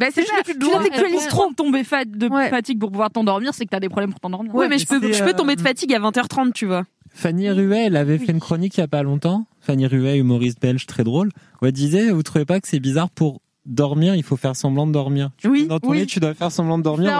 Bah 0.04 0.10
c'est 0.14 0.22
ça. 0.24 0.32
juste 0.34 0.46
que 0.46 0.52
tu 0.52 0.58
tu 0.58 0.58
dois 0.58 0.78
l'intellectualises 0.78 1.26
trop 1.28 1.52
tomber 1.56 1.84
fa- 1.84 2.04
de 2.04 2.28
Ouais. 2.28 2.48
fatigue 2.50 2.78
pour 2.78 2.90
pouvoir 2.90 3.10
t'endormir, 3.10 3.52
c'est 3.54 3.64
que 3.64 3.70
t'as 3.70 3.80
des 3.80 3.88
problèmes 3.88 4.10
pour 4.10 4.20
t'endormir. 4.20 4.54
Ouais, 4.54 4.68
mais 4.68 4.78
je 4.78 4.86
peux, 4.86 5.00
je 5.12 5.22
peux 5.22 5.30
euh, 5.30 5.32
tomber 5.32 5.56
de 5.56 5.60
fatigue 5.60 5.92
à 5.94 5.98
20h30, 5.98 6.52
tu 6.52 6.66
vois. 6.66 6.84
Fanny 7.14 7.50
Ruet, 7.50 7.84
elle 7.86 7.96
avait 7.96 8.18
fait 8.18 8.32
une 8.32 8.40
chronique 8.40 8.76
il 8.78 8.80
y 8.80 8.84
a 8.84 8.88
pas 8.88 9.02
longtemps. 9.02 9.46
Fanny 9.60 9.86
Ruet, 9.86 10.16
humoriste 10.18 10.60
belge 10.60 10.86
très 10.86 11.04
drôle, 11.04 11.30
où 11.60 11.66
elle 11.66 11.72
disait, 11.72 12.10
vous 12.10 12.22
trouvez 12.22 12.44
pas 12.46 12.58
que 12.60 12.66
c'est 12.68 12.80
bizarre 12.80 13.10
pour 13.10 13.40
dormir, 13.64 14.14
il 14.14 14.22
faut 14.22 14.36
faire 14.36 14.56
semblant 14.56 14.86
de 14.86 14.92
dormir. 14.92 15.30
Tu 15.38 15.48
Oui, 15.48 15.66
dans 15.66 15.78
ton 15.78 15.90
oui. 15.90 15.98
lit, 16.00 16.06
tu 16.06 16.18
dois 16.20 16.34
faire 16.34 16.50
semblant 16.50 16.78
de 16.78 16.82
dormir. 16.82 17.10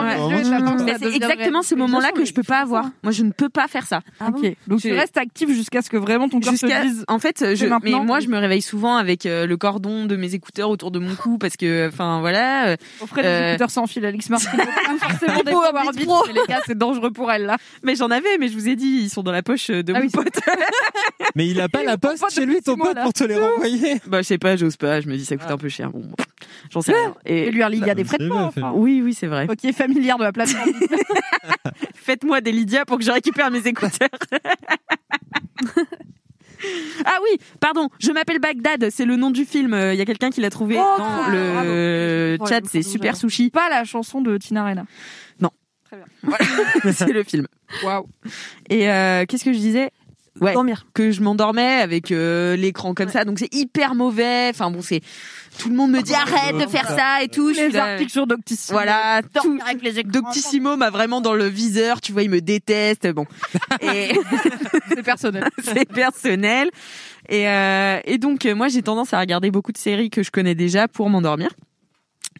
C'est 0.99 1.13
exactement 1.15 1.61
ces 1.61 1.75
moments-là 1.75 2.11
que 2.11 2.25
je 2.25 2.33
peux 2.33 2.43
pas 2.43 2.59
avoir. 2.59 2.85
Moi, 3.03 3.11
je 3.11 3.23
ne 3.23 3.31
peux 3.31 3.49
pas 3.49 3.67
faire 3.67 3.85
ça. 3.85 4.01
Ah 4.19 4.29
bon 4.31 4.39
Ok. 4.39 4.55
Donc 4.67 4.81
tu 4.81 4.91
restes 4.93 5.17
actif 5.17 5.49
jusqu'à 5.49 5.81
ce 5.81 5.89
que 5.89 5.97
vraiment 5.97 6.27
ton 6.29 6.39
corps 6.39 6.53
te 6.53 6.81
dise. 6.85 7.05
en 7.07 7.19
fait, 7.19 7.55
je, 7.55 7.65
mais 7.83 7.91
moi, 7.91 8.19
je 8.19 8.27
me 8.27 8.37
réveille 8.37 8.61
souvent 8.61 8.95
avec 8.97 9.25
euh, 9.25 9.45
le 9.45 9.57
cordon 9.57 10.05
de 10.05 10.15
mes 10.15 10.33
écouteurs 10.35 10.69
autour 10.69 10.91
de 10.91 10.99
mon 10.99 11.15
cou 11.15 11.37
parce 11.37 11.55
que, 11.57 11.87
enfin, 11.87 12.19
voilà. 12.19 12.67
euh, 12.69 12.75
Offrez 13.01 13.21
des 13.21 13.27
Euh, 13.27 13.49
écouteurs 13.51 13.71
sans 13.71 13.87
fil, 13.87 14.05
Alix 14.05 14.29
Martin. 14.29 14.49
Pas 14.57 14.97
forcément 15.09 15.43
des 15.43 15.51
Power 15.51 15.69
Pro. 16.05 16.25
les 16.27 16.41
gars, 16.47 16.59
c'est 16.65 16.77
dangereux 16.77 17.11
pour 17.11 17.31
elle 17.31 17.45
là. 17.45 17.57
Mais 17.83 17.95
j'en 17.95 18.09
avais, 18.11 18.37
mais 18.39 18.47
je 18.49 18.53
vous 18.53 18.67
ai 18.67 18.75
dit, 18.75 18.99
ils 19.03 19.09
sont 19.09 19.23
dans 19.23 19.31
la 19.31 19.43
poche 19.43 19.67
de 19.69 19.93
Ah 19.95 20.01
mon 20.01 20.09
pote. 20.09 20.39
Mais 21.35 21.47
il 21.47 21.59
a 21.61 21.69
pas 21.69 21.83
la 21.83 21.97
poste 21.97 22.23
chez 22.31 22.45
lui, 22.45 22.61
ton 22.61 22.75
pote, 22.77 22.97
pour 23.01 23.13
te 23.13 23.23
les 23.23 23.35
renvoyer. 23.39 23.99
bah, 24.07 24.21
je 24.21 24.27
sais 24.27 24.37
pas, 24.37 24.55
j'ose 24.55 24.77
pas. 24.77 25.01
Je 25.01 25.07
me 25.07 25.15
dis, 25.17 25.25
ça 25.25 25.35
coûte 25.37 25.49
un 25.49 25.57
peu 25.57 25.69
cher. 25.69 25.89
Bon, 25.89 26.03
j'en 26.71 26.81
sais 26.81 26.93
rien. 26.93 27.15
Et 27.25 27.47
Et 27.47 27.51
lui, 27.51 27.61
il 27.71 27.85
y 27.85 27.89
a 27.89 27.95
des 27.95 28.03
frais 28.03 28.17
de 28.17 28.23
C'est 28.23 28.29
port. 28.29 28.37
bien 28.39 28.51
fait. 28.51 28.61
enfin. 28.61 28.73
oui, 28.75 29.01
oui, 29.03 29.13
c'est 29.13 29.27
vrai. 29.27 29.47
Ok, 29.49 29.71
familière 29.73 30.17
de 30.17 30.23
la 30.23 30.31
plateforme. 30.31 30.71
Faites-moi 31.95 32.41
des 32.41 32.51
Lydia 32.51 32.85
pour 32.85 32.97
que 32.97 33.03
je 33.03 33.11
récupère 33.11 33.49
mes 33.51 33.65
écouteurs. 33.67 34.09
ah 37.05 37.17
oui, 37.23 37.37
pardon, 37.59 37.89
je 37.99 38.11
m'appelle 38.11 38.39
Bagdad, 38.39 38.89
c'est 38.89 39.05
le 39.05 39.15
nom 39.15 39.31
du 39.31 39.45
film. 39.45 39.73
Il 39.93 39.97
y 39.97 40.01
a 40.01 40.05
quelqu'un 40.05 40.29
qui 40.29 40.41
l'a 40.41 40.49
trouvé 40.49 40.75
Oh, 40.77 40.95
dans 40.97 41.27
le 41.29 42.35
Bravo. 42.37 42.49
chat, 42.53 42.61
c'est 42.69 42.81
Super 42.81 43.15
Sushi. 43.15 43.49
Pas 43.49 43.69
la 43.69 43.83
chanson 43.83 44.21
de 44.21 44.37
Tina 44.37 44.63
Arena. 44.63 44.85
c'est 46.91 47.13
le 47.13 47.21
film. 47.23 47.45
Waouh. 47.83 48.07
Et 48.67 48.89
euh, 48.89 49.25
qu'est-ce 49.27 49.45
que 49.45 49.53
je 49.53 49.59
disais? 49.59 49.91
Ouais, 50.41 50.53
Dormir. 50.53 50.85
que 50.93 51.11
je 51.11 51.21
m'endormais 51.21 51.79
avec 51.81 52.11
euh, 52.11 52.55
l'écran 52.55 52.95
comme 52.95 53.09
ça, 53.09 53.23
donc 53.23 53.37
c'est 53.37 53.53
hyper 53.53 53.93
mauvais. 53.93 54.49
Enfin 54.49 54.71
bon, 54.71 54.81
c'est 54.81 55.01
tout 55.59 55.69
le 55.69 55.75
monde 55.75 55.91
me 55.91 56.01
dit 56.01 56.13
arrête 56.13 56.57
de 56.57 56.67
faire 56.67 56.87
ça 56.87 57.21
et 57.21 57.27
tout. 57.27 57.49
Je 57.49 57.59
suis 57.59 57.71
Les 57.71 57.77
articles 57.77 58.11
sur 58.11 58.25
Doctissimo. 58.25 58.75
Voilà, 58.77 59.21
tout, 59.21 59.43
Dormir 59.43 59.63
avec 59.67 59.83
les 59.83 59.99
écrans. 59.99 60.11
Doctissimo 60.11 60.75
m'a 60.75 60.89
vraiment 60.89 61.21
dans 61.21 61.35
le 61.35 61.45
viseur, 61.45 62.01
tu 62.01 62.11
vois, 62.13 62.23
il 62.23 62.31
me 62.31 62.41
déteste. 62.41 63.07
Bon, 63.11 63.25
et 63.81 64.17
C'est 64.89 65.03
personnel. 65.03 65.47
c'est 65.63 65.85
personnel. 65.85 66.69
Et, 67.29 67.47
euh, 67.47 67.99
et 68.05 68.17
donc, 68.17 68.45
moi, 68.45 68.67
j'ai 68.67 68.81
tendance 68.81 69.13
à 69.13 69.19
regarder 69.19 69.51
beaucoup 69.51 69.71
de 69.71 69.77
séries 69.77 70.09
que 70.09 70.23
je 70.23 70.31
connais 70.31 70.55
déjà 70.55 70.87
pour 70.87 71.09
m'endormir. 71.09 71.49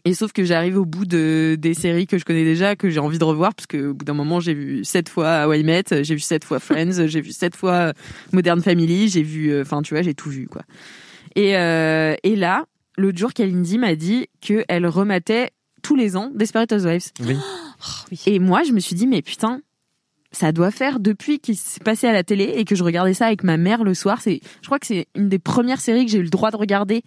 Et 0.05 0.13
sauf 0.13 0.33
que 0.33 0.43
j'arrive 0.43 0.77
au 0.77 0.85
bout 0.85 1.05
de 1.05 1.55
des 1.57 1.73
séries 1.73 2.07
que 2.07 2.17
je 2.17 2.25
connais 2.25 2.43
déjà, 2.43 2.75
que 2.75 2.89
j'ai 2.89 2.99
envie 2.99 3.19
de 3.19 3.23
revoir, 3.23 3.55
parce 3.55 3.67
que 3.67 3.91
au 3.91 3.93
bout 3.93 4.03
d'un 4.03 4.13
moment, 4.13 4.41
j'ai 4.41 4.53
vu 4.53 4.83
sept 4.83 5.07
fois 5.07 5.47
How 5.47 5.53
I 5.53 5.63
Met, 5.63 5.83
j'ai 6.03 6.15
vu 6.15 6.19
sept 6.19 6.43
fois 6.43 6.59
Friends, 6.59 6.91
j'ai 7.07 7.21
vu 7.21 7.31
sept 7.31 7.55
fois 7.55 7.93
Modern 8.33 8.61
Family, 8.61 9.07
j'ai 9.07 9.23
vu, 9.23 9.49
euh, 9.49 9.61
enfin, 9.61 9.81
tu 9.81 9.93
vois, 9.93 10.03
j'ai 10.03 10.13
tout 10.13 10.29
vu, 10.29 10.47
quoi. 10.47 10.63
Et, 11.35 11.57
euh, 11.57 12.15
et 12.23 12.35
là, 12.35 12.65
l'autre 12.97 13.17
jour, 13.17 13.33
Kalindi 13.33 13.77
m'a 13.77 13.95
dit 13.95 14.27
qu'elle 14.41 14.85
rematait 14.87 15.51
tous 15.81 15.95
les 15.95 16.17
ans 16.17 16.31
Desperate 16.35 16.71
Housewives. 16.71 17.11
Oui. 17.21 17.37
Et 18.25 18.39
moi, 18.39 18.63
je 18.63 18.73
me 18.73 18.79
suis 18.79 18.95
dit, 18.95 19.07
mais 19.07 19.21
putain, 19.21 19.61
ça 20.33 20.51
doit 20.51 20.71
faire 20.71 20.99
depuis 20.99 21.39
qu'il 21.39 21.55
s'est 21.55 21.79
passé 21.79 22.07
à 22.07 22.11
la 22.11 22.23
télé 22.23 22.43
et 22.57 22.65
que 22.65 22.75
je 22.75 22.83
regardais 22.83 23.13
ça 23.13 23.27
avec 23.27 23.43
ma 23.43 23.55
mère 23.57 23.83
le 23.83 23.93
soir. 23.93 24.19
C'est, 24.21 24.41
je 24.61 24.65
crois 24.65 24.79
que 24.79 24.87
c'est 24.87 25.07
une 25.15 25.29
des 25.29 25.39
premières 25.39 25.79
séries 25.79 26.05
que 26.05 26.11
j'ai 26.11 26.17
eu 26.17 26.23
le 26.23 26.29
droit 26.29 26.49
de 26.51 26.57
regarder, 26.57 27.03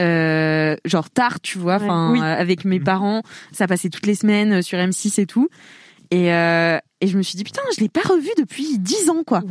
euh, 0.00 0.76
genre 0.84 1.08
tard, 1.10 1.40
tu 1.40 1.58
vois, 1.58 1.76
enfin, 1.76 2.12
oui. 2.12 2.20
euh, 2.20 2.22
avec 2.22 2.64
mes 2.64 2.78
Mhm. 2.78 2.84
parents. 2.84 3.22
Ça 3.52 3.66
passait 3.66 3.88
toutes 3.88 4.06
les 4.06 4.14
semaines 4.14 4.52
euh, 4.58 4.62
sur 4.62 4.78
M6 4.78 5.20
et 5.20 5.26
tout. 5.26 5.48
Et, 6.10 6.32
euh, 6.32 6.78
et 7.00 7.06
je 7.08 7.16
me 7.16 7.22
suis 7.22 7.36
dit 7.36 7.44
putain, 7.44 7.62
je 7.76 7.80
l'ai 7.80 7.88
pas 7.88 8.02
revu 8.06 8.28
depuis 8.38 8.78
10 8.78 9.10
ans 9.10 9.22
quoi. 9.26 9.42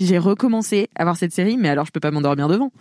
J'ai 0.00 0.18
recommencé 0.18 0.88
à 0.96 1.04
voir 1.04 1.16
cette 1.16 1.32
série, 1.32 1.56
mais 1.56 1.68
alors 1.68 1.86
je 1.86 1.92
peux 1.92 2.00
pas 2.00 2.10
m'endormir 2.10 2.48
devant 2.48 2.72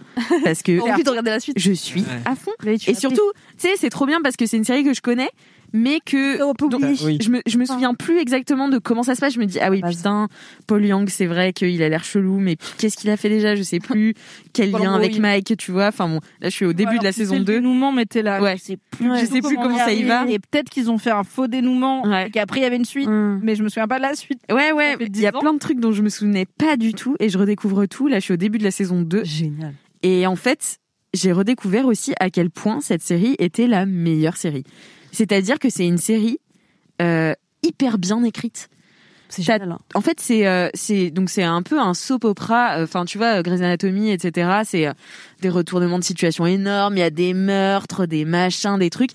parce 0.44 0.64
que 0.64 0.80
envie 0.94 1.04
de 1.04 1.10
regarder 1.10 1.30
la 1.30 1.40
suite. 1.40 1.58
je 1.60 1.72
suis 1.72 2.02
Ouais. 2.02 2.08
à 2.26 2.36
fond. 2.36 2.52
Et 2.66 2.96
surtout, 2.96 3.22
tu 3.58 3.68
sais, 3.68 3.74
c'est 3.78 3.92
trop 3.92 4.08
bien 4.08 4.20
parce 4.24 4.36
que 4.36 4.48
c'est 4.48 4.58
une 4.58 4.64
série 4.64 4.84
que 4.84 4.94
je 4.96 5.02
connais, 5.02 5.30
mais 5.74 6.00
que 6.06 6.42
On 6.44 6.54
peut 6.54 6.70
dont- 6.70 6.78
oublier. 6.78 6.96
Oui. 7.04 7.18
je 7.22 7.30
me 7.30 7.42
je 7.46 7.58
me 7.58 7.66
souviens 7.66 7.94
plus 7.96 8.20
exactement 8.20 8.70
de 8.70 8.78
comment 8.78 9.04
ça 9.04 9.16
se 9.16 9.20
passe. 9.22 9.34
Je 9.34 9.40
me 9.40 9.46
dis 9.46 9.60
ah 9.60 9.70
oui 9.72 9.82
putain, 9.82 10.28
Paul 10.68 10.86
Young, 10.86 11.10
c'est 11.10 11.26
vrai 11.26 11.52
qu'il 11.54 11.82
a 11.84 11.90
l'air 11.90 12.04
chelou, 12.04 12.40
mais 12.40 12.58
qu'est-ce 12.78 12.96
qu'il 12.98 13.10
a 13.10 13.18
fait 13.18 13.30
déjà 13.30 13.56
Je 13.56 13.64
sais 13.64 13.80
plus. 13.80 14.14
Quel 14.54 14.72
lien 14.72 14.94
avec. 14.94 15.18
Mike, 15.20 15.56
tu 15.58 15.72
vois 15.72 15.88
Enfin 15.88 16.08
bon, 16.08 16.20
là 16.42 16.50
je 16.50 16.56
suis 16.56 16.66
au 16.66 16.74
début 16.74 16.92
Alors, 16.92 17.02
de 17.02 17.08
la 17.08 17.12
saison 17.12 17.36
le 17.36 17.44
2. 17.44 17.54
dénouement, 17.56 17.92
mais 17.92 18.06
t'es 18.06 18.22
là. 18.22 18.42
Ouais. 18.42 18.56
Je 18.58 18.62
sais 18.64 18.78
plus, 18.92 19.10
Je 19.20 19.26
sais 19.26 19.42
plus 19.42 19.56
comment 19.56 19.78
ça 19.78 19.92
y 19.92 20.04
va. 20.04 20.26
Et 20.30 20.40
peut-être 20.40 20.70
qu'ils 20.70 20.90
ont 20.92 20.98
fait 20.98 21.12
un 21.12 21.24
faux 21.24 21.48
dénouement. 21.48 22.06
Ouais. 22.08 22.28
Et 22.28 22.32
qu'après, 22.32 22.60
il 22.60 22.64
y 22.64 22.66
avait 22.66 22.76
une 22.78 22.86
suite. 22.86 23.08
Mm. 23.10 23.40
Mais 23.44 23.56
je 23.56 23.64
me 23.64 23.70
souviens 23.70 23.88
pas 23.88 23.98
de 23.98 24.04
la 24.04 24.16
suite. 24.16 24.40
Ouais 24.52 24.72
ouais, 24.72 24.96
il 25.00 25.04
y 25.22 25.26
a 25.26 25.32
10 25.32 25.38
ans. 25.38 25.40
plein 25.40 25.54
de 25.54 25.60
trucs 25.60 25.80
dont 25.80 25.92
je 25.92 26.02
me 26.04 26.10
souvenais 26.10 26.46
pas 26.46 26.78
du 26.78 26.94
tout 26.94 27.16
et 27.20 27.30
je 27.30 27.38
redécouvre 27.38 27.86
tout. 27.88 28.08
Là, 28.08 28.20
je 28.20 28.26
suis 28.26 28.34
au 28.34 28.38
début 28.38 28.58
de 28.60 28.64
la 28.64 28.72
saison 28.72 29.02
2 29.02 29.24
Génial. 29.24 29.74
Et 30.04 30.28
en 30.28 30.36
fait, 30.36 30.78
j'ai 31.14 31.32
redécouvert 31.32 31.86
aussi 31.86 32.14
à 32.20 32.30
quel 32.30 32.50
point 32.50 32.82
cette 32.82 33.02
série 33.02 33.36
était 33.40 33.68
la 33.68 33.86
meilleure 33.86 34.38
série. 34.38 34.64
C'est-à-dire 35.14 35.60
que 35.60 35.70
c'est 35.70 35.88
une 35.88 35.98
série 35.98 36.40
euh, 37.02 37.34
hyper 37.64 37.98
bien 37.98 38.22
écrite. 38.26 38.68
Génial. 39.36 39.72
hein. 39.72 39.80
En 39.96 40.02
fait, 40.02 40.20
c'est 40.20 40.46
euh, 40.46 40.70
c'est 40.76 41.10
donc 41.10 41.30
c'est 41.32 41.42
un 41.44 41.64
peu 41.64 41.80
un 41.80 41.94
soap 41.96 42.24
opera. 42.26 42.78
euh, 42.78 42.84
Enfin, 42.84 43.04
tu 43.06 43.18
vois, 43.18 43.42
Grey's 43.42 43.62
Anatomy, 43.62 44.12
etc. 44.12 44.62
C'est 44.64 44.86
euh, 44.86 44.94
des 45.42 45.50
retournements 45.50 45.98
de 45.98 46.04
situation 46.04 46.46
énormes. 46.46 46.98
Il 46.98 47.00
y 47.00 47.04
a 47.04 47.10
des 47.10 47.34
meurtres, 47.34 48.06
des 48.06 48.26
machins, 48.26 48.78
des 48.78 48.92
trucs. 48.92 49.12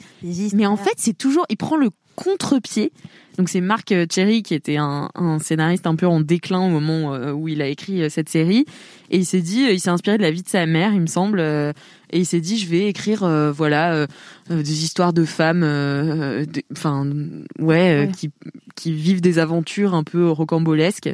Mais 0.55 0.67
en 0.67 0.77
fait, 0.77 0.95
c'est 0.97 1.17
toujours, 1.17 1.47
il 1.51 1.57
prend 1.57 1.77
le 1.77 1.91
contre-pied. 2.17 2.91
Donc 3.39 3.49
c'est 3.49 3.61
Marc 3.61 3.93
euh, 3.93 4.05
Cherry 4.11 4.43
qui 4.43 4.53
était 4.55 4.77
un, 4.77 5.11
un 5.15 5.39
scénariste 5.39 5.87
un 5.87 5.95
peu 5.95 6.07
en 6.07 6.21
déclin 6.21 6.59
au 6.61 6.69
moment 6.71 7.15
euh, 7.15 7.33
où 7.33 7.47
il 7.47 7.63
a 7.63 7.69
écrit 7.69 8.03
euh, 8.03 8.09
cette 8.09 8.29
série 8.29 8.67
et 9.11 9.19
il 9.19 9.25
s'est 9.25 9.41
dit, 9.41 9.65
euh, 9.67 9.73
il 9.73 9.81
s'est 9.81 9.91
inspiré 9.91 10.19
de 10.19 10.23
la 10.23 10.33
vie 10.33 10.43
de 10.43 10.49
sa 10.49 10.67
mère, 10.67 10.93
il 10.93 11.01
me 11.01 11.07
semble, 11.07 11.39
euh, 11.41 11.73
et 12.11 12.19
il 12.19 12.27
s'est 12.27 12.41
dit, 12.41 12.59
je 12.59 12.69
vais 12.69 12.89
écrire, 12.89 13.23
euh, 13.23 13.53
voilà, 13.53 13.95
euh, 13.95 14.07
euh, 14.51 14.57
des 14.63 14.83
histoires 14.85 15.13
de 15.13 15.25
femmes, 15.25 15.63
euh, 15.63 16.45
enfin, 16.73 17.07
ouais, 17.59 17.93
euh, 17.95 18.07
Ouais. 18.07 18.13
qui 18.13 18.31
qui 18.75 18.93
vivent 18.93 19.21
des 19.21 19.39
aventures 19.39 19.95
un 19.95 20.05
peu 20.05 20.29
rocambolesques. 20.31 21.11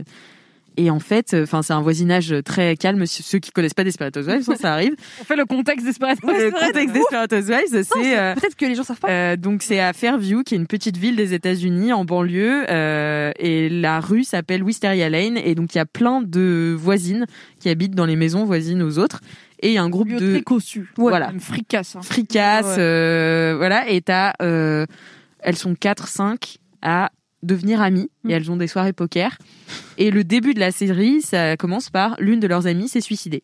Et 0.77 0.91
en 0.91 0.99
fait, 0.99 1.35
enfin, 1.35 1.63
c'est 1.63 1.73
un 1.73 1.81
voisinage 1.83 2.35
très 2.45 2.77
calme. 2.77 3.07
Ceux 3.07 3.39
qui 3.39 3.51
connaissent 3.53 3.75
pas 3.75 3.85
Desperate 3.85 4.17
Housewives, 4.17 4.43
ça, 4.43 4.57
ça 4.57 4.73
arrive. 4.73 4.95
On 5.21 5.25
fait 5.25 5.37
le 5.37 5.45
contexte 5.45 5.87
Desperate 5.87 6.19
Le 6.23 6.51
contexte 6.51 6.93
Desperate 6.95 7.33
Housewives, 7.33 7.85
c'est 7.93 8.19
euh, 8.19 8.35
Peut-être 8.35 8.57
que 8.57 8.67
les 8.67 8.75
gens 8.75 8.83
savent 8.83 8.99
pas. 8.99 9.09
euh, 9.09 9.37
donc 9.37 9.63
c'est 9.63 9.79
à 9.79 9.93
Fairview, 9.93 10.43
qui 10.43 10.55
est 10.55 10.59
une 10.59 10.67
petite 10.67 10.97
ville 10.97 11.15
des 11.15 11.33
États-Unis 11.33 11.93
en 11.93 12.05
banlieue, 12.05 12.65
euh, 12.71 13.31
et 13.39 13.69
la 13.69 14.01
rue 14.01 14.25
s'appelle 14.25 14.65
Wisteria 14.65 15.09
Lane, 15.09 15.37
et 15.37 15.55
donc 15.55 15.75
il 15.75 15.79
y 15.79 15.81
a 15.81 15.87
plein 15.87 16.21
de 16.23 16.75
voisines 16.77 17.27
qui 17.61 17.69
habitent 17.69 17.95
dans 17.95 18.07
les 18.07 18.17
maisons 18.17 18.45
voisines 18.45 18.83
aux 18.83 18.99
autres, 18.99 19.21
et 19.61 19.69
il 19.69 19.75
y 19.75 19.79
a 19.79 19.83
un 19.83 19.89
groupe 19.91 20.09
Lieu 20.09 20.19
de 20.19 20.33
très 20.33 20.43
cossu. 20.43 20.91
voilà 20.97 21.29
Même 21.29 21.39
fricasse. 21.41 21.95
hein. 21.95 22.03
fricasses, 22.03 22.67
Ouais. 22.77 22.83
euh, 22.83 23.55
voilà, 23.57 23.89
et 23.89 24.01
t'as, 24.01 24.33
euh, 24.43 24.87
elles 25.39 25.57
sont 25.57 25.75
4, 25.77 26.09
5 26.09 26.57
à 26.83 27.11
devenir 27.45 27.81
amies, 27.81 28.11
Mm. 28.25 28.31
et 28.31 28.33
elles 28.35 28.51
ont 28.51 28.57
des 28.57 28.67
soirées 28.67 28.93
poker. 28.93 29.37
Et 29.99 30.11
le 30.11 30.25
début 30.25 30.55
de 30.55 30.61
la 30.61 30.71
série, 30.73 31.21
ça 31.23 31.57
commence 31.57 31.91
par 31.91 32.17
l'une 32.19 32.41
de 32.41 32.47
leurs 32.47 32.67
amies 32.67 32.89
s'est 32.89 33.01
suicidée. 33.01 33.43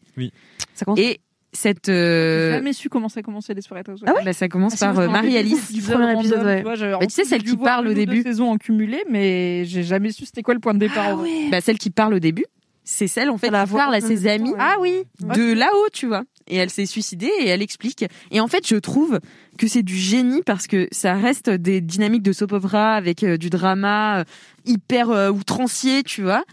Ça 0.75 0.85
commence. 0.85 0.99
Et 0.99 1.21
cette, 1.53 1.87
J'ai 1.87 1.93
euh, 1.93 2.53
jamais 2.53 2.73
su 2.73 2.89
comment 2.89 3.09
ça 3.09 3.23
commençait 3.23 3.55
Desperate 3.55 3.89
Housewives. 3.89 4.05
ah 4.09 4.15
ouais, 4.19 4.25
bah, 4.25 4.33
ça 4.33 4.49
commence 4.49 4.81
Ah, 4.81 4.87
par 4.87 4.99
euh, 5.01 5.09
Marie-Alice. 5.09 5.73
du 5.73 5.83
premier 5.83 6.13
épisode, 6.13 6.45
ouais. 6.45 6.59
tu 6.59 6.63
vois, 6.63 6.77
Bah, 6.77 7.07
tu 7.07 7.11
sais, 7.11 7.25
celle 7.25 7.43
qui 7.43 7.57
parle 7.57 7.89
au 7.89 7.93
début. 7.95 8.23
saisons 8.23 8.51
en 8.51 8.57
cumulé, 8.57 9.03
mais 9.11 9.65
j'ai 9.65 9.83
jamais 9.83 10.13
su 10.13 10.25
c'était 10.27 10.43
quoi 10.43 10.55
le 10.55 10.61
point 10.61 10.75
de 10.75 10.79
départ. 10.79 11.07
Ah 11.09 11.17
ouais. 11.17 11.49
Bah, 11.51 11.61
celle 11.61 11.79
qui 11.79 11.91
parle 11.91 12.15
au 12.15 12.21
début, 12.21 12.45
c'est 12.85 13.09
celle 13.09 13.31
en 13.31 13.37
fait 13.39 13.51
la 13.51 13.65
qui 13.65 13.71
voix 13.71 13.81
parle 13.81 13.95
à 13.97 14.01
ses 14.01 14.27
amis 14.29 14.53
ah 14.59 14.77
oui 14.81 15.03
de 15.21 15.53
là-haut 15.53 15.89
tu 15.93 16.07
vois 16.07 16.23
et 16.51 16.57
elle 16.57 16.71
s'est 16.71 16.87
suicidée 16.87 17.31
et 17.41 17.49
elle 17.49 17.63
explique. 17.63 18.05
Et 18.31 18.41
en 18.41 18.49
fait 18.49 18.67
je 18.67 18.77
trouve 18.77 19.21
que 19.59 19.69
c'est 19.69 19.83
du 19.83 19.97
génie 19.97 20.43
parce 20.45 20.67
que 20.67 20.89
ça 20.93 21.15
reste 21.15 21.49
des 21.49 21.81
dynamiques 21.81 22.23
de 22.23 22.33
soap 22.33 22.53
opera 22.53 22.95
avec 22.95 23.23
euh, 23.23 23.37
du 23.37 23.51
drama 23.51 24.21
euh, 24.21 24.25
hyper 24.67 25.11
euh, 25.11 25.31
outrancier 25.31 26.03
tu 26.03 26.23
vois. 26.23 26.45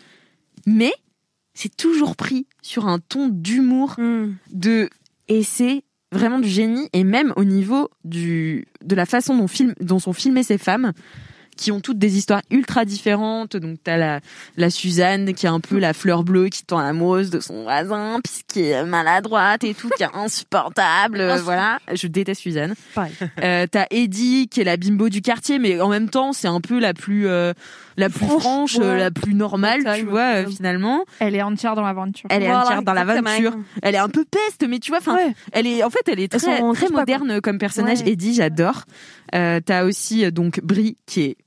Mais 0.66 0.92
c'est 1.54 1.76
toujours 1.76 2.16
pris 2.16 2.46
sur 2.62 2.88
un 2.88 3.00
ton 3.00 3.28
d'humour 3.28 3.96
Mm. 3.98 4.36
de 4.54 4.90
et 5.28 5.44
c'est 5.44 5.84
vraiment 6.12 6.40
du 6.40 6.48
génie. 6.48 6.90
Et 6.94 7.04
même 7.04 7.34
au 7.36 7.44
niveau 7.44 7.90
du 8.04 8.68
de 8.84 8.96
la 8.96 9.06
façon 9.06 9.36
dont 9.38 9.48
film 9.48 9.74
dont 9.82 10.00
sont 10.00 10.14
filmées 10.14 10.44
ces 10.44 10.58
femmes 10.58 10.94
qui 11.58 11.72
ont 11.72 11.82
toutes 11.82 11.98
des 12.00 12.18
histoires 12.18 12.42
ultra 12.52 12.86
différentes 12.86 13.58
donc 13.58 13.80
t'as 13.84 13.98
la 13.98 14.20
la 14.56 14.70
Suzanne 14.70 15.34
qui 15.34 15.46
est 15.46 15.50
un 15.50 15.60
peu 15.60 15.78
la 15.80 15.94
fleur 15.94 16.24
bleue 16.24 16.48
qui 16.50 16.64
tend 16.64 16.78
amoureuse 16.80 17.30
de 17.30 17.40
son 17.40 17.64
voisin 17.64 18.20
puis 18.24 18.34
qui 18.48 18.62
est 18.70 18.86
maladroite 18.86 19.64
et 19.64 19.74
tout 19.74 19.90
qui 19.98 20.04
est 20.04 20.10
insupportable 20.14 21.20
euh, 21.20 21.38
voilà 21.38 21.80
je 21.94 22.08
déteste 22.08 22.42
Suzanne 22.42 22.76
Pareil. 22.96 23.12
euh, 23.44 23.66
t'as 23.70 23.86
Eddie 23.92 24.48
qui 24.48 24.62
est 24.62 24.64
la 24.64 24.78
bimbo 24.78 25.10
du 25.10 25.22
quartier 25.22 25.60
mais 25.60 25.82
en 25.82 25.90
même 25.90 26.10
temps 26.10 26.32
c'est 26.34 26.48
un 26.48 26.62
peu 26.62 26.80
la 26.80 26.94
plus 26.94 27.28
euh, 27.28 27.54
la 27.98 28.10
plus 28.10 28.26
Franche, 28.28 28.42
franche 28.44 28.76
ouais. 28.78 28.98
la 29.00 29.12
plus 29.12 29.34
normale 29.34 29.82
tu 29.96 30.06
vois 30.06 30.36
euh, 30.44 30.48
finalement 30.48 31.04
Elle 31.20 31.36
est 31.36 31.42
entière 31.42 31.76
dans 31.76 31.82
l'aventure. 31.84 32.28
elle 32.30 32.44
est 32.44 32.46
Voilà, 32.48 32.64
entière 32.64 32.82
dans 32.84 32.94
l'aventure 32.94 33.54
elle 33.82 33.96
est 33.96 34.00
un 34.00 34.10
peu 34.10 34.24
peste 34.26 34.66
mais 34.70 34.80
tu 34.80 34.92
vois 34.92 35.00
enfin 35.00 35.16
Ouais. 35.16 35.34
elle 35.52 35.66
est 35.66 35.84
en 35.84 35.90
fait 35.90 36.08
elle 36.08 36.20
est 36.20 36.28
très 36.28 36.40
très 36.40 36.88
pas, 36.88 36.92
moderne 36.92 37.42
comme 37.42 37.58
personnage 37.58 38.02
Ouais. 38.02 38.10
Eddie 38.12 38.36
j'adore 38.36 38.84
euh, 39.34 39.60
t'as 39.66 39.84
aussi 39.84 40.32
donc 40.32 40.60
Brie 40.62 40.96
qui 41.08 41.22
est 41.22 41.38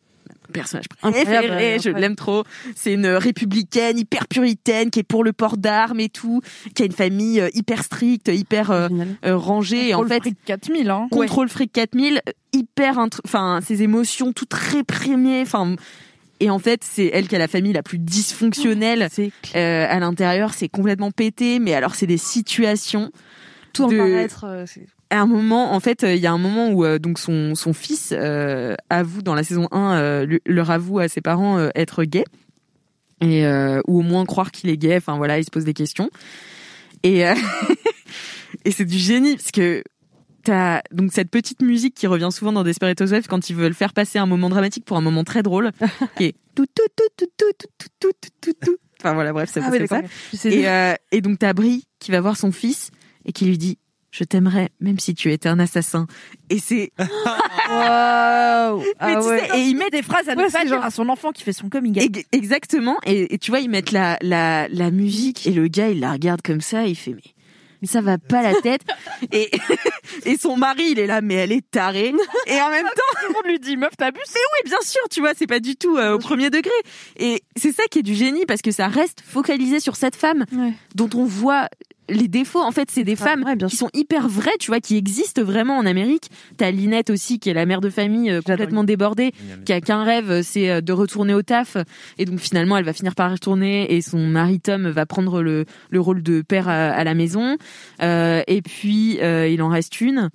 personnage 0.51 0.87
préféré 1.01 1.79
je 1.79 1.89
incroyable. 1.89 2.01
l'aime 2.01 2.17
trop 2.17 2.45
c'est 2.77 2.93
une 2.95 3.07
républicaine 3.07 3.99
hyper 3.99 4.27
puritaine 4.29 4.91
qui 4.91 5.01
est 5.01 5.05
pour 5.05 5.25
le 5.25 5.33
port 5.33 5.57
d'armes 5.57 6.01
et 6.01 6.09
tout 6.09 6.41
qui 6.75 6.83
a 6.83 6.87
une 6.87 6.93
famille 6.93 7.41
euh, 7.41 7.49
hyper 7.55 7.83
stricte 7.83 8.29
hyper 8.29 8.71
euh, 8.71 8.89
euh, 9.25 9.37
rangée 9.37 9.89
et 9.89 9.95
en 9.95 9.99
Contrôle 10.01 10.09
fait 10.15 10.21
fric 10.21 10.39
4000, 10.45 10.91
hein. 10.91 11.09
contrôle 11.11 11.49
fric 11.49 11.73
4000 11.73 12.21
euh, 12.29 12.33
hyper 12.53 12.99
enfin 13.25 13.61
ses 13.65 13.83
émotions 13.83 14.33
toutes 14.33 14.55
réprimées 14.55 15.43
enfin 15.43 15.77
et 16.41 16.51
en 16.51 16.59
fait 16.59 16.83
c'est 16.85 17.11
elle 17.13 17.29
qui 17.29 17.37
a 17.37 17.39
la 17.39 17.49
famille 17.49 17.73
la 17.73 17.83
plus 17.83 17.99
dysfonctionnelle 17.99 19.09
C'est 19.13 19.31
euh, 19.57 19.87
à 19.89 19.99
l'intérieur 20.01 20.55
c'est 20.55 20.69
complètement 20.69 21.11
pété 21.11 21.59
mais 21.59 21.75
alors 21.75 21.95
c'est 21.95 22.07
des 22.07 22.17
situations 22.17 23.11
tout 23.73 23.85
en 23.85 23.89
de- 23.89 23.97
paraître. 23.99 24.45
euh, 24.45 24.65
c'est- 24.67 24.87
à 25.11 25.21
un 25.21 25.27
moment, 25.27 25.73
en 25.75 25.81
fait, 25.81 26.05
euh, 26.05 26.15
il 26.15 26.21
y 26.23 26.27
a 26.27 26.33
un 26.33 26.39
moment 26.39 26.71
où 26.71 26.85
euh, 26.85 26.99
donc 26.99 27.19
son 27.19 27.55
son 27.55 27.73
fils 27.73 28.13
euh, 28.17 28.75
avoue 28.89 29.23
dans 29.23 29.35
la 29.35 29.43
saison 29.45 29.69
1 29.73 29.95
euh, 29.99 30.25
lui- 30.25 30.41
leur 30.47 30.71
avoue 30.71 30.99
à 31.01 31.09
ses 31.09 31.21
parents 31.21 31.59
euh, 31.59 31.69
être 31.75 32.05
gay 32.05 32.25
et 33.21 33.45
euh, 33.45 33.81
ou 33.87 33.99
au 33.99 34.03
moins 34.03 34.25
croire 34.25 34.51
qu'il 34.53 34.71
est 34.71 34.77
gay. 34.77 34.97
Enfin 34.97 35.17
voilà, 35.17 35.39
il 35.39 35.45
se 35.45 35.51
pose 35.51 35.65
des 35.65 35.75
questions 35.75 36.11
et 37.03 37.27
euh, 37.27 37.35
et 38.65 38.71
c'est 38.71 38.85
du 38.85 38.99
génie 38.99 39.37
parce 39.37 39.51
que 39.51 39.83
t'as 40.45 40.81
donc 40.93 41.13
cette 41.13 41.31
petite 41.31 41.61
musique 41.63 41.95
qui 41.95 42.07
revient 42.07 42.31
souvent 42.33 42.53
dans 42.53 42.63
Desperate 42.65 43.01
Housewives 43.01 43.27
quand 43.29 43.51
ils 43.51 43.57
veulent 43.57 43.75
faire 43.75 43.93
passer 43.93 44.19
un 44.19 44.27
moment 44.27 44.49
dramatique 44.49 44.85
pour 44.85 44.97
un 44.97 45.01
moment 45.03 45.25
très 45.25 45.43
drôle 45.43 45.71
qui 46.17 46.25
est 46.27 46.35
tout 46.55 46.67
tout 46.75 46.83
tout 46.97 47.05
tout 47.17 47.27
tout 47.37 47.67
tout 47.79 47.89
tout 48.01 48.11
tout 48.21 48.29
tout 48.41 48.53
tout. 48.67 48.77
Enfin 49.01 49.15
voilà, 49.15 49.33
bref, 49.33 49.51
ça 49.51 49.61
Ah 49.65 49.69
oui, 49.71 49.79
Et, 50.45 50.69
euh, 50.69 50.95
et 51.11 51.21
donc 51.23 51.39
t'as 51.39 51.53
Brie 51.55 51.85
qui 52.01 52.11
va 52.11 52.21
voir 52.21 52.37
son 52.37 52.53
fils 52.53 52.91
et 53.25 53.33
qui 53.33 53.47
lui 53.47 53.57
dit 53.59 53.79
je 54.11 54.25
t'aimerais 54.25 54.71
même 54.81 54.99
si 54.99 55.15
tu 55.15 55.33
étais 55.33 55.49
un 55.49 55.59
assassin. 55.61 56.07
Et 56.51 56.59
c'est 56.59 56.93
Waouh. 57.71 58.79
Mais 58.81 58.85
Ah 58.99 59.17
tu 59.21 59.29
ouais. 59.29 59.39
sais, 59.49 59.59
et 59.59 59.63
ils 59.63 59.75
mettent 59.77 59.93
des 59.93 60.03
phrases 60.03 60.29
à 60.29 60.35
ne 60.35 60.49
pas 60.51 60.67
genre- 60.67 60.85
à 60.85 60.91
son 60.91 61.09
enfant 61.09 61.33
qui 61.33 61.43
fait 61.43 61.53
son 61.53 61.69
coming 61.69 61.97
out. 61.99 62.03
Ex- 62.17 62.27
exactement 62.33 62.97
et, 63.07 63.35
et 63.35 63.39
tu 63.39 63.51
vois 63.51 63.61
ils 63.61 63.71
mettent 63.71 63.93
la 63.93 64.17
la 64.23 64.69
la 64.69 64.91
musique 64.91 65.47
et 65.47 65.51
le 65.53 65.69
gars 65.69 65.89
il 65.89 66.01
la 66.01 66.13
regarde 66.13 66.43
comme 66.43 66.61
ça 66.61 66.87
il 66.87 66.97
fait 66.97 67.13
mais 67.15 67.23
mais 67.83 67.89
ça 67.89 68.01
va 68.03 68.19
pas 68.19 68.43
la 68.43 68.55
tête 68.61 68.83
et 69.33 69.51
et 70.27 70.37
son 70.37 70.57
mari 70.57 70.85
il 70.91 70.99
est 70.99 71.07
là 71.07 71.21
mais 71.21 71.35
elle 71.35 71.53
est 71.53 71.69
tarée 71.71 72.13
et 72.47 72.61
en 72.61 72.71
même 72.71 72.85
temps 72.85 73.21
Tout 73.21 73.29
le 73.29 73.33
monde 73.35 73.47
lui 73.47 73.59
dit 73.61 73.77
meuf 73.77 73.97
t'abuses. 73.97 74.23
c'est 74.27 74.39
oui 74.39 74.69
bien 74.69 74.81
sûr 74.83 75.01
tu 75.11 75.21
vois 75.21 75.33
c'est 75.37 75.47
pas 75.47 75.61
du 75.61 75.77
tout 75.77 75.97
euh, 75.97 76.15
au 76.15 76.19
premier 76.19 76.51
degré 76.51 76.71
et 77.19 77.43
c'est 77.57 77.73
ça 77.73 77.85
qui 77.91 78.01
est 78.01 78.03
du 78.03 78.15
génie 78.15 78.45
parce 78.47 78.63
que 78.63 78.71
ça 78.73 78.89
reste 78.89 79.23
focalisé 79.25 79.81
sur 79.81 79.97
cette 79.97 80.17
femme 80.17 80.45
Ouais. 80.53 80.73
dont 80.95 81.09
on 81.15 81.25
voit 81.25 81.69
les 82.11 82.29
défauts 82.29 82.61
en 82.61 82.71
fait 82.73 82.91
c'est 82.91 83.05
des 83.05 83.17
Ah, 83.21 83.25
femmes 83.25 83.45
ouais, 83.45 83.57
bien 83.57 83.69
qui 83.69 83.77
sont 83.77 83.89
hyper 83.95 84.29
vraies 84.29 84.57
tu 84.59 84.71
vois 84.71 84.81
qui 84.81 84.97
existent 84.97 85.43
vraiment 85.43 85.79
en 85.79 85.87
Amérique. 85.87 86.31
T'as 86.57 86.71
Linette 86.71 87.11
aussi 87.11 87.39
qui 87.39 87.49
est 87.51 87.55
la 87.55 87.65
mère 87.67 87.81
de 87.81 87.89
famille 87.91 88.31
euh, 88.31 88.43
complètement 88.43 88.85
débordée 88.85 89.33
qui 89.65 89.73
a 89.73 89.81
qu'un 89.81 90.05
rêve 90.05 90.43
c'est 90.43 90.71
euh, 90.71 90.81
de 90.81 90.93
retourner 90.93 91.35
au 91.35 91.43
taf. 91.43 91.77
Et 92.19 92.25
donc 92.25 92.41
finalement 92.41 92.77
elle 92.77 92.85
va 92.85 92.93
finir 92.93 93.15
par 93.15 93.31
retourner 93.31 93.95
et 93.95 94.03
son 94.03 94.19
mari 94.19 94.61
Tom 94.61 94.89
va 94.89 95.07
prendre 95.07 95.43
le, 95.43 95.65
le 95.91 96.01
rôle 96.01 96.23
de 96.23 96.43
père 96.43 96.69
à, 96.69 96.89
à 96.91 97.05
la 97.05 97.15
maison. 97.15 97.57
Euh, 98.03 98.43
et 98.47 98.61
puis 98.63 99.19
euh, 99.23 99.49
il 99.49 99.63
en 99.63 99.69
reste 99.69 100.01
une 100.01 100.31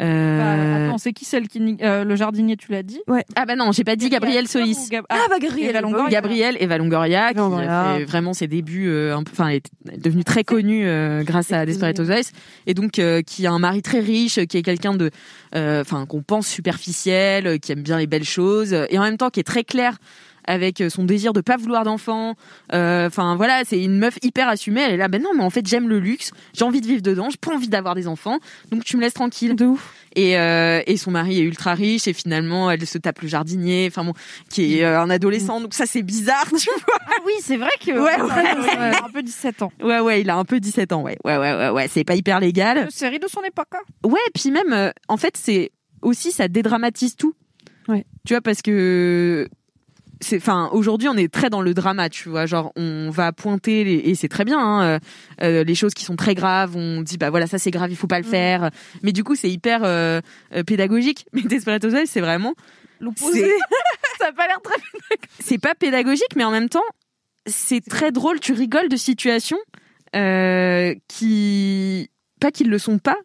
Euh, 0.00 0.38
Bah, 0.38 0.86
attends, 0.86 0.98
c'est 0.98 1.12
qui 1.12 1.24
celle 1.24 1.46
qui 1.48 1.76
euh, 1.82 2.04
le 2.04 2.16
jardinier 2.16 2.56
tu 2.56 2.72
l'as 2.72 2.82
dit 2.82 3.00
ah 3.36 3.44
bah 3.46 3.54
non 3.54 3.70
j'ai 3.72 3.84
pas 3.84 3.96
dit 3.96 4.08
Gabrielle 4.08 4.48
Solis 4.48 4.88
Gab- 4.90 5.04
Ah 5.10 5.26
bah 5.28 5.38
Gabrielle. 5.38 5.70
Eva 5.70 5.80
Longoria. 5.82 6.08
Gabrielle 6.08 6.56
Eva 6.58 6.78
Longoria 6.78 7.30
qui 7.32 7.36
Longoria. 7.38 7.80
a 7.92 7.98
fait 7.98 8.04
vraiment 8.04 8.32
ses 8.32 8.46
débuts 8.46 8.88
euh, 8.88 9.14
un 9.16 9.22
peu 9.22 9.30
enfin 9.32 9.48
elle 9.48 9.56
est 9.92 9.98
devenue 10.02 10.24
très 10.24 10.42
connue 10.44 10.86
euh, 10.86 11.22
grâce 11.22 11.52
à 11.52 11.66
Desperate 11.66 11.98
Housewives 11.98 12.30
et 12.66 12.74
donc 12.74 12.98
euh, 12.98 13.20
qui 13.22 13.46
a 13.46 13.52
un 13.52 13.58
mari 13.58 13.82
très 13.82 14.00
riche 14.00 14.44
qui 14.46 14.56
est 14.56 14.62
quelqu'un 14.62 14.94
de 14.94 15.10
euh, 15.54 15.82
enfin 15.82 16.06
qu'on 16.06 16.22
pense 16.22 16.46
superficiel 16.46 17.46
euh, 17.46 17.58
qui 17.58 17.72
aime 17.72 17.82
bien 17.82 17.98
les 17.98 18.06
belles 18.06 18.24
choses 18.24 18.72
euh, 18.72 18.86
et 18.90 18.98
en 18.98 19.02
même 19.02 19.16
temps 19.18 19.30
qui 19.30 19.40
est 19.40 19.44
très 19.44 19.64
clair 19.64 19.98
avec 20.46 20.82
son 20.88 21.04
désir 21.04 21.32
de 21.32 21.40
pas 21.40 21.56
vouloir 21.56 21.84
d'enfant. 21.84 22.34
Euh, 22.72 23.06
Enfin 23.06 23.36
voilà, 23.36 23.62
c'est 23.64 23.82
une 23.82 23.98
meuf 23.98 24.18
hyper 24.22 24.48
assumée. 24.48 24.80
Elle 24.82 24.92
est 24.92 24.96
là, 24.96 25.08
ben 25.08 25.22
non, 25.22 25.30
mais 25.36 25.42
en 25.42 25.50
fait 25.50 25.66
j'aime 25.66 25.88
le 25.88 25.98
luxe, 25.98 26.30
j'ai 26.54 26.64
envie 26.64 26.80
de 26.80 26.86
vivre 26.86 27.02
dedans, 27.02 27.28
j'ai 27.30 27.36
pas 27.38 27.54
envie 27.54 27.68
d'avoir 27.68 27.94
des 27.94 28.06
enfants, 28.06 28.38
donc 28.70 28.84
tu 28.84 28.96
me 28.96 29.02
laisses 29.02 29.14
tranquille. 29.14 29.54
De 29.56 29.66
ouf. 29.66 29.92
Et, 30.16 30.36
euh, 30.38 30.82
et 30.86 30.96
son 30.96 31.12
mari 31.12 31.38
est 31.38 31.42
ultra 31.44 31.74
riche 31.74 32.08
et 32.08 32.12
finalement 32.12 32.70
elle 32.70 32.84
se 32.86 32.98
tape 32.98 33.20
le 33.22 33.28
jardinier, 33.28 33.86
enfin 33.90 34.04
bon, 34.04 34.12
qui 34.50 34.78
est 34.78 34.84
euh, 34.84 35.00
un 35.00 35.08
adolescent, 35.10 35.60
donc 35.60 35.72
ça 35.74 35.86
c'est 35.86 36.02
bizarre, 36.02 36.46
tu 36.48 36.68
vois. 36.86 36.98
Ah 37.06 37.12
oui, 37.26 37.32
c'est 37.42 37.56
vrai 37.56 37.70
que. 37.84 37.90
Ouais, 37.92 38.20
ouais, 38.20 38.54
il 38.64 38.78
a 38.94 39.04
un 39.04 39.10
peu 39.10 39.22
17 39.22 39.62
ans. 39.62 39.72
Ouais 39.82 40.00
ouais, 40.00 40.20
il 40.20 40.30
a 40.30 40.36
un 40.36 40.44
peu 40.44 40.58
17 40.60 40.92
ans, 40.92 41.02
ouais, 41.02 41.16
ouais 41.24 41.36
ouais 41.36 41.54
ouais, 41.54 41.68
ouais. 41.70 41.88
c'est 41.88 42.04
pas 42.04 42.14
hyper 42.16 42.40
légal. 42.40 42.78
Une 42.84 42.90
série 42.90 43.18
de 43.18 43.28
son 43.28 43.42
époque. 43.42 43.68
hein. 43.74 44.08
Ouais, 44.08 44.18
puis 44.34 44.50
même, 44.50 44.72
euh, 44.72 44.90
en 45.08 45.16
fait, 45.16 45.36
c'est 45.36 45.70
aussi 46.02 46.32
ça 46.32 46.48
dédramatise 46.48 47.14
tout. 47.16 47.34
Ouais. 47.88 48.04
Tu 48.26 48.34
vois, 48.34 48.40
parce 48.40 48.62
que 48.62 49.48
c'est, 50.20 50.36
enfin, 50.36 50.68
aujourd'hui, 50.72 51.08
on 51.08 51.16
est 51.16 51.32
très 51.32 51.50
dans 51.50 51.62
le 51.62 51.74
drama, 51.74 52.08
tu 52.08 52.28
vois. 52.28 52.46
Genre, 52.46 52.72
on 52.76 53.10
va 53.10 53.32
pointer 53.32 53.84
les, 53.84 53.94
et 53.94 54.14
c'est 54.14 54.28
très 54.28 54.44
bien, 54.44 54.58
hein, 54.58 54.82
euh, 54.82 54.98
euh, 55.42 55.64
les 55.64 55.74
choses 55.74 55.94
qui 55.94 56.04
sont 56.04 56.16
très 56.16 56.34
graves. 56.34 56.76
On 56.76 57.02
dit, 57.02 57.16
bah 57.16 57.30
voilà, 57.30 57.46
ça 57.46 57.58
c'est 57.58 57.70
grave, 57.70 57.90
il 57.90 57.96
faut 57.96 58.06
pas 58.06 58.18
le 58.18 58.24
faire. 58.24 58.70
Mais 59.02 59.12
du 59.12 59.24
coup, 59.24 59.34
c'est 59.34 59.50
hyper 59.50 59.80
euh, 59.84 60.20
pédagogique. 60.66 61.26
Mais 61.32 61.42
Desperate 61.42 61.84
Housewives, 61.84 62.06
c'est 62.06 62.20
vraiment, 62.20 62.54
L'opposé. 63.00 63.50
Ça 64.18 64.26
a 64.28 64.32
pas 64.32 64.46
l'air 64.46 64.60
très. 64.62 64.76
c'est 65.38 65.56
pas 65.56 65.74
pédagogique, 65.74 66.36
mais 66.36 66.44
en 66.44 66.50
même 66.50 66.68
temps, 66.68 66.84
c'est 67.46 67.80
très 67.80 68.12
drôle. 68.12 68.38
Tu 68.38 68.52
rigoles 68.52 68.90
de 68.90 68.96
situations 68.96 69.56
euh, 70.14 70.94
qui, 71.08 72.10
pas 72.38 72.50
qu'ils 72.50 72.68
le 72.68 72.78
sont 72.78 72.98
pas, 72.98 73.16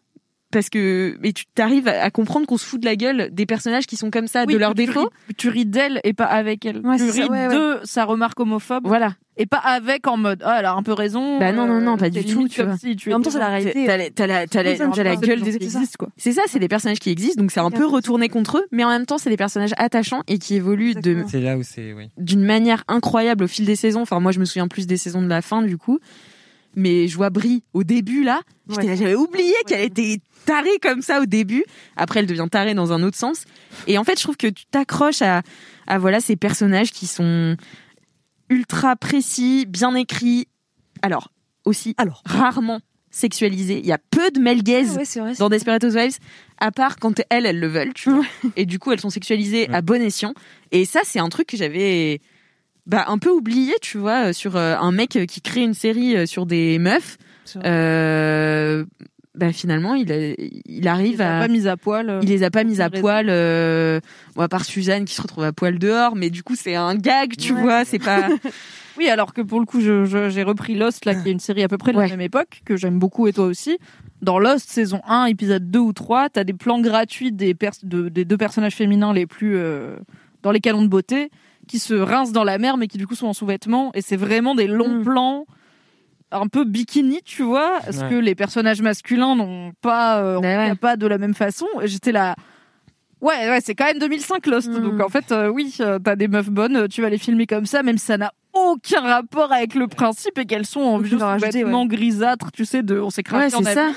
parce 0.56 0.70
que 0.70 1.18
mais 1.20 1.34
tu 1.34 1.44
t'arrives 1.54 1.86
à 1.86 2.10
comprendre 2.10 2.46
qu'on 2.46 2.56
se 2.56 2.64
fout 2.64 2.80
de 2.80 2.86
la 2.86 2.96
gueule 2.96 3.28
des 3.30 3.44
personnages 3.44 3.86
qui 3.86 3.94
sont 3.96 4.10
comme 4.10 4.26
ça, 4.26 4.44
Oui, 4.46 4.54
de 4.54 4.58
leurs 4.58 4.74
défauts. 4.74 5.10
Tu 5.36 5.50
ris 5.50 5.66
d'elle 5.66 6.00
et 6.02 6.14
pas 6.14 6.24
avec 6.24 6.64
elle. 6.64 6.78
Ouais, 6.78 6.96
tu 6.96 7.10
ris 7.10 7.24
ouais, 7.28 7.48
ouais. 7.48 7.54
de 7.54 7.80
sa 7.84 8.06
remarque 8.06 8.40
homophobe 8.40 8.86
Voilà. 8.86 9.16
et 9.36 9.44
pas 9.44 9.58
avec 9.58 10.06
en 10.06 10.16
mode 10.16 10.40
ah 10.46 10.56
elle 10.60 10.64
a 10.64 10.72
un 10.72 10.82
peu 10.82 10.94
raison. 10.94 11.38
Bah 11.38 11.52
non, 11.52 11.66
non, 11.66 11.82
non, 11.82 11.98
pas 11.98 12.08
t'es 12.08 12.22
du 12.22 12.32
tout, 12.32 12.48
tu 12.48 12.62
vois. 12.62 12.78
si 12.78 12.96
tu 12.96 13.12
En 13.12 13.16
même 13.18 13.22
temps, 13.22 13.28
c'est 13.28 13.38
la 13.38 13.48
réalité. 13.48 13.84
T'as 13.84 13.98
la, 13.98 14.08
t'as 14.10 14.26
la, 14.26 14.46
t'as 14.46 14.64
t'as 14.64 15.16
gueule 15.16 15.42
des 15.42 15.52
c'est 15.52 15.58
ça. 15.68 15.78
existe, 15.78 15.98
quoi. 15.98 16.08
C'est 16.16 16.32
ça, 16.32 16.40
c'est 16.46 16.58
des 16.58 16.68
personnages 16.68 17.00
qui 17.00 17.10
existent, 17.10 17.42
donc 17.42 17.50
c'est 17.50 17.60
un 17.60 17.70
peu 17.70 17.84
retourné 17.84 18.30
contre 18.30 18.56
eux, 18.56 18.64
mais 18.72 18.82
en 18.82 18.88
même 18.88 19.04
temps, 19.04 19.18
c'est 19.18 19.28
des 19.28 19.36
personnages 19.36 19.74
attachants 19.76 20.22
et 20.26 20.38
qui 20.38 20.54
évoluent 20.54 20.94
de, 20.94 21.10
Exactement. 21.10 21.28
C'est 21.28 21.40
là 21.40 21.58
où 21.58 21.62
c'est, 21.64 21.92
oui. 21.92 22.08
d'une 22.16 22.44
manière 22.46 22.82
incroyable 22.88 23.44
au 23.44 23.48
fil 23.48 23.66
des 23.66 23.76
saisons. 23.76 24.00
Enfin, 24.00 24.20
moi, 24.20 24.32
je 24.32 24.40
me 24.40 24.46
souviens 24.46 24.68
plus 24.68 24.86
des 24.86 24.96
saisons 24.96 25.20
de 25.20 25.28
la 25.28 25.42
fin, 25.42 25.60
du 25.60 25.76
coup. 25.76 25.98
Mais 26.76 27.08
je 27.08 27.16
vois 27.16 27.30
Brie 27.30 27.64
au 27.72 27.82
début, 27.84 28.22
là. 28.22 28.42
Ouais. 28.68 28.96
J'avais 28.96 29.14
oublié 29.14 29.54
qu'elle 29.66 29.80
était 29.84 30.18
tarée 30.44 30.78
comme 30.80 31.02
ça 31.02 31.20
au 31.20 31.26
début. 31.26 31.64
Après, 31.96 32.20
elle 32.20 32.26
devient 32.26 32.46
tarée 32.50 32.74
dans 32.74 32.92
un 32.92 33.02
autre 33.02 33.16
sens. 33.16 33.44
Et 33.86 33.96
en 33.98 34.04
fait, 34.04 34.18
je 34.18 34.22
trouve 34.22 34.36
que 34.36 34.46
tu 34.46 34.66
t'accroches 34.66 35.22
à, 35.22 35.42
à 35.86 35.98
voilà, 35.98 36.20
ces 36.20 36.36
personnages 36.36 36.92
qui 36.92 37.06
sont 37.06 37.56
ultra 38.50 38.94
précis, 38.96 39.64
bien 39.66 39.94
écrits. 39.94 40.46
Alors, 41.02 41.32
aussi, 41.64 41.94
Alors. 41.98 42.22
rarement 42.26 42.80
sexualisés. 43.10 43.78
Il 43.78 43.86
y 43.86 43.92
a 43.92 43.98
peu 44.10 44.30
de 44.30 44.38
male 44.40 44.62
gaze 44.62 44.92
Ah 44.94 44.98
ouais, 44.98 45.04
c'est 45.04 45.20
vrai. 45.20 45.32
dans 45.38 45.48
Desperate 45.48 45.82
Housewives, 45.82 46.18
à 46.58 46.70
part 46.70 46.96
quand 46.98 47.20
elles, 47.30 47.46
elles 47.46 47.58
le 47.60 47.66
veulent, 47.68 47.94
tu 47.94 48.10
vois. 48.10 48.24
Et 48.56 48.66
du 48.66 48.78
coup, 48.78 48.92
elles 48.92 49.00
sont 49.00 49.10
sexualisées 49.10 49.68
à 49.70 49.80
bon 49.80 50.02
escient. 50.02 50.34
Et 50.72 50.84
ça, 50.84 51.00
c'est 51.04 51.18
un 51.18 51.28
truc 51.30 51.46
que 51.48 51.56
j'avais 51.56 52.20
bah, 52.86 53.04
un 53.08 53.18
peu 53.18 53.30
oublié, 53.30 53.74
tu 53.82 53.98
vois, 53.98 54.28
euh, 54.28 54.32
sur 54.32 54.56
euh, 54.56 54.76
un 54.76 54.92
mec 54.92 55.18
qui 55.28 55.40
crée 55.40 55.62
une 55.62 55.74
série 55.74 56.16
euh, 56.16 56.26
sur 56.26 56.46
des 56.46 56.78
meufs. 56.78 57.16
Euh, 57.64 58.84
bah, 59.34 59.52
finalement, 59.52 59.94
il, 59.94 60.10
a- 60.12 60.34
il 60.66 60.88
arrive 60.88 61.16
Il 61.16 61.22
a 61.22 61.38
à... 61.38 61.40
pas 61.42 61.48
mis 61.48 61.68
à 61.68 61.76
poil. 61.76 62.08
euh. 62.08 62.20
Il 62.22 62.28
les 62.30 62.42
a 62.42 62.50
pas 62.50 62.64
mis 62.64 62.80
à 62.80 62.88
raison. 62.88 63.00
poil, 63.02 63.26
euh, 63.28 64.00
bon, 64.34 64.42
à 64.42 64.48
part 64.48 64.64
Suzanne 64.64 65.04
qui 65.04 65.14
se 65.14 65.20
retrouve 65.22 65.44
à 65.44 65.52
poil 65.52 65.78
dehors, 65.78 66.16
mais 66.16 66.30
du 66.30 66.42
coup 66.42 66.54
c'est 66.56 66.74
un 66.74 66.94
gag, 66.94 67.36
tu 67.36 67.52
Ouais. 67.52 67.60
vois, 67.60 67.84
c'est 67.84 67.98
pas. 67.98 68.28
Oui, 68.98 69.10
alors 69.10 69.34
que 69.34 69.42
pour 69.42 69.60
le 69.60 69.66
coup, 69.66 69.82
je- 69.82 70.06
je- 70.06 70.30
j'ai 70.30 70.42
repris 70.42 70.74
Lost, 70.74 71.04
là, 71.04 71.14
qui 71.14 71.28
est 71.28 71.32
une 71.32 71.38
série 71.38 71.62
à 71.62 71.68
peu 71.68 71.76
près 71.76 71.92
de 71.92 71.98
Ouais. 71.98 72.04
la 72.04 72.10
même 72.16 72.22
époque, 72.22 72.62
que 72.64 72.78
j'aime 72.78 72.98
beaucoup 72.98 73.26
et 73.26 73.34
toi 73.34 73.44
aussi. 73.44 73.76
Dans 74.22 74.38
Lost, 74.38 74.70
saison 74.70 75.02
1, 75.06 75.26
épisode 75.26 75.70
2 75.70 75.78
ou 75.80 75.92
3, 75.92 76.30
t'as 76.30 76.44
des 76.44 76.54
plans 76.54 76.80
gratuits 76.80 77.30
des, 77.30 77.52
pers- 77.52 77.72
de- 77.82 78.08
des 78.08 78.24
deux 78.24 78.38
personnages 78.38 78.74
féminins 78.74 79.12
les 79.12 79.26
plus 79.26 79.54
euh, 79.58 79.96
dans 80.42 80.50
les 80.50 80.60
canons 80.60 80.80
de 80.80 80.88
beauté, 80.88 81.30
qui 81.68 81.78
se 81.78 81.94
rincent 81.94 82.32
dans 82.32 82.44
la 82.44 82.58
mer, 82.58 82.76
mais 82.76 82.86
qui 82.88 82.98
du 82.98 83.06
coup 83.06 83.14
sont 83.14 83.26
en 83.26 83.32
sous-vêtements. 83.32 83.90
Et 83.94 84.00
c'est 84.02 84.16
vraiment 84.16 84.54
des 84.54 84.66
longs 84.66 85.00
Mm. 85.00 85.04
plans 85.04 85.46
un 86.32 86.48
peu 86.48 86.64
bikini, 86.64 87.20
tu 87.24 87.42
vois, 87.42 87.80
ce 87.90 88.00
Ouais. 88.00 88.10
que 88.10 88.14
les 88.16 88.34
personnages 88.34 88.82
masculins 88.82 89.36
n'ont 89.36 89.72
pas, 89.80 90.18
euh, 90.22 90.38
ouais. 90.40 90.74
pas 90.74 90.96
de 90.96 91.06
la 91.06 91.18
même 91.18 91.34
façon? 91.34 91.66
J'étais 91.84 92.12
là. 92.12 92.34
Ouais, 93.20 93.48
ouais, 93.48 93.60
c'est 93.64 93.74
quand 93.74 93.86
même 93.86 93.98
2005 93.98 94.46
Lost. 94.46 94.68
Mm. 94.68 94.80
Donc 94.80 95.00
en 95.00 95.08
fait, 95.08 95.30
euh, 95.32 95.48
oui, 95.48 95.74
euh, 95.80 95.98
t'as 95.98 96.16
des 96.16 96.28
meufs 96.28 96.50
bonnes, 96.50 96.88
tu 96.88 97.00
vas 97.00 97.08
les 97.08 97.18
filmer 97.18 97.46
comme 97.46 97.64
ça, 97.66 97.82
même 97.82 97.96
si 97.96 98.06
ça 98.06 98.18
n'a 98.18 98.32
aucun 98.52 99.00
rapport 99.00 99.52
avec 99.52 99.74
le 99.74 99.86
principe 99.86 100.38
et 100.38 100.46
qu'elles 100.46 100.66
sont 100.66 100.80
en 100.80 100.98
vêtements 100.98 101.86
grisâtres, 101.86 102.50
tu 102.52 102.64
sais, 102.64 102.82
de 102.82 102.98
on 102.98 103.10
s'est 103.10 103.22
craqué 103.22 103.54
Ouais, 103.54 103.54
en 103.54 103.62
ça. 103.62 103.88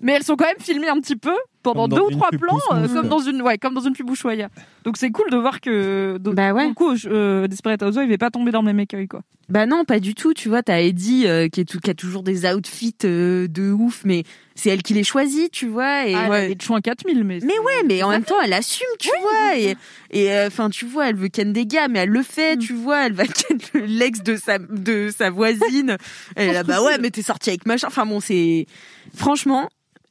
Mais 0.00 0.12
elles 0.12 0.22
sont 0.24 0.36
quand 0.36 0.46
même 0.46 0.58
filmées 0.58 0.88
un 0.88 1.00
petit 1.00 1.16
peu 1.16 1.34
pendant 1.74 1.88
deux 1.88 2.00
ou 2.02 2.10
trois 2.10 2.30
plans, 2.30 2.58
euh, 2.72 2.88
comme 2.88 3.08
dans 3.08 3.18
une, 3.20 3.42
ouais, 3.42 3.58
comme 3.58 3.74
dans 3.74 3.80
une 3.80 3.92
pub 3.94 4.08
Ushuaïa. 4.10 4.48
Donc 4.84 4.96
c'est 4.96 5.10
cool 5.10 5.30
de 5.30 5.36
voir 5.36 5.60
que, 5.60 6.18
de, 6.18 6.30
Bah 6.30 6.52
ouais. 6.52 6.72
coup, 6.74 6.94
euh, 7.06 7.46
Desperate 7.46 7.82
Housewives 7.82 8.08
n'est 8.08 8.18
pas 8.18 8.30
tombé 8.30 8.50
dans 8.52 8.60
le 8.60 8.66
même 8.66 8.80
écueil, 8.80 9.08
quoi. 9.08 9.22
Bah 9.48 9.64
non, 9.64 9.84
pas 9.84 10.00
du 10.00 10.14
tout. 10.16 10.34
Tu 10.34 10.48
vois, 10.48 10.64
t'as 10.64 10.80
Eddie 10.80 11.24
euh, 11.28 11.48
qui, 11.48 11.60
est 11.60 11.64
tout, 11.64 11.78
qui 11.78 11.88
a 11.88 11.94
toujours 11.94 12.24
des 12.24 12.46
outfits 12.52 12.96
euh, 13.04 13.46
de 13.46 13.70
ouf, 13.70 14.02
mais 14.04 14.24
c'est 14.56 14.70
elle 14.70 14.82
qui 14.82 14.92
les 14.92 15.04
choisit, 15.04 15.52
tu 15.52 15.68
vois. 15.68 16.08
Et 16.08 16.14
Ah, 16.16 16.22
elle 16.24 16.26
a 16.26 16.28
ouais. 16.30 16.54
des 16.56 16.64
chouins 16.64 16.80
4000, 16.80 17.22
mais. 17.22 17.38
Mais 17.44 17.56
ouais, 17.60 17.84
mais 17.86 18.02
en 18.02 18.10
même 18.10 18.24
temps, 18.24 18.40
elle 18.44 18.52
assume, 18.54 18.86
tu 18.98 19.08
vois. 19.20 19.56
Et 19.56 19.76
et 20.10 20.32
enfin, 20.46 20.68
tu 20.68 20.84
vois, 20.84 21.10
elle 21.10 21.14
veut 21.16 21.28
ken 21.28 21.52
des 21.52 21.64
gars, 21.64 21.86
mais 21.86 22.00
elle 22.00 22.08
le 22.08 22.22
fait, 22.24 22.56
tu 22.56 22.72
vois. 22.72 23.06
Elle 23.06 23.12
va 23.12 23.24
ken 23.26 23.58
le- 23.74 23.84
l'ex 23.86 24.20
de 24.24 24.34
sa 24.34 24.58
de 24.58 25.10
sa 25.16 25.30
voisine. 25.30 25.96
Elle 26.34 26.48
est 26.48 26.52
là, 26.52 26.64
bah 26.64 26.82
ouais, 26.82 26.98
mais 26.98 27.10
t'es 27.10 27.22
sorti 27.22 27.50
avec 27.50 27.66
machin. 27.66 27.86
Enfin 27.86 28.04
bon, 28.04 28.18
c'est 28.18 28.66
franchement. 29.14 29.68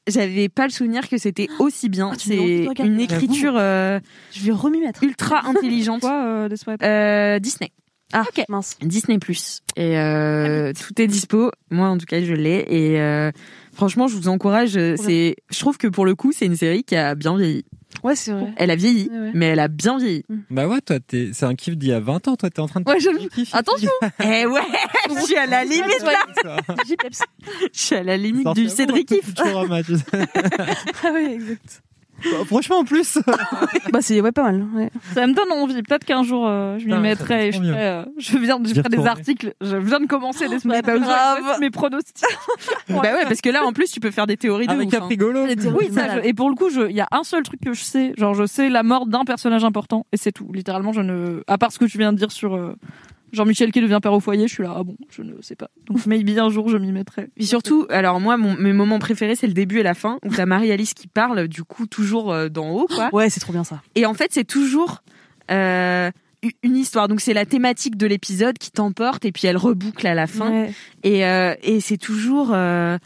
J'avais 0.07 0.49
pas 0.49 0.65
le 0.65 0.71
souvenir 0.71 1.09
que 1.09 1.17
c'était 1.17 1.47
aussi 1.59 1.89
bien. 1.89 2.11
Ah, 2.13 2.17
c'est 2.19 2.67
une 2.83 2.99
écriture 2.99 3.55
euh, 3.57 3.99
Je 4.31 4.45
vais 4.45 4.51
remis 4.51 4.79
mettre. 4.79 5.03
ultra 5.03 5.45
intelligente. 5.47 6.01
Quoi, 6.01 6.23
euh, 6.25 6.49
Euh, 6.83 7.39
Disney. 7.39 7.71
Ah, 8.13 8.23
mince. 8.49 8.77
Disney 8.81 9.17
Plus 9.17 9.61
et 9.75 9.97
euh, 9.97 10.71
tout 10.73 11.01
est 11.01 11.07
dispo. 11.07 11.51
Moi 11.71 11.87
en 11.87 11.97
tout 11.97 12.05
cas 12.05 12.21
je 12.23 12.33
l'ai 12.33 12.63
et 12.69 13.01
euh, 13.01 13.31
franchement 13.73 14.07
je 14.07 14.15
vous 14.15 14.27
encourage. 14.27 14.73
C'est, 14.97 15.35
je 15.51 15.59
trouve 15.59 15.77
que 15.77 15.87
pour 15.87 16.05
le 16.05 16.13
coup 16.15 16.31
c'est 16.31 16.45
une 16.45 16.55
série 16.55 16.83
qui 16.83 16.95
a 16.95 17.15
bien 17.15 17.35
vieilli. 17.35 17.65
Ouais, 18.05 18.15
c'est 18.15 18.31
vrai. 18.31 18.53
Elle 18.57 18.69
a 18.69 18.75
vieilli, 18.75 19.09
Ouais, 19.11 19.17
ouais. 19.19 19.31
mais 19.33 19.45
elle 19.47 19.59
a 19.59 19.67
bien 19.67 19.97
vieilli. 19.97 20.23
Bah 20.51 20.67
ouais, 20.67 20.79
toi, 20.81 20.99
t'es, 20.99 21.31
c'est 21.33 21.45
un 21.47 21.55
kiff 21.55 21.75
d'il 21.75 21.89
y 21.89 21.93
a 21.93 21.99
20 21.99 22.27
ans, 22.27 22.35
toi, 22.35 22.51
t'es 22.51 22.59
en 22.59 22.67
train 22.67 22.81
de. 22.81 22.87
Ouais, 22.87 22.99
je 22.99 23.09
Attention. 23.57 23.89
Eh 24.23 24.45
ouais, 24.45 24.61
je 25.09 25.25
suis 25.25 25.35
à 25.35 25.47
la 25.47 25.63
limite 25.63 26.03
là. 26.03 26.57
Je 27.73 27.79
suis 27.79 27.95
à 27.95 28.03
la 28.03 28.15
limite 28.15 28.47
du 28.53 28.69
Cédric 28.69 29.07
Kiff. 29.07 29.33
Ah 31.03 31.09
oui, 31.13 31.25
exact. 31.33 31.81
Bah, 32.23 32.29
Franchement, 32.45 32.77
en 32.79 32.83
plus. 32.85 33.19
Bah, 33.91 33.99
c'est 34.01 34.19
ouais, 34.21 34.31
pas 34.31 34.43
mal. 34.43 34.65
Ouais. 34.73 34.89
Ça 35.13 35.25
me 35.27 35.33
donne 35.33 35.51
envie. 35.51 35.81
Peut-être 35.83 36.05
qu'un 36.05 36.23
jour, 36.23 36.45
euh, 36.47 36.77
je 36.79 36.85
m'y 36.87 36.97
mettrai 36.97 37.47
et 37.47 37.51
je 37.51 37.57
ferai, 37.59 37.87
euh, 37.87 38.03
je 38.17 38.37
viens, 38.37 38.59
je 38.63 38.69
J'y 38.69 38.75
ferai 38.75 38.89
des 38.89 39.05
articles. 39.05 39.53
Je 39.61 39.77
viens 39.77 39.99
de 39.99 40.05
commencer 40.07 40.47
des 40.47 40.57
mais 40.65 40.81
Desperate 40.81 41.01
grave. 41.01 41.59
Mes 41.59 41.69
pronostics. 41.69 42.23
Bah 42.89 43.01
ouais, 43.01 43.23
parce 43.27 43.41
que 43.41 43.49
là 43.49 43.65
en 43.65 43.73
plus 43.73 43.91
tu 43.91 43.99
peux 43.99 44.11
faire 44.11 44.27
des 44.27 44.37
théories 44.37 44.67
de 44.67 44.71
Avec 44.71 44.87
ouf, 44.87 44.93
un 44.93 45.01
hein. 45.03 45.07
rigolo. 45.07 45.45
Oui, 45.77 45.89
ça, 45.91 46.15
je- 46.21 46.27
et 46.27 46.33
pour 46.33 46.49
le 46.49 46.55
coup, 46.55 46.69
je- 46.69 46.87
il 46.89 46.95
y 46.95 47.01
a 47.01 47.07
un 47.11 47.23
seul 47.23 47.43
truc 47.43 47.59
que 47.61 47.73
je 47.73 47.81
sais. 47.83 48.13
Genre, 48.17 48.33
je 48.33 48.45
sais 48.45 48.69
la 48.69 48.83
mort 48.83 49.05
d'un 49.05 49.23
personnage 49.25 49.63
important 49.63 50.05
et 50.11 50.17
c'est 50.17 50.31
tout. 50.31 50.49
Littéralement, 50.53 50.93
je 50.93 51.01
ne. 51.01 51.41
À 51.47 51.57
part 51.57 51.71
ce 51.71 51.79
que 51.79 51.85
tu 51.85 51.97
viens 51.97 52.13
de 52.13 52.17
dire 52.17 52.31
sur 52.31 52.55
euh, 52.55 52.75
Jean-Michel 53.35 53.71
qui 53.71 53.81
devient 53.81 53.99
père 54.01 54.13
au 54.13 54.19
foyer, 54.19 54.47
je 54.47 54.53
suis 54.53 54.63
là. 54.63 54.73
Ah 54.77 54.83
bon, 54.83 54.95
je 55.09 55.21
ne 55.21 55.33
sais 55.41 55.55
pas. 55.55 55.69
Donc, 55.87 56.05
maybe 56.05 56.37
un 56.37 56.49
jour, 56.49 56.69
je 56.69 56.77
m'y 56.77 56.91
mettrai. 56.91 57.29
Puis 57.35 57.45
surtout, 57.45 57.85
alors 57.89 58.19
moi, 58.19 58.37
mon, 58.37 58.55
mes 58.55 58.73
moments 58.73 58.99
préférés, 58.99 59.35
c'est 59.35 59.47
le 59.47 59.53
début 59.53 59.79
et 59.79 59.83
la 59.83 59.93
fin, 59.93 60.19
où 60.25 60.33
t'as 60.33 60.45
Marie-Alice 60.45 60.93
qui 60.93 61.07
parle, 61.07 61.47
du 61.47 61.63
coup, 61.63 61.85
toujours 61.85 62.31
euh, 62.31 62.49
d'en 62.49 62.69
haut, 62.69 62.87
quoi. 62.87 63.09
Ouais, 63.13 63.29
c'est 63.29 63.39
trop 63.39 63.53
bien 63.53 63.63
ça. 63.63 63.81
Et 63.95 64.05
en 64.05 64.13
fait, 64.13 64.31
c'est 64.31 64.45
toujours 64.45 65.03
euh, 65.51 66.09
une 66.63 66.75
histoire. 66.75 67.07
Donc 67.07 67.21
c'est 67.21 67.33
la 67.33 67.45
thématique 67.45 67.97
de 67.97 68.07
l'épisode 68.07 68.57
qui 68.57 68.71
t'emporte, 68.71 69.25
et 69.25 69.31
puis 69.31 69.47
elle 69.47 69.57
reboucle 69.57 70.05
à 70.07 70.13
la 70.13 70.27
fin. 70.27 70.51
Ouais. 70.51 70.73
Et, 71.03 71.25
euh, 71.25 71.55
et 71.63 71.79
c'est 71.79 71.97
toujours, 71.97 72.51
euh, 72.53 72.97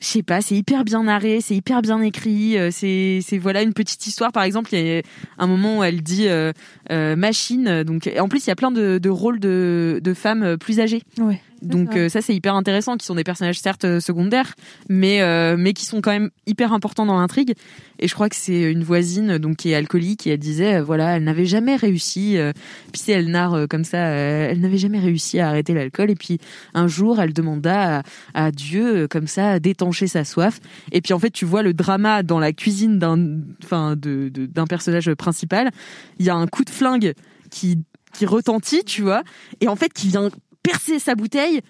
je 0.00 0.06
sais 0.06 0.22
pas, 0.22 0.40
c'est 0.40 0.54
hyper 0.54 0.84
bien 0.84 1.04
narré, 1.04 1.40
c'est 1.40 1.54
hyper 1.54 1.82
bien 1.82 2.00
écrit. 2.02 2.58
euh, 2.58 2.70
C'est, 2.70 3.38
voilà 3.38 3.62
une 3.62 3.72
petite 3.72 4.06
histoire. 4.06 4.32
Par 4.32 4.42
exemple, 4.42 4.74
il 4.74 4.86
y 4.86 4.98
a 4.98 5.02
un 5.38 5.46
moment 5.46 5.78
où 5.78 5.84
elle 5.84 6.02
dit 6.02 6.28
euh, 6.28 6.52
euh, 6.90 7.16
machine. 7.16 7.82
Donc 7.82 8.10
en 8.18 8.28
plus, 8.28 8.46
il 8.46 8.48
y 8.48 8.52
a 8.52 8.56
plein 8.56 8.70
de, 8.70 9.08
rôles 9.08 9.40
de, 9.40 10.00
de 10.02 10.14
femmes 10.14 10.56
plus 10.58 10.80
âgées. 10.80 11.02
Ouais. 11.18 11.40
Donc 11.62 11.96
euh, 11.96 12.08
ça 12.08 12.20
c'est 12.20 12.34
hyper 12.34 12.54
intéressant, 12.54 12.96
qui 12.96 13.06
sont 13.06 13.14
des 13.14 13.24
personnages 13.24 13.58
certes 13.60 13.84
euh, 13.84 13.98
secondaires, 14.00 14.54
mais 14.88 15.22
euh, 15.22 15.56
mais 15.58 15.72
qui 15.72 15.86
sont 15.86 16.00
quand 16.00 16.10
même 16.10 16.30
hyper 16.46 16.72
importants 16.72 17.06
dans 17.06 17.18
l'intrigue. 17.18 17.54
Et 17.98 18.08
je 18.08 18.14
crois 18.14 18.28
que 18.28 18.36
c'est 18.36 18.70
une 18.70 18.84
voisine 18.84 19.38
donc 19.38 19.56
qui 19.56 19.70
est 19.70 19.74
alcoolique 19.74 20.26
et 20.26 20.30
elle 20.30 20.38
disait 20.38 20.76
euh, 20.76 20.82
voilà 20.82 21.16
elle 21.16 21.24
n'avait 21.24 21.46
jamais 21.46 21.76
réussi. 21.76 22.36
euh, 22.36 22.52
puis 22.92 23.00
c'est 23.02 23.12
elle 23.12 23.30
narre 23.30 23.66
comme 23.68 23.84
ça, 23.84 23.98
elle 23.98 24.60
n'avait 24.60 24.76
jamais 24.78 24.98
réussi 24.98 25.40
à 25.40 25.48
arrêter 25.48 25.72
l'alcool. 25.72 26.10
Et 26.10 26.14
puis 26.14 26.38
un 26.74 26.88
jour 26.88 27.20
elle 27.20 27.32
demanda 27.32 27.98
à, 27.98 28.02
à 28.46 28.50
Dieu 28.52 29.08
comme 29.08 29.26
ça 29.26 29.58
d'étancher 29.58 30.06
sa 30.08 30.24
soif. 30.24 30.60
Et 30.92 31.00
puis 31.00 31.14
en 31.14 31.18
fait 31.18 31.30
tu 31.30 31.46
vois 31.46 31.62
le 31.62 31.72
drama 31.72 32.22
dans 32.22 32.38
la 32.38 32.52
cuisine 32.52 32.98
d'un 32.98 33.40
enfin 33.64 33.96
de- 33.96 34.28
d'un 34.28 34.66
personnage 34.66 35.12
principal. 35.14 35.70
Il 36.18 36.26
y 36.26 36.30
a 36.30 36.34
un 36.34 36.46
coup 36.46 36.64
de 36.64 36.70
flingue 36.70 37.14
qui 37.50 37.78
qui 38.12 38.24
retentit, 38.24 38.82
tu 38.82 39.02
vois, 39.02 39.22
et 39.60 39.68
en 39.68 39.76
fait 39.76 39.92
qui 39.92 40.08
vient 40.08 40.30
percer 40.66 40.98
sa 40.98 41.14
bouteille 41.14 41.60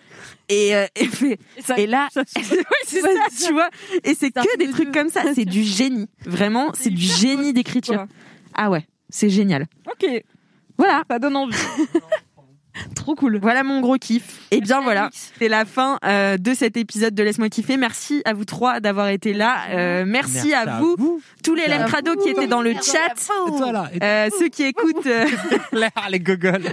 et, 0.49 0.75
euh, 0.75 0.87
et 0.95 1.07
fait 1.07 1.39
et 1.77 1.87
là 1.87 2.09
ouais, 2.17 2.23
c'est 2.85 3.01
ça, 3.01 3.47
tu 3.47 3.53
vois. 3.53 3.69
Et 4.05 4.15
c'est 4.15 4.31
que 4.31 4.57
des 4.59 4.71
trucs 4.71 4.93
comme 4.93 5.09
ça. 5.09 5.23
C'est 5.35 5.45
du 5.45 5.63
génie. 5.63 6.09
Vraiment 6.25 6.73
c'est 6.75 6.91
du 6.91 7.07
génie 7.07 7.53
d'écriture. 7.53 8.07
ah 8.55 8.71
ouais 8.71 8.87
c'est 9.09 9.31
génial. 9.31 9.67
Ok, 9.87 10.07
voilà. 10.79 11.05
Ça 11.09 11.19
donne 11.19 11.37
envie. 11.37 11.57
trop 12.95 13.15
cool. 13.15 13.39
Voilà 13.41 13.63
mon 13.63 13.81
gros 13.81 13.97
kiff. 13.97 14.41
Et 14.51 14.61
bien 14.61 14.81
voilà. 14.81 15.11
C'est 15.13 15.49
la 15.49 15.65
fin 15.65 15.99
euh, 16.05 16.37
de 16.37 16.55
cet 16.55 16.77
épisode 16.77 17.15
de 17.15 17.23
laisse-moi 17.23 17.49
kiffer. 17.49 17.77
Merci 17.77 18.23
à 18.25 18.35
vous 18.35 18.45
trois 18.45 18.81
d'avoir 18.81 19.09
été 19.09 19.33
là. 19.33 19.59
Euh, 19.71 20.05
merci, 20.07 20.53
à, 20.53 20.79
vous, 20.79 21.21
tous 21.43 21.55
les 21.55 21.67
lemcrado 21.67 22.17
qui 22.17 22.31
étaient 22.31 22.47
dans 22.47 22.63
le 22.63 22.73
chat. 22.75 23.13
Et 23.49 23.57
toi 23.57 23.73
là, 23.73 23.91
et 23.93 24.03
euh, 24.03 24.29
ceux 24.39 24.49
qui 24.49 24.65
écoutent 24.65 25.07
euh, 25.07 25.27
les 26.11 26.21
gogoles. 26.21 26.73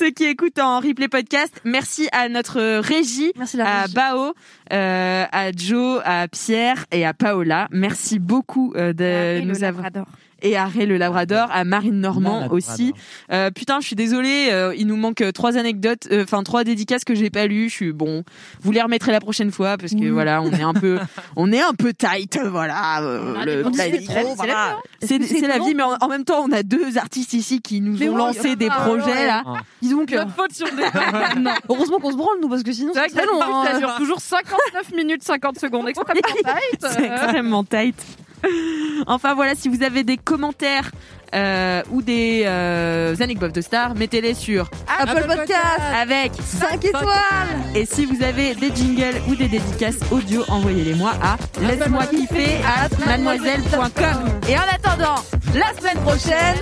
Ceux 0.00 0.12
qui 0.12 0.24
écoutent 0.24 0.58
en 0.58 0.80
replay 0.80 1.08
podcast, 1.08 1.60
merci 1.62 2.08
à 2.12 2.30
notre 2.30 2.78
régie, 2.80 3.32
Merci 3.36 3.60
à 3.60 3.82
régie. 3.82 3.94
Bao, 3.94 4.32
euh, 4.72 5.26
à 5.30 5.52
Joe, 5.52 6.00
à 6.06 6.26
Pierre 6.26 6.86
et 6.90 7.04
à 7.04 7.12
Paola. 7.12 7.68
Merci 7.70 8.18
beaucoup 8.18 8.72
euh, 8.76 8.94
de 8.94 9.44
nous 9.44 9.62
avoir 9.62 9.90
et 10.42 10.56
à 10.56 10.66
Ray 10.66 10.86
le 10.86 10.96
Labrador, 10.96 11.48
à 11.52 11.64
Marine 11.64 12.00
Normand 12.00 12.48
aussi. 12.50 12.92
Euh, 13.32 13.50
putain, 13.50 13.80
je 13.80 13.86
suis 13.86 13.96
désolée, 13.96 14.48
euh, 14.50 14.74
il 14.76 14.86
nous 14.86 14.96
manque 14.96 15.20
euh, 15.20 15.32
trois 15.32 15.56
anecdotes, 15.56 16.08
euh, 16.10 16.24
enfin 16.24 16.42
trois 16.42 16.64
dédicaces 16.64 17.04
que 17.04 17.14
j'ai 17.14 17.30
pas 17.30 17.46
lues. 17.46 17.68
Je 17.68 17.74
suis 17.74 17.92
bon, 17.92 18.24
vous 18.62 18.72
les 18.72 18.82
remettrez 18.82 19.12
la 19.12 19.20
prochaine 19.20 19.50
fois 19.52 19.76
parce 19.78 19.92
que 19.92 20.08
voilà, 20.10 20.42
on 20.42 20.50
est 20.52 20.62
un 20.62 20.74
peu, 20.74 20.98
on 21.36 21.52
est 21.52 21.60
un 21.60 21.74
peu 21.74 21.92
tight, 21.92 22.38
voilà. 22.44 23.00
le- 23.44 23.62
voilà. 24.36 24.76
C'est 25.02 25.18
que 25.18 25.24
c'est 25.26 25.40
la 25.46 25.58
vie, 25.58 25.74
mais 25.74 25.82
en, 25.82 25.96
en 26.00 26.08
même 26.08 26.24
temps, 26.24 26.44
on 26.46 26.52
a 26.52 26.62
deux 26.62 26.98
artistes 26.98 27.32
ici 27.32 27.60
qui 27.60 27.80
nous 27.80 27.96
Mais 27.98 28.08
ont 28.08 28.16
lancé 28.16 28.56
des 28.56 28.68
ah, 28.70 28.80
projets 28.84 29.10
ouais. 29.12 29.26
là. 29.26 29.42
Dis 29.82 29.90
donc. 29.90 30.12
euh, 30.12 30.24
Notre 30.24 30.34
faute 30.34 30.50
est... 30.60 31.38
non. 31.40 31.50
Heureusement 31.68 31.98
qu'on 31.98 32.12
se 32.12 32.16
branle 32.16 32.36
nous 32.42 32.48
parce 32.48 32.62
que 32.62 32.72
sinon 32.72 32.92
C'est 32.94 33.06
que 33.08 33.12
très 33.12 33.26
long. 33.26 33.38
ça 33.40 33.72
hein. 33.74 33.78
dure 33.78 33.94
toujours 33.96 34.20
59 34.20 34.92
minutes 34.94 35.22
50 35.24 35.58
secondes. 35.58 35.88
Extrêmement 36.10 36.22
tight. 36.44 36.80
C'est 36.92 37.04
extrêmement 37.06 37.64
tight. 37.64 37.94
Enfin 39.06 39.34
voilà, 39.34 39.54
si 39.54 39.68
vous 39.68 39.82
avez 39.82 40.04
des 40.04 40.16
commentaires 40.16 40.90
euh, 41.34 41.82
ou 41.90 42.02
des 42.02 42.42
euh, 42.44 43.14
anecdotes 43.20 43.54
de 43.54 43.60
stars, 43.60 43.94
mettez-les 43.94 44.34
sur 44.34 44.70
Apple 44.98 45.26
Podcast 45.26 45.80
avec 45.94 46.32
5 46.34 46.84
étoiles. 46.84 47.04
Et 47.74 47.86
si 47.86 48.04
vous 48.04 48.22
avez 48.22 48.54
des 48.54 48.74
jingles 48.74 49.20
ou 49.28 49.34
des 49.34 49.48
dédicaces 49.48 50.00
audio, 50.10 50.42
envoyez-les 50.48 50.94
moi 50.94 51.12
à 51.22 51.36
laisse-moi 51.60 52.06
kiffer 52.06 52.58
at 52.64 53.06
mademoiselle.com. 53.06 54.40
Et 54.48 54.56
en 54.56 54.62
attendant, 54.72 55.22
la 55.54 55.72
semaine 55.78 56.02
prochaine, 56.02 56.56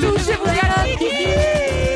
touchez-vous 0.00 0.44
bien 0.44 1.95